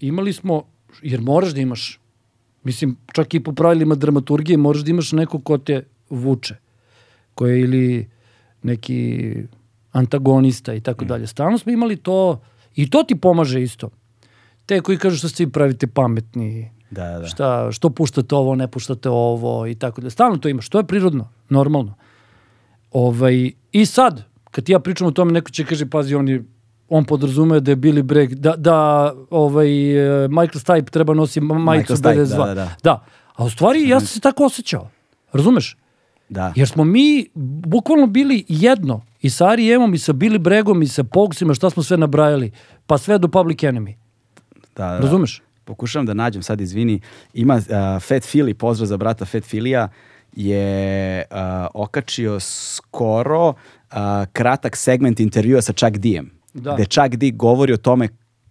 imali 0.00 0.32
smo, 0.32 0.62
jer 1.02 1.20
moraš 1.20 1.50
da 1.54 1.60
imaš 1.60 2.00
Mislim, 2.64 2.96
čak 3.12 3.34
i 3.34 3.40
po 3.40 3.52
pravilima 3.52 3.94
dramaturgije 3.94 4.56
moraš 4.56 4.82
da 4.82 4.90
imaš 4.90 5.12
neko 5.12 5.40
ko 5.40 5.58
te 5.58 5.82
vuče. 6.10 6.56
Ko 7.34 7.46
je 7.46 7.60
ili 7.60 8.08
neki 8.62 9.34
antagonista 9.92 10.74
i 10.74 10.80
tako 10.80 11.04
dalje. 11.04 11.26
Stalno 11.26 11.58
smo 11.58 11.72
imali 11.72 11.96
to 11.96 12.40
i 12.76 12.90
to 12.90 13.02
ti 13.02 13.16
pomaže 13.20 13.62
isto. 13.62 13.90
Te 14.66 14.80
koji 14.80 14.98
kažu 14.98 15.16
što 15.16 15.28
ste 15.28 15.44
vi 15.44 15.52
pravite 15.52 15.86
pametni, 15.86 16.70
Da, 16.90 17.18
da. 17.18 17.26
šta, 17.26 17.72
što 17.72 17.90
puštate 17.90 18.34
ovo, 18.34 18.54
ne 18.54 18.68
puštate 18.68 19.08
ovo 19.08 19.66
i 19.66 19.74
tako 19.74 20.00
dalje. 20.00 20.10
Stalno 20.10 20.36
to 20.38 20.48
imaš, 20.48 20.68
to 20.68 20.78
je 20.78 20.84
prirodno, 20.84 21.28
normalno. 21.48 21.94
Ovaj, 22.92 23.50
I 23.72 23.86
sad, 23.86 24.22
kad 24.50 24.68
ja 24.68 24.78
pričam 24.80 25.06
o 25.06 25.10
tome, 25.10 25.32
neko 25.32 25.50
će 25.50 25.64
kaže, 25.64 25.86
pazi, 25.86 26.14
on, 26.14 26.28
je, 26.28 26.44
on 26.88 27.04
podrazume 27.04 27.60
da 27.60 27.70
je 27.70 27.76
Billy 27.76 28.02
Bragg, 28.02 28.32
da, 28.34 28.56
da 28.56 29.12
ovaj, 29.30 29.92
eh, 30.24 30.28
Michael 30.28 30.60
Stipe 30.60 30.90
treba 30.90 31.14
nosi 31.14 31.40
ma- 31.40 31.58
majicu 31.58 31.92
Michael 31.92 31.96
Stipe, 31.96 32.36
52. 32.36 32.36
da, 32.38 32.44
da, 32.46 32.54
da. 32.54 32.76
da. 32.82 33.04
A 33.36 33.44
u 33.44 33.50
stvari 33.50 33.88
ja 33.88 34.00
sam 34.00 34.06
se 34.06 34.20
tako 34.20 34.44
osjećao. 34.44 34.90
Razumeš? 35.32 35.76
Da. 36.28 36.52
Jer 36.56 36.68
smo 36.68 36.84
mi 36.84 37.26
bukvalno 37.34 38.06
bili 38.06 38.44
jedno. 38.48 39.02
I 39.20 39.30
sa 39.30 39.48
Arijemom, 39.48 39.94
i 39.94 39.98
sa 39.98 40.12
Billy 40.12 40.38
Bregom, 40.38 40.82
i 40.82 40.88
sa 40.88 41.04
Pogsima, 41.04 41.54
šta 41.54 41.70
smo 41.70 41.82
sve 41.82 41.96
nabrajali. 41.96 42.50
Pa 42.86 42.98
sve 42.98 43.18
do 43.18 43.28
Public 43.28 43.58
Enemy. 43.58 43.94
da, 44.76 44.86
da. 44.86 44.98
Razumeš? 44.98 45.42
Pokušavam 45.70 46.06
da 46.06 46.14
nađem, 46.14 46.42
sad 46.42 46.60
izvini, 46.60 47.00
ima 47.34 47.54
uh, 47.54 47.62
Fat 48.02 48.22
Philly, 48.22 48.54
pozdrav 48.54 48.86
za 48.86 48.96
brata 48.96 49.24
Fat 49.24 49.44
Filija, 49.44 49.88
je 50.32 51.24
uh, 51.30 51.36
okačio 51.74 52.40
skoro 52.40 53.48
uh, 53.48 53.54
kratak 54.32 54.76
segment 54.76 55.20
intervjua 55.20 55.62
sa 55.62 55.72
Chuck 55.72 55.96
D-em. 55.96 56.30
Da. 56.54 56.74
Gde 56.74 56.84
Chuck 56.84 57.16
D 57.16 57.30
govori 57.30 57.72
o 57.72 57.76
tome 57.76 58.08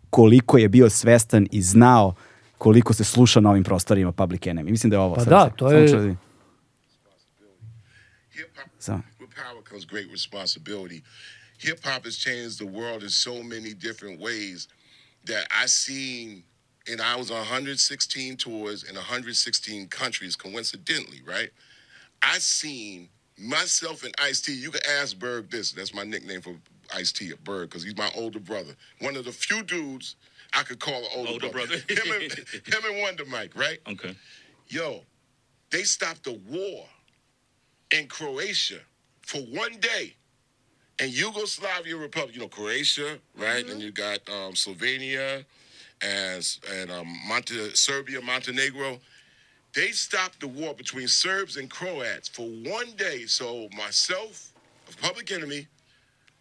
koliko 0.09 0.57
je 0.57 0.69
bio 0.69 0.89
svestan 0.89 1.47
i 1.51 1.61
znao 1.61 2.15
koliko 2.57 2.93
se 2.93 3.03
sluša 3.03 3.39
na 3.39 3.49
ovim 3.49 3.63
prostorima 3.63 4.11
Public 4.11 4.41
Enemy. 4.41 4.71
Mislim 4.71 4.89
da 4.89 4.95
je 4.95 4.99
ovo. 4.99 5.15
Pa 5.15 5.21
sad 5.21 5.29
da, 5.29 5.49
to 5.49 5.71
je- 5.71 6.15
with 9.19 9.35
power 9.35 9.61
comes 9.69 9.85
great 9.85 10.07
responsibility. 10.11 11.01
Hip 11.57 11.79
hop 11.83 12.05
has 12.05 12.15
changed 12.15 12.57
the 12.57 12.71
world 12.79 13.03
in 13.03 13.09
so 13.09 13.43
many 13.43 13.73
different 13.73 14.19
ways 14.21 14.67
that 15.25 15.43
I 15.65 15.67
seen, 15.67 16.43
and 16.89 17.01
I 17.01 17.15
was 17.15 17.31
on 17.31 17.37
116 17.37 18.37
tours 18.37 18.83
in 18.83 18.95
116 18.95 19.87
countries, 19.87 20.35
coincidentally, 20.35 21.21
right? 21.25 21.49
I 22.21 22.39
seen 22.39 23.09
myself 23.37 24.03
and 24.03 24.13
Ice 24.19 24.41
T. 24.41 24.53
You 24.53 24.71
can 24.71 24.81
ask 24.99 25.17
Berg 25.17 25.49
this. 25.49 25.71
That's 25.71 25.93
my 25.93 26.03
nickname 26.03 26.41
for 26.41 26.55
Ice 26.93 27.11
T, 27.11 27.31
Berg, 27.43 27.69
because 27.69 27.83
he's 27.83 27.97
my 27.97 28.11
older 28.15 28.39
brother. 28.39 28.73
One 28.99 29.15
of 29.15 29.25
the 29.25 29.31
few 29.31 29.63
dudes 29.63 30.15
I 30.53 30.63
could 30.63 30.79
call 30.79 30.95
an 30.95 31.09
older, 31.15 31.31
Older 31.31 31.49
brother. 31.49 31.77
brother. 31.87 32.01
him, 32.01 32.21
and, 32.21 32.31
him 32.65 32.91
and 32.91 33.01
Wonder 33.01 33.25
Mike, 33.25 33.51
right? 33.55 33.79
Okay. 33.87 34.15
Yo, 34.67 35.01
they 35.69 35.83
stopped 35.83 36.23
the 36.23 36.39
war 36.49 36.85
in 37.91 38.07
Croatia 38.07 38.79
for 39.21 39.39
one 39.39 39.73
day. 39.79 40.15
And 41.01 41.11
Yugoslavia 41.11 41.95
Republic, 41.95 42.35
you 42.35 42.41
know, 42.41 42.49
Croatia, 42.49 43.19
right? 43.37 43.65
And 43.69 43.81
you 43.81 43.91
got 43.91 44.19
um, 44.27 44.53
Slovenia 44.53 45.45
and, 46.01 46.57
and 46.73 46.91
um, 46.91 47.07
Monte- 47.27 47.75
Serbia, 47.75 48.21
Montenegro. 48.21 48.99
They 49.73 49.91
stopped 49.91 50.39
the 50.39 50.47
war 50.47 50.73
between 50.73 51.07
Serbs 51.07 51.57
and 51.57 51.69
Croats 51.69 52.27
for 52.27 52.47
one 52.47 52.91
day. 52.97 53.25
So 53.27 53.69
myself, 53.77 54.51
a 54.91 54.97
public 55.01 55.31
enemy, 55.31 55.67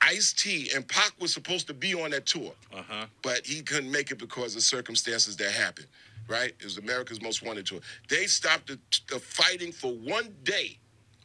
Ice 0.01 0.33
T, 0.33 0.71
and 0.75 0.87
Pac 0.87 1.13
was 1.21 1.33
supposed 1.35 1.67
to 1.67 1.75
be 1.75 1.93
on 1.95 2.11
that 2.13 2.25
tour 2.25 2.53
Uh 2.73 2.83
huh. 2.89 3.07
but 3.23 3.45
he 3.45 3.63
couldn't 3.63 3.91
make 3.91 4.11
it 4.11 4.19
because 4.19 4.55
of 4.57 4.63
circumstances 4.63 5.37
that 5.37 5.51
happened. 5.53 5.89
Right? 6.29 6.55
It 6.59 6.65
was 6.65 6.79
America's 6.79 7.21
Most 7.23 7.43
Wanted 7.43 7.67
tour. 7.67 7.81
They 8.09 8.27
stopped 8.27 8.67
the, 8.69 8.79
the 9.11 9.19
fighting 9.19 9.73
for 9.73 9.93
one 9.93 10.35
day. 10.45 10.79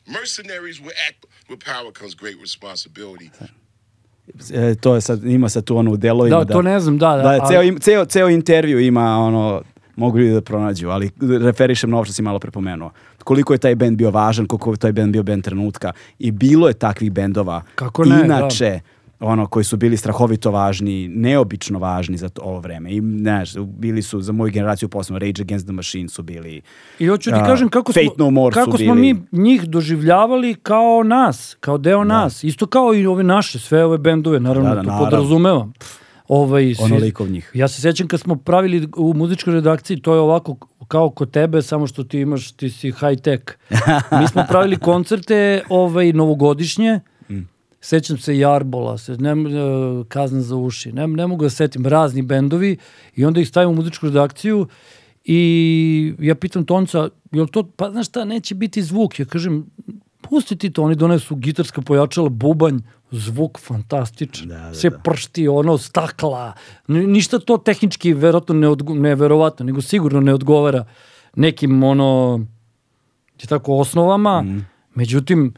Mercenaries 0.08 0.82
were 0.82 0.94
at. 1.08 1.16
With 1.50 1.60
power 1.60 1.92
comes 1.92 2.14
great 2.16 2.40
responsibility. 2.40 3.30
E, 4.54 4.76
to 4.76 4.95
je 4.95 5.02
sad, 5.02 5.24
ima 5.24 5.50
sad 5.50 5.64
tu 5.64 5.78
ono 5.78 5.91
u 5.91 5.98
delovima. 5.98 6.38
Da, 6.38 6.45
to 6.45 6.62
ne 6.62 6.80
znam, 6.80 6.98
da, 6.98 7.10
da, 7.10 7.18
Da, 7.18 7.30
ali- 7.32 7.41
ceo, 7.48 7.64
im- 7.64 7.80
ceo, 7.80 8.06
ceo 8.06 8.30
intervju 8.30 8.80
ima 8.80 9.18
ono, 9.18 9.62
mogu 9.95 10.18
ljudi 10.18 10.34
da 10.34 10.41
pronađu, 10.41 10.90
ali 10.90 11.10
referišem 11.41 11.90
na 11.90 11.98
ovo 11.98 12.06
što 12.06 12.14
si 12.14 12.22
malo 12.22 12.40
prepomenuo. 12.40 12.91
Koliko 13.24 13.54
je 13.54 13.60
taj 13.60 13.76
bend 13.76 13.98
bio 13.98 14.12
važan, 14.12 14.45
koliko 14.45 14.72
je 14.72 14.78
taj 14.78 14.91
bend 14.91 15.12
bio 15.12 15.24
bend 15.24 15.44
trenutka. 15.44 15.91
I 16.20 16.32
bilo 16.32 16.68
je 16.68 16.74
takvih 16.74 17.12
bendova. 17.12 17.62
Kako 17.76 18.06
ne, 18.06 18.22
Inače, 18.26 18.80
ono, 19.19 19.48
koji 19.48 19.64
su 19.64 19.77
bili 19.77 19.98
strahovito 19.98 20.52
važni, 20.52 21.07
neobično 21.07 21.80
važni 21.80 22.18
za 22.18 22.30
to, 22.30 22.41
ovo 22.41 22.60
vreme. 22.60 22.91
I, 22.91 23.02
znaš, 23.19 23.49
bili 23.57 24.02
su, 24.02 24.22
za 24.22 24.31
moju 24.31 24.52
generaciju 24.52 24.90
posebno, 24.90 25.19
Rage 25.19 25.41
Against 25.41 25.65
the 25.65 25.73
Machine 25.73 26.10
su 26.10 26.23
bili. 26.23 26.61
I 26.99 27.07
hoću 27.07 27.30
ti 27.30 27.38
kažem 27.45 27.69
kako 27.69 27.91
smo, 27.94 28.02
Fate 28.02 28.15
No 28.18 28.30
More 28.30 28.53
su 28.53 28.60
kako 28.60 28.77
smo 28.77 28.95
bili. 28.95 29.14
mi 29.14 29.41
njih 29.41 29.64
doživljavali 29.64 30.53
kao 30.56 31.03
nas, 31.03 31.57
kao 31.60 31.77
deo 31.77 32.03
nas. 32.03 32.44
Isto 32.44 32.68
kao 32.68 32.94
i 32.94 33.06
ove 33.06 33.23
naše, 33.23 33.60
sve 33.60 33.85
ove 33.85 33.98
bendove, 33.98 34.40
naravno, 34.40 34.69
Da, 34.69 34.76
da, 34.76 34.81
to 34.81 34.88
naravno. 34.88 35.06
podrazumevam. 35.10 35.73
Ovaj, 36.27 36.73
Onoliko 36.81 37.27
njih. 37.27 37.52
Ja 37.53 37.68
se 37.68 37.81
sjećam 37.81 38.07
kad 38.07 38.19
smo 38.19 38.35
pravili 38.35 38.88
u 38.98 39.14
muzičkoj 39.14 39.53
redakciji, 39.53 40.02
to 40.02 40.14
je 40.14 40.19
ovako 40.19 40.56
kao 40.88 41.10
kod 41.10 41.31
tebe, 41.31 41.61
samo 41.61 41.88
što 41.88 42.03
ti 42.03 42.19
imaš, 42.19 42.52
ti 42.52 42.69
si 42.69 42.91
high 42.91 43.22
tech. 43.23 43.44
Mi 44.22 44.27
smo 44.27 44.44
pravili 44.49 44.76
koncerte 44.77 45.61
ovaj, 45.69 46.14
novogodišnje. 46.14 46.99
Sećam 47.84 48.18
se 48.18 48.38
Jarbola, 48.38 48.98
se, 48.98 49.18
ne, 49.18 49.30
e, 49.32 49.36
Kazna 50.08 50.42
za 50.42 50.56
uši, 50.56 50.92
ne, 50.92 51.08
ne 51.08 51.28
mogu 51.28 51.44
da 51.44 51.50
se 51.50 51.56
setim, 51.56 51.86
razni 51.86 52.22
bendovi 52.22 52.78
i 53.16 53.26
onda 53.26 53.42
ih 53.42 53.48
stavim 53.48 53.70
u 53.70 53.76
muzičku 53.76 54.06
redakciju 54.06 54.68
i 55.26 55.40
ja 56.20 56.36
pitam 56.36 56.66
Tonca, 56.66 57.10
jel 57.32 57.48
to, 57.48 57.64
pa 57.64 57.92
znaš 57.92 58.08
šta, 58.08 58.26
neće 58.26 58.56
biti 58.56 58.84
zvuk, 58.84 59.20
ja 59.20 59.26
kažem, 59.26 59.66
pusti 60.22 60.56
ti 60.56 60.70
to, 60.70 60.84
oni 60.84 60.96
donesu 60.96 61.36
gitarska 61.36 61.82
pojačala, 61.82 62.30
bubanj, 62.30 62.78
zvuk 63.12 63.60
fantastičan, 63.60 64.48
Da, 64.48 64.58
da, 64.58 64.74
sve 64.74 64.90
da. 64.90 64.98
pršti, 64.98 65.48
ono, 65.48 65.78
stakla, 65.78 66.54
Ni- 66.88 67.08
ništa 67.08 67.40
to 67.40 67.58
tehnički 67.58 68.14
verovatno 68.14 68.56
ne, 68.56 68.68
odgo, 68.68 68.94
ne 68.94 69.16
verovatno, 69.16 69.66
nego 69.66 69.82
sigurno 69.82 70.22
ne 70.22 70.34
odgovara 70.34 70.86
nekim, 71.36 71.84
ono, 71.84 72.40
je 73.42 73.48
tako, 73.48 73.76
osnovama, 73.76 74.42
Mhm. 74.42 74.60
međutim, 74.96 75.54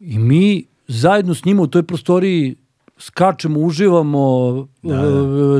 i 0.00 0.18
mi 0.18 0.69
zajedno 0.90 1.34
s 1.34 1.44
njima 1.44 1.62
u 1.62 1.66
toj 1.66 1.82
prostoriji 1.82 2.56
skačemo, 2.98 3.60
uživamo, 3.60 4.56
e, 4.84 4.90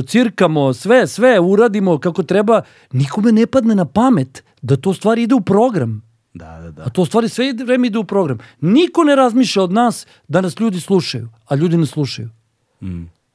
cirkamo, 0.03 0.73
sve, 0.73 1.07
sve 1.07 1.39
uradimo 1.41 1.97
kako 1.97 2.23
treba. 2.23 2.61
Nikome 2.91 3.31
ne 3.31 3.47
padne 3.47 3.75
na 3.75 3.85
pamet 3.85 4.43
da 4.61 4.75
to 4.75 4.93
stvari 4.93 5.23
ide 5.23 5.35
u 5.35 5.41
program. 5.41 6.01
Da, 6.33 6.59
da, 6.59 6.71
da. 6.71 6.83
A 6.83 6.89
to 6.89 7.05
stvari 7.05 7.29
sve 7.29 7.53
vreme 7.55 7.87
ide 7.87 7.97
u 7.97 8.03
program. 8.03 8.37
Niko 8.61 9.03
ne 9.03 9.15
razmišlja 9.15 9.63
od 9.63 9.71
nas 9.73 10.07
da 10.27 10.41
nas 10.41 10.59
ljudi 10.59 10.79
slušaju, 10.79 11.29
a 11.45 11.55
ljudi 11.55 11.77
ne 11.77 11.85
slušaju. 11.85 12.29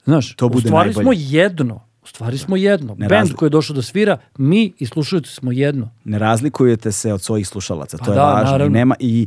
Znaš, 0.05 0.35
To 0.35 0.47
u 0.47 0.49
bude 0.49 0.63
stvari 0.63 0.89
najbolje. 0.89 1.05
smo 1.05 1.13
jedno. 1.17 1.75
U 2.03 2.09
stvari 2.09 2.39
smo 2.39 2.57
jedno. 2.57 2.89
Ne 2.89 3.09
Band 3.09 3.11
razli- 3.13 3.35
koji 3.35 3.47
je 3.47 3.51
došao 3.51 3.77
da 3.77 3.83
svira, 3.83 4.19
mi 4.39 4.73
i 4.79 4.87
slušajući 4.87 5.31
smo 5.33 5.53
jedno. 5.53 5.91
ne 6.05 6.19
razlikujete 6.19 6.93
se 6.93 7.13
od 7.13 7.23
svojih 7.23 7.49
slušalaca, 7.49 7.99
to 7.99 8.05
Pa 8.05 8.11
je 8.11 8.15
da, 8.15 8.23
važno. 8.25 8.43
I, 8.43 8.53
naravno. 8.53 8.73
nema, 8.73 8.95
I 9.01 9.27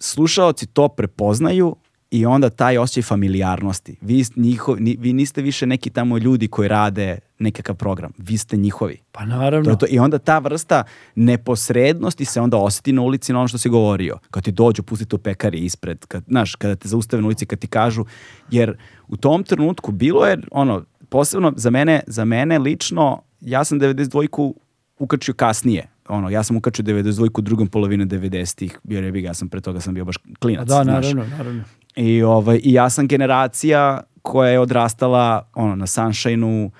slušaoci 0.00 0.66
to 0.66 0.88
prepoznaju 0.88 1.76
i 2.10 2.26
onda 2.26 2.50
taj 2.50 2.78
osjećaj 2.78 3.02
familijarnosti. 3.02 3.96
Vi, 4.00 4.24
njiho, 4.36 4.76
ni- 4.78 4.96
vi 5.00 5.12
niste 5.12 5.42
više 5.42 5.66
neki 5.66 5.90
tamo 5.90 6.18
ljudi 6.18 6.48
koji 6.48 6.68
rade 6.68 7.18
nekakav 7.38 7.76
program. 7.76 8.12
Vi 8.18 8.38
ste 8.38 8.56
njihovi. 8.56 8.98
Pa 9.12 9.24
naravno. 9.24 9.70
To 9.70 9.76
to. 9.76 9.86
I 9.90 9.98
onda 9.98 10.18
ta 10.18 10.38
vrsta 10.38 10.84
neposrednosti 11.14 12.24
se 12.24 12.40
onda 12.40 12.56
osjeti 12.56 12.92
na 12.92 13.02
ulici 13.02 13.32
na 13.32 13.38
ono 13.38 13.48
što 13.48 13.58
si 13.58 13.68
govorio. 13.68 14.18
Kad 14.30 14.44
ti 14.44 14.52
dođu, 14.52 14.82
pustite 14.82 15.16
u 15.16 15.18
pekari 15.18 15.58
ispred, 15.58 16.06
kad, 16.06 16.24
znaš, 16.28 16.54
kada 16.54 16.76
te 16.76 16.88
zaustave 16.88 17.20
na 17.20 17.26
ulici, 17.26 17.46
kad 17.46 17.58
ti 17.58 17.66
kažu, 17.66 18.04
jer 18.50 18.76
u 19.08 19.16
tom 19.16 19.44
trenutku 19.44 19.92
bilo 19.92 20.26
je, 20.26 20.38
ono, 20.50 20.84
posebno 21.08 21.52
za 21.56 21.70
mene, 21.70 22.00
za 22.06 22.24
mene 22.24 22.58
lično, 22.58 23.22
ja 23.40 23.64
sam 23.64 23.80
92-ku 23.80 24.54
ukačio 24.98 25.34
kasnije. 25.34 25.88
Ono, 26.08 26.30
ja 26.30 26.42
sam 26.42 26.56
ukačio 26.56 26.84
92-ku 26.84 27.40
drugom 27.40 27.68
polovine 27.68 28.06
90-ih, 28.06 28.78
jer 28.84 29.04
je 29.04 29.22
ja 29.22 29.34
sam 29.34 29.48
pre 29.48 29.60
toga 29.60 29.80
sam 29.80 29.94
bio 29.94 30.04
baš 30.04 30.16
klinac. 30.38 30.68
da, 30.68 30.84
znaš. 30.84 30.86
naravno, 30.86 31.36
naravno. 31.36 31.62
I, 31.96 32.22
ovaj, 32.22 32.60
I 32.62 32.72
ja 32.72 32.90
sam 32.90 33.08
generacija 33.08 34.00
koja 34.22 34.50
je 34.50 34.60
odrastala 34.60 35.48
ono, 35.54 35.76
na 35.76 35.86
Sunshineu, 35.86 36.70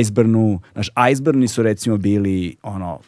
Iceburnu. 0.00 0.60
Znaš, 0.72 0.88
Iceburni 1.12 1.48
su 1.48 1.62
recimo 1.62 1.96
bili 1.96 2.56
ono, 2.62 2.98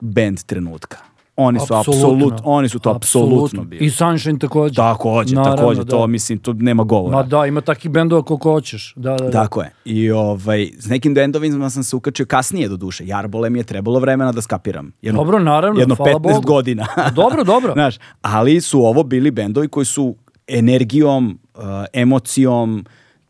band 0.00 0.42
trenutka. 0.42 0.98
Oni 1.36 1.60
su 1.60 1.74
apsolutno, 1.74 2.38
oni 2.44 2.68
su 2.68 2.78
to 2.78 2.90
apsolutno 2.90 3.64
bili. 3.64 3.84
I 3.84 3.90
Sunshine 3.90 4.38
takođe. 4.38 4.74
Takođe, 4.74 5.34
Naravno, 5.34 5.56
takođe, 5.56 5.84
da. 5.84 5.90
to 5.90 6.06
mislim, 6.06 6.38
to 6.38 6.52
nema 6.52 6.84
govora. 6.84 7.16
Ma 7.16 7.22
da, 7.22 7.46
ima 7.46 7.60
takih 7.60 7.90
bendova 7.90 8.22
koliko 8.22 8.52
hoćeš. 8.52 8.94
Da, 8.96 9.10
da, 9.16 9.24
da. 9.24 9.30
Tako 9.30 9.62
je. 9.62 9.72
I 9.84 10.10
ovaj, 10.10 10.70
s 10.78 10.86
nekim 10.86 11.14
bendovima 11.14 11.70
sam 11.70 11.84
se 11.84 11.96
ukačio 11.96 12.26
kasnije 12.26 12.68
do 12.68 12.76
duše. 12.76 13.06
Jarbole 13.06 13.50
mi 13.50 13.58
je 13.58 13.64
trebalo 13.64 13.98
vremena 14.00 14.32
da 14.32 14.42
skapiram. 14.42 14.92
Jedno, 15.02 15.20
Dobro, 15.20 15.38
naravno, 15.38 15.80
Jedno 15.80 15.94
hvala 15.94 16.12
15 16.12 16.18
Bogu. 16.18 16.40
godina. 16.40 16.86
Dobro, 17.14 17.44
dobro. 17.44 17.72
Znaš, 17.72 17.96
ali 18.22 18.60
su 18.60 18.80
ovo 18.84 19.02
bili 19.02 19.30
bendovi 19.30 19.68
koji 19.68 19.86
su 19.86 20.16
energijom, 20.48 21.38
uh, 21.54 21.62
emocijom, 21.92 22.84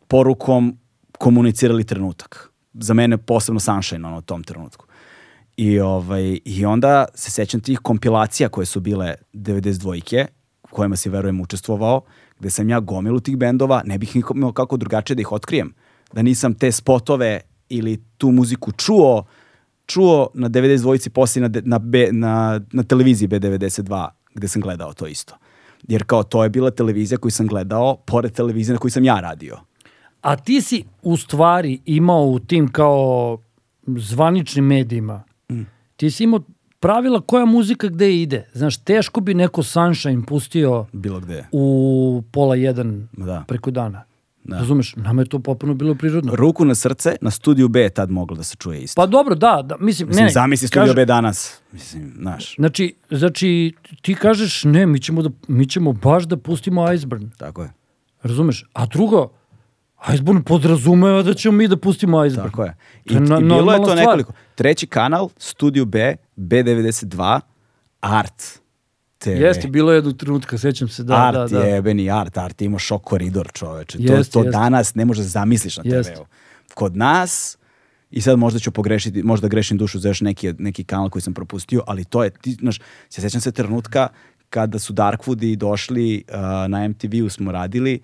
porukom 0.07 0.77
komunicirali 1.17 1.83
trenutak. 1.83 2.49
Za 2.73 2.93
mene 2.93 3.17
posebno 3.17 3.59
Sunshine 3.59 4.07
ono, 4.07 4.17
u 4.17 4.21
tom 4.21 4.43
trenutku. 4.43 4.85
I, 5.57 5.79
ovaj, 5.79 6.39
I 6.45 6.65
onda 6.65 7.05
se 7.15 7.31
sećam 7.31 7.61
tih 7.61 7.79
kompilacija 7.79 8.49
koje 8.49 8.65
su 8.65 8.79
bile 8.79 9.15
92-ke, 9.33 10.25
kojima 10.69 10.95
si 10.95 11.09
verujem 11.09 11.41
učestvovao, 11.41 12.01
gde 12.39 12.49
sam 12.49 12.69
ja 12.69 12.79
gomilu 12.79 13.19
tih 13.19 13.37
bendova, 13.37 13.81
ne 13.85 13.97
bih 13.97 14.15
imao 14.35 14.51
kako 14.51 14.77
drugačije 14.77 15.15
da 15.15 15.21
ih 15.21 15.31
otkrijem. 15.31 15.73
Da 16.13 16.21
nisam 16.21 16.53
te 16.53 16.71
spotove 16.71 17.41
ili 17.69 18.03
tu 18.17 18.31
muziku 18.31 18.71
čuo, 18.71 19.25
čuo 19.85 20.27
na 20.33 20.49
92-ci 20.49 21.09
poslije 21.09 21.49
na, 21.49 21.61
na, 21.63 21.79
B, 21.79 22.07
na, 22.11 22.61
na 22.71 22.83
televiziji 22.83 23.27
B92 23.27 24.09
gde 24.35 24.47
sam 24.47 24.61
gledao 24.61 24.93
to 24.93 25.07
isto. 25.07 25.37
Jer 25.87 26.03
kao 26.03 26.23
to 26.23 26.43
je 26.43 26.49
bila 26.49 26.71
televizija 26.71 27.17
koju 27.17 27.31
sam 27.31 27.47
gledao 27.47 27.95
pored 28.05 28.31
televizije 28.31 28.73
na 28.73 28.79
koju 28.79 28.91
sam 28.91 29.03
ja 29.03 29.19
radio. 29.19 29.57
A 30.21 30.35
ti 30.35 30.61
si 30.61 30.83
u 31.01 31.17
stvari 31.17 31.79
imao 31.85 32.25
u 32.25 32.39
tim 32.39 32.71
kao 32.71 33.37
zvaničnim 33.85 34.65
medijima, 34.65 35.23
Mm. 35.49 35.61
ti 35.95 36.11
si 36.11 36.23
imao 36.23 36.39
pravila 36.79 37.21
koja 37.21 37.45
muzika 37.45 37.87
gde 37.87 38.13
ide. 38.13 38.45
Znaš, 38.53 38.77
teško 38.77 39.21
bi 39.21 39.33
neko 39.33 39.63
Sunshine 39.63 40.23
pustio 40.23 40.85
Bilo 40.93 41.19
gde. 41.19 41.45
u 41.51 42.23
pola 42.31 42.55
jedan 42.55 43.07
Da. 43.13 43.43
preko 43.47 43.71
dana. 43.71 44.03
Da. 44.43 44.57
Razumeš? 44.57 44.95
Nama 44.95 45.21
je 45.21 45.25
to 45.25 45.39
potpuno 45.39 45.73
bilo 45.73 45.95
prirodno. 45.95 46.35
Ruku 46.35 46.65
na 46.65 46.75
srce, 46.75 47.15
na 47.21 47.31
studiju 47.31 47.67
B 47.67 47.81
je 47.81 47.89
tad 47.91 48.09
moglo 48.11 48.37
da 48.37 48.43
se 48.43 48.55
čuje 48.55 48.81
isto. 48.81 49.01
Pa 49.01 49.05
dobro, 49.07 49.35
da, 49.35 49.61
da 49.63 49.77
mislim, 49.77 50.07
Mislim, 50.07 50.25
ne, 50.25 50.31
zamisli 50.31 50.67
studio 50.67 50.83
kaže- 50.83 50.95
B 50.95 51.05
danas. 51.05 51.61
Mislim, 51.71 52.13
znaš, 52.17 52.55
Znači, 52.55 52.95
znači, 53.09 53.73
ti 54.01 54.15
kažeš, 54.15 54.63
ne, 54.63 54.85
mi 54.85 54.99
ćemo, 54.99 55.21
da, 55.21 55.29
mi 55.47 55.65
ćemo 55.65 55.93
baš 55.93 56.23
da 56.23 56.37
pustimo 56.37 56.91
Iceburn. 56.91 57.29
tako 57.29 57.61
je. 57.61 57.71
Razumeš? 58.23 58.65
A 58.73 58.85
drugo, 58.85 59.29
Iceburn 60.13 60.43
podrazumeva 60.43 61.23
da 61.23 61.33
ćemo 61.33 61.57
mi 61.57 61.67
da 61.67 61.77
pustimo 61.77 62.25
Iceburn. 62.25 62.49
Tako 62.49 62.63
je. 62.63 62.75
I, 63.05 63.09
To 63.09 63.13
je 63.15 63.19
i 63.19 63.43
bilo 63.43 63.71
je 63.71 63.77
to 63.77 63.83
stvar. 63.83 63.97
nekoliko. 63.97 64.33
Treći 64.55 64.87
kanal, 64.87 65.29
Studio 65.37 65.85
B, 65.85 66.15
B92, 66.37 67.39
Art 68.01 68.59
TV. 69.17 69.29
Jeste, 69.29 69.67
bilo 69.67 69.91
je 69.91 69.97
jednog 69.97 70.17
trenutka, 70.17 70.57
sećam 70.57 70.87
se, 70.87 71.03
da, 71.03 71.15
art 71.15 71.51
da, 71.51 71.59
da. 71.59 71.65
jebeni 71.65 72.11
art, 72.11 72.37
art 72.37 72.61
imao 72.61 72.79
šok 72.79 73.03
koridor 73.03 73.51
čoveče. 73.53 73.97
To, 73.97 74.13
Jeste, 74.13 74.31
to 74.31 74.39
jeste. 74.39 74.51
danas 74.51 74.95
ne 74.95 75.05
može 75.05 75.21
da 75.21 75.27
zamisliš 75.27 75.77
na. 75.77 75.83
TV-u. 75.83 76.25
Kod 76.73 76.97
nas, 76.97 77.57
i 78.11 78.21
sad 78.21 78.39
možda 78.39 78.59
ću 78.59 78.71
pogrešiti, 78.71 79.23
možda 79.23 79.47
grešim 79.47 79.77
dušu 79.77 79.99
za 79.99 80.07
još 80.07 80.21
neki, 80.21 80.53
neki 80.57 80.83
kanal 80.83 81.09
koji 81.09 81.21
sam 81.21 81.33
propustio, 81.33 81.83
ali 81.87 82.05
to 82.05 82.23
je, 82.23 82.29
ti, 82.29 82.51
znaš, 82.51 82.79
se 83.09 83.21
sećam 83.21 83.41
se 83.41 83.51
trenutka 83.51 84.07
kada 84.49 84.79
su 84.79 84.93
Darkwoodi 84.93 85.55
došli 85.55 86.23
uh, 86.27 86.35
na 86.67 86.87
MTV-u 86.87 87.29
smo 87.29 87.51
radili 87.51 87.99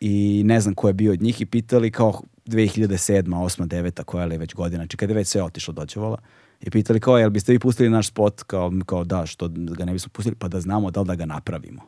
i 0.00 0.42
ne 0.44 0.60
znam 0.60 0.74
ko 0.74 0.88
je 0.88 0.94
bio 0.94 1.12
od 1.12 1.22
njih 1.22 1.40
i 1.40 1.46
pitali 1.46 1.90
kao 1.90 2.22
2007. 2.50 3.22
8. 3.22 3.66
9. 3.66 4.04
koja 4.04 4.24
je 4.24 4.38
već 4.38 4.54
godina, 4.54 4.82
znači 4.82 4.96
kada 4.96 5.12
je 5.12 5.16
već 5.16 5.28
sve 5.28 5.42
otišlo 5.42 5.74
dođevala 5.74 6.18
i 6.60 6.70
pitali 6.70 7.00
kao 7.00 7.18
jel 7.18 7.30
biste 7.30 7.52
vi 7.52 7.58
pustili 7.58 7.90
naš 7.90 8.08
spot 8.08 8.42
kao, 8.42 8.72
kao 8.86 9.04
da 9.04 9.26
što 9.26 9.48
ga 9.48 9.84
ne 9.84 9.92
bismo 9.92 10.10
pustili 10.12 10.34
pa 10.34 10.48
da 10.48 10.60
znamo 10.60 10.90
da 10.90 11.00
li 11.00 11.06
da 11.06 11.14
ga 11.14 11.26
napravimo. 11.26 11.82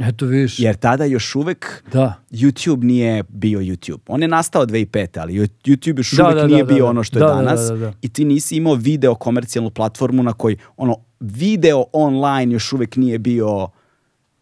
Eto 0.00 0.26
vidiš. 0.26 0.58
Jer 0.58 0.76
tada 0.76 1.04
još 1.04 1.34
uvek 1.34 1.84
Da. 1.92 2.14
YouTube 2.30 2.84
nije 2.84 3.22
bio 3.28 3.60
YouTube. 3.60 3.98
On 4.06 4.22
je 4.22 4.28
nastao 4.28 4.66
2005. 4.66 5.20
ali 5.20 5.32
YouTube 5.64 5.98
još 5.98 6.12
Da, 6.12 6.24
uvek 6.24 6.36
da, 6.36 6.46
nije 6.46 6.64
da, 6.64 6.68
da, 6.68 6.74
bio 6.74 6.84
da. 6.84 6.90
ono 6.90 7.04
što 7.04 7.18
je 7.18 7.20
Da, 7.20 7.26
da, 7.26 7.34
danas 7.34 7.60
da, 7.60 7.74
da, 7.74 7.76
da. 7.76 7.92
i 8.02 8.08
ti 8.08 8.24
nisi 8.24 8.56
imao 8.56 8.74
video 8.74 9.14
komercijalnu 9.14 9.70
platformu 9.70 10.22
na 10.22 10.32
koji 10.32 10.56
ono 10.76 10.96
video 11.20 11.84
online 11.92 12.52
još 12.52 12.72
uvek 12.72 12.96
nije 12.96 13.18
bio 13.18 13.68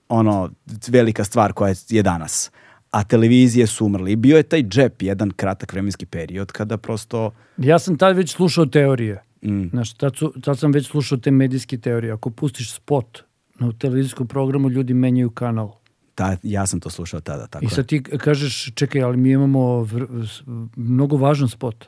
ono 0.09 0.51
velika 0.89 1.25
stvar 1.25 1.53
koja 1.53 1.75
je 1.89 2.03
danas. 2.03 2.51
A 2.97 3.05
televizije 3.05 3.67
su 3.67 3.87
umrli. 3.87 4.13
I 4.13 4.17
bio 4.17 4.37
je 4.37 4.43
taj 4.43 4.63
džep, 4.63 5.03
jedan 5.03 5.31
kratak 5.31 5.73
vremenski 5.73 6.07
period 6.07 6.53
kada 6.53 6.77
prosto 6.77 7.31
Ja 7.59 7.79
sam 7.79 7.99
tad 7.99 8.17
već 8.17 8.33
slušao 8.33 8.67
teorije. 8.67 9.23
Mm. 9.43 9.69
Znaš, 9.71 9.93
tad, 9.95 10.17
su, 10.17 10.33
tad 10.43 10.59
sam 10.59 10.73
već 10.73 10.87
slušao 10.87 11.19
te 11.19 11.31
medijske 11.31 11.79
teorije. 11.79 12.13
Ako 12.13 12.31
pustiš 12.31 12.73
spot 12.73 13.23
na 13.59 13.73
televizijskom 13.73 14.27
programu, 14.27 14.71
ljudi 14.71 14.95
menjaju 14.95 15.31
kanal. 15.31 15.73
ta, 16.15 16.37
ja 16.43 16.67
sam 16.67 16.81
to 16.81 16.91
slušao 16.91 17.21
tada. 17.21 17.47
Tako 17.47 17.65
I 17.65 17.69
sad 17.69 17.87
ti 17.87 18.03
kažeš, 18.03 18.73
čekaj, 18.75 19.03
ali 19.03 19.17
mi 19.17 19.31
imamo 19.31 19.61
vr- 19.61 20.69
mnogo 20.77 21.17
važan 21.17 21.49
spot. 21.49 21.85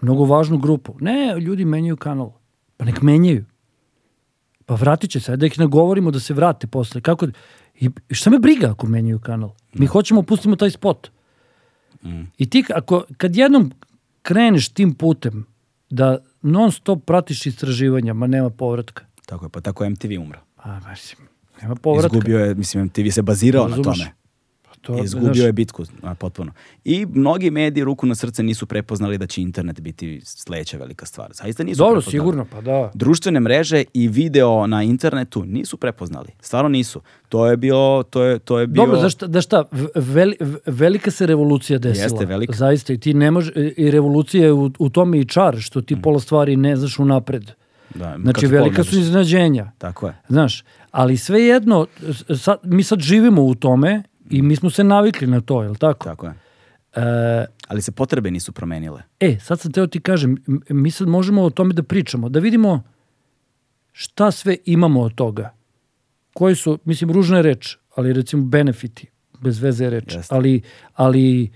Mnogo 0.00 0.24
važnu 0.24 0.58
grupu. 0.58 0.96
Ne, 1.00 1.40
ljudi 1.40 1.64
menjaju 1.64 1.96
kanal. 1.96 2.32
Pa 2.76 2.84
nek 2.84 3.02
menjaju. 3.02 3.44
Pa 4.66 4.74
vratit 4.74 5.10
će 5.10 5.20
se, 5.20 5.36
da 5.36 5.46
ih 5.46 5.58
nagovorimo 5.58 6.10
da 6.10 6.20
se 6.20 6.34
vrate 6.34 6.66
posle. 6.66 7.00
Kako? 7.00 7.28
I 7.74 7.90
šta 8.10 8.30
me 8.30 8.38
briga 8.38 8.70
ako 8.70 8.86
menjaju 8.86 9.18
kanal? 9.18 9.50
Mi 9.74 9.86
hoćemo 9.86 10.22
pustimo 10.22 10.56
taj 10.56 10.70
spot. 10.70 11.10
I 12.38 12.50
ti 12.50 12.64
ako, 12.74 13.04
kad 13.16 13.36
jednom 13.36 13.72
kreneš 14.22 14.68
tim 14.68 14.94
putem 14.94 15.46
da 15.90 16.18
non 16.42 16.72
stop 16.72 17.04
pratiš 17.04 17.46
istraživanja, 17.46 18.12
ma 18.14 18.26
nema 18.26 18.50
povratka. 18.50 19.04
Tako 19.26 19.44
je, 19.44 19.48
pa 19.48 19.60
tako 19.60 19.90
MTV 19.90 20.20
umro. 20.20 20.40
Pa, 20.56 20.80
mislim, 20.90 21.28
nema 21.62 21.74
povratka. 21.74 22.16
Izgubio 22.16 22.38
je, 22.38 22.54
mislim, 22.54 22.84
MTV 22.84 23.10
se 23.10 23.22
bazirao 23.22 23.68
na 23.68 23.76
Razumeš? 23.76 23.98
tome. 23.98 24.12
To, 24.86 25.04
Izgubio 25.04 25.24
znaš, 25.26 25.38
je 25.38 25.52
bitku 25.52 25.84
a, 26.02 26.14
potpuno. 26.14 26.52
I 26.84 27.06
mnogi 27.06 27.50
mediji 27.50 27.84
ruku 27.84 28.06
na 28.06 28.14
srce 28.14 28.42
nisu 28.42 28.66
prepoznali 28.66 29.18
da 29.18 29.26
će 29.26 29.42
internet 29.42 29.80
biti 29.80 30.20
sledeća 30.24 30.78
velika 30.78 31.06
stvar. 31.06 31.30
Zaista 31.32 31.64
nisu 31.64 31.78
Dobro, 31.78 31.94
prepoznali. 31.94 32.12
sigurno, 32.12 32.44
pa 32.44 32.60
da. 32.60 32.90
Društvene 32.94 33.40
mreže 33.40 33.84
i 33.94 34.08
video 34.08 34.66
na 34.66 34.82
internetu 34.82 35.44
nisu 35.44 35.76
prepoznali. 35.76 36.28
Stvarno 36.40 36.68
nisu. 36.68 37.00
To 37.28 37.46
je 37.46 37.56
bio 37.56 38.04
to 38.10 38.22
je 38.22 38.38
to 38.38 38.58
je 38.58 38.66
bio 38.66 38.82
Dobro, 38.82 39.00
da 39.00 39.08
šta, 39.08 39.26
da 39.26 39.40
šta 39.40 39.64
veli- 39.94 40.36
velika 40.66 41.10
se 41.10 41.26
revolucija 41.26 41.78
desila. 41.78 42.04
Jeste, 42.04 42.26
velika. 42.26 42.52
Zaista, 42.52 42.92
i 42.92 42.98
ti 42.98 43.14
ne 43.14 43.30
može, 43.30 43.52
i 43.76 43.90
revolucija 43.90 44.44
je 44.44 44.52
u, 44.52 44.70
u 44.78 44.90
tome 44.90 45.20
i 45.20 45.24
čar, 45.24 45.56
što 45.58 45.80
ti 45.80 46.02
pola 46.02 46.20
stvari 46.20 46.56
ne 46.56 46.76
znaš 46.76 46.98
unapred. 46.98 47.50
da, 47.94 48.16
Znači, 48.22 48.46
velika 48.46 48.84
su 48.84 48.98
iznenađenja. 48.98 49.70
Tako 49.78 50.06
je. 50.06 50.14
Znaš, 50.28 50.64
ali 50.90 51.16
svejedno, 51.16 51.86
sad, 52.36 52.58
mi 52.62 52.82
sad 52.82 53.00
živimo 53.00 53.42
u 53.42 53.54
tome 53.54 54.02
i 54.30 54.42
mi 54.42 54.56
smo 54.56 54.70
se 54.70 54.84
navikli 54.84 55.26
na 55.26 55.40
to, 55.40 55.62
je 55.62 55.68
li 55.68 55.76
tako? 55.76 56.04
Tako 56.04 56.26
je. 56.26 56.34
E, 56.94 57.46
Ali 57.68 57.82
se 57.82 57.92
potrebe 57.92 58.30
nisu 58.30 58.52
promenile. 58.52 59.02
E, 59.20 59.38
sad 59.40 59.60
sam 59.60 59.72
teo 59.72 59.86
ti 59.86 60.00
kažem, 60.00 60.36
mi 60.68 60.90
sad 60.90 61.08
možemo 61.08 61.42
o 61.42 61.50
tome 61.50 61.74
da 61.74 61.82
pričamo, 61.82 62.28
da 62.28 62.40
vidimo 62.40 62.82
šta 63.92 64.30
sve 64.30 64.56
imamo 64.64 65.00
od 65.00 65.14
toga. 65.14 65.54
Koji 66.32 66.54
su, 66.54 66.78
mislim, 66.84 67.10
ružna 67.10 67.36
je 67.36 67.42
reč, 67.42 67.76
ali 67.94 68.12
recimo 68.12 68.44
benefiti, 68.44 69.10
bez 69.40 69.60
veze 69.62 69.84
je 69.84 69.90
reč. 69.90 70.14
Jeste. 70.14 70.34
Ali, 70.34 70.62
ali 70.94 71.50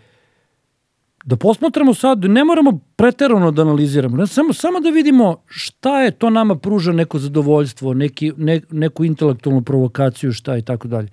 da 1.24 1.36
posmatramo 1.36 1.94
sad, 1.94 2.24
ne 2.24 2.44
moramo 2.44 2.80
preterano 2.96 3.50
da 3.50 3.62
analiziramo, 3.62 4.16
ne, 4.16 4.26
samo, 4.26 4.52
samo 4.52 4.80
da 4.80 4.90
vidimo 4.90 5.42
šta 5.46 6.02
je 6.02 6.10
to 6.10 6.30
nama 6.30 6.56
pruža 6.56 6.92
neko 6.92 7.18
zadovoljstvo, 7.18 7.94
neki, 7.94 8.32
ne, 8.36 8.60
neku 8.70 9.04
intelektualnu 9.04 9.62
provokaciju, 9.62 10.32
šta 10.32 10.56
i 10.56 10.62
tako 10.62 10.88
dalje. 10.88 11.08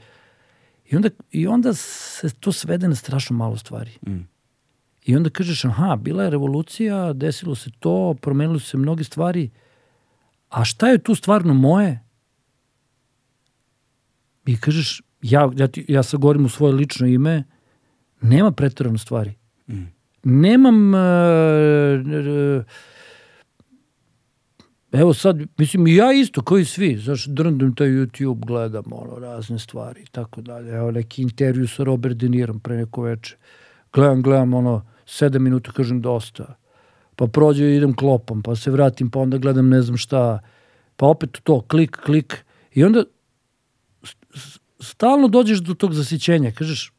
I 0.90 0.95
onda, 0.95 1.10
I 1.32 1.48
onda 1.48 1.74
se 1.74 2.30
to 2.40 2.52
svede 2.52 2.88
na 2.88 2.95
strašno 2.95 3.36
malo 3.36 3.57
stvari. 3.57 3.91
I 5.06 5.16
onda 5.16 5.30
kažeš, 5.30 5.66
aha, 5.66 5.95
bila 5.95 6.24
je 6.24 6.30
revolucija, 6.30 7.14
desilo 7.14 7.56
se 7.56 7.70
to, 7.80 8.16
promenilo 8.22 8.60
se 8.60 8.78
mnoge 8.78 9.03
stvari, 9.03 9.49
a 10.49 10.66
šta 10.66 10.88
je 10.88 10.98
tu 10.98 11.16
stvarno 11.16 11.53
moje? 11.53 11.99
I 14.45 14.57
kažeš, 14.57 15.02
ja, 15.22 15.52
ja, 15.56 15.68
ti, 15.68 15.86
ja 15.88 16.03
sad 16.03 16.20
govorim 16.20 16.45
u 16.45 16.49
svoje 16.49 16.74
lično 16.74 17.07
ime, 17.07 17.44
nema 18.22 18.52
pretarano 18.52 18.98
stvari. 18.98 19.34
Nemam... 20.24 20.95
e, 20.95 20.98
e, 20.98 22.64
evo 24.95 25.13
sad, 25.13 25.41
mislim, 25.57 25.88
i 25.88 25.95
ja 25.95 26.13
isto, 26.13 26.41
kao 26.41 26.57
i 26.57 26.65
svi, 26.65 26.97
znaš, 26.97 27.26
drndam 27.26 27.76
taj 27.76 27.88
YouTube, 27.88 28.45
gledam 28.45 28.84
ono, 28.91 29.19
razne 29.19 29.59
stvari 29.59 30.01
i 30.01 30.05
tako 30.11 30.41
dalje. 30.41 30.72
Evo 30.72 30.91
neki 30.91 31.22
intervju 31.22 31.67
sa 31.67 31.84
Robert 31.84 32.17
De 32.17 32.30
Nirom 32.30 32.59
pre 32.59 32.77
neko 32.77 33.01
veče. 33.01 33.35
Gledam, 33.93 34.22
gledam, 34.22 34.53
ono, 34.53 34.85
sedam 35.05 35.43
minuta, 35.43 35.72
kažem, 35.72 36.01
dosta. 36.01 36.55
Pa 37.15 37.27
prođe 37.27 37.65
i 37.65 37.76
idem 37.76 37.95
klopom, 37.95 38.43
pa 38.43 38.55
se 38.55 38.72
vratim, 38.72 39.09
pa 39.09 39.19
onda 39.19 39.38
gledam 39.38 39.69
ne 39.69 39.81
znam 39.81 39.97
šta. 39.97 40.39
Pa 40.95 41.05
opet 41.05 41.39
to, 41.43 41.61
klik, 41.61 41.97
klik. 42.05 42.45
I 42.73 42.84
onda 42.84 43.03
stalno 44.80 45.27
dođeš 45.27 45.59
do 45.59 45.73
tog 45.73 45.93
zasićenja. 45.93 46.51
Kažeš, 46.51 46.89
"M, 46.89 46.94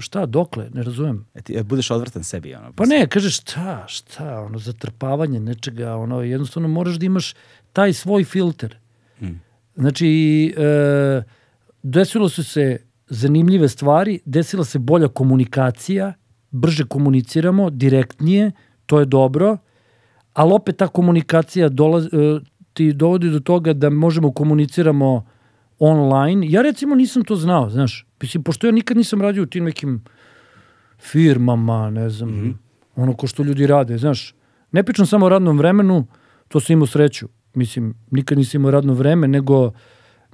šta, 0.00 0.26
dokle, 0.26 0.70
ne 0.74 0.82
razumem. 0.82 1.26
E, 1.34 1.42
ti, 1.42 1.54
e, 1.56 1.62
budeš 1.62 1.90
odvrtan 1.90 2.24
sebi. 2.24 2.54
Ono, 2.54 2.72
Pa 2.72 2.86
ne, 2.86 3.06
kažeš 3.06 3.36
šta, 3.36 3.84
šta, 3.88 4.40
ono, 4.40 4.58
zatrpavanje 4.58 5.40
nečega, 5.40 5.94
ono, 5.96 6.22
jednostavno 6.22 6.68
moraš 6.68 6.96
da 6.96 7.06
imaš 7.06 7.34
taj 7.72 7.92
svoj 7.92 8.24
filter. 8.24 8.76
Znači, 9.76 10.08
e, 10.56 11.22
desilo 11.82 12.28
su 12.28 12.44
se 12.44 12.78
zanimljive 13.06 13.68
stvari, 13.68 14.20
desila 14.24 14.64
se 14.64 14.78
bolja 14.78 15.08
komunikacija, 15.08 16.12
brže 16.50 16.84
komuniciramo, 16.84 17.70
direktnije, 17.70 18.52
to 18.86 19.00
je 19.00 19.06
dobro, 19.06 19.58
ali 20.32 20.52
opet 20.52 20.76
ta 20.76 20.88
komunikacija 20.88 21.68
dolaz, 21.68 22.06
e, 22.06 22.08
ti 22.72 22.92
dovodi 22.92 23.30
do 23.30 23.40
toga 23.40 23.72
da 23.72 23.90
možemo 23.90 24.32
komuniciramo 24.32 25.26
online. 25.78 26.50
Ja 26.50 26.62
recimo 26.62 26.94
nisam 26.94 27.24
to 27.24 27.36
znao, 27.36 27.70
znaš. 27.70 28.05
Mislim, 28.22 28.42
pošto 28.42 28.66
ja 28.66 28.72
nikad 28.72 28.96
nisam 28.96 29.22
radio 29.22 29.42
u 29.42 29.46
tim 29.46 29.64
nekim 29.64 30.04
firmama, 30.98 31.90
ne 31.90 32.10
znam, 32.10 32.58
ono 32.96 33.16
ko 33.16 33.26
što 33.26 33.42
ljudi 33.42 33.66
rade, 33.66 33.98
znaš. 33.98 34.34
Ne 34.72 34.82
pričam 34.82 35.06
samo 35.06 35.26
o 35.26 35.28
radnom 35.28 35.58
vremenu, 35.58 36.06
to 36.48 36.60
sam 36.60 36.72
imao 36.72 36.86
sreću. 36.86 37.28
Mislim, 37.54 37.94
nikad 38.10 38.38
nisam 38.38 38.60
imao 38.60 38.70
radno 38.70 38.94
vreme, 38.94 39.28
nego, 39.28 39.72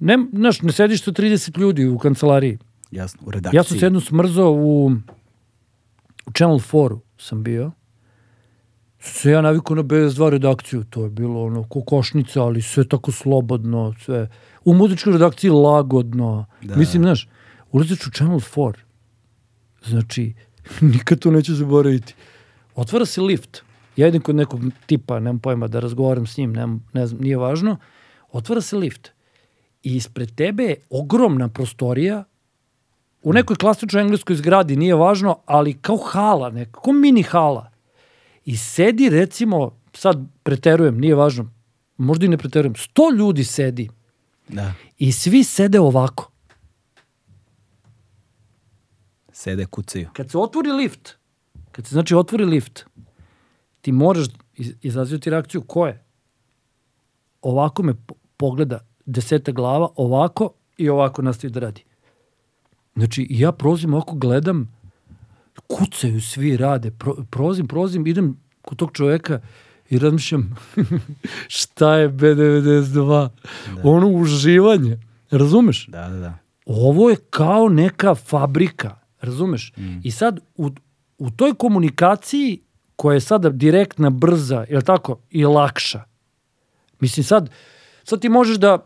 ne, 0.00 0.18
znaš, 0.32 0.62
ne 0.62 0.72
sediš 0.72 1.04
sa 1.04 1.12
30 1.12 1.58
ljudi 1.58 1.86
u 1.86 1.98
kancelariji. 1.98 2.58
Jasno, 2.90 3.22
u 3.26 3.30
redakciji. 3.30 3.56
Ja 3.56 3.62
sam 3.62 3.78
se 3.78 3.86
jednom 3.86 4.02
smrzao 4.02 4.52
u, 4.52 4.86
u 6.26 6.32
Channel 6.34 6.58
4 6.58 6.98
sam 7.18 7.42
bio. 7.42 7.70
Se 8.98 9.30
ja 9.30 9.40
navikao 9.40 9.76
na 9.76 9.82
BS2 9.82 10.28
redakciju, 10.28 10.84
to 10.84 11.04
je 11.04 11.10
bilo 11.10 11.44
ono 11.44 11.64
kokošnica, 11.68 12.42
ali 12.42 12.62
sve 12.62 12.88
tako 12.88 13.12
slobodno, 13.12 13.94
sve. 14.04 14.28
U 14.64 14.74
muzičkoj 14.74 15.12
redakciji 15.12 15.50
lagodno. 15.50 16.46
Da. 16.62 16.76
Mislim, 16.76 17.02
znaš, 17.02 17.28
ulaziš 17.72 18.06
u 18.06 18.10
Channel 18.10 18.40
4, 18.40 18.74
znači, 19.84 20.34
nikad 20.80 21.18
to 21.18 21.30
neću 21.30 21.54
zaboraviti. 21.54 22.14
Otvara 22.74 23.06
se 23.06 23.20
lift, 23.20 23.62
ja 23.96 24.08
idem 24.08 24.20
kod 24.20 24.34
nekog 24.34 24.60
tipa, 24.86 25.20
nemam 25.20 25.38
pojma 25.38 25.68
da 25.68 25.80
razgovaram 25.80 26.26
s 26.26 26.36
njim, 26.36 26.52
nemam, 26.52 26.88
ne 26.92 27.06
znam, 27.06 27.20
nije 27.20 27.36
važno, 27.36 27.76
otvara 28.32 28.60
se 28.60 28.76
lift. 28.76 29.10
I 29.82 29.96
ispred 29.96 30.34
tebe 30.34 30.62
je 30.62 30.76
ogromna 30.90 31.48
prostorija. 31.48 32.24
U 33.22 33.32
nekoj 33.32 33.56
klasičnoj 33.56 34.02
engleskoj 34.02 34.36
zgradi, 34.36 34.76
nije 34.76 34.94
važno, 34.94 35.38
ali 35.46 35.74
kao 35.74 35.96
hala, 35.96 36.50
neka, 36.50 36.80
kao 36.80 36.92
mini 36.92 37.22
hala. 37.22 37.70
I 38.44 38.56
sedi, 38.56 39.08
recimo, 39.08 39.78
sad 39.92 40.18
preterujem, 40.42 40.98
nije 40.98 41.14
važno, 41.14 41.50
možda 41.96 42.26
i 42.26 42.28
ne 42.28 42.38
preterujem, 42.38 42.74
sto 42.76 43.10
ljudi 43.10 43.44
sedi. 43.44 43.88
Da, 44.48 44.72
i 44.98 45.12
svi 45.12 45.44
sede 45.44 45.80
ovako. 45.80 46.31
Sede, 49.42 49.66
kucaju. 49.66 50.08
Kad 50.12 50.30
se 50.30 50.38
otvori 50.38 50.72
lift, 50.72 51.16
kad 51.72 51.86
se 51.86 51.92
znači 51.92 52.14
otvori 52.14 52.44
lift, 52.44 52.84
ti 53.80 53.92
moraš 53.92 54.26
iz- 54.56 54.74
izazivati 54.82 55.30
reakciju 55.30 55.60
ko 55.62 55.86
je? 55.86 56.04
Ovako 57.42 57.82
me 57.82 57.94
po- 57.96 58.14
pogleda 58.36 58.78
deseta 59.06 59.52
glava, 59.52 59.88
ovako 59.96 60.50
i 60.78 60.88
ovako 60.88 61.22
nastavi 61.22 61.50
da 61.50 61.60
radi. 61.60 61.84
Znači, 62.94 63.26
ja 63.30 63.52
prozim 63.52 63.94
ovako, 63.94 64.16
gledam, 64.16 64.72
kucaju 65.68 66.20
svi, 66.20 66.56
rade, 66.56 66.90
pro, 66.90 67.14
prozim, 67.30 67.68
prozim, 67.68 68.06
idem 68.06 68.36
kod 68.62 68.78
tog 68.78 68.90
čoveka 68.92 69.40
i 69.90 69.98
razmišljam 69.98 70.54
šta 71.48 71.94
je 71.94 72.08
B92? 72.10 73.28
Ono 73.84 74.08
uživanje, 74.08 74.98
razumeš? 75.30 75.86
Da, 75.86 76.08
da, 76.08 76.16
da. 76.16 76.38
ovo 76.66 77.10
je 77.10 77.16
kao 77.30 77.68
neka 77.68 78.14
fabrika, 78.14 78.96
razumeš? 79.22 79.72
I 80.02 80.10
sad 80.10 80.40
u, 80.56 80.70
u 81.18 81.30
toj 81.30 81.54
komunikaciji 81.54 82.60
koja 82.96 83.14
je 83.14 83.20
sada 83.20 83.50
direktna, 83.50 84.10
brza, 84.10 84.64
je 84.68 84.80
tako, 84.82 85.18
i 85.30 85.44
lakša. 85.44 86.02
Mislim 87.00 87.24
sad, 87.24 87.50
sad 88.04 88.20
ti 88.20 88.28
možeš 88.28 88.56
da 88.56 88.78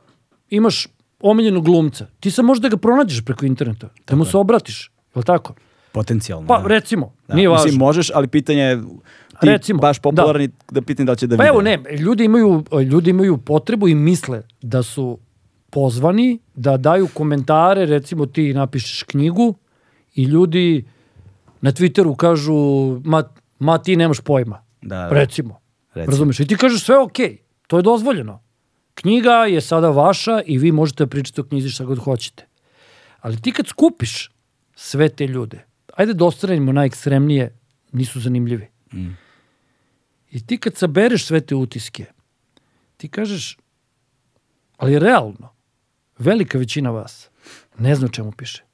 imaš 0.51 0.87
omiljenog 1.21 1.65
glumca. 1.65 2.07
Ti 2.21 2.31
sad 2.31 2.45
možeš 2.45 2.63
da 2.63 2.69
ga 2.69 2.77
pronađeš 2.77 3.25
preko 3.25 3.47
interneta, 3.47 3.89
da 4.07 4.17
mu 4.17 4.25
se 4.25 4.37
obratiš, 4.37 4.91
je 5.17 5.23
tako? 5.23 5.55
Potencijalno. 5.93 6.47
Pa 6.47 6.59
da. 6.59 6.69
recimo, 6.69 7.13
Da, 7.29 7.35
nije 7.35 7.49
važno. 7.49 7.65
Mislim, 7.65 7.79
možeš, 7.79 8.11
ali 8.15 8.29
pitanje 8.29 8.63
je 8.63 8.83
ti 9.41 9.47
Recimo, 9.47 9.81
baš 9.81 9.99
popularni 9.99 10.49
da, 10.71 10.83
pitanje 10.83 11.05
da 11.05 11.13
li 11.13 11.19
će 11.19 11.27
da 11.27 11.37
Pa 11.37 11.43
vide. 11.43 11.49
evo 11.49 11.63
ne, 11.63 11.79
ljudi 11.99 12.25
imaju, 12.25 12.65
ljudi 12.91 13.11
imaju 13.11 13.37
potrebu 13.39 13.89
i 13.89 13.95
misle 13.95 14.43
da 14.63 14.83
su 14.83 15.19
pozvani 15.71 16.39
da 16.55 16.77
daju 16.77 17.09
komentare, 17.15 17.87
recimo 17.87 18.27
ti 18.27 18.55
napišeš 18.55 19.03
knjigu 19.03 19.55
i 20.16 20.24
ljudi 20.24 20.84
na 21.60 21.72
Twitteru 21.72 22.16
kažu 22.16 22.55
ma, 23.05 23.22
ma 23.59 23.78
ti 23.78 23.97
nemaš 23.97 24.20
pojma. 24.20 24.62
Da, 24.82 24.97
da. 24.97 25.09
Recimo. 25.09 25.60
Recimo. 25.94 26.10
Razumeš? 26.10 26.40
I 26.40 26.47
ti 26.47 26.56
kažeš 26.56 26.84
sve 26.84 26.98
okej, 26.98 27.38
to 27.66 27.76
je 27.76 27.82
dozvoljeno. 27.82 28.43
Knjiga 28.94 29.30
je 29.30 29.60
sada 29.60 29.90
vaša 29.90 30.40
i 30.47 30.59
vi 30.59 30.72
možete 30.72 31.05
da 31.05 31.10
pričate 31.10 31.40
o 31.40 31.44
knjizi 31.44 31.68
šta 31.68 31.84
god 31.84 31.98
hoćete. 31.98 32.47
Ali 33.20 33.40
ti 33.43 33.52
kad 33.52 33.66
skupiš 33.66 34.30
sve 34.74 35.09
te 35.09 35.26
ljude, 35.26 35.64
ajde 35.97 36.14
da 36.14 36.24
ostranimo 36.24 36.72
najekstremnije, 36.72 37.59
nisu 37.93 38.20
zanimljivi. 38.20 38.68
I 40.30 40.47
ti 40.47 40.59
kad 40.59 40.76
sabereš 40.76 41.26
sve 41.26 41.40
te 41.40 41.55
utiske, 41.55 42.05
ti 42.96 43.09
kažeš, 43.09 43.59
ali 44.77 44.98
realno, 44.98 45.53
velika 46.19 46.59
većina 46.59 46.90
vas 46.90 47.30
ne 47.78 47.95
zna 47.95 48.06
o 48.06 48.11
čemu 48.11 48.32
piše. 48.32 48.65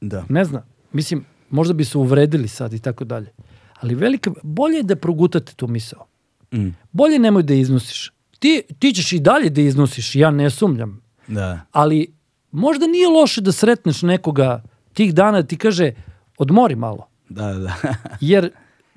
Da. 0.00 0.24
Ne 0.28 0.44
zna. 0.44 0.62
Mislim, 0.92 1.24
možda 1.50 1.74
bi 1.74 1.84
se 1.84 1.98
uvredili 1.98 2.48
sad 2.48 2.72
i 2.72 2.78
tako 2.78 3.04
dalje. 3.04 3.32
Ali 3.80 3.94
velika, 3.94 4.30
bolje 4.42 4.76
je 4.76 4.82
da 4.82 4.96
progutate 4.96 5.54
tu 5.54 5.68
misao. 5.68 6.06
Mm. 6.52 6.68
Bolje 6.92 7.18
nemoj 7.18 7.42
da 7.42 7.54
iznosiš. 7.54 8.12
Ti, 8.38 8.62
ti 8.78 8.92
ćeš 8.92 9.12
i 9.12 9.18
dalje 9.20 9.50
da 9.50 9.60
iznosiš, 9.60 10.16
ja 10.16 10.30
ne 10.30 10.50
sumnjam. 10.50 11.02
Da. 11.26 11.60
Ali 11.72 12.12
možda 12.50 12.86
nije 12.86 13.08
loše 13.08 13.40
da 13.40 13.52
sretneš 13.52 14.02
nekoga 14.02 14.62
tih 14.92 15.14
dana 15.14 15.42
da 15.42 15.46
ti 15.46 15.56
kaže 15.56 15.92
odmori 16.38 16.76
malo. 16.76 17.08
Da, 17.28 17.52
da. 17.52 17.74
Jer 18.20 18.50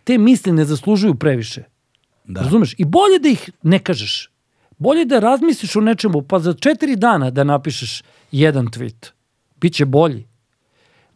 te 0.03 0.17
misli 0.17 0.51
ne 0.51 0.65
zaslužuju 0.65 1.15
previše. 1.15 1.63
da. 2.25 2.41
Razumeš? 2.41 2.75
I 2.77 2.85
bolje 2.85 3.19
da 3.19 3.29
ih 3.29 3.49
ne 3.63 3.79
kažeš. 3.79 4.29
Bolje 4.77 5.05
da 5.05 5.19
razmisliš 5.19 5.75
o 5.75 5.81
nečemu, 5.81 6.21
pa 6.21 6.39
za 6.39 6.53
četiri 6.53 6.95
dana 6.95 7.31
da 7.31 7.43
napišeš 7.43 8.03
jedan 8.31 8.67
tweet. 8.67 9.11
Biće 9.61 9.85
bolji. 9.85 10.27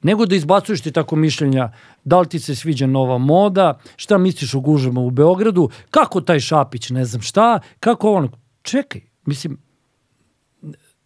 Nego 0.03 0.25
da 0.25 0.35
izbacuješ 0.35 0.81
ti 0.81 0.91
tako 0.91 1.15
mišljenja, 1.15 1.71
da 2.03 2.19
li 2.19 2.29
ti 2.29 2.39
se 2.39 2.55
sviđa 2.55 2.87
nova 2.87 3.17
moda, 3.17 3.79
šta 3.95 4.17
misliš 4.17 4.53
o 4.53 4.59
gužama 4.59 5.01
u 5.01 5.09
Beogradu, 5.09 5.69
kako 5.89 6.21
taj 6.21 6.39
Šapić, 6.39 6.89
ne 6.89 7.05
znam 7.05 7.21
šta, 7.21 7.59
kako 7.79 8.13
ono. 8.13 8.29
Čekaj, 8.61 9.01
mislim, 9.25 9.57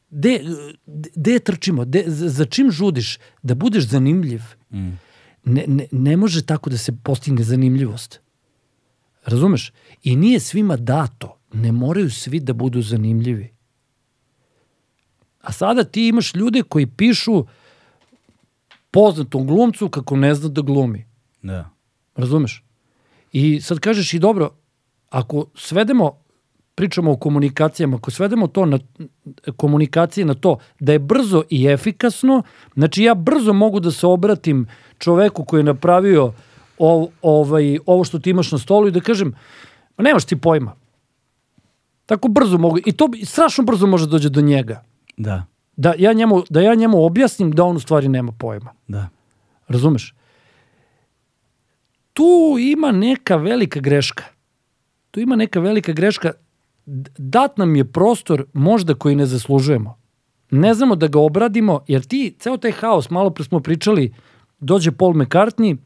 de, 0.10 0.42
de 1.16 1.40
trčimo, 1.40 1.86
de, 1.86 2.04
za, 2.08 2.30
za 2.30 2.46
čim 2.46 2.72
žudiš? 2.72 3.20
Da 3.44 3.56
budeš 3.56 3.88
zanimljiv. 3.88 4.42
Ne, 5.46 5.66
ne, 5.68 5.88
ne 5.92 6.18
može 6.18 6.46
tako 6.46 6.70
da 6.70 6.78
se 6.78 6.92
postigne 7.04 7.44
zanimljivost. 7.44 8.20
Razumeš? 9.26 9.72
I 10.04 10.16
nije 10.16 10.40
svima 10.40 10.76
dato. 10.76 11.38
Ne 11.54 11.72
moraju 11.72 12.10
svi 12.10 12.40
da 12.40 12.54
budu 12.54 12.82
zanimljivi. 12.82 13.54
A 15.42 15.52
sada 15.52 15.84
ti 15.84 16.08
imaš 16.08 16.36
ljude 16.36 16.64
koji 16.64 16.88
pišu 16.88 17.46
poznatom 18.92 19.48
glumcu 19.48 19.90
kako 19.90 20.16
ne 20.16 20.36
zna 20.36 20.50
da 20.50 20.62
glumi. 20.62 21.06
Da. 21.42 21.70
Razumeš? 22.16 22.64
I 23.32 23.62
sad 23.62 23.80
kažeš 23.80 24.14
i 24.14 24.20
dobro, 24.20 24.50
ako 25.10 25.46
svedemo, 25.56 26.12
pričamo 26.76 27.12
o 27.12 27.18
komunikacijama, 27.18 27.98
ako 27.98 28.12
svedemo 28.12 28.48
to 28.48 28.66
na 28.66 28.80
komunikacije 29.56 30.26
na 30.26 30.34
to 30.34 30.58
da 30.80 30.92
je 30.92 31.00
brzo 31.00 31.44
i 31.50 31.66
efikasno, 31.66 32.44
znači 32.74 33.04
ja 33.04 33.14
brzo 33.14 33.54
mogu 33.54 33.80
da 33.80 33.92
se 33.92 34.08
obratim 34.08 34.68
čoveku 34.98 35.46
koji 35.46 35.60
je 35.60 35.64
napravio 35.64 36.34
ov, 36.78 37.08
ovaj, 37.22 37.80
ovo 37.86 38.04
što 38.04 38.20
ti 38.20 38.30
imaš 38.30 38.52
na 38.52 38.58
stolu 38.58 38.88
i 38.88 38.92
da 38.92 39.02
kažem, 39.02 39.34
ma 39.98 40.04
nemaš 40.04 40.26
ti 40.26 40.36
pojma. 40.36 40.76
Tako 42.06 42.28
brzo 42.28 42.58
mogu, 42.58 42.78
i 42.86 42.92
to 42.92 43.10
strašno 43.26 43.64
brzo 43.64 43.88
može 43.88 44.08
dođe 44.08 44.30
do 44.30 44.42
njega. 44.42 44.84
Da. 45.18 45.46
Da 45.76 45.94
ja 45.98 46.14
njemu, 46.14 46.44
da 46.50 46.62
ja 46.62 46.76
njemu 46.76 47.04
objasnim 47.04 47.52
da 47.52 47.64
on 47.64 47.76
u 47.76 47.80
stvari 47.80 48.08
nema 48.08 48.32
pojma. 48.32 48.74
Da. 48.88 49.10
Razumeš? 49.68 50.14
Tu 52.14 52.58
ima 52.60 52.92
neka 52.92 53.36
velika 53.36 53.80
greška. 53.80 54.24
Tu 55.12 55.20
ima 55.20 55.36
neka 55.36 55.60
velika 55.60 55.92
greška. 55.92 56.32
Dat 57.18 57.58
nam 57.58 57.76
je 57.76 57.92
prostor 57.92 58.46
možda 58.54 58.94
koji 58.94 59.16
ne 59.16 59.26
zaslužujemo. 59.26 59.98
Ne 60.52 60.74
znamo 60.74 60.96
da 60.96 61.08
ga 61.08 61.20
obradimo, 61.20 61.84
jer 61.88 62.02
ti, 62.02 62.36
ceo 62.40 62.58
taj 62.58 62.72
haos, 62.72 63.10
malo 63.10 63.30
pre 63.30 63.44
smo 63.44 63.60
pričali, 63.60 64.14
dođe 64.60 64.92
Paul 64.92 65.14
McCartney, 65.14 65.78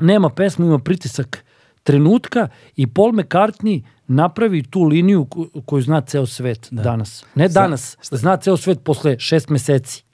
nema 0.00 0.28
pesmu, 0.30 0.66
ima 0.66 0.78
pritisak 0.78 1.44
trenutka 1.82 2.48
i 2.76 2.86
Paul 2.86 3.12
McCartney 3.12 3.82
napravi 4.06 4.62
tu 4.62 4.82
liniju 4.82 5.24
ko- 5.24 5.46
koju 5.66 5.82
zna 5.82 6.00
ceo 6.00 6.26
svet 6.26 6.68
danas. 6.70 7.24
Ne 7.34 7.48
danas, 7.48 7.96
zna 8.12 8.36
ceo 8.36 8.56
svet 8.56 8.84
posle 8.84 9.18
šest 9.18 9.48
meseci. 9.48 10.04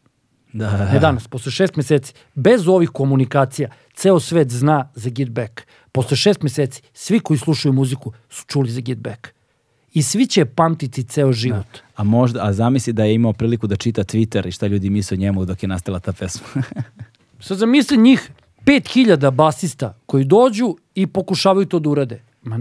Da. 0.53 0.93
Ne 0.93 0.99
danas, 0.99 1.29
posle 1.29 1.53
šest 1.53 1.77
meseci, 1.77 2.15
bez 2.35 2.69
ovih 2.69 2.91
komunikacija, 2.91 3.69
ceo 3.95 4.21
svet 4.21 4.51
zna 4.51 4.89
za 4.95 5.11
Get 5.11 5.31
Back. 5.31 5.67
Posle 5.93 6.17
šest 6.17 6.43
meseci, 6.43 6.83
svi 6.93 7.21
koji 7.21 7.39
slušaju 7.39 7.73
muziku 7.73 8.13
su 8.31 8.45
čuli 8.47 8.71
za 8.71 8.81
Get 8.81 8.99
Back. 8.99 9.29
I 9.93 10.03
svi 10.03 10.27
će 10.27 10.45
pamtiti 10.45 11.05
ceo 11.05 11.33
život. 11.33 11.67
A 11.97 12.05
možda, 12.05 12.45
a 12.45 12.53
zamisli 12.53 12.93
da 12.93 13.05
je 13.05 13.15
imao 13.15 13.33
priliku 13.33 13.67
da 13.67 13.77
čita 13.77 14.05
Twitter 14.05 14.49
i 14.49 14.53
šta 14.53 14.67
ljudi 14.67 14.91
misle 14.91 15.15
o 15.15 15.19
njemu 15.19 15.45
dok 15.45 15.63
je 15.63 15.69
nastala 15.69 15.99
ta 16.01 16.13
pesma. 16.13 16.47
Sad 17.41 17.59
zamisli 17.59 17.97
njih 17.97 18.31
5000 18.67 19.31
basista 19.31 19.99
koji 20.07 20.25
dođu 20.25 20.77
i 20.95 21.07
pokušavaju 21.07 21.67
to 21.67 21.79
da 21.79 21.91
urade. 21.91 22.23
Ma, 22.43 22.61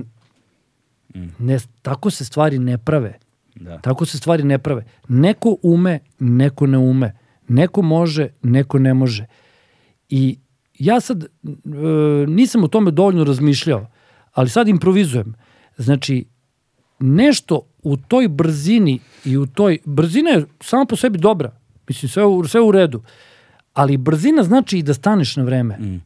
ne, 1.40 1.58
tako 1.82 2.10
se 2.10 2.26
stvari 2.26 2.60
ne 2.60 2.78
prave. 2.78 3.20
da. 3.56 3.78
Tako 3.78 4.06
se 4.06 4.18
stvari 4.18 4.44
ne 4.44 4.58
prave. 4.58 4.86
Neko 5.08 5.58
ume, 5.64 6.00
neko 6.20 6.68
ne 6.68 6.78
ume. 6.78 7.18
Neko 7.48 7.82
može, 7.82 8.28
neko 8.44 8.80
ne 8.80 8.94
može. 8.94 9.26
I 10.10 10.38
ja 10.80 11.00
sad 11.00 11.24
e, 11.24 11.28
nisam 12.28 12.64
o 12.64 12.68
tome 12.68 12.92
dovoljno 12.92 13.24
razmišljao, 13.24 13.88
ali 14.34 14.50
sad 14.50 14.68
improvizujem. 14.68 15.34
Znači, 15.78 16.26
nešto 17.00 17.62
u 17.84 17.98
toj 17.98 18.28
brzini 18.28 19.00
i 19.26 19.38
u 19.38 19.46
toj... 19.46 19.78
Brzina 19.86 20.30
je 20.30 20.46
sama 20.62 20.86
po 20.86 20.96
sebi 20.96 21.18
dobra. 21.20 21.58
Mislim, 21.88 22.10
sve, 22.10 22.26
u- 22.26 22.48
sve 22.48 22.62
u 22.62 22.72
redu. 22.72 23.04
Ali 23.76 23.98
brzina 23.98 24.44
znači 24.44 24.78
i 24.78 24.84
da 24.84 24.94
staneš 24.94 25.36
na 25.36 25.44
vreme. 25.44 25.78
Mm. 25.78 26.02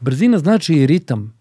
Brzina 0.00 0.38
znači 0.38 0.74
i 0.74 0.86
ritam. 0.86 1.34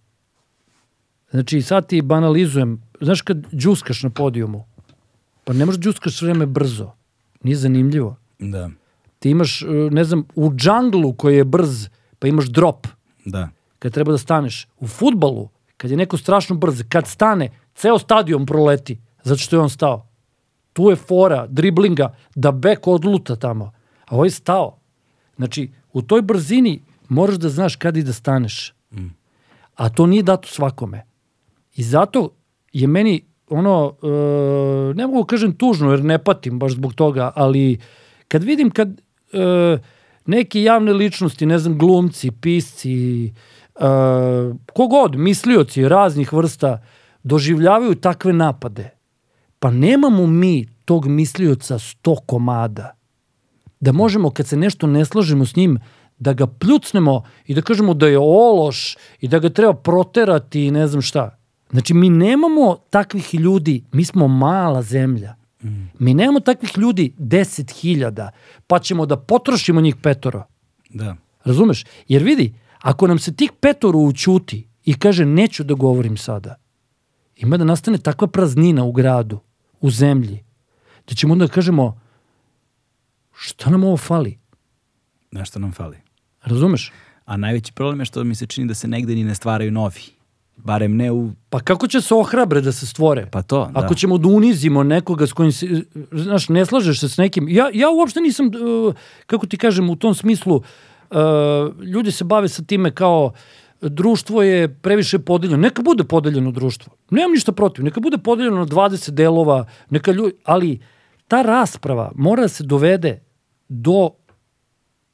Znači, 1.31 1.61
sad 1.61 1.87
ti 1.87 2.01
banalizujem. 2.01 2.81
Znaš 3.01 3.21
kad 3.21 3.37
džuskaš 3.53 4.03
na 4.03 4.09
podijumu, 4.09 4.65
pa 5.43 5.53
ne 5.53 5.65
možeš 5.65 5.81
džuskaš 5.81 6.17
sve 6.17 6.25
vreme 6.25 6.45
brzo. 6.45 6.91
Nije 7.43 7.55
zanimljivo. 7.55 8.15
Da, 8.39 8.69
Ti 9.19 9.29
imaš, 9.29 9.61
e, 9.61 9.65
ne 9.91 10.03
znam, 10.03 10.23
u 10.35 10.51
džanglu 10.55 11.13
koji 11.13 11.37
je 11.37 11.43
brz, 11.43 11.87
pa 12.19 12.27
imaš 12.27 12.45
drop 12.45 12.87
da. 13.25 13.49
kad 13.79 13.93
treba 13.93 14.11
da 14.11 14.17
staneš. 14.17 14.67
U 14.79 14.87
futbalu, 14.87 15.49
kad 15.77 15.91
je 15.91 15.97
neko 15.97 16.17
strašno 16.17 16.55
brz, 16.55 16.83
kad 16.89 17.07
stane, 17.07 17.49
ceo 17.75 17.99
stadion 17.99 18.45
proleti, 18.45 18.99
zato 19.23 19.37
što 19.37 19.55
je 19.55 19.59
on 19.59 19.69
stao. 19.69 20.07
Tu 20.73 20.89
je 20.89 20.95
fora, 20.95 21.47
driblinga, 21.47 22.15
da 22.35 22.51
bek 22.51 22.87
odluta 22.87 23.35
tamo. 23.35 23.71
A 24.05 24.15
ovo 24.15 24.25
je 24.25 24.31
stao. 24.31 24.79
Znači, 25.35 25.71
u 25.93 26.01
toj 26.01 26.21
brzini 26.21 26.81
moraš 27.09 27.35
da 27.35 27.49
znaš 27.49 27.75
kad 27.75 27.97
i 27.97 28.03
da 28.03 28.13
staneš. 28.13 28.73
A 29.75 29.89
to 29.89 30.05
nije 30.05 30.23
dato 30.23 30.47
svakome. 30.47 31.05
I 31.75 31.83
zato 31.83 32.29
je 32.73 32.87
meni 32.87 33.25
ono, 33.49 33.95
e, 34.03 34.93
ne 34.93 35.07
mogu 35.07 35.25
kažem 35.25 35.55
tužno 35.55 35.91
jer 35.91 36.03
ne 36.03 36.23
patim 36.23 36.59
baš 36.59 36.71
zbog 36.71 36.93
toga, 36.93 37.31
ali 37.35 37.79
kad 38.27 38.43
vidim 38.43 38.71
kad 38.71 39.01
e, 39.33 39.77
neke 40.25 40.63
javne 40.63 40.93
ličnosti, 40.93 41.45
ne 41.45 41.59
znam, 41.59 41.77
glumci, 41.77 42.31
pisci, 42.31 43.25
e, 43.25 43.31
kogod, 44.73 45.15
mislioci 45.15 45.89
raznih 45.89 46.33
vrsta, 46.33 46.83
doživljavaju 47.23 47.95
takve 47.95 48.33
napade, 48.33 48.89
pa 49.59 49.71
nemamo 49.71 50.27
mi 50.27 50.65
tog 50.85 51.05
mislioca 51.07 51.79
sto 51.79 52.15
komada 52.15 53.02
da 53.83 53.91
možemo 53.91 54.29
kad 54.29 54.47
se 54.47 54.57
nešto 54.57 54.87
ne 54.87 55.05
slažemo 55.05 55.45
s 55.45 55.55
njim 55.55 55.79
da 56.19 56.33
ga 56.33 56.47
pljucnemo 56.47 57.23
i 57.45 57.53
da 57.53 57.61
kažemo 57.61 57.93
da 57.93 58.07
je 58.07 58.19
ološ 58.19 58.95
i 59.19 59.27
da 59.27 59.39
ga 59.39 59.49
treba 59.49 59.73
proterati 59.73 60.65
i 60.65 60.71
ne 60.71 60.87
znam 60.87 61.01
šta. 61.01 61.37
Znači 61.71 61.93
mi 61.93 62.09
nemamo 62.09 62.77
takvih 62.89 63.35
ljudi, 63.35 63.83
mi 63.91 64.05
smo 64.05 64.27
mala 64.27 64.81
zemlja. 64.81 65.35
Mi 65.99 66.13
nemamo 66.13 66.39
takvih 66.39 66.77
ljudi 66.77 67.13
10.000 67.19 68.29
pa 68.67 68.79
ćemo 68.79 69.05
da 69.05 69.17
potrošimo 69.17 69.81
njih 69.81 69.95
petoro. 69.95 70.43
Da. 70.89 71.15
Razumeš? 71.43 71.85
Jer 72.07 72.23
vidi, 72.23 72.53
ako 72.79 73.07
nam 73.07 73.19
se 73.19 73.35
tih 73.35 73.51
petoro 73.59 73.99
učuti 73.99 74.67
i 74.85 74.93
kaže 74.93 75.25
neću 75.25 75.63
da 75.63 75.73
govorim 75.73 76.17
sada, 76.17 76.55
ima 77.35 77.57
da 77.57 77.63
nastane 77.63 77.97
takva 77.97 78.27
praznina 78.27 78.83
u 78.83 78.91
gradu, 78.91 79.39
u 79.81 79.89
zemlji, 79.91 80.43
da 81.07 81.15
ćemo 81.15 81.33
onda 81.33 81.45
da 81.47 81.51
kažemo 81.51 82.02
šta 83.43 83.69
nam 83.69 83.83
ovo 83.83 83.97
fali? 83.97 84.39
Nešto 85.31 85.59
nam 85.59 85.71
fali. 85.71 85.97
Razumeš? 86.43 86.91
A 87.25 87.37
najveći 87.37 87.73
problem 87.73 87.99
je 87.99 88.05
što 88.05 88.23
mi 88.23 88.35
se 88.35 88.45
čini 88.45 88.67
da 88.67 88.73
se 88.73 88.87
negde 88.87 89.15
ni 89.15 89.23
ne 89.23 89.35
stvaraju 89.35 89.71
novi. 89.71 90.01
Barem 90.57 90.95
ne 90.95 91.11
u... 91.11 91.31
Pa 91.49 91.59
kako 91.59 91.87
će 91.87 92.01
se 92.01 92.13
ohrabre 92.13 92.61
da 92.61 92.71
se 92.71 92.87
stvore? 92.87 93.27
Pa 93.31 93.41
to, 93.41 93.69
da. 93.73 93.79
Ako 93.79 93.95
ćemo 93.95 94.17
da 94.17 94.27
unizimo 94.27 94.83
nekoga 94.83 95.27
s 95.27 95.33
kojim 95.33 95.51
se, 95.51 95.67
znaš, 96.11 96.49
ne 96.49 96.65
slažeš 96.65 96.99
se 96.99 97.09
s 97.09 97.17
nekim. 97.17 97.49
Ja, 97.49 97.69
ja 97.73 97.89
uopšte 97.89 98.21
nisam, 98.21 98.47
uh, 98.47 98.95
kako 99.25 99.47
ti 99.47 99.57
kažem, 99.57 99.89
u 99.89 99.95
tom 99.95 100.15
smislu, 100.15 100.55
uh, 100.55 101.17
ljudi 101.81 102.11
se 102.11 102.23
bave 102.23 102.49
sa 102.49 102.63
time 102.63 102.91
kao 102.91 103.33
društvo 103.81 104.43
je 104.43 104.75
previše 104.75 105.19
podeljeno. 105.19 105.57
Neka 105.57 105.81
bude 105.81 106.03
podeljeno 106.03 106.51
društvo. 106.51 106.93
Nemam 107.09 107.31
ništa 107.31 107.51
protiv. 107.51 107.85
Neka 107.85 107.99
bude 107.99 108.17
podeljeno 108.17 108.57
na 108.57 108.65
20 108.65 109.09
delova, 109.09 109.65
neka 109.89 110.11
ljudi, 110.11 110.35
ali 110.43 110.79
ta 111.27 111.41
rasprava 111.41 112.11
mora 112.15 112.41
da 112.41 112.47
se 112.47 112.63
dovede 112.63 113.19
do 113.73 114.09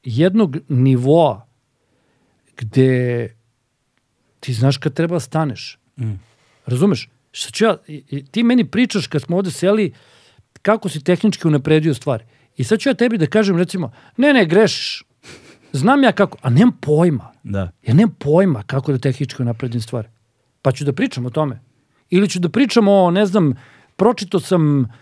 jednog 0.02 0.56
nivoa 0.68 1.46
gde 2.56 3.34
ti 4.40 4.52
znaš 4.52 4.76
kad 4.76 4.94
treba 4.94 5.16
da 5.16 5.20
staneš. 5.20 5.78
Mm. 5.96 6.12
Razumeš? 6.66 7.08
Šta 7.32 7.50
ću 7.50 7.64
ja, 7.64 7.76
ti 8.30 8.42
meni 8.42 8.64
pričaš 8.64 9.06
kad 9.06 9.22
smo 9.22 9.36
ovde 9.36 9.50
seli 9.50 9.92
kako 10.62 10.88
si 10.88 11.04
tehnički 11.04 11.48
unapredio 11.48 11.94
stvari. 11.94 12.24
I 12.56 12.64
sad 12.64 12.78
ću 12.78 12.88
ja 12.88 12.94
tebi 12.94 13.18
da 13.18 13.26
kažem 13.26 13.58
recimo, 13.58 13.92
ne, 14.16 14.32
ne, 14.32 14.44
grešiš. 14.44 15.02
Znam 15.72 16.02
ja 16.02 16.12
kako, 16.12 16.38
a 16.42 16.50
nemam 16.50 16.76
pojma. 16.80 17.32
Da. 17.42 17.70
Ja 17.86 17.94
nemam 17.94 18.14
pojma 18.18 18.62
kako 18.62 18.92
da 18.92 18.98
tehnički 18.98 19.42
unapredim 19.42 19.80
stvari. 19.80 20.08
Pa 20.62 20.72
ću 20.72 20.84
da 20.84 20.92
pričam 20.92 21.26
o 21.26 21.30
tome. 21.30 21.60
Ili 22.10 22.28
ću 22.28 22.40
da 22.40 22.48
pričam 22.48 22.88
o, 22.88 23.10
ne 23.10 23.26
znam, 23.26 23.54
pročito 23.96 24.40
sam, 24.40 24.92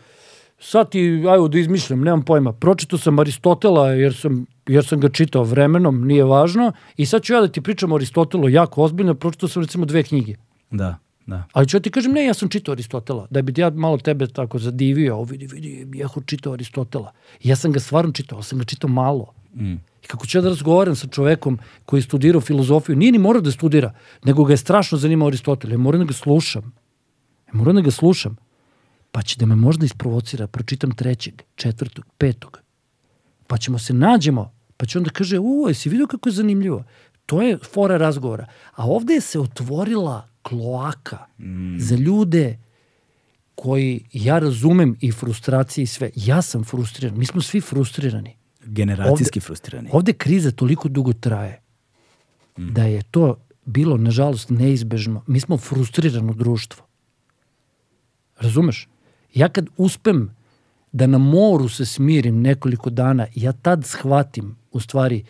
sad 0.58 0.90
ti, 0.90 1.24
ajmo 1.28 1.48
da 1.48 1.58
izmišljam, 1.58 2.00
nemam 2.00 2.22
pojma, 2.22 2.52
pročito 2.52 2.98
sam 2.98 3.18
Aristotela 3.18 3.88
jer 3.88 4.14
sam, 4.14 4.46
jer 4.66 4.86
sam 4.86 5.00
ga 5.00 5.08
čitao 5.08 5.44
vremenom, 5.44 6.06
nije 6.06 6.24
važno, 6.24 6.72
i 6.96 7.06
sad 7.06 7.22
ću 7.22 7.32
ja 7.32 7.40
da 7.40 7.48
ti 7.48 7.60
pričam 7.60 7.92
o 7.92 7.96
Aristotelu 7.96 8.48
jako 8.48 8.82
ozbiljno, 8.82 9.14
pročito 9.14 9.48
sam 9.48 9.62
recimo 9.62 9.86
dve 9.86 10.02
knjige. 10.02 10.34
Da. 10.70 10.98
Da. 11.28 11.44
Ali 11.52 11.68
ću 11.68 11.76
ja 11.76 11.80
ti 11.80 11.90
kažem, 11.90 12.12
ne, 12.12 12.24
ja 12.24 12.34
sam 12.34 12.48
čitao 12.48 12.72
Aristotela. 12.72 13.26
Da 13.30 13.42
bi 13.42 13.52
ja 13.56 13.70
malo 13.70 13.98
tebe 13.98 14.26
tako 14.26 14.58
zadivio, 14.58 15.16
o 15.16 15.24
vidi, 15.24 15.46
vidi, 15.46 15.86
Jehu 15.94 16.20
čitao 16.20 16.52
Aristotela. 16.52 17.12
I 17.40 17.48
ja 17.48 17.56
sam 17.56 17.72
ga 17.72 17.80
stvarno 17.80 18.12
čitao, 18.12 18.36
ali 18.36 18.44
sam 18.44 18.58
ga 18.58 18.64
čitao 18.64 18.90
malo. 18.90 19.32
Mm. 19.54 19.72
I 19.72 20.06
kako 20.06 20.26
ću 20.26 20.38
ja 20.38 20.42
da 20.42 20.48
razgovaram 20.48 20.96
sa 20.96 21.06
čovekom 21.06 21.58
koji 21.84 21.98
je 21.98 22.02
studirao 22.02 22.40
filozofiju, 22.40 22.96
nije 22.96 23.12
ni 23.12 23.18
morao 23.18 23.42
da 23.42 23.50
studira, 23.50 23.92
nego 24.24 24.44
ga 24.44 24.52
je 24.52 24.56
strašno 24.56 24.98
zanimao 24.98 25.28
Aristotel. 25.28 25.72
Ja 25.72 25.78
moram 25.78 26.00
da 26.00 26.06
ga 26.06 26.12
slušam. 26.12 26.72
Ja 27.48 27.54
moram 27.54 27.76
da 27.76 27.82
ga 27.82 27.90
slušam. 27.90 28.36
Pa 29.12 29.22
će 29.22 29.36
da 29.38 29.46
me 29.46 29.56
možda 29.56 29.86
isprovocira, 29.86 30.46
pročitam 30.46 30.90
trećeg, 30.90 31.42
četvrtog, 31.54 32.04
petog. 32.18 32.60
Pa 33.46 33.56
ćemo 33.58 33.78
se 33.78 33.94
nađemo, 33.94 34.52
pa 34.76 34.86
će 34.86 34.98
onda 34.98 35.10
kaže, 35.10 35.38
u, 35.38 35.64
jesi 35.68 35.88
vidio 35.88 36.06
kako 36.06 36.28
je 36.28 36.32
zanimljivo? 36.32 36.84
To 37.26 37.42
je 37.42 37.58
fora 37.64 37.96
razgovora. 37.96 38.46
A 38.72 38.86
ovde 38.86 39.14
je 39.14 39.20
se 39.20 39.40
otvorila 39.40 40.28
kloaka 40.42 41.18
Mm. 41.38 41.78
za 41.78 41.96
ljude 41.96 42.58
koji, 43.54 44.04
ja 44.12 44.38
razumem 44.38 44.96
i 45.00 45.12
frustracije 45.12 45.82
i 45.82 45.86
sve. 45.86 46.10
Ja 46.16 46.42
sam 46.42 46.64
frustriran. 46.64 47.18
Mi 47.18 47.26
smo 47.26 47.42
svi 47.42 47.60
frustrirani. 47.60 48.36
Generacijski 48.62 49.38
Ovde- 49.38 49.40
frustrirani. 49.40 49.90
Ovde 49.92 50.12
kriza 50.12 50.50
toliko 50.50 50.88
dugo 50.88 51.12
traje 51.12 51.62
da 52.56 52.82
je 52.82 53.02
to 53.02 53.36
bilo, 53.64 53.96
nažalost, 53.96 54.50
neizbežno. 54.50 55.22
Mi 55.26 55.40
smo 55.40 55.58
frustrirano 55.58 56.32
društvo. 56.32 56.84
Razumeš? 58.36 58.88
Ja 59.34 59.48
kad 59.48 59.66
uspem 59.76 60.34
da 60.92 61.06
na 61.06 61.18
moru 61.18 61.68
se 61.68 61.86
smirim 61.86 62.40
nekoliko 62.40 62.90
dana, 62.90 63.26
ja 63.34 63.52
tad 63.52 63.84
shvatim, 63.84 64.56
u 64.72 64.80
stvari, 64.80 65.24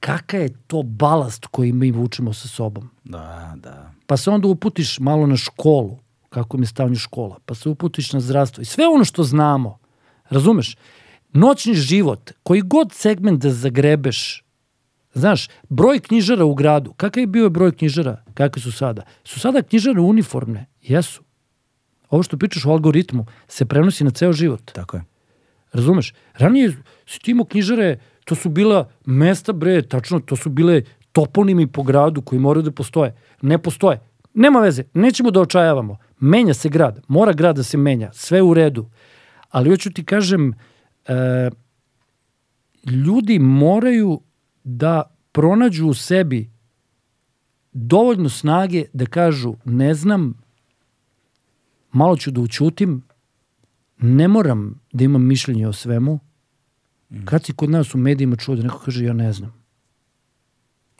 kakav 0.00 0.40
je 0.40 0.54
to 0.66 0.82
balast 0.82 1.46
koji 1.46 1.72
mi 1.72 1.90
vučemo 1.90 2.32
sa 2.32 2.48
sobom. 2.48 2.90
Da, 3.04 3.54
da. 3.56 3.92
Pa 4.06 4.16
se 4.16 4.30
onda 4.30 4.48
uputiš 4.48 4.98
malo 4.98 5.26
na 5.26 5.36
školu, 5.36 5.98
kako 6.28 6.56
mi 6.56 6.62
je 6.62 6.68
stavnju 6.68 6.96
škola, 6.96 7.38
pa 7.46 7.54
se 7.54 7.68
uputiš 7.68 8.12
na 8.12 8.20
zdravstvo 8.20 8.62
i 8.62 8.64
sve 8.64 8.86
ono 8.86 9.04
što 9.04 9.22
znamo, 9.22 9.78
razumeš? 10.30 10.76
Noćni 11.32 11.74
život, 11.74 12.30
koji 12.42 12.60
god 12.60 12.92
segment 12.92 13.42
da 13.42 13.50
zagrebeš, 13.50 14.44
znaš, 15.14 15.48
broj 15.68 16.00
knjižara 16.00 16.44
u 16.44 16.54
gradu, 16.54 16.92
kakav 16.92 17.20
je 17.20 17.26
bio 17.26 17.50
broj 17.50 17.76
knjižara, 17.76 18.24
kakvi 18.34 18.62
su 18.62 18.72
sada? 18.72 19.02
Su 19.24 19.40
sada 19.40 19.62
knjižare 19.62 20.00
uniformne? 20.00 20.66
Jesu. 20.82 21.23
Ovo 22.14 22.22
što 22.22 22.36
pričaš 22.36 22.66
o 22.66 22.70
algoritmu 22.70 23.26
se 23.48 23.64
prenosi 23.64 24.04
na 24.04 24.10
ceo 24.10 24.32
život. 24.32 24.72
Tako 24.72 24.96
je. 24.96 25.04
Razumeš? 25.72 26.14
Ranije 26.34 26.76
si 27.06 27.20
ti 27.20 27.30
imao 27.30 27.44
knjižare, 27.44 27.98
to 28.24 28.34
su 28.34 28.48
bila 28.48 28.88
mesta, 29.06 29.52
bre, 29.52 29.82
tačno, 29.82 30.20
to 30.20 30.36
su 30.36 30.50
bile 30.50 30.82
toponimi 31.12 31.66
po 31.66 31.82
gradu 31.82 32.22
koji 32.22 32.38
moraju 32.38 32.62
da 32.62 32.70
postoje. 32.70 33.14
Ne 33.42 33.58
postoje. 33.58 34.00
Nema 34.34 34.60
veze, 34.60 34.84
nećemo 34.94 35.30
da 35.30 35.40
očajavamo. 35.40 35.96
Menja 36.20 36.54
se 36.54 36.68
grad, 36.68 37.00
mora 37.08 37.32
grad 37.32 37.56
da 37.56 37.62
se 37.62 37.78
menja, 37.78 38.12
sve 38.12 38.42
u 38.42 38.54
redu. 38.54 38.86
Ali 39.50 39.70
hoću 39.70 39.92
ti 39.92 40.04
kažem, 40.04 40.54
e, 41.06 41.50
ljudi 42.86 43.38
moraju 43.38 44.20
da 44.64 45.02
pronađu 45.32 45.86
u 45.86 45.94
sebi 45.94 46.50
dovoljno 47.72 48.28
snage 48.28 48.84
da 48.92 49.06
kažu 49.06 49.54
ne 49.64 49.94
znam, 49.94 50.43
malo 51.94 52.16
ću 52.16 52.30
da 52.30 52.40
učutim, 52.40 53.02
ne 53.98 54.28
moram 54.28 54.80
da 54.92 55.04
imam 55.04 55.26
mišljenje 55.26 55.68
o 55.68 55.72
svemu. 55.72 56.20
Kad 57.24 57.44
si 57.44 57.52
kod 57.52 57.70
nas 57.70 57.94
u 57.94 57.98
medijima 57.98 58.36
čuo 58.36 58.56
da 58.56 58.62
neko 58.62 58.78
kaže 58.78 59.04
ja 59.04 59.12
ne 59.12 59.32
znam. 59.32 59.64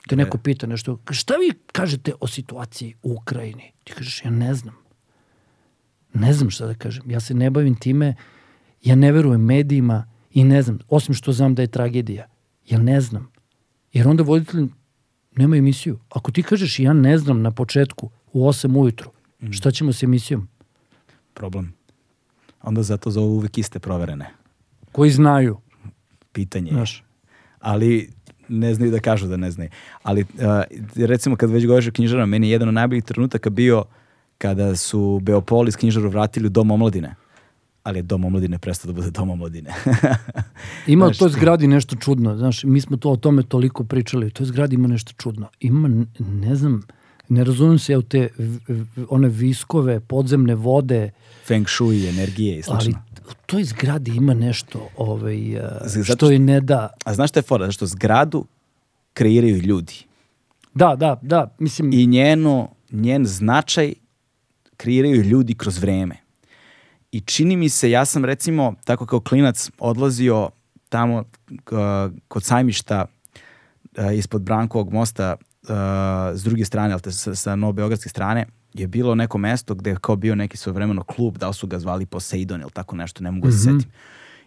Te 0.07 0.15
neko 0.15 0.37
pita 0.37 0.67
nešto, 0.67 0.99
šta 1.11 1.33
vi 1.33 1.51
kažete 1.71 2.13
o 2.19 2.27
situaciji 2.27 2.95
u 3.03 3.13
Ukrajini? 3.13 3.71
Ti 3.83 3.93
kažeš 3.93 4.25
ja 4.25 4.31
ne 4.31 4.53
znam. 4.53 4.75
Ne 6.13 6.33
znam 6.33 6.49
šta 6.49 6.65
da 6.65 6.73
kažem. 6.73 7.11
Ja 7.11 7.19
se 7.19 7.33
ne 7.33 7.49
bavim 7.49 7.75
time, 7.75 8.15
ja 8.83 8.95
ne 8.95 9.11
verujem 9.11 9.41
medijima 9.41 10.07
i 10.31 10.43
ne 10.43 10.61
znam, 10.61 10.79
osim 10.89 11.15
što 11.15 11.31
znam 11.31 11.55
da 11.55 11.61
je 11.61 11.67
tragedija. 11.67 12.27
Ja 12.69 12.79
ne 12.79 13.01
znam. 13.01 13.31
Jer 13.93 14.07
onda 14.07 14.23
voditelj 14.23 14.67
nema 15.35 15.57
emisiju. 15.57 15.99
Ako 16.09 16.31
ti 16.31 16.43
kažeš 16.43 16.79
ja 16.79 16.93
ne 16.93 17.17
znam 17.17 17.41
na 17.41 17.51
početku, 17.51 18.09
u 18.33 18.47
8 18.47 18.77
ujutru. 18.77 19.11
Mm. 19.41 19.51
Šta 19.51 19.71
ćemo 19.71 19.93
s 19.93 20.03
emisijom? 20.03 20.47
Problem. 21.35 21.73
Onda 22.63 22.83
zato 22.83 23.11
zovu 23.11 23.35
uvek 23.35 23.57
iste 23.57 23.79
proverene. 23.79 24.25
Koji 24.91 25.11
znaju, 25.11 25.57
Pitanje 26.31 26.71
je. 26.71 26.83
ali 27.59 28.09
ne 28.49 28.73
znaju 28.73 28.91
da 28.91 28.99
kažu 28.99 29.27
da 29.27 29.37
ne 29.37 29.51
znaju. 29.51 29.69
Ali 30.03 30.21
uh, 30.21 30.27
recimo 30.95 31.35
kad 31.35 31.49
već 31.51 31.65
govoriš 31.65 31.87
o 31.87 31.91
knjižarama, 31.91 32.25
meni 32.25 32.47
je 32.47 32.51
jedan 32.51 32.67
od 32.67 32.73
najboljih 32.73 33.03
trenutaka 33.03 33.49
bio 33.49 33.83
kada 34.37 34.75
su 34.75 35.19
Beopolis 35.23 35.75
knjižaru 35.75 36.09
vratili 36.09 36.45
u 36.45 36.49
dom 36.49 36.71
omladine. 36.71 37.15
Ali 37.83 37.99
je 37.99 38.03
dom 38.03 38.25
omladine 38.25 38.59
prestao 38.59 38.91
da 38.91 38.95
bude 38.95 39.11
dom 39.11 39.29
omladine. 39.29 39.73
Ima 40.87 41.05
u 41.05 41.07
Znaš, 41.07 41.17
toj 41.17 41.29
zgradi 41.29 41.67
nešto 41.67 41.95
čudno, 41.95 42.37
znaš, 42.37 42.63
mi 42.63 42.81
smo 42.81 42.97
to 42.97 43.11
o 43.11 43.15
tome 43.15 43.43
toliko 43.43 43.83
pričali, 43.83 44.27
u 44.27 44.31
toj 44.31 44.45
zgradi 44.45 44.75
ima 44.75 44.87
nešto 44.87 45.13
čudno. 45.17 45.47
Ima, 45.59 46.05
ne 46.19 46.55
znam, 46.55 46.81
ne 47.29 47.43
razumem 47.43 47.79
se 47.79 47.91
ja 47.91 47.99
u 47.99 48.01
te 48.01 48.29
one 49.09 49.27
viskove, 49.29 49.99
podzemne 49.99 50.55
vode, 50.55 51.11
Feng 51.45 51.67
shui, 51.67 52.07
energije 52.07 52.59
i 52.59 52.63
slično. 52.63 52.75
ali 52.75 52.93
u 53.21 53.33
toj 53.45 53.63
zgradi 53.63 54.11
ima 54.11 54.33
nešto 54.33 54.89
ovaj, 54.97 55.37
Z- 55.85 55.93
zato 55.97 56.03
što 56.17 56.31
je 56.31 56.39
ne 56.39 56.61
da. 56.61 56.89
A 57.05 57.13
znaš 57.13 57.29
šta 57.29 57.39
je 57.39 57.43
fora? 57.43 57.65
Zašto 57.65 57.85
zgradu 57.85 58.45
kreiraju 59.13 59.57
ljudi. 59.57 59.93
Da, 60.73 60.95
da, 60.95 61.19
da, 61.21 61.55
mislim, 61.59 61.93
I 61.93 62.05
njeno, 62.07 62.69
njen 62.91 63.25
značaj 63.25 63.93
kreiraju 64.77 65.21
ljudi 65.21 65.53
kroz 65.53 65.77
vreme. 65.77 66.15
I 67.11 67.19
čini 67.21 67.55
mi 67.55 67.69
se, 67.69 67.89
ja 67.89 68.05
sam 68.05 68.25
recimo, 68.25 68.73
tako 68.83 69.05
kao 69.05 69.19
klinac, 69.19 69.69
odlazio 69.79 70.49
tamo 70.89 71.23
k- 71.63 71.75
kod 72.27 72.43
sajmišta 72.43 73.05
e, 73.97 74.17
ispod 74.17 74.41
Brankovog 74.41 74.93
mosta 74.93 75.35
s 76.35 76.43
druge 76.43 76.65
strane, 76.65 76.93
ali 76.93 77.01
te 77.01 77.11
sa, 77.11 77.35
sa 77.35 77.55
novobeogradske 77.55 78.09
strane, 78.09 78.45
je 78.73 78.87
bilo 78.87 79.15
neko 79.15 79.37
mesto 79.37 79.75
gde 79.75 79.89
je 79.89 79.97
kao 80.01 80.15
bio 80.15 80.35
neki 80.35 80.57
svojevremeno 80.57 81.03
klub, 81.03 81.37
da 81.37 81.47
li 81.47 81.53
su 81.53 81.67
ga 81.67 81.79
zvali 81.79 82.05
Poseidon 82.05 82.61
ili 82.61 82.71
tako 82.71 82.95
nešto, 82.95 83.23
ne 83.23 83.31
mogu 83.31 83.47
da 83.47 83.51
se 83.51 83.57
setim. 83.57 83.91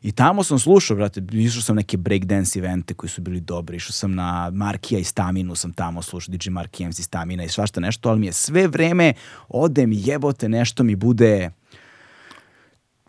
I 0.02 0.12
tamo 0.12 0.42
sam 0.42 0.58
slušao, 0.58 0.96
brate, 0.96 1.22
išao 1.32 1.62
sam 1.62 1.76
neke 1.76 1.96
breakdance 1.96 2.58
evente 2.58 2.94
koji 2.94 3.10
su 3.10 3.20
bili 3.20 3.40
dobri, 3.40 3.76
išao 3.76 3.92
sam 3.92 4.14
na 4.14 4.50
Markija 4.54 5.00
i 5.00 5.04
Staminu, 5.04 5.54
sam 5.54 5.72
tamo 5.72 6.02
slušao 6.02 6.34
DJ 6.34 6.50
Markija 6.50 6.88
MC 6.88 7.00
Stamina 7.00 7.44
i 7.44 7.48
svašta 7.48 7.80
nešto, 7.80 8.08
ali 8.08 8.20
mi 8.20 8.26
je 8.26 8.32
sve 8.32 8.66
vreme, 8.66 9.12
odem 9.48 9.92
i 9.92 10.02
jebote, 10.04 10.48
nešto 10.48 10.82
mi 10.82 10.96
bude 10.96 11.50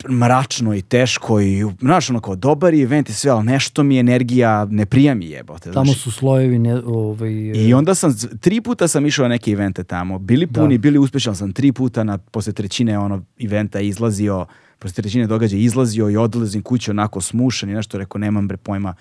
mračno 0.08 0.74
i 0.74 0.82
teško 0.82 1.40
i, 1.40 1.64
znaš, 1.80 2.10
ono 2.10 2.20
kao, 2.20 2.36
dobar 2.36 2.74
je 2.74 2.82
event 2.82 3.08
i 3.08 3.12
sve, 3.12 3.30
ali 3.30 3.44
nešto 3.44 3.82
mi 3.82 3.98
energija 3.98 4.64
ne 4.64 4.86
prija 4.86 5.14
mi 5.14 5.26
jebote. 5.26 5.72
tamo 5.72 5.92
su 5.92 6.10
slojevi, 6.10 6.58
ne, 6.58 6.74
ovaj, 6.74 7.32
I 7.54 7.74
onda 7.74 7.94
sam, 7.94 8.14
tri 8.40 8.60
puta 8.60 8.88
sam 8.88 9.06
išao 9.06 9.22
na 9.22 9.28
neke 9.28 9.50
evente 9.50 9.84
tamo, 9.84 10.18
bili 10.18 10.46
puni, 10.46 10.78
bili 10.78 10.98
uspešan 10.98 11.36
sam 11.36 11.52
tri 11.52 11.72
puta 11.72 12.04
na, 12.04 12.18
posle 12.18 12.52
trećine 12.52 12.98
ono 12.98 13.24
eventa 13.40 13.80
izlazio, 13.80 14.46
posle 14.78 14.94
trećine 14.94 15.26
događaja 15.26 15.60
izlazio 15.60 16.10
i 16.10 16.16
odlazim 16.16 16.62
kući 16.62 16.90
onako 16.90 17.20
smušan 17.20 17.70
i 17.70 17.74
nešto 17.74 17.98
rekao, 17.98 18.18
nemam 18.18 18.48
bre 18.48 18.56
pojma, 18.56 18.94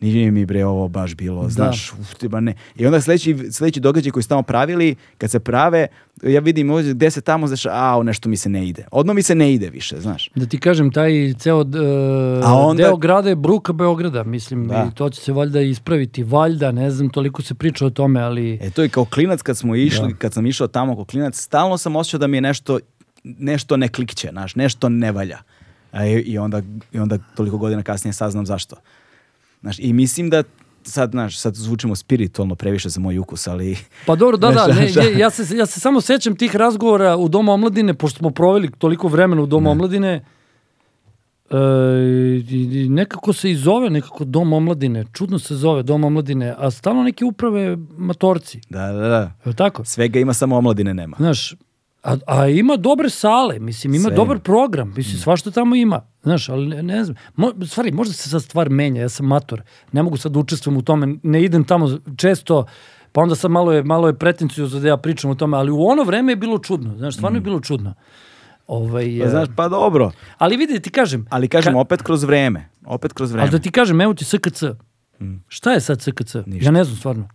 nije 0.00 0.30
mi 0.30 0.46
bre 0.46 0.64
ovo 0.64 0.88
baš 0.88 1.14
bilo, 1.14 1.48
znaš, 1.48 1.92
uf, 1.92 2.14
ti 2.14 2.28
ba 2.28 2.40
ne. 2.40 2.54
I 2.76 2.86
onda 2.86 3.00
sledeći, 3.00 3.36
sledeći 3.52 3.80
događaj 3.80 4.10
koji 4.12 4.22
su 4.22 4.28
tamo 4.28 4.42
pravili, 4.42 4.94
kad 5.18 5.30
se 5.30 5.40
prave, 5.40 5.86
ja 6.22 6.40
vidim 6.40 6.70
ovdje 6.70 6.94
gde 6.94 7.10
se 7.10 7.20
tamo, 7.20 7.46
znaš, 7.46 7.66
a 7.66 8.00
nešto 8.04 8.28
mi 8.28 8.36
se 8.36 8.48
ne 8.48 8.68
ide. 8.68 8.84
Odmah 8.90 9.14
mi 9.14 9.22
se 9.22 9.34
ne 9.34 9.54
ide 9.54 9.70
više, 9.70 10.00
znaš. 10.00 10.30
Da 10.34 10.46
ti 10.46 10.58
kažem, 10.58 10.90
taj 10.90 11.10
ceo 11.38 11.64
A 12.44 12.54
onda- 12.54 12.82
deo 12.82 12.96
grada 12.96 13.28
je 13.28 13.34
bruka 13.36 13.72
Beograda, 13.72 14.22
mislim, 14.22 14.68
Da. 14.68 14.88
i 14.92 14.94
to 14.94 15.10
će 15.10 15.20
se 15.20 15.32
valjda 15.32 15.60
ispraviti. 15.60 16.22
Valjda, 16.22 16.72
ne 16.72 16.90
znam, 16.90 17.10
toliko 17.10 17.42
se 17.42 17.54
priča 17.54 17.86
o 17.86 17.90
tome, 17.90 18.20
ali... 18.20 18.58
E 18.62 18.70
to 18.70 18.82
je 18.82 18.88
kao 18.88 19.04
klinac 19.04 19.42
kad 19.42 19.58
smo 19.58 19.74
išli, 19.76 20.14
kad 20.18 20.32
sam 20.32 20.46
išao 20.46 20.66
tamo 20.66 20.94
kao 20.94 21.04
klinac, 21.04 21.36
stalno 21.36 21.78
sam 21.78 21.96
osjećao 21.96 22.18
da 22.18 22.26
mi 22.26 22.36
je 22.36 22.40
nešto, 22.40 22.78
nešto 23.24 23.76
ne 23.76 23.88
klikće, 23.88 24.28
znaš, 24.32 24.54
nešto 24.56 24.88
ne 24.88 25.12
valja. 25.12 25.38
I, 25.94 26.12
i, 26.12 26.38
onda, 26.38 26.62
I 26.92 26.98
onda 26.98 27.18
toliko 27.36 27.58
godina 27.58 27.82
kasnije 27.82 28.12
saznam 28.12 28.46
zašto. 28.46 28.76
Znaš, 29.66 29.78
I 29.78 29.92
mislim 29.92 30.30
da 30.30 30.42
sad, 30.82 31.10
znaš, 31.10 31.38
sad 31.38 31.54
zvučimo 31.54 31.96
spiritualno 31.96 32.54
previše 32.54 32.88
za 32.88 33.00
moj 33.00 33.18
ukus, 33.18 33.46
ali... 33.46 33.76
Pa 34.06 34.16
dobro, 34.16 34.36
da, 34.36 34.46
da, 34.48 34.52
Znaš, 34.54 34.76
ne, 34.76 34.88
znaš, 34.88 35.06
je- 35.06 35.18
ja, 35.18 35.30
se, 35.30 35.56
ja 35.56 35.66
se 35.66 35.80
samo 35.80 36.00
sećam 36.00 36.36
tih 36.36 36.56
razgovora 36.56 37.16
u 37.16 37.28
Domu 37.28 37.52
omladine, 37.52 37.94
pošto 37.94 38.18
smo 38.18 38.30
proveli 38.30 38.70
toliko 38.70 39.08
vremena 39.08 39.42
u 39.42 39.46
Domu 39.46 39.70
omladine, 39.70 40.24
e, 41.50 41.56
i- 42.48 42.88
nekako 42.90 43.32
se 43.32 43.50
i 43.50 43.56
zove 43.56 43.90
nekako 43.90 44.24
Dom 44.24 44.52
omladine, 44.52 45.04
čudno 45.12 45.38
se 45.38 45.54
zove 45.56 45.82
Dom 45.82 46.04
omladine, 46.04 46.54
a 46.58 46.70
stalno 46.70 47.02
neke 47.02 47.24
uprave 47.24 47.76
matorci, 47.88 48.60
Da, 48.70 48.86
da, 48.86 49.08
da. 49.08 49.32
je 49.44 49.54
tako? 49.54 49.84
Svega 49.84 50.18
ima, 50.20 50.34
samo 50.34 50.56
omladine 50.56 50.94
nema. 50.94 51.16
Znaš, 51.16 51.54
a, 52.06 52.16
a 52.28 52.48
ima 52.48 52.76
dobre 52.76 53.10
sale, 53.10 53.58
mislim, 53.58 53.94
ima 53.94 54.02
Sve 54.02 54.16
dobar 54.16 54.38
program, 54.38 54.92
mislim, 54.96 55.18
svašta 55.18 55.50
tamo 55.50 55.76
ima. 55.76 56.00
Znaš, 56.22 56.48
ali 56.48 56.66
ne, 56.66 56.82
ne 56.84 57.04
znam, 57.04 57.16
mo, 57.36 57.52
stvari, 57.64 57.92
možda 57.92 58.14
se 58.14 58.30
sad 58.30 58.42
stvar 58.42 58.70
menja, 58.70 59.02
ja 59.02 59.08
sam 59.08 59.26
mator, 59.26 59.62
ne 59.92 60.02
mogu 60.02 60.16
sad 60.16 60.32
da 60.32 60.38
učestvujem 60.38 60.76
u 60.76 60.82
tome, 60.82 61.16
ne 61.22 61.42
idem 61.42 61.64
tamo 61.64 61.88
često, 62.16 62.64
pa 63.12 63.20
onda 63.20 63.34
sad 63.34 63.50
malo 63.50 63.72
je, 63.72 63.82
malo 63.84 64.06
je 64.06 64.14
pretencijozno 64.14 64.80
da 64.80 64.88
ja 64.88 64.96
pričam 64.96 65.30
o 65.30 65.34
tome, 65.34 65.56
ali 65.56 65.70
u 65.70 65.82
ono 65.82 66.02
vreme 66.04 66.32
je 66.32 66.36
bilo 66.36 66.58
čudno, 66.58 66.96
znaš, 66.96 67.14
stvarno 67.14 67.36
je 67.36 67.42
bilo 67.42 67.60
čudno. 67.60 67.94
Ovaj, 68.66 69.18
Pa, 69.20 69.26
e, 69.26 69.30
znaš, 69.30 69.48
pa 69.56 69.68
dobro. 69.68 70.10
ali 70.38 70.56
vidi, 70.56 70.80
ti 70.80 70.90
kažem, 70.90 71.26
Ali 71.30 71.48
kažem, 71.48 71.74
ka- 71.74 71.78
opet 71.78 72.02
kroz 72.02 72.22
vreme. 72.24 72.68
Opet 72.84 73.12
kroz 73.12 73.32
vreme. 73.32 73.42
ali 73.42 73.50
da 73.50 73.58
ti 73.58 73.70
kažem, 73.70 74.00
evo 74.00 74.14
ti 74.14 74.24
SKC, 74.24 74.62
šta 75.48 75.72
je 75.72 75.80
sad 75.80 76.00
SKC? 76.00 76.34
Ništa. 76.46 76.64
Ja 76.64 76.70
ne 76.70 76.84
znam 76.84 76.96
stvarno. 76.96 77.28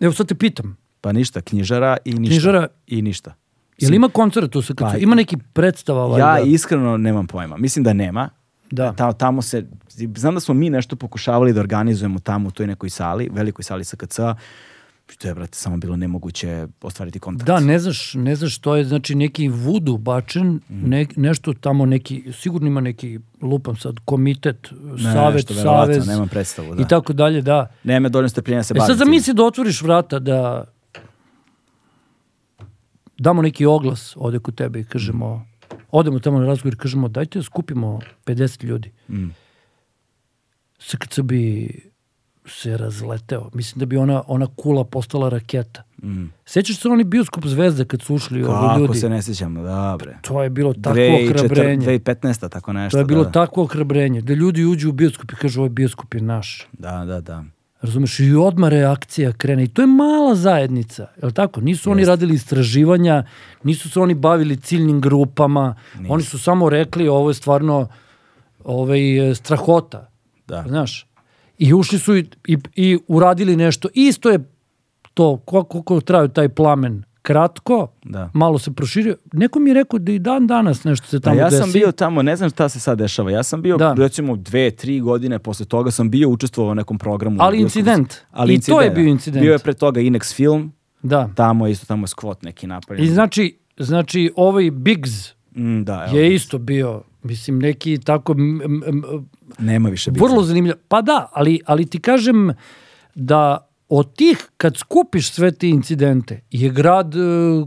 Evo 0.00 0.12
sad 0.12 0.28
te 0.28 0.34
pitam, 0.34 0.76
Pa 1.00 1.12
ništa, 1.12 1.40
knjižara 1.40 1.96
i 2.04 2.12
ništa. 2.12 2.32
Knjižara- 2.32 2.66
I 2.86 3.02
ništa. 3.02 3.34
Je 3.78 3.90
li 3.90 3.96
ima 3.96 4.08
koncert 4.08 4.56
u 4.56 4.62
SKC? 4.62 4.78
Pa, 4.78 4.96
ima 4.96 5.14
neki 5.14 5.36
predstava? 5.52 6.06
valjda? 6.06 6.36
Ja 6.36 6.44
iskreno 6.44 6.96
nemam 6.96 7.26
pojma. 7.26 7.56
Mislim 7.56 7.84
da 7.84 7.92
nema. 7.92 8.28
Da. 8.70 8.92
Ta, 8.92 9.12
tamo 9.12 9.42
se, 9.42 9.66
znam 10.16 10.34
da 10.34 10.40
smo 10.40 10.54
mi 10.54 10.70
nešto 10.70 10.96
pokušavali 10.96 11.52
da 11.52 11.60
organizujemo 11.60 12.18
tamo 12.18 12.48
u 12.48 12.52
toj 12.52 12.66
nekoj 12.66 12.90
sali, 12.90 13.28
velikoj 13.32 13.62
sali 13.62 13.84
SKC, 13.84 14.18
što 15.08 15.28
je, 15.28 15.34
brate, 15.34 15.58
samo 15.58 15.76
bilo 15.76 15.96
nemoguće 15.96 16.66
ostvariti 16.82 17.18
kontakt. 17.18 17.46
Da, 17.46 17.60
ne 17.60 17.78
znaš, 17.78 18.14
ne 18.14 18.36
znaš 18.36 18.56
što 18.56 18.76
je, 18.76 18.84
znači 18.84 19.14
neki 19.14 19.48
vudu 19.48 19.96
bačen, 19.96 20.46
Mm. 20.68 20.88
ne, 20.88 21.06
nešto 21.16 21.52
tamo 21.52 21.86
neki, 21.86 22.32
sigurno 22.32 22.66
ima 22.68 22.80
neki, 22.80 23.18
lupam 23.42 23.76
sad, 23.76 23.94
komitet, 24.04 24.68
savet, 25.12 25.34
nešto, 25.34 25.54
verovatno, 25.54 25.94
savez 25.94 26.06
nemam 26.06 26.28
predstavu, 26.28 26.74
da. 26.74 26.82
i 26.82 26.88
tako 26.88 27.12
dalje, 27.12 27.42
da. 27.42 27.66
Nema 27.84 28.08
dovoljno 28.08 28.28
strpljenja 28.28 28.60
da 28.60 28.64
se 28.64 28.74
E 28.74 28.78
bavim 28.78 28.86
sad 28.86 29.06
zamisli 29.06 29.34
da 29.34 29.44
otvoriš 29.44 29.82
vrata, 29.82 30.18
da 30.18 30.64
damo 33.18 33.42
neki 33.42 33.66
oglas 33.66 34.16
ovde 34.16 34.38
kod 34.38 34.54
tebe 34.54 34.80
i 34.80 34.84
kažemo, 34.84 35.46
odemo 35.90 36.18
tamo 36.18 36.38
na 36.38 36.46
razgovor 36.46 36.74
i 36.74 36.76
kažemo, 36.76 37.08
dajte 37.08 37.38
da 37.38 37.42
skupimo 37.42 38.00
50 38.24 38.64
ljudi. 38.64 38.92
Mm. 39.08 39.28
SKC 40.78 41.20
bi 41.20 41.70
se 42.48 42.76
razleteo. 42.76 43.50
Mislim 43.54 43.80
da 43.80 43.86
bi 43.86 43.96
ona, 43.96 44.22
ona 44.26 44.46
kula 44.56 44.84
postala 44.84 45.28
raketa. 45.28 45.82
Mm. 46.02 46.24
Sećaš 46.44 46.80
se 46.80 46.88
oni 46.88 47.04
bioskop 47.04 47.46
zvezde 47.46 47.84
kad 47.84 48.02
su 48.02 48.14
ušli 48.14 48.42
ovi 48.42 48.52
Kako 48.52 48.80
ljudi? 48.80 48.98
se 48.98 49.08
ne 49.08 49.22
sjećam, 49.22 49.54
dobre. 49.54 50.18
To 50.22 50.42
je 50.42 50.50
bilo 50.50 50.74
takvo 50.74 50.92
2004 50.92 51.34
ohrabrenje. 51.34 51.86
2015. 51.86 52.48
tako 52.48 52.72
nešto. 52.72 52.96
To 52.96 52.98
je 52.98 53.04
bilo 53.04 53.22
da, 53.22 53.28
da. 53.28 53.32
takvo 53.32 53.62
ohrabrenje. 53.62 54.20
Da 54.20 54.34
ljudi 54.34 54.64
uđu 54.64 54.88
u 54.88 54.92
bioskop 54.92 55.32
i 55.32 55.36
kažu 55.36 55.60
ovaj 55.60 55.70
bioskop 55.70 56.14
je 56.14 56.20
naš. 56.20 56.68
Da, 56.72 57.04
da, 57.04 57.20
da. 57.20 57.44
Razumeš? 57.82 58.20
I 58.20 58.34
odmah 58.34 58.70
reakcija 58.70 59.32
krene. 59.32 59.64
I 59.64 59.68
to 59.68 59.82
je 59.82 59.86
mala 59.86 60.34
zajednica. 60.34 61.02
Je 61.02 61.26
li 61.26 61.32
tako? 61.32 61.60
Nisu 61.60 61.90
oni 61.90 62.04
radili 62.04 62.34
istraživanja, 62.34 63.24
nisu 63.62 63.90
se 63.90 64.00
oni 64.00 64.14
bavili 64.14 64.56
ciljnim 64.56 65.00
grupama. 65.00 65.74
Oni 66.08 66.22
su 66.22 66.38
samo 66.38 66.70
rekli 66.70 67.08
ovo 67.08 67.30
je 67.30 67.34
stvarno 67.34 67.88
ovaj, 68.64 69.00
strahota. 69.34 70.10
Da. 70.46 70.64
Znaš? 70.68 71.06
I 71.58 71.74
ušli 71.74 71.98
su 71.98 72.16
i, 72.16 72.28
i, 72.46 72.58
i 72.74 72.98
uradili 73.08 73.56
nešto. 73.56 73.88
Isto 73.94 74.30
je 74.30 74.38
to, 75.14 75.36
koliko, 75.36 75.82
koliko 75.82 76.00
traju 76.00 76.28
taj 76.28 76.48
plamen 76.48 77.02
kratko, 77.26 77.88
Da. 78.04 78.30
malo 78.34 78.58
se 78.58 78.72
proširio. 78.72 79.16
Neko 79.32 79.58
mi 79.58 79.70
je 79.70 79.74
rekao 79.74 79.98
da 79.98 80.12
i 80.12 80.18
dan 80.20 80.46
danas 80.46 80.84
nešto 80.84 81.06
se 81.06 81.20
Pa 81.20 81.24
tamo 81.24 81.40
ja 81.40 81.44
desi. 81.44 81.56
sam 81.56 81.72
bio 81.72 81.92
tamo, 81.92 82.22
ne 82.22 82.36
znam 82.36 82.50
šta 82.50 82.68
se 82.68 82.80
sad 82.80 82.98
dešava. 82.98 83.30
Ja 83.30 83.42
sam 83.42 83.62
bio, 83.62 83.76
Da. 83.76 83.94
recimo, 83.94 84.36
dve, 84.36 84.70
tri 84.72 85.00
godine 85.00 85.38
posle 85.38 85.66
toga 85.66 85.90
sam 85.90 86.10
bio 86.10 86.28
učestvovao 86.28 86.72
u 86.72 86.76
nekom 86.76 86.98
programu. 86.98 87.36
Ali 87.40 87.56
Bio 87.56 87.60
sam- 87.60 87.78
incident. 87.78 88.14
Ali 88.32 88.54
I 88.54 88.60
to 88.60 88.80
je 88.80 88.90
bio 88.90 89.04
incident. 89.06 89.42
Bio 89.42 89.52
je 89.52 89.58
pre 89.58 89.74
toga 89.74 90.00
Inex 90.00 90.34
film, 90.34 90.72
Da. 91.02 91.30
tamo 91.34 91.66
je 91.66 91.72
isto 91.72 91.86
tamo 91.86 92.06
skvot 92.06 92.42
neki 92.42 92.66
napravljen. 92.66 93.04
I 93.04 93.10
znači, 93.10 93.58
znači 93.78 94.32
ovaj 94.36 94.70
Biggs 94.72 95.36
Mm, 95.54 95.82
da, 95.82 96.06
evo, 96.08 96.18
je 96.18 96.34
isto 96.34 96.58
bio, 96.58 97.02
mislim, 97.22 97.58
neki 97.58 97.98
tako 97.98 98.32
m, 98.32 98.60
m, 98.62 98.82
m, 98.86 99.02
nema 99.58 99.88
više 99.88 100.10
Bigza. 100.10 100.26
vrlo 100.26 100.42
zanimljiv. 100.42 100.74
Pa 100.88 101.02
da, 101.02 101.30
ali, 101.32 101.60
ali 101.66 101.86
ti 101.86 101.98
kažem 102.00 102.50
da 103.14 103.68
od 103.88 104.16
tih, 104.16 104.48
kad 104.56 104.76
skupiš 104.76 105.32
sve 105.32 105.52
te 105.52 105.68
incidente, 105.68 106.40
je 106.50 106.70
grad 106.70 107.14
e, 107.14 107.18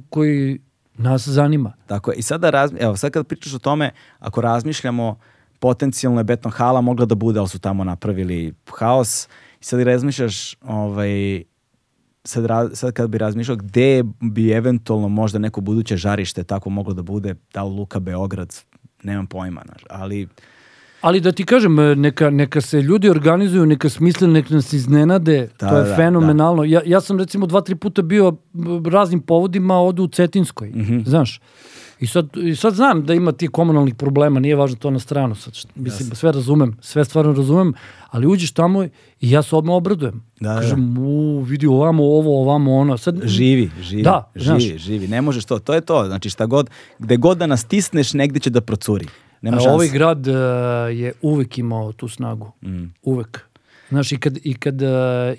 koji 0.09 0.59
nas 0.97 1.27
zanima. 1.27 1.73
Tako 1.87 2.11
je. 2.11 2.17
I 2.17 2.21
sada, 2.21 2.49
razmi... 2.49 2.79
evo, 2.79 2.97
sad 2.97 3.11
kad 3.11 3.27
pričaš 3.27 3.53
o 3.53 3.59
tome, 3.59 3.91
ako 4.19 4.41
razmišljamo, 4.41 5.19
potencijalno 5.59 6.19
je 6.19 6.23
beton 6.23 6.51
hala 6.51 6.81
mogla 6.81 7.05
da 7.05 7.15
bude, 7.15 7.39
ali 7.39 7.49
su 7.49 7.59
tamo 7.59 7.83
napravili 7.83 8.53
haos. 8.77 9.27
I 9.61 9.63
sad 9.63 9.81
razmišljaš, 9.81 10.55
ovaj, 10.61 11.43
sad, 12.23 12.45
ra- 12.45 12.75
sad 12.75 12.93
kad 12.93 13.09
bi 13.09 13.17
razmišljao 13.17 13.57
gde 13.57 14.03
bi 14.21 14.51
eventualno 14.51 15.07
možda 15.07 15.39
neko 15.39 15.61
buduće 15.61 15.97
žarište 15.97 16.43
tako 16.43 16.69
moglo 16.69 16.93
da 16.93 17.01
bude, 17.01 17.35
da 17.53 17.63
li 17.63 17.75
Luka 17.75 17.99
Beograd, 17.99 18.55
nemam 19.03 19.27
pojma, 19.27 19.63
ali 19.89 20.27
Ali 21.01 21.21
da 21.21 21.31
ti 21.31 21.45
kažem, 21.45 21.75
neka, 21.97 22.29
neka 22.29 22.61
se 22.61 22.81
ljudi 22.81 23.09
organizuju, 23.09 23.65
neka 23.65 23.89
smisle, 23.89 24.27
neka 24.27 24.53
nas 24.53 24.73
iznenade, 24.73 25.49
Da, 25.59 25.69
to 25.69 25.77
je 25.77 25.83
da, 25.83 25.95
fenomenalno. 25.95 26.63
Ja, 26.63 26.81
ja 26.85 27.01
sam 27.01 27.19
recimo 27.19 27.45
dva, 27.45 27.61
tri 27.61 27.75
puta 27.75 28.01
bio 28.01 28.33
raznim 28.85 29.19
povodima 29.21 29.75
odu 29.75 30.03
u 30.03 30.07
Cetinskoj, 30.07 30.69
Mhm. 30.69 30.99
znaš. 31.05 31.41
I 31.99 32.07
sad, 32.07 32.37
I 32.37 32.55
sad 32.55 32.73
znam 32.73 33.05
da 33.05 33.13
ima 33.13 33.31
ti 33.31 33.47
komunalnih 33.47 33.95
problema, 33.95 34.39
nije 34.39 34.55
važno 34.55 34.77
to 34.77 34.89
na 34.91 34.99
stranu. 34.99 35.35
Sad, 35.35 35.53
mislim, 35.75 36.09
sve 36.09 36.31
razumem, 36.31 36.77
sve 36.81 37.05
stvarno 37.05 37.33
razumem, 37.33 37.73
ali 38.09 38.27
uđeš 38.27 38.51
tamo 38.51 38.83
i 38.83 38.89
ja 39.21 39.41
se 39.41 39.55
odmah 39.55 39.75
obradujem. 39.75 40.23
Da, 40.39 40.49
da. 40.49 40.55
Kažem, 40.55 40.97
u, 40.97 41.39
vidi 41.39 41.67
ovamo 41.67 42.03
ovo, 42.05 42.41
ovamo 42.41 42.75
ono. 42.75 42.97
Sad, 42.97 43.21
živi, 43.23 43.69
živi, 43.81 44.03
Da, 44.03 44.31
znaš. 44.35 44.63
živi, 44.63 44.77
živi, 44.79 45.07
ne 45.07 45.21
možeš 45.21 45.45
to, 45.45 45.59
to 45.59 45.73
je 45.73 45.81
to, 45.81 46.05
znači 46.05 46.29
šta 46.29 46.45
god, 46.45 46.69
gde 46.99 47.17
god 47.17 47.37
da 47.37 47.47
nas 47.47 47.61
stisneš, 47.61 48.13
negde 48.13 48.39
će 48.39 48.49
da 48.49 48.61
procuri. 48.61 49.05
Nema 49.41 49.57
A 49.57 49.59
šanse. 49.59 49.73
ovaj 49.73 49.89
grad 49.89 50.27
e, 50.27 50.31
je 50.93 51.13
uvek 51.21 51.57
imao 51.57 51.91
tu 51.91 52.07
snagu. 52.07 52.51
Mm. 52.63 52.85
Uvek. 53.03 53.41
Znaš, 53.89 54.11
i 54.11 54.17
kad, 54.17 54.37
i 54.43 54.53
kad 54.53 54.81
e, 54.81 54.87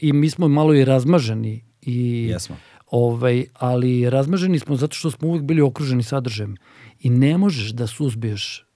i 0.00 0.12
mi 0.12 0.30
smo 0.30 0.48
malo 0.48 0.74
i 0.74 0.84
razmaženi 0.84 1.64
i 1.82 2.26
Jesmo. 2.30 2.56
ovaj, 2.90 3.44
ali 3.54 4.10
razmaženi 4.10 4.58
smo 4.58 4.76
zato 4.76 4.94
što 4.94 5.10
smo 5.10 5.28
uvek 5.28 5.42
bili 5.42 5.62
okruženi 5.62 6.02
sadržajem 6.02 6.56
i 7.00 7.10
ne 7.10 7.38
možeš 7.38 7.70
da 7.70 7.86
suzbiješ 7.86 8.66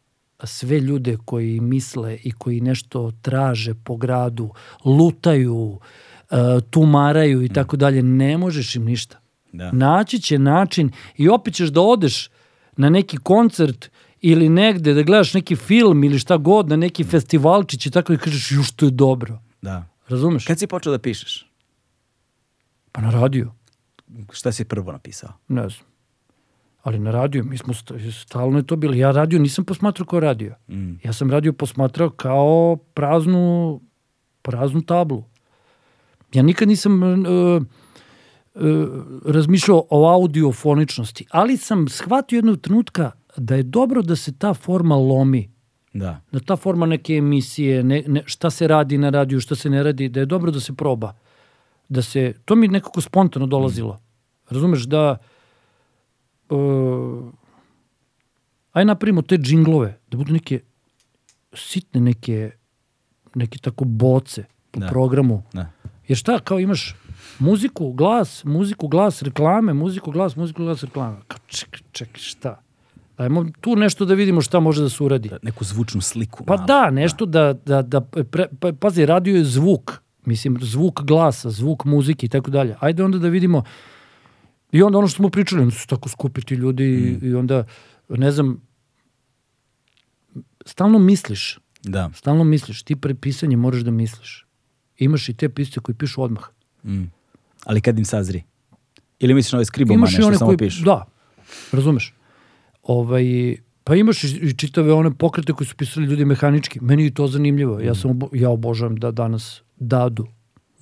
sve 0.45 0.81
ljude 0.81 1.17
koji 1.25 1.61
misle 1.61 2.19
i 2.25 2.33
koji 2.33 2.61
nešto 2.61 3.13
traže 3.23 3.75
po 3.75 3.97
gradu, 3.97 4.51
lutaju, 4.85 5.79
e, 6.31 6.37
tumaraju 6.71 7.43
i 7.43 7.49
tako 7.49 7.77
dalje, 7.77 8.03
ne 8.03 8.39
možeš 8.39 8.77
im 8.77 8.85
ništa. 8.85 9.19
Da. 9.53 9.73
Naći 9.73 10.21
će 10.21 10.39
način 10.39 10.91
i 11.17 11.29
opet 11.29 11.55
ćeš 11.55 11.69
da 11.69 11.81
odeš 11.81 12.31
na 12.77 12.91
neki 12.91 13.17
koncert 13.17 13.91
ili 14.27 14.49
negde 14.49 14.95
da 14.95 15.03
gledaš 15.03 15.35
neki 15.35 15.57
film 15.57 16.05
ili 16.05 16.19
šta 16.19 16.37
god, 16.37 16.69
na 16.69 16.77
neki 16.77 17.05
festivalčić 17.05 17.87
i 17.87 17.91
tako 17.91 18.13
i 18.13 18.19
kažeš, 18.19 18.53
ju 18.53 18.63
što 18.63 18.87
je 18.87 18.91
dobro. 18.91 19.39
Da. 19.63 19.85
Razumeš? 20.09 20.47
Kad 20.47 20.59
si 20.59 20.67
počeo 20.67 20.93
da 20.93 20.99
pišeš? 20.99 21.51
Pa 22.93 23.01
na 23.01 23.11
radiju. 23.11 23.53
Šta 24.33 24.53
si 24.53 24.65
prvo 24.65 24.93
napisao? 24.93 25.33
Ne 25.49 25.69
znam. 25.69 25.87
Ali 26.83 26.99
na 26.99 27.11
radiju, 27.11 27.45
mi 27.45 27.59
smo 27.59 27.75
st- 27.75 28.23
stalno 28.23 28.59
je 28.59 28.67
to 28.67 28.77
bilo. 28.77 28.95
Ja 28.95 29.11
radio 29.11 29.39
nisam 29.39 29.65
posmatrao 29.65 30.07
kao 30.07 30.21
radio. 30.21 30.55
Mm. 30.69 30.93
Ja 31.05 31.13
sam 31.13 31.31
radio 31.31 31.53
posmatrao 31.53 32.11
kao 32.11 32.77
praznu, 32.95 33.81
praznu 34.43 34.83
tablu. 34.83 35.25
Ja 36.33 36.43
nikad 36.43 36.69
nisam 36.69 37.03
uh, 37.03 37.63
uh, 38.55 38.89
razmišljao 39.27 39.87
o 39.91 40.09
audiofoničnosti, 40.09 41.27
ali 41.31 41.57
sam 41.57 41.89
shvatio 41.89 42.37
jednog 42.37 42.61
trenutka 42.61 43.13
da 43.37 43.55
je 43.55 43.63
dobro 43.63 44.03
da 44.03 44.17
se 44.17 44.33
ta 44.33 44.55
forma 44.55 44.97
lomi. 44.97 45.51
Da. 45.93 46.21
Da 46.33 46.41
ta 46.41 46.57
forma 46.57 46.87
neke 46.87 47.15
emisije, 47.15 47.83
ne, 47.85 48.03
ne, 48.07 48.23
šta 48.27 48.51
se 48.51 48.69
radi 48.69 48.99
na 48.99 49.11
radiju, 49.11 49.41
šta 49.41 49.55
se 49.55 49.71
ne 49.71 49.83
radi, 49.83 50.09
da 50.09 50.21
je 50.21 50.27
dobro 50.27 50.51
da 50.51 50.61
se 50.61 50.73
proba. 50.73 51.15
Da 51.89 52.03
se, 52.03 52.35
to 52.45 52.55
mi 52.55 52.69
nekako 52.69 53.01
spontano 53.01 53.47
dolazilo. 53.47 54.01
Razumeš, 54.51 54.83
da 54.83 55.17
uh, 56.51 57.25
aj 58.73 58.85
napravimo 58.85 59.23
te 59.23 59.37
džinglove, 59.37 59.99
da 60.11 60.17
budu 60.17 60.33
neke 60.33 60.61
sitne 61.53 62.01
neke, 62.01 62.51
neke 63.35 63.59
tako 63.59 63.85
boce 63.85 64.45
po 64.71 64.81
Da. 64.81 64.87
programu. 64.87 65.43
Da. 65.53 65.71
Jer 66.09 66.19
šta, 66.19 66.39
kao 66.39 66.59
imaš 66.61 66.97
muziku, 67.39 67.93
glas, 67.93 68.45
muziku, 68.45 68.89
glas, 68.89 69.23
reklame, 69.23 69.73
muziku, 69.73 70.11
glas, 70.11 70.37
muziku, 70.37 70.63
glas, 70.63 70.83
reklame. 70.83 71.17
Kao 71.29 71.39
čekaj, 71.47 71.81
čekaj, 71.93 72.21
šta? 72.21 72.61
Dajmo 73.19 73.47
tu 73.61 73.77
nešto 73.77 74.05
da 74.05 74.15
vidimo 74.15 74.41
šta 74.41 74.61
može 74.61 74.83
da 74.83 74.89
se 74.89 75.05
uradi. 75.05 75.29
Da, 75.29 75.39
Neku 75.43 75.65
zvučnu 75.65 76.01
sliku. 76.01 76.45
Pa 76.45 76.57
malo. 76.57 76.67
da, 76.67 76.91
nešto 76.91 77.27
da, 77.27 77.53
da, 77.53 77.83
da 77.83 78.01
pre, 78.01 78.47
pa, 78.61 78.73
pazi, 78.73 79.07
radio 79.07 79.37
je 79.37 79.45
zvuk, 79.45 79.93
mislim, 80.25 80.59
zvuk 80.63 81.03
glasa, 81.03 81.51
zvuk 81.51 81.85
muzike 81.85 82.27
i 82.27 82.29
tako 82.29 82.51
dalje. 82.51 82.77
Ajde 82.81 83.05
onda 83.05 83.19
da 83.19 83.29
vidimo, 83.29 83.63
i 84.73 84.83
onda 84.83 84.99
ono 84.99 85.09
što 85.09 85.17
smo 85.17 85.29
pričali, 85.31 85.63
onda 85.63 85.75
su 85.75 85.87
tako 85.87 86.09
skupi 86.09 86.41
ti 86.43 86.55
ljudi 86.55 86.85
i, 86.85 87.27
i 87.27 87.35
onda, 87.35 87.65
ne 88.09 88.31
znam, 88.33 88.61
stalno 90.67 90.99
misliš, 90.99 91.59
Da. 91.85 92.11
stalno 92.15 92.45
misliš, 92.45 92.83
ti 92.83 92.97
pre 92.97 93.15
pisanja 93.15 93.57
moraš 93.57 93.81
da 93.81 93.91
misliš. 93.91 94.47
Imaš 94.99 95.29
i 95.29 95.35
te 95.35 95.49
pisce 95.49 95.81
koji 95.81 95.97
pišu 95.97 96.23
odmah. 96.23 96.45
Mm. 96.85 97.03
Ali 97.65 97.81
kad 97.81 97.99
im 97.99 98.05
sazri? 98.05 98.43
Ili 99.19 99.35
misliš 99.35 99.53
na 99.53 99.59
ove 99.59 99.65
skribomane 99.65 99.99
Imaš 99.99 100.13
i 100.13 100.17
što 100.17 100.27
one 100.27 100.39
samo 100.39 100.49
koji, 100.49 100.59
pišu? 100.59 100.85
da, 100.85 101.05
razumeš. 101.73 102.15
Ovaj, 102.85 103.57
pa 103.85 103.97
imaš 103.97 104.25
i, 104.25 104.55
čitave 104.57 104.93
one 104.93 105.15
pokrete 105.15 105.53
koji 105.53 105.67
su 105.67 105.77
pisali 105.77 106.07
ljudi 106.07 106.25
mehanički. 106.25 106.81
Meni 106.81 107.05
je 107.05 107.15
to 107.15 107.27
zanimljivo. 107.27 107.81
Ja, 107.81 107.95
sam, 107.95 108.11
obo, 108.11 108.29
ja 108.33 108.51
obožavam 108.51 108.97
da 108.97 109.11
danas 109.11 109.63
dadu, 109.77 110.27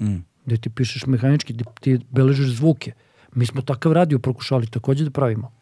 Mm. 0.01 0.25
gde 0.47 0.57
ti 0.57 0.71
pišeš 0.71 1.07
mehanički, 1.07 1.53
gde 1.53 1.65
ti 1.81 2.01
beležiš 2.11 2.49
zvuke. 2.57 2.93
Mi 3.35 3.47
smo 3.47 3.63
takav 3.63 3.93
radio 3.93 4.19
prokušali 4.19 4.67
takođe 4.67 5.05
da 5.05 5.11
pravimo. 5.11 5.53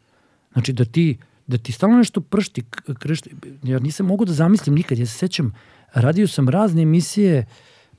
Znači 0.52 0.72
da 0.72 0.84
ti, 0.84 1.18
da 1.46 1.58
ti 1.58 1.72
stalno 1.72 1.96
nešto 1.96 2.20
pršti, 2.20 2.62
krešti. 2.98 3.30
Ja 3.62 3.78
nisam 3.78 4.06
mogu 4.06 4.24
da 4.24 4.32
zamislim 4.32 4.74
nikad. 4.74 4.98
Ja 4.98 5.06
se 5.06 5.18
sećam, 5.18 5.52
radio 5.94 6.28
sam 6.28 6.48
razne 6.48 6.82
emisije 6.82 7.46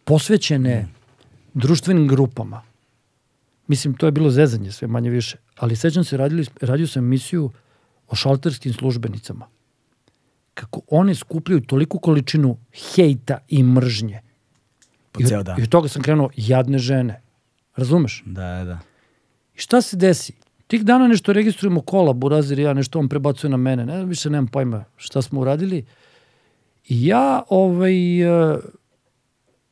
posvećene 0.04 0.88
društvenim 1.54 2.08
grupama. 2.08 2.62
Mislim, 3.68 3.94
to 3.94 4.06
je 4.06 4.12
bilo 4.12 4.30
zezanje 4.30 4.72
sve 4.72 4.88
manje 4.88 5.10
više. 5.10 5.38
Ali 5.58 5.76
sećam 5.76 6.04
se, 6.04 6.18
radili, 6.18 6.46
radio 6.62 6.88
sam 6.88 7.04
emisiju 7.06 7.52
o 8.12 8.16
šalterskim 8.16 8.74
službenicama. 8.74 9.48
Kako 10.54 10.82
one 10.88 11.16
skupljaju 11.16 11.62
toliku 11.62 12.00
količinu 12.00 12.58
hejta 12.74 13.38
i 13.48 13.64
mržnje. 13.64 14.22
Po 15.12 15.22
I, 15.22 15.26
ceo 15.26 15.44
dan. 15.44 15.60
I 15.60 15.64
od 15.64 15.70
toga 15.70 15.88
sam 15.88 16.02
krenuo 16.02 16.30
jadne 16.36 16.80
žene. 16.80 17.22
Razumeš? 17.76 18.24
Da, 18.26 18.64
da. 18.64 18.80
I 19.56 19.60
šta 19.60 19.82
se 19.82 19.98
desi? 19.98 20.34
Tih 20.68 20.84
dana 20.86 21.08
nešto 21.08 21.34
registrujemo 21.34 21.82
kola, 21.82 22.14
Burazir 22.14 22.60
i 22.60 22.64
ja, 22.64 22.74
nešto 22.74 23.00
on 23.00 23.10
prebacuje 23.10 23.52
na 23.52 23.58
mene. 23.58 23.86
Ne, 23.86 24.06
više 24.06 24.30
nemam 24.30 24.48
pojma 24.48 24.84
šta 24.98 25.22
smo 25.22 25.42
uradili. 25.42 25.86
I 26.88 27.06
ja, 27.06 27.44
ovaj, 27.50 28.22
e, 28.22 28.58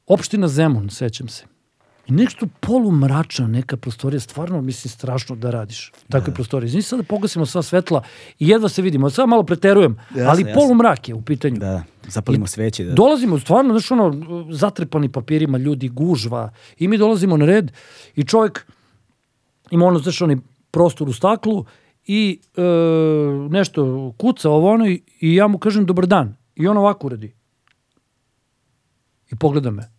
opština 0.07 0.47
Zemun, 0.47 0.89
sećam 0.89 1.27
se. 1.27 1.45
I 2.09 2.11
nešto 2.11 2.47
polumračna 2.59 3.47
neka 3.47 3.77
prostorija, 3.77 4.19
stvarno 4.19 4.61
mislim 4.61 4.91
strašno 4.91 5.35
da 5.35 5.51
radiš. 5.51 5.91
Takve 6.09 6.33
prostorije. 6.33 6.69
Znači 6.69 6.87
sad 6.87 6.99
da 6.99 7.03
pogasimo 7.03 7.45
sva 7.45 7.61
svetla 7.61 8.03
i 8.39 8.47
jedva 8.47 8.69
se 8.69 8.81
vidimo. 8.81 9.09
Sad 9.09 9.29
malo 9.29 9.43
preterujem, 9.43 9.97
Jasno, 10.09 10.29
ali 10.29 10.41
jasno. 10.41 10.53
polumrak 10.53 11.09
je 11.09 11.15
u 11.15 11.21
pitanju. 11.21 11.57
Da, 11.59 11.65
da. 11.65 11.83
Zapalimo 12.07 12.47
sveće. 12.47 12.83
Da. 12.83 12.93
Dolazimo 12.93 13.39
stvarno, 13.39 13.73
znaš 13.73 13.91
ono, 13.91 14.13
zatrepani 14.51 15.09
papirima, 15.09 15.57
ljudi, 15.57 15.89
gužva. 15.89 16.51
I 16.77 16.87
mi 16.87 16.97
dolazimo 16.97 17.37
na 17.37 17.45
red 17.45 17.71
i 18.15 18.23
čovjek 18.23 18.65
ima 19.71 19.85
ono, 19.85 19.99
znaš, 19.99 20.21
onaj 20.21 20.37
prostor 20.71 21.09
u 21.09 21.13
staklu 21.13 21.65
i 22.05 22.39
e, 22.57 22.61
nešto 23.49 24.13
kuca 24.17 24.49
ovo 24.49 24.71
ono 24.71 24.87
i, 24.87 25.01
i 25.19 25.35
ja 25.35 25.47
mu 25.47 25.57
kažem 25.57 25.85
dobar 25.85 26.05
dan. 26.05 26.35
I 26.55 26.67
on 26.67 26.77
ovako 26.77 27.07
uradi. 27.07 27.33
I 29.31 29.35
pogleda 29.35 29.71
me. 29.71 29.98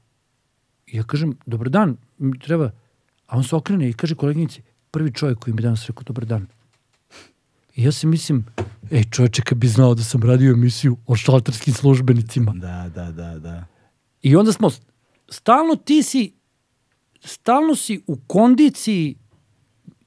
Ja 0.92 1.02
kažem, 1.02 1.36
dobar 1.46 1.68
dan, 1.68 1.96
m, 2.20 2.32
treba. 2.40 2.70
A 3.26 3.36
on 3.36 3.44
se 3.44 3.56
okrene 3.56 3.88
i 3.88 3.92
kaže 3.92 4.14
koleginici, 4.14 4.62
prvi 4.90 5.12
čovjek 5.12 5.38
koji 5.38 5.54
mi 5.54 5.62
danas 5.62 5.86
rekao 5.86 6.02
dobar 6.02 6.24
dan. 6.24 6.46
I 7.76 7.84
ja 7.84 7.92
se 7.92 8.06
mislim, 8.06 8.44
ej 8.90 9.04
čovječe, 9.10 9.42
kad 9.42 9.58
bi 9.58 9.68
znao 9.68 9.94
da 9.94 10.02
sam 10.02 10.22
radio 10.22 10.52
emisiju 10.52 10.96
o 11.06 11.16
šalterskim 11.16 11.74
službenicima. 11.74 12.52
Da, 12.52 12.90
da, 12.94 13.12
da, 13.12 13.38
da. 13.38 13.64
I 14.22 14.36
onda 14.36 14.52
smo, 14.52 14.70
stalno 15.28 15.76
ti 15.76 16.02
si, 16.02 16.32
stalno 17.24 17.74
si 17.74 18.00
u 18.06 18.16
kondiciji 18.26 19.16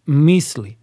misli. 0.05 0.75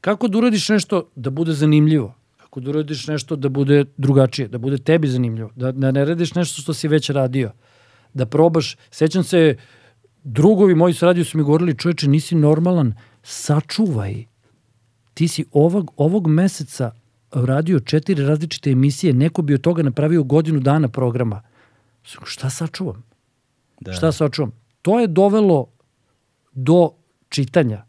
Kako 0.00 0.28
da 0.28 0.38
uradiš 0.38 0.68
nešto 0.68 1.10
da 1.16 1.30
bude 1.30 1.52
zanimljivo? 1.52 2.14
Kako 2.36 2.60
da 2.60 2.70
uradiš 2.70 3.06
nešto 3.06 3.36
da 3.36 3.48
bude 3.48 3.84
drugačije, 3.96 4.48
da 4.48 4.58
bude 4.58 4.78
tebi 4.78 5.08
zanimljivo? 5.08 5.50
Da, 5.56 5.72
da 5.72 5.90
ne 5.90 6.04
radiš 6.04 6.34
nešto 6.34 6.62
što 6.62 6.74
si 6.74 6.88
već 6.88 7.10
radio? 7.10 7.52
Da 8.14 8.26
probaš, 8.26 8.76
sećam 8.90 9.24
se, 9.24 9.56
drugovi 10.24 10.74
moji 10.74 10.94
sa 10.94 11.06
radio 11.06 11.24
su 11.24 11.38
mi 11.38 11.44
govorili, 11.44 11.78
čoveče, 11.78 12.08
nisi 12.08 12.34
normalan, 12.34 12.94
sačuvaj. 13.22 14.24
Ti 15.14 15.28
si 15.28 15.44
ovog, 15.52 15.92
ovog 15.96 16.26
meseca 16.28 16.90
radio 17.32 17.80
četiri 17.80 18.24
različite 18.24 18.70
emisije, 18.70 19.12
neko 19.12 19.42
bi 19.42 19.54
od 19.54 19.60
toga 19.60 19.82
napravio 19.82 20.22
godinu 20.22 20.60
dana 20.60 20.88
programa. 20.88 21.42
Šta 22.24 22.50
sačuvam? 22.50 23.02
da. 23.80 23.92
Šta 23.92 24.12
sačuvam? 24.12 24.52
To 24.82 25.00
je 25.00 25.06
dovelo 25.06 25.66
do 26.52 26.90
čitanja, 27.28 27.84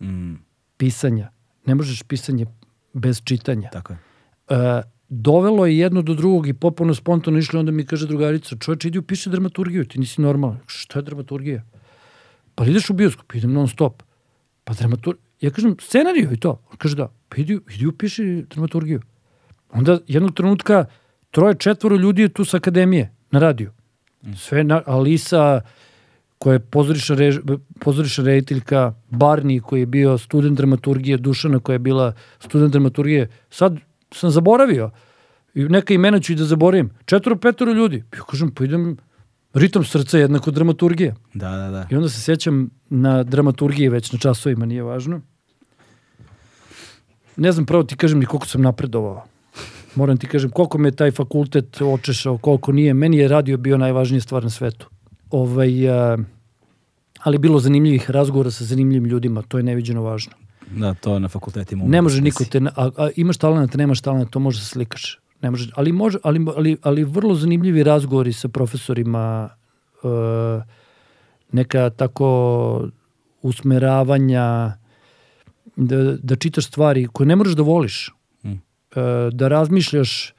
Mm, 0.00 0.34
pisanja. 0.76 1.30
Ne 1.66 1.74
možeš 1.74 2.02
pisanje 2.02 2.46
bez 2.92 3.22
čitanja. 3.24 3.70
tako 3.70 3.92
je. 3.92 3.98
E, 4.48 4.82
dovelo 5.12 5.66
je 5.66 5.78
jedno 5.78 6.02
do 6.02 6.14
drugog 6.14 6.48
i 6.48 6.54
popuno 6.54 6.94
spontano 6.94 7.38
išlo, 7.38 7.60
onda 7.60 7.72
mi 7.72 7.84
kaže 7.86 8.06
drugarica, 8.06 8.56
čovječ, 8.56 8.84
idi 8.84 8.98
upiši 8.98 9.30
dramaturgiju, 9.30 9.84
ti 9.84 10.00
nisi 10.00 10.20
normalan. 10.22 10.58
Šta 10.66 10.98
je 10.98 11.02
dramaturgija? 11.02 11.62
Pa 12.54 12.64
ideš 12.64 12.90
u 12.90 12.94
bioskop, 12.94 13.34
idem 13.34 13.52
non 13.52 13.68
stop. 13.68 14.02
Pa 14.64 14.74
dramatur... 14.74 15.16
Ja 15.40 15.50
kažem, 15.50 15.76
scenariju 15.80 16.32
i 16.32 16.36
to. 16.36 16.50
On 16.70 16.76
kaže 16.78 16.96
da, 16.96 17.10
pa 17.28 17.36
idi, 17.36 17.58
idi 17.74 17.86
upiši 17.86 18.44
dramaturgiju. 18.50 19.02
Onda 19.72 19.98
jednog 20.08 20.34
trenutka 20.34 20.84
troje, 21.30 21.54
četvoro 21.54 21.96
ljudi 21.96 22.22
je 22.22 22.28
tu 22.28 22.44
sa 22.44 22.56
akademije, 22.56 23.12
na 23.30 23.38
radiju. 23.38 23.70
Sve 24.36 24.64
na, 24.64 24.82
Alisa, 24.86 25.60
koja 26.38 26.52
je 26.52 26.60
pozorišna, 26.60 27.16
rež, 27.16 27.38
pozorišna 27.80 28.24
rediteljka, 28.24 28.94
Barni, 29.10 29.60
koji 29.60 29.80
je 29.80 29.86
bio 29.86 30.18
student 30.18 30.56
dramaturgije, 30.56 31.16
Dušana, 31.16 31.58
koja 31.58 31.74
je 31.74 31.78
bila 31.78 32.12
student 32.38 32.72
dramaturgije. 32.72 33.28
Sad 33.50 33.78
sam 34.14 34.30
zaboravio. 34.30 34.90
I 35.54 35.64
neka 35.64 35.94
imena 35.94 36.20
ću 36.20 36.32
i 36.32 36.36
da 36.36 36.44
zaboravim. 36.44 36.90
Četvoro, 37.04 37.36
petoro 37.36 37.72
ljudi. 37.72 38.04
Ja 38.12 38.24
kažem, 38.30 38.50
pa 38.54 38.64
idem 38.64 38.96
ritam 39.54 39.84
srca 39.84 40.18
jednako 40.18 40.50
dramaturgija. 40.50 41.14
Da, 41.34 41.50
da, 41.50 41.70
da. 41.70 41.86
I 41.90 41.96
onda 41.96 42.08
se 42.08 42.20
sjećam 42.20 42.70
na 42.90 43.22
dramaturgiji 43.22 43.88
već 43.88 44.12
na 44.12 44.18
časovima, 44.18 44.66
nije 44.66 44.82
važno. 44.82 45.20
Ne 47.36 47.52
znam 47.52 47.66
pravo 47.66 47.82
ti 47.82 47.96
kažem 47.96 48.18
ni 48.18 48.26
koliko 48.26 48.46
sam 48.46 48.62
napredovao. 48.62 49.24
Moram 49.94 50.16
ti 50.16 50.26
kažem 50.26 50.50
koliko 50.50 50.78
me 50.78 50.90
taj 50.90 51.10
fakultet 51.10 51.82
očešao, 51.82 52.38
koliko 52.38 52.72
nije. 52.72 52.94
Meni 52.94 53.18
je 53.18 53.28
radio 53.28 53.56
bio 53.56 53.78
najvažnija 53.78 54.20
stvar 54.20 54.44
na 54.44 54.50
svetu. 54.50 54.88
Ovaj, 55.30 55.90
a, 55.90 56.18
ali 57.22 57.38
bilo 57.38 57.60
zanimljivih 57.60 58.10
razgovora 58.10 58.50
sa 58.50 58.64
zanimljivim 58.64 59.04
ljudima, 59.04 59.42
to 59.42 59.58
je 59.58 59.64
neviđeno 59.64 60.02
važno. 60.02 60.32
Da, 60.76 60.94
to 60.94 61.18
na 61.18 61.28
fakultetima. 61.28 61.84
Ne 61.84 62.02
može 62.02 62.20
niko 62.20 62.44
te, 62.44 62.60
a, 62.76 62.90
a 62.96 63.08
imaš 63.16 63.36
talent, 63.36 63.74
nemaš 63.74 64.00
talent, 64.00 64.30
to 64.30 64.38
može 64.38 64.58
da 64.58 64.64
slikaš. 64.64 65.18
Ne 65.42 65.50
može, 65.50 65.70
ali, 65.74 65.92
može, 65.92 66.18
ali, 66.22 66.46
ali, 66.56 66.76
ali 66.82 67.04
vrlo 67.04 67.34
zanimljivi 67.34 67.82
razgovori 67.82 68.32
sa 68.32 68.48
profesorima, 68.48 69.48
e, 70.04 70.62
neka 71.52 71.90
tako 71.90 72.88
usmeravanja, 73.42 74.72
da, 75.76 76.16
da 76.22 76.36
čitaš 76.36 76.66
stvari 76.66 77.08
koje 77.12 77.26
ne 77.26 77.36
moraš 77.36 77.52
da 77.52 77.62
voliš, 77.62 78.10
Mm. 78.44 78.50
e, 78.50 78.60
da 79.32 79.48
razmišljaš, 79.48 80.32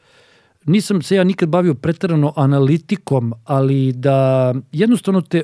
nisam 0.66 1.02
se 1.02 1.16
ja 1.16 1.24
nikad 1.24 1.50
bavio 1.50 1.74
pretarano 1.74 2.34
analitikom, 2.36 3.34
ali 3.44 3.94
da 3.94 4.54
jednostavno 4.72 5.22
te 5.22 5.44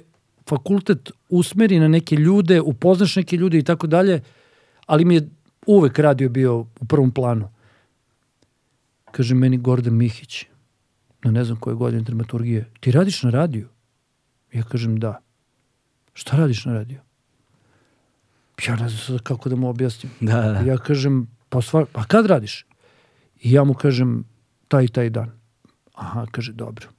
fakultet 0.50 1.12
usmeri 1.30 1.80
na 1.80 1.88
neke 1.88 2.16
ljude, 2.16 2.62
upoznaš 2.62 3.16
neke 3.16 3.38
ljude 3.38 3.58
i 3.58 3.64
tako 3.64 3.88
dalje, 3.88 4.22
ali 4.90 5.06
mi 5.06 5.16
je 5.16 5.30
uvek 5.66 6.00
radio 6.00 6.30
bio 6.30 6.60
u 6.60 6.86
prvom 6.88 7.12
planu. 7.12 7.50
Kaže 9.12 9.36
meni 9.36 9.58
Gordon 9.58 9.98
Mihić, 9.98 10.46
na 11.24 11.32
ne 11.32 11.44
znam 11.44 11.60
koje 11.60 11.76
godine 11.76 12.02
dramaturgije, 12.02 12.72
ti 12.80 12.92
radiš 12.92 13.24
na 13.24 13.30
radiju? 13.30 13.68
Ja 14.54 14.64
kažem 14.64 14.98
da. 15.00 15.20
Šta 16.14 16.38
radiš 16.38 16.66
na 16.66 16.74
radiju? 16.74 17.00
Ja 18.68 18.76
ne 18.76 18.90
znam 18.90 19.20
kako 19.20 19.50
da 19.50 19.56
mu 19.56 19.70
objasnim. 19.70 20.12
Da, 20.20 20.42
da. 20.42 20.60
Ja 20.60 20.78
kažem, 20.78 21.28
pa, 21.50 21.62
stvar, 21.62 21.86
pa 21.92 22.04
kad 22.04 22.26
radiš? 22.26 22.66
I 23.42 23.52
ja 23.52 23.64
mu 23.64 23.74
kažem, 23.74 24.24
taj 24.68 24.86
i 24.86 24.88
taj 24.88 25.10
dan. 25.10 25.32
Aha, 25.94 26.26
kaže, 26.32 26.54
dobro. 26.54 26.90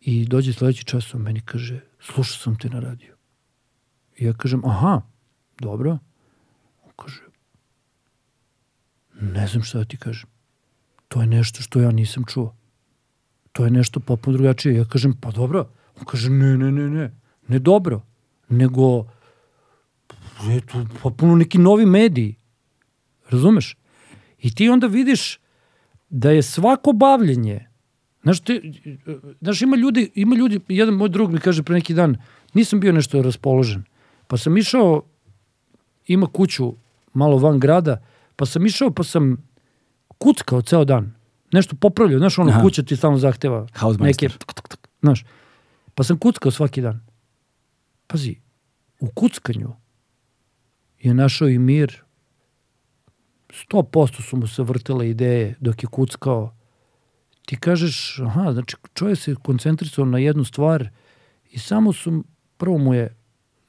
I 0.00 0.26
dođe 0.26 0.52
sledeći 0.52 0.84
čas, 0.84 1.14
on 1.14 1.22
meni 1.22 1.40
kaže, 1.40 1.80
slušao 2.00 2.38
sam 2.38 2.58
te 2.58 2.68
na 2.68 2.80
radiju. 2.80 3.14
I 4.18 4.24
ja 4.24 4.32
kažem, 4.32 4.64
aha, 4.64 5.00
dobro. 5.62 5.98
On 6.84 6.92
kaže, 6.96 7.22
ne 9.20 9.46
znam 9.46 9.62
šta 9.62 9.78
da 9.78 9.84
ti 9.84 9.96
kažem. 9.96 10.30
To 11.08 11.20
je 11.20 11.26
nešto 11.26 11.62
što 11.62 11.80
ja 11.80 11.90
nisam 11.90 12.24
čuo. 12.24 12.54
To 13.52 13.64
je 13.64 13.70
nešto 13.70 14.00
potpuno 14.00 14.36
drugačije. 14.36 14.76
Ja 14.76 14.84
kažem, 14.84 15.16
pa 15.20 15.30
dobro. 15.30 15.68
On 16.00 16.04
kaže, 16.04 16.30
ne, 16.30 16.56
ne, 16.58 16.72
ne, 16.72 16.90
ne. 16.90 17.10
Ne 17.48 17.58
dobro. 17.58 18.02
Nego, 18.48 19.04
je 20.48 20.60
to 20.60 20.86
potpuno 21.02 21.36
neki 21.36 21.58
novi 21.58 21.86
mediji. 21.86 22.34
Razumeš? 23.30 23.76
I 24.38 24.54
ti 24.54 24.68
onda 24.68 24.86
vidiš 24.86 25.38
da 26.08 26.30
je 26.30 26.42
svako 26.42 26.92
bavljenje, 26.92 27.68
znaš, 28.22 28.40
ti, 28.40 28.72
znaš 29.40 29.62
ima 29.62 29.76
ljudi, 29.76 30.10
ima 30.14 30.36
ljudi, 30.36 30.60
jedan 30.68 30.94
moj 30.94 31.08
drug 31.08 31.32
mi 31.32 31.40
kaže 31.40 31.62
pre 31.62 31.74
neki 31.74 31.94
dan, 31.94 32.16
nisam 32.54 32.80
bio 32.80 32.92
nešto 32.92 33.22
raspoložen, 33.22 33.84
pa 34.26 34.36
sam 34.36 34.56
išao, 34.56 35.02
ima 36.06 36.26
kuću 36.26 36.74
malo 37.14 37.38
van 37.38 37.58
grada, 37.58 38.02
pa 38.36 38.46
sam 38.46 38.66
išao, 38.66 38.90
pa 38.90 39.04
sam 39.04 39.36
kuckao 40.18 40.62
ceo 40.62 40.84
dan. 40.84 41.14
Nešto 41.52 41.76
popravljao, 41.76 42.18
znaš, 42.18 42.38
ono 42.38 42.50
Aha. 42.50 42.62
kuća 42.62 42.82
ti 42.82 42.96
stalno 42.96 43.18
zahteva 43.18 43.66
neke, 43.98 44.28
tuk, 44.28 44.54
tuk, 44.54 44.68
tuk, 44.68 44.88
znaš. 45.00 45.24
Pa 45.94 46.04
sam 46.04 46.18
kuckao 46.18 46.50
svaki 46.50 46.80
dan. 46.80 47.00
Pazi, 48.06 48.36
u 49.00 49.08
kuckanju 49.14 49.72
je 50.98 51.14
našao 51.14 51.48
i 51.48 51.58
mir. 51.58 52.02
100% 53.70 54.22
su 54.22 54.36
mu 54.36 54.46
se 54.46 54.62
vrtele 54.62 55.10
ideje 55.10 55.54
dok 55.60 55.82
je 55.82 55.86
kuckao. 55.86 56.54
Ti 57.46 57.56
kažeš, 57.56 58.18
aha, 58.18 58.52
znači 58.52 58.76
čovjek 58.94 59.18
se 59.18 59.34
koncentrisao 59.42 60.04
na 60.04 60.18
jednu 60.18 60.44
stvar 60.44 60.88
i 61.50 61.58
samo 61.58 61.92
su, 61.92 62.24
prvo 62.56 62.78
mu 62.78 62.94
je 62.94 63.16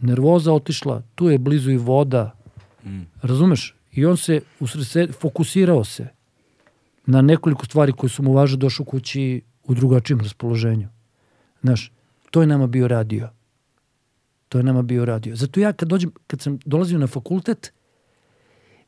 nervoza 0.04 0.54
otišla, 0.54 1.02
tu 1.16 1.30
je 1.30 1.38
blizu 1.38 1.72
i 1.72 1.78
voda, 1.78 2.32
Mm. 2.86 3.02
razumeš? 3.22 3.76
I 3.92 4.06
on 4.06 4.18
se 4.18 4.42
usrese, 4.60 5.08
fokusirao 5.08 5.84
se 5.84 6.08
na 7.06 7.22
nekoliko 7.22 7.66
stvari 7.66 7.94
koje 7.94 8.10
su 8.10 8.24
mu 8.24 8.34
važne, 8.34 8.58
došao 8.58 8.86
kući 8.86 9.42
u 9.64 9.74
drugačijem 9.74 10.20
raspoloženju. 10.20 10.88
Znaš, 11.62 11.92
to 12.32 12.42
je 12.42 12.48
nama 12.48 12.68
bio 12.68 12.88
radio. 12.88 13.30
To 14.50 14.58
je 14.58 14.64
nama 14.64 14.82
bio 14.82 15.06
radio. 15.06 15.36
Zato 15.36 15.60
ja 15.60 15.74
kad 15.74 15.90
dođem, 15.90 16.12
kad 16.28 16.42
sam 16.42 16.60
dolazio 16.66 17.00
na 17.00 17.08
fakultet, 17.08 17.74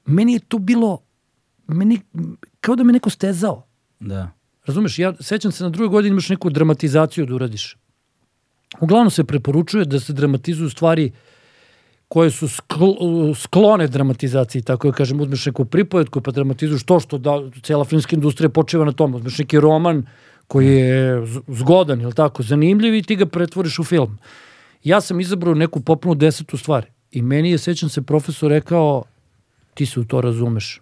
meni 0.06 0.34
je 0.34 0.40
to 0.40 0.58
bilo, 0.58 1.02
meni, 1.68 2.02
kao 2.62 2.76
da 2.76 2.84
me 2.84 2.94
neko 2.94 3.10
stezao. 3.10 3.64
Da. 4.00 4.32
Razumeš, 4.66 5.00
ja 5.00 5.14
sećam 5.20 5.52
se 5.52 5.64
na 5.64 5.70
drugoj 5.70 5.88
godini 5.88 6.14
imaš 6.14 6.30
neku 6.30 6.50
dramatizaciju 6.50 7.26
da 7.26 7.36
uradiš. 7.36 7.78
Uglavnom 8.82 9.10
se 9.10 9.24
preporučuje 9.24 9.86
da 9.86 10.00
se 10.00 10.14
dramatizuju 10.14 10.70
stvari 10.70 11.12
koje 12.08 12.32
su 12.32 12.48
skl 12.48 12.86
sklone 13.36 13.88
dramatizaciji, 13.88 14.62
tako 14.62 14.88
da 14.88 14.94
kažem, 14.94 15.22
uzmeš 15.22 15.46
neku 15.46 15.66
pripovetku 15.66 16.22
pa 16.22 16.32
dramatizuješ 16.32 16.84
to 16.84 17.00
što 17.00 17.18
da, 17.18 17.32
cijela 17.62 17.86
filmska 17.86 18.16
industrija 18.16 18.50
počeva 18.50 18.86
na 18.86 18.92
tom, 18.92 19.16
uzmeš 19.16 19.38
neki 19.38 19.60
roman 19.60 20.06
koji 20.48 20.68
je 20.68 21.26
zgodan, 21.48 22.02
ili 22.02 22.14
tako, 22.14 22.44
zanimljiv 22.44 22.96
i 22.96 23.04
ti 23.04 23.16
ga 23.16 23.26
pretvoriš 23.26 23.80
u 23.80 23.84
film. 23.84 24.18
Ja 24.84 25.02
sam 25.02 25.20
izabrao 25.20 25.54
neku 25.54 25.80
popunu 25.80 26.16
desetu 26.16 26.58
stvar 26.58 26.86
i 27.12 27.22
meni 27.22 27.52
je, 27.52 27.58
sećam 27.58 27.90
se, 27.90 28.02
profesor 28.02 28.50
rekao, 28.50 29.04
ti 29.74 29.86
se 29.86 30.00
u 30.00 30.04
to 30.04 30.22
razumeš. 30.22 30.82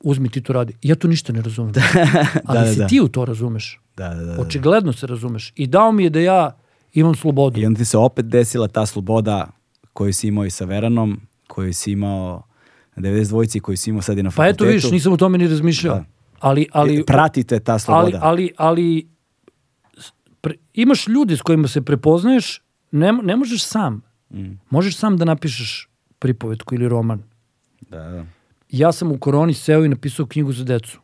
Uzmi 0.00 0.28
ti 0.28 0.42
to 0.42 0.52
radi. 0.52 0.74
Ja 0.82 0.94
to 0.94 1.08
ništa 1.08 1.32
ne 1.32 1.42
razumem. 1.42 1.72
Ali 2.44 2.58
da, 2.58 2.74
se 2.74 2.80
da. 2.80 2.86
ti 2.86 3.00
u 3.00 3.08
to 3.08 3.24
razumeš. 3.24 3.80
Da, 3.96 4.08
da, 4.08 4.14
da. 4.14 4.34
da. 4.34 4.42
Očigledno 4.42 4.92
se 4.92 5.06
razumeš. 5.06 5.52
I 5.56 5.66
dao 5.66 5.92
mi 5.92 6.04
je 6.04 6.10
da 6.10 6.20
ja 6.20 6.58
imam 6.92 7.14
slobodu. 7.14 7.60
I 7.60 7.66
onda 7.66 7.78
ti 7.78 7.84
se 7.84 7.98
opet 7.98 8.26
desila 8.26 8.68
ta 8.68 8.86
sloboda 8.86 9.50
koju 9.92 10.12
si 10.12 10.28
imao 10.28 10.44
i 10.44 10.50
sa 10.50 10.64
Veranom, 10.64 11.20
koju 11.46 11.74
si 11.74 11.92
imao 11.92 12.42
na 12.96 13.02
92-ci, 13.02 13.60
koju 13.60 13.76
si 13.76 13.90
imao 13.90 14.02
sad 14.02 14.18
i 14.18 14.22
na 14.22 14.30
Pa 14.30 14.32
fakultetu. 14.32 14.54
eto 14.56 14.64
vidiš, 14.66 14.90
nisam 14.90 15.12
o 15.12 15.16
tome 15.16 15.38
ni 15.38 15.48
razmišljao. 15.48 15.94
Da. 15.94 16.04
Ali, 16.40 16.66
ali, 16.72 17.04
Pratite 17.06 17.60
ta 17.60 17.72
ali, 17.72 17.80
sloboda. 17.80 18.18
ali, 18.22 18.50
ali 18.56 19.08
s- 19.96 20.12
pre, 20.40 20.54
imaš 20.74 21.08
ljudi 21.08 21.36
s 21.36 21.42
kojima 21.42 21.68
se 21.68 21.82
prepoznaješ, 21.82 22.62
ne, 22.90 23.12
ne 23.12 23.36
možeš 23.36 23.64
sam. 23.64 24.02
Mm. 24.30 24.52
Možeš 24.70 24.96
sam 24.96 25.16
da 25.16 25.24
napišeš 25.24 25.88
pripovetku 26.18 26.74
ili 26.74 26.88
roman. 26.88 27.22
Da, 27.80 27.98
da. 28.00 28.24
Ja 28.68 28.92
sam 28.92 29.12
u 29.12 29.18
koroni 29.18 29.54
seo 29.54 29.84
i 29.84 29.88
napisao 29.88 30.26
knjigu 30.26 30.52
za 30.52 30.64
decu. 30.64 31.00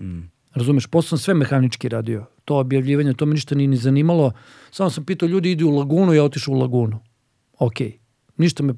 Mm. 0.00 0.20
Razumeš, 0.54 0.86
posle 0.86 1.08
sam 1.08 1.18
sve 1.18 1.34
mehanički 1.34 1.88
radio. 1.88 2.24
To 2.44 2.56
objavljivanje, 2.56 3.14
to 3.14 3.26
me 3.26 3.34
ništa 3.34 3.54
nije 3.54 3.68
ni 3.68 3.76
zanimalo. 3.76 4.32
Samo 4.70 4.90
sam 4.90 5.04
pitao, 5.04 5.26
ljudi 5.26 5.50
idu 5.50 5.66
u 5.66 5.70
lagunu, 5.70 6.12
ja 6.12 6.24
otišao 6.24 6.54
u 6.54 6.58
lagunu. 6.58 7.00
Ok. 7.58 7.74
Ništa 8.36 8.62
me, 8.62 8.74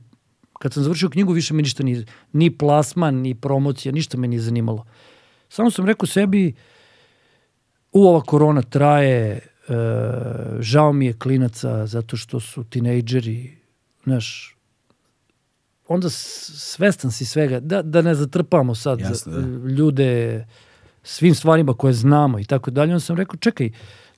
kad 0.53 0.73
sam 0.73 0.83
završio 0.83 1.09
knjigu, 1.11 1.33
više 1.33 1.55
me 1.55 1.63
ništa 1.63 1.83
nije, 1.83 2.05
ni 2.33 2.51
plasman, 2.51 3.15
ni 3.17 3.35
promocija, 3.35 3.93
ništa 3.93 4.19
me 4.19 4.29
nije 4.29 4.41
zanimalo. 4.41 4.85
Samo 5.49 5.71
sam 5.71 5.87
rekao 5.87 6.07
sebi, 6.07 6.55
u 7.93 8.03
ova 8.03 8.21
korona 8.21 8.63
traje, 8.63 9.27
e, 9.29 9.41
žao 10.61 10.93
mi 10.93 11.07
je 11.07 11.13
klinaca 11.13 11.87
zato 11.87 12.17
što 12.17 12.41
su 12.41 12.65
tinejdžeri, 12.65 13.57
znaš, 14.05 14.57
onda 15.89 16.11
svestan 16.11 17.11
si 17.11 17.25
svega, 17.25 17.61
da, 17.61 17.83
da 17.83 18.03
ne 18.03 18.15
zatrpamo 18.15 18.75
sad 18.75 19.01
Jasno, 19.01 19.33
za- 19.33 19.41
da. 19.41 19.69
ljude 19.69 20.45
svim 21.05 21.35
stvarima 21.35 21.75
koje 21.75 21.93
znamo 21.93 22.39
i 22.39 22.45
tako 22.45 22.71
dalje. 22.71 22.93
Onda 22.93 23.01
sam 23.01 23.17
rekao, 23.17 23.37
čekaj, 23.37 23.71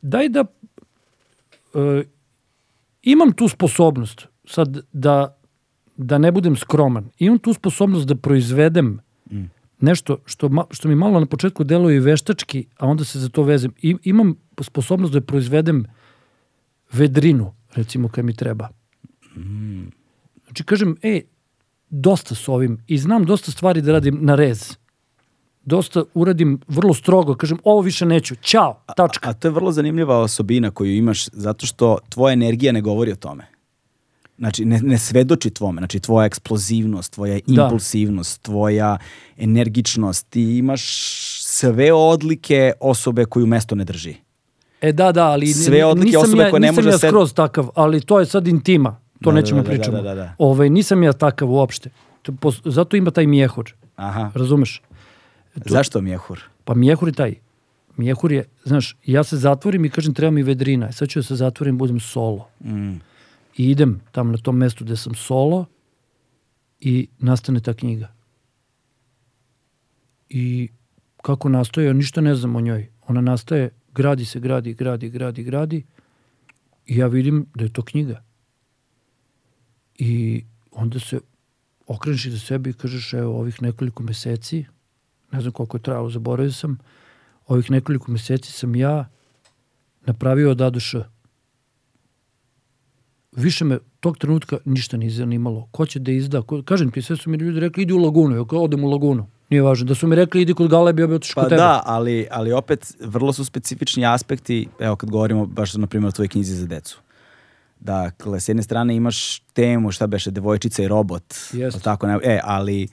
daj 0.02 0.28
da 0.28 0.44
e, 1.74 2.04
imam 3.02 3.32
tu 3.32 3.48
sposobnost 3.48 4.26
sad 4.44 4.78
da, 4.92 5.38
da 5.96 6.18
ne 6.18 6.32
budem 6.32 6.56
skroman. 6.56 7.10
Imam 7.18 7.38
tu 7.38 7.52
sposobnost 7.52 8.06
da 8.06 8.14
proizvedem 8.14 9.00
Mm. 9.30 9.50
nešto 9.80 10.18
što, 10.24 10.48
ma, 10.48 10.64
što 10.70 10.88
mi 10.88 10.94
malo 10.94 11.20
na 11.20 11.26
početku 11.26 11.64
deluje 11.64 11.96
i 11.96 12.00
veštački, 12.00 12.66
a 12.78 12.86
onda 12.86 13.04
se 13.04 13.18
za 13.18 13.28
to 13.28 13.42
vezem. 13.42 13.72
I, 13.82 13.96
imam 14.02 14.34
sposobnost 14.60 15.12
da 15.12 15.20
proizvedem 15.20 15.86
vedrinu, 16.92 17.54
recimo 17.74 18.08
kad 18.08 18.24
mi 18.24 18.36
treba. 18.36 18.68
Znači 20.44 20.64
kažem, 20.64 20.96
e, 21.02 21.20
dosta 21.90 22.34
s 22.34 22.48
ovim 22.48 22.78
i 22.86 22.98
znam 22.98 23.24
dosta 23.24 23.50
stvari 23.50 23.82
da 23.82 23.92
radim 23.92 24.18
na 24.20 24.34
rez. 24.34 24.76
Dosta 25.66 26.02
uradim 26.14 26.60
vrlo 26.68 26.94
strogo, 26.94 27.34
kažem, 27.34 27.58
ovo 27.64 27.80
više 27.80 28.06
neću, 28.06 28.34
ćao, 28.42 28.80
tačka. 28.96 29.30
A 29.30 29.32
to 29.32 29.48
je 29.48 29.52
vrlo 29.52 29.72
zanimljiva 29.72 30.18
osobina 30.18 30.70
koju 30.70 30.96
imaš 30.96 31.26
zato 31.26 31.66
što 31.66 31.98
tvoja 32.08 32.32
energija 32.32 32.72
ne 32.72 32.80
govori 32.80 33.12
o 33.12 33.16
tome. 33.16 33.46
Znači, 34.38 34.64
ne, 34.64 34.80
ne 34.82 34.98
svedoči 34.98 35.50
tvome. 35.50 35.80
Znači, 35.80 36.00
tvoja 36.00 36.26
eksplozivnost, 36.26 37.12
tvoja 37.12 37.38
Da. 37.46 37.62
impulsivnost, 37.62 38.42
tvoja 38.42 38.98
energičnost. 39.36 40.26
Ti 40.30 40.58
imaš 40.58 40.82
sve 41.42 41.92
odlike 41.92 42.72
osobe 42.80 43.24
koju 43.24 43.46
mesto 43.46 43.74
ne 43.74 43.84
drži. 43.84 44.14
E 44.80 44.92
da, 44.92 45.12
da, 45.12 45.26
ali 45.26 45.46
Sve 45.46 45.84
odlike 45.84 46.06
nisam 46.06 46.22
osobe 46.22 46.42
ja, 46.42 46.50
koje 46.50 46.60
ne 46.60 46.68
nisam 46.68 46.84
može 46.84 46.88
ja 46.88 46.98
sed- 46.98 47.08
skroz 47.10 47.34
takav, 47.34 47.68
ali 47.74 48.00
to 48.00 48.20
je 48.20 48.26
sad 48.26 48.48
intima. 48.48 48.90
To 49.22 49.30
Da, 49.30 49.34
da, 49.34 49.40
nećemo 49.40 49.62
da, 49.62 49.68
da, 49.68 49.74
pričamo. 49.76 49.96
da, 49.96 50.02
da, 50.02 50.14
da. 50.14 50.34
Ovaj, 50.38 50.70
nisam 50.70 51.02
ja 51.02 51.12
takav 51.12 51.50
uopšte. 51.50 51.90
Zato 52.64 52.96
ima 52.96 53.10
taj 53.10 53.26
mjehur, 53.26 53.72
Aha. 53.96 54.30
razumeš? 54.34 54.82
Zašto 55.64 56.00
mjehur? 56.00 56.42
Pa 56.64 56.74
mjehur 56.74 57.08
je 57.08 57.12
taj. 57.12 57.34
Mjehur 57.96 58.32
je, 58.32 58.44
znaš, 58.64 58.96
ja 59.06 59.24
se 59.24 59.36
zatvorim 59.36 59.84
i 59.84 59.90
kažem 59.90 60.14
treba 60.14 60.30
mi 60.30 60.42
vedrina. 60.42 60.92
Sad 60.92 61.08
ću 61.08 61.18
da 61.18 61.22
se 61.22 61.36
zatvorim, 61.36 61.78
budem 61.78 62.00
solo. 62.00 62.48
Mm. 62.64 62.96
I 63.56 63.70
idem 63.70 64.00
tamo 64.12 64.32
na 64.32 64.38
tom 64.38 64.56
mestu 64.56 64.84
gde 64.84 64.96
sam 64.96 65.14
solo 65.14 65.66
i 66.80 67.08
nastane 67.18 67.60
ta 67.60 67.74
knjiga. 67.74 68.12
I 70.28 70.68
kako 71.22 71.48
nastaje, 71.48 71.86
ja 71.86 71.92
ništa 71.92 72.20
ne 72.20 72.34
znam 72.34 72.56
o 72.56 72.60
njoj. 72.60 72.88
Ona 73.06 73.20
nastaje, 73.20 73.70
gradi 73.94 74.24
se, 74.24 74.40
gradi, 74.40 74.74
gradi, 74.74 75.10
gradi, 75.10 75.42
gradi 75.42 75.84
i 76.86 76.96
ja 76.96 77.06
vidim 77.06 77.46
da 77.54 77.64
je 77.64 77.72
to 77.72 77.82
knjiga. 77.82 78.22
I 79.98 80.44
onda 80.70 81.00
se 81.00 81.20
okreneš 81.86 82.28
za 82.28 82.38
sebe 82.38 82.70
i 82.70 82.72
kažeš, 82.72 83.12
evo, 83.14 83.38
ovih 83.38 83.62
nekoliko 83.62 84.02
meseci, 84.02 84.64
ne 85.32 85.40
znam 85.40 85.52
koliko 85.52 85.76
je 85.76 85.82
trajalo, 85.82 86.10
zaboravio 86.10 86.52
sam, 86.52 86.78
ovih 87.46 87.70
nekoliko 87.70 88.12
meseci 88.12 88.52
sam 88.52 88.76
ja 88.76 89.08
napravio 90.06 90.50
od 90.50 90.60
A 90.60 90.70
do 90.70 90.80
Š. 90.80 91.04
Više 93.32 93.64
me 93.64 93.78
tog 94.00 94.18
trenutka 94.18 94.58
ništa 94.64 94.96
nije 94.96 95.10
zanimalo. 95.10 95.68
Ko 95.70 95.86
će 95.86 95.98
da 95.98 96.12
izda? 96.12 96.42
Ko, 96.42 96.62
kažem 96.62 96.90
ti, 96.90 97.02
sve 97.02 97.16
su 97.16 97.30
mi 97.30 97.36
ljudi 97.36 97.60
rekli, 97.60 97.82
idi 97.82 97.92
u 97.92 97.98
lagunu. 97.98 98.36
Ja 98.36 98.44
kao, 98.44 98.62
odem 98.62 98.84
u 98.84 98.90
lagunu. 98.90 99.26
Nije 99.50 99.62
važno. 99.62 99.86
Da 99.86 99.94
su 99.94 100.06
mi 100.06 100.16
rekli, 100.16 100.42
idi 100.42 100.54
kod 100.54 100.70
Galebe, 100.70 101.02
ja 101.02 101.06
bi 101.06 101.14
otišao 101.14 101.34
Pa 101.34 101.42
kod 101.42 101.48
tebe. 101.48 101.62
da, 101.62 101.82
ali, 101.84 102.26
ali 102.30 102.52
opet 102.52 102.94
vrlo 103.00 103.32
su 103.32 103.44
specifični 103.44 104.06
aspekti, 104.06 104.68
evo 104.80 104.96
kad 104.96 105.10
govorimo 105.10 105.46
baš 105.46 105.74
na 105.74 105.86
primjer 105.86 106.08
o 106.08 106.12
tvojoj 106.12 106.28
knjizi 106.28 106.54
za 106.54 106.66
decu. 106.66 107.00
Dakle, 107.80 108.40
s 108.40 108.48
jedne 108.48 108.62
strane 108.62 108.96
imaš 108.96 109.38
temu, 109.38 109.92
šta 109.92 110.06
beše, 110.06 110.30
devojčica 110.30 110.82
i 110.82 110.88
robot. 110.88 111.34
Jeste. 111.52 111.80
Tako, 111.80 112.06
ne, 112.06 112.18
e, 112.22 112.40
ali 112.44 112.88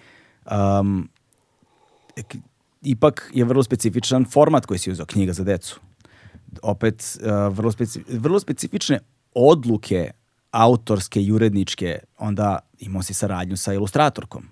um, 0.51 1.09
ipak 2.81 3.31
je 3.33 3.45
vrlo 3.45 3.63
specifičan 3.63 4.25
format 4.25 4.65
koji 4.65 4.77
si 4.77 4.91
uzeo, 4.91 5.05
knjiga 5.05 5.33
za 5.33 5.43
decu. 5.43 5.79
Opet, 6.61 7.17
uh, 7.21 7.57
vrlo, 7.57 7.71
speci, 7.71 8.03
vrlo 8.09 8.39
specifične 8.39 8.99
odluke 9.35 10.11
autorske 10.51 11.21
i 11.21 11.31
uredničke, 11.31 11.99
onda 12.17 12.59
imao 12.79 13.03
si 13.03 13.13
saradnju 13.13 13.57
sa 13.57 13.73
ilustratorkom. 13.73 14.43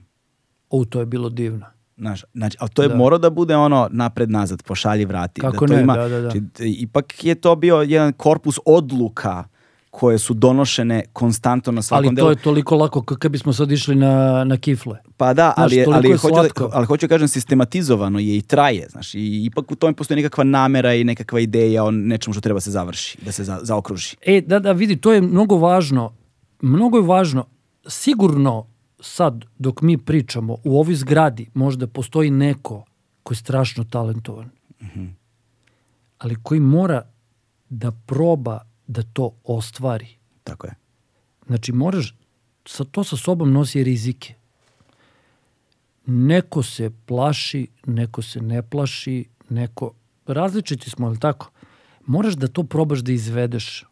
O, 0.69 0.85
to 0.85 0.99
je 0.99 1.05
bilo 1.05 1.29
divno. 1.29 1.65
Znaš, 1.97 2.23
znači, 2.33 2.57
ali 2.59 2.69
to 2.69 2.81
je 2.83 2.89
Da. 2.89 2.95
morao 2.95 3.19
da 3.19 3.29
bude 3.29 3.55
ono 3.55 3.89
napred-nazad, 3.91 4.63
pošalji, 4.63 5.05
vrati. 5.05 5.41
Kako 5.41 5.65
da 5.65 5.73
to 5.73 5.75
ne, 5.75 5.81
ima, 5.81 5.95
da, 5.95 6.07
da, 6.09 6.15
da. 6.15 6.21
Znači, 6.21 6.41
t- 6.53 6.69
ipak 6.69 7.23
je 7.23 7.35
to 7.35 7.55
bio 7.55 7.75
jedan 7.75 8.13
korpus 8.13 8.59
odluka 8.65 9.43
koje 9.91 10.19
su 10.19 10.33
donošene 10.33 11.03
konstantno 11.13 11.71
na 11.71 11.81
svakom 11.81 12.07
Ali 12.07 12.15
delu. 12.15 12.25
to 12.25 12.31
je 12.31 12.43
toliko 12.43 12.75
lako 12.75 13.01
kako 13.01 13.29
bismo 13.29 13.53
sad 13.53 13.71
išli 13.71 13.95
na, 13.95 14.43
na 14.43 14.57
kifle. 14.57 14.97
Pa 15.17 15.33
da, 15.33 15.53
Znaš, 15.55 15.71
ali, 15.71 15.83
toliko 15.83 15.97
ali, 15.97 16.09
je 16.09 16.17
hoću 16.17 16.53
da, 16.59 16.69
ali 16.73 16.85
hoću 16.85 17.07
da 17.07 17.09
kažem 17.15 17.27
sistematizovano 17.27 18.19
je 18.19 18.37
i 18.37 18.41
traje, 18.41 18.87
znaš, 18.89 19.15
i 19.15 19.45
ipak 19.45 19.71
u 19.71 19.75
tome 19.75 19.93
postoji 19.93 20.15
nekakva 20.15 20.43
namera 20.43 20.93
i 20.93 21.03
nekakva 21.03 21.39
ideja 21.39 21.83
o 21.83 21.91
nečemu 21.91 22.33
što 22.33 22.41
treba 22.41 22.59
se 22.59 22.71
završi, 22.71 23.17
da 23.25 23.31
se 23.31 23.43
za, 23.43 23.59
zaokruži. 23.61 24.15
E, 24.21 24.41
da, 24.41 24.59
da, 24.59 24.71
vidi, 24.71 24.95
to 24.95 25.13
je 25.13 25.21
mnogo 25.21 25.55
važno. 25.55 26.13
Mnogo 26.61 26.97
je 26.97 27.03
važno. 27.03 27.45
Sigurno 27.87 28.67
sad, 28.99 29.45
dok 29.59 29.81
mi 29.81 29.97
pričamo, 29.97 30.57
u 30.63 30.79
ovoj 30.79 30.95
zgradi 30.95 31.49
možda 31.53 31.87
postoji 31.87 32.31
neko 32.31 32.85
koji 33.23 33.35
je 33.35 33.39
strašno 33.39 33.83
talentovan. 33.83 34.49
Ali 36.17 36.35
koji 36.43 36.59
mora 36.59 37.01
da 37.69 37.91
proba 38.05 38.70
da 38.91 39.03
to 39.03 39.31
ostvari. 39.43 40.07
Tako 40.43 40.67
je. 40.67 40.75
Znači, 41.47 41.71
moraš, 41.71 42.15
sa, 42.65 42.83
to 42.83 43.03
sa 43.03 43.17
sobom 43.17 43.51
nosi 43.51 43.83
rizike. 43.83 44.33
Neko 46.05 46.63
se 46.63 46.91
plaši, 47.05 47.67
neko 47.85 48.21
se 48.21 48.41
ne 48.41 48.61
plaši, 48.61 49.25
neko... 49.49 49.93
Različiti 50.27 50.89
smo, 50.89 51.07
ali 51.07 51.19
tako? 51.19 51.51
Moraš 52.05 52.33
da 52.33 52.47
to 52.47 52.63
probaš 52.63 52.99
da 52.99 53.11
izvedeš. 53.11 53.85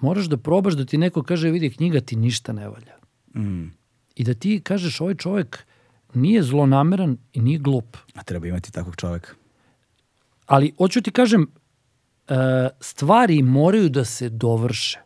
Moraš 0.00 0.26
da 0.26 0.36
probaš 0.36 0.74
da 0.74 0.84
ti 0.84 0.98
neko 0.98 1.22
kaže, 1.22 1.50
vidi, 1.50 1.70
knjiga 1.70 2.00
ti 2.00 2.16
ništa 2.16 2.52
ne 2.52 2.68
valja. 2.68 2.96
Mm. 3.36 3.70
I 4.16 4.24
da 4.24 4.34
ti 4.34 4.60
kažeš, 4.64 5.00
ovaj 5.00 5.14
čovjek 5.14 5.64
nije 6.14 6.42
zlonameran 6.42 7.18
i 7.32 7.40
nije 7.40 7.58
glup. 7.58 7.96
A 8.14 8.22
treba 8.22 8.46
imati 8.46 8.72
takvog 8.72 8.96
čoveka. 8.96 9.32
Ali, 10.46 10.72
hoću 10.78 11.02
ti 11.02 11.10
kažem, 11.10 11.46
stvari 12.80 13.42
moraju 13.42 13.88
da 13.88 14.04
se 14.04 14.28
dovrše. 14.28 15.00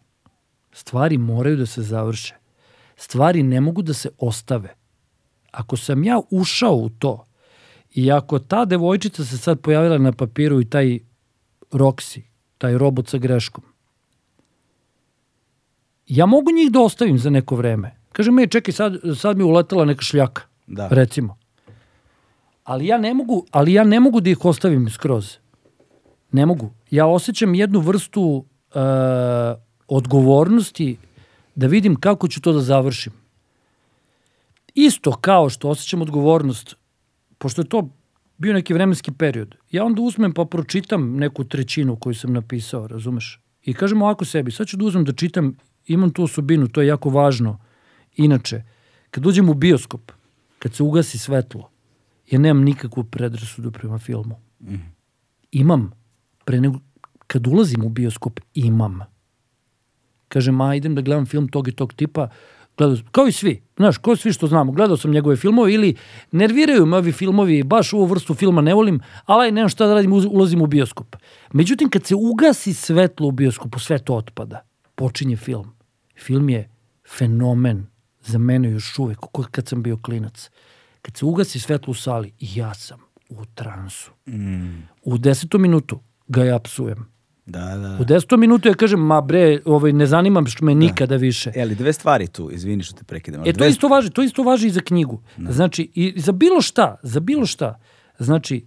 Stvari 0.73 1.19
moraju 1.19 1.57
da 1.57 1.67
se 1.67 1.83
završe. 1.83 2.35
Stvari 2.97 3.43
ne 3.43 3.61
mogu 3.61 3.83
da 3.83 3.93
se 3.95 4.09
ostave. 4.19 4.75
Ako 5.51 5.77
sam 5.77 6.05
ja 6.05 6.21
ušao 6.31 6.75
u 6.75 6.89
to 6.89 7.25
i 7.95 8.13
ako 8.13 8.39
ta 8.39 8.65
devojčica 8.65 9.25
se 9.25 9.39
sad 9.39 9.61
pojavila 9.61 9.99
na 9.99 10.13
papiru 10.13 10.61
i 10.61 10.65
taj 10.71 10.99
Roxy, 11.73 12.21
taj 12.59 12.79
robot 12.79 13.09
sa 13.09 13.19
greškom, 13.19 13.65
ja 16.07 16.27
mogu 16.27 16.51
njih 16.51 16.73
da 16.73 16.81
ostavim 16.81 17.19
za 17.19 17.31
neko 17.31 17.57
vreme. 17.57 17.97
Kažem, 18.13 18.35
me, 18.35 18.47
čekaj, 18.47 18.73
sad, 18.73 18.95
sad 19.21 19.37
mi 19.37 19.43
je 19.43 19.47
uletela 19.47 19.85
neka 19.85 20.03
šljaka, 20.03 20.43
Da. 20.67 20.89
recimo. 20.89 21.37
Ali 22.65 22.87
ja 22.87 22.99
ne 22.99 23.15
mogu, 23.15 23.47
ali 23.51 23.73
ja 23.73 23.85
ne 23.85 24.01
mogu 24.01 24.21
da 24.21 24.31
ih 24.31 24.45
ostavim 24.45 24.91
skroz. 24.91 25.37
Ne 26.33 26.47
mogu. 26.47 26.71
Ja 26.95 27.07
osjećam 27.07 27.55
jednu 27.55 27.81
vrstu 27.81 28.23
uh, 28.23 28.45
odgovornosti 29.89 30.97
da 31.55 31.67
vidim 31.67 31.97
kako 31.97 32.29
ću 32.29 32.41
to 32.41 32.53
da 32.53 32.61
završim. 32.61 33.13
Isto 34.75 35.13
kao 35.13 35.49
što 35.51 35.69
osjećam 35.69 36.03
odgovornost, 36.03 36.77
pošto 37.39 37.63
je 37.63 37.69
to 37.69 37.89
bio 38.39 38.53
neki 38.53 38.75
vremenski 38.75 39.13
period, 39.13 39.57
ja 39.71 39.85
onda 39.85 40.03
uzmem 40.03 40.33
pa 40.35 40.45
pročitam 40.45 41.17
neku 41.17 41.45
trećinu 41.45 41.97
koju 41.97 42.15
sam 42.15 42.33
napisao, 42.33 42.87
razumeš? 42.87 43.41
I 43.63 43.75
kažem 43.75 44.03
ovako 44.03 44.25
sebi, 44.25 44.51
sad 44.51 44.67
ću 44.67 44.77
da 44.77 44.85
uzmem 44.85 45.05
da 45.05 45.13
čitam, 45.13 45.57
imam 45.87 46.11
tu 46.11 46.23
osobinu, 46.23 46.69
to 46.69 46.81
je 46.81 46.87
jako 46.87 47.11
važno. 47.11 47.59
Inače, 48.17 48.63
kad 49.11 49.27
uđem 49.27 49.49
u 49.49 49.55
bioskop, 49.55 50.13
kad 50.59 50.75
se 50.75 50.83
ugasi 50.83 51.19
svetlo, 51.19 51.71
ja 52.31 52.39
nemam 52.39 52.65
nikakvu 52.65 53.05
predrasudu 53.05 53.71
prema 53.71 53.99
filmu. 53.99 54.41
Imam. 55.51 56.04
Pre 56.45 56.61
nego, 56.61 56.79
kad 57.27 57.47
ulazim 57.47 57.85
u 57.85 57.89
bioskop, 57.89 58.41
imam. 58.55 59.01
Kažem, 60.29 60.61
a 60.61 60.75
idem 60.75 60.95
da 60.95 61.01
gledam 61.01 61.27
film 61.27 61.49
tog 61.49 61.69
i 61.69 61.73
tog 61.73 61.93
tipa, 61.93 62.29
gledao, 62.77 62.97
sam- 62.97 63.07
kao 63.13 63.27
i 63.27 63.33
svi, 63.33 63.63
znaš, 63.77 63.99
kao 63.99 64.17
svi 64.17 64.33
što 64.33 64.47
znamo, 64.47 64.73
gledao 64.73 64.97
sam 64.97 65.11
njegove 65.11 65.37
filmove 65.37 65.75
ili 65.75 65.97
nerviraju 66.33 66.87
me 66.87 66.97
ovi 66.97 67.13
filmovi, 67.13 67.63
baš 67.63 67.93
ovu 67.93 68.07
vrstu 68.07 68.35
filma 68.35 68.61
ne 68.61 68.75
volim, 68.75 69.01
ali 69.25 69.53
nemam 69.53 69.69
šta 69.69 69.87
da 69.87 69.95
radim, 69.95 70.13
ulazim 70.13 70.63
u 70.63 70.67
bioskop. 70.67 71.17
Međutim, 71.53 71.91
kad 71.91 72.05
se 72.07 72.15
ugasi 72.15 72.75
svetlo 72.75 73.29
u 73.29 73.33
bioskopu, 73.33 73.79
sve 73.79 73.99
to 73.99 74.15
otpada. 74.15 74.61
Počinje 74.95 75.37
film. 75.37 75.73
Film 76.19 76.49
je 76.49 76.71
fenomen 77.19 77.87
za 78.21 78.39
mene 78.39 78.71
još 78.71 78.99
uvek, 78.99 79.19
kad 79.51 79.69
sam 79.69 79.83
bio 79.83 79.97
klinac. 79.97 80.51
Kad 81.03 81.17
se 81.17 81.25
ugasi 81.25 81.61
svetlo 81.61 81.91
u 81.91 81.95
sali, 81.95 82.33
ja 82.41 82.75
sam 82.75 83.01
u 83.29 83.45
transu. 83.55 84.11
U 85.03 85.19
desetom 85.19 85.63
minutu 85.63 86.01
ga 86.29 86.45
ja 86.45 86.59
psujem. 86.59 87.15
Da, 87.47 87.77
da. 87.77 87.99
U 88.01 88.05
desetom 88.05 88.41
minutu 88.41 88.69
ja 88.69 88.75
kažem, 88.75 89.01
ma 89.01 89.21
bre, 89.21 89.61
ovaj, 89.65 89.93
ne 89.93 90.07
zanimam 90.07 90.47
što 90.47 90.65
me 90.65 90.75
nikada 90.75 91.17
više. 91.17 91.53
E, 91.55 91.63
ali 91.63 91.75
dve 91.75 91.93
stvari 91.93 92.27
tu, 92.27 92.51
izvini 92.53 92.83
što 92.83 92.97
te 92.97 93.05
prekidam. 93.05 93.41
E, 93.41 93.53
to 93.53 93.59
dve 93.59 93.69
isto 93.69 93.89
važi, 93.89 94.11
to 94.11 94.23
isto 94.23 94.43
važi 94.43 94.67
i 94.67 94.71
za 94.71 94.81
knjigu. 94.81 95.23
Znači, 95.49 95.91
i 95.95 96.21
za 96.21 96.33
bilo 96.33 96.61
šta, 96.61 96.97
za 97.03 97.21
bilo 97.21 97.47
šta. 97.47 97.81
Znači, 98.19 98.67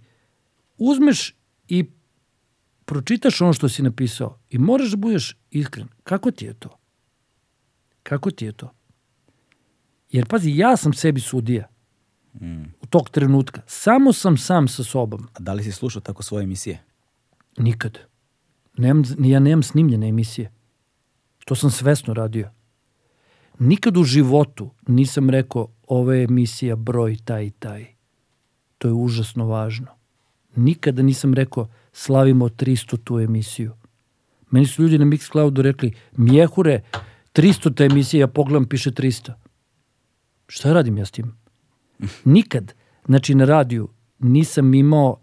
uzmeš 0.76 1.34
i 1.68 1.84
pročitaš 2.84 3.40
ono 3.40 3.52
što 3.52 3.68
si 3.68 3.82
napisao 3.82 4.38
i 4.50 4.58
moraš 4.58 4.90
da 4.90 4.96
budeš 4.96 5.36
iskren. 5.50 5.88
Kako 6.02 6.30
ti 6.30 6.44
je 6.44 6.54
to? 6.54 6.78
Kako 8.02 8.30
ti 8.30 8.44
je 8.44 8.52
to? 8.52 8.74
Jer, 10.10 10.26
pazi, 10.26 10.50
ja 10.56 10.76
sam 10.76 10.92
sebi 10.92 11.20
sudija. 11.20 11.68
U 12.82 12.86
tog 12.86 13.10
trenutka. 13.10 13.60
Samo 13.66 14.12
sam 14.12 14.36
sam 14.36 14.68
sa 14.68 14.84
sobom. 14.84 15.28
A 15.34 15.40
da 15.40 15.52
li 15.52 15.62
si 15.62 15.72
slušao 15.72 16.02
tako 16.02 16.22
svoje 16.22 16.42
emisije? 16.42 16.87
Nikad. 17.56 17.98
Nemam, 18.76 19.04
ja 19.18 19.40
nemam 19.40 19.62
snimljene 19.62 20.08
emisije. 20.08 20.52
To 21.44 21.54
sam 21.54 21.70
svesno 21.70 22.14
radio. 22.14 22.50
Nikad 23.58 23.96
u 23.96 24.04
životu 24.04 24.70
nisam 24.86 25.30
rekao 25.30 25.68
ova 25.86 26.14
je 26.14 26.24
emisija 26.24 26.76
broj 26.76 27.16
taj 27.24 27.44
i 27.44 27.50
taj. 27.50 27.86
To 28.78 28.88
je 28.88 28.94
užasno 28.94 29.46
važno. 29.46 29.86
Nikada 30.56 31.02
nisam 31.02 31.34
rekao 31.34 31.68
slavimo 31.92 32.48
300 32.48 32.98
tu 33.04 33.18
emisiju. 33.18 33.72
Meni 34.50 34.66
su 34.66 34.82
ljudi 34.82 34.98
na 34.98 35.04
Mixcloudu 35.04 35.62
rekli 35.62 35.92
Mjehure, 36.16 36.82
300 37.34 37.74
ta 37.74 37.84
emisija, 37.84 38.20
ja 38.20 38.26
pogledam, 38.26 38.68
piše 38.68 38.90
300. 38.90 39.32
Šta 40.46 40.72
radim 40.72 40.98
ja 40.98 41.04
s 41.04 41.10
tim? 41.10 41.36
Nikad. 42.24 42.74
Znači, 43.06 43.34
na 43.34 43.44
radiju 43.44 43.88
nisam 44.18 44.74
imao 44.74 45.20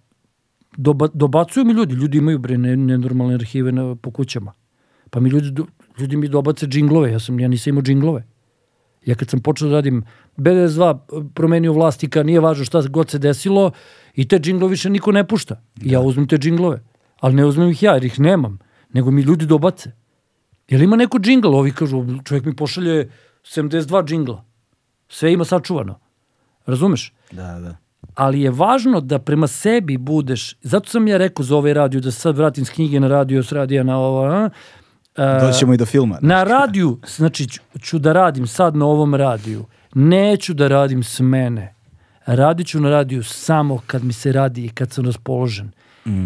doba, 0.78 1.08
dobacuju 1.14 1.66
mi 1.66 1.74
ljudi, 1.74 1.96
ljudi 1.96 2.18
imaju 2.18 2.40
bre 2.40 2.58
ne, 2.58 2.76
nenormalne 2.78 3.34
arhive 3.36 3.72
na, 3.72 3.96
po 3.96 4.12
kućama. 4.12 4.54
Pa 5.10 5.20
mi 5.20 5.30
ljudi, 5.30 5.64
ljudi 6.00 6.18
mi 6.18 6.28
dobace 6.28 6.68
džinglove, 6.68 7.12
ja, 7.12 7.20
sam, 7.20 7.40
ja 7.40 7.48
nisam 7.48 7.72
imao 7.72 7.82
džinglove. 7.82 8.26
Ja 9.06 9.16
kad 9.16 9.30
sam 9.30 9.40
počeo 9.40 9.70
da 9.70 9.76
radim 9.76 10.04
BDS2 10.38 10.98
promenio 11.34 11.74
vlastika, 11.74 12.24
nije 12.24 12.40
važno 12.40 12.66
šta 12.66 12.82
god 12.90 13.10
se 13.10 13.20
desilo 13.20 13.72
i 14.14 14.28
te 14.28 14.40
džinglove 14.40 14.72
više 14.72 14.90
niko 14.90 15.12
ne 15.12 15.28
pušta. 15.28 15.62
I 15.82 15.92
ja 15.92 16.00
uzmem 16.00 16.28
te 16.28 16.38
džinglove, 16.38 16.84
ali 17.20 17.36
ne 17.36 17.46
uzmem 17.46 17.70
ih 17.70 17.84
ja 17.84 17.94
jer 17.94 18.06
ih 18.06 18.20
nemam, 18.20 18.60
nego 18.94 19.12
mi 19.12 19.22
ljudi 19.22 19.46
dobace. 19.46 19.92
Jel 20.68 20.82
ima 20.82 20.96
neko 20.96 21.20
džingl? 21.20 21.56
Ovi 21.56 21.72
kažu, 21.72 22.06
čovjek 22.24 22.46
mi 22.46 22.56
pošalje 22.56 23.10
72 23.44 24.06
džingla. 24.08 24.46
Sve 25.10 25.34
ima 25.34 25.46
sačuvano. 25.46 26.00
Razumeš? 26.66 27.14
Da, 27.32 27.60
da. 27.60 27.85
Ali 28.16 28.42
je 28.42 28.52
važno 28.52 29.02
da 29.02 29.20
prema 29.20 29.48
sebi 29.48 29.98
budeš, 29.98 30.56
zato 30.62 30.90
sam 30.90 31.08
ja 31.08 31.18
rekao 31.18 31.44
za 31.44 31.56
ovaj 31.56 31.74
radio, 31.74 32.02
da 32.02 32.12
sad 32.12 32.38
vratim 32.38 32.66
s 32.66 32.70
knjige 32.70 33.00
na 33.00 33.08
radio, 33.08 33.44
s 33.44 33.52
radija 33.52 33.84
na 33.84 33.98
ovo, 33.98 34.26
a? 34.26 34.50
A, 35.16 35.40
Doći 35.40 35.60
ćemo 35.60 35.74
i 35.74 35.78
do 35.78 35.86
filma. 35.86 36.18
na 36.22 36.44
radiju, 36.44 37.00
znači 37.08 37.48
ću, 37.82 38.00
da 38.00 38.14
radim 38.14 38.48
sad 38.48 38.76
na 38.76 38.86
ovom 38.86 39.16
radiju, 39.16 39.66
neću 39.94 40.54
da 40.54 40.68
radim 40.68 41.04
s 41.04 41.20
mene, 41.20 41.74
radit 42.26 42.68
ću 42.68 42.80
na 42.80 42.90
radiju 42.90 43.24
samo 43.24 43.82
kad 43.88 44.04
mi 44.04 44.14
se 44.14 44.32
radi 44.32 44.66
i 44.66 44.70
kad 44.70 44.92
sam 44.92 45.06
raspoložen. 45.06 45.72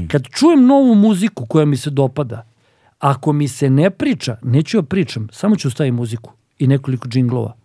Kad 0.08 0.24
čujem 0.24 0.66
novu 0.66 0.96
muziku 0.96 1.46
koja 1.46 1.66
mi 1.66 1.78
se 1.78 1.90
dopada, 1.90 2.46
ako 3.00 3.34
mi 3.34 3.48
se 3.48 3.70
ne 3.70 3.90
priča, 3.90 4.38
neću 4.44 4.78
ja 4.78 4.84
pričam, 4.84 5.28
samo 5.32 5.56
ću 5.56 5.70
staviti 5.70 5.92
muziku 5.92 6.32
i 6.60 6.68
nekoliko 6.68 7.08
džinglova. 7.08 7.56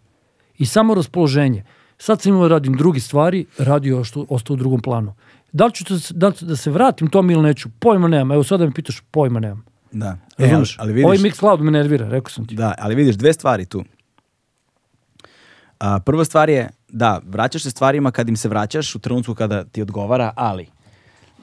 I 0.58 0.66
samo 0.66 0.94
raspoloženje. 0.94 1.64
Sad 1.98 2.20
sam 2.20 2.30
imao 2.30 2.42
da 2.42 2.48
radim 2.48 2.72
drugi 2.74 3.00
stvari, 3.00 3.46
radio 3.58 3.94
je 3.94 4.00
ošto- 4.00 4.26
ostao 4.28 4.54
u 4.54 4.56
drugom 4.56 4.80
planu. 4.80 5.14
Da 5.52 5.66
li 5.66 5.72
ću 5.72 5.84
da, 5.84 5.98
se- 5.98 6.14
da, 6.14 6.32
ću 6.32 6.44
da 6.44 6.56
se 6.56 6.70
vratim 6.70 7.08
tom 7.08 7.30
ili 7.30 7.42
neću? 7.42 7.68
Pojma 7.78 8.08
nemam. 8.08 8.32
Evo 8.32 8.44
sada 8.44 8.66
me 8.66 8.72
pitaš, 8.72 9.00
pojma 9.10 9.40
nemam. 9.40 9.64
Da. 9.92 10.16
E, 10.38 10.50
ali, 10.50 10.66
ali 10.78 10.92
vidiš, 10.92 11.04
Ovaj 11.04 11.18
Mixcloud 11.18 11.60
me 11.60 11.70
nervira, 11.70 12.08
rekao 12.08 12.30
sam 12.30 12.46
ti. 12.46 12.54
Da, 12.54 12.74
ali 12.78 12.94
vidiš 12.94 13.16
dve 13.16 13.32
stvari 13.32 13.66
tu. 13.66 13.84
A, 15.78 16.00
prva 16.00 16.24
stvar 16.24 16.48
je, 16.50 16.68
da, 16.88 17.20
vraćaš 17.24 17.62
se 17.62 17.70
stvarima 17.70 18.10
kad 18.10 18.28
im 18.28 18.36
se 18.36 18.48
vraćaš 18.48 18.94
u 18.94 18.98
trenutku 18.98 19.34
kada 19.34 19.64
ti 19.64 19.82
odgovara, 19.82 20.32
ali 20.36 20.66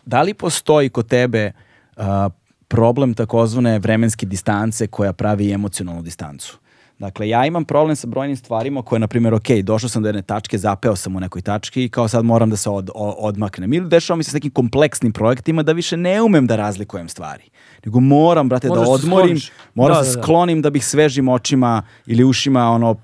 da 0.06 0.22
li 0.22 0.34
postoji 0.34 0.90
kod 0.90 1.08
tebe 1.08 1.52
a, 1.98 2.30
problem 2.68 3.14
takozvane 3.14 3.80
vremenske 3.80 4.26
distance 4.26 4.88
koja 4.88 5.14
pravi 5.14 5.52
emocionalnu 5.52 6.02
distancu? 6.02 6.58
Dakle, 7.02 7.30
ja 7.30 7.46
imam 7.46 7.66
problem 7.66 7.96
sa 7.96 8.08
brojnim 8.08 8.38
stvarima 8.38 8.82
koje, 8.82 9.00
na 9.00 9.08
primjer, 9.08 9.34
ok, 9.34 9.50
došao 9.64 9.90
sam 9.90 10.04
do 10.04 10.10
jedne 10.10 10.22
tačke, 10.22 10.58
zapeo 10.58 10.96
sam 10.96 11.16
u 11.16 11.20
nekoj 11.20 11.42
tački 11.42 11.84
i 11.84 11.90
kao 11.90 12.08
sad 12.08 12.26
moram 12.26 12.50
da 12.50 12.58
se 12.58 12.70
od, 12.70 12.90
o- 12.96 13.16
odmaknem. 13.20 13.74
Ili 13.74 13.90
dešava 13.90 14.18
mi 14.18 14.24
se 14.24 14.32
s 14.32 14.34
nekim 14.34 14.52
kompleksnim 14.52 15.12
projektima 15.12 15.64
da 15.64 15.72
više 15.72 15.98
ne 15.98 16.22
umem 16.22 16.48
da 16.48 16.56
razlikujem 16.56 17.10
stvari. 17.10 17.44
Nego 17.86 18.00
moram, 18.00 18.50
brate, 18.50 18.68
da 18.70 18.76
se 18.76 18.92
odmorim, 18.92 19.38
skloniš. 19.40 19.52
moram 19.76 19.98
Da, 19.98 20.04
se 20.04 20.10
da, 20.10 20.16
da. 20.16 20.24
sklonim 20.24 20.62
da 20.62 20.70
bih 20.70 20.86
svežim 20.86 21.28
očima 21.30 21.84
ili 22.06 22.24
ušima 22.24 22.70
ono 22.70 22.96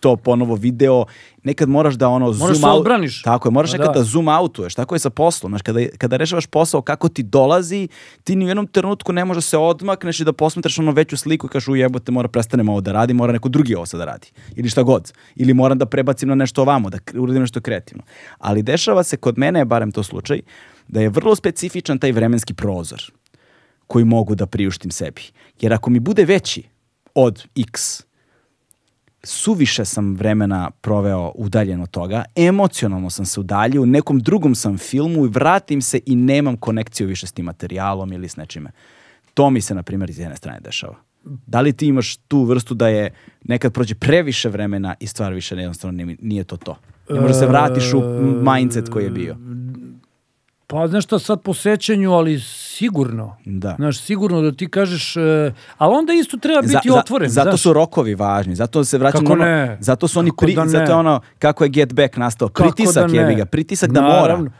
to 0.00 0.16
ponovo 0.16 0.54
video. 0.54 1.04
Nekad 1.44 1.68
moraš 1.68 1.94
da 1.94 2.08
ono 2.08 2.32
zoom 2.32 2.54
se 2.54 2.66
out. 2.66 2.78
odbraniš. 2.78 3.22
Tako 3.22 3.48
je, 3.48 3.52
moraš 3.52 3.70
Pa 3.70 3.78
nekad 3.78 3.94
da. 3.94 3.98
da 3.98 4.04
zoom 4.04 4.28
outuješ. 4.28 4.74
Tako 4.74 4.94
je 4.94 4.98
sa 4.98 5.10
poslom. 5.10 5.50
Znaš, 5.50 5.62
kada, 5.62 5.80
kada 5.98 6.16
rešavaš 6.16 6.46
posao 6.46 6.82
kako 6.82 7.08
ti 7.08 7.22
dolazi, 7.22 7.88
ti 8.24 8.36
ni 8.36 8.44
u 8.44 8.48
jednom 8.48 8.66
trenutku 8.66 9.12
ne 9.12 9.24
možeš 9.24 9.44
da 9.44 9.48
se 9.48 9.58
odmakneš 9.58 10.20
i 10.20 10.24
da 10.24 10.32
posmetraš 10.32 10.78
ono 10.78 10.92
veću 10.92 11.16
sliku 11.16 11.46
i 11.46 11.50
kažeš 11.50 11.68
u 11.68 11.76
jebote 11.76 12.12
mora 12.12 12.28
prestanem 12.28 12.68
ovo 12.68 12.80
da 12.80 12.92
radi, 12.92 13.14
mora 13.14 13.32
neko 13.32 13.48
drugi 13.48 13.74
ovo 13.74 13.86
sad 13.86 13.98
da 13.98 14.04
radi. 14.04 14.30
Ili 14.56 14.68
šta 14.68 14.82
god. 14.82 15.12
Ili 15.36 15.54
moram 15.54 15.78
da 15.78 15.86
prebacim 15.86 16.28
na 16.28 16.34
nešto 16.34 16.62
ovamo, 16.62 16.90
da 16.90 16.98
uradim 17.14 17.42
nešto 17.42 17.60
kreativno. 17.60 18.02
Ali 18.38 18.62
dešava 18.62 19.02
se, 19.02 19.16
kod 19.16 19.38
mene 19.38 19.58
je 19.58 19.64
barem 19.64 19.92
to 19.92 20.02
slučaj, 20.02 20.40
da 20.88 21.00
je 21.00 21.08
vrlo 21.08 21.34
specifičan 21.36 21.98
taj 21.98 22.12
vremenski 22.12 22.54
prozor 22.54 23.02
koji 23.86 24.04
mogu 24.04 24.34
da 24.34 24.46
priuštim 24.46 24.90
sebi. 24.90 25.22
Jer 25.60 25.72
ako 25.72 25.90
mi 25.90 26.00
bude 26.00 26.24
veći 26.24 26.62
od 27.14 27.44
x, 27.56 28.02
suviše 29.24 29.84
sam 29.84 30.14
vremena 30.14 30.70
proveo 30.70 31.32
udaljen 31.34 31.80
od 31.80 31.90
toga, 31.90 32.24
emocionalno 32.36 33.10
sam 33.10 33.26
se 33.26 33.40
udaljio, 33.40 33.82
u 33.82 33.86
nekom 33.86 34.18
drugom 34.18 34.54
sam 34.54 34.78
filmu 34.78 35.24
i 35.26 35.28
vratim 35.28 35.82
se 35.82 36.00
i 36.06 36.16
nemam 36.16 36.56
konekciju 36.56 37.06
više 37.06 37.26
s 37.26 37.32
tim 37.32 37.44
materijalom 37.44 38.12
ili 38.12 38.28
s 38.28 38.36
nečime. 38.36 38.70
To 39.34 39.50
mi 39.50 39.60
se, 39.60 39.74
na 39.74 39.82
primjer, 39.82 40.10
iz 40.10 40.18
jedne 40.18 40.36
strane 40.36 40.60
dešava. 40.60 40.94
Da 41.24 41.60
li 41.60 41.72
ti 41.72 41.86
imaš 41.86 42.16
tu 42.16 42.44
vrstu 42.44 42.74
da 42.74 42.88
je 42.88 43.14
nekad 43.44 43.72
prođe 43.72 43.94
previše 43.94 44.48
vremena 44.48 44.94
i 45.00 45.06
stvar 45.06 45.32
više 45.32 45.56
jednostavno 45.56 46.14
nije, 46.20 46.44
to 46.44 46.56
to? 46.56 46.76
Ne 47.10 47.20
možeš 47.20 47.36
da 47.36 47.40
se 47.40 47.46
vratiš 47.46 47.94
u 47.94 48.02
mindset 48.42 48.88
koji 48.88 49.04
je 49.04 49.10
bio. 49.10 49.36
Pa 50.72 50.88
znaš 50.88 51.04
šta, 51.04 51.18
sad 51.18 51.42
po 51.42 51.54
sećanju, 51.54 52.12
ali 52.12 52.40
sigurno. 52.40 53.36
Da. 53.44 53.74
Znaš, 53.76 54.00
sigurno 54.00 54.40
da 54.40 54.52
ti 54.52 54.68
kažeš, 54.68 55.16
e, 55.16 55.52
ali 55.78 55.94
onda 55.94 56.12
isto 56.12 56.36
treba 56.36 56.62
biti 56.62 56.90
otvoren. 56.90 57.30
zato 57.30 57.50
znaš. 57.50 57.60
su 57.60 57.72
rokovi 57.72 58.14
važni, 58.14 58.54
zato 58.54 58.84
se 58.84 58.98
vraćam 58.98 59.20
Kako 59.20 59.32
ono, 59.32 59.44
ne? 59.44 59.76
zato 59.80 60.08
su 60.08 60.18
oni 60.18 60.30
Kako 60.30 60.44
pri, 60.44 60.54
da 60.54 60.66
zato 60.66 60.92
je 60.92 60.94
ono 60.94 61.20
kako 61.38 61.64
je 61.64 61.70
Get 61.70 61.92
Back 61.92 62.16
nastao, 62.16 62.48
Kako 62.48 62.68
pritisak 62.68 63.10
da 63.10 63.20
je 63.20 63.34
ga, 63.34 63.44
pritisak 63.44 63.90
da 63.90 64.00
Naravno. 64.00 64.44
mora. 64.44 64.52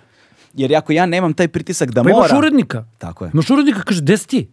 Jer 0.55 0.77
ako 0.77 0.93
ja 0.93 1.07
nemam 1.07 1.35
taj 1.35 1.49
pritisak 1.49 1.91
da 1.91 2.03
Pa 2.03 2.09
mora. 2.09 2.19
imaš 2.19 2.39
urednika. 2.39 2.85
Tako 2.99 3.25
je. 3.25 3.31
Imaš 3.35 3.51
urednika, 3.51 3.83
kaže, 3.83 4.03
gde 4.03 4.17
si 4.17 4.29
ti? 4.29 4.49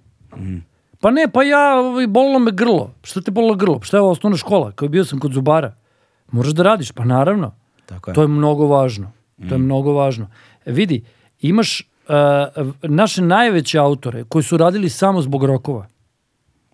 Pa 0.99 1.11
ne, 1.11 1.27
pa 1.33 1.43
ja, 1.43 1.79
ovaj, 1.79 2.07
bolilo 2.07 2.39
me 2.39 2.51
grlo. 2.51 2.93
Šta 3.03 3.21
te 3.21 3.31
bolilo 3.31 3.55
grlo? 3.55 3.79
Pa 3.79 3.85
Šta 3.85 3.97
je 3.97 4.01
ovo 4.01 4.11
osnovna 4.11 4.37
škola? 4.37 4.71
Kao 4.71 4.87
bio 4.87 5.05
sam 5.05 5.19
kod 5.19 5.33
zubara. 5.33 5.73
Moraš 6.31 6.51
da 6.51 6.63
radiš, 6.63 6.91
pa 6.91 7.05
naravno. 7.05 7.51
Tako 7.85 8.11
je. 8.11 8.15
To 8.15 8.21
je 8.21 8.27
mnogo 8.27 8.67
važno. 8.67 9.11
To 9.49 9.55
je 9.55 9.59
mnogo 9.59 9.93
važno. 9.93 10.27
E, 10.65 10.71
vidi, 10.71 11.03
imaš 11.41 11.81
uh, 11.81 12.73
naše 12.81 13.21
najveće 13.21 13.79
autore 13.79 14.23
koji 14.23 14.43
su 14.43 14.57
radili 14.57 14.89
samo 14.89 15.21
zbog 15.21 15.43
rokova. 15.43 15.87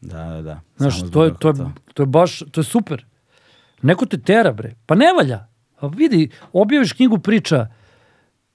Da, 0.01 0.23
da, 0.23 0.41
da. 0.41 0.61
Znaš, 0.77 1.11
to 1.11 1.23
je, 1.23 1.33
to, 1.39 1.49
je, 1.49 1.53
to 1.93 2.03
je 2.03 2.07
baš, 2.07 2.39
to 2.51 2.61
je 2.61 2.65
super. 2.65 3.05
Neko 3.81 4.05
te 4.05 4.17
tera, 4.17 4.53
bre. 4.53 4.75
Pa 4.85 4.95
ne 4.95 5.13
valja. 5.17 5.47
A 5.79 5.87
vidi, 5.87 6.29
objaviš 6.53 6.93
knjigu 6.93 7.19
priča, 7.19 7.67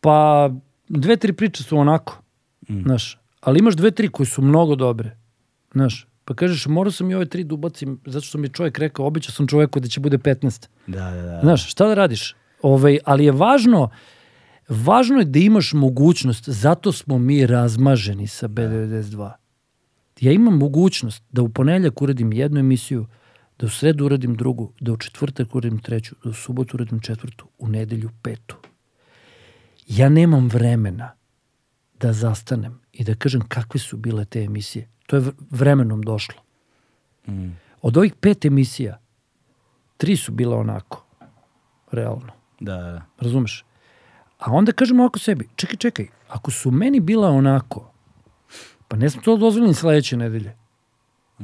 pa 0.00 0.50
dve, 0.88 1.16
tri 1.16 1.32
priče 1.32 1.62
su 1.62 1.78
onako. 1.78 2.22
Mm. 2.68 2.82
Znaš, 2.82 3.18
ali 3.40 3.58
imaš 3.58 3.74
dve, 3.74 3.90
tri 3.90 4.08
koje 4.08 4.26
su 4.26 4.42
mnogo 4.42 4.74
dobre. 4.74 5.16
Znaš, 5.72 6.06
pa 6.24 6.34
kažeš, 6.34 6.66
morao 6.66 6.90
sam 6.90 7.10
i 7.10 7.14
ove 7.14 7.26
tri 7.26 7.44
da 7.44 7.54
ubacim, 7.54 8.00
zato 8.06 8.26
što 8.26 8.38
mi 8.38 8.46
je 8.46 8.52
čovjek 8.52 8.78
rekao, 8.78 9.06
običao 9.06 9.32
sam 9.32 9.46
čovjeku 9.46 9.80
da 9.80 9.88
će 9.88 10.00
bude 10.00 10.18
15. 10.18 10.68
Da, 10.86 11.10
da, 11.10 11.22
da. 11.22 11.40
Znaš, 11.40 11.70
šta 11.70 11.86
da 11.86 11.94
radiš? 11.94 12.36
Ovaj, 12.62 12.98
ali 13.04 13.24
je 13.24 13.32
važno, 13.32 13.90
važno 14.70 15.18
je 15.18 15.24
da 15.24 15.38
imaš 15.38 15.72
mogućnost, 15.72 16.48
zato 16.48 16.92
smo 16.92 17.18
mi 17.18 17.46
razmaženi 17.46 18.26
sa 18.26 18.48
B92. 18.48 19.32
Ja 20.20 20.32
imam 20.32 20.58
mogućnost 20.58 21.22
da 21.32 21.42
u 21.42 21.48
ponedjeljak 21.48 22.02
uradim 22.02 22.32
jednu 22.32 22.60
emisiju, 22.60 23.06
da 23.58 23.66
u 23.66 23.68
sredu 23.68 24.04
uradim 24.04 24.34
drugu, 24.34 24.72
da 24.80 24.92
u 24.92 24.96
četvrtak 24.96 25.54
uradim 25.54 25.78
treću, 25.78 26.14
da 26.24 26.30
u 26.30 26.32
subotu 26.32 26.76
uradim 26.76 27.00
četvrtu, 27.00 27.46
u 27.58 27.68
nedelju 27.68 28.10
petu. 28.22 28.56
Ja 29.86 30.08
nemam 30.08 30.48
vremena 30.48 31.12
da 32.00 32.12
zastanem 32.12 32.80
i 32.92 33.04
da 33.04 33.14
kažem 33.14 33.40
kakve 33.48 33.80
su 33.80 33.96
bile 33.96 34.24
te 34.24 34.42
emisije. 34.42 34.88
To 35.06 35.16
je 35.16 35.22
vremenom 35.50 36.02
došlo. 36.02 36.42
Od 37.82 37.96
ovih 37.96 38.14
pet 38.14 38.44
emisija, 38.44 39.00
tri 39.96 40.16
su 40.16 40.32
bile 40.32 40.56
onako, 40.56 41.04
realno. 41.92 42.32
Da, 42.60 42.76
da, 42.76 42.92
da. 42.92 43.06
Razumeš? 43.18 43.64
A 44.40 44.52
onda 44.52 44.72
kažemo 44.72 45.02
ovako 45.02 45.18
sebi, 45.18 45.48
čekaj, 45.56 45.76
čekaj, 45.76 46.06
ako 46.28 46.50
su 46.50 46.70
meni 46.70 47.00
bila 47.00 47.28
onako, 47.28 47.92
pa 48.88 48.96
ne 48.96 49.10
sam 49.10 49.22
to 49.22 49.36
dozvoljen 49.36 49.74
sledeće 49.74 50.16
nedelje. 50.16 50.56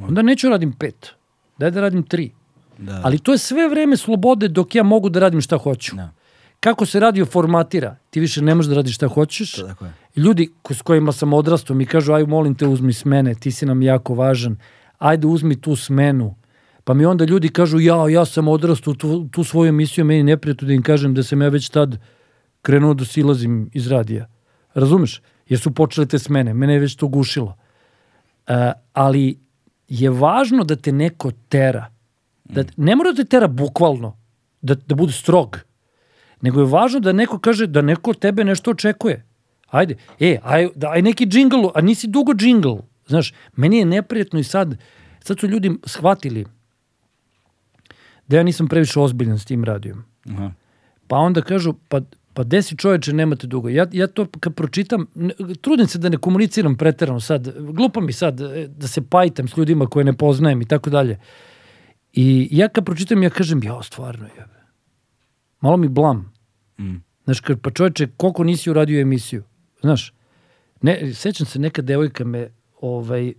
Onda 0.01 0.21
neću 0.21 0.49
radim 0.49 0.73
pet. 0.73 1.13
Daj 1.57 1.71
da 1.71 1.81
radim 1.81 2.03
tri. 2.03 2.31
Da. 2.77 3.01
Ali 3.03 3.19
to 3.19 3.31
je 3.31 3.37
sve 3.37 3.67
vreme 3.69 3.97
slobode 3.97 4.47
dok 4.47 4.75
ja 4.75 4.83
mogu 4.83 5.09
da 5.09 5.19
radim 5.19 5.41
šta 5.41 5.57
hoću. 5.57 5.95
Da. 5.95 6.11
Kako 6.59 6.85
se 6.85 6.99
radio 6.99 7.25
formatira, 7.25 7.95
ti 8.09 8.19
više 8.19 8.41
ne 8.41 8.55
možeš 8.55 8.69
da 8.69 8.75
radiš 8.75 8.95
šta 8.95 9.07
hoćeš. 9.07 9.51
To 9.51 9.67
tako 9.67 9.85
je. 9.85 9.93
Ljudi 10.15 10.49
s 10.69 10.81
kojima 10.81 11.11
sam 11.11 11.33
odrastao 11.33 11.75
mi 11.75 11.85
kažu, 11.85 12.13
aj 12.13 12.23
molim 12.23 12.55
te 12.55 12.67
uzmi 12.67 12.93
smene, 12.93 13.35
ti 13.35 13.51
si 13.51 13.65
nam 13.65 13.81
jako 13.81 14.13
važan, 14.13 14.57
ajde 14.99 15.27
uzmi 15.27 15.61
tu 15.61 15.75
smenu. 15.75 16.35
Pa 16.83 16.93
mi 16.93 17.05
onda 17.05 17.25
ljudi 17.25 17.49
kažu, 17.49 17.79
ja, 17.79 18.09
ja 18.09 18.25
sam 18.25 18.47
odrastao 18.47 18.93
tu, 18.93 19.27
tu 19.27 19.43
svoju 19.43 19.69
emisiju, 19.69 20.05
meni 20.05 20.23
neprijatno 20.23 20.67
da 20.67 20.73
im 20.73 20.83
kažem 20.83 21.13
da 21.13 21.23
sam 21.23 21.41
ja 21.41 21.49
već 21.49 21.69
tad 21.69 21.99
krenuo 22.67 22.93
da 22.93 23.05
silazim 23.05 23.69
iz 23.73 23.87
radija. 23.87 24.27
Razumeš? 24.73 25.21
Jer 25.47 25.59
su 25.59 25.71
počele 25.73 26.07
te 26.07 26.19
smene, 26.19 26.53
mene 26.53 26.73
je 26.73 26.79
već 26.83 26.95
to 26.95 27.07
gušilo. 27.07 27.55
E, 28.47 28.71
ali 28.93 29.39
je 29.87 30.09
važno 30.09 30.65
da 30.67 30.75
te 30.75 30.91
neko 30.91 31.31
tera. 31.49 31.85
Da, 32.43 32.65
ne 32.77 32.95
mora 32.95 33.13
da 33.15 33.23
te 33.23 33.29
tera 33.29 33.47
bukvalno, 33.47 34.17
da, 34.61 34.75
da 34.75 34.95
bude 34.95 35.13
strog, 35.13 35.59
nego 36.41 36.59
je 36.59 36.67
važno 36.73 36.99
da 36.99 37.13
neko 37.15 37.39
kaže 37.39 37.67
da 37.67 37.81
neko 37.81 38.13
tebe 38.13 38.43
nešto 38.43 38.71
očekuje. 38.75 39.23
Ajde, 39.67 39.95
e, 40.19 40.35
aj, 40.43 40.69
da, 40.75 40.91
aj 40.91 41.01
neki 41.07 41.25
džingl, 41.25 41.71
a 41.75 41.81
nisi 41.81 42.07
dugo 42.07 42.35
džingl. 42.35 42.75
Znaš, 43.07 43.33
meni 43.55 43.79
je 43.79 43.85
neprijatno 43.85 44.39
i 44.39 44.43
sad, 44.43 44.75
sad 45.23 45.39
su 45.39 45.47
ljudi 45.47 45.77
shvatili 45.85 46.45
da 48.27 48.37
ja 48.37 48.43
nisam 48.43 48.67
previše 48.67 48.99
ozbiljan 48.99 49.39
s 49.39 49.45
tim 49.45 49.63
radijom. 49.63 50.03
Aha. 50.29 50.51
Pa 51.07 51.17
onda 51.17 51.41
kažu, 51.41 51.73
pa, 51.89 52.01
pa 52.37 52.43
desi 52.43 52.75
čoveče, 52.77 53.13
nemate 53.17 53.47
dugo. 53.47 53.69
Ja, 53.69 53.87
ja 53.91 54.07
to 54.07 54.27
kad 54.39 54.53
pročitam, 54.55 55.07
ne, 55.15 55.33
trudim 55.61 55.87
se 55.87 55.97
da 55.97 56.09
ne 56.09 56.17
komuniciram 56.17 56.75
preterano 56.77 57.19
sad. 57.19 57.47
Glupo 57.73 58.01
mi 58.01 58.13
sad 58.13 58.41
e, 58.41 58.67
da 58.67 58.87
se 58.87 59.01
pajtam 59.01 59.47
s 59.47 59.57
ljudima 59.57 59.87
koje 59.87 60.05
ne 60.05 60.13
poznajem 60.13 60.61
i 60.61 60.67
tako 60.67 60.89
dalje. 60.89 61.17
I 62.13 62.47
ja 62.51 62.67
kad 62.69 62.85
pročitam, 62.85 63.23
ja 63.23 63.29
kažem, 63.29 63.63
ja, 63.63 63.79
stvarno, 63.83 64.27
jebe. 64.37 64.61
Malo 65.61 65.77
mi 65.77 65.87
blam. 65.87 66.33
Mm. 66.79 67.01
Znaš, 67.23 67.39
kad, 67.39 67.61
pa 67.61 67.71
čoveče, 67.71 68.07
koliko 68.17 68.43
nisi 68.43 68.69
uradio 68.69 69.01
emisiju? 69.01 69.43
Znaš, 69.81 70.13
ne, 70.81 71.13
sećam 71.13 71.47
se, 71.47 71.59
neka 71.59 71.81
devojka 71.81 72.25
me, 72.25 72.49
ovaj, 72.81 73.33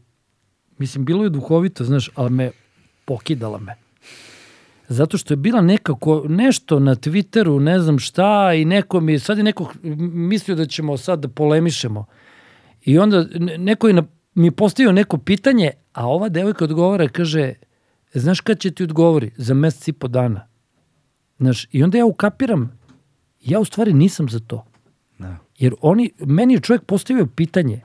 mislim, 0.78 1.04
bilo 1.04 1.24
je 1.24 1.30
duhovito, 1.30 1.84
znaš, 1.84 2.10
ali 2.14 2.30
me 2.30 2.50
pokidala 3.04 3.58
me. 3.58 3.74
Zato 4.88 5.18
što 5.18 5.32
je 5.32 5.36
bila 5.36 5.60
nekako 5.60 6.24
nešto 6.28 6.78
na 6.80 6.94
Twitteru, 6.94 7.58
ne 7.58 7.80
znam 7.80 7.98
šta, 7.98 8.52
i 8.54 8.64
neko 8.64 9.00
mi, 9.00 9.18
sad 9.18 9.38
je 9.38 9.44
neko 9.44 9.72
mislio 10.12 10.56
da 10.56 10.66
ćemo 10.66 10.96
sad 10.96 11.20
da 11.20 11.28
polemišemo. 11.28 12.04
I 12.84 12.98
onda 12.98 13.24
ne- 13.34 13.58
neko 13.58 13.86
je 13.86 13.92
na, 13.92 14.02
mi 14.34 14.50
postavio 14.50 14.92
neko 14.92 15.18
pitanje, 15.18 15.70
a 15.92 16.06
ova 16.06 16.28
devojka 16.28 16.64
odgovara, 16.64 17.08
kaže, 17.08 17.54
znaš 18.14 18.40
kad 18.40 18.58
će 18.58 18.70
ti 18.70 18.82
odgovori? 18.82 19.30
Za 19.36 19.54
mesec 19.54 19.88
i 19.88 19.92
po 19.92 20.08
dana. 20.08 20.46
Znaš, 21.38 21.66
i 21.72 21.82
onda 21.82 21.98
ja 21.98 22.06
ukapiram, 22.06 22.78
ja 23.40 23.60
u 23.60 23.64
stvari 23.64 23.92
nisam 23.92 24.28
za 24.28 24.40
to. 24.40 24.64
Da. 25.18 25.36
Jer 25.58 25.74
oni, 25.80 26.10
meni 26.18 26.54
je 26.54 26.60
čovjek 26.60 26.84
postavio 26.84 27.26
pitanje, 27.26 27.80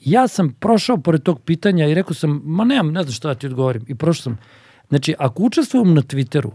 ja 0.00 0.28
sam 0.28 0.56
prošao 0.60 0.96
pored 0.98 1.22
tog 1.22 1.40
pitanja 1.42 1.86
i 1.86 1.94
rekao 1.94 2.14
sam, 2.14 2.42
ma 2.44 2.64
nemam, 2.64 2.92
ne 2.92 3.02
znam 3.02 3.12
šta 3.12 3.28
da 3.28 3.34
ti 3.34 3.46
odgovorim. 3.46 3.84
I 3.88 3.94
prošao 3.94 4.22
sam. 4.22 4.38
Znači, 4.88 5.14
ako 5.18 5.42
učestvujem 5.42 5.94
na 5.94 6.02
Twitteru, 6.02 6.50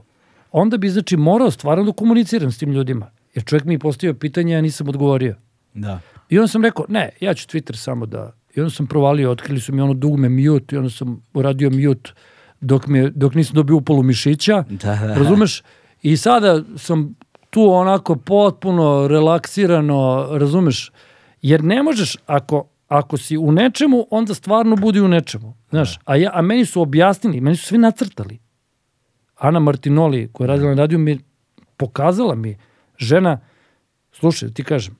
onda 0.51 0.77
bi, 0.77 0.89
znači, 0.89 1.17
morao 1.17 1.51
stvarno 1.51 1.83
da 1.83 1.91
komuniciram 1.91 2.51
s 2.51 2.57
tim 2.57 2.71
ljudima. 2.71 3.11
Jer 3.33 3.45
čovjek 3.45 3.65
mi 3.65 3.73
je 3.73 3.79
postavio 3.79 4.13
pitanje, 4.13 4.53
ja 4.53 4.61
nisam 4.61 4.89
odgovorio. 4.89 5.35
Da. 5.73 5.99
I 6.29 6.39
onda 6.39 6.47
sam 6.47 6.63
rekao, 6.63 6.85
ne, 6.89 7.09
ja 7.19 7.33
ću 7.33 7.47
Twitter 7.47 7.75
samo 7.75 8.05
da... 8.05 8.31
I 8.55 8.59
onda 8.59 8.69
sam 8.69 8.87
provalio, 8.87 9.31
otkrili 9.31 9.59
su 9.59 9.73
mi 9.73 9.81
ono 9.81 9.93
dugme 9.93 10.29
mute 10.29 10.75
i 10.75 10.77
onda 10.77 10.89
sam 10.89 11.21
uradio 11.33 11.69
mute 11.69 12.11
dok, 12.61 12.87
mi 12.87 13.09
dok 13.11 13.35
nisam 13.35 13.55
dobio 13.55 13.75
upalu 13.75 14.03
mišića. 14.03 14.63
Da, 14.83 14.95
da. 14.95 15.15
Razumeš? 15.15 15.63
I 16.01 16.17
sada 16.17 16.63
sam 16.77 17.15
tu 17.49 17.71
onako 17.71 18.15
potpuno 18.15 19.07
relaksirano, 19.07 20.27
razumeš? 20.31 20.91
Jer 21.41 21.63
ne 21.63 21.83
možeš, 21.83 22.17
ako, 22.25 22.67
ako 22.91 23.17
si 23.17 23.37
u 23.37 23.51
nečemu, 23.51 24.07
onda 24.11 24.33
stvarno 24.33 24.75
budi 24.75 24.99
u 24.99 25.07
nečemu. 25.07 25.53
Znaš, 25.69 25.99
a, 26.05 26.15
ja, 26.15 26.31
a 26.33 26.41
meni 26.41 26.65
su 26.65 26.81
objasnili, 26.81 27.41
meni 27.41 27.55
su 27.55 27.65
svi 27.65 27.77
nacrtali. 27.77 28.39
Ana 29.37 29.59
Martinoli, 29.59 30.29
koja 30.33 30.45
je 30.45 30.49
radila 30.49 30.69
na 30.69 30.75
radiju, 30.75 30.99
mi 30.99 31.19
pokazala 31.77 32.35
mi, 32.35 32.57
žena, 32.97 33.39
slušaj, 34.11 34.47
da 34.49 34.53
ti 34.53 34.63
kažem, 34.63 34.95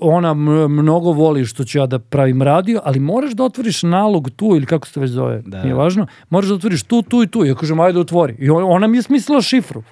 ona 0.00 0.34
mnogo 0.68 1.12
voli 1.12 1.44
što 1.44 1.64
ću 1.64 1.78
ja 1.78 1.86
da 1.86 1.98
pravim 1.98 2.42
radio, 2.42 2.80
ali 2.84 3.00
moraš 3.00 3.32
da 3.32 3.44
otvoriš 3.44 3.82
nalog 3.82 4.30
tu, 4.30 4.46
ili 4.46 4.66
kako 4.66 4.86
se 4.86 4.94
to 4.94 5.00
već 5.00 5.10
zove, 5.10 5.42
Da. 5.46 5.62
nije 5.62 5.74
važno, 5.74 6.06
moraš 6.30 6.48
da 6.48 6.54
otvoriš 6.54 6.82
tu, 6.82 7.02
tu 7.02 7.22
i 7.22 7.26
tu. 7.26 7.44
Ja 7.44 7.54
kažem, 7.54 7.80
ajde 7.80 7.98
otvori. 7.98 8.36
I 8.38 8.50
on- 8.50 8.64
ona 8.66 8.86
mi 8.86 8.98
je 8.98 9.02
smislila 9.02 9.42
šifru. 9.42 9.82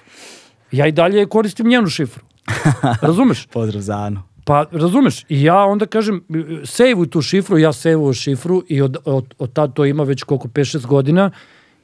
Ja 0.71 0.87
i 0.87 0.91
dalje 0.91 1.25
koristim 1.25 1.67
njenu 1.67 1.87
šifru. 1.87 2.23
Razumeš? 3.01 3.45
Pozdrav 3.47 3.81
za 3.81 3.95
Anu. 3.95 4.21
Pa, 4.45 4.65
razumeš, 4.71 5.23
i 5.23 5.43
ja 5.43 5.57
onda 5.57 5.85
kažem, 5.85 6.23
sejvuj 6.65 7.09
tu 7.09 7.21
šifru, 7.21 7.57
ja 7.57 7.73
sejvuju 7.73 8.13
šifru 8.13 8.63
i 8.67 8.81
od, 8.81 8.97
od, 9.05 9.33
od 9.39 9.53
tad 9.53 9.73
to 9.73 9.85
ima 9.85 10.03
već 10.03 10.23
koliko, 10.23 10.47
5-6 10.47 10.85
godina, 10.85 11.31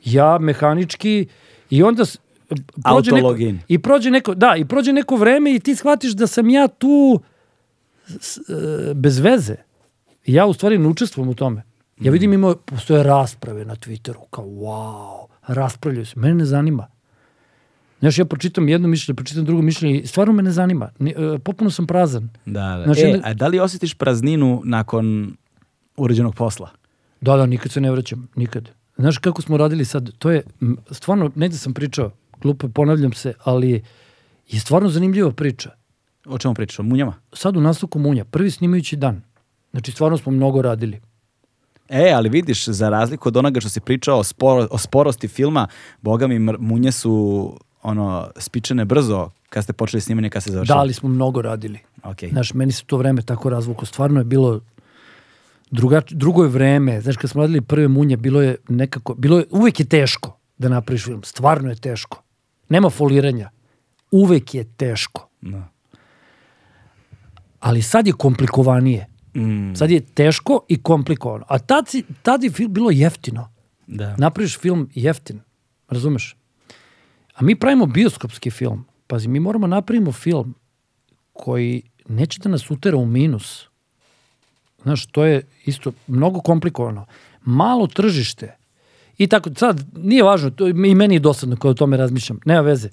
ja 0.06 0.38
mehanički, 0.40 1.28
i 1.70 1.84
onda 1.84 2.04
prođe 2.84 3.12
neko, 3.14 3.28
i 3.68 3.80
prođe 3.80 4.12
neko, 4.12 4.36
da, 4.36 4.56
i 4.56 4.66
prođe 4.66 4.94
neko 4.94 5.16
vreme 5.16 5.56
i 5.56 5.60
ti 5.60 5.76
shvatiš 5.76 6.12
da 6.12 6.28
sam 6.28 6.50
ja 6.50 6.68
tu 6.68 7.20
s- 8.10 8.38
e, 8.40 8.94
bez 8.94 9.20
veze. 9.20 9.56
Ja 10.26 10.46
u 10.46 10.54
stvari 10.54 10.78
ne 10.78 10.88
učestvujem 10.88 11.30
u 11.30 11.36
tome. 11.36 11.64
Ja 12.00 12.12
vidim 12.12 12.34
ima, 12.34 12.56
postoje 12.58 13.04
rasprave 13.04 13.66
na 13.66 13.76
Twitteru, 13.76 14.30
kao 14.30 14.46
wow, 14.46 15.26
raspravljaju 15.48 16.06
se, 16.06 16.14
mene 16.16 16.36
ne 16.36 16.46
zanima. 16.46 16.88
Znaš, 18.00 18.18
ja 18.18 18.26
pročitam 18.26 18.70
jedno 18.70 18.88
mišljenje, 18.88 19.16
pročitam 19.16 19.46
drugo 19.46 19.62
mišljenje 19.62 20.00
i 20.00 20.08
stvarno 20.08 20.34
me 20.34 20.44
ne 20.44 20.52
zanima. 20.52 20.90
Ni, 21.00 21.12
e, 21.12 21.40
potpuno 21.40 21.70
sam 21.70 21.88
prazan. 21.88 22.30
Da, 22.46 22.76
da. 22.78 22.84
Znači, 22.84 23.02
e, 23.02 23.06
onda- 23.14 23.28
a 23.28 23.34
da 23.34 23.48
li 23.48 23.60
osjetiš 23.60 23.94
prazninu 23.94 24.62
nakon 24.66 25.34
uređenog 25.98 26.36
posla? 26.36 26.70
Da, 27.22 27.36
da, 27.38 27.46
nikad 27.46 27.72
se 27.72 27.82
ne 27.82 27.92
vraćam, 27.92 28.28
nikad. 28.36 28.70
Znaš 28.98 29.18
kako 29.18 29.42
smo 29.42 29.58
radili 29.58 29.86
sad, 29.86 30.12
to 30.18 30.32
je, 30.32 30.44
stvarno, 30.92 31.32
negde 31.36 31.58
sam 31.58 31.74
pričao, 31.74 32.12
glupo 32.42 32.68
ponavljam 32.70 33.14
se, 33.14 33.34
ali 33.44 33.84
je 34.48 34.60
stvarno 34.60 34.90
zanimljiva 34.90 35.32
priča. 35.32 35.70
O 36.26 36.38
čemu 36.38 36.54
pričaš? 36.54 36.80
O 36.80 36.84
munjama? 36.84 37.14
Sad 37.34 37.58
u 37.58 37.62
nastavku 37.62 38.00
Munja, 38.00 38.26
prvi 38.26 38.52
snimajući 38.52 38.96
dan. 38.96 39.22
Znači, 39.72 39.92
stvarno 39.92 40.18
smo 40.18 40.32
mnogo 40.32 40.62
radili. 40.62 41.00
E, 41.90 42.12
ali 42.16 42.30
vidiš, 42.30 42.66
za 42.66 42.90
razliku 42.90 43.30
od 43.30 43.38
onoga 43.38 43.60
što 43.60 43.70
si 43.70 43.80
pričao 43.80 44.20
o, 44.20 44.24
sporo, 44.24 44.68
o 44.72 44.78
sporosti 44.78 45.28
filma, 45.28 45.68
boga 46.02 46.28
mi, 46.28 46.40
munje 46.40 46.92
su 46.92 47.54
ono, 47.84 48.30
spičene 48.38 48.86
brzo 48.86 49.30
kad 49.50 49.64
ste 49.64 49.74
počeli 49.74 50.02
snimanje, 50.02 50.30
kad 50.30 50.44
se 50.44 50.50
Da, 50.50 50.54
završili. 50.54 50.78
ali 50.78 50.94
smo 50.94 51.10
mnogo 51.10 51.42
radili. 51.42 51.80
Ok. 52.04 52.18
Znaš, 52.24 52.54
meni 52.54 52.72
se 52.72 52.84
to 52.84 52.98
vreme 52.98 53.22
tako 53.22 53.50
razvuko. 53.50 53.86
Stvarno 53.86 54.20
je 54.20 54.26
bilo 54.26 54.62
druga, 55.72 56.02
drugo 56.10 56.44
je 56.44 56.50
vreme. 56.50 57.02
Znaš, 57.02 57.18
kad 57.18 57.30
smo 57.30 57.42
radili 57.42 57.62
prve 57.62 57.88
munje, 57.88 58.18
bilo 58.18 58.42
je 58.42 58.56
nekako, 58.70 59.14
bilo 59.14 59.38
je, 59.38 59.46
uvek 59.52 59.80
je 59.80 59.86
teško 59.88 60.38
da 60.58 60.70
napraviš 60.70 61.04
film. 61.04 61.24
Stvarno 61.24 61.70
je 61.70 61.76
teško. 61.78 62.22
Nema 62.70 62.90
foliranja. 62.90 63.50
Uvek 64.12 64.54
je 64.54 64.64
teško. 64.66 65.28
Da. 65.42 65.68
Ali 67.60 67.82
sad 67.82 68.08
je 68.08 68.14
komplikovanije. 68.14 69.08
Mm, 69.36 69.76
Sad 69.76 69.92
je 69.92 70.02
teško 70.02 70.62
i 70.68 70.78
komplikovano. 70.78 71.46
A 71.48 71.60
tad, 71.60 71.88
si, 71.88 72.04
tad 72.22 72.44
je 72.44 72.50
film 72.52 72.74
bilo 72.74 72.92
jeftino. 72.92 73.50
da. 73.88 74.16
Napraviš 74.18 74.58
film 74.58 74.90
jeftin. 74.96 75.40
Razumeš? 75.90 76.36
A 77.40 77.44
mi 77.44 77.56
pravimo 77.56 77.86
bioskopski 77.86 78.52
film. 78.52 78.86
Pazi, 79.08 79.28
mi 79.28 79.40
moramo 79.40 79.68
napravimo 79.68 80.12
film 80.12 80.56
koji 81.34 81.82
neće 82.10 82.40
da 82.40 82.50
nas 82.50 82.72
utera 82.72 82.98
u 82.98 83.06
minus. 83.06 83.66
Znaš, 84.84 85.06
to 85.06 85.26
je 85.26 85.42
isto 85.66 85.92
mnogo 86.08 86.42
komplikovano. 86.42 87.06
Malo 87.42 87.88
tržište. 87.88 88.56
I 89.18 89.28
tako, 89.28 89.50
sad, 89.56 89.86
nije 89.98 90.24
važno, 90.24 90.50
to, 90.50 90.68
i 90.68 90.74
meni 90.74 91.16
je 91.16 91.20
dosadno 91.20 91.56
kada 91.56 91.70
o 91.70 91.74
tome 91.74 91.98
razmišljam, 91.98 92.40
nema 92.46 92.62
veze. 92.62 92.90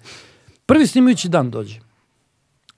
Prvi 0.66 0.86
snimajući 0.86 1.28
dan 1.28 1.50
dođe. 1.50 1.80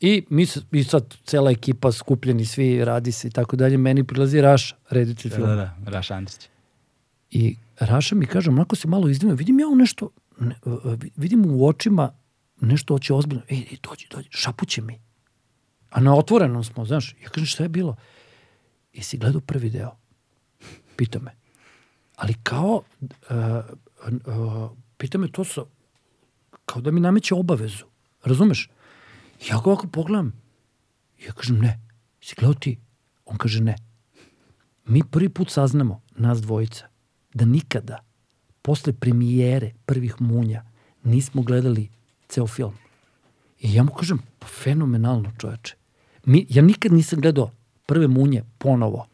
I 0.00 0.24
mi, 0.30 0.46
se, 0.46 0.60
mi 0.70 0.84
sad, 0.84 1.14
cela 1.24 1.50
ekipa 1.50 1.92
skupljeni, 1.92 2.46
svi 2.46 2.84
radi 2.84 3.12
se 3.12 3.28
i 3.28 3.30
tako 3.30 3.56
dalje, 3.56 3.76
meni 3.78 4.04
prilazi 4.04 4.40
Raš, 4.40 4.74
reditelj 4.90 5.30
Da, 5.30 5.36
filma. 5.36 5.54
da, 5.54 5.74
da, 5.84 5.90
Raš 5.90 6.10
Andrić. 6.10 6.48
I 7.30 7.56
Raša 7.78 8.14
mi 8.14 8.26
kaže, 8.26 8.50
onako 8.50 8.76
se 8.76 8.88
malo 8.88 9.08
izdivio, 9.08 9.34
vidim 9.36 9.60
ja 9.60 9.68
u 9.68 9.76
nešto, 9.76 10.10
ne, 10.40 10.54
e, 10.66 10.70
e, 10.70 10.96
vidim 11.16 11.44
u 11.46 11.68
očima 11.68 12.12
nešto 12.60 12.94
hoće 12.94 13.14
ozbiljno. 13.14 13.42
Ej, 13.48 13.58
ej, 13.58 13.78
dođi, 13.82 14.06
dođi, 14.10 14.28
šapuće 14.30 14.82
mi. 14.82 15.00
A 15.90 16.00
na 16.00 16.14
otvorenom 16.14 16.64
smo, 16.64 16.84
znaš. 16.84 17.14
Ja 17.22 17.28
kažem, 17.28 17.46
šta 17.46 17.62
je 17.62 17.68
bilo? 17.68 17.96
I 18.92 19.02
si 19.02 19.18
gledao 19.18 19.40
prvi 19.40 19.70
deo? 19.70 19.96
Pita 20.96 21.18
me. 21.18 21.34
Ali 22.16 22.34
kao, 22.42 22.82
uh, 23.00 23.08
uh, 24.26 24.70
pita 24.96 25.18
me 25.18 25.32
to 25.32 25.44
sa, 25.44 25.64
kao 26.64 26.82
da 26.82 26.90
mi 26.90 27.00
nameće 27.00 27.34
obavezu. 27.34 27.84
Razumeš? 28.24 28.70
Ja 29.48 29.60
ga 29.64 29.70
ovako 29.70 29.86
pogledam. 29.86 30.32
Ja 31.26 31.32
kažem, 31.32 31.58
ne. 31.58 31.80
Si 32.20 32.34
gledao 32.38 32.54
ti? 32.54 32.78
On 33.24 33.38
kaže, 33.38 33.60
ne 33.60 33.76
mi 34.88 35.02
prvi 35.04 35.28
put 35.28 35.50
saznamo, 35.50 36.02
nas 36.16 36.40
dvojica, 36.40 36.86
da 37.34 37.44
nikada, 37.44 37.98
posle 38.68 38.92
premijere 38.92 39.70
prvih 39.86 40.20
munja, 40.20 40.62
nismo 41.04 41.42
gledali 41.42 41.88
ceo 42.28 42.46
film. 42.46 42.74
I 43.60 43.74
ja 43.74 43.82
mu 43.82 43.92
kažem, 43.92 44.18
pa 44.38 44.46
fenomenalno 44.46 45.30
čoveče. 45.38 45.74
Mi, 46.24 46.46
ja 46.48 46.62
nikad 46.62 46.92
nisam 46.92 47.20
gledao 47.20 47.50
prve 47.86 48.08
munje 48.08 48.44
ponovo. 48.58 49.06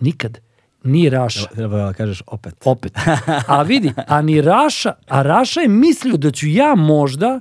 Nikad. 0.00 0.38
Ni 0.84 1.10
Raša. 1.10 1.48
Treba 1.54 1.76
da 1.76 1.92
kažeš 1.92 2.22
opet. 2.26 2.54
Opet. 2.64 2.92
A 3.56 3.62
vidi, 3.62 3.92
a 4.06 4.22
ni 4.22 4.40
Raša, 4.40 4.92
a 5.08 5.22
Raša 5.22 5.60
je 5.60 5.68
mislio 5.68 6.16
da 6.16 6.30
ću 6.30 6.48
ja 6.48 6.74
možda, 6.74 7.40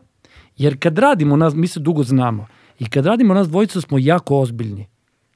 jer 0.58 0.80
kad 0.80 0.98
radimo, 0.98 1.36
nas, 1.36 1.54
mi 1.54 1.68
se 1.68 1.80
dugo 1.80 2.04
znamo, 2.04 2.48
i 2.80 2.90
kad 2.90 3.06
radimo 3.06 3.34
nas 3.34 3.48
dvojica 3.48 3.82
smo 3.82 3.98
jako 4.00 4.40
ozbiljni. 4.40 4.88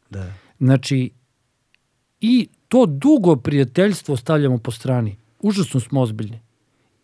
Da. 0.10 0.34
Znači, 0.60 1.12
i 2.22 2.48
to 2.68 2.86
dugo 2.86 3.36
prijateljstvo 3.36 4.16
stavljamo 4.16 4.58
po 4.58 4.72
strani. 4.72 5.20
Užasno 5.40 5.80
smo 5.80 6.02
ozbiljni. 6.02 6.40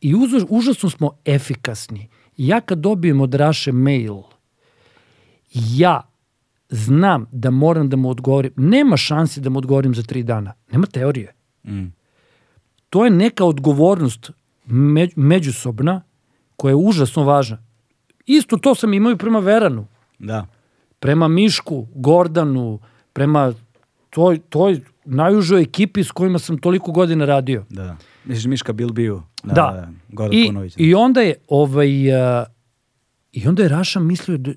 I 0.02 0.16
uzo- 0.16 0.46
užasno 0.50 0.90
smo 0.90 1.12
efikasni. 1.26 2.08
Ja 2.38 2.62
kad 2.62 2.78
dobijem 2.80 3.22
od 3.22 3.34
Raše 3.34 3.72
mail, 3.72 4.16
ja 5.54 6.02
znam 6.70 7.26
da 7.32 7.50
moram 7.50 7.90
da 7.90 7.98
mu 7.98 8.10
odgovorim. 8.10 8.54
Nema 8.56 8.98
šanse 8.98 9.42
da 9.42 9.50
mu 9.50 9.58
odgovorim 9.58 9.96
za 9.96 10.04
tri 10.04 10.24
dana. 10.24 10.54
Nema 10.72 10.86
teorije. 10.88 11.34
Mm. 11.64 11.86
To 12.90 13.06
je 13.06 13.12
neka 13.12 13.46
odgovornost 13.46 14.32
me, 14.66 15.08
međusobna 15.16 16.02
koja 16.56 16.72
je 16.72 16.76
užasno 16.76 17.24
važna. 17.24 17.58
Isto 18.26 18.58
to 18.58 18.76
sam 18.76 18.94
imao 18.94 19.12
i 19.12 19.18
prema 19.18 19.40
Veranu, 19.40 19.88
Da. 20.20 20.48
prema 21.00 21.28
Mišku, 21.28 21.88
Gordanu, 21.96 22.80
prema 23.14 23.54
toj, 24.10 24.40
toj 24.40 24.82
najužoj 25.06 25.62
ekipi 25.62 26.04
s 26.04 26.12
kojima 26.12 26.40
sam 26.40 26.58
toliko 26.58 26.92
godina 26.92 27.26
radio. 27.26 27.66
Da, 27.70 27.84
da. 27.84 27.98
Misliš 28.26 28.45
Miška 28.45 28.74
Bilbiju? 28.74 29.24
Da, 29.44 29.54
Da. 29.54 29.72
da. 29.72 29.90
Goran 30.10 30.34
I, 30.34 30.45
Punović. 30.45 30.74
I 30.78 30.95
onda 30.95 31.22
je 31.22 31.36
ovaj 31.48 32.10
uh, 32.10 32.45
i 33.32 33.48
onda 33.48 33.64
je 33.64 33.70
Raša 33.70 34.00
mislio 34.00 34.38
da 34.38 34.52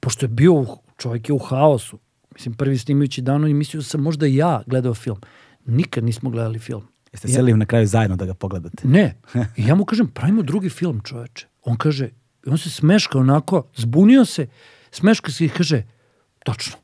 pošto 0.00 0.24
je 0.24 0.30
bio 0.30 0.52
u- 0.52 0.66
čovjek 0.98 1.28
je 1.28 1.32
u 1.32 1.38
haosu. 1.38 1.98
Mislim 2.34 2.54
prvi 2.54 2.78
snimajući 2.78 3.22
dano 3.22 3.46
i 3.46 3.54
mislio 3.54 3.82
sam 3.82 4.02
možda 4.02 4.26
ja 4.26 4.62
gledao 4.66 4.94
film. 4.94 5.20
Nikad 5.66 6.04
nismo 6.04 6.30
gledali 6.30 6.58
film. 6.58 6.82
Jeste 7.12 7.28
seli 7.28 7.54
na 7.54 7.66
kraju 7.66 7.86
zajedno 7.86 8.16
da 8.16 8.26
ga 8.26 8.34
pogledate? 8.34 8.88
Ne. 8.88 9.20
I 9.56 9.66
ja 9.66 9.74
mu 9.74 9.84
kažem, 9.84 10.06
pravimo 10.08 10.42
drugi 10.42 10.68
film, 10.68 11.00
čoveče. 11.00 11.46
On 11.62 11.76
kaže, 11.76 12.08
on 12.46 12.58
se 12.58 12.70
smeška 12.70 13.18
onako, 13.18 13.62
zbunio 13.76 14.24
se, 14.24 14.46
smeška 14.90 15.30
se 15.32 15.44
i 15.44 15.48
kaže, 15.48 15.82
tačno. 16.44 16.76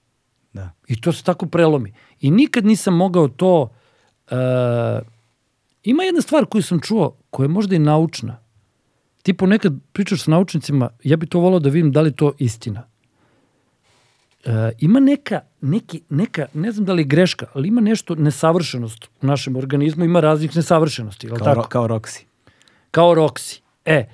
Da. 0.52 0.70
I 0.88 1.00
to 1.00 1.12
se 1.12 1.24
tako 1.24 1.46
prelomi. 1.46 1.92
I 2.20 2.30
nikad 2.30 2.64
nisam 2.64 2.94
mogao 2.96 3.28
to... 3.28 3.68
Uh, 4.30 4.36
ima 5.90 6.02
jedna 6.02 6.20
stvar 6.20 6.46
koju 6.46 6.62
sam 6.62 6.80
čuo, 6.80 7.16
koja 7.30 7.44
je 7.44 7.48
možda 7.48 7.76
i 7.76 7.78
naučna. 7.78 8.38
Ti 9.22 9.32
ponekad 9.34 9.72
pričaš 9.92 10.22
sa 10.22 10.30
naučnicima, 10.30 10.90
ja 11.04 11.16
bi 11.16 11.26
to 11.26 11.40
volao 11.40 11.58
da 11.58 11.68
vidim 11.68 11.92
da 11.92 12.00
li 12.00 12.12
to 12.12 12.32
istina. 12.38 12.82
Uh, 14.44 14.52
ima 14.78 15.00
neka, 15.00 15.40
neki, 15.60 16.02
neka, 16.08 16.46
ne 16.54 16.72
znam 16.72 16.84
da 16.84 16.92
li 16.92 17.02
je 17.02 17.06
greška, 17.06 17.46
ali 17.54 17.68
ima 17.68 17.80
nešto 17.80 18.14
nesavršenost 18.14 19.08
u 19.22 19.26
našem 19.26 19.56
organizmu, 19.56 20.04
ima 20.04 20.20
raznih 20.20 20.56
nesavršenosti, 20.56 21.26
je 21.26 21.32
li 21.32 21.38
Kao, 21.38 21.44
tako? 21.44 21.60
ro, 21.60 21.68
kao 21.68 21.88
Roxy. 21.88 22.22
Kao 22.90 23.14
Roxy. 23.14 23.60
E, 23.84 24.06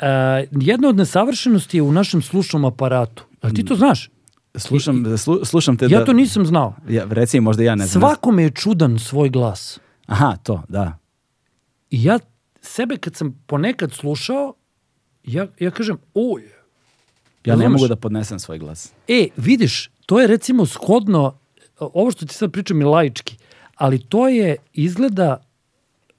uh, 0.00 0.06
jedna 0.50 0.88
od 0.88 0.96
nesavršenosti 0.96 1.78
je 1.78 1.82
u 1.82 1.92
našem 1.92 2.22
slušnom 2.22 2.64
aparatu. 2.64 3.24
Ali 3.40 3.54
ti 3.54 3.64
to 3.64 3.76
znaš? 3.76 4.10
Slušam, 4.54 5.18
slu, 5.18 5.44
slušam 5.44 5.76
te 5.76 5.86
Ja 5.90 5.98
da... 5.98 6.04
to 6.04 6.12
nisam 6.12 6.46
znao. 6.46 6.74
Ja, 6.88 7.04
reci 7.10 7.40
možda 7.40 7.62
ja 7.62 7.74
ne 7.74 7.86
znam. 7.86 8.00
Svakome 8.00 8.42
je 8.42 8.50
čudan 8.50 8.98
svoj 8.98 9.28
glas. 9.30 9.80
Aha, 10.06 10.36
to, 10.42 10.62
da. 10.68 11.01
I 11.92 12.04
ja 12.04 12.18
sebe 12.62 12.96
kad 12.96 13.16
sam 13.16 13.42
ponekad 13.46 13.92
slušao, 13.92 14.54
ja, 15.24 15.46
ja 15.60 15.70
kažem, 15.70 15.98
oj, 16.14 16.42
Ja 17.44 17.56
ne 17.56 17.68
mogu 17.68 17.88
da 17.88 17.96
podnesem 17.96 18.38
svoj 18.38 18.58
glas. 18.58 18.92
e, 19.08 19.28
vidiš, 19.36 19.90
to 20.06 20.20
je 20.20 20.26
recimo 20.26 20.66
shodno, 20.66 21.38
ovo 21.78 22.10
što 22.10 22.26
ti 22.26 22.34
sad 22.34 22.52
pričam 22.52 22.80
je 22.80 22.86
laički, 22.86 23.36
ali 23.74 23.98
to 23.98 24.28
je 24.28 24.56
izgleda 24.72 25.42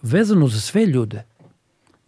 vezano 0.02 0.48
za 0.48 0.60
sve 0.62 0.86
ljude. 0.86 1.24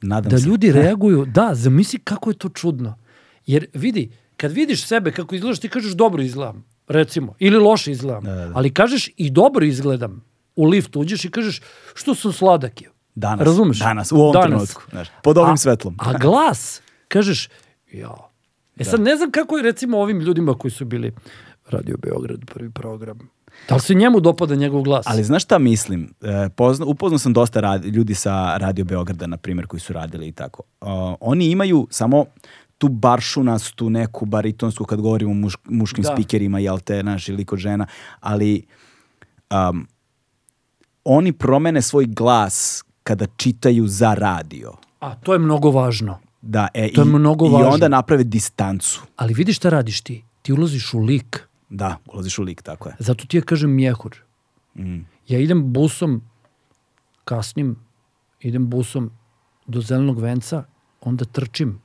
Nadam 0.01 0.31
da 0.31 0.37
se. 0.37 0.45
ljudi 0.45 0.71
reaguju, 0.81 1.25
da, 1.25 1.49
zamisli 1.53 1.99
kako 1.99 2.29
je 2.29 2.37
to 2.37 2.49
čudno. 2.49 2.97
Jer 3.45 3.65
vidi, 3.73 4.11
kad 4.37 4.51
vidiš 4.51 4.85
sebe 4.85 5.11
kako 5.11 5.35
izgledaš, 5.35 5.59
ti 5.59 5.69
kažeš 5.69 5.93
dobro 5.93 6.23
izgledam, 6.23 6.65
recimo, 6.87 7.35
ili 7.39 7.57
loše 7.57 7.91
izgledam, 7.91 8.23
Da, 8.23 8.35
da, 8.35 8.45
da. 8.45 8.51
ali 8.55 8.73
kažeš 8.73 9.09
i 9.17 9.29
dobro 9.29 9.65
izgledam. 9.65 10.23
U 10.55 10.65
lift 10.65 10.95
uđeš 10.95 11.25
i 11.25 11.31
kažeš 11.31 11.61
što 11.93 12.15
sam 12.15 12.33
sladak 12.33 12.81
je. 12.81 12.89
Danas. 13.15 13.45
Razumeš? 13.45 13.79
Danas, 13.79 14.11
u 14.11 14.15
ovom 14.15 14.33
Danas. 14.33 14.47
trenutku. 14.47 14.81
Znaš, 14.89 15.07
pod 15.23 15.37
ovim 15.37 15.53
A- 15.53 15.57
svetlom. 15.57 15.95
A 15.99 16.13
glas, 16.13 16.81
kažeš, 17.07 17.49
ja. 17.91 18.15
E 18.77 18.83
sad 18.83 19.01
ne 19.01 19.15
znam 19.15 19.31
kako 19.31 19.57
je 19.57 19.63
recimo 19.63 19.97
ovim 19.97 20.19
ljudima 20.19 20.53
koji 20.53 20.71
su 20.71 20.85
bili 20.85 21.13
Radio 21.69 21.97
Beograd, 21.97 22.39
prvi 22.45 22.69
program. 22.71 23.19
Da 23.69 23.75
li 23.75 23.81
se 23.81 23.93
njemu 23.93 24.19
dopada 24.19 24.55
njegov 24.55 24.81
glas? 24.81 25.05
Ali 25.07 25.23
znaš 25.23 25.43
šta 25.43 25.57
mislim? 25.57 26.13
E, 26.21 26.49
pozna, 26.49 26.85
upoznao 26.85 27.19
sam 27.19 27.33
dosta 27.33 27.59
rad, 27.59 27.85
ljudi 27.85 28.15
sa 28.15 28.57
Radio 28.57 28.85
Beograda, 28.85 29.27
na 29.27 29.37
primjer, 29.37 29.67
koji 29.67 29.79
su 29.79 29.93
radili 29.93 30.27
i 30.27 30.31
tako. 30.31 30.63
Uh, 30.81 30.87
oni 31.19 31.45
imaju 31.45 31.87
samo 31.91 32.25
tu 32.77 32.87
baršunastu 32.87 33.89
neku 33.89 34.25
baritonsku 34.25 34.85
kad 34.85 35.01
govorimo 35.01 35.31
o 35.31 35.35
muš, 35.35 35.55
muškim 35.65 36.03
Da. 36.03 36.09
spikerima, 36.09 36.59
jel 36.59 36.79
te, 36.79 37.03
naš, 37.03 37.29
ili 37.29 37.45
kod 37.45 37.59
žena, 37.59 37.87
ali 38.19 38.65
um, 39.69 39.87
oni 41.03 41.31
promene 41.31 41.81
svoj 41.81 42.05
glas 42.05 42.83
kada 43.05 43.25
čitaju 43.37 43.87
za 43.87 44.13
radio. 44.13 44.73
A 44.99 45.15
to 45.15 45.33
je 45.33 45.39
mnogo 45.39 45.69
važno. 45.71 46.19
Da, 46.41 46.67
e, 46.73 46.89
To 46.93 47.01
je 47.01 47.05
i, 47.05 47.09
mnogo 47.09 47.47
I 47.47 47.49
važno. 47.49 47.69
onda 47.69 47.87
naprave 47.87 48.23
distancu. 48.23 49.01
Ali 49.15 49.33
vidi 49.33 49.53
šta 49.53 49.69
radiš 49.69 50.01
ti. 50.01 50.23
Ti 50.41 50.53
ulaziš 50.53 50.93
u 50.93 50.99
lik. 50.99 51.43
Da, 51.69 51.97
ulaziš 52.13 52.39
u 52.39 52.43
lik, 52.43 52.61
tako 52.61 52.89
je. 52.89 52.95
Zato 52.99 53.25
ti 53.25 53.37
ja 53.37 53.41
kažem 53.41 53.75
mjehur. 53.75 54.15
Mm. 54.75 55.05
Ja 55.27 55.39
idem 55.39 55.73
busom, 55.73 56.21
kasnim, 57.23 57.75
idem 58.39 58.69
busom 58.69 59.11
do 59.67 59.81
zelenog 59.81 60.19
venca, 60.19 60.63
onda 61.01 61.25
trčim. 61.25 61.81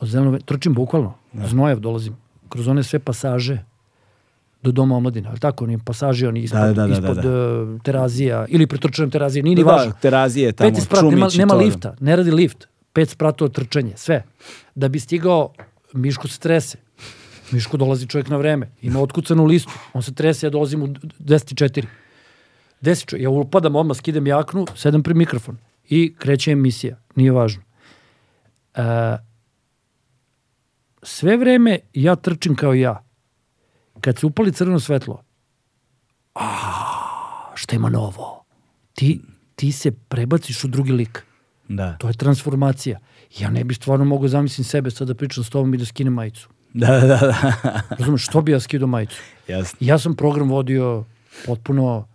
Od 0.00 0.08
zelenog 0.08 0.32
venca, 0.32 0.46
trčim 0.46 0.74
bukvalno. 0.74 1.14
Znojev 1.34 1.78
dolazim. 1.80 2.16
Kroz 2.48 2.68
one 2.68 2.82
sve 2.82 2.98
pasaže 2.98 3.64
do 4.66 4.72
doma 4.72 4.96
omladine. 4.96 5.28
Ali 5.28 5.38
tako, 5.38 5.64
oni 5.64 5.78
pasaži, 5.78 6.26
oni 6.26 6.40
ispod, 6.40 6.60
Da, 6.60 6.72
da, 6.72 6.86
da, 6.86 6.92
ispod 6.92 7.16
da, 7.16 7.28
eh, 7.28 7.78
terazija. 7.82 8.44
Ili 8.48 8.66
pretrčujem 8.66 9.10
terazije, 9.10 9.42
nije 9.42 9.56
ni 9.56 9.64
Da, 9.64 9.70
važno. 9.70 9.92
terazije 10.00 10.52
tamo, 10.52 10.70
Peti 10.70 10.80
sprat, 10.80 11.02
nema, 11.04 11.28
nema 11.38 11.52
to, 11.52 11.58
da. 11.58 11.64
lifta, 11.64 11.94
ne 12.00 12.16
radi 12.16 12.30
lift. 12.30 12.66
Pet 12.92 13.08
spratova 13.10 13.48
trčanje, 13.50 13.92
sve. 13.96 14.22
Da 14.74 14.88
bi 14.88 15.00
stigao, 15.00 15.52
Miško 15.92 16.28
se 16.28 16.40
trese. 16.40 16.78
Miško 17.50 17.76
dolazi 17.76 18.06
čovjek 18.06 18.28
na 18.28 18.36
vreme. 18.36 18.70
Ima 18.82 19.00
otkucanu 19.00 19.44
listu. 19.44 19.72
On 19.92 20.02
se 20.02 20.14
trese, 20.14 20.46
ja 20.46 20.50
dolazim 20.50 20.82
u 20.82 20.86
10.4. 20.86 21.84
10 22.82 23.16
ja 23.16 23.30
upadam 23.30 23.76
odmah, 23.76 23.96
skidem 23.96 24.26
jaknu, 24.26 24.66
sedam 24.74 25.02
pri 25.02 25.14
mikrofon. 25.14 25.56
I 25.88 26.14
kreće 26.18 26.50
emisija. 26.52 26.96
Nije 27.14 27.32
važno. 27.32 27.62
E, 28.74 28.82
sve 31.02 31.36
vreme 31.36 31.78
ja 31.94 32.16
trčim 32.16 32.54
kao 32.56 32.74
ja. 32.74 33.05
Kad 34.00 34.18
se 34.18 34.26
upali 34.26 34.52
crveno 34.52 34.80
svetlo, 34.80 35.22
a, 36.34 36.46
šta 37.54 37.76
ima 37.76 37.88
novo? 37.88 38.44
Ti, 38.94 39.20
ti 39.54 39.72
se 39.72 39.90
prebaciš 39.90 40.64
u 40.64 40.68
drugi 40.68 40.92
lik. 40.92 41.22
Da. 41.68 41.96
To 41.96 42.08
je 42.08 42.14
transformacija. 42.14 42.98
Ja 43.38 43.50
ne 43.50 43.64
bi 43.64 43.74
stvarno 43.74 44.04
mogao 44.04 44.28
zamislim 44.28 44.64
sebe 44.64 44.90
sad 44.90 45.08
da 45.08 45.14
pričam 45.14 45.44
s 45.44 45.50
tobom 45.50 45.74
i 45.74 45.78
da 45.78 45.84
skinem 45.84 46.12
majicu. 46.12 46.48
Da, 46.76 47.00
da, 47.00 47.06
da. 47.06 47.80
Razumeš, 47.98 48.24
što 48.24 48.42
bi 48.42 48.52
ja 48.52 48.60
skidao 48.60 48.88
majicu? 48.88 49.16
Jasno. 49.48 49.76
Ja 49.80 49.98
sam 49.98 50.14
program 50.16 50.48
vodio 50.50 51.04
potpuno 51.46 52.06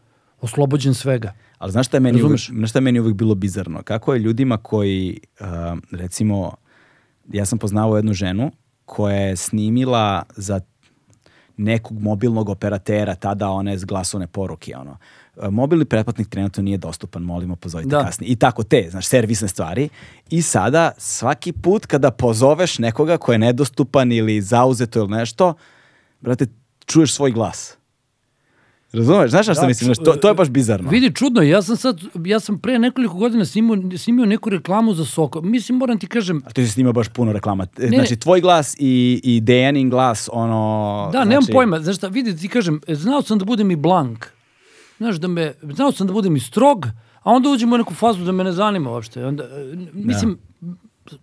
oslobođen 0.42 0.94
svega. 0.94 1.34
Ali 1.58 1.72
znaš 1.72 1.88
šta 1.88 1.98
je 1.98 2.02
meni, 2.02 2.14
uvek, 2.22 2.24
Razumeš? 2.24 2.50
znaš 2.50 2.70
šta 2.70 2.80
je 2.80 2.84
meni 2.84 3.00
uvek 3.00 3.16
bilo 3.16 3.36
bizarno? 3.36 3.82
Kako 3.84 4.14
je 4.14 4.20
ljudima 4.20 4.58
koji, 4.58 5.20
uh, 5.40 5.48
recimo, 5.92 6.54
ja 7.32 7.46
sam 7.46 7.60
poznavao 7.60 7.96
jednu 7.96 8.14
ženu 8.14 8.52
koja 8.86 9.16
je 9.16 9.36
snimila 9.36 10.24
za 10.36 10.60
nekog 11.58 12.00
mobilnog 12.02 12.50
operatera, 12.50 13.16
tada 13.16 13.50
one 13.50 13.78
glasovne 13.78 14.28
poruke, 14.28 14.78
ono. 14.78 14.98
E, 15.42 15.50
Mobilni 15.50 15.86
pretplatnik 15.86 16.30
trenutno 16.30 16.64
nije 16.64 16.78
dostupan, 16.78 17.22
molimo, 17.24 17.56
pozovite 17.56 17.90
Da. 17.90 18.06
kasnije. 18.06 18.32
I 18.32 18.36
tako 18.36 18.64
te, 18.64 18.88
znaš, 18.92 19.06
servisne 19.06 19.48
stvari. 19.48 19.90
I 20.30 20.42
sada, 20.42 20.92
svaki 20.98 21.52
put 21.52 21.86
kada 21.86 22.12
pozoveš 22.12 22.80
nekoga 22.80 23.18
ko 23.18 23.32
je 23.32 23.38
nedostupan 23.38 24.12
ili 24.12 24.42
zauzeto 24.42 25.00
ili 25.00 25.10
nešto, 25.10 25.54
brate, 26.22 26.46
čuješ 26.86 27.14
svoj 27.14 27.32
glas. 27.32 27.78
Razumeš? 28.94 29.32
Znaš 29.32 29.46
šta 29.46 29.54
Da, 29.54 29.68
mislim? 29.68 29.96
to, 29.96 30.14
to 30.14 30.28
je 30.28 30.34
baš 30.34 30.50
bizarno. 30.50 30.90
Vidi, 30.90 31.14
čudno, 31.14 31.42
ja 31.42 31.62
sam 31.62 31.78
sad, 31.78 32.02
ja 32.26 32.40
sam 32.40 32.60
pre 32.60 32.80
nekoliko 32.80 33.14
godina 33.14 33.46
snimio, 33.46 33.98
snimio 33.98 34.26
neku 34.26 34.50
reklamu 34.50 34.94
za 34.94 35.06
Soko. 35.06 35.42
Mislim, 35.42 35.78
moram 35.78 36.00
ti 36.00 36.08
kažem, 36.08 36.42
A 36.46 36.52
ti 36.52 36.66
si 36.66 36.72
snimao 36.72 36.94
baš 36.94 37.10
puno 37.10 37.34
reklama. 37.34 37.68
E, 37.78 37.90
Ne, 37.90 37.98
znači, 37.98 38.16
tvoj 38.16 38.42
glas 38.42 38.76
i, 38.80 39.22
i 39.24 39.42
Dejanin 39.42 39.90
glas, 39.90 40.30
ono... 40.34 41.10
da, 41.14 41.18
znači, 41.18 41.30
nemam 41.30 41.44
pojma, 41.52 41.80
znaš 41.80 41.98
šta, 41.98 42.08
vidi, 42.08 42.38
ti 42.38 42.48
kažem, 42.48 42.82
znao 42.88 43.22
sam 43.22 43.40
da 43.40 43.46
budem 43.46 43.72
i 43.72 43.76
blank. 43.76 44.26
Znaš, 44.98 45.16
da 45.16 45.28
me, 45.28 45.54
znao 45.76 45.92
sam 45.92 46.08
da 46.08 46.14
budem 46.14 46.36
i 46.36 46.40
strog, 46.40 46.86
a 47.24 47.32
onda 47.32 47.50
uđemo 47.50 47.76
u 47.76 47.78
neku 47.78 47.94
fazu 47.94 48.24
da 48.24 48.32
me 48.32 48.44
ne 48.44 48.52
zanima 48.52 48.92
uopšte. 48.92 49.26
Onda, 49.26 49.44
e, 49.44 49.76
mislim, 49.94 50.38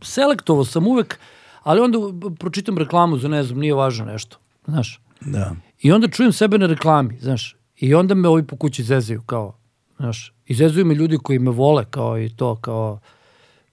selektovao 0.02 0.64
sam 0.64 0.86
uvek, 0.86 1.18
ali 1.62 1.80
onda 1.80 1.98
pročitam 2.38 2.78
reklamu 2.78 3.18
za 3.18 3.28
ne 3.28 3.42
znam, 3.42 3.58
nije 3.58 3.74
važno 3.74 4.04
nešto. 4.04 4.36
Znaš, 4.66 5.00
Da. 5.20 5.56
I 5.82 5.92
onda 5.92 6.08
čujem 6.08 6.32
sebe 6.32 6.58
na 6.58 6.66
reklami, 6.66 7.18
znaš. 7.20 7.57
I 7.78 7.94
onda 7.94 8.14
me 8.14 8.28
ovi 8.28 8.42
po 8.42 8.56
kući 8.56 8.82
zezaju, 8.82 9.22
kao, 9.22 9.56
znaš. 9.96 10.32
I 10.46 10.54
zezuju 10.54 10.84
me 10.86 10.94
ljudi 10.94 11.18
koji 11.18 11.38
me 11.38 11.50
vole, 11.50 11.84
kao 11.84 12.18
i 12.18 12.28
to, 12.28 12.56
kao, 12.56 13.00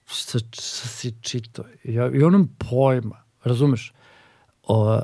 šta, 0.06 0.38
šta 0.38 0.58
si 0.88 1.14
čito? 1.20 1.64
I 1.84 1.94
Ja, 1.94 2.10
I 2.10 2.22
onom 2.22 2.48
pojma, 2.70 3.22
razumeš? 3.44 3.92
O, 4.62 5.00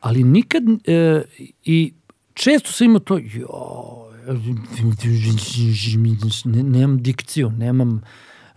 ali 0.00 0.24
nikad, 0.24 0.62
e, 0.86 1.22
i 1.64 1.94
često 2.34 2.72
sam 2.72 2.84
imao 2.84 3.00
to, 3.00 3.18
joj, 3.18 3.48
ne, 6.44 6.62
nemam 6.62 7.02
dikciju, 7.02 7.50
nemam, 7.50 8.02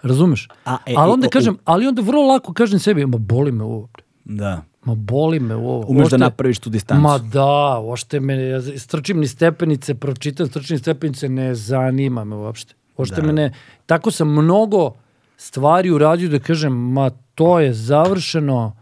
razumeš? 0.02 0.48
A, 0.66 0.78
e, 0.86 0.94
ali 0.98 1.12
onda 1.12 1.28
o- 1.28 1.30
kažem, 1.30 1.58
ali 1.66 1.88
onda 1.88 2.02
vrlo 2.02 2.22
lako 2.22 2.54
kažem 2.54 2.80
sebi, 2.80 3.06
ma 3.06 3.18
boli 3.18 3.52
me 3.52 3.64
ovo. 3.64 3.90
Da. 4.26 4.64
Ma 4.86 4.96
boli 4.96 5.40
me 5.40 5.56
ovo. 5.56 5.86
Umeš 5.88 6.10
da 6.10 6.18
napraviš 6.18 6.60
tu 6.60 6.70
distancu. 6.70 7.02
Ma 7.02 7.18
da, 7.18 7.80
ošte 7.80 8.20
me, 8.20 8.36
ja 8.44 8.62
strčim 8.78 9.20
ni 9.20 9.28
stepenice, 9.28 9.96
pročitam, 9.96 10.48
strčim 10.48 10.76
ni 10.76 10.80
stepenice, 10.80 11.30
ne 11.30 11.56
zanima 11.56 12.24
me 12.24 12.36
uopšte. 12.36 12.74
Ošte 12.98 13.22
Da. 13.22 13.28
me 13.28 13.34
ne, 13.34 13.54
tako 13.86 14.12
sam 14.12 14.32
mnogo 14.32 14.94
stvari 15.38 15.92
uradio 15.92 16.30
da 16.30 16.40
kažem, 16.40 16.74
ma 16.74 17.10
to 17.10 17.60
je 17.60 17.74
završeno, 17.74 18.78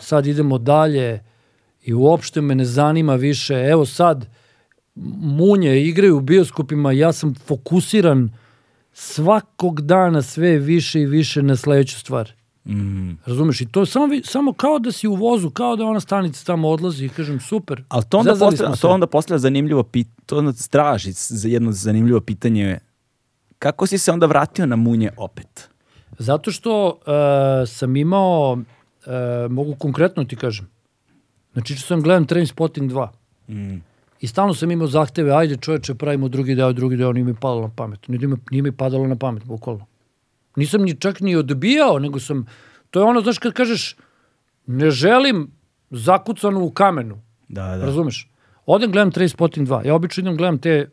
sad 0.00 0.26
idemo 0.26 0.58
dalje 0.58 1.20
i 1.82 1.94
uopšte 1.94 2.40
me 2.40 2.54
ne 2.54 2.64
zanima 2.64 3.14
više. 3.14 3.54
Evo 3.54 3.86
sad, 3.86 4.26
munje 4.94 5.82
igraju 5.82 6.16
u 6.16 6.20
bioskopima, 6.20 6.92
ja 6.92 7.12
sam 7.12 7.34
fokusiran 7.34 8.30
svakog 8.92 9.80
dana 9.80 10.22
sve 10.22 10.58
više 10.58 11.00
i 11.00 11.06
više 11.06 11.42
na 11.42 11.56
sledeću 11.56 12.00
stvar. 12.00 12.32
Mm. 12.64 13.12
Razumeš? 13.26 13.60
I 13.60 13.66
to 13.66 13.80
je 13.80 13.86
samo, 13.86 14.14
samo 14.24 14.52
kao 14.52 14.78
da 14.78 14.92
si 14.92 15.08
u 15.08 15.14
vozu, 15.14 15.50
kao 15.50 15.76
da 15.76 15.84
ona 15.84 16.00
stanica 16.00 16.44
tamo 16.44 16.68
odlazi 16.68 17.04
i 17.04 17.08
kažem 17.08 17.40
super. 17.40 17.84
Ali 17.88 18.04
to 18.04 18.18
onda, 18.18 18.30
postavlja, 18.30 18.76
to 18.76 18.88
onda 18.88 19.06
postavlja 19.06 19.38
zanimljivo 19.38 19.82
pitanje, 19.82 20.16
to 20.26 20.38
onda 20.38 20.52
straži 20.52 21.12
za 21.12 21.48
jedno 21.48 21.72
zanimljivo 21.72 22.20
pitanje. 22.20 22.78
Kako 23.58 23.86
si 23.86 23.98
se 23.98 24.12
onda 24.12 24.26
vratio 24.26 24.66
na 24.66 24.76
munje 24.76 25.10
opet? 25.16 25.68
Zato 26.18 26.50
što 26.50 26.86
uh, 26.88 27.68
sam 27.68 27.96
imao, 27.96 28.52
uh, 28.52 29.50
mogu 29.50 29.74
konkretno 29.74 30.24
ti 30.24 30.36
kažem, 30.36 30.68
znači 31.52 31.74
što 31.74 31.86
sam 31.86 32.02
gledam 32.02 32.26
Train 32.26 32.46
Spotting 32.46 32.92
2 32.92 33.08
Mm. 33.48 33.76
i 34.20 34.26
stalno 34.26 34.54
sam 34.54 34.70
imao 34.70 34.86
zahteve, 34.86 35.32
ajde 35.32 35.56
čoveče, 35.56 35.94
pravimo 35.94 36.28
drugi 36.28 36.54
deo, 36.54 36.72
drugi 36.72 36.96
deo, 36.96 37.12
nije 37.12 37.24
mi 37.24 37.34
padalo 37.34 37.62
na 37.62 37.70
pamet. 37.76 38.08
Nije 38.08 38.28
mi, 38.28 38.36
nije 38.50 38.62
mi 38.62 38.72
padalo 38.72 39.06
na 39.06 39.16
pamet, 39.16 39.44
bukvalno. 39.44 39.86
Nisam 40.56 40.82
ni 40.82 41.00
čak 41.00 41.20
ni 41.20 41.36
odbijao, 41.36 41.98
nego 41.98 42.20
sam, 42.20 42.46
to 42.90 43.00
je 43.00 43.04
ono, 43.04 43.20
znaš, 43.20 43.38
kad 43.38 43.52
kažeš, 43.52 43.96
ne 44.66 44.90
želim 44.90 45.50
zakucanu 45.90 46.64
u 46.64 46.70
kamenu, 46.70 47.22
Da, 47.52 47.76
da. 47.76 47.84
Razumeš? 47.84 48.28
Odem 48.66 48.92
gledam 48.92 49.10
Train 49.10 49.28
Spotting 49.28 49.68
2. 49.68 49.86
Ja 49.86 49.94
obično 49.94 50.20
idem 50.20 50.36
gledam 50.36 50.58
te 50.58 50.90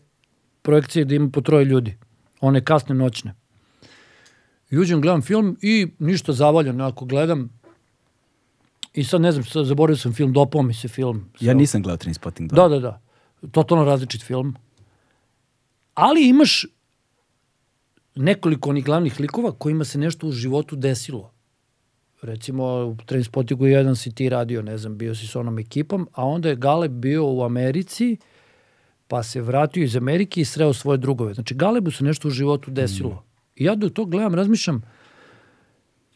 projekcije 0.61 1.05
gde 1.05 1.15
ima 1.15 1.29
po 1.33 1.41
troje 1.41 1.65
ljudi. 1.65 1.97
One 2.41 2.63
kasne 2.65 2.95
noćne. 2.95 3.35
I 4.69 4.77
uđem, 4.77 5.01
gledam 5.01 5.21
film 5.21 5.57
i 5.61 5.87
ništa 5.99 6.33
zavaljan, 6.33 6.81
ako 6.81 7.05
gledam. 7.05 7.49
I 8.93 9.03
sad 9.03 9.21
ne 9.21 9.31
znam, 9.31 9.43
sad 9.43 9.65
zaboravio 9.65 9.97
sam 9.97 10.13
film, 10.13 10.33
dopao 10.33 10.61
mi 10.61 10.73
se 10.73 10.87
film. 10.87 11.29
Ja 11.39 11.53
nisam 11.53 11.81
gledao 11.83 11.97
Trainspotting 11.97 12.51
2. 12.51 12.55
Da, 12.55 12.67
da, 12.67 12.79
da. 12.79 13.01
Totalno 13.51 13.85
različit 13.85 14.23
film. 14.23 14.55
Ali 15.93 16.27
imaš 16.27 16.65
nekoliko 18.19 18.69
onih 18.69 18.85
glavnih 18.85 19.19
likova 19.19 19.51
kojima 19.51 19.85
se 19.85 19.97
nešto 19.99 20.27
u 20.27 20.31
životu 20.31 20.75
desilo. 20.75 21.31
Recimo, 22.21 22.63
u 22.63 22.97
Trainspottingu 23.05 23.67
jedan 23.67 23.95
si 23.95 24.11
ti 24.11 24.29
radio, 24.29 24.61
ne 24.61 24.77
znam, 24.77 24.97
bio 24.97 25.15
si 25.15 25.27
s 25.27 25.35
onom 25.35 25.59
ekipom, 25.59 26.07
a 26.13 26.25
onda 26.25 26.49
je 26.49 26.55
Galeb 26.55 26.91
bio 26.91 27.33
u 27.33 27.43
Americi, 27.43 28.17
pa 29.07 29.23
se 29.23 29.41
vratio 29.41 29.83
iz 29.83 29.95
Amerike 29.95 30.41
i 30.41 30.45
sreo 30.45 30.73
svoje 30.73 30.97
drugove. 30.97 31.33
Znači, 31.33 31.55
Galebu 31.55 31.91
se 31.91 32.03
nešto 32.03 32.27
u 32.27 32.31
životu 32.31 32.71
desilo. 32.71 33.23
I 33.55 33.63
ja 33.63 33.75
dok 33.75 33.93
to 33.93 34.05
gledam, 34.05 34.35
razmišljam, 34.35 34.81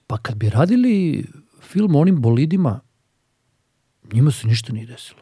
pa 0.07 0.17
kad 0.17 0.35
bi 0.35 0.49
radili 0.49 1.25
film 1.61 1.95
o 1.95 1.99
onim 1.99 2.21
bolidima, 2.21 2.79
njima 4.13 4.31
se 4.31 4.47
ništa 4.47 4.73
nije 4.73 4.85
desilo. 4.85 5.21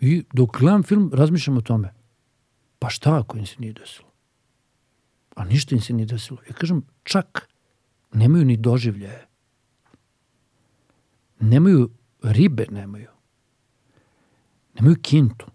I 0.00 0.24
dok 0.32 0.58
gledam 0.58 0.82
film, 0.82 1.10
razmišljam 1.14 1.56
o 1.56 1.60
tome. 1.60 1.94
Pa 2.78 2.88
šta 2.90 3.18
ako 3.18 3.38
im 3.38 3.46
se 3.46 3.56
nije 3.58 3.72
desilo? 3.72 4.09
A 5.40 5.44
ništa 5.44 5.74
im 5.74 5.80
se 5.80 5.92
nije 5.92 6.06
desilo. 6.06 6.38
Ja 6.48 6.52
kažem, 6.52 6.82
čak 7.02 7.48
nemaju 8.12 8.44
ni 8.44 8.56
doživljaje. 8.56 9.26
Nemaju 11.40 11.90
ribe, 12.22 12.66
nemaju. 12.70 13.08
Nemaju 14.74 14.96
kintu. 15.02 15.46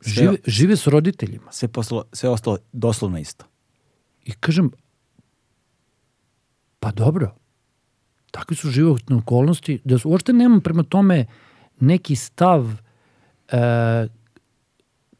Sve- 0.00 0.12
Žive, 0.14 0.36
žive 0.46 0.76
s 0.76 0.86
roditeljima. 0.86 1.52
Sve, 1.52 1.68
poslo, 1.68 2.04
sve 2.12 2.28
ostalo 2.28 2.58
doslovno 2.72 3.18
isto. 3.18 3.44
I 4.24 4.32
kažem, 4.32 4.70
pa 6.80 6.90
dobro, 6.90 7.34
takve 8.30 8.56
su 8.56 8.70
životne 8.70 9.16
okolnosti, 9.16 9.78
da 9.84 9.98
su, 9.98 10.10
uopšte 10.10 10.32
nemam 10.32 10.60
prema 10.60 10.82
tome 10.82 11.26
neki 11.80 12.16
stav 12.16 12.66
e, 13.48 14.08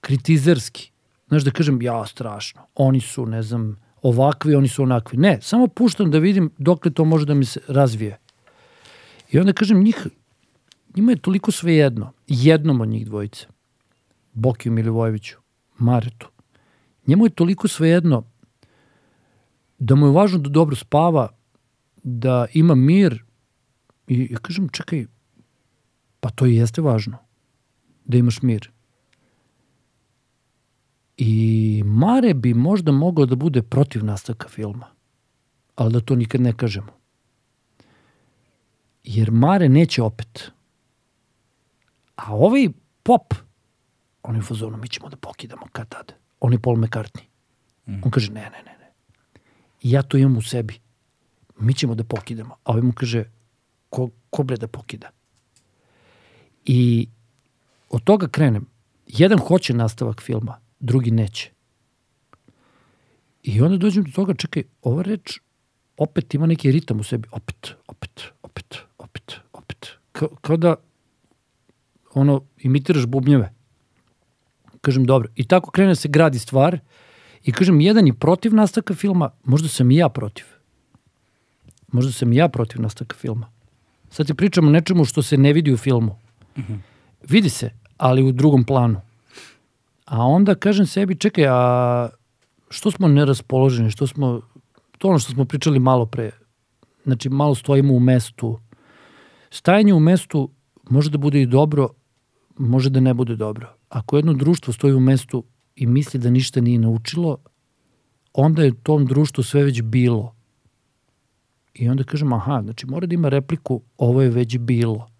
kritizerski. 0.00 0.90
Znaš, 1.28 1.42
da 1.44 1.50
kažem, 1.50 1.82
ja, 1.82 2.06
strašno, 2.06 2.66
oni 2.74 3.00
su, 3.00 3.26
ne 3.26 3.42
znam, 3.42 3.83
ovakvi, 4.04 4.54
oni 4.54 4.68
su 4.68 4.82
onakvi. 4.82 5.18
Ne, 5.18 5.38
samo 5.42 5.68
puštam 5.68 6.10
da 6.10 6.18
vidim 6.18 6.50
dokle 6.58 6.92
to 6.92 7.04
može 7.04 7.26
da 7.26 7.34
mi 7.34 7.44
se 7.44 7.60
razvije. 7.68 8.18
I 9.32 9.38
onda 9.38 9.52
kažem, 9.52 9.82
njih, 9.82 10.06
njima 10.96 11.12
je 11.12 11.18
toliko 11.18 11.52
svejedno, 11.52 12.12
jednom 12.26 12.80
od 12.80 12.88
njih 12.88 13.06
dvojice, 13.06 13.46
Bokiju 14.32 14.72
Milivojeviću, 14.72 15.38
Maretu, 15.78 16.28
njemu 17.06 17.26
je 17.26 17.30
toliko 17.30 17.68
svejedno 17.68 18.22
da 19.78 19.94
mu 19.94 20.06
je 20.06 20.12
važno 20.12 20.38
da 20.38 20.50
dobro 20.50 20.76
spava, 20.76 21.28
da 22.02 22.46
ima 22.52 22.74
mir 22.74 23.22
i 24.08 24.28
ja 24.30 24.38
kažem, 24.38 24.68
čekaj, 24.68 25.06
pa 26.20 26.30
to 26.30 26.46
i 26.46 26.56
jeste 26.56 26.82
važno, 26.82 27.18
da 28.04 28.18
imaš 28.18 28.42
mir. 28.42 28.70
I 31.16 31.82
Mare 31.86 32.34
bi 32.34 32.54
možda 32.54 32.92
mogao 32.92 33.26
da 33.26 33.36
bude 33.36 33.62
protiv 33.62 34.04
nastavka 34.04 34.48
filma, 34.48 34.86
ali 35.76 35.92
da 35.92 36.00
to 36.00 36.14
nikad 36.14 36.40
ne 36.40 36.52
kažemo. 36.52 36.92
Jer 39.04 39.30
Mare 39.30 39.68
neće 39.68 40.02
opet. 40.02 40.50
A 42.16 42.34
ovaj 42.34 42.68
pop, 43.02 43.34
on 44.22 44.34
je 44.34 44.40
u 44.40 44.44
fazonu, 44.44 44.76
mi 44.76 44.88
ćemo 44.88 45.08
da 45.08 45.16
pokidamo 45.16 45.66
kad 45.72 45.88
tad. 45.88 46.12
On 46.40 46.52
je 46.52 46.58
Paul 46.58 46.76
McCartney. 46.76 47.24
On 47.86 48.10
kaže, 48.10 48.32
ne, 48.32 48.40
ne, 48.40 48.62
ne, 48.62 48.78
ne. 48.80 48.92
I 49.82 49.90
ja 49.90 50.02
to 50.02 50.16
imam 50.16 50.36
u 50.36 50.42
sebi. 50.42 50.80
Mi 51.58 51.74
ćemo 51.74 51.94
da 51.94 52.04
pokidamo. 52.04 52.54
A 52.54 52.70
ovaj 52.70 52.82
mu 52.82 52.92
kaže, 52.92 53.24
ko, 53.90 54.10
ko 54.30 54.42
bre 54.42 54.56
da 54.56 54.68
pokida? 54.68 55.10
I 56.64 57.08
od 57.90 58.04
toga 58.04 58.28
krenem. 58.28 58.66
Jedan 59.06 59.38
hoće 59.38 59.74
nastavak 59.74 60.22
filma, 60.22 60.58
drugi 60.84 61.10
neće. 61.10 61.50
I 63.42 63.60
onda 63.60 63.76
dođem 63.76 64.04
do 64.04 64.10
toga, 64.10 64.34
čekaj, 64.34 64.62
ova 64.82 65.02
reč 65.02 65.40
opet 65.96 66.34
ima 66.34 66.46
neki 66.46 66.72
ritam 66.72 67.00
u 67.00 67.02
sebi. 67.02 67.28
Opet, 67.32 67.74
opet, 67.86 68.22
opet, 68.42 68.76
opet, 68.98 69.34
opet. 69.52 69.88
Kao, 70.12 70.28
kao 70.40 70.56
da 70.56 70.74
ono, 72.14 72.42
imitiraš 72.58 73.06
bubnjeve. 73.06 73.52
Kažem, 74.80 75.04
dobro. 75.04 75.28
I 75.34 75.46
tako 75.48 75.70
krene 75.70 75.94
se 75.96 76.08
gradi 76.08 76.38
stvar 76.38 76.78
i 77.44 77.52
kažem, 77.52 77.80
jedan 77.80 78.06
je 78.06 78.14
protiv 78.14 78.54
nastavka 78.54 78.94
filma, 78.94 79.30
možda 79.44 79.68
sam 79.68 79.90
i 79.90 79.96
ja 79.96 80.08
protiv. 80.08 80.44
Možda 81.92 82.12
sam 82.12 82.32
i 82.32 82.36
ja 82.36 82.48
protiv 82.48 82.80
nastavka 82.82 83.16
filma. 83.16 83.50
Sad 84.10 84.26
ti 84.26 84.34
pričam 84.34 84.68
o 84.68 84.70
nečemu 84.70 85.04
što 85.04 85.22
se 85.22 85.36
ne 85.36 85.52
vidi 85.52 85.72
u 85.72 85.76
filmu. 85.76 86.18
Vidi 87.28 87.50
se, 87.50 87.70
ali 87.96 88.22
u 88.22 88.32
drugom 88.32 88.64
planu. 88.64 89.00
A 90.14 90.26
onda 90.26 90.54
kažem 90.54 90.86
sebi, 90.86 91.16
čekaj, 91.18 91.46
a 91.48 92.08
što 92.70 92.90
smo 92.90 93.08
neraspoloženi, 93.08 93.90
što 93.90 94.06
smo, 94.06 94.40
to 94.98 95.08
ono 95.08 95.18
što 95.18 95.32
smo 95.32 95.44
pričali 95.44 95.78
malo 95.78 96.06
pre, 96.06 96.30
znači 97.04 97.28
malo 97.28 97.54
stojimo 97.54 97.94
u 97.94 98.00
mestu. 98.00 98.60
Stajanje 99.50 99.94
u 99.94 100.00
mestu 100.00 100.50
može 100.90 101.10
da 101.10 101.18
bude 101.18 101.42
i 101.42 101.46
dobro, 101.46 101.88
može 102.58 102.90
da 102.90 103.00
ne 103.00 103.14
bude 103.14 103.36
dobro. 103.36 103.74
Ako 103.88 104.16
jedno 104.16 104.32
društvo 104.32 104.72
stoji 104.72 104.94
u 104.94 105.00
mestu 105.00 105.44
i 105.76 105.86
misli 105.86 106.20
da 106.20 106.30
ništa 106.30 106.60
nije 106.60 106.78
naučilo, 106.78 107.38
onda 108.32 108.62
je 108.62 108.82
tom 108.82 109.06
društvu 109.06 109.44
sve 109.44 109.64
već 109.64 109.82
bilo. 109.82 110.34
I 111.74 111.88
onda 111.88 112.04
kažem, 112.04 112.32
aha, 112.32 112.60
znači 112.62 112.86
mora 112.86 113.06
da 113.06 113.14
ima 113.14 113.28
repliku, 113.28 113.82
ovo 113.98 114.22
je 114.22 114.30
već 114.30 114.58
bilo. 114.58 115.10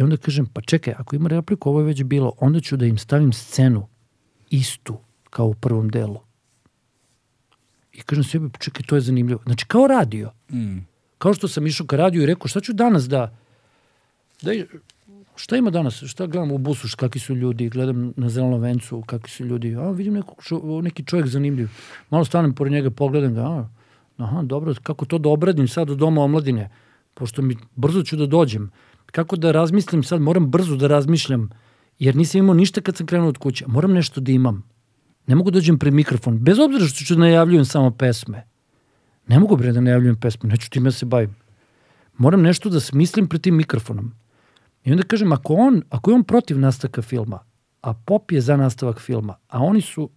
I 0.00 0.02
onda 0.02 0.16
kažem, 0.16 0.46
pa 0.46 0.60
čekaj, 0.60 0.94
ako 0.98 1.16
ima 1.16 1.28
repliku, 1.28 1.70
ovo 1.70 1.80
je 1.80 1.86
već 1.86 2.02
bilo, 2.02 2.32
onda 2.38 2.60
ću 2.60 2.76
da 2.76 2.86
im 2.86 2.98
stavim 2.98 3.32
scenu 3.32 3.86
istu 4.50 4.96
kao 5.30 5.46
u 5.46 5.54
prvom 5.54 5.88
delu. 5.88 6.20
I 7.92 8.00
kažem 8.00 8.24
sebi, 8.24 8.48
pa 8.48 8.58
čekaj, 8.58 8.82
to 8.86 8.94
je 8.94 9.00
zanimljivo. 9.00 9.40
Znači, 9.44 9.66
kao 9.66 9.86
radio. 9.86 10.30
Mm. 10.52 10.78
Kao 11.18 11.34
što 11.34 11.48
sam 11.48 11.66
išao 11.66 11.86
ka 11.86 11.96
radiju 11.96 12.22
i 12.22 12.26
rekao, 12.26 12.48
šta 12.48 12.60
ću 12.60 12.72
danas 12.72 13.08
da... 13.08 13.36
da 14.42 14.52
šta 15.36 15.56
ima 15.56 15.70
danas? 15.70 16.02
Šta 16.02 16.26
gledam 16.26 16.52
u 16.52 16.58
busu, 16.58 16.96
kakvi 16.96 17.20
su 17.20 17.34
ljudi? 17.34 17.68
Gledam 17.68 18.12
na 18.16 18.28
zelenom 18.28 18.60
vencu, 18.60 19.02
kakvi 19.06 19.30
su 19.30 19.44
ljudi. 19.44 19.76
A, 19.76 19.90
vidim 19.90 20.14
nekog, 20.14 20.44
čo, 20.44 20.80
neki 20.82 21.04
čovjek 21.04 21.28
zanimljiv. 21.28 21.68
Malo 22.10 22.24
stanem 22.24 22.54
pored 22.54 22.72
njega, 22.72 22.90
pogledam 22.90 23.34
ga. 23.34 23.42
A, 23.42 23.68
aha, 24.16 24.42
dobro, 24.42 24.74
kako 24.82 25.04
to 25.04 25.18
da 25.18 25.28
obradim 25.28 25.68
sad 25.68 25.88
do 25.88 25.94
doma 25.94 26.22
omladine? 26.22 26.70
Pošto 27.14 27.42
mi 27.42 27.56
brzo 27.76 28.02
ću 28.02 28.16
da 28.16 28.26
dođem. 28.26 28.70
Kako 29.12 29.36
da 29.36 29.52
razmislim 29.52 30.02
sad, 30.02 30.20
moram 30.20 30.50
brzo 30.50 30.76
da 30.76 30.86
razmišljam 30.86 31.50
jer 31.98 32.16
nisam 32.16 32.38
imao 32.38 32.54
ništa 32.54 32.80
kad 32.80 32.96
sam 32.96 33.06
krenuo 33.06 33.28
od 33.28 33.38
kuće. 33.38 33.64
Moram 33.68 33.92
nešto 33.92 34.20
da 34.20 34.32
imam. 34.32 34.62
Ne 35.26 35.34
mogu 35.34 35.50
da 35.50 35.54
dođem 35.54 35.78
pred 35.78 35.94
mikrofon, 35.94 36.38
bez 36.38 36.58
obzira 36.58 36.86
što 36.86 37.04
ću 37.04 37.14
da 37.14 37.20
najavljujem 37.20 37.64
samo 37.64 37.90
pesme. 37.90 38.46
Ne 39.26 39.38
mogu 39.38 39.56
bre 39.56 39.72
da 39.72 39.80
najavljujem 39.80 40.16
pesme, 40.16 40.50
neću 40.50 40.70
time 40.70 40.88
da 40.88 40.92
se 40.92 41.06
bavim. 41.06 41.36
Moram 42.18 42.42
nešto 42.42 42.70
da 42.70 42.80
smislim 42.80 43.28
pred 43.28 43.42
tim 43.42 43.56
mikrofonom. 43.56 44.12
I 44.84 44.90
onda 44.92 45.02
kažem, 45.02 45.32
ako, 45.32 45.54
on, 45.54 45.82
ako 45.90 46.10
je 46.10 46.14
on 46.14 46.24
protiv 46.24 46.58
nastavka 46.58 47.02
filma, 47.02 47.38
a 47.82 47.94
pop 47.94 48.32
je 48.32 48.40
za 48.40 48.56
nastavak 48.56 49.00
filma, 49.00 49.36
a 49.48 49.58
oni 49.58 49.80
su 49.80 50.10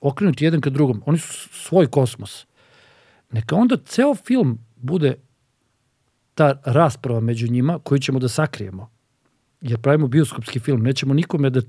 okrenuti 0.00 0.44
jedan 0.44 0.60
ka 0.60 0.70
drugom, 0.70 1.02
oni 1.06 1.18
su 1.18 1.48
svoj 1.48 1.86
kosmos, 1.86 2.46
neka 3.30 3.56
onda 3.56 3.76
ceo 3.76 4.14
film 4.14 4.58
bude 4.76 5.14
ta 6.38 6.60
rasprava 6.64 7.20
među 7.20 7.48
njima 7.50 7.78
koju 7.78 7.98
ćemo 7.98 8.18
da 8.18 8.28
sakrijemo. 8.28 8.90
Jer 9.60 9.80
pravimo 9.80 10.06
bioskopski 10.06 10.60
film, 10.60 10.82
nećemo 10.82 11.14
nikome 11.14 11.50
da 11.50 11.60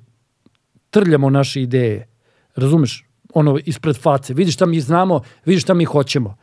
trljamo 0.89 1.29
naše 1.29 1.61
ideje. 1.61 2.07
Razumeš? 2.55 3.05
Ono 3.33 3.57
ispred 3.65 3.97
face. 3.97 4.33
Vidiš 4.33 4.53
šta 4.53 4.65
mi 4.65 4.81
znamo, 4.81 5.21
vidiš 5.45 5.63
šta 5.63 5.73
mi 5.73 5.85
hoćemo. 5.85 6.35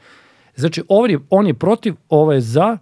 Znači, 0.56 0.82
on 0.88 1.10
je, 1.10 1.18
on 1.30 1.46
je 1.46 1.54
protiv, 1.54 1.94
ovo 2.08 2.32
je 2.32 2.40
za, 2.40 2.78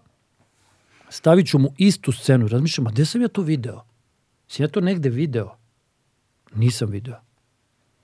stavit 1.09 1.49
ću 1.49 1.59
mu 1.59 1.75
istu 1.79 2.13
scenu. 2.13 2.49
Razmišljam, 2.49 2.87
a 2.87 2.91
gde 2.91 3.05
sam 3.05 3.23
ja 3.23 3.29
to 3.29 3.43
video? 3.43 3.83
Si 4.49 4.63
ja 4.63 4.69
to 4.69 4.81
negde 4.81 5.09
video? 5.09 5.51
Nisam 6.55 6.91
video. 6.91 7.17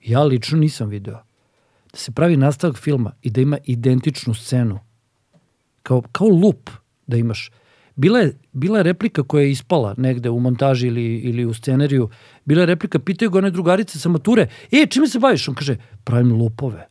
Ja 0.01 0.23
lično 0.23 0.59
nisam 0.59 0.89
video. 0.89 1.23
Da 1.91 1.97
se 1.97 2.11
pravi 2.11 2.37
nastavak 2.37 2.77
filma 2.77 3.11
i 3.21 3.29
da 3.29 3.41
ima 3.41 3.57
identičnu 3.63 4.33
scenu. 4.33 4.79
Kao, 5.83 6.01
kao 6.11 6.27
lup 6.27 6.69
da 7.07 7.17
imaš. 7.17 7.51
Bila 7.95 8.19
je, 8.19 8.37
bila 8.51 8.77
je 8.79 8.83
replika 8.83 9.23
koja 9.23 9.43
je 9.43 9.51
ispala 9.51 9.95
negde 9.97 10.29
u 10.29 10.39
montaži 10.39 10.87
ili, 10.87 11.17
ili 11.17 11.45
u 11.45 11.53
scenariju. 11.53 12.09
Bila 12.45 12.61
je 12.61 12.65
replika, 12.65 12.99
pitaju 12.99 13.31
ga 13.31 13.37
one 13.37 13.51
drugarice 13.51 13.99
sa 13.99 14.09
mature, 14.09 14.47
e, 14.71 14.85
čime 14.89 15.07
se 15.07 15.19
baviš? 15.19 15.47
On 15.47 15.55
kaže, 15.55 15.77
pravim 16.03 16.31
lupove. 16.31 16.87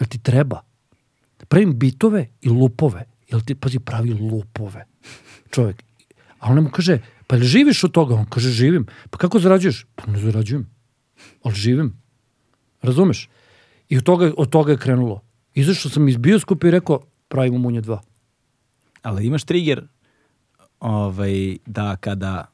Jel 0.00 0.08
ti 0.08 0.18
treba? 0.18 0.60
Pravim 1.48 1.78
bitove 1.78 2.26
i 2.40 2.48
lupove. 2.48 3.04
Jel 3.30 3.40
ti, 3.40 3.54
pazi, 3.54 3.78
pravi 3.78 4.12
lupove. 4.12 4.84
Čovjek. 5.50 5.82
A 6.38 6.50
ona 6.50 6.60
mu 6.60 6.70
kaže, 6.70 6.98
pa 7.26 7.36
jel 7.36 7.44
živiš 7.44 7.84
od 7.84 7.92
toga? 7.92 8.14
On 8.14 8.26
kaže, 8.26 8.50
živim. 8.50 8.86
Pa 9.10 9.18
kako 9.18 9.38
zarađuješ? 9.38 9.86
Pa 9.94 10.10
ne 10.10 10.18
zarađujem. 10.18 10.66
Ali 11.42 11.54
živim. 11.54 11.92
Razumeš? 12.82 13.28
I 13.88 13.98
od 13.98 14.04
toga, 14.04 14.32
od 14.36 14.48
toga 14.50 14.72
je 14.72 14.78
krenulo. 14.78 15.20
Izašao 15.54 15.90
sam 15.90 16.08
iz 16.08 16.16
bioskopa 16.16 16.68
i 16.68 16.70
rekao, 16.70 17.00
pravimo 17.28 17.58
munje 17.58 17.80
dva. 17.80 18.02
Ali 19.04 19.26
imaš 19.26 19.44
trigger 19.44 19.84
ovaj, 20.80 21.56
da 21.66 21.96
kada 21.96 22.46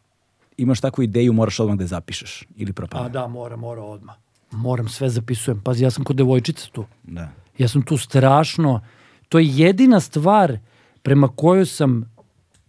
imaš 0.57 0.81
takvu 0.81 1.05
ideju 1.05 1.33
moraš 1.33 1.61
odmah 1.61 1.77
da 1.77 1.85
je 1.85 1.89
zapišeš 1.89 2.45
ili 2.57 2.70
A 2.70 2.75
propadne. 2.75 3.09
da, 3.09 3.27
mora, 3.27 3.57
mora 3.57 3.83
odmah. 3.83 4.15
Moram, 4.51 4.89
sve 4.89 5.11
zapisujem. 5.11 5.61
Pazi, 5.61 5.85
ja 5.85 5.91
sam 5.91 6.05
kod 6.05 6.17
devojčica 6.17 6.69
tu. 6.73 6.85
Da. 7.03 7.29
Ja 7.59 7.69
sam 7.69 7.83
tu 7.83 7.97
strašno. 7.97 8.81
To 9.29 9.39
je 9.39 9.47
jedina 9.49 10.01
stvar 10.01 10.59
prema 11.03 11.29
kojoj 11.29 11.67
sam 11.67 12.12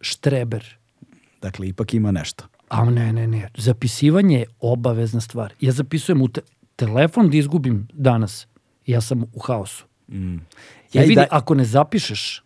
štreber. 0.01 0.77
Dakle, 1.41 1.67
ipak 1.67 1.93
ima 1.93 2.11
nešto. 2.11 2.45
A 2.69 2.85
ne, 2.85 3.13
ne, 3.13 3.27
ne. 3.27 3.49
Zapisivanje 3.57 4.37
je 4.39 4.45
obavezna 4.59 5.21
stvar. 5.21 5.53
Ja 5.59 5.71
zapisujem 5.71 6.21
u 6.21 6.27
te 6.27 6.41
telefon 6.75 7.29
da 7.29 7.37
izgubim 7.37 7.87
danas. 7.93 8.47
Ja 8.85 9.01
sam 9.01 9.23
u 9.23 9.39
haosu. 9.39 9.85
Mm. 10.07 10.35
Ja 10.93 11.03
i 11.03 11.07
vidi, 11.07 11.15
da- 11.15 11.27
ako 11.31 11.55
ne 11.55 11.65
zapišeš, 11.65 12.43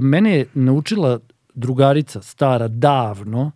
mene 0.00 0.36
je 0.36 0.46
naučila 0.54 1.18
drugarica 1.54 2.22
stara 2.22 2.68
davno, 2.68 3.50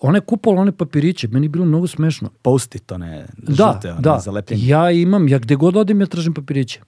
ona 0.00 0.16
je 0.16 0.20
kupala 0.22 0.60
one 0.60 0.72
papiriće, 0.72 1.28
meni 1.28 1.44
je 1.46 1.50
bilo 1.50 1.64
mnogo 1.64 1.86
smešno. 1.86 2.30
Posti 2.42 2.78
to 2.78 2.98
ne 2.98 3.26
Da, 3.38 3.72
žute, 3.74 3.92
one 3.92 4.00
da, 4.00 4.18
zalepljene. 4.24 4.66
ja 4.66 4.90
imam, 4.90 5.28
ja 5.28 5.38
gde 5.38 5.54
god 5.56 5.76
odem 5.76 6.00
ja 6.00 6.06
tražim 6.06 6.34
papiriće. 6.34 6.80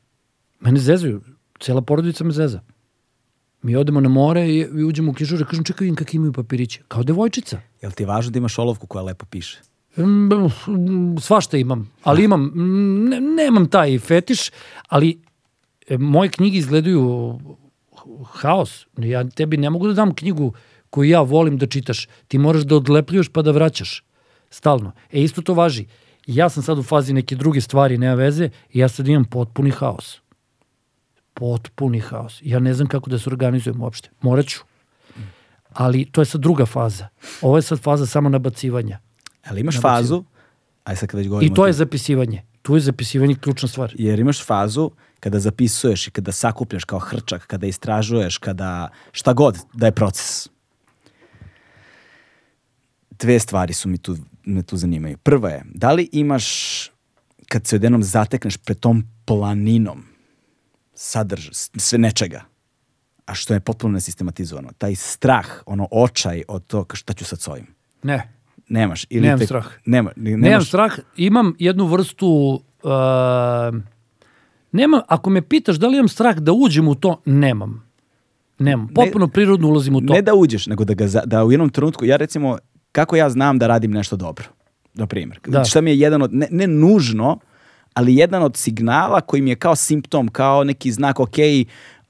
Mene 0.61 0.81
zezaju, 0.81 1.21
cijela 1.61 1.81
porodica 1.83 2.25
me 2.25 2.33
zeza. 2.33 2.61
Mi 3.63 3.77
odemo 3.77 4.01
na 4.01 4.09
more 4.09 4.49
i, 4.49 4.59
i 4.59 4.85
uđemo 4.85 5.11
u 5.11 5.15
knjižare, 5.15 5.45
kažem 5.45 5.65
čekaj 5.65 5.85
vidim 5.85 5.97
kakvi 5.97 6.17
imaju 6.17 6.33
papiriće. 6.33 6.83
Kao 6.89 7.03
devojčica. 7.03 7.61
Jel 7.83 7.93
ti 7.93 8.03
je 8.03 8.07
važno 8.07 8.31
da 8.31 8.39
imaš 8.39 8.59
olovku 8.59 8.87
koja 8.87 9.03
lepo 9.03 9.27
piše? 9.27 9.61
Svašta 11.21 11.57
imam, 11.57 11.91
ali 12.03 12.25
imam, 12.25 12.53
ne, 13.09 13.21
nemam 13.21 13.69
taj 13.69 13.99
fetiš, 13.99 14.51
ali 14.89 15.11
e, 15.11 15.15
moje 15.97 16.29
knjige 16.29 16.59
izgledaju 16.59 17.39
haos. 18.25 18.87
Ja 18.97 19.29
tebi 19.29 19.57
ne 19.57 19.71
mogu 19.71 19.89
da 19.89 19.95
dam 19.95 20.15
knjigu 20.15 20.53
koju 20.91 21.11
ja 21.11 21.21
volim 21.21 21.59
da 21.59 21.67
čitaš. 21.67 22.09
Ti 22.29 22.39
moraš 22.39 22.63
da 22.63 22.77
odlepljuješ 22.77 23.29
pa 23.29 23.43
da 23.43 23.51
vraćaš. 23.51 24.05
Stalno. 24.51 24.93
E, 25.13 25.23
isto 25.23 25.43
to 25.43 25.55
važi. 25.55 25.87
Ja 26.27 26.49
sam 26.49 26.63
sad 26.63 26.79
u 26.79 26.83
fazi 26.83 27.13
neke 27.13 27.37
druge 27.37 27.61
stvari, 27.61 27.99
nema 27.99 28.15
veze, 28.15 28.51
i 28.73 28.79
ja 28.79 28.89
sad 28.89 29.09
imam 29.09 29.25
potpuni 29.25 29.71
haos. 29.71 30.21
Potpuni 31.35 32.01
haos. 32.01 32.41
Ja 32.45 32.59
ne 32.59 32.75
znam 32.75 32.89
kako 32.89 33.11
da 33.11 33.19
se 33.19 33.31
organizujem 33.31 33.83
uopšte. 33.83 34.11
Morat 34.21 34.47
ću. 34.47 34.61
Ali 35.73 36.05
to 36.05 36.21
je 36.21 36.25
sad 36.25 36.41
druga 36.41 36.67
faza. 36.67 37.09
Ovo 37.43 37.57
je 37.57 37.63
sad 37.63 37.81
faza 37.81 38.07
samo 38.07 38.29
nabacivanja. 38.29 38.99
Ali 39.47 39.61
imaš 39.61 39.75
Nabacivanje. 39.75 40.03
fazu, 40.03 40.25
aj 40.85 40.97
sad 40.97 41.09
kada 41.09 41.19
već 41.19 41.29
govorimo 41.29 41.53
I 41.53 41.55
to 41.55 41.67
je 41.67 41.73
zapisivanje. 41.73 42.43
Tu 42.63 42.75
je 42.75 42.81
zapisivanje 42.81 43.35
ključna 43.35 43.69
stvar. 43.69 43.95
jer 43.99 44.19
imaš 44.21 44.45
fazu 44.45 44.91
kada 45.21 45.41
zapisuješ 45.41 46.07
i 46.07 46.11
kada 46.11 46.33
sakupljaš 46.33 46.85
kao 46.85 46.99
hrčak, 46.99 47.47
kada 47.47 47.67
istražuješ, 47.67 48.39
kada 48.39 48.89
šta 49.13 49.33
god 49.33 49.59
da 49.73 49.87
je 49.87 49.93
proces. 49.93 50.49
Dve 53.11 53.39
stvari 53.39 53.75
su 53.75 53.89
mi 53.89 53.99
tu, 53.99 54.17
me 54.45 54.63
tu 54.63 54.77
zanimaju. 54.77 55.17
Prva 55.19 55.51
je, 55.51 55.63
da 55.75 55.93
li 55.93 56.09
imaš, 56.13 56.47
kad 57.49 57.67
se 57.67 57.77
odjednom 57.77 58.03
zatekneš 58.03 58.57
pred 58.57 58.79
tom 58.81 59.05
planinom 59.25 60.05
sadrž, 60.95 61.49
sve 61.77 61.99
nečega, 61.99 62.45
a 63.27 63.35
što 63.35 63.55
je 63.55 63.61
potpuno 63.61 63.93
nesistematizovano, 63.95 64.71
taj 64.79 64.95
strah, 64.95 65.47
ono 65.67 65.89
očaj 65.91 66.43
od 66.49 66.67
toga 66.67 66.97
šta 66.97 67.13
ću 67.13 67.25
sad 67.25 67.41
s 67.41 67.49
ovim. 67.49 67.67
Ne. 68.03 68.33
Nemaš. 68.69 69.07
Ili 69.11 69.23
Nemam 69.23 69.39
te- 69.39 69.45
strah. 69.47 69.67
Nema, 69.85 70.13
ni- 70.17 70.31
Nemam 70.31 70.41
nemaš, 70.41 70.69
strah. 70.69 70.93
Imam 71.17 71.55
jednu 71.59 71.87
vrstu... 71.87 72.63
Uh, 72.83 72.91
nemam, 74.73 75.01
ako 75.09 75.31
me 75.31 75.43
pitaš 75.43 75.77
da 75.77 75.89
li 75.89 75.97
imam 75.97 76.09
strah 76.09 76.37
da 76.37 76.53
uđem 76.53 76.89
u 76.89 76.95
to, 76.95 77.21
nemam. 77.25 77.89
Nemam. 78.59 78.89
Potpuno 78.95 79.29
prirodno 79.29 79.69
ulazim 79.69 79.97
u 79.97 80.01
to. 80.01 80.13
Ne 80.13 80.23
da 80.23 80.35
uđeš, 80.35 80.67
nego 80.67 80.85
da, 80.85 80.95
ga, 80.95 81.07
za- 81.09 81.23
da 81.27 81.45
u 81.45 81.53
jednom 81.53 81.71
trenutku, 81.71 82.05
ja 82.05 82.17
recimo, 82.17 82.59
kako 82.93 83.17
ja 83.17 83.31
znam 83.31 83.59
da 83.59 83.67
radim 83.67 83.91
nešto 83.91 84.17
dobro, 84.17 84.45
na 84.95 85.07
primjer. 85.07 85.41
Da. 85.47 85.65
Šta 85.65 85.81
mi 85.81 85.91
je 85.91 85.99
jedan 85.99 86.23
od, 86.23 86.35
ne, 86.35 86.49
ne 86.51 86.67
nužno, 86.67 87.39
ali 87.95 88.17
jedan 88.17 88.43
od 88.43 88.57
signala 88.57 89.21
koji 89.21 89.43
mi 89.43 89.51
je 89.51 89.57
kao 89.57 89.77
simptom, 89.77 90.29
kao 90.29 90.65
neki 90.65 90.93
znak, 90.93 91.21
ok, 91.21 91.37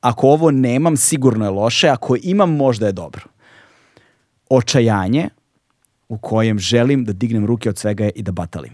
ako 0.00 0.28
ovo 0.28 0.50
nemam, 0.50 0.96
sigurno 0.96 1.44
je 1.44 1.50
loše, 1.50 1.88
ako 1.88 2.16
imam, 2.22 2.56
možda 2.56 2.86
je 2.86 2.92
dobro. 2.92 3.22
Očajanje 4.50 5.28
u 6.08 6.18
kojem 6.18 6.58
želim 6.58 7.04
da 7.04 7.12
dignem 7.12 7.46
ruke 7.46 7.68
od 7.68 7.78
svega 7.78 8.08
i 8.14 8.22
da 8.22 8.32
batalim. 8.32 8.72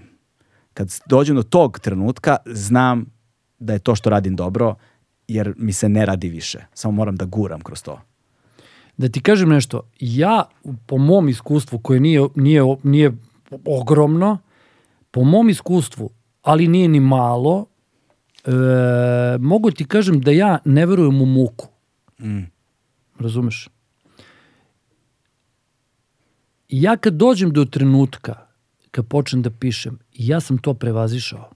Kad 0.74 0.88
dođem 1.06 1.36
do 1.36 1.42
tog 1.42 1.78
trenutka, 1.78 2.36
znam 2.46 3.06
da 3.58 3.72
je 3.72 3.78
to 3.78 3.94
što 3.94 4.10
radim 4.10 4.36
dobro, 4.36 4.74
jer 5.28 5.54
mi 5.56 5.72
se 5.72 5.88
ne 5.88 6.06
radi 6.06 6.28
više. 6.28 6.58
Samo 6.74 6.92
moram 6.92 7.16
da 7.16 7.24
guram 7.24 7.60
kroz 7.60 7.82
to. 7.82 8.00
Da 8.96 9.08
ti 9.08 9.22
kažem 9.22 9.48
nešto, 9.48 9.82
ja 10.00 10.44
po 10.86 10.98
mom 10.98 11.28
iskustvu 11.28 11.78
koje 11.78 12.00
nije, 12.00 12.28
nije, 12.34 12.62
nije 12.82 13.12
ogromno, 13.64 14.38
po 15.10 15.24
mom 15.24 15.48
iskustvu, 15.48 16.10
ali 16.42 16.68
nije 16.68 16.88
ni 16.88 17.00
malo, 17.00 17.66
e, 18.44 18.50
mogu 19.40 19.70
ti 19.70 19.84
kažem 19.84 20.20
da 20.20 20.30
ja 20.30 20.58
ne 20.64 20.86
verujem 20.86 21.22
u 21.22 21.26
muku. 21.26 21.68
Mm. 22.20 22.42
Razumeš? 23.18 23.68
Ja 26.68 26.96
kad 26.96 27.14
dođem 27.14 27.52
do 27.52 27.64
trenutka, 27.64 28.46
kad 28.90 29.06
počnem 29.06 29.42
da 29.42 29.50
pišem, 29.50 29.98
ja 30.14 30.40
sam 30.40 30.58
to 30.58 30.74
prevazišao. 30.74 31.53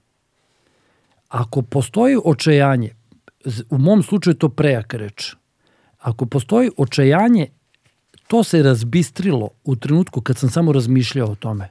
Ako 1.29 1.61
postoji 1.61 2.17
očajanje, 2.25 2.95
u 3.69 3.77
mom 3.77 4.03
slučaju 4.03 4.33
to 4.33 4.49
prejaka 4.49 4.97
reč, 4.97 5.35
ako 5.99 6.25
postoji 6.25 6.71
očajanje, 6.77 7.47
to 8.27 8.43
se 8.43 8.63
razbistrilo 8.63 9.49
u 9.63 9.75
trenutku 9.75 10.21
kad 10.21 10.37
sam 10.37 10.49
samo 10.49 10.71
razmišljao 10.71 11.31
o 11.31 11.35
tome. 11.35 11.69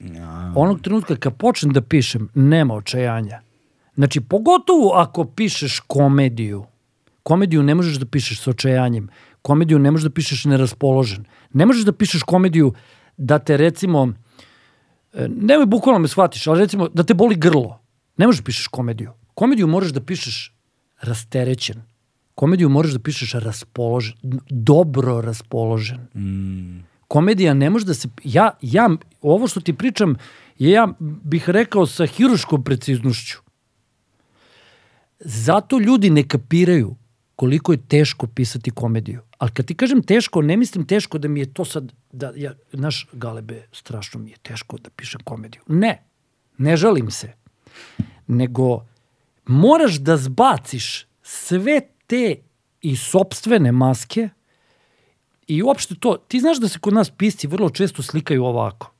Ja. 0.00 0.52
Onog 0.56 0.80
trenutka 0.80 1.16
kad 1.16 1.36
počnem 1.36 1.72
da 1.72 1.80
pišem, 1.80 2.28
nema 2.34 2.74
očajanja. 2.74 3.40
Znači, 3.94 4.20
pogotovo 4.20 4.90
ako 4.94 5.24
pišeš 5.24 5.80
komediju. 5.86 6.64
Komediju 7.22 7.62
ne 7.62 7.74
možeš 7.74 7.96
da 7.96 8.06
pišeš 8.06 8.40
sa 8.40 8.50
očajanjem. 8.50 9.08
Komediju 9.42 9.78
ne 9.78 9.90
možeš 9.90 10.04
da 10.04 10.10
pišeš 10.10 10.44
neraspoložen. 10.44 11.24
Ne 11.52 11.66
možeš 11.66 11.84
da 11.84 11.92
pišeš 11.92 12.22
komediju 12.22 12.72
da 13.16 13.38
te 13.38 13.56
recimo, 13.56 14.12
e, 15.12 15.28
nemoj 15.28 15.66
bukvalno 15.66 15.98
me 15.98 16.08
shvatiš, 16.08 16.46
ali 16.46 16.60
recimo 16.60 16.88
da 16.88 17.02
te 17.02 17.14
boli 17.14 17.36
grlo. 17.36 17.80
Ne 18.16 18.26
možeš 18.26 18.40
da 18.40 18.44
pišeš 18.44 18.66
komediju. 18.66 19.12
Komediju 19.34 19.66
moraš 19.66 19.90
da 19.90 20.00
pišeš 20.00 20.54
rasterećen. 21.00 21.82
Komediju 22.34 22.68
moraš 22.68 22.92
da 22.92 22.98
pišeš 22.98 23.32
raspoložen, 23.32 24.16
dobro 24.50 25.20
raspoložen. 25.20 26.00
Mm. 26.14 26.84
Komedija 27.08 27.54
ne 27.54 27.70
može 27.70 27.86
da 27.86 27.94
se... 27.94 28.08
Ja, 28.24 28.50
ja, 28.62 28.90
ovo 29.22 29.48
što 29.48 29.60
ti 29.60 29.72
pričam, 29.72 30.16
ja 30.58 30.88
bih 31.00 31.48
rekao 31.50 31.86
sa 31.86 32.06
hiruškom 32.06 32.64
preciznošću. 32.64 33.38
Zato 35.20 35.78
ljudi 35.78 36.10
ne 36.10 36.28
kapiraju 36.28 36.96
koliko 37.36 37.72
je 37.72 37.86
teško 37.88 38.26
pisati 38.26 38.70
komediju. 38.70 39.20
Ali 39.38 39.50
kad 39.50 39.66
ti 39.66 39.74
kažem 39.74 40.02
teško, 40.02 40.42
ne 40.42 40.56
mislim 40.56 40.86
teško 40.86 41.18
da 41.18 41.28
mi 41.28 41.40
je 41.40 41.54
to 41.54 41.64
sad, 41.64 41.92
da 42.12 42.32
ja, 42.36 42.54
naš 42.72 43.06
galebe, 43.12 43.66
strašno 43.72 44.20
mi 44.20 44.30
je 44.30 44.36
teško 44.42 44.78
da 44.78 44.90
pišem 44.90 45.20
komediju. 45.24 45.62
Ne, 45.66 46.02
ne 46.58 46.76
žalim 46.76 47.10
se. 47.10 47.32
Nego 48.26 48.84
moraš 49.46 49.94
da 49.94 50.16
zbaciš 50.16 51.06
sve 51.22 51.80
te 52.06 52.36
i 52.80 52.96
sobstvene 52.96 53.72
maske 53.72 54.28
i 55.46 55.62
uopšte 55.62 55.94
to, 55.94 56.16
ti 56.16 56.40
znaš 56.40 56.60
da 56.60 56.68
se 56.68 56.78
kod 56.78 56.94
nas 56.94 57.10
pisci 57.10 57.46
vrlo 57.46 57.70
često 57.70 58.02
slikaju 58.02 58.44
ovako. 58.44 58.92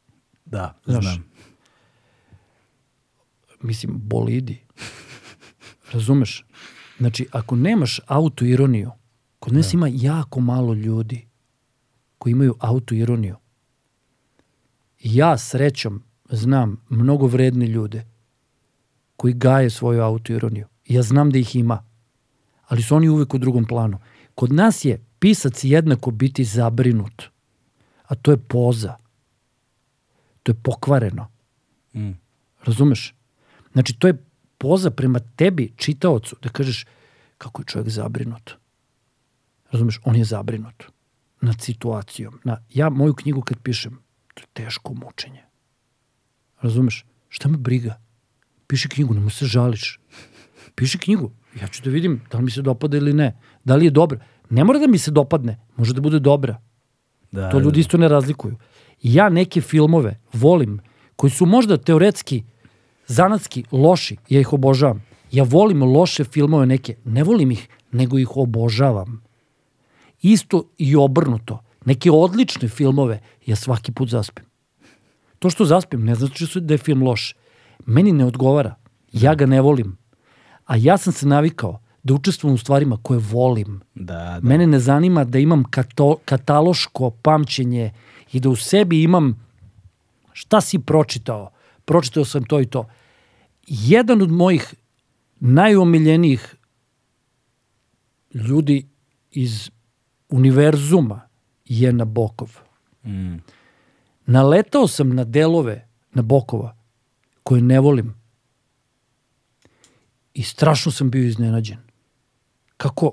Da, 0.45 0.79
Znaš. 0.85 1.05
znam. 1.05 1.25
Mislim, 3.63 3.93
bolidi. 3.95 4.61
Razumeš? 5.93 6.45
Znači, 6.99 7.27
ako 7.33 7.57
nemaš 7.57 8.01
autoironiju, 8.07 8.91
kod 9.39 9.53
nas 9.53 9.75
ima 9.75 9.89
jako 9.93 10.41
malo 10.41 10.75
ljudi 10.75 11.27
koji 12.19 12.33
imaju 12.33 12.57
autoironiju. 12.61 13.37
Ja 15.01 15.39
srećom 15.39 16.03
znam 16.31 16.85
mnogo 16.89 17.27
vredne 17.27 17.67
ljude 17.67 18.07
koji 19.17 19.35
gaje 19.35 19.71
svoju 19.71 20.03
autoironiju. 20.03 20.67
Ja 20.87 21.03
znam 21.03 21.31
da 21.31 21.39
ih 21.39 21.57
ima, 21.57 21.85
ali 22.67 22.83
su 22.83 22.97
oni 22.97 23.09
uvek 23.09 23.35
u 23.35 23.39
drugom 23.39 23.65
planu. 23.65 23.99
Kod 24.35 24.53
nas 24.53 24.85
je 24.85 25.05
pisac 25.19 25.65
jednako 25.65 26.11
biti 26.11 26.45
zabrinut, 26.45 27.23
a 28.05 28.15
to 28.15 28.31
je 28.31 28.37
poza. 28.37 28.97
To 30.43 30.53
je 30.53 30.57
pokvareno. 30.63 31.29
Mm. 31.95 32.11
Razumeš? 32.65 33.15
Znači, 33.73 33.99
to 33.99 34.07
je 34.07 34.25
poza 34.59 34.91
prema 34.91 35.19
tebi, 35.37 35.73
čitaocu, 35.77 36.37
da 36.43 36.49
kažeš 36.49 36.87
kako 37.39 37.63
je 37.63 37.67
čovjek 37.67 37.89
zabrinut. 37.89 38.51
Razumeš? 39.71 40.01
On 40.05 40.17
je 40.17 40.25
zabrinut 40.25 40.85
nad 41.41 41.61
situacijom. 41.61 42.41
Na, 42.45 42.63
ja 42.71 42.89
moju 42.89 43.15
knjigu 43.15 43.43
kad 43.43 43.59
pišem, 43.63 43.99
to 44.35 44.43
je 44.43 44.47
teško 44.53 44.95
mučenje. 44.95 45.43
Razumeš? 46.61 47.05
Šta 47.29 47.49
me 47.49 47.57
briga? 47.57 48.01
Piši 48.75 48.89
knjigu, 48.89 49.15
nemoj 49.15 49.31
se 49.31 49.47
žališ. 49.47 50.01
Piši 50.75 50.99
knjigu. 50.99 51.29
Ja 51.61 51.69
ću 51.69 51.83
da 51.83 51.91
vidim 51.91 52.21
da 52.31 52.39
li 52.39 52.45
mi 52.45 52.51
se 52.51 52.63
dopada 52.63 52.97
ili 52.97 53.13
ne. 53.13 53.29
Da 53.65 53.77
li 53.77 53.85
je 53.87 53.91
dobra. 53.91 54.19
Ne 54.51 54.65
mora 54.65 54.79
da 54.79 54.87
mi 54.87 54.99
se 54.99 55.11
dopadne. 55.11 55.61
Može 55.77 55.95
da 55.95 56.01
bude 56.01 56.19
dobra. 56.19 56.57
Da, 57.33 57.51
To 57.51 57.59
da, 57.59 57.65
ljudi 57.65 57.81
isto 57.81 57.99
ne 57.99 58.09
razlikuju. 58.09 58.57
Ja 59.03 59.29
neke 59.29 59.61
filmove 59.61 60.17
volim, 60.33 60.81
koji 61.17 61.31
su 61.31 61.47
možda 61.47 61.77
teoretski, 61.77 62.43
zanatski 63.07 63.65
loši, 63.73 64.17
ja 64.29 64.41
ih 64.41 64.53
obožavam. 64.53 65.05
Ja 65.33 65.45
volim 65.45 65.83
loše 65.85 66.25
filmove 66.25 66.67
neke, 66.67 66.97
ne 67.05 67.23
volim 67.23 67.51
ih, 67.51 67.63
nego 67.93 68.19
ih 68.19 68.37
obožavam. 68.37 69.23
Isto 70.23 70.65
i 70.79 70.97
obrnuto. 70.97 71.61
Neke 71.85 72.11
odlične 72.11 72.69
filmove 72.69 73.21
ja 73.47 73.57
svaki 73.57 73.93
put 73.93 74.09
zaspim. 74.11 74.45
To 75.39 75.51
što 75.51 75.65
zaspim 75.65 76.05
ne 76.05 76.15
znači 76.15 76.47
su- 76.47 76.61
da 76.61 76.75
je 76.75 76.79
film 76.79 77.03
loš. 77.03 77.35
Meni 77.87 78.13
ne 78.13 78.25
odgovara. 78.25 78.75
Ja 79.13 79.35
ga 79.35 79.47
ne 79.47 79.61
volim. 79.61 79.97
A 80.65 80.77
ja 80.77 80.97
sam 80.97 81.13
se 81.13 81.27
navikao 81.27 81.81
da 82.03 82.15
učestvujem 82.15 82.55
u 82.55 82.59
stvarima 82.59 82.99
koje 83.03 83.19
volim. 83.19 83.81
Da, 83.95 84.15
da. 84.15 84.41
Mene 84.43 84.67
ne 84.67 84.79
zanima 84.79 85.25
da 85.25 85.39
imam 85.39 85.65
kato, 85.71 86.17
kataloško 86.25 87.11
pamćenje 87.11 87.93
i 88.33 88.41
da 88.41 88.49
u 88.49 88.57
sebi 88.57 89.03
imam 89.03 89.47
šta 90.33 90.61
si 90.61 90.79
pročitao. 90.79 91.51
Pročitao 91.85 92.25
sam 92.25 92.45
to 92.45 92.61
i 92.61 92.67
to. 92.67 92.87
Jedan 93.67 94.23
od 94.23 94.31
mojih 94.31 94.75
najomiljenijih 95.41 96.55
ljudi 98.35 98.89
iz 99.31 99.71
univerzuma 100.29 101.21
je 101.65 101.93
Nabokov. 101.93 102.59
Mm. 103.05 103.37
Naletao 104.27 104.89
sam 104.89 105.15
na 105.15 105.25
delove 105.25 105.89
Nabokova 106.13 106.84
koje 107.45 107.63
ne 107.63 107.81
volim. 107.81 108.15
I 110.35 110.43
strašno 110.43 110.93
sam 110.93 111.11
bio 111.11 111.27
iznenađen. 111.27 111.79
Kako 112.77 113.13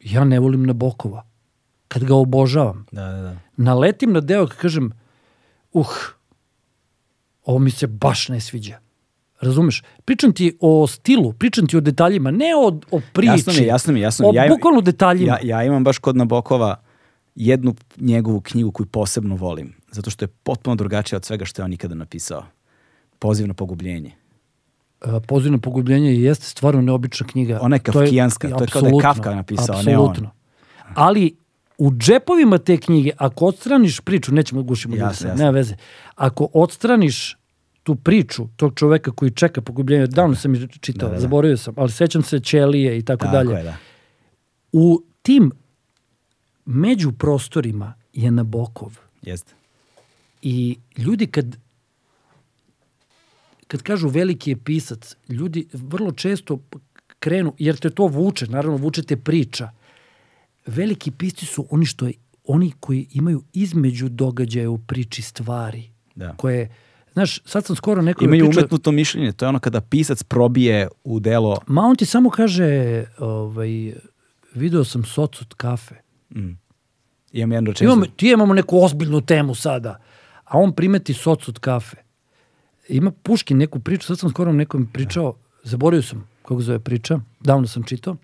ja 0.00 0.24
ne 0.24 0.40
volim 0.40 0.66
Nabokova. 0.66 1.26
Kad 1.88 2.04
ga 2.04 2.14
obožavam. 2.14 2.86
Da, 2.92 3.04
da, 3.04 3.22
da. 3.22 3.36
Naletim 3.56 4.12
na 4.12 4.20
deo 4.20 4.46
kad 4.46 4.56
kažem 4.56 4.92
uh, 5.72 5.86
ovo 7.44 7.58
mi 7.58 7.70
se 7.70 7.86
baš 7.86 8.28
ne 8.28 8.40
sviđa. 8.40 8.78
Razumeš? 9.40 9.82
Pričam 10.04 10.32
ti 10.32 10.58
o 10.60 10.86
stilu, 10.86 11.32
pričam 11.32 11.66
ti 11.66 11.76
o 11.76 11.80
detaljima, 11.80 12.30
ne 12.30 12.54
o, 12.56 12.80
o 12.90 13.00
priči. 13.12 13.30
Jasno 13.30 13.52
mi 13.52 13.66
jasno 13.66 13.92
mi 13.92 14.00
jasno 14.00 14.30
mi. 14.30 14.36
Ja, 14.36 14.48
bukvalno 14.48 14.80
detaljima. 14.80 15.38
ja, 15.42 15.56
ja 15.56 15.64
imam 15.64 15.84
baš 15.84 15.98
kod 15.98 16.16
Nabokova 16.16 16.80
jednu 17.34 17.74
njegovu 17.96 18.40
knjigu 18.40 18.70
koju 18.72 18.86
posebno 18.86 19.36
volim, 19.36 19.74
zato 19.90 20.10
što 20.10 20.24
je 20.24 20.28
potpuno 20.28 20.76
drugačija 20.76 21.16
od 21.16 21.24
svega 21.24 21.44
što 21.44 21.62
je 21.62 21.64
on 21.64 21.72
ikada 21.72 21.94
napisao. 21.94 22.44
Poziv 23.18 23.48
na 23.48 23.54
pogubljenje. 23.54 24.12
A, 25.00 25.20
Poziv 25.20 25.52
na 25.52 25.58
pogubljenje 25.58 26.14
jeste 26.14 26.46
stvarno 26.46 26.82
neobična 26.82 27.26
knjiga. 27.26 27.58
Ona 27.62 27.76
je 27.76 27.80
kafkijanska, 27.80 28.48
to 28.48 28.64
je 28.64 28.68
kao 28.68 28.82
da 28.82 28.88
je 28.88 28.94
Kafka 29.00 29.34
napisao, 29.34 29.82
ne 29.82 29.98
on. 29.98 30.26
Ali 30.94 31.36
u 31.78 31.90
džepovima 31.92 32.58
te 32.58 32.76
knjige, 32.76 33.10
ako 33.16 33.46
odstraniš 33.46 34.00
priču, 34.00 34.34
nećemo 34.34 34.62
da 34.62 34.66
gušimo 34.66 34.96
sad, 34.96 35.02
jasno. 35.02 35.34
nema 35.34 35.50
veze. 35.50 35.74
Ako 36.14 36.48
odstraniš 36.52 37.36
tu 37.82 37.94
priču 37.94 38.46
tog 38.56 38.72
čoveka 38.74 39.10
koji 39.10 39.30
čeka 39.30 39.60
pogubljenje, 39.60 40.06
davno 40.06 40.36
sam 40.36 40.54
je 40.54 40.68
čitao, 40.80 41.08
Da, 41.08 41.10
da, 41.10 41.14
da. 41.14 41.20
zaboravio 41.20 41.56
sam, 41.56 41.74
ali 41.76 41.90
sećam 41.90 42.22
se 42.22 42.40
Ćelije 42.40 42.98
i 42.98 43.02
tako, 43.02 43.24
Tako 43.24 43.32
dalje. 43.36 43.54
je, 43.56 43.62
da. 43.62 43.76
U 44.72 45.02
tim 45.22 45.50
među 46.64 47.12
prostorima 47.12 47.94
je 48.12 48.30
Nabokov. 48.30 48.98
Jeste. 49.22 49.52
I 50.42 50.78
ljudi 50.98 51.26
kad 51.26 51.56
kad 53.66 53.82
kažu 53.82 54.08
veliki 54.08 54.50
je 54.50 54.56
pisac, 54.56 55.16
ljudi 55.28 55.66
vrlo 55.72 56.12
često 56.12 56.58
krenu, 57.18 57.54
jer 57.58 57.76
te 57.76 57.90
to 57.90 58.06
vuče, 58.06 58.46
naravno 58.46 58.76
vuče 58.76 59.02
te 59.02 59.16
priča. 59.16 59.70
Veliki 60.66 61.10
pisci 61.10 61.46
su 61.46 61.66
oni 61.70 61.86
što 61.86 62.06
je, 62.06 62.12
oni 62.44 62.72
koji 62.80 63.06
imaju 63.12 63.42
između 63.52 64.08
događaja 64.08 64.70
u 64.70 64.78
priči 64.78 65.22
stvari. 65.22 65.90
Da. 66.14 66.34
Koje, 66.36 66.74
znaš, 67.12 67.40
sad 67.44 67.64
sam 67.64 67.76
skoro 67.76 68.02
neko 68.02 68.24
Imaju 68.24 68.44
pričao, 68.44 68.60
umetnuto 68.60 68.92
mišljenje, 68.92 69.32
to 69.32 69.44
je 69.44 69.48
ono 69.48 69.58
kada 69.58 69.80
pisac 69.80 70.22
probije 70.22 70.88
u 71.04 71.20
delo 71.20 71.58
ma 71.66 71.82
on 71.82 71.96
ti 71.96 72.06
samo 72.06 72.30
kaže, 72.30 73.04
ovaj, 73.18 73.94
video 74.54 74.84
sam 74.84 75.04
soc 75.04 75.40
od 75.40 75.54
kafe. 75.54 75.94
Imam 77.32 77.52
jednu 77.52 77.70
rečenicu. 77.70 77.84
Imamo, 77.84 78.06
ti 78.16 78.30
imamo 78.30 78.54
neku 78.54 78.84
ozbiljnu 78.84 79.20
temu 79.20 79.54
sada, 79.54 80.00
a 80.44 80.58
on 80.58 80.72
primeti 80.72 81.14
soc 81.14 81.48
od 81.48 81.58
kafe. 81.58 82.03
Ima 82.88 83.10
Puškin 83.10 83.58
neku 83.58 83.80
priču, 83.80 84.06
sad 84.06 84.18
sam 84.18 84.30
skoro 84.30 84.52
nekom 84.52 84.86
pričao, 84.86 85.34
zaboravio 85.62 86.02
sam 86.02 86.28
kako 86.42 86.60
zove 86.60 86.78
priča, 86.78 87.20
davno 87.40 87.66
sam 87.66 87.82
čitao. 87.82 88.16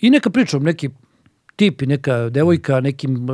I 0.00 0.10
neka 0.10 0.30
priča, 0.30 0.58
neki 0.58 0.90
tip 1.56 1.82
i 1.82 1.86
neka 1.86 2.30
devojka 2.30 2.80
nekim, 2.80 3.16
e, 3.30 3.32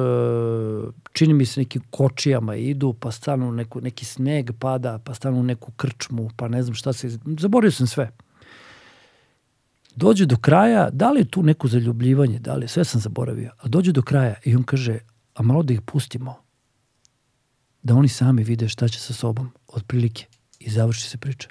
čini 1.13 1.35
mi 1.35 1.47
se 1.47 1.61
nekim 1.61 1.83
kočijama 1.91 2.57
idu, 2.57 2.93
pa 3.01 3.11
stanu 3.11 3.53
neku, 3.53 3.81
neki 3.81 4.05
sneg 4.05 4.51
pada, 4.59 4.99
pa 4.99 5.15
stanu 5.15 5.43
neku 5.43 5.73
krčmu, 5.73 6.31
pa 6.37 6.49
ne 6.49 6.63
znam 6.63 6.75
šta 6.75 6.93
se, 6.93 7.19
zaboravio 7.39 7.71
sam 7.71 7.87
sve. 7.87 8.11
Dođe 9.97 10.27
do 10.27 10.37
kraja, 10.37 10.91
da 10.91 11.11
li 11.11 11.21
je 11.21 11.31
tu 11.31 11.43
neko 11.43 11.69
zaljubljivanje, 11.69 12.39
da 12.39 12.55
li 12.55 12.69
sve 12.69 12.85
sam 12.85 13.01
zaboravio, 13.01 13.51
a 13.59 13.69
dođe 13.69 13.93
do 13.93 14.03
kraja 14.03 14.35
i 14.45 14.57
on 14.57 14.63
kaže, 14.63 14.99
a 15.35 15.43
malo 15.43 15.63
da 15.63 15.73
ih 15.73 15.81
pustimo, 15.81 16.35
da 17.83 17.95
oni 17.95 18.09
sami 18.09 18.45
vide 18.45 18.69
šta 18.69 18.89
će 18.89 19.01
sa 19.01 19.15
sobom, 19.15 19.51
otprilike, 19.77 20.27
i 20.59 20.71
završi 20.71 21.09
se 21.09 21.19
priča. 21.19 21.49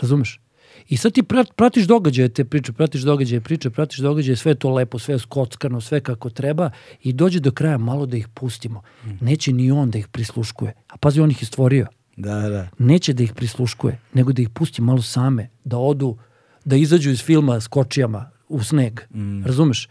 Razumeš? 0.00 0.40
I 0.88 0.96
sad 0.96 1.12
ti 1.12 1.22
prat- 1.22 1.52
pratiš 1.56 1.86
događaje 1.86 2.28
te 2.28 2.44
priče, 2.44 2.72
pratiš 2.72 3.02
događaje 3.02 3.40
priče, 3.40 3.70
pratiš 3.70 3.98
događaje, 3.98 4.36
sve 4.36 4.54
to 4.54 4.70
lepo, 4.70 4.98
sve 4.98 5.18
skockano, 5.18 5.80
sve 5.80 6.00
kako 6.00 6.30
treba 6.30 6.70
i 7.02 7.12
dođe 7.12 7.40
do 7.40 7.50
kraja 7.50 7.78
malo 7.78 8.06
da 8.06 8.16
ih 8.16 8.28
pustimo. 8.28 8.82
Neće 9.20 9.52
ni 9.52 9.70
on 9.70 9.90
da 9.90 9.98
ih 9.98 10.08
prisluškuje. 10.08 10.72
A 10.88 10.96
pazi, 10.96 11.20
on 11.20 11.30
ih 11.30 11.42
je 11.42 11.46
stvorio. 11.46 11.86
Da, 12.16 12.48
da. 12.48 12.68
Neće 12.78 13.12
da 13.12 13.22
ih 13.22 13.32
prisluškuje, 13.32 14.00
nego 14.14 14.32
da 14.32 14.42
ih 14.42 14.48
pusti 14.48 14.82
malo 14.82 15.02
same, 15.02 15.48
da 15.64 15.78
odu, 15.78 16.18
da 16.64 16.76
izađu 16.76 17.10
iz 17.10 17.22
filma 17.22 17.60
s 17.60 17.66
kočijama 17.66 18.30
u 18.48 18.62
sneg. 18.62 19.00
Razumeš? 19.44 19.88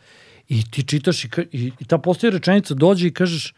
I 0.48 0.72
ti 0.72 0.84
čitaš 0.84 1.26
i, 1.26 1.30
i, 1.52 1.72
i 1.80 1.86
ta 1.86 1.98
postoji 1.98 2.32
rečenica, 2.32 2.74
dođe 2.74 3.08
i 3.08 3.14
kažeš 3.14 3.53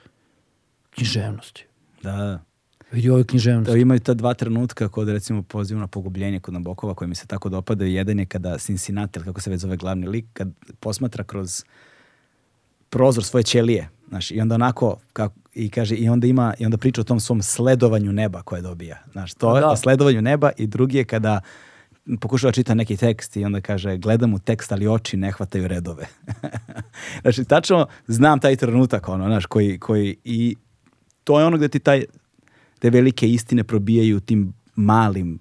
književnosti. 0.90 1.66
Da, 2.04 2.12
da. 2.12 2.44
Vidi 2.92 3.10
ovo 3.10 3.18
je 3.18 3.24
književnost. 3.24 3.72
To 3.72 3.76
imaju 3.76 4.00
ta 4.00 4.14
dva 4.14 4.34
trenutka 4.34 4.88
kod 4.88 5.10
recimo 5.10 5.44
pozivu 5.44 5.80
na 5.80 5.88
pogubljenje 5.88 6.40
kod 6.40 6.54
Nabokova 6.54 6.94
koji 6.94 7.08
mi 7.08 7.16
se 7.16 7.28
tako 7.28 7.50
dopadaju. 7.50 7.92
Jedan 7.92 8.20
je 8.20 8.26
kada 8.26 8.58
Cincinnati, 8.58 9.20
ili 9.20 9.26
kako 9.26 9.42
se 9.42 9.50
već 9.50 9.62
zove 9.62 9.78
glavni 9.78 10.08
lik, 10.08 10.26
kad 10.34 10.50
posmatra 10.80 11.24
kroz 11.24 11.64
prozor 12.90 13.24
svoje 13.24 13.44
ćelije 13.44 13.90
Znaš, 14.10 14.32
i 14.32 14.42
onda 14.42 14.56
onako, 14.56 14.98
kako, 15.14 15.36
i 15.54 15.70
kaže, 15.70 15.96
i 15.96 16.10
onda 16.10 16.28
ima, 16.28 16.54
i 16.60 16.66
onda 16.66 16.78
priča 16.78 17.02
o 17.02 17.04
tom 17.04 17.20
svom 17.20 17.42
sledovanju 17.42 18.12
neba 18.12 18.42
koje 18.42 18.62
dobija. 18.62 18.98
Znaš, 19.12 19.34
to 19.34 19.56
je 19.56 19.62
Da. 19.62 19.70
o 19.70 19.76
sledovanju 19.76 20.22
neba 20.22 20.52
i 20.58 20.68
drugi 20.68 20.98
je 20.98 21.06
kada 21.06 21.42
pokušava 22.20 22.52
čita 22.52 22.74
neki 22.74 22.98
tekst 22.98 23.38
i 23.38 23.46
onda 23.46 23.62
kaže, 23.62 23.98
gledam 23.98 24.34
u 24.34 24.40
tekst, 24.40 24.72
ali 24.72 24.88
oči 24.88 25.18
ne 25.18 25.32
hvataju 25.32 25.68
redove. 25.68 26.08
znači, 27.22 27.46
tačno 27.46 27.88
znam 28.08 28.40
taj 28.40 28.56
trenutak, 28.56 29.10
ono, 29.10 29.26
znaš, 29.26 29.46
koji, 29.46 29.80
koji, 29.80 30.16
i 30.24 30.56
to 31.24 31.40
je 31.40 31.46
ono 31.46 31.58
gde 31.58 31.68
ti 31.68 31.80
taj, 31.80 32.04
te 32.80 32.90
velike 32.90 33.28
istine 33.28 33.64
probijaju 33.64 34.20
tim 34.20 34.54
malim, 34.76 35.40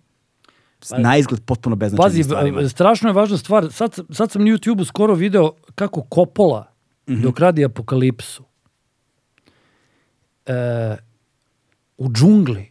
Pa- 0.80 0.98
na 0.98 1.16
izgled 1.16 1.40
potpuno 1.42 1.76
beznačajnim 1.76 2.10
Pazi, 2.10 2.22
stvarima. 2.24 2.60
v- 2.60 2.68
strašno 2.68 3.08
je 3.08 3.14
važna 3.14 3.38
stvar. 3.38 3.72
Sad, 3.72 3.98
sad 4.10 4.30
sam 4.30 4.42
na 4.42 4.48
YouTube-u 4.48 4.84
skoro 4.84 5.14
video 5.14 5.52
kako 5.74 6.06
Coppola 6.10 6.72
Mhm. 7.06 7.22
dok 7.22 7.38
radi 7.38 7.64
Apokalipsu 7.64 8.44
e, 10.46 10.96
u 11.98 12.08
džungli 12.10 12.70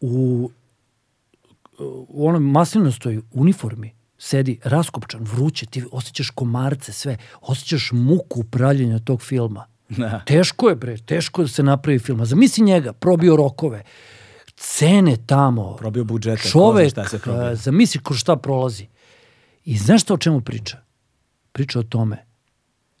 u, 0.00 0.50
u 2.08 2.28
onom 2.28 2.42
maslinostoj 2.44 3.20
uniformi 3.32 3.94
sedi 4.18 4.58
raskopčan, 4.64 5.20
vruće, 5.22 5.66
ti 5.66 5.84
osjećaš 5.92 6.30
komarce, 6.30 6.92
sve, 6.92 7.16
osjećaš 7.40 7.90
muku 7.92 8.44
pravljenja 8.44 8.98
tog 8.98 9.22
filma. 9.22 9.64
Da. 9.88 10.20
Teško 10.26 10.68
je, 10.68 10.76
bre, 10.76 10.96
teško 10.98 11.42
da 11.42 11.48
se 11.48 11.62
napravi 11.62 11.98
film. 11.98 12.20
A 12.20 12.24
zamisli 12.24 12.64
njega, 12.64 12.92
probio 12.92 13.36
rokove, 13.36 13.82
cene 14.56 15.16
tamo, 15.26 15.76
Probio 15.76 16.04
budžete, 16.04 16.48
čovek, 16.48 16.90
šta 16.90 17.08
se 17.08 17.18
probio. 17.18 17.54
zamisli 17.56 18.00
kroz 18.04 18.18
šta 18.18 18.36
prolazi. 18.36 18.86
I 19.64 19.78
znaš 19.78 20.02
šta 20.02 20.14
o 20.14 20.18
čemu 20.18 20.40
priča? 20.40 20.78
Priča 21.52 21.78
o 21.78 21.82
tome. 21.82 22.24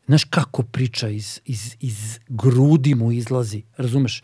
Znaš 0.06 0.24
kako 0.24 0.62
priča 0.62 1.08
iz, 1.08 1.40
iz, 1.44 1.76
iz 1.80 2.18
grudi 2.28 2.94
mu 2.94 3.12
izlazi, 3.12 3.62
razumeš? 3.76 4.22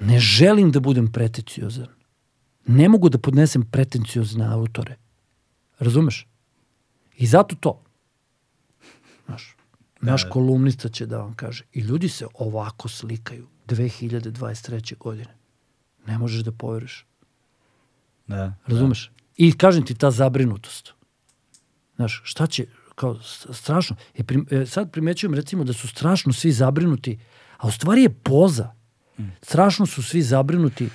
Ne 0.00 0.18
želim 0.20 0.70
da 0.70 0.80
budem 0.80 1.12
pretenciozan. 1.12 1.86
Ne 2.66 2.88
mogu 2.88 3.08
da 3.08 3.18
podnesem 3.18 3.62
pretenciozne 3.62 4.46
autore. 4.46 4.96
Razumeš? 5.78 6.26
I 7.16 7.26
zato 7.26 7.56
to. 7.56 7.82
Znaš, 9.26 9.55
naš 10.00 10.24
kolumnista 10.30 10.88
će 10.88 11.06
da 11.06 11.18
vam 11.18 11.34
kaže. 11.34 11.64
I 11.72 11.80
ljudi 11.80 12.08
se 12.08 12.26
ovako 12.34 12.88
slikaju 12.88 13.46
2023. 13.66 14.98
godine. 14.98 15.36
Ne 16.06 16.18
možeš 16.18 16.40
da 16.40 16.52
poveriš. 16.52 17.06
Da. 18.26 18.54
Razumeš? 18.66 19.10
I 19.36 19.52
kažem 19.58 19.86
ti 19.86 19.94
ta 19.94 20.10
zabrinutost. 20.10 20.92
Znaš, 21.96 22.22
šta 22.24 22.46
će, 22.46 22.66
kao 22.94 23.20
strašno. 23.52 23.96
E, 24.14 24.24
prim, 24.24 24.46
e, 24.50 24.66
sad 24.66 24.92
primećujem 24.92 25.34
recimo 25.34 25.64
da 25.64 25.72
su 25.72 25.88
strašno 25.88 26.32
svi 26.32 26.52
zabrinuti, 26.52 27.18
a 27.56 27.68
u 27.68 27.70
stvari 27.70 28.02
je 28.02 28.14
poza. 28.14 28.72
Strašno 29.42 29.86
su 29.86 30.02
svi 30.02 30.22
zabrinuti. 30.22 30.88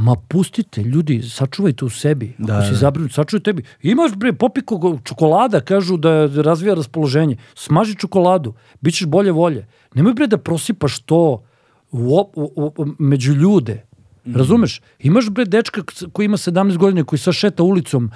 Ma 0.00 0.14
pustite, 0.28 0.82
ljudi, 0.82 1.22
sačuvajte 1.22 1.84
u 1.84 1.90
sebi. 1.90 2.32
Ako 2.34 2.46
Da, 2.46 2.62
si 2.64 2.70
da. 2.70 2.76
zabrinut, 2.76 3.12
sačuvaj 3.12 3.42
tebi. 3.42 3.62
Imaš, 3.82 4.14
bre, 4.16 4.32
popiko 4.32 4.98
čokolada, 5.04 5.60
kažu 5.60 5.96
da 5.96 6.12
razvija 6.26 6.74
raspoloženje. 6.74 7.36
Smaži 7.54 7.94
čokoladu, 7.96 8.54
bit 8.80 8.94
ćeš 8.94 9.06
bolje 9.06 9.32
volje. 9.32 9.66
Nemoj, 9.94 10.14
bre, 10.14 10.26
da 10.26 10.38
prosipaš 10.38 10.98
to 11.00 11.42
u, 11.90 11.98
u, 12.34 12.52
u, 12.56 12.72
u- 12.76 12.86
među 12.98 13.32
ljude. 13.34 13.82
Razumeš? 14.26 14.80
Imaš, 15.00 15.30
bre, 15.30 15.44
dečka 15.44 15.82
koji 16.12 16.24
ima 16.26 16.36
17 16.36 16.76
godina, 16.76 17.04
koji 17.04 17.18
sad 17.18 17.34
šeta 17.34 17.62
ulicom, 17.62 18.10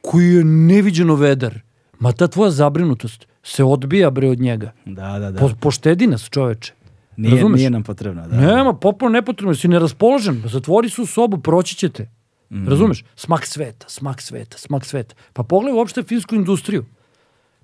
koji 0.00 0.26
je 0.28 0.44
neviđeno 0.44 1.14
vedar. 1.14 1.60
Ma 1.98 2.12
ta 2.12 2.28
tvoja 2.28 2.50
zabrinutost 2.50 3.26
se 3.42 3.64
odbija, 3.64 4.10
bre, 4.10 4.28
od 4.28 4.40
njega. 4.40 4.72
Da, 4.84 5.18
da, 5.18 5.30
da. 5.30 5.38
Po, 5.38 5.50
poštedi 5.60 6.06
nas, 6.06 6.28
čoveče. 6.30 6.72
Nije, 7.20 7.34
Razumeš? 7.34 7.58
nije 7.58 7.70
nam 7.70 7.82
potrebno. 7.82 8.28
Da. 8.28 8.36
Nema, 8.40 8.72
potpuno 8.72 9.10
nepotrebno, 9.10 9.54
si 9.54 9.68
neraspoložen, 9.68 10.42
zatvori 10.46 10.90
se 10.90 11.02
u 11.02 11.06
sobu, 11.06 11.38
proći 11.38 11.76
ćete. 11.76 12.10
Mhm. 12.52 12.68
Razumeš? 12.68 13.04
Smak 13.16 13.46
sveta, 13.46 13.88
smak 13.88 14.20
sveta, 14.20 14.58
smak 14.58 14.84
sveta. 14.84 15.14
Pa 15.32 15.42
pogledaj 15.42 15.78
uopšte 15.78 16.02
filmsku 16.02 16.34
industriju. 16.34 16.84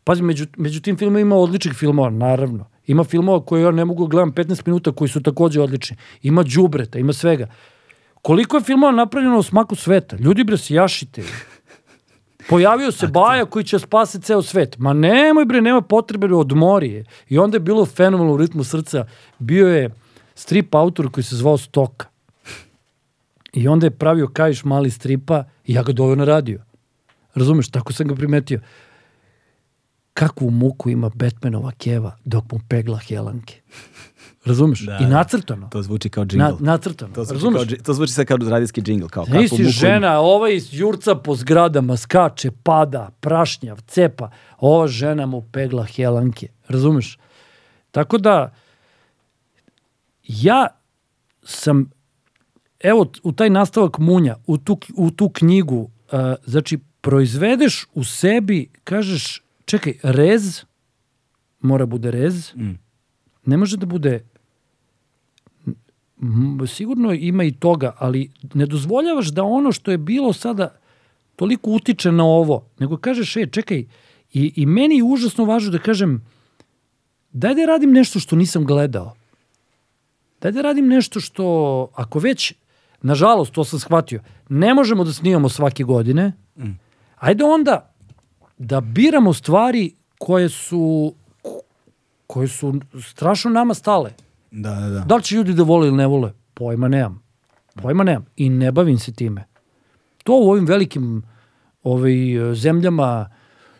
Pazi, 0.04 0.22
među, 0.22 0.46
među 0.56 0.80
tim 0.80 0.96
filmima 0.96 1.20
ima 1.20 1.36
odličnih 1.36 1.74
filmova, 1.74 2.10
naravno. 2.10 2.68
Ima 2.86 3.04
filmova 3.04 3.44
koje 3.44 3.62
ja 3.62 3.70
ne 3.70 3.84
mogu 3.84 4.06
da 4.06 4.10
gledam 4.10 4.32
15 4.32 4.62
minuta 4.66 4.92
koji 4.92 5.08
su 5.08 5.22
takođe 5.22 5.60
odlični. 5.60 5.96
Ima 6.22 6.42
đubreta, 6.42 6.98
ima 6.98 7.12
svega. 7.12 7.46
Koliko 8.22 8.56
je 8.56 8.62
filmova 8.62 8.92
napravljeno 8.92 9.38
u 9.38 9.42
smaku 9.42 9.74
sveta? 9.74 10.16
Ljudi 10.16 10.44
bre, 10.44 10.56
se 10.56 10.74
jašite. 10.74 11.22
Pojavio 12.48 12.92
se 12.92 13.06
Baja 13.06 13.44
koji 13.44 13.64
će 13.64 13.78
spasiti 13.78 14.24
ceo 14.24 14.42
svet. 14.42 14.78
Ma 14.78 14.92
nemoj 14.92 15.44
bre, 15.44 15.60
nema 15.60 15.80
potrebe, 15.80 16.26
bre, 16.26 16.36
odmori 16.36 16.92
je. 16.92 17.04
I 17.28 17.38
onda 17.38 17.56
je 17.56 17.60
bilo 17.60 17.86
fenomenalno 17.86 18.34
u 18.34 18.36
ritmu 18.36 18.64
srca. 18.64 19.06
Bio 19.38 19.68
je 19.68 19.90
strip 20.34 20.74
autor 20.74 21.10
koji 21.10 21.24
se 21.24 21.36
zvao 21.36 21.58
Stoka. 21.58 22.06
I 23.52 23.68
onda 23.68 23.86
je 23.86 23.90
pravio 23.90 24.28
kajiš 24.28 24.64
mali 24.64 24.90
stripa 24.90 25.44
i 25.64 25.74
ja 25.74 25.82
ga 25.82 25.92
doveo 25.92 26.16
na 26.16 26.24
radio. 26.24 26.62
Razumeš, 27.34 27.68
tako 27.68 27.92
sam 27.92 28.08
ga 28.08 28.14
primetio. 28.14 28.60
Kakvu 30.14 30.50
muku 30.50 30.90
ima 30.90 31.10
Batmanova 31.14 31.72
keva 31.78 32.16
dok 32.24 32.52
mu 32.52 32.60
pegla 32.68 32.98
helanke. 32.98 33.60
Razumeš? 34.46 34.80
Da, 34.80 34.96
I 34.96 35.02
da. 35.02 35.08
nacrtano. 35.08 35.68
To 35.68 35.82
zvuči 35.82 36.08
kao 36.08 36.24
Na, 36.24 36.28
džingl. 36.28 36.64
nacrtano. 36.64 37.14
to, 37.14 37.24
zvuči 37.24 37.34
Razumeš? 37.34 37.68
kao, 37.68 37.76
to 37.78 37.94
zvuči 37.94 38.12
sad 38.12 38.26
kao 38.26 38.36
radijski 38.40 38.82
džingl. 38.82 39.06
Kao, 39.06 39.24
Nisi 39.24 39.54
muku 39.54 39.70
žena, 39.70 40.18
ovaj 40.18 40.54
iz 40.54 40.68
jurca 40.72 41.14
po 41.14 41.34
zgradama, 41.34 41.96
skače, 41.96 42.50
pada, 42.52 43.10
prašnjav, 43.20 43.80
cepa. 43.80 44.30
Ova 44.58 44.88
žena 44.88 45.26
mu 45.26 45.42
pegla 45.42 45.84
helanke. 45.84 46.48
Razumeš? 46.68 47.18
Tako 47.90 48.18
da, 48.18 48.54
ja 50.22 50.66
sam, 51.42 51.90
evo, 52.80 53.12
u 53.22 53.32
taj 53.32 53.50
nastavak 53.50 53.98
munja, 53.98 54.36
u 54.46 54.58
tu, 54.58 54.78
u 54.96 55.10
tu 55.10 55.28
knjigu, 55.28 55.76
uh, 55.76 55.90
znači, 56.44 56.78
proizvedeš 57.00 57.86
u 57.94 58.04
sebi, 58.04 58.70
kažeš, 58.84 59.42
čekaj, 59.64 59.94
rez, 60.02 60.62
mora 61.60 61.86
bude 61.86 62.10
rez, 62.10 62.52
Mm. 62.54 62.78
ne 63.46 63.56
može 63.56 63.76
da 63.76 63.86
bude 63.86 64.20
sigurno 66.66 67.12
ima 67.12 67.44
i 67.44 67.52
toga, 67.52 67.94
ali 67.98 68.30
ne 68.54 68.66
dozvoljavaš 68.66 69.26
da 69.26 69.44
ono 69.44 69.72
što 69.72 69.90
je 69.90 69.98
bilo 69.98 70.32
sada 70.32 70.76
toliko 71.36 71.70
utiče 71.70 72.12
na 72.12 72.24
ovo, 72.24 72.68
nego 72.78 72.96
kažeš, 72.96 73.36
e, 73.36 73.46
čekaj, 73.46 73.84
i, 74.32 74.52
i 74.56 74.66
meni 74.66 74.96
je 74.96 75.02
užasno 75.02 75.44
važno 75.44 75.70
da 75.70 75.78
kažem, 75.78 76.24
daj 77.32 77.54
da 77.54 77.64
radim 77.64 77.92
nešto 77.92 78.20
što 78.20 78.36
nisam 78.36 78.64
gledao. 78.64 79.14
Daj 80.40 80.52
da 80.52 80.62
radim 80.62 80.86
nešto 80.86 81.20
što, 81.20 81.46
ako 81.94 82.18
već, 82.18 82.52
nažalost, 83.02 83.52
to 83.52 83.64
sam 83.64 83.78
shvatio, 83.78 84.20
ne 84.48 84.74
možemo 84.74 85.04
da 85.04 85.12
snimamo 85.12 85.48
svake 85.48 85.84
godine, 85.84 86.32
ajde 87.16 87.44
onda 87.44 87.94
da 88.58 88.80
biramo 88.80 89.32
stvari 89.32 89.94
koje 90.18 90.48
su 90.48 91.14
koje 92.26 92.48
su 92.48 92.80
strašno 93.02 93.50
nama 93.50 93.74
stale. 93.74 94.12
Da, 94.56 94.74
da, 94.74 94.88
da. 94.88 95.00
Da 95.00 95.16
li 95.16 95.22
će 95.22 95.36
ljudi 95.36 95.54
da 95.54 95.62
vole 95.62 95.88
ili 95.88 95.96
ne 95.96 96.06
vole? 96.06 96.32
Pojma 96.54 96.88
nemam. 96.88 97.22
Pojma 97.82 98.04
nemam. 98.04 98.26
I 98.36 98.48
ne 98.48 98.72
bavim 98.72 98.98
se 98.98 99.12
time. 99.12 99.44
To 100.24 100.32
u 100.32 100.50
ovim 100.50 100.66
velikim 100.66 101.22
ovaj, 101.82 102.14
zemljama, 102.54 103.30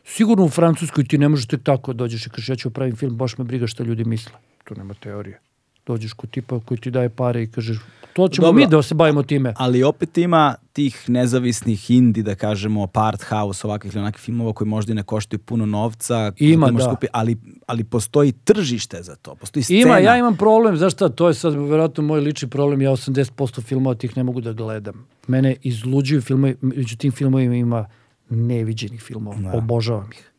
sigurno 0.05 0.45
u 0.45 0.49
Francuskoj 0.49 1.05
ti 1.05 1.19
ne 1.19 1.29
možeš 1.29 1.47
tek 1.47 1.63
tako 1.63 1.93
da 1.93 1.97
dođeš 1.97 2.27
i 2.27 2.31
kažeš 2.31 2.49
ja 2.49 2.57
ću 2.57 2.71
pravim 2.71 2.97
film, 2.97 3.17
baš 3.17 3.39
me 3.39 3.45
briga 3.45 3.67
šta 3.67 3.85
ljudi 3.85 4.05
misle. 4.05 4.33
To 4.65 4.75
nema 4.75 4.95
teorije. 4.95 5.41
Dođeš 5.87 6.13
kod 6.13 6.31
tipa 6.31 6.61
koji 6.61 6.79
ti 6.79 6.91
daje 6.91 7.09
pare 7.09 7.43
i 7.43 7.47
kažeš 7.51 7.79
to 8.17 8.29
ćemo 8.29 8.47
Dobro. 8.47 8.61
mi 8.61 8.67
da 8.67 8.83
se 8.83 8.95
bavimo 8.95 9.23
time. 9.23 9.53
Ali 9.57 9.83
opet 9.83 10.19
ima 10.19 10.55
tih 10.73 11.11
nezavisnih 11.11 11.91
indi, 11.91 12.23
da 12.23 12.35
kažemo, 12.35 12.87
part 12.87 13.23
house, 13.23 13.67
ovakvih 13.67 13.93
ili 13.93 14.01
onakvih 14.01 14.21
filmova 14.21 14.53
koji 14.53 14.69
možda 14.69 14.93
i 14.93 14.95
ne 14.95 15.03
koštaju 15.03 15.41
puno 15.41 15.67
novca. 15.67 16.33
Ima, 16.37 16.67
koje 16.67 16.73
možeš 16.73 16.87
da. 16.87 16.95
kupi, 16.95 17.07
ali, 17.13 17.37
ali 17.67 17.85
postoji 17.85 18.33
tržište 18.33 19.03
za 19.03 19.17
to, 19.17 19.35
postoji 19.35 19.63
scena. 19.63 19.81
Ima, 19.81 19.99
ja 19.99 20.19
imam 20.19 20.37
problem, 20.37 20.77
znaš 20.77 20.93
šta, 20.93 21.09
to 21.09 21.29
je 21.29 21.35
sad 21.35 21.55
verovatno 21.55 22.03
moj 22.03 22.21
lični 22.21 22.49
problem, 22.49 22.83
ja 22.83 22.91
80% 22.91 23.63
filmova 23.63 23.95
tih 23.95 24.17
ne 24.17 24.23
mogu 24.23 24.41
da 24.41 24.53
gledam. 24.53 25.07
Mene 25.29 25.57
izluđuju 25.63 26.21
filmovi, 26.23 26.57
među 26.61 26.97
tim 26.97 27.13
filmovima 27.13 27.55
ima 27.55 27.87
neviđenih 28.31 29.03
filmova, 29.03 29.37
Da. 29.37 29.59
obožavam 29.59 30.11
ih. 30.13 30.31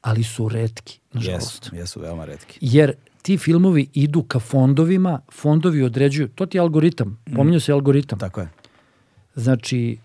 Ali 0.00 0.22
su 0.22 0.48
retki, 0.48 1.00
nažalost. 1.12 1.64
Jesu, 1.64 1.76
jesu 1.76 2.00
veoma 2.00 2.24
redki. 2.24 2.58
Jer 2.60 2.92
ti 3.26 3.38
filmovi 3.38 3.88
idu 3.92 4.22
ka 4.22 4.38
fondovima, 4.38 5.20
fondovi 5.32 5.82
određuju, 5.82 6.28
to 6.28 6.46
ti 6.46 6.56
je 6.56 6.60
algoritam, 6.60 7.18
pominjao 7.34 7.60
se 7.60 7.72
algoritam. 7.72 8.18
Tako 8.18 8.40
je. 8.40 8.48
Znači, 9.34 9.98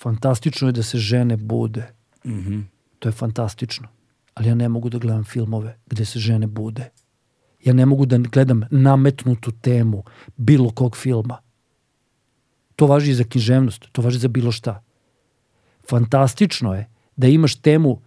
fantastično 0.00 0.68
je 0.68 0.72
da 0.72 0.82
se 0.82 0.98
žene 0.98 1.36
bude. 1.36 1.90
Mhm. 2.24 2.60
To 2.98 3.08
je 3.08 3.12
fantastično. 3.12 3.88
Ali 4.34 4.48
ja 4.48 4.54
ne 4.54 4.68
mogu 4.68 4.88
da 4.88 4.98
gledam 4.98 5.24
filmove 5.24 5.76
gde 5.86 6.04
se 6.04 6.18
žene 6.18 6.46
bude. 6.46 6.88
Ja 7.64 7.72
ne 7.72 7.86
mogu 7.86 8.06
da 8.06 8.18
gledam 8.18 8.62
nametnutu 8.70 9.52
temu 9.52 10.04
bilo 10.36 10.70
kog 10.70 10.96
filma. 10.96 11.38
To 12.76 12.86
važi 12.86 13.10
i 13.10 13.14
za 13.14 13.24
književnost, 13.24 13.92
to 13.92 14.02
važi 14.02 14.18
za 14.18 14.28
bilo 14.28 14.52
šta. 14.52 14.82
Fantastično 15.88 16.74
je 16.74 16.88
da 17.16 17.28
imaš 17.28 17.60
temu, 17.60 18.00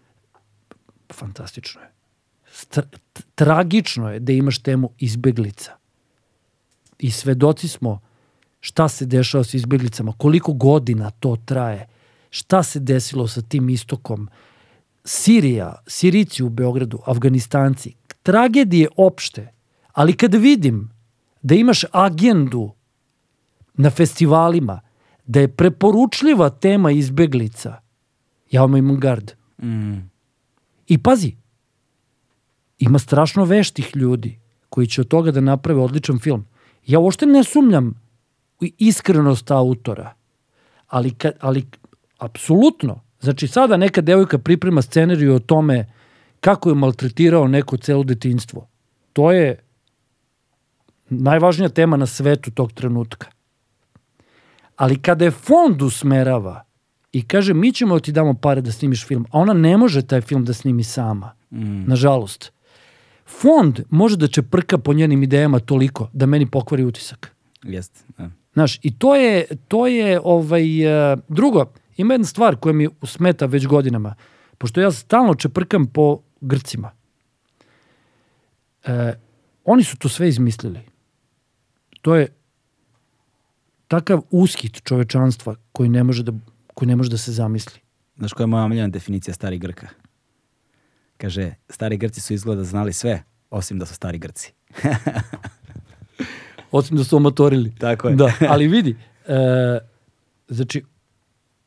fantastično 1.13 1.81
je, 1.81 1.88
Stra 2.59 2.83
tragično 3.35 4.11
je 4.11 4.19
da 4.19 4.33
imaš 4.33 4.59
temu 4.59 4.89
izbeglica. 4.99 5.71
I 6.99 7.11
svedoci 7.11 7.67
smo 7.67 7.99
šta 8.59 8.87
se 8.89 9.05
dešava 9.05 9.43
sa 9.43 9.57
izbeglicama, 9.57 10.13
koliko 10.17 10.53
godina 10.53 11.09
to 11.09 11.37
traje, 11.45 11.87
šta 12.29 12.63
se 12.63 12.79
desilo 12.79 13.27
sa 13.27 13.41
tim 13.41 13.69
istokom, 13.69 14.29
Sirija, 15.03 15.75
Sirici 15.87 16.43
u 16.43 16.49
Beogradu, 16.49 16.99
Afganistanci, 17.05 17.93
tragedije 18.23 18.89
opšte, 18.97 19.53
ali 19.93 20.13
kad 20.13 20.35
vidim 20.35 20.89
da 21.41 21.55
imaš 21.55 21.85
agendu 21.91 22.71
na 23.73 23.89
festivalima, 23.89 24.81
da 25.25 25.39
je 25.39 25.55
preporučljiva 25.55 26.49
tema 26.49 26.91
izbeglica, 26.91 27.79
ja 28.51 28.61
vam 28.61 28.75
imam 28.75 28.99
gard. 28.99 29.31
Mm. 29.63 30.09
I 30.87 30.97
pazi, 30.97 31.35
ima 32.79 32.99
strašno 32.99 33.43
veštih 33.43 33.95
ljudi 33.95 34.39
koji 34.69 34.87
će 34.87 35.01
od 35.01 35.07
toga 35.07 35.31
da 35.31 35.41
naprave 35.41 35.79
odličan 35.81 36.19
film. 36.19 36.45
Ja 36.87 36.99
uopšte 36.99 37.25
ne 37.25 37.43
sumnjam 37.43 38.01
u 38.61 38.65
iskrenost 38.77 39.51
autora, 39.51 40.13
ali, 40.87 41.11
ka, 41.11 41.31
ali 41.39 41.65
apsolutno, 42.17 43.01
znači 43.19 43.47
sada 43.47 43.77
neka 43.77 44.01
devojka 44.01 44.37
priprema 44.37 44.81
scenariju 44.81 45.35
o 45.35 45.39
tome 45.39 45.85
kako 46.39 46.69
je 46.69 46.75
maltretirao 46.75 47.47
neko 47.47 47.77
celo 47.77 48.03
detinjstvo. 48.03 48.67
To 49.13 49.31
je 49.31 49.63
najvažnija 51.09 51.69
tema 51.69 51.97
na 51.97 52.05
svetu 52.05 52.51
tog 52.51 52.71
trenutka. 52.71 53.27
Ali 54.75 55.01
kada 55.01 55.25
je 55.25 55.31
fond 55.31 55.81
usmerava 55.81 56.63
i 57.11 57.27
kaže 57.27 57.53
mi 57.53 57.71
ćemo 57.71 57.95
da 57.95 57.99
ti 57.99 58.11
damo 58.11 58.33
pare 58.33 58.61
da 58.61 58.71
snimiš 58.71 59.05
film, 59.07 59.25
a 59.31 59.39
ona 59.39 59.53
ne 59.53 59.77
može 59.77 60.01
taj 60.01 60.21
film 60.21 60.45
da 60.45 60.53
snimi 60.53 60.83
sama, 60.83 61.31
mm. 61.51 61.83
nažalost. 61.87 62.51
Fond 63.29 63.81
može 63.89 64.17
da 64.17 64.27
čeprka 64.27 64.77
po 64.77 64.93
njenim 64.93 65.23
idejama 65.23 65.59
toliko 65.59 66.09
da 66.13 66.25
meni 66.25 66.45
pokvari 66.45 66.83
utisak. 66.83 67.35
Jeste. 67.63 67.99
Da. 68.17 68.29
Znaš, 68.53 68.79
i 68.81 68.97
to 68.97 69.15
je, 69.15 69.45
to 69.67 69.87
je 69.87 70.19
ovaj, 70.23 70.85
uh, 71.13 71.19
drugo, 71.27 71.65
ima 71.97 72.13
jedna 72.13 72.27
stvar 72.27 72.55
koja 72.55 72.73
mi 72.73 72.89
smeta 73.03 73.45
već 73.45 73.67
godinama, 73.67 74.15
pošto 74.57 74.81
ja 74.81 74.91
stalno 74.91 75.35
čeprkam 75.35 75.87
po 75.87 76.21
Grcima. 76.41 76.91
E, 78.85 79.13
oni 79.65 79.83
su 79.83 79.97
to 79.97 80.09
sve 80.09 80.29
izmislili. 80.29 80.79
To 82.01 82.15
je 82.15 82.27
takav 83.87 84.21
uskit 84.31 84.83
čovečanstva 84.83 85.55
koji 85.71 85.89
ne 85.89 86.03
može 86.03 86.23
da, 86.23 86.31
koji 86.73 86.87
ne 86.87 86.95
može 86.95 87.09
da 87.09 87.17
se 87.17 87.31
zamisli. 87.31 87.79
Znaš 88.17 88.33
koja 88.33 88.43
je 88.43 88.47
moja 88.47 88.63
omiljena 88.63 88.87
definicija 88.87 89.33
stari 89.33 89.57
Grka? 89.57 89.87
Kaže, 91.21 91.53
stari 91.69 91.97
Grci 91.97 92.21
su 92.21 92.33
izgleda 92.33 92.63
znali 92.63 92.93
sve, 92.93 93.23
osim 93.49 93.79
da 93.79 93.85
su 93.85 93.93
stari 93.93 94.17
Grci. 94.17 94.53
Osim 96.71 96.97
da 96.97 97.03
su 97.03 97.17
amatorili. 97.17 97.75
Tako 97.75 98.09
je. 98.09 98.15
Da, 98.15 98.33
ali 98.49 98.67
vidi, 98.67 98.95
e, 99.27 99.79
znači, 100.47 100.83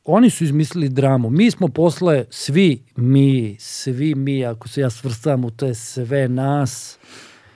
oni 0.05 0.31
su 0.31 0.45
izmislili 0.45 0.89
dramu. 0.89 1.31
Mi 1.31 1.51
smo 1.51 1.69
posle, 1.69 2.25
svi 2.31 2.83
mi, 2.97 3.57
svi 3.59 4.15
mi, 4.15 4.45
ako 4.45 4.69
se 4.69 4.81
ja 4.81 4.91
svrstam 4.91 5.45
u 5.45 5.51
te 5.51 5.75
sve 5.75 6.29
nas, 6.29 6.99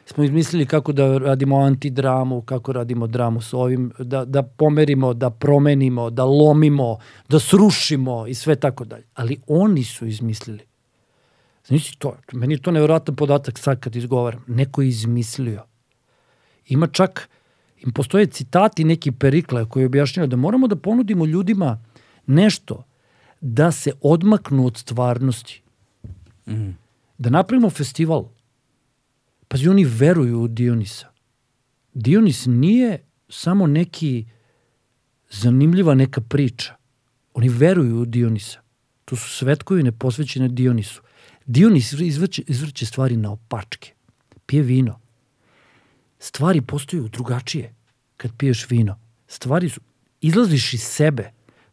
smo 0.06 0.24
izmislili 0.24 0.66
kako 0.66 0.92
da 0.92 1.18
radimo 1.18 1.56
antidramu, 1.56 2.42
kako 2.42 2.72
radimo 2.72 3.06
dramu 3.06 3.40
s 3.40 3.54
ovim, 3.54 3.92
da, 3.98 4.24
da 4.24 4.42
pomerimo, 4.42 5.14
da 5.14 5.30
promenimo, 5.30 6.10
da 6.10 6.24
lomimo, 6.24 6.98
da 7.28 7.38
srušimo 7.38 8.26
i 8.26 8.34
sve 8.34 8.56
tako 8.56 8.84
dalje. 8.84 9.04
Ali 9.14 9.40
oni 9.46 9.84
su 9.84 10.06
izmislili. 10.06 10.75
Znači, 11.66 11.98
to, 11.98 12.16
meni 12.32 12.54
je 12.54 12.62
to 12.62 12.70
nevjerojatan 12.70 13.16
podatak 13.16 13.58
sad 13.58 13.80
kad 13.80 13.96
izgovaram. 13.96 14.44
Neko 14.46 14.82
je 14.82 14.88
izmislio. 14.88 15.64
Ima 16.68 16.86
čak, 16.86 17.28
im 17.78 17.92
postoje 17.92 18.26
citati 18.26 18.84
neki 18.84 19.12
perikle 19.12 19.68
koji 19.68 19.86
objašnjaju 19.86 20.26
da 20.26 20.36
moramo 20.36 20.68
da 20.68 20.76
ponudimo 20.76 21.26
ljudima 21.26 21.84
nešto 22.26 22.84
da 23.40 23.72
se 23.72 23.92
odmaknu 24.00 24.66
od 24.66 24.76
stvarnosti. 24.76 25.62
Mm. 26.46 26.70
Da 27.18 27.30
napravimo 27.30 27.70
festival. 27.70 28.28
Pazi, 29.48 29.68
oni 29.68 29.84
veruju 29.84 30.40
u 30.40 30.48
Dionisa. 30.48 31.06
Dionis 31.94 32.46
nije 32.46 33.04
samo 33.28 33.66
neki 33.66 34.26
zanimljiva 35.30 35.94
neka 35.94 36.20
priča. 36.20 36.74
Oni 37.34 37.48
veruju 37.48 37.96
u 37.96 38.04
Dionisa. 38.04 38.60
To 39.04 39.16
su 39.16 39.28
svetkovine 39.28 39.92
posvećene 39.92 40.48
Dionisu. 40.48 41.02
Dionis 41.46 41.92
izvrće, 41.92 42.42
izvrće 42.46 42.86
stvari 42.86 43.16
na 43.16 43.32
opačke. 43.32 43.92
Pije 44.46 44.62
vino. 44.62 45.00
Stvari 46.18 46.60
postaju 46.60 47.08
drugačije 47.08 47.74
kad 48.16 48.36
piješ 48.36 48.70
vino. 48.70 48.98
Stvari 49.28 49.68
su, 49.68 49.80
izlaziš 50.20 50.74
iz 50.74 50.82
sebe 50.82 51.30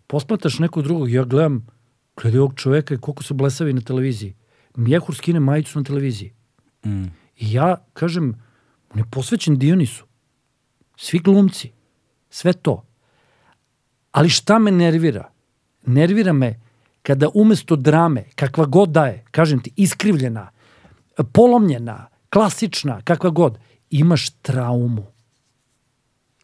posmataš 0.08 0.60
nekog 0.60 0.84
drugog, 0.84 1.12
ja 1.12 1.24
gledam, 1.24 1.68
gledaj 2.22 2.40
ovog 2.40 2.54
čoveka 2.56 2.94
i 2.94 2.98
koliko 2.98 3.24
su 3.24 3.34
blesavi 3.34 3.74
na 3.74 3.82
televiziji. 3.82 4.36
Mjehur 4.76 5.16
skine 5.16 5.40
majicu 5.40 5.80
na 5.80 5.84
televiziji. 5.84 6.34
Mm. 6.86 7.04
I 7.38 7.54
ja 7.54 7.86
kažem, 7.94 8.36
on 8.94 9.00
je 9.00 9.06
posvećen 9.12 9.58
Dionisu. 9.60 10.06
Svi 10.98 11.20
glumci. 11.20 11.72
Sve 12.30 12.54
to. 12.54 12.86
Ali 14.12 14.30
šta 14.30 14.60
me 14.60 14.72
nervira? 14.72 15.32
Nervira 15.86 16.34
me 16.34 16.60
kada 17.04 17.30
umesto 17.34 17.76
drame, 17.76 18.24
kakva 18.36 18.66
god 18.66 18.90
da 18.90 19.06
je, 19.06 19.26
kažem 19.32 19.60
ti, 19.64 19.72
iskrivljena, 19.76 20.50
polomljena, 21.34 22.08
klasična, 22.30 23.02
kakva 23.02 23.30
god, 23.30 23.58
imaš 23.90 24.30
traumu. 24.30 25.06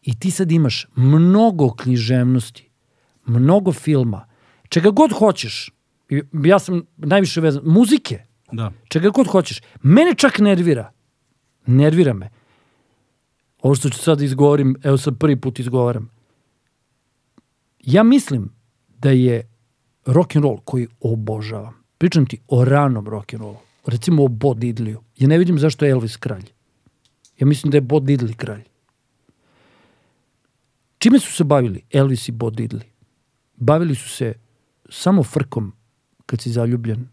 I 0.01 0.19
ti 0.19 0.31
sad 0.31 0.51
imaš 0.51 0.87
mnogo 0.95 1.73
književnosti, 1.75 2.69
mnogo 3.25 3.71
filma, 3.71 4.27
čega 4.69 4.89
god 4.89 5.11
hoćeš, 5.11 5.71
ja 6.43 6.59
sam 6.59 6.85
najviše 6.97 7.41
vezan, 7.41 7.61
muzike, 7.65 8.23
Da. 8.51 8.71
čega 8.87 9.09
god 9.09 9.27
hoćeš. 9.27 9.61
Mene 9.81 10.15
čak 10.15 10.39
nervira. 10.39 10.91
Nervira 11.65 12.13
me. 12.13 12.29
Ovo 13.61 13.75
što 13.75 13.89
ću 13.89 13.99
sad 13.99 14.21
izgovorim, 14.21 14.75
evo 14.83 14.97
sad 14.97 15.17
prvi 15.19 15.35
put 15.41 15.59
izgovaram. 15.59 16.09
Ja 17.79 18.03
mislim 18.03 18.49
da 18.87 19.09
je 19.09 19.48
rock 20.13 20.35
and 20.35 20.45
roll 20.45 20.59
koji 20.65 20.87
obožavam. 20.99 21.73
Pričam 21.97 22.25
ti 22.25 22.39
o 22.47 22.65
ranom 22.65 23.07
rock 23.07 23.33
and 23.33 23.41
rollu. 23.41 23.57
Recimo 23.85 24.23
o 24.23 24.27
Bo 24.27 24.53
Diddleyu. 24.53 25.01
Ja 25.17 25.27
ne 25.27 25.37
vidim 25.37 25.59
zašto 25.59 25.85
je 25.85 25.91
Elvis 25.91 26.17
kralj. 26.17 26.45
Ja 27.39 27.47
mislim 27.47 27.71
da 27.71 27.77
je 27.77 27.81
Bo 27.81 27.99
Diddley 27.99 28.35
kralj. 28.35 28.63
Čime 30.97 31.19
su 31.19 31.31
se 31.33 31.43
bavili 31.43 31.83
Elvis 31.91 32.27
i 32.29 32.31
Bo 32.31 32.49
Diddley? 32.49 32.87
Bavili 33.55 33.95
su 33.95 34.09
se 34.09 34.33
samo 34.89 35.23
frkom 35.23 35.73
kad 36.25 36.41
si 36.41 36.51
zaljubljen. 36.51 37.07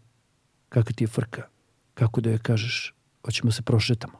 Kakva 0.69 0.93
ti 0.95 1.03
je 1.03 1.07
frka? 1.07 1.47
Kako 1.93 2.21
da 2.21 2.29
joj 2.29 2.39
kažeš? 2.39 2.93
Hoćemo 3.25 3.51
se 3.51 3.61
prošetamo. 3.61 4.19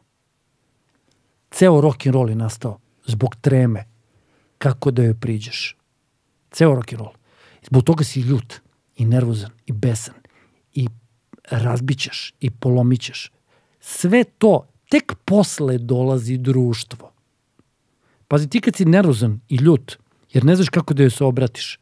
Ceo 1.52 1.82
rock 1.82 2.06
and 2.06 2.16
roll 2.16 2.30
je 2.30 2.36
nastao 2.36 2.80
zbog 3.06 3.36
treme. 3.42 3.86
Kako 4.58 4.92
da 4.92 5.04
joj 5.04 5.20
priđeš? 5.20 5.78
Ceo 6.52 6.76
rock 6.76 6.94
and 6.94 7.02
roll. 7.02 7.14
Zbog 7.68 7.84
toga 7.84 8.04
si 8.04 8.20
ljut 8.20 8.62
i 8.98 9.06
nervozan 9.06 9.52
i 9.66 9.72
besan 9.72 10.16
i 10.74 10.88
razbićeš 11.50 12.34
i 12.40 12.50
polomićeš. 12.50 13.32
Sve 13.80 14.24
to 14.24 14.68
tek 14.90 15.14
posle 15.26 15.78
dolazi 15.78 16.38
društvo. 16.38 17.12
Pazi, 18.28 18.50
ti 18.50 18.62
kad 18.62 18.76
si 18.76 18.86
nervozan 18.86 19.40
i 19.50 19.56
ljut, 19.56 19.98
jer 20.34 20.46
ne 20.46 20.56
znaš 20.56 20.70
kako 20.70 20.94
da 20.94 21.04
joj 21.04 21.10
se 21.10 21.24
obratiš, 21.24 21.80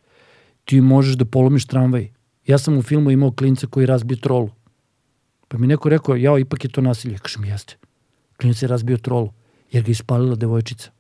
ti 0.66 0.82
možeš 0.82 1.16
da 1.16 1.26
polomiš 1.26 1.66
tramvaj. 1.66 2.11
Ja 2.48 2.58
sam 2.58 2.77
u 2.77 2.82
filmu 2.82 3.11
imao 3.11 3.32
klinca 3.32 3.68
koji 3.68 3.85
razbio 3.85 4.18
trolu. 4.18 4.50
Pa 5.48 5.58
mi 5.58 5.68
neko 5.68 5.90
rekao, 5.90 6.16
jao, 6.16 6.40
ipak 6.40 6.64
je 6.64 6.72
to 6.72 6.82
nasilje. 6.82 7.18
Kažem, 7.18 7.45
jeste. 7.45 7.77
Klinac 8.38 8.61
je 8.61 8.68
razbio 8.68 8.98
trolu, 8.98 9.34
jer 9.72 9.84
ga 9.84 9.92
ispalila 9.92 10.35
devojčica. 10.35 10.92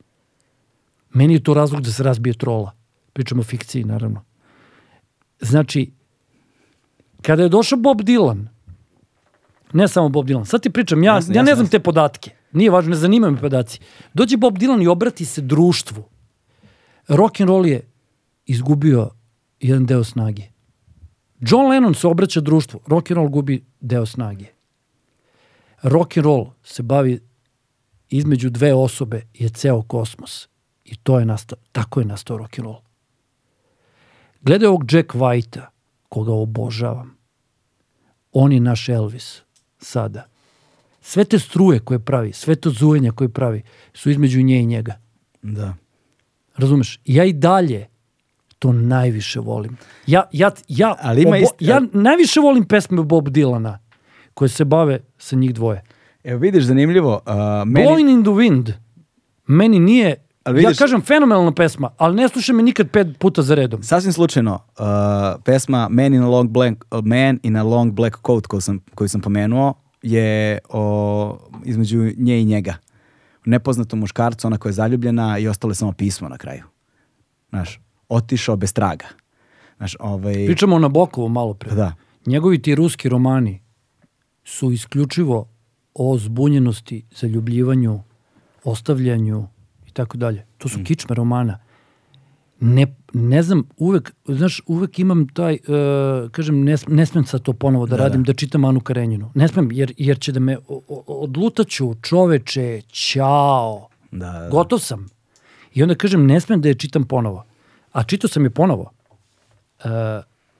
Meni 1.13 1.33
je 1.33 1.43
to 1.43 1.53
razlog 1.53 1.81
da 1.81 1.91
se 1.91 2.03
razbije 2.03 2.33
trola. 2.33 2.71
Pričamo 3.13 3.41
o 3.41 3.43
fikciji, 3.43 3.83
naravno. 3.83 4.23
Znači, 5.39 5.91
kada 7.25 7.43
je 7.43 7.49
došao 7.49 7.79
Bob 7.79 8.01
Dylan, 8.01 8.45
ne 9.73 9.87
samo 9.87 10.09
Bob 10.09 10.27
Dylan, 10.27 10.45
sad 10.45 10.61
ti 10.61 10.69
pričam, 10.69 11.03
ja, 11.03 11.13
Jasne, 11.15 11.35
ja 11.35 11.43
ne 11.43 11.51
jasne, 11.51 11.55
znam 11.55 11.65
jasne. 11.65 11.79
te 11.79 11.83
podatke. 11.83 12.31
Nije 12.51 12.71
važno, 12.71 12.89
ne 12.89 12.95
zanimaju 12.95 13.33
me 13.33 13.41
podaci. 13.41 13.79
Dođe 14.13 14.37
Bob 14.37 14.57
Dylan 14.57 14.83
i 14.83 14.87
obrati 14.87 15.25
se 15.25 15.41
društvu. 15.41 16.03
Rock 17.07 17.41
and 17.41 17.49
roll 17.49 17.65
je 17.65 17.81
izgubio 18.45 19.09
jedan 19.59 19.85
deo 19.85 20.03
snage. 20.03 20.43
John 21.39 21.69
Lennon 21.69 21.93
se 21.93 22.07
obraća 22.07 22.41
društvu, 22.41 22.79
rock 22.87 23.11
and 23.11 23.17
roll 23.17 23.29
gubi 23.29 23.65
deo 23.79 24.05
snage. 24.05 24.45
Rock 25.81 26.17
and 26.17 26.25
roll 26.25 26.45
se 26.63 26.83
bavi 26.83 27.19
između 28.09 28.49
dve 28.49 28.73
osobe 28.73 29.21
je 29.33 29.49
ceo 29.49 29.81
kosmos. 29.81 30.47
I 30.85 30.95
to 30.95 31.19
je 31.19 31.25
nastao, 31.25 31.57
tako 31.71 31.99
je 31.99 32.05
nastao 32.05 32.37
rock 32.37 32.59
and 32.59 32.65
roll. 32.65 32.81
Gledaj 34.41 34.67
ovog 34.67 34.91
Jack 34.91 35.13
Whitea, 35.13 35.65
koga 36.09 36.31
obožavam. 36.31 37.14
On 38.35 38.51
je 38.51 38.59
naš 38.59 38.89
Elvis 38.89 39.41
sada. 39.79 40.25
Sve 41.01 41.23
te 41.23 41.39
struje 41.39 41.79
koje 41.79 41.99
pravi, 41.99 42.33
sve 42.33 42.55
to 42.55 42.69
zujenja 42.69 43.11
koje 43.11 43.29
pravi, 43.29 43.61
su 43.93 44.09
između 44.09 44.41
nje 44.41 44.59
i 44.59 44.65
njega. 44.65 44.99
Da. 45.41 45.73
Razumeš? 46.55 46.99
Ja 47.05 47.25
i 47.25 47.33
dalje 47.33 47.87
to 48.59 48.71
najviše 48.71 49.39
volim. 49.39 49.77
Ja, 50.07 50.23
ja, 50.31 50.51
ja, 50.67 50.95
Ali 51.01 51.21
ima 51.21 51.31
obo- 51.31 51.41
ist- 51.41 51.55
ja 51.59 51.81
najviše 51.93 52.39
volim 52.39 52.65
pesme 52.65 53.03
Bob 53.03 53.27
Dylana 53.27 53.77
koje 54.33 54.49
se 54.49 54.65
bave 54.65 54.99
sa 55.17 55.35
njih 55.35 55.53
dvoje. 55.53 55.81
Evo 56.23 56.39
vidiš, 56.39 56.63
zanimljivo. 56.63 57.21
Uh, 57.25 57.33
meni, 57.67 57.87
Blowing 57.87 58.09
in 58.09 58.23
the 58.23 58.31
Wind 58.31 58.71
meni 59.47 59.79
nije, 59.79 60.24
Ali 60.45 60.55
vidiš- 60.55 60.69
ja 60.69 60.83
kažem 60.83 61.01
fenomenalna 61.01 61.51
pesma, 61.51 61.89
ali 61.97 62.15
ne 62.15 62.27
slušam 62.29 62.59
je 62.59 62.63
nikad 62.63 62.89
pet 62.91 63.07
puta 63.19 63.41
za 63.41 63.55
redom. 63.55 63.83
Sasvim 63.83 64.13
slučajno, 64.13 64.53
uh, 64.53 64.85
pesma 65.45 65.87
Man 65.89 66.13
in 66.13 66.21
a 66.23 66.27
Long 66.27 66.49
Black, 66.49 66.85
uh, 66.91 67.05
Man 67.05 67.39
in 67.43 67.55
a 67.55 67.63
Long 67.63 67.93
Black 67.93 68.17
Coat 68.25 68.47
koju 68.47 68.61
sam, 68.61 68.79
koju 68.95 69.07
sam 69.09 69.21
pomenuo 69.21 69.73
je 70.01 70.59
o, 70.69 71.37
između 71.63 72.11
nje 72.17 72.41
i 72.41 72.45
njega. 72.45 72.73
Nepoznatom 73.45 73.99
muškarcu, 73.99 74.47
ona 74.47 74.57
koja 74.57 74.69
je 74.69 74.73
zaljubljena 74.73 75.39
i 75.39 75.47
ostalo 75.47 75.71
je 75.71 75.75
samo 75.75 75.91
pismo 75.91 76.29
na 76.29 76.37
kraju. 76.37 76.63
Znaš, 77.49 77.79
otišao 78.09 78.55
bez 78.55 78.73
traga. 78.73 79.05
Znaš, 79.77 79.95
ovaj... 79.99 80.33
Pričamo 80.45 80.75
o 80.75 80.79
Nabokovu 80.79 81.29
malo 81.29 81.53
pre. 81.53 81.75
Da. 81.75 81.93
Njegovi 82.25 82.61
ti 82.61 82.75
ruski 82.75 83.09
romani 83.09 83.61
su 84.43 84.71
isključivo 84.71 85.47
o 85.93 86.17
zbunjenosti, 86.17 87.05
zaljubljivanju, 87.15 87.99
ostavljanju 88.63 89.47
tako 89.95 90.17
dalje. 90.17 90.45
To 90.57 90.67
Mm. 90.67 90.69
su 90.69 90.79
kičme 90.81 91.15
romana. 91.15 91.59
Ne, 92.59 92.85
ne 93.13 93.43
znam, 93.43 93.63
uvek, 93.77 94.13
znaš, 94.27 94.61
uvek 94.67 94.99
imam 94.99 95.27
taj, 95.29 95.53
uh, 95.55 95.69
kažem, 96.31 96.63
ne, 96.63 96.75
ne 96.87 97.05
smem 97.05 97.25
sad 97.25 97.41
to 97.41 97.53
ponovo 97.53 97.85
da, 97.85 97.97
Da, 97.97 98.03
radim, 98.03 98.23
da. 98.23 98.27
da. 98.27 98.35
čitam 98.35 98.65
Anu 98.65 98.79
Karenjinu. 98.79 99.31
Ne 99.35 99.47
smem, 99.47 99.69
jer, 99.71 99.93
jer 99.97 100.19
će 100.19 100.31
da 100.31 100.39
me 100.39 100.57
o- 100.59 100.81
o- 100.87 101.03
odlutaću, 101.07 101.95
čoveče, 101.95 102.81
ćao, 102.83 103.87
Da, 104.11 104.17
da. 104.31 104.49
gotov 104.49 104.79
sam. 104.79 105.07
I 105.73 105.83
onda 105.83 105.95
kažem, 105.95 106.25
ne 106.25 106.39
smem 106.39 106.61
da 106.61 106.67
je 106.67 106.75
čitam 106.75 107.03
ponovo. 107.03 107.43
A 107.91 108.03
čitao 108.03 108.29
sam 108.29 108.43
je 108.43 108.49
ponovo. 108.49 108.91
E, 109.79 109.87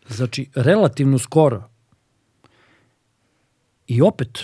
znači, 0.08 0.50
relativno 0.56 1.18
skoro. 1.18 1.64
I 3.88 4.02
opet, 4.02 4.40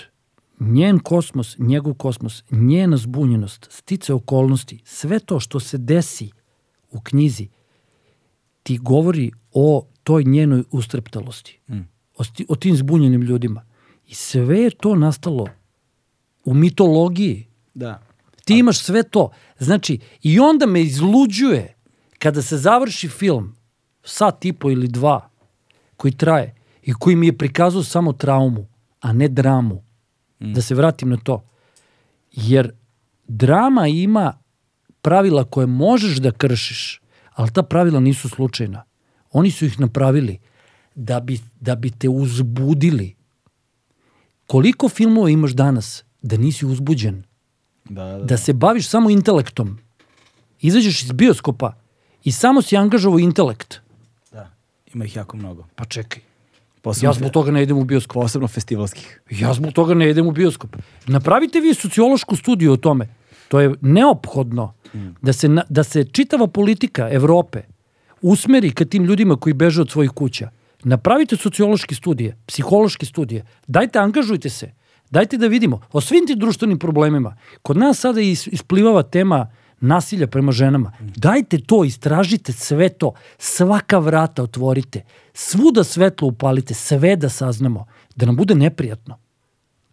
njen 0.61 0.99
kosmos, 0.99 1.55
njegov 1.59 1.93
kosmos, 1.93 2.43
njena 2.51 2.97
zbunjenost, 2.97 3.67
stice 3.71 4.13
okolnosti, 4.13 4.81
sve 4.85 5.19
to 5.19 5.39
što 5.39 5.59
se 5.59 5.77
desi 5.77 6.31
u 6.91 6.99
knjizi, 7.01 7.47
ti 8.63 8.77
govori 8.77 9.31
o 9.51 9.87
toj 10.03 10.23
njenoj 10.23 10.63
ustreptalosti. 10.71 11.59
O, 12.17 12.23
sti- 12.23 12.45
o 12.49 12.55
tim 12.55 12.75
zbunjenim 12.75 13.21
ljudima. 13.21 13.65
I 14.07 14.15
sve 14.15 14.59
je 14.59 14.69
to 14.69 14.95
nastalo 14.95 15.47
u 16.45 16.53
mitologiji. 16.53 17.47
Da. 17.73 18.01
Ti 18.45 18.59
imaš 18.59 18.79
sve 18.79 19.03
to. 19.03 19.31
Znači, 19.59 19.99
i 20.21 20.39
onda 20.39 20.65
me 20.65 20.81
izluđuje 20.81 21.75
kada 22.19 22.41
se 22.41 22.57
završi 22.57 23.07
film, 23.07 23.55
sat 24.03 24.45
i 24.45 24.53
po 24.53 24.71
ili 24.71 24.87
dva, 24.87 25.29
koji 25.97 26.11
traje 26.11 26.55
i 26.83 26.93
koji 26.93 27.15
mi 27.15 27.25
je 27.25 27.37
prikazao 27.37 27.83
samo 27.83 28.13
traumu, 28.13 28.67
a 28.99 29.13
ne 29.13 29.27
dramu. 29.27 29.83
Da 30.41 30.61
se 30.61 30.75
vratim 30.75 31.09
na 31.09 31.17
to. 31.17 31.43
Jer 32.31 32.71
drama 33.27 33.87
ima 33.87 34.33
pravila 35.01 35.43
koje 35.43 35.67
možeš 35.67 36.17
da 36.17 36.31
kršiš, 36.31 37.01
ali 37.33 37.51
ta 37.51 37.63
pravila 37.63 37.99
nisu 37.99 38.29
slučajna. 38.29 38.83
Oni 39.31 39.51
su 39.51 39.65
ih 39.65 39.79
napravili 39.79 40.39
da 40.95 41.19
bi, 41.19 41.39
da 41.59 41.75
bi 41.75 41.91
te 41.91 42.09
uzbudili. 42.09 43.15
Koliko 44.47 44.89
filmova 44.89 45.29
imaš 45.29 45.51
danas 45.51 46.03
da 46.21 46.37
nisi 46.37 46.65
uzbuđen? 46.65 47.23
Da, 47.89 48.05
da. 48.05 48.23
da 48.23 48.37
se 48.37 48.53
baviš 48.53 48.89
samo 48.89 49.09
intelektom, 49.09 49.77
izađeš 50.61 51.03
iz 51.03 51.11
bioskopa 51.11 51.73
i 52.23 52.31
samo 52.31 52.61
si 52.61 52.77
angažovao 52.77 53.19
intelekt, 53.19 53.79
da. 54.31 54.51
Ima 54.93 55.05
ih 55.05 55.15
jako 55.15 55.37
mnogo. 55.37 55.65
pa 55.75 55.85
čekaj, 55.85 56.23
Posebno, 56.81 57.09
ja 57.09 57.13
zbog 57.13 57.31
toga 57.31 57.51
ne 57.51 57.63
idem 57.63 57.77
u 57.77 57.83
bioskop. 57.83 58.13
posebno 58.13 58.47
festivalskih. 58.47 59.21
Ja 59.29 59.53
zbog 59.53 59.73
toga 59.73 59.93
ne 59.93 60.09
idem 60.09 60.27
u 60.27 60.31
bioskop. 60.31 60.75
Napravite 61.07 61.59
vi 61.59 61.73
sociološku 61.73 62.35
studiju 62.35 62.71
o 62.73 62.77
tome. 62.77 63.07
To 63.47 63.59
je 63.59 63.73
neophodno 63.81 64.73
da 65.21 65.33
se, 65.33 65.49
da 65.69 65.83
se 65.83 66.03
čitava 66.03 66.47
politika 66.47 67.09
Evrope 67.11 67.61
usmeri 68.21 68.71
ka 68.71 68.85
tim 68.85 69.03
ljudima 69.03 69.35
koji 69.35 69.53
beže 69.53 69.81
od 69.81 69.89
svojih 69.91 70.11
kuća. 70.11 70.49
Napravite 70.83 71.35
sociološke 71.37 71.95
studije, 71.95 72.37
psihološke 72.47 73.05
studije. 73.05 73.45
Dajte, 73.67 73.99
angažujte 73.99 74.49
se. 74.49 74.71
Dajte 75.09 75.37
da 75.37 75.47
vidimo 75.47 75.81
o 75.91 76.01
svim 76.01 76.27
tim 76.27 76.39
društvenim 76.39 76.79
problemima. 76.79 77.37
Kod 77.61 77.77
nas 77.77 77.99
sada 77.99 78.21
is- 78.21 78.47
isplivava 78.51 79.03
tema 79.03 79.51
nasilja 79.81 80.27
prema 80.27 80.51
ženama. 80.51 80.91
Dajte 80.99 81.57
to, 81.57 81.83
istražite 81.83 82.53
sve 82.53 82.89
to. 82.89 83.13
Svaka 83.37 83.99
vrata 83.99 84.43
otvorite. 84.43 85.03
Svuda 85.33 85.83
svetlo 85.83 86.27
upalite, 86.27 86.73
sve 86.73 87.15
da 87.15 87.29
saznamo. 87.29 87.85
Da 88.15 88.25
nam 88.25 88.35
bude 88.35 88.55
neprijatno. 88.55 89.17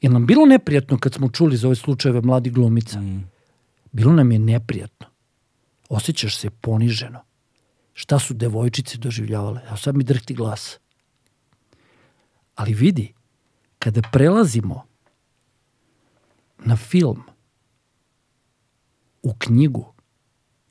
Je 0.01 0.11
nam 0.11 0.27
bilo 0.27 0.47
neprijatno 0.47 0.99
kad 0.99 1.15
smo 1.15 1.31
čuli 1.31 1.57
za 1.57 1.69
ove 1.69 1.77
slučajeve 1.77 2.21
mladih 2.21 2.53
glumica? 2.53 3.03
Bilo 3.93 4.13
nam 4.13 4.33
je 4.33 4.39
neprijatno. 4.39 5.07
Osjećaš 5.89 6.37
se 6.37 6.51
poniženo. 6.51 7.21
Šta 7.93 8.19
su 8.19 8.35
devojčice 8.35 8.99
doživljavale? 8.99 9.61
Evo 9.69 9.77
sad 9.77 9.97
mi 9.97 10.05
drhti 10.05 10.35
glas. 10.35 10.79
Ali 12.55 12.75
vidi, 12.75 13.13
kada 13.79 14.03
prelazimo 14.13 14.83
na 16.59 16.77
film, 16.77 17.23
u 19.29 19.35
knjigu, 19.39 19.93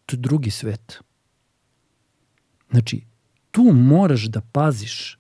to 0.06 0.16
je 0.16 0.20
drugi 0.20 0.52
svet. 0.52 1.00
Znači, 2.72 3.02
tu 3.52 3.64
moraš 3.64 4.24
da 4.24 4.42
paziš 4.42 5.20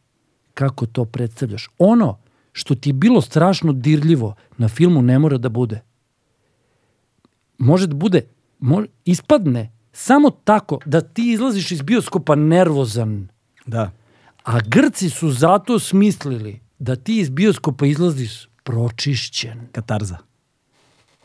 kako 0.54 0.86
to 0.86 1.06
predstavljaš. 1.06 1.70
Ono 1.78 2.20
što 2.52 2.76
ti 2.76 2.90
je 2.90 2.94
bilo 2.94 3.22
strašno 3.22 3.74
dirljivo 3.74 4.36
na 4.58 4.68
filmu 4.68 5.02
ne 5.02 5.20
mora 5.20 5.38
da 5.38 5.50
bude. 5.50 5.82
Može 7.58 7.88
da 7.88 7.96
bude, 7.96 8.22
može, 8.60 8.88
ispadne 9.06 9.72
samo 9.92 10.30
tako 10.30 10.80
da 10.86 11.02
ti 11.02 11.32
izlaziš 11.32 11.72
iz 11.72 11.82
bioskopa 11.82 12.36
nervozan. 12.36 13.28
Da. 13.66 13.92
A 14.44 14.60
Grci 14.68 15.10
su 15.10 15.32
zato 15.32 15.80
smislili 15.80 16.60
da 16.80 16.96
ti 16.96 17.20
iz 17.20 17.30
bioskopa 17.30 17.86
izlaziš 17.86 18.48
pročišćen. 18.64 19.68
Katarza. 19.72 20.18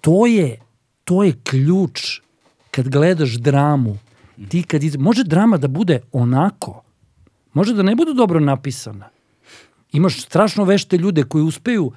To 0.00 0.26
je, 0.26 0.60
to 1.12 1.22
je 1.22 1.32
ključ 1.44 2.20
kad 2.70 2.88
gledaš 2.88 3.34
dramu. 3.34 3.98
Ti 4.48 4.62
kad 4.62 4.82
iz... 4.82 4.96
Može 4.96 5.24
drama 5.24 5.56
da 5.56 5.68
bude 5.68 6.00
onako. 6.12 6.82
Može 7.52 7.74
da 7.74 7.82
ne 7.82 7.94
bude 7.94 8.14
dobro 8.14 8.40
napisana. 8.40 9.08
Imaš 9.92 10.22
strašno 10.22 10.64
vešte 10.64 10.96
ljude 10.96 11.24
koji 11.24 11.44
uspeju 11.44 11.92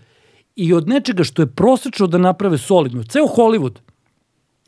i 0.56 0.74
od 0.74 0.88
nečega 0.88 1.24
što 1.24 1.42
je 1.42 1.48
prosečno 1.48 2.08
da 2.08 2.18
naprave 2.18 2.58
solidno. 2.58 3.04
Ceo 3.04 3.24
Hollywood. 3.24 3.80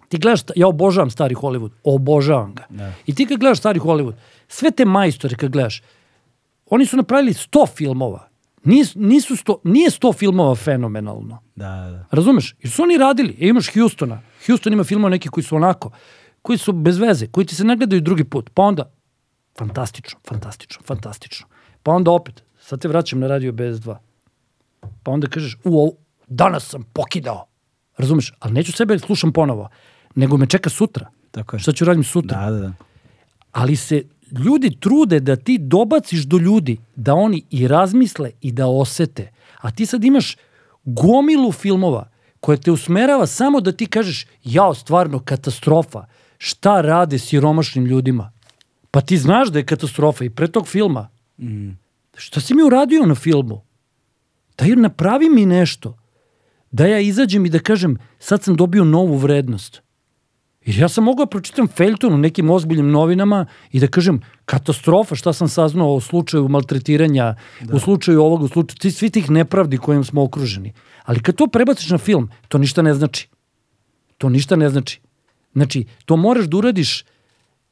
Ti 0.08 0.18
gledaš, 0.18 0.42
ja 0.56 0.68
obožavam 0.68 1.10
stari 1.10 1.36
Hollywood, 1.36 1.72
obožavam 1.84 2.56
ga. 2.56 2.66
Da. 2.70 2.94
I 3.06 3.16
ti 3.16 3.26
kad 3.26 3.40
gledaš 3.40 3.60
stari 3.60 3.80
Hollywood, 3.80 4.14
sve 4.48 4.72
te 4.72 4.86
majstore 4.86 5.36
kad 5.36 5.52
gledaš, 5.52 5.82
oni 6.70 6.86
su 6.86 6.98
napravili 6.98 7.34
100 7.34 7.68
filmova. 7.76 8.30
Nis, 8.64 8.96
nisu 8.96 9.36
sto, 9.36 9.60
nije 9.64 9.90
100 9.90 10.16
filmova 10.18 10.56
fenomenalno. 10.56 11.40
Da, 11.56 11.68
da, 11.68 11.92
da. 11.92 12.06
Razumeš? 12.12 12.56
Jer 12.62 12.72
su 12.72 12.84
oni 12.84 12.98
radili. 12.98 13.38
E, 13.42 13.48
imaš 13.48 13.74
Houstona. 13.74 14.22
Houston 14.48 14.74
ima 14.74 14.84
filmova 14.84 15.10
neki 15.10 15.30
koji 15.30 15.44
su 15.44 15.56
onako, 15.56 15.92
koji 16.42 16.58
su 16.58 16.74
bez 16.74 16.98
veze, 16.98 17.28
koji 17.28 17.46
ti 17.46 17.56
se 17.56 17.64
ne 17.64 17.76
gledaju 17.76 18.02
drugi 18.02 18.24
put. 18.24 18.50
Pa 18.54 18.62
onda, 18.62 18.92
fantastično, 19.58 20.20
fantastično, 20.28 20.84
fantastično. 20.86 21.48
Pa 21.84 21.92
onda 21.92 22.12
opet, 22.12 22.44
sad 22.60 22.82
te 22.82 22.88
vraćam 22.88 23.20
na 23.20 23.28
radio 23.28 23.52
BS2. 23.52 23.96
Pa 25.04 25.12
onda 25.12 25.28
kažeš, 25.28 25.58
u, 25.64 25.96
danas 26.28 26.70
sam 26.70 26.84
pokidao. 26.94 27.46
Razumeš? 27.98 28.34
Ali 28.40 28.54
neću 28.54 28.72
sebe 28.72 29.00
slušam 29.00 29.34
ponovo, 29.34 29.70
nego 30.16 30.38
me 30.38 30.46
čeka 30.46 30.70
sutra. 30.70 31.10
Tako 31.32 31.56
je. 31.56 31.60
Šta 31.60 31.72
ću 31.72 31.86
radim 31.86 32.04
sutra? 32.04 32.46
Da, 32.46 32.52
da, 32.52 32.60
da. 32.60 32.74
ali 33.52 33.76
se 33.76 34.04
ljudi 34.46 34.78
trude 34.80 35.20
da 35.20 35.36
ti 35.36 35.58
dobaciš 35.58 36.24
do 36.24 36.38
ljudi, 36.38 36.78
da 36.96 37.14
oni 37.14 37.44
i 37.50 37.68
razmisle 37.68 38.32
i 38.42 38.52
da 38.52 38.68
osete. 38.68 39.32
A 39.62 39.72
ti 39.72 39.86
sad 39.86 40.04
imaš 40.04 40.36
gomilu 40.84 41.52
filmova 41.52 42.10
koje 42.40 42.62
te 42.62 42.72
usmerava 42.72 43.28
samo 43.28 43.62
da 43.62 43.72
ti 43.72 43.86
kažeš 43.86 44.26
jao, 44.44 44.74
stvarno, 44.74 45.20
katastrofa. 45.20 46.06
Šta 46.38 46.82
rade 46.82 47.20
siromašnim 47.20 47.86
ljudima? 47.86 48.32
Pa 48.92 49.02
ti 49.02 49.18
znaš 49.18 49.50
da 49.50 49.60
je 49.60 49.66
katastrofa 49.66 50.26
i 50.26 50.30
pre 50.30 50.48
tog 50.48 50.68
filma. 50.68 51.10
Šta 52.16 52.42
si 52.42 52.54
mi 52.56 52.64
uradio 52.64 53.06
na 53.06 53.16
filmu? 53.16 53.62
Daj 54.58 54.76
napravi 54.76 55.30
mi 55.30 55.46
nešto. 55.46 55.98
Da 56.72 56.88
ja 56.88 57.00
izađem 57.00 57.46
i 57.46 57.50
da 57.50 57.60
kažem 57.60 57.98
sad 58.20 58.44
sam 58.44 58.56
dobio 58.56 58.84
novu 58.84 59.18
vrednost. 59.18 59.82
Jer 60.66 60.80
ja 60.80 60.90
sam 60.90 61.04
mogao 61.04 61.26
da 61.26 61.30
pročitam 61.30 61.68
Feljton 61.68 62.14
u 62.14 62.18
nekim 62.18 62.50
ozbiljnim 62.50 62.92
novinama 62.92 63.46
i 63.72 63.80
da 63.80 63.88
kažem 63.88 64.20
katastrofa 64.46 65.16
šta 65.16 65.34
sam 65.34 65.48
saznao 65.48 65.96
o 65.96 66.02
slučaju 66.02 66.48
maltretiranja, 66.48 67.36
da. 67.62 67.76
u 67.76 67.80
slučaju 67.80 68.22
ovog, 68.22 68.42
u 68.42 68.48
slučaju 68.48 68.92
svi 68.92 69.10
tih 69.10 69.30
nepravdi 69.30 69.78
kojim 69.78 70.04
smo 70.04 70.24
okruženi. 70.24 70.74
Ali 71.08 71.24
kad 71.24 71.36
to 71.36 71.48
prebaciš 71.48 71.90
na 71.90 71.98
film, 71.98 72.30
to 72.48 72.58
ništa 72.58 72.82
ne 72.82 72.94
znači. 72.94 73.30
To 74.18 74.30
ništa 74.30 74.56
ne 74.56 74.70
znači. 74.70 75.00
Znači, 75.54 75.86
to 76.06 76.18
moraš 76.18 76.46
da 76.46 76.58
uradiš 76.58 77.06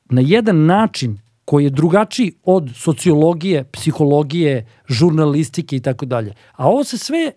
na 0.09 0.21
jedan 0.21 0.65
način 0.65 1.17
koji 1.45 1.63
je 1.63 1.69
drugačiji 1.69 2.33
od 2.43 2.71
sociologije, 2.75 3.63
psihologije, 3.63 4.65
žurnalistike 4.87 5.75
i 5.75 5.79
tako 5.79 6.05
dalje. 6.05 6.33
A 6.53 6.67
ovo 6.69 6.83
se 6.83 6.97
sve 6.97 7.31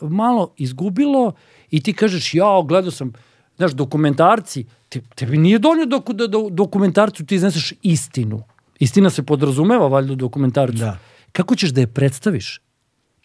malo 0.00 0.54
izgubilo 0.56 1.32
i 1.70 1.80
ti 1.80 1.92
kažeš, 1.92 2.34
ja, 2.34 2.62
gledao 2.64 2.90
sam, 2.90 3.12
znaš, 3.56 3.72
dokumentarci, 3.72 4.64
te, 4.88 5.00
tebi 5.14 5.38
nije 5.38 5.58
donio 5.58 5.86
dok, 5.86 6.10
da, 6.10 6.26
da 6.26 6.38
dokumentarcu 6.50 7.26
ti 7.26 7.34
izneseš 7.34 7.72
istinu. 7.82 8.42
Istina 8.78 9.10
se 9.10 9.22
podrazumeva, 9.22 9.88
valjda, 9.88 10.12
u 10.12 10.16
dokumentarcu. 10.16 10.78
Da. 10.78 10.98
Kako 11.32 11.56
ćeš 11.56 11.70
da 11.70 11.80
je 11.80 11.86
predstaviš? 11.86 12.60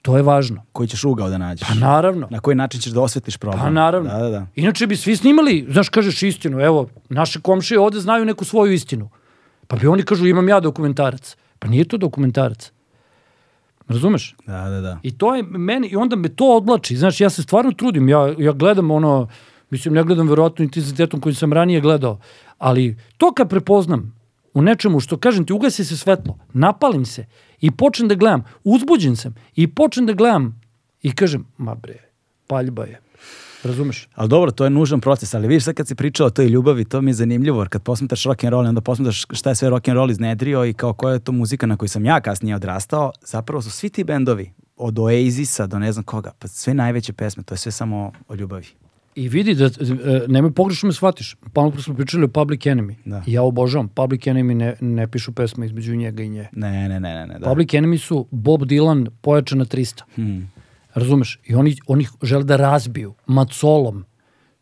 To 0.08 0.18
je 0.18 0.24
važno. 0.24 0.61
Koji 0.72 0.88
ćeš 0.88 1.03
ugao 1.03 1.30
da 1.30 1.38
nađeš? 1.38 1.68
Pa 1.68 1.74
naravno. 1.74 2.27
Na 2.32 2.40
koji 2.40 2.56
način 2.56 2.82
ćeš 2.82 2.94
da 2.95 3.02
osvetiš 3.02 3.38
problem? 3.38 3.60
Pa 3.60 3.69
naravno. 3.69 4.10
Da, 4.10 4.18
da, 4.18 4.30
da. 4.30 4.45
Inače 4.56 4.88
bi 4.88 4.95
svi 4.95 5.16
snimali, 5.16 5.66
znaš, 5.69 5.90
kažeš 5.90 6.24
istinu, 6.24 6.60
evo, 6.60 6.88
naše 7.10 7.42
komšije 7.42 7.80
ovde 7.80 8.00
znaju 8.00 8.26
neku 8.26 8.45
svoju 8.45 8.74
istinu. 8.74 9.10
Pa 9.68 9.76
bi 9.76 9.88
oni 9.88 10.03
kažu 10.03 10.27
imam 10.27 10.50
ja 10.50 10.60
dokumentarac. 10.60 11.36
Pa 11.60 11.68
nije 11.68 11.86
to 11.86 11.98
dokumentarac. 11.98 12.72
Razumeš? 13.88 14.36
Da, 14.45 14.69
da, 14.69 14.82
da. 14.82 15.00
I 15.03 15.11
to 15.18 15.36
je 15.36 15.44
meni, 15.44 15.88
i 15.88 15.95
onda 15.95 16.16
me 16.16 16.30
to 16.30 16.56
odlači. 16.56 16.98
Znaš, 16.98 17.22
ja 17.22 17.30
se 17.30 17.44
stvarno 17.44 17.72
trudim, 17.72 18.10
ja, 18.10 18.34
ja 18.38 18.52
gledam 18.52 18.92
ono, 18.92 19.27
mislim, 19.69 19.94
ne 19.94 20.03
gledam 20.03 20.30
verovatno 20.30 20.64
intenzitetom 20.64 21.22
koji 21.22 21.36
sam 21.36 21.53
ranije 21.53 21.82
gledao, 21.82 22.19
ali 22.58 22.98
to 23.18 23.34
kad 23.34 23.50
prepoznam 23.50 24.16
u 24.53 24.61
nečemu 24.61 25.00
što, 25.00 25.18
kažem 25.18 25.45
ti, 25.45 25.53
ugasi 25.53 25.86
se 25.86 25.98
svetlo, 25.98 26.38
napalim 26.53 27.06
se 27.06 27.26
i 27.61 27.72
počnem 27.72 28.08
da 28.08 28.16
gledam, 28.16 28.44
uzbuđen 28.64 29.16
sam 29.16 29.36
i 29.56 29.68
počnem 29.68 30.06
da 30.06 30.14
gledam 30.14 30.61
i 31.02 31.11
kažem, 31.11 31.45
ma 31.58 31.76
bre, 31.76 31.98
paljba 32.48 32.84
je. 32.84 33.02
Razumeš? 33.64 34.08
Ali 34.16 34.30
dobro, 34.30 34.52
to 34.52 34.64
je 34.64 34.69
nužan 34.69 35.02
proces, 35.02 35.34
ali 35.34 35.48
vidiš 35.48 35.64
sad 35.64 35.76
kad 35.76 35.88
si 35.88 35.95
pričao 35.95 36.27
o 36.27 36.30
toj 36.30 36.45
ljubavi, 36.45 36.86
to 36.86 37.02
mi 37.02 37.10
je 37.10 37.14
zanimljivo, 37.14 37.61
jer 37.61 37.69
kad 37.69 37.84
posmetaš 37.84 38.24
rock 38.24 38.44
and 38.44 38.52
roll, 38.52 38.66
onda 38.66 38.82
posmetaš 38.82 39.26
šta 39.32 39.50
je 39.50 39.56
sve 39.56 39.69
rock 39.69 39.88
and 39.88 39.95
roll 39.95 40.11
iznedrio 40.11 40.66
i 40.66 40.74
kao 40.74 40.94
koja 40.94 41.14
je 41.14 41.19
to 41.19 41.32
muzika 41.32 41.66
na 41.66 41.77
kojoj 41.77 41.90
sam 41.90 42.06
ja 42.06 42.22
kasnije 42.22 42.56
odrastao, 42.56 43.11
zapravo 43.26 43.61
su 43.61 43.72
svi 43.72 43.90
ti 43.90 44.03
bendovi, 44.03 44.52
od 44.77 45.00
Oasisa 45.00 45.68
do 45.68 45.80
ne 45.80 45.92
znam 45.92 46.03
koga, 46.03 46.32
pa 46.40 46.48
sve 46.48 46.74
najveće 46.74 47.14
pesme, 47.14 47.44
to 47.44 47.53
je 47.53 47.58
sve 47.58 47.72
samo 47.72 48.11
o 48.27 48.36
ljubavi. 48.36 48.68
I 49.18 49.30
vidi 49.30 49.56
da, 49.56 49.66
e, 49.66 49.70
nemoj 50.28 50.52
pogrešno 50.54 50.88
me 50.88 50.94
shvatiš, 50.94 51.36
pa 51.54 51.62
ono 51.62 51.82
smo 51.82 51.96
pričali 51.96 52.24
o 52.24 52.28
Public 52.28 52.62
Enemy. 52.62 52.96
Da. 53.06 53.24
Ja 53.28 53.44
obožavam, 53.44 53.88
Public 53.88 54.22
Enemy 54.22 54.54
ne, 54.54 54.76
ne 54.82 55.08
pišu 55.08 55.32
pesme 55.32 55.66
između 55.66 55.96
njega 55.96 56.24
i 56.24 56.30
nje. 56.30 56.48
Ne, 56.52 56.72
ne, 56.72 57.00
ne, 57.00 57.14
ne, 57.14 57.28
ne, 57.28 57.40
da. 57.40 57.50
Public 57.50 57.70
Enemy 57.70 57.98
su 57.98 58.28
Bob 58.32 58.62
Dylan 58.62 59.10
pojačana 59.22 59.66
300. 59.66 60.02
Hmm. 60.16 60.52
Razumeš? 60.94 61.40
I 61.46 61.56
oni, 61.56 61.76
oni 61.88 62.08
žele 62.24 62.44
da 62.44 62.56
razbiju 62.56 63.14
macolom 63.28 64.06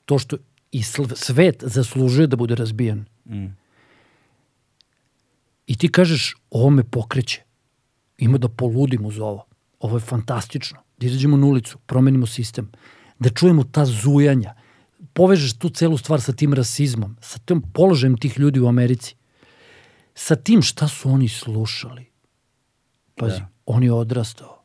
to 0.05 0.19
što 0.19 0.37
i 0.71 0.83
svet 1.15 1.63
zaslužuje 1.63 2.27
da 2.27 2.35
bude 2.35 2.55
razbijan. 2.55 3.05
Mm. 3.25 3.45
I 5.67 5.77
ti 5.77 5.91
kažeš, 5.91 6.35
ovo 6.49 6.69
me 6.69 6.83
pokreće. 6.83 7.41
Ima 8.17 8.37
da 8.37 8.49
poludim 8.49 9.05
uz 9.05 9.19
ovo. 9.19 9.45
Ovo 9.79 9.97
je 9.97 10.01
fantastično. 10.01 10.79
Da 10.97 11.07
izađemo 11.07 11.37
na 11.37 11.45
ulicu, 11.45 11.77
promenimo 11.85 12.25
sistem. 12.25 12.71
Da 13.19 13.29
čujemo 13.29 13.63
ta 13.63 13.85
zujanja. 13.85 14.53
Povežeš 15.13 15.53
tu 15.53 15.69
celu 15.69 15.97
stvar 15.97 16.21
sa 16.21 16.33
tim 16.33 16.53
rasizmom, 16.53 17.17
sa 17.21 17.39
tim 17.39 17.61
položajem 17.63 18.17
tih 18.17 18.39
ljudi 18.39 18.59
u 18.59 18.67
Americi. 18.67 19.15
Sa 20.15 20.35
tim 20.35 20.61
šta 20.61 20.87
su 20.87 21.09
oni 21.09 21.27
slušali. 21.29 22.05
Pazi, 23.15 23.39
Da. 23.39 23.47
on 23.65 23.83
je 23.83 23.91
odrastao 23.91 24.63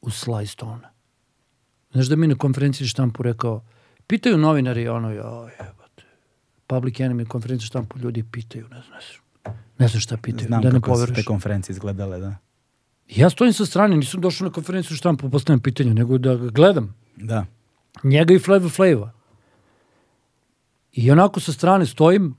u 0.00 0.10
Sly 0.10 0.46
Stone. 0.46 0.88
Znaš 1.92 2.06
da 2.06 2.16
mi 2.16 2.26
na 2.26 2.34
konferenciji 2.34 2.86
štampu 2.86 3.22
rekao, 3.22 3.64
pitaju 4.06 4.38
novinari, 4.38 4.88
ono, 4.88 5.10
jo, 5.10 5.48
jebate, 5.60 6.02
Public 6.66 6.94
Enemy 6.96 7.26
konferenciju 7.26 7.64
za 7.64 7.68
štampu 7.68 7.98
ljudi 7.98 8.22
pitaju, 8.22 8.68
ne 8.68 8.82
znaš, 8.88 9.04
ne 9.78 9.88
znaš 9.88 10.02
šta 10.04 10.16
pitaju, 10.16 10.46
Znam 10.46 10.62
da 10.62 10.68
ne 10.68 10.74
kako 10.74 10.86
su 10.86 10.92
poveruješ. 10.92 11.16
te 11.16 11.24
konferencije 11.24 11.74
izgledale, 11.74 12.18
da. 12.18 12.36
Ja 13.08 13.30
stojim 13.30 13.52
sa 13.52 13.66
strane, 13.66 13.96
nisam 13.96 14.20
došao 14.20 14.44
na 14.44 14.52
konferenciju 14.52 14.96
štampu, 14.96 15.30
postavljam 15.30 15.60
pitanje, 15.60 15.94
nego 15.94 16.18
da 16.18 16.36
gledam. 16.36 16.94
Da. 17.16 17.46
Njega 18.02 18.34
i 18.34 18.38
Flavor 18.38 18.70
Flava. 18.70 19.12
I 20.92 21.10
onako 21.10 21.40
sa 21.40 21.52
strane 21.52 21.86
stojim 21.86 22.34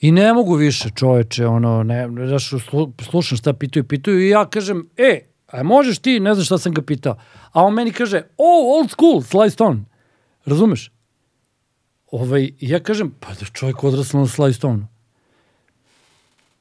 i 0.00 0.12
ne 0.12 0.32
mogu 0.32 0.54
više 0.54 0.90
čoveče, 0.94 1.46
ono, 1.46 1.82
ne, 1.82 2.08
znaš, 2.28 2.50
slu, 2.70 2.92
slušam 3.10 3.38
šta 3.38 3.52
pitaju, 3.52 3.84
pitaju 3.84 4.20
i 4.20 4.28
ja 4.28 4.46
kažem, 4.46 4.88
e, 4.96 5.20
a 5.46 5.62
možeš 5.62 5.98
ti, 5.98 6.20
ne 6.20 6.34
znam 6.34 6.44
šta 6.44 6.58
sam 6.58 6.72
ga 6.74 6.82
pitao. 6.82 7.16
A 7.52 7.62
on 7.62 7.74
meni 7.74 7.92
kaže, 7.92 8.22
oh, 8.36 8.78
old 8.78 8.90
school, 8.90 9.20
Sly 9.22 9.50
Stone. 9.50 9.84
Razumeš? 10.44 10.90
Ovaj, 12.10 12.50
ja 12.60 12.80
kažem, 12.80 13.14
pa 13.20 13.28
da 13.28 13.46
čovjek 13.52 13.84
odrasla 13.84 14.20
na 14.20 14.26
Sly 14.26 14.52
Stone. 14.52 14.86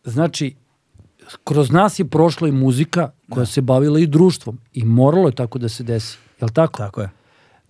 Znači, 0.04 0.56
kroz 1.44 1.72
nas 1.72 2.00
je 2.00 2.06
prošla 2.06 2.48
i 2.48 2.52
muzika 2.52 3.12
koja 3.30 3.46
se 3.46 3.62
bavila 3.62 4.00
i 4.00 4.08
društvom 4.08 4.60
i 4.74 4.86
moralo 4.86 5.28
je 5.28 5.36
tako 5.36 5.60
da 5.60 5.70
se 5.70 5.84
desi. 5.84 6.18
Jel 6.42 6.50
tako? 6.50 6.78
Tako 6.78 7.02
je. 7.02 7.10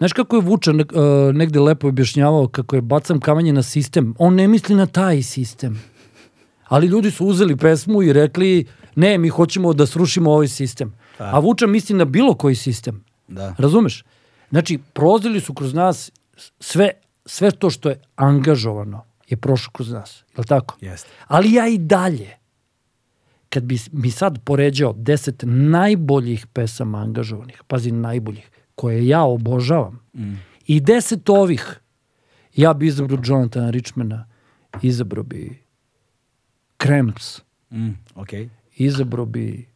Znaš 0.04 0.14
kako 0.14 0.36
je 0.36 0.42
Vučan 0.42 0.80
uh, 0.80 0.86
negde 1.34 1.60
lepo 1.60 1.88
objašnjavao 1.88 2.48
kako 2.48 2.76
je 2.76 2.82
bacam 2.82 3.20
kamanje 3.20 3.54
na 3.54 3.64
sistem? 3.64 4.16
On 4.20 4.36
ne 4.36 4.48
misli 4.48 4.76
na 4.76 4.86
taj 4.86 5.22
sistem. 5.22 5.82
Ali 6.68 6.88
ljudi 6.88 7.12
su 7.12 7.26
uzeli 7.26 7.58
pesmu 7.58 8.04
i 8.04 8.14
rekli 8.14 8.66
ne, 8.96 9.18
mi 9.18 9.30
hoćemo 9.30 9.74
da 9.74 9.86
srušimo 9.86 10.32
ovaj 10.32 10.48
sistem. 10.48 10.94
A 11.18 11.40
Vučan 11.40 11.70
misli 11.70 11.96
na 11.96 12.06
bilo 12.06 12.34
koji 12.34 12.56
sistem. 12.56 13.04
Da. 13.28 13.56
Razumeš? 13.58 14.04
Znači, 14.50 14.80
prozili 14.94 15.40
su 15.40 15.54
kroz 15.54 15.74
nas 15.74 16.12
sve, 16.60 16.90
sve 17.26 17.52
to 17.52 17.70
što 17.70 17.90
je 17.90 18.02
angažovano 18.16 19.04
je 19.30 19.38
prošlo 19.38 19.72
kroz 19.74 19.92
nas. 19.92 20.24
Je 20.36 20.42
li 20.42 20.46
tako? 20.46 20.78
Jeste. 20.82 21.10
Ali 21.28 21.54
ja 21.54 21.68
i 21.68 21.78
dalje, 21.78 22.30
kad 23.50 23.64
bi 23.64 23.78
mi 23.92 24.12
sad 24.12 24.40
poređao 24.44 24.94
deset 24.98 25.44
najboljih 25.48 26.48
pesama 26.48 26.98
angažovanih, 26.98 27.64
pazi 27.68 27.92
najboljih, 27.92 28.50
koje 28.76 29.08
ja 29.08 29.24
obožavam, 29.24 30.00
mm. 30.14 30.34
i 30.68 30.80
deset 30.80 31.30
ovih, 31.30 31.80
ja 32.56 32.74
bi 32.74 32.88
izabrao 32.88 33.20
Jonathana 33.24 33.70
Richmana, 33.70 34.26
izabrao 34.82 35.24
bi 35.24 35.64
Cramps, 36.84 37.42
Mm, 37.74 37.98
okej. 38.16 38.50
izabrao 38.76 39.26
bi 39.26 39.68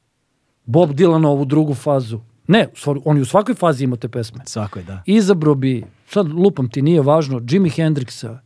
Bob 0.65 0.89
Dylan 0.89 1.27
ovu 1.27 1.45
drugu 1.45 1.73
fazu. 1.73 2.19
Ne, 2.47 2.67
on 3.05 3.17
je 3.17 3.21
u 3.21 3.25
svakoj 3.25 3.55
fazi 3.55 3.83
imao 3.83 3.97
te 3.97 4.07
pesme. 4.09 4.43
Svako 4.45 4.79
je, 4.79 4.85
da. 4.85 5.03
Izabrao 5.05 5.55
bi, 5.55 5.83
sad 6.09 6.27
lupam 6.27 6.69
ti, 6.69 6.81
nije 6.81 7.01
važno, 7.01 7.41
Jimi 7.49 7.69
Hendrixa, 7.69 8.37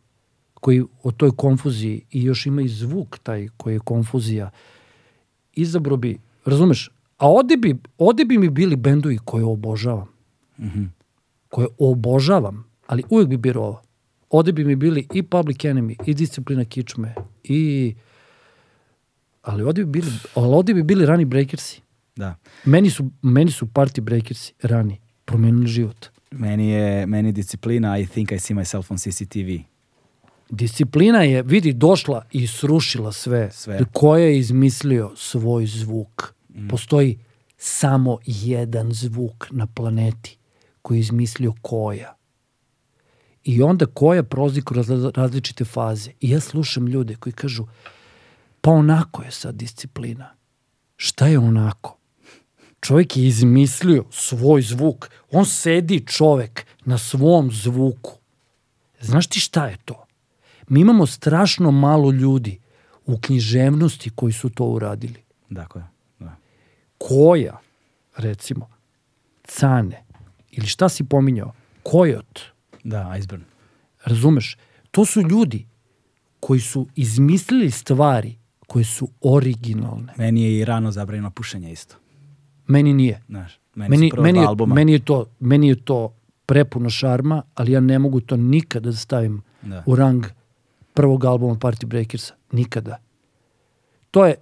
koji 0.54 0.84
o 1.04 1.12
toj 1.12 1.32
konfuziji 1.36 2.06
i 2.12 2.24
još 2.24 2.46
ima 2.46 2.62
i 2.62 2.68
zvuk 2.68 3.20
taj 3.24 3.48
koji 3.58 3.74
je 3.74 3.80
konfuzija, 3.80 4.50
izabrao 5.54 5.98
bi, 5.98 6.20
razumeš, 6.46 6.90
a 7.18 7.30
ovde 7.30 7.58
bi, 7.58 7.76
ovde 7.98 8.26
bi 8.26 8.38
mi 8.38 8.50
bili 8.50 8.76
bendovi 8.76 9.18
koje 9.26 9.44
obožavam. 9.44 10.08
Koje 11.50 11.68
obožavam, 11.78 12.64
ali 12.88 13.04
uvijek 13.10 13.30
bi 13.30 13.38
birao 13.38 13.64
ovo. 13.64 13.82
Ovde 14.30 14.52
bi 14.52 14.66
mi 14.66 14.76
bili 14.76 15.08
i 15.14 15.24
Public 15.24 15.58
Enemy, 15.58 15.96
i 16.06 16.14
Disciplina 16.14 16.66
Kičme, 16.66 17.16
i... 17.44 17.96
Ali 19.42 19.64
ovde 19.64 19.86
bi 19.86 19.92
bili, 19.92 20.12
ali 20.36 20.48
ovde 20.48 20.74
bi 20.74 20.84
bili 20.84 21.06
rani 21.06 21.26
breakersi. 21.26 21.82
Da. 22.16 22.36
Meni 22.66 22.90
su, 22.90 23.10
meni 23.22 23.52
su 23.52 23.66
party 23.66 24.02
breakersi 24.02 24.54
rani 24.62 25.00
promenili 25.26 25.68
život. 25.68 26.08
Meni 26.32 26.70
je, 26.70 27.06
meni 27.06 27.30
je 27.30 27.32
disciplina 27.32 27.98
I 27.98 28.06
think 28.06 28.32
I 28.32 28.40
see 28.40 28.56
myself 28.56 28.92
on 28.92 28.98
CCTV. 28.98 29.64
Disciplina 30.50 31.24
je, 31.24 31.44
vidi, 31.44 31.74
došla 31.74 32.26
i 32.32 32.48
srušila 32.48 33.12
sve. 33.12 33.52
Sve. 33.52 33.80
Ko 33.94 34.18
je 34.18 34.40
izmislio 34.40 35.12
svoj 35.16 35.66
zvuk? 35.66 36.34
Postoji 36.70 37.20
samo 37.58 38.18
jedan 38.26 38.92
zvuk 38.92 39.48
na 39.52 39.68
planeti 39.68 40.38
koji 40.82 40.98
je 40.98 41.00
izmislio 41.00 41.53
koja. 41.61 42.16
I 43.43 43.61
onda 43.61 43.85
koja 43.85 44.24
prolazi 44.24 44.61
kroz 44.61 44.90
razli- 44.90 45.11
različite 45.16 45.66
faze. 45.66 46.11
I 46.19 46.30
ja 46.30 46.40
slušam 46.40 46.88
ljude 46.88 47.16
koji 47.16 47.34
kažu, 47.34 47.66
pa 48.61 48.72
onako 48.72 49.24
je 49.24 49.32
sad 49.32 49.56
disciplina. 49.56 50.35
Šta 50.98 51.27
je 51.27 51.40
onako? 51.40 51.98
Čovjek 52.80 53.18
je 53.18 53.27
izmislio 53.27 54.06
svoj 54.11 54.61
zvuk. 54.61 55.10
On 55.32 55.45
sedi 55.45 56.06
čovek 56.08 56.66
na 56.85 56.98
svom 56.98 57.51
zvuku. 57.51 58.11
Znaš 59.00 59.27
ti 59.27 59.40
šta 59.40 59.68
je 59.68 59.77
to? 59.85 60.06
Mi 60.68 60.80
imamo 60.80 61.06
strašno 61.06 61.72
malo 61.72 62.11
ljudi 62.11 62.60
u 63.06 63.18
književnosti 63.22 64.10
koji 64.10 64.34
su 64.34 64.50
to 64.50 64.66
uradili. 64.66 65.24
Dakle, 65.50 65.84
da. 66.19 66.35
Koja, 66.98 67.60
recimo, 68.18 68.69
Cane, 69.43 70.03
ili 70.52 70.68
šta 70.68 70.90
si 70.90 71.04
pominjao, 71.04 71.54
Kojot, 71.84 72.40
Da, 72.84 73.16
Iceburn. 73.18 73.44
razumeš? 74.04 74.58
To 74.92 75.06
su 75.06 75.22
ljudi 75.22 75.66
koji 76.40 76.60
su 76.60 76.88
izmislili 76.96 77.72
stvari 77.72 78.36
koje 78.68 78.86
su 78.86 79.10
originalne. 79.22 80.14
Meni 80.18 80.44
je 80.44 80.60
i 80.60 80.66
rano 80.66 80.92
zabranjeno 80.92 81.30
pušenje 81.32 81.72
isto. 81.72 81.96
Meni 82.68 82.94
nije. 82.94 83.22
Znaš, 83.28 83.60
meni, 83.76 83.90
Meni, 83.90 84.12
meni, 84.18 84.40
je, 84.40 84.46
albuma. 84.46 84.76
meni, 84.76 84.92
je 84.92 85.00
to, 85.00 85.26
meni 85.40 85.68
je 85.68 85.76
to 85.76 86.14
prepuno 86.46 86.90
šarma, 86.90 87.44
ali 87.56 87.72
ja 87.72 87.80
ne 87.80 88.00
mogu 88.00 88.20
to 88.20 88.38
nikada 88.38 88.90
da 88.90 88.96
stavim 88.96 89.42
Da. 89.62 89.84
u 89.86 89.96
rang 89.96 90.26
prvog 90.94 91.26
albuma 91.26 91.56
Party 91.56 91.86
Breakersa. 91.86 92.34
Nikada. 92.52 92.98
To 94.12 94.26
je, 94.26 94.36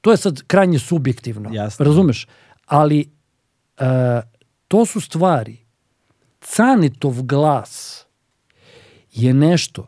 to 0.00 0.10
je 0.10 0.16
sad 0.16 0.42
krajnje 0.42 0.78
subjektivno. 0.78 1.50
Jasno. 1.52 1.84
Razumeš? 1.84 2.26
Ali 2.66 3.00
e, 3.78 4.20
to 4.74 4.86
su 4.86 5.00
stvari. 5.00 5.56
Canitov 6.40 7.22
glas 7.22 8.04
je 9.12 9.34
nešto 9.34 9.86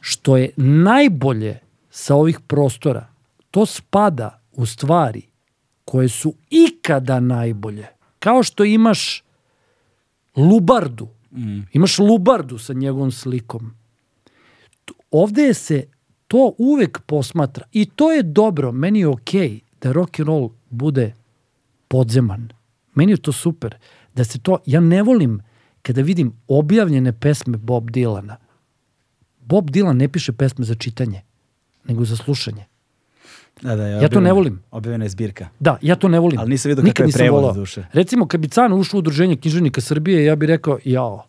što 0.00 0.36
je 0.36 0.50
najbolje 0.56 1.58
sa 1.90 2.14
ovih 2.14 2.40
prostora. 2.40 3.06
To 3.50 3.66
spada 3.66 4.40
u 4.52 4.66
stvari 4.66 5.22
koje 5.84 6.08
su 6.08 6.34
ikada 6.50 7.20
najbolje. 7.20 7.86
Kao 8.18 8.42
što 8.42 8.64
imaš 8.64 9.22
Lubardu. 10.36 11.08
Imaš 11.72 11.98
Lubardu 11.98 12.58
sa 12.58 12.72
njegovom 12.72 13.12
slikom. 13.12 13.74
Ovde 15.10 15.54
se 15.54 15.86
to 16.28 16.54
uvek 16.58 17.00
posmatra. 17.06 17.64
I 17.72 17.86
to 17.86 18.12
je 18.12 18.22
dobro. 18.22 18.72
Meni 18.72 18.98
je 18.98 19.08
okej 19.08 19.60
da 19.82 19.92
rock 19.92 20.20
and 20.20 20.28
roll 20.28 20.50
bude 20.70 21.14
podzeman. 21.88 22.53
Meni 22.94 23.12
je 23.12 23.16
to 23.16 23.32
super. 23.32 23.76
Da 24.14 24.24
se 24.24 24.38
to, 24.38 24.58
ja 24.66 24.80
ne 24.80 25.02
volim 25.02 25.40
kada 25.82 26.02
vidim 26.02 26.32
objavljene 26.48 27.12
pesme 27.12 27.56
Bob 27.56 27.90
Dylana. 27.90 28.36
Bob 29.40 29.70
Dylan 29.70 29.92
ne 29.96 30.08
piše 30.08 30.32
pesme 30.32 30.64
za 30.64 30.74
čitanje, 30.74 31.22
nego 31.84 32.04
za 32.04 32.16
slušanje. 32.16 32.64
Da, 33.62 33.76
da, 33.76 33.86
je 33.86 34.02
Ja 34.02 34.08
to 34.08 34.20
ne 34.20 34.32
volim. 34.32 34.62
Objavljena 34.70 35.04
je 35.04 35.08
zbirka. 35.08 35.48
Da, 35.60 35.78
ja 35.82 35.96
to 35.96 36.08
ne 36.08 36.20
volim. 36.20 36.38
Ali 36.38 36.50
nisam 36.50 36.68
vidio 36.70 36.84
kakav 36.84 37.06
je 37.06 37.12
prevod 37.12 37.42
do 37.54 37.60
duše. 37.60 37.86
Recimo, 37.92 38.26
kad 38.26 38.40
bi 38.40 38.48
Can 38.48 38.72
ušao 38.72 38.98
u 38.98 39.00
udruženje 39.00 39.36
književnika 39.36 39.80
Srbije, 39.80 40.24
ja 40.24 40.36
bih 40.36 40.46
rekao, 40.46 40.78
jao. 40.84 41.26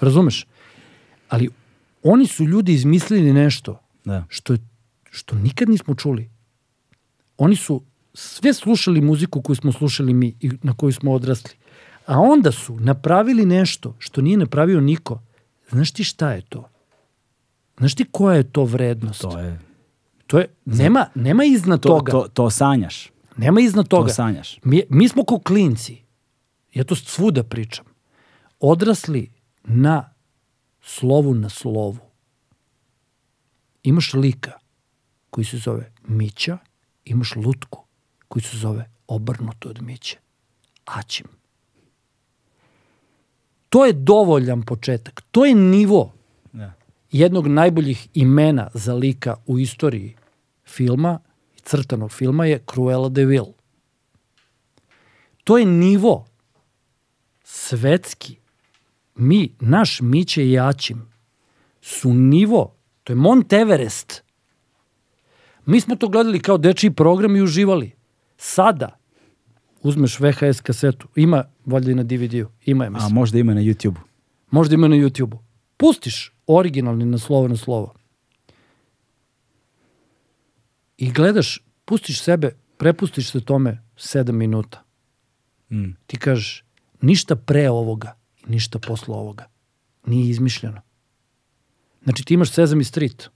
Razumeš? 0.00 0.46
Ali 1.28 1.48
oni 2.02 2.26
su 2.26 2.44
ljudi 2.44 2.72
izmislili 2.72 3.32
nešto 3.32 3.78
Da. 4.04 4.24
što, 4.28 4.52
je, 4.52 4.58
što 5.10 5.36
nikad 5.36 5.68
nismo 5.68 5.94
čuli. 5.94 6.30
Oni 7.38 7.56
su 7.56 7.82
sve 8.14 8.54
slušali 8.54 9.00
muziku 9.00 9.42
koju 9.42 9.56
smo 9.56 9.72
slušali 9.72 10.14
mi 10.14 10.34
i 10.40 10.50
na 10.62 10.74
koju 10.76 10.92
smo 10.92 11.12
odrasli. 11.12 11.50
A 12.06 12.20
onda 12.20 12.52
su 12.52 12.76
napravili 12.80 13.46
nešto 13.46 13.96
što 13.98 14.20
nije 14.20 14.36
napravio 14.36 14.80
niko. 14.80 15.22
Znaš 15.70 15.90
ti 15.90 16.04
šta 16.04 16.32
je 16.32 16.42
to? 16.48 16.68
Znaš 17.78 17.94
ti 17.94 18.04
koja 18.10 18.36
je 18.36 18.52
to 18.52 18.64
vrednost? 18.64 19.20
To 19.20 19.38
je... 19.38 19.60
To 20.26 20.38
je 20.38 20.54
nema, 20.64 21.06
nema 21.14 21.44
iznad 21.44 21.80
To, 21.80 21.88
toga. 21.88 22.12
to, 22.12 22.28
to 22.28 22.50
sanjaš. 22.50 23.10
Nema 23.36 23.60
iznad 23.60 23.88
toga. 23.88 24.08
To 24.08 24.14
sanjaš. 24.14 24.58
Mi, 24.64 24.82
mi 24.90 25.08
smo 25.08 25.24
ko 25.24 25.38
klinci, 25.38 26.02
ja 26.74 26.84
to 26.84 26.94
svuda 26.94 27.42
pričam, 27.42 27.84
odrasli 28.60 29.30
na 29.64 30.14
slovu 30.82 31.34
na 31.34 31.48
slovu. 31.48 31.98
Imaš 33.82 34.14
lika 34.14 34.52
koji 35.30 35.44
se 35.44 35.56
zove 35.56 35.92
Mića, 36.08 36.58
imaš 37.04 37.36
lutku 37.36 37.81
koji 38.32 38.42
se 38.42 38.56
zove 38.56 38.90
obrnuto 39.06 39.68
od 39.68 39.82
Miće. 39.82 40.18
Aćim. 40.84 41.26
To 43.68 43.84
je 43.84 43.92
dovoljan 43.92 44.62
početak. 44.62 45.22
To 45.30 45.44
je 45.44 45.54
nivo 45.54 46.12
Da. 46.52 46.72
jednog 47.10 47.46
najboljih 47.46 48.08
imena 48.14 48.70
za 48.74 48.94
lika 48.94 49.36
u 49.46 49.58
istoriji 49.58 50.16
filma, 50.64 51.18
crtanog 51.62 52.12
filma 52.12 52.46
je 52.46 52.62
Cruella 52.72 53.08
de 53.08 53.24
Vil. 53.24 53.44
To 55.44 55.58
je 55.58 55.66
nivo 55.66 56.26
svetski. 57.44 58.36
Mi, 59.14 59.54
naš 59.60 60.00
Miće 60.00 60.44
i 60.44 60.52
Jačim 60.52 61.08
su 61.82 62.14
nivo, 62.14 62.74
to 63.04 63.12
je 63.12 63.16
Mont 63.16 63.52
Everest. 63.52 64.22
Mi 65.66 65.80
smo 65.80 65.96
to 65.96 66.08
gledali 66.08 66.40
kao 66.40 66.58
dečiji 66.58 66.90
program 66.90 67.36
i 67.36 67.42
uživali. 67.42 68.01
Sada 68.44 68.98
uzmeš 69.82 70.20
VHS 70.20 70.60
kasetu, 70.60 71.08
ima 71.16 71.44
valjda 71.66 71.90
i 71.90 71.94
na 71.94 72.02
DVD-u, 72.02 72.48
ima 72.64 72.84
je 72.84 72.88
A 72.88 72.90
mislim. 72.90 73.14
možda 73.14 73.38
ima 73.38 73.54
na 73.54 73.60
YouTube-u. 73.60 74.00
Možda 74.50 74.74
ima 74.74 74.88
na 74.88 74.96
YouTube-u. 74.96 75.38
Pustiš 75.76 76.32
originalni 76.46 77.04
na 77.04 77.18
slovo 77.18 77.48
na 77.48 77.56
slovo. 77.56 77.94
I 80.96 81.12
gledaš, 81.12 81.64
pustiš 81.84 82.22
sebe, 82.22 82.56
prepustiš 82.76 83.30
se 83.30 83.40
tome 83.40 83.82
sedam 83.96 84.36
minuta. 84.36 84.82
Mm. 85.70 85.90
Ti 86.06 86.16
kažeš, 86.16 86.64
ništa 87.00 87.36
pre 87.36 87.70
ovoga 87.70 88.16
i 88.46 88.50
ništa 88.50 88.78
posle 88.78 89.14
ovoga. 89.14 89.46
Nije 90.06 90.30
izmišljeno. 90.30 90.80
Znači 92.04 92.24
ti 92.24 92.34
imaš 92.34 92.50
Sesame 92.50 92.84
Street, 92.84 93.28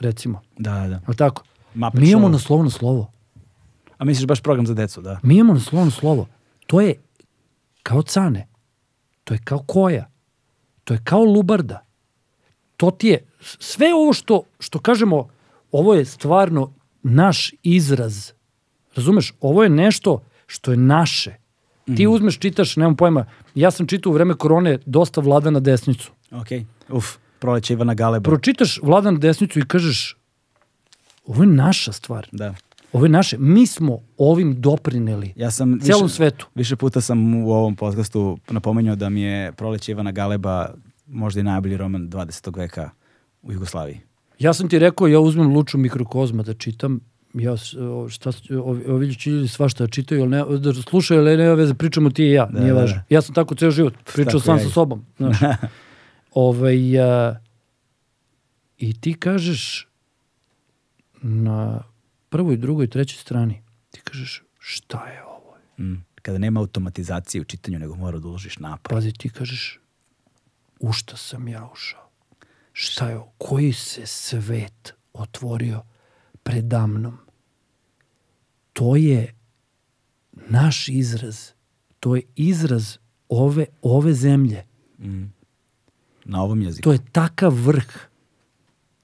recimo. 0.00 0.40
Da, 0.58 0.72
da. 0.72 0.94
Je 0.94 1.00
li 1.08 1.16
tako? 1.16 1.42
Muppet 1.74 2.00
Mi 2.00 2.10
imamo 2.10 2.28
na 2.28 2.38
slovo 2.38 2.62
na 2.62 2.70
slovo. 2.70 3.13
A 3.98 4.04
misliš 4.04 4.26
baš 4.26 4.40
program 4.40 4.66
za 4.66 4.74
decu, 4.74 5.00
da? 5.00 5.20
Mi 5.22 5.36
imamo 5.36 5.60
na 5.72 5.90
slovo. 5.90 6.26
To 6.66 6.80
je 6.80 6.94
kao 7.82 8.02
cane. 8.02 8.48
To 9.24 9.34
je 9.34 9.40
kao 9.44 9.58
koja. 9.66 10.10
To 10.84 10.94
je 10.94 11.00
kao 11.04 11.24
lubarda. 11.24 11.84
To 12.76 12.90
ti 12.90 13.08
je, 13.08 13.26
sve 13.40 13.94
ovo 13.94 14.12
što, 14.12 14.42
što 14.58 14.78
kažemo, 14.78 15.28
ovo 15.72 15.94
je 15.94 16.04
stvarno 16.04 16.72
naš 17.02 17.50
izraz. 17.62 18.30
Razumeš? 18.94 19.32
Ovo 19.40 19.62
je 19.62 19.68
nešto 19.68 20.22
što 20.46 20.70
je 20.70 20.76
naše. 20.76 21.34
Ti 21.96 22.06
uzmeš, 22.06 22.38
čitaš, 22.38 22.76
nemam 22.76 22.96
pojma, 22.96 23.26
ja 23.54 23.70
sam 23.70 23.86
čitao 23.86 24.10
u 24.10 24.14
vreme 24.14 24.34
korone 24.34 24.78
dosta 24.86 25.20
vlada 25.20 25.50
na 25.50 25.60
desnicu. 25.60 26.10
Ok. 26.30 26.48
Uf, 26.88 27.16
proleće 27.38 27.72
Ivana 27.72 27.94
Galeba. 27.94 28.30
Pročitaš 28.30 28.80
vlada 28.82 29.10
na 29.10 29.18
desnicu 29.18 29.58
i 29.58 29.68
kažeš, 29.68 30.16
ovo 31.26 31.42
je 31.42 31.46
naša 31.46 31.92
stvar. 31.92 32.28
Da. 32.32 32.54
Ovo 32.94 33.04
je 33.04 33.08
naše. 33.08 33.36
Mi 33.38 33.66
smo 33.66 33.98
ovim 34.18 34.60
doprineli 34.60 35.32
Ja 35.36 35.50
sam 35.50 35.80
celom 35.80 36.08
svetu. 36.08 36.46
Više 36.54 36.76
puta 36.76 37.00
sam 37.00 37.34
u 37.34 37.50
ovom 37.50 37.76
podcastu 37.76 38.38
napomenuo 38.50 38.96
da 38.96 39.08
mi 39.08 39.22
je 39.22 39.52
Proleće 39.52 39.92
Ivana 39.92 40.12
Galeba 40.12 40.74
možda 41.06 41.40
i 41.40 41.42
najbolji 41.42 41.76
roman 41.76 42.10
20. 42.10 42.56
veka 42.58 42.90
u 43.42 43.52
Jugoslaviji. 43.52 44.00
Ja 44.38 44.54
sam 44.54 44.68
ti 44.68 44.78
rekao, 44.78 45.06
ja 45.06 45.20
uzmem 45.20 45.52
Luču 45.52 45.78
mikrokozma 45.78 46.42
da 46.42 46.54
čitam, 46.54 47.00
ja, 47.34 47.56
šta, 48.08 48.30
ovi, 48.64 49.14
ljudi 49.26 49.48
svašta 49.48 49.86
čitaju, 49.86 50.22
ali 50.22 50.30
ne, 50.30 50.58
da 50.58 50.74
slušaju, 50.74 51.20
ali 51.20 51.36
nema 51.36 51.54
veze, 51.54 51.74
pričamo 51.74 52.10
ti 52.10 52.24
i 52.24 52.32
ja, 52.32 52.46
Da, 52.46 52.60
nije 52.60 52.72
da, 52.72 52.80
važno. 52.80 52.96
da. 52.96 53.14
Ja 53.14 53.22
sam 53.22 53.34
tako 53.34 53.54
ceo 53.54 53.70
život, 53.70 53.94
pričao 54.14 54.40
sam 54.40 54.56
ja 54.58 54.64
sa 54.64 54.70
sobom, 54.70 55.04
znaš. 55.16 55.36
ovaj, 56.30 57.00
a, 57.00 57.36
I 58.78 59.00
ti 59.00 59.14
kažeš 59.14 59.88
na 61.22 61.82
prvoj, 62.34 62.56
drugoj, 62.56 62.86
trećoj 62.90 63.18
strani, 63.18 63.62
ti 63.90 64.00
kažeš 64.00 64.42
šta 64.58 65.06
je 65.06 65.24
ovo? 65.24 65.56
Mm. 65.78 66.04
Kada 66.22 66.38
nema 66.38 66.60
automatizacije 66.60 67.40
u 67.40 67.44
čitanju, 67.44 67.78
nego 67.78 67.96
mora 67.96 68.18
da 68.18 68.28
uložiš 68.28 68.58
napor. 68.58 68.94
Pazi, 68.94 69.12
ti 69.12 69.28
kažeš 69.28 69.80
u 70.80 70.92
šta 70.92 71.16
sam 71.16 71.48
ja 71.48 71.68
ušao? 71.72 72.10
Šta 72.72 73.08
je 73.08 73.16
ovo? 73.16 73.32
Koji 73.38 73.72
se 73.72 74.06
svet 74.06 74.94
otvorio 75.12 75.82
predamnom? 76.42 77.18
To 78.72 78.96
je 78.96 79.34
naš 80.32 80.88
izraz. 80.88 81.50
To 82.00 82.16
je 82.16 82.22
izraz 82.36 82.96
ove, 83.28 83.66
ove 83.82 84.14
zemlje. 84.14 84.64
Mm. 84.98 85.24
Na 86.24 86.42
ovom 86.42 86.62
jeziku. 86.62 86.82
To 86.82 86.92
je 86.92 86.98
takav 87.12 87.52
vrh. 87.52 88.08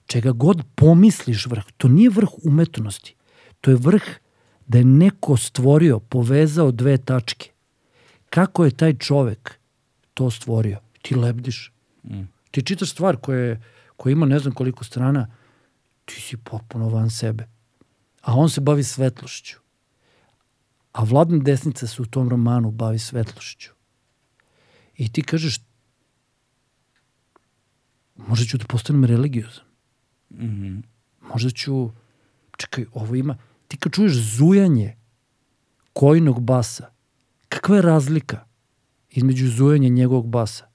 Čega 0.06 0.32
god 0.32 0.62
pomisliš 0.74 1.46
vrh. 1.46 1.64
To 1.76 1.88
nije 1.88 2.10
vrh 2.10 2.28
umetnosti. 2.44 3.14
To 3.60 3.70
je 3.70 3.76
vrh 3.76 4.02
da 4.66 4.78
je 4.78 4.84
neko 4.84 5.36
stvorio, 5.36 5.98
povezao 6.00 6.70
dve 6.72 6.98
tačke. 6.98 7.50
Kako 8.30 8.64
je 8.64 8.76
taj 8.76 8.98
čovek 8.98 9.58
to 10.14 10.30
stvorio? 10.30 10.78
Ti 11.02 11.14
lebdiš. 11.14 11.72
Mm. 12.04 12.22
Ti 12.50 12.62
čitaš 12.62 12.90
stvar 12.90 13.16
koja, 13.16 13.40
je, 13.40 13.60
koja 13.96 14.12
ima 14.12 14.26
ne 14.26 14.38
znam 14.38 14.54
koliko 14.54 14.84
strana, 14.84 15.26
ti 16.04 16.20
si 16.20 16.36
potpuno 16.36 16.88
van 16.88 17.10
sebe. 17.10 17.48
A 18.22 18.34
on 18.34 18.50
se 18.50 18.60
bavi 18.60 18.84
svetlošću. 18.84 19.58
A 20.92 21.04
vladna 21.04 21.38
desnica 21.38 21.86
se 21.86 22.02
u 22.02 22.06
tom 22.06 22.28
romanu 22.28 22.70
bavi 22.70 22.98
svetlošću. 22.98 23.72
I 24.96 25.12
ti 25.12 25.22
kažeš, 25.22 25.60
možda 28.16 28.46
ću 28.46 28.58
da 28.58 28.64
postanem 28.64 29.04
religiozan. 29.04 29.64
Mhm. 30.30 30.78
Možda 31.20 31.50
ću, 31.50 31.90
čekaj, 32.56 32.84
ovo 32.92 33.14
ima, 33.14 33.36
ti 33.70 33.76
kad 33.76 33.92
čuješ 33.92 34.12
zujanje 34.12 34.96
kojnog 35.92 36.40
basa, 36.40 36.90
kakva 37.48 37.76
je 37.76 37.82
razlika 37.82 38.44
između 39.10 39.48
zujanja 39.48 39.88
njegovog 39.88 40.26
basa 40.28 40.66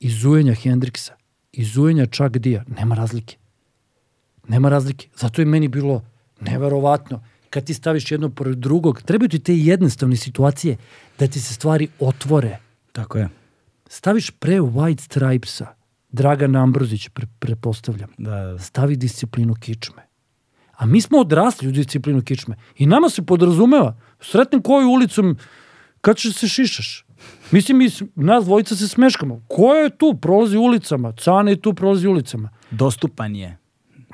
i 0.00 0.10
zujanja 0.10 0.54
Hendriksa 0.54 1.14
i 1.52 1.64
zujanja 1.64 2.06
Chuck 2.06 2.38
Dia? 2.38 2.64
Nema 2.68 2.94
razlike. 2.94 3.36
Nema 4.48 4.68
razlike. 4.68 5.08
Zato 5.16 5.42
je 5.42 5.46
meni 5.46 5.68
bilo 5.68 6.02
neverovatno. 6.40 7.24
Kad 7.50 7.64
ti 7.64 7.74
staviš 7.74 8.10
jedno 8.12 8.30
pored 8.30 8.58
drugog, 8.58 9.02
trebaju 9.02 9.28
ti 9.28 9.38
te 9.38 9.56
jednostavne 9.58 10.16
situacije 10.16 10.76
da 11.18 11.26
ti 11.28 11.40
se 11.40 11.54
stvari 11.54 11.88
otvore. 12.00 12.58
Tako 12.92 13.18
je. 13.18 13.28
Staviš 13.88 14.30
pre 14.30 14.60
White 14.60 15.00
Stripesa, 15.00 15.66
Dragan 16.12 16.56
Ambrozić, 16.56 17.08
pre, 17.08 17.26
prepostavljam, 17.38 18.08
Da, 18.18 18.30
da. 18.30 18.58
stavi 18.58 18.96
disciplinu 18.96 19.54
kičme. 19.54 20.02
A 20.82 20.86
mi 20.86 21.00
smo 21.00 21.18
odrasli 21.18 21.68
u 21.68 21.72
disciplinu 21.72 22.22
kičme. 22.22 22.56
I 22.78 22.86
nama 22.86 23.08
se 23.08 23.22
podrazumeva, 23.22 23.96
sretnem 24.20 24.62
koju 24.62 24.88
ulicom, 24.88 25.36
kad 26.00 26.16
ćeš 26.16 26.34
se 26.34 26.48
šišaš? 26.48 27.04
Mislim, 27.50 27.78
mi, 27.78 27.88
nas 28.14 28.44
dvojica 28.44 28.76
se 28.76 28.88
smeškamo. 28.88 29.42
Ko 29.48 29.74
je 29.74 29.90
tu? 29.96 30.18
Prolazi 30.20 30.56
ulicama. 30.56 31.12
Cane 31.12 31.52
je 31.52 31.60
tu, 31.60 31.74
prolazi 31.74 32.08
ulicama. 32.08 32.50
Dostupan 32.70 33.36
je. 33.36 33.58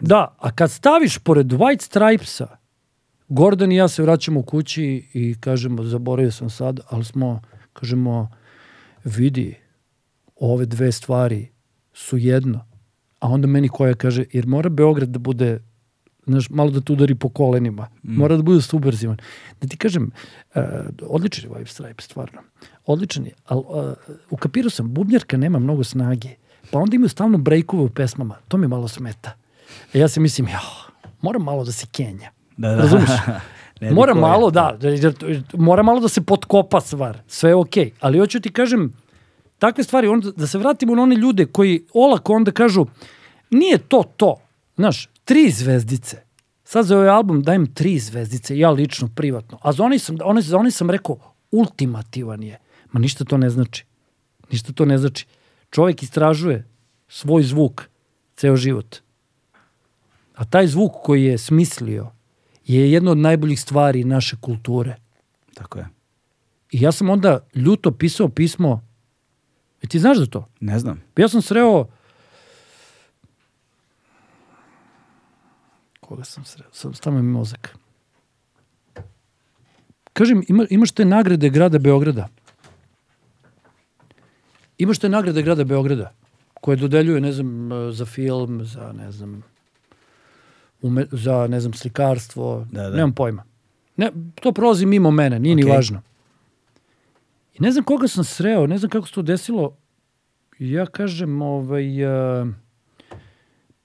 Da, 0.01 0.37
a 0.39 0.51
kad 0.51 0.71
staviš 0.71 1.19
pored 1.19 1.47
White 1.47 1.83
Stripesa, 1.83 2.57
Gordon 3.29 3.73
i 3.73 3.77
ja 3.77 3.89
se 3.89 4.03
vraćamo 4.03 4.43
kući 4.43 5.09
i 5.13 5.35
kažemo, 5.41 5.83
zaboravio 5.83 6.33
sam 6.33 6.51
sad, 6.51 6.81
ali 6.89 7.05
smo, 7.05 7.41
kažemo, 7.73 8.31
vidi, 9.05 9.55
ove 10.37 10.67
dve 10.67 10.93
stvari 10.93 11.49
su 11.93 12.19
jedno. 12.19 12.67
A 13.21 13.29
onda 13.29 13.47
meni 13.47 13.69
koja 13.69 13.95
kaže, 13.95 14.25
jer 14.33 14.47
mora 14.47 14.69
Beograd 14.69 15.09
da 15.09 15.19
bude, 15.19 15.61
znaš, 16.29 16.51
malo 16.51 16.71
da 16.71 16.81
te 16.81 16.93
udari 16.93 17.15
po 17.15 17.29
kolenima. 17.29 17.89
Mora 18.03 18.37
da 18.37 18.43
bude 18.43 18.63
subverzivan. 18.63 19.17
Da 19.61 19.69
ti 19.69 19.77
kažem, 19.77 20.11
uh, 20.55 20.63
odličan 21.03 21.45
je 21.45 21.51
White 21.51 21.67
Stripe, 21.67 22.03
stvarno. 22.03 22.43
Odličan 22.87 23.27
je, 23.27 23.33
ali 23.47 23.63
uh, 23.69 23.93
ukapirao 24.31 24.71
sam, 24.71 24.95
bubnjarka 24.95 25.37
nema 25.37 25.59
mnogo 25.59 25.85
snage. 25.85 26.29
Pa 26.71 26.79
onda 26.79 26.97
imaju 26.97 27.09
stalno 27.09 27.39
brejkove 27.39 27.83
u 27.83 27.89
pesmama. 27.89 28.37
To 28.49 28.57
mi 28.57 28.69
malo 28.69 28.89
smeta. 28.89 29.33
E 29.95 29.99
ja 29.99 30.09
se 30.09 30.21
mislim, 30.21 30.49
ja, 30.49 30.61
moram 31.21 31.43
malo 31.43 31.65
da 31.65 31.73
se 31.73 31.87
kenja. 31.93 32.31
Da, 32.57 32.69
da. 32.69 32.77
Razumeš? 32.77 33.11
Ne 33.81 33.91
mora 33.91 34.15
bi 34.15 34.21
koja. 34.21 34.31
malo, 34.31 34.51
da, 34.51 34.77
da, 34.81 34.91
da, 34.91 35.13
mora 35.53 35.83
malo 35.83 36.01
da 36.01 36.09
se 36.09 36.21
potkopa 36.21 36.81
stvar. 36.81 37.19
Sve 37.27 37.51
je 37.51 37.55
okej. 37.55 37.91
Ali 38.01 38.19
hoću 38.19 38.41
ti 38.41 38.53
kažem, 38.53 38.93
takve 39.59 39.85
stvari, 39.85 40.09
onda, 40.09 40.31
da 40.31 40.47
se 40.47 40.59
vratimo 40.59 40.95
na 40.95 41.03
one 41.03 41.17
ljude 41.17 41.47
koji 41.47 41.83
olako 41.95 42.33
onda 42.33 42.51
kažu, 42.51 42.87
nije 43.51 43.79
to 43.79 44.03
to. 44.17 44.37
Znaš, 44.77 45.09
tri 45.29 45.51
zvezdice. 45.51 46.23
Sad 46.65 46.87
za 46.87 46.97
ovaj 46.97 47.09
album 47.09 47.43
dajem 47.43 47.67
tri 47.75 47.99
zvezdice, 47.99 48.59
ja 48.59 48.71
lično, 48.71 49.09
privatno. 49.15 49.59
A 49.63 49.73
za 49.73 49.85
oni 49.85 49.99
sam, 49.99 50.17
oni, 50.25 50.43
za 50.43 50.57
oni 50.57 50.71
sam 50.71 50.91
rekao, 50.91 51.19
ultimativan 51.51 52.43
je. 52.43 52.59
Ma 52.93 53.01
ništa 53.01 53.25
to 53.25 53.37
ne 53.37 53.51
znači. 53.51 53.85
Ništa 54.53 54.73
to 54.73 54.85
ne 54.85 54.99
znači. 54.99 55.27
Čovjek 55.71 56.03
istražuje 56.03 56.65
svoj 57.09 57.43
zvuk 57.43 57.83
ceo 58.37 58.57
život. 58.57 58.97
A 60.35 60.45
taj 60.45 60.67
zvuk 60.67 60.93
koji 61.05 61.25
je 61.25 61.39
smislio 61.39 62.11
je 62.65 62.93
jedna 62.93 63.11
od 63.11 63.19
najboljih 63.19 63.61
stvari 63.61 64.05
naše 64.05 64.37
kulture. 64.41 64.97
Tako 65.55 65.79
je. 65.79 65.89
I 66.73 66.81
ja 66.81 66.93
sam 66.93 67.11
onda 67.11 67.41
ljuto 67.55 67.91
pisao 67.91 68.29
pismo. 68.29 68.81
E 69.83 69.87
ti 69.87 69.99
znaš 69.99 70.19
za 70.19 70.27
to? 70.27 70.47
Ne 70.61 70.79
znam. 70.79 71.03
Ja 71.17 71.29
sam 71.29 71.43
sreo... 71.43 71.87
Koga 76.09 76.25
sam 76.25 76.45
sreo? 76.45 76.69
Sam, 76.73 76.95
stavio 76.95 77.23
mi 77.23 77.33
mozak. 77.33 77.77
Kažem, 80.13 80.43
ima, 80.49 80.67
imaš 80.71 80.93
te 80.93 81.05
nagrade 81.05 81.51
grada 81.51 81.79
Beograda. 81.79 82.29
Imaš 84.79 84.99
te 84.99 85.09
nagrade 85.09 85.43
grada 85.43 85.65
Beograda 85.65 86.13
koje 86.61 86.77
dodeljuje, 86.77 87.21
ne 87.21 87.33
znam, 87.33 87.69
za 87.93 88.07
film, 88.07 88.65
za, 88.65 88.93
ne 88.93 89.13
znam, 89.13 89.43
ume, 90.83 91.07
za, 91.13 91.47
ne 91.47 91.61
znam, 91.61 91.73
slikarstvo, 91.73 92.67
Da, 92.73 92.83
da. 92.83 92.97
nemam 92.97 93.13
pojma. 93.15 93.45
Ne, 93.97 94.11
to 94.41 94.53
prolazi 94.53 94.87
mimo 94.87 95.11
mene, 95.11 95.39
nije 95.39 95.57
ni 95.57 95.63
Okej. 95.65 95.75
važno. 95.77 96.03
I 97.55 97.63
ne 97.63 97.73
znam 97.73 97.85
koga 97.85 98.09
sam 98.09 98.25
sreo, 98.25 98.67
ne 98.67 98.79
znam 98.79 98.91
kako 98.91 99.07
se 99.07 99.15
to 99.15 99.23
desilo. 99.23 99.77
Ja 100.59 100.87
kažem, 100.87 101.43
ovaj, 101.43 102.03
e, 102.03 102.47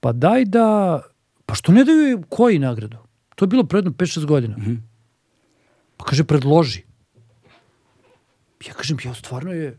pa 0.00 0.12
daj 0.12 0.44
da, 0.44 1.02
pa 1.46 1.54
što 1.54 1.72
ne 1.72 1.84
daju 1.84 2.22
koji 2.28 2.58
nagradu? 2.58 2.96
To 3.34 3.44
je 3.44 3.48
bilo 3.48 3.64
predno 3.64 3.90
5-6 3.90 4.24
godina. 4.24 4.56
Pa 5.96 6.04
kaže, 6.04 6.24
predloži. 6.24 6.82
Ja 8.66 8.72
kažem, 8.72 8.98
ja 9.04 9.14
stvarno 9.14 9.52
je 9.52 9.78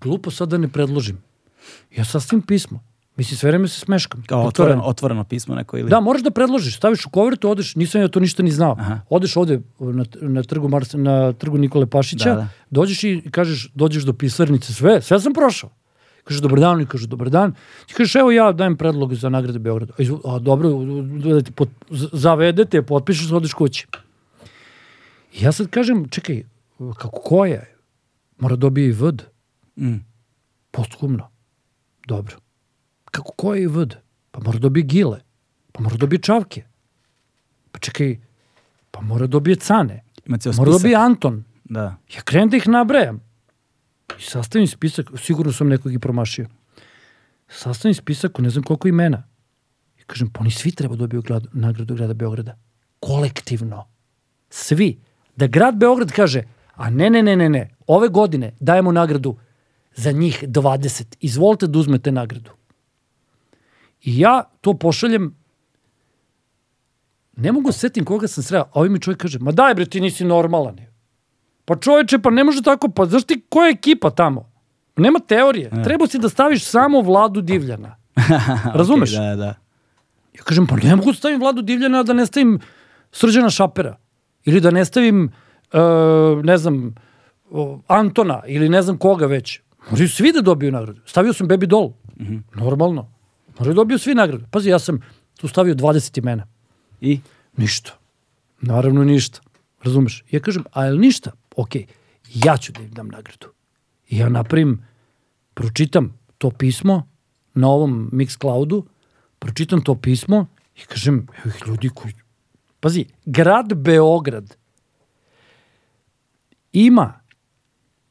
glupo 0.00 0.30
sad 0.30 0.48
da 0.48 0.58
ne 0.58 0.68
predložim. 0.68 1.18
Ja 1.96 2.04
sastavim 2.04 2.42
pismo. 2.42 2.80
Mislim, 3.16 3.38
sve 3.38 3.50
vreme 3.50 3.68
se 3.68 3.80
smeškam. 3.80 4.22
Kao 4.26 4.42
otvoreno, 4.42 4.82
otvoreno 4.82 5.24
pismo 5.24 5.54
neko 5.54 5.78
ili... 5.78 5.90
Da, 5.90 6.00
moraš 6.00 6.22
da 6.22 6.30
predložiš, 6.30 6.76
staviš 6.76 7.06
u 7.06 7.10
kovertu, 7.10 7.50
odeš, 7.50 7.74
nisam 7.74 8.00
ja 8.00 8.08
to 8.08 8.20
ništa 8.20 8.42
ni 8.42 8.50
znao. 8.50 8.76
Aha. 8.78 9.00
Odeš 9.10 9.36
ovde 9.36 9.60
na, 9.78 10.04
na, 10.20 10.42
trgu 10.42 10.68
Mars, 10.68 10.92
na 10.92 11.32
trgu 11.32 11.58
Nikole 11.58 11.86
Pašića, 11.86 12.34
Da, 12.34 12.34
da. 12.34 12.48
dođeš 12.70 13.04
i 13.04 13.22
kažeš, 13.30 13.70
dođeš 13.74 14.02
do 14.02 14.12
pisarnice, 14.12 14.74
sve, 14.74 15.02
sve 15.02 15.20
sam 15.20 15.32
prošao. 15.32 15.70
Kažeš, 16.26 16.42
dobar 16.42 16.58
dan, 16.60 16.72
oni 16.72 16.86
kažu, 16.86 17.06
dobar 17.06 17.30
dan. 17.30 17.52
Ti 17.86 17.94
kažeš, 17.94 18.14
evo 18.16 18.30
ja 18.30 18.48
dajem 18.52 18.76
predlog 18.76 19.14
za 19.14 19.28
nagrade 19.28 19.58
Beograda. 19.58 19.92
A, 19.94 20.02
izvo- 20.02 20.20
a 20.26 20.38
dobro, 20.38 20.70
da 21.24 21.40
ti 21.40 21.52
pot, 21.52 21.68
zavedete, 22.12 22.82
potpišeš, 22.82 23.32
odeš 23.32 23.54
kući. 23.54 23.86
I 25.32 25.44
ja 25.44 25.52
sad 25.52 25.68
kažem, 25.68 26.08
čekaj, 26.08 26.42
kako 26.96 27.20
koja 27.20 27.52
je? 27.52 27.76
Mora 28.38 28.56
dobije 28.56 28.88
i 28.88 28.92
vd. 28.92 29.22
Mm. 29.76 29.96
Posthumno. 30.70 31.30
Dobro. 32.06 32.36
Kako 33.04 33.32
koji 33.32 33.62
je 33.62 33.68
vd? 33.68 33.94
Pa 34.30 34.40
mora 34.40 34.58
dobije 34.58 34.82
gile. 34.84 35.20
Pa 35.72 35.82
mora 35.82 35.96
dobije 35.96 36.18
čavke. 36.20 36.64
Pa 37.72 37.78
čekaj, 37.78 38.16
pa 38.90 39.00
mora 39.00 39.26
dobije 39.26 39.56
cane. 39.56 40.02
Ima 40.26 40.38
ceo 40.38 40.52
Mora 40.52 40.70
dobije 40.72 40.96
Anton. 40.96 41.44
Da. 41.64 41.96
Ja 42.16 42.22
krenem 42.22 42.48
da 42.48 42.56
ih 42.56 42.68
nabrajam. 42.68 43.20
I 44.18 44.22
sastavim 44.22 44.66
spisak, 44.66 45.10
sigurno 45.16 45.52
sam 45.52 45.68
nekog 45.68 45.94
i 45.94 45.98
promašio. 45.98 46.46
Sastavim 47.48 47.94
spisak 47.94 48.38
ne 48.38 48.50
znam 48.50 48.64
koliko 48.64 48.88
imena. 48.88 49.22
I 49.98 50.04
kažem, 50.06 50.30
pa 50.32 50.40
oni 50.40 50.50
svi 50.50 50.72
treba 50.72 50.96
dobiju 50.96 51.22
grad, 51.22 51.46
nagradu 51.52 51.94
grada 51.94 52.14
Beograda. 52.14 52.58
Kolektivno. 53.00 53.86
Svi. 54.50 54.98
Da 55.36 55.46
grad 55.46 55.76
Beograd 55.76 56.12
kaže, 56.12 56.42
a 56.74 56.90
ne, 56.90 57.10
ne, 57.10 57.22
ne, 57.22 57.36
ne, 57.36 57.48
ne, 57.48 57.70
ove 57.86 58.08
godine 58.08 58.52
dajemo 58.60 58.92
nagradu 58.92 59.36
za 59.94 60.12
njih 60.12 60.44
20. 60.46 61.16
Izvolite 61.20 61.66
da 61.66 61.78
uzmete 61.78 62.12
nagradu. 62.12 62.50
I 64.02 64.18
ja 64.18 64.44
to 64.60 64.74
pošaljem 64.74 65.34
ne 67.36 67.52
mogu 67.52 67.72
se 67.72 67.78
setim 67.78 68.04
koga 68.04 68.28
sam 68.28 68.44
sreo, 68.44 68.62
a 68.62 68.70
ovaj 68.74 68.88
mi 68.88 69.00
čovjek 69.00 69.20
kaže, 69.20 69.38
ma 69.38 69.52
daj 69.52 69.74
bre, 69.74 69.84
ti 69.86 70.00
nisi 70.00 70.24
normalan. 70.24 70.78
Pa 71.66 71.76
čoveče, 71.76 72.18
pa 72.18 72.30
ne 72.30 72.44
može 72.44 72.62
tako, 72.62 72.88
pa 72.88 73.06
znaš 73.06 73.24
ti 73.24 73.40
koja 73.48 73.66
je 73.66 73.72
ekipa 73.72 74.10
tamo? 74.10 74.52
Nema 74.96 75.18
teorije. 75.18 75.70
Treba 75.84 76.06
si 76.06 76.18
da 76.18 76.28
staviš 76.28 76.64
samo 76.64 77.00
Vladu 77.00 77.40
Divljana. 77.40 77.96
Razumeš? 78.80 79.12
Okej, 79.12 79.26
da, 79.26 79.36
da. 79.36 79.54
Ja 80.36 80.42
kažem, 80.44 80.66
pa 80.66 80.76
ne 80.76 80.96
mogu 80.96 81.12
da 81.12 81.16
stavim 81.16 81.40
Vladu 81.40 81.62
Divljana, 81.62 82.02
da 82.02 82.12
ne 82.12 82.26
stavim 82.26 82.60
Srđana 83.12 83.50
Šapera. 83.50 83.96
Ili 84.44 84.60
da 84.60 84.70
ne 84.70 84.84
stavim, 84.84 85.32
e, 85.72 85.78
ne 86.42 86.58
znam, 86.58 86.94
o, 87.50 87.80
Antona, 87.86 88.42
ili 88.46 88.68
ne 88.68 88.82
znam 88.82 88.98
koga 88.98 89.26
već. 89.26 89.60
Moraju 89.90 90.08
svi 90.08 90.32
da 90.32 90.40
dobiju 90.40 90.72
nagradu. 90.72 91.00
Stavio 91.06 91.32
sam 91.32 91.48
Baby 91.48 91.66
Doll. 91.66 91.92
Normalno. 92.54 93.10
Moraju 93.58 93.74
da 93.74 93.80
dobiju 93.80 93.98
svi 93.98 94.14
nagradu. 94.14 94.44
Pazi, 94.50 94.70
ja 94.70 94.78
sam 94.78 95.00
tu 95.40 95.48
stavio 95.48 95.74
20 95.74 96.18
imena. 96.18 96.46
I? 97.00 97.20
Ništa. 97.56 97.92
Naravno 98.60 99.04
ništa. 99.04 99.40
Razumeš? 99.82 100.24
Ja 100.30 100.40
kažem, 100.40 100.64
a 100.72 100.84
je 100.84 100.92
li 100.92 100.98
ništa? 100.98 101.32
Ok, 101.56 101.70
ja 102.34 102.56
ću 102.56 102.72
da 102.72 102.82
im 102.82 102.90
dam 102.90 103.08
nagradu. 103.08 103.46
I 104.08 104.18
ja 104.18 104.28
napravim, 104.28 104.84
pročitam 105.54 106.18
to 106.38 106.50
pismo 106.50 107.08
na 107.54 107.68
ovom 107.68 108.10
Mixcloudu, 108.12 108.82
pročitam 109.38 109.84
to 109.84 109.94
pismo 109.94 110.46
i 110.76 110.80
kažem, 110.80 111.26
evo 111.44 111.54
ih 111.56 111.62
ljudi 111.66 111.88
koji... 111.88 112.14
Pazi, 112.80 113.04
grad 113.24 113.74
Beograd 113.74 114.56
ima 116.72 117.20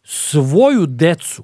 svoju 0.04 0.86
decu 0.86 1.44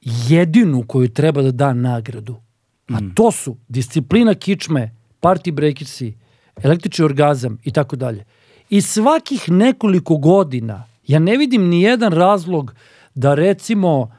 jedinu 0.00 0.84
koju 0.86 1.08
treba 1.08 1.42
da 1.42 1.50
da 1.50 1.72
nagradu. 1.72 2.42
A 2.88 2.98
to 3.14 3.30
su 3.30 3.56
disciplina 3.68 4.34
kičme, 4.34 4.96
party 5.20 5.52
breakersi, 5.52 6.14
električni 6.62 7.04
orgazam 7.04 7.58
i 7.64 7.70
tako 7.70 7.96
dalje. 7.96 8.24
I 8.72 8.80
svakih 8.80 9.50
nekoliko 9.50 10.16
godina 10.16 10.84
ja 11.06 11.18
ne 11.18 11.36
vidim 11.36 11.68
ni 11.68 11.82
jedan 11.82 12.12
razlog 12.12 12.74
da 13.14 13.34
recimo 13.34 14.12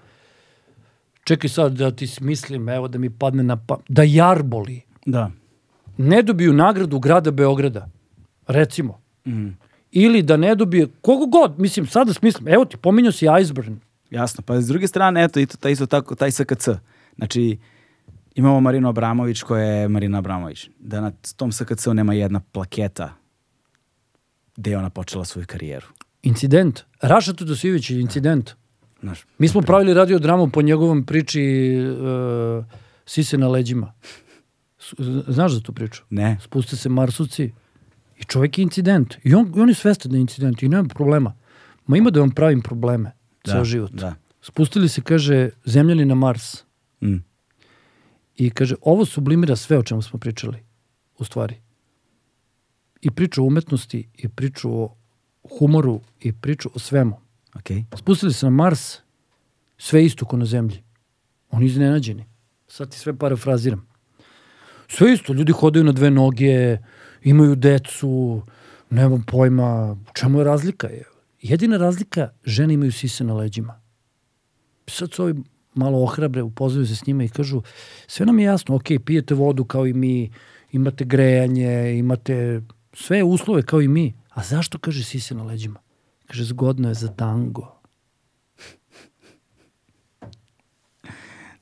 čekaj 1.23 1.49
sad 1.49 1.73
da 1.73 1.91
ti 1.91 2.07
smislim, 2.07 2.69
evo 2.69 2.87
da 2.87 2.97
mi 2.97 3.09
padne 3.09 3.43
na 3.43 3.55
pa, 3.55 3.77
da 3.89 4.03
Jarboli 4.03 4.81
Da. 5.05 5.31
ne 5.97 6.21
dobiju 6.21 6.53
nagradu 6.53 6.99
grada 6.99 7.31
Beograda, 7.31 7.89
recimo. 8.47 9.01
Mm. 9.25 9.49
Ili 9.91 10.21
da 10.21 10.37
ne 10.37 10.55
dobije, 10.55 10.87
kogo 11.01 11.25
god, 11.25 11.59
mislim, 11.59 11.87
sada 11.87 12.13
smislim, 12.13 12.47
evo 12.47 12.65
ti, 12.65 12.77
pominjao 12.77 13.11
si 13.11 13.25
Iceburn, 13.41 13.79
Jasno, 14.09 14.43
pa 14.45 14.61
s 14.61 14.67
druge 14.67 14.87
strane, 14.87 15.23
eto, 15.23 15.39
i 15.39 15.45
to, 15.45 15.57
taj, 15.57 15.71
isto 15.71 15.85
tako, 15.85 16.15
taj 16.15 16.31
SKC. 16.31 16.69
Znači, 17.15 17.57
Imamo 18.35 18.59
Marinu 18.59 18.89
Abramović 18.89 19.41
koja 19.41 19.63
je 19.63 19.87
Marina 19.87 20.17
Abramović. 20.17 20.69
Da 20.79 21.01
na 21.01 21.11
tom 21.37 21.51
SKC-u 21.51 21.93
nema 21.93 22.13
jedna 22.13 22.39
plaketa 22.39 23.22
gde 24.55 24.71
je 24.71 24.77
ona 24.77 24.89
počela 24.89 25.25
svoju 25.25 25.45
karijeru. 25.47 25.87
Incident. 26.23 26.79
Raša 27.01 27.33
Tudosijević 27.33 27.89
je 27.89 27.99
incident. 28.01 28.51
Znaš, 29.01 29.25
Mi 29.37 29.47
smo 29.47 29.61
pravili 29.61 29.93
radiodramu 29.93 30.49
po 30.49 30.61
njegovom 30.61 31.05
priči 31.05 31.73
uh, 31.79 32.65
Sise 33.05 33.37
na 33.37 33.47
leđima. 33.47 33.93
Znaš 35.27 35.51
za 35.51 35.59
tu 35.61 35.73
priču? 35.73 36.03
ne, 36.09 36.37
Spuste 36.41 36.75
se 36.75 36.89
Marsuci 36.89 37.51
i 38.19 38.23
čovjek 38.23 38.57
je 38.57 38.63
incident. 38.63 39.15
I 39.23 39.35
on, 39.35 39.53
i 39.55 39.59
on 39.59 39.69
je 39.69 39.75
svestan 39.75 40.11
da 40.11 40.17
je 40.17 40.21
incident 40.21 40.63
i 40.63 40.69
nema 40.69 40.87
problema. 40.87 41.35
Ma 41.87 41.97
ima 41.97 42.09
da 42.09 42.19
vam 42.19 42.31
pravim 42.31 42.61
probleme 42.61 43.11
ceo 43.45 43.57
Da, 43.57 43.63
život. 43.63 43.91
da. 43.91 44.15
Spustili 44.41 44.89
se, 44.89 45.01
kaže, 45.01 45.49
zemljani 45.65 46.05
na 46.05 46.15
Mars. 46.15 46.63
Mm. 47.01 47.15
I 48.35 48.49
kaže, 48.49 48.75
ovo 48.81 49.05
sublimira 49.05 49.55
sve 49.55 49.77
o 49.77 49.83
čemu 49.83 50.01
smo 50.01 50.19
pričali, 50.19 50.57
u 51.17 51.23
stvari. 51.23 51.55
I 53.03 53.11
priču 53.11 53.43
o 53.43 53.47
umetnosti, 53.47 54.07
i 54.17 54.29
priču 54.29 54.69
o 54.71 54.95
humoru, 55.57 56.01
i 56.19 56.33
priču 56.33 56.69
o 56.73 56.79
svemu. 56.79 57.19
okej. 57.55 57.85
Spustili 57.97 58.33
se 58.33 58.45
na 58.45 58.49
Mars, 58.49 58.97
sve 59.77 60.05
isto 60.05 60.25
ko 60.25 60.37
na 60.37 60.45
zemlji. 60.45 60.83
Oni 61.51 61.65
iznenađeni. 61.65 62.25
Sad 62.67 62.91
ti 62.91 62.99
sve 62.99 63.17
parafraziram. 63.17 63.87
Sve 64.87 65.13
isto, 65.13 65.33
ljudi 65.33 65.51
hodaju 65.51 65.85
na 65.85 65.91
dve 65.91 66.11
noge, 66.11 66.77
imaju 67.23 67.55
decu, 67.55 68.41
nemam 68.89 69.23
pojma, 69.27 69.91
u 69.91 70.13
čemu 70.13 70.39
je 70.39 70.43
razlika? 70.43 70.87
Je? 70.87 71.03
Jedina 71.41 71.77
razlika, 71.77 72.29
žene 72.45 72.73
imaju 72.73 72.91
sise 72.91 73.23
na 73.23 73.33
leđima. 73.33 73.81
Sad 74.87 75.11
su 75.13 75.23
ovi 75.23 75.43
malo 75.75 76.03
ohrabre, 76.03 76.41
upoznaju 76.41 76.87
se 76.87 76.95
s 76.95 77.05
njima 77.05 77.23
i 77.23 77.29
kažu, 77.29 77.61
sve 78.07 78.25
nam 78.25 78.39
je 78.39 78.45
jasno, 78.45 78.75
ok, 78.75 78.87
pijete 79.05 79.33
vodu 79.33 79.65
kao 79.65 79.87
i 79.87 79.93
mi, 79.93 80.31
imate 80.71 81.05
grejanje, 81.05 81.97
imate 81.97 82.61
sve 82.93 83.23
uslove 83.23 83.61
kao 83.61 83.81
i 83.81 83.87
mi, 83.87 84.13
a 84.29 84.43
zašto 84.43 84.77
kaže 84.77 85.03
sise 85.03 85.35
na 85.35 85.43
leđima? 85.43 85.79
Kaže, 86.27 86.43
zgodno 86.43 86.87
je 86.87 86.93
za 86.93 87.07
tango. 87.07 87.79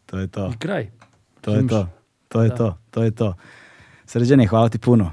To 0.05 0.19
je 0.19 0.27
to. 0.27 0.51
I 0.55 0.57
kraj. 0.57 0.91
To 1.41 1.55
je 1.55 1.67
to. 1.67 1.87
To 2.27 2.41
je 2.41 2.49
Da. 2.49 2.55
to. 2.55 2.77
To 2.91 3.03
je 3.03 3.11
to. 3.11 3.33
Srđane, 4.05 4.47
hvala 4.47 4.69
ti 4.69 4.79
puno. 4.79 5.11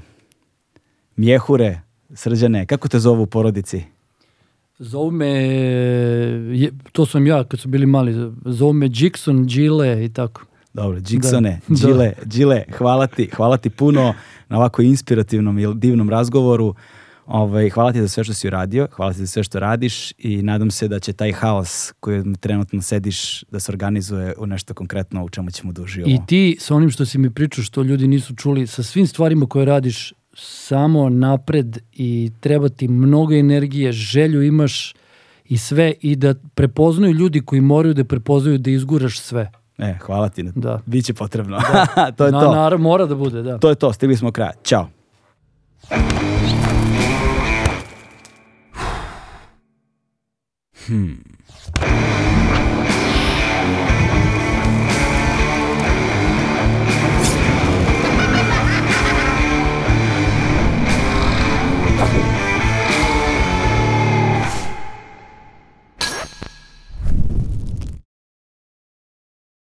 Mjehure, 1.15 1.81
Srđane, 2.13 2.65
kako 2.65 2.87
te 2.87 2.99
zovu 2.99 3.23
u 3.23 3.25
porodici? 3.25 3.83
Zovu 4.79 5.11
me, 5.11 5.27
je, 6.53 6.71
to 6.91 7.05
sam 7.05 7.27
ja 7.27 7.43
kad 7.43 7.59
su 7.59 7.67
bili 7.69 7.85
mali, 7.85 8.13
zovu 8.45 8.73
me 8.73 8.89
Jackson, 8.93 9.45
Gile 9.47 10.05
i 10.05 10.13
tako. 10.13 10.41
Dobro, 10.73 10.99
Džiksone, 10.99 11.59
Da. 11.67 11.87
Đile, 11.87 12.13
Đile, 12.25 12.63
hvala 12.77 13.07
ti, 13.07 13.29
hvala 13.35 13.57
ti 13.57 13.69
puno 13.69 14.13
na 14.49 14.57
ovako 14.57 14.81
inspirativnom 14.81 15.59
i 15.59 15.73
divnom 15.75 16.09
razgovoru. 16.09 16.75
Ovaj, 17.25 17.69
hvala 17.69 17.93
ti 17.93 18.01
za 18.01 18.07
sve 18.07 18.23
što 18.23 18.33
si 18.33 18.47
uradio, 18.47 18.87
hvala 18.91 19.13
ti 19.13 19.19
za 19.19 19.27
sve 19.27 19.43
što 19.43 19.59
radiš 19.59 20.11
i 20.17 20.41
nadam 20.41 20.71
se 20.71 20.87
da 20.87 20.99
će 20.99 21.13
taj 21.13 21.31
haos 21.31 21.93
koji 21.99 22.23
trenutno 22.39 22.81
sediš 22.81 23.43
da 23.43 23.59
se 23.59 23.71
organizuje 23.71 24.33
u 24.37 24.45
nešto 24.45 24.73
konkretno 24.73 25.23
u 25.23 25.29
čemu 25.29 25.51
ćemo 25.51 25.73
da 25.73 25.81
uživamo. 25.81 26.15
I 26.15 26.19
ti 26.27 26.57
sa 26.59 26.75
onim 26.75 26.89
što 26.89 27.05
si 27.05 27.17
mi 27.17 27.29
pričao, 27.29 27.63
što 27.63 27.81
ljudi 27.81 28.07
nisu 28.07 28.35
čuli, 28.35 28.67
sa 28.67 28.83
svim 28.83 29.07
stvarima 29.07 29.45
koje 29.45 29.65
radiš, 29.65 30.13
samo 30.33 31.09
napred 31.09 31.77
i 31.93 32.31
treba 32.39 32.69
ti 32.69 32.87
mnogo 32.87 33.33
energije, 33.33 33.91
želju 33.91 34.43
imaš 34.43 34.93
i 35.45 35.57
sve 35.57 35.93
i 36.01 36.15
da 36.15 36.33
prepoznaju 36.55 37.13
ljudi 37.13 37.41
koji 37.41 37.61
moraju 37.61 37.93
da 37.93 38.03
prepoznaju 38.03 38.57
da 38.57 38.71
izguraš 38.71 39.19
sve. 39.19 39.51
E, 39.79 39.95
hvala 40.01 40.29
ti. 40.29 40.43
Da. 40.55 40.79
Biće 40.85 41.13
potrebno. 41.13 41.57
Da. 41.59 42.11
to 42.17 42.25
je 42.25 42.31
Na, 42.31 42.39
to. 42.39 42.69
Na, 42.69 42.77
mora 42.77 43.05
da 43.05 43.15
bude, 43.15 43.41
da. 43.41 43.57
To 43.57 43.69
je 43.69 43.75
to, 43.75 43.93
stigli 43.93 44.15
smo 44.17 44.31
kraja. 44.31 44.51
Ćao. 44.63 44.87
Hmm. 50.87 51.23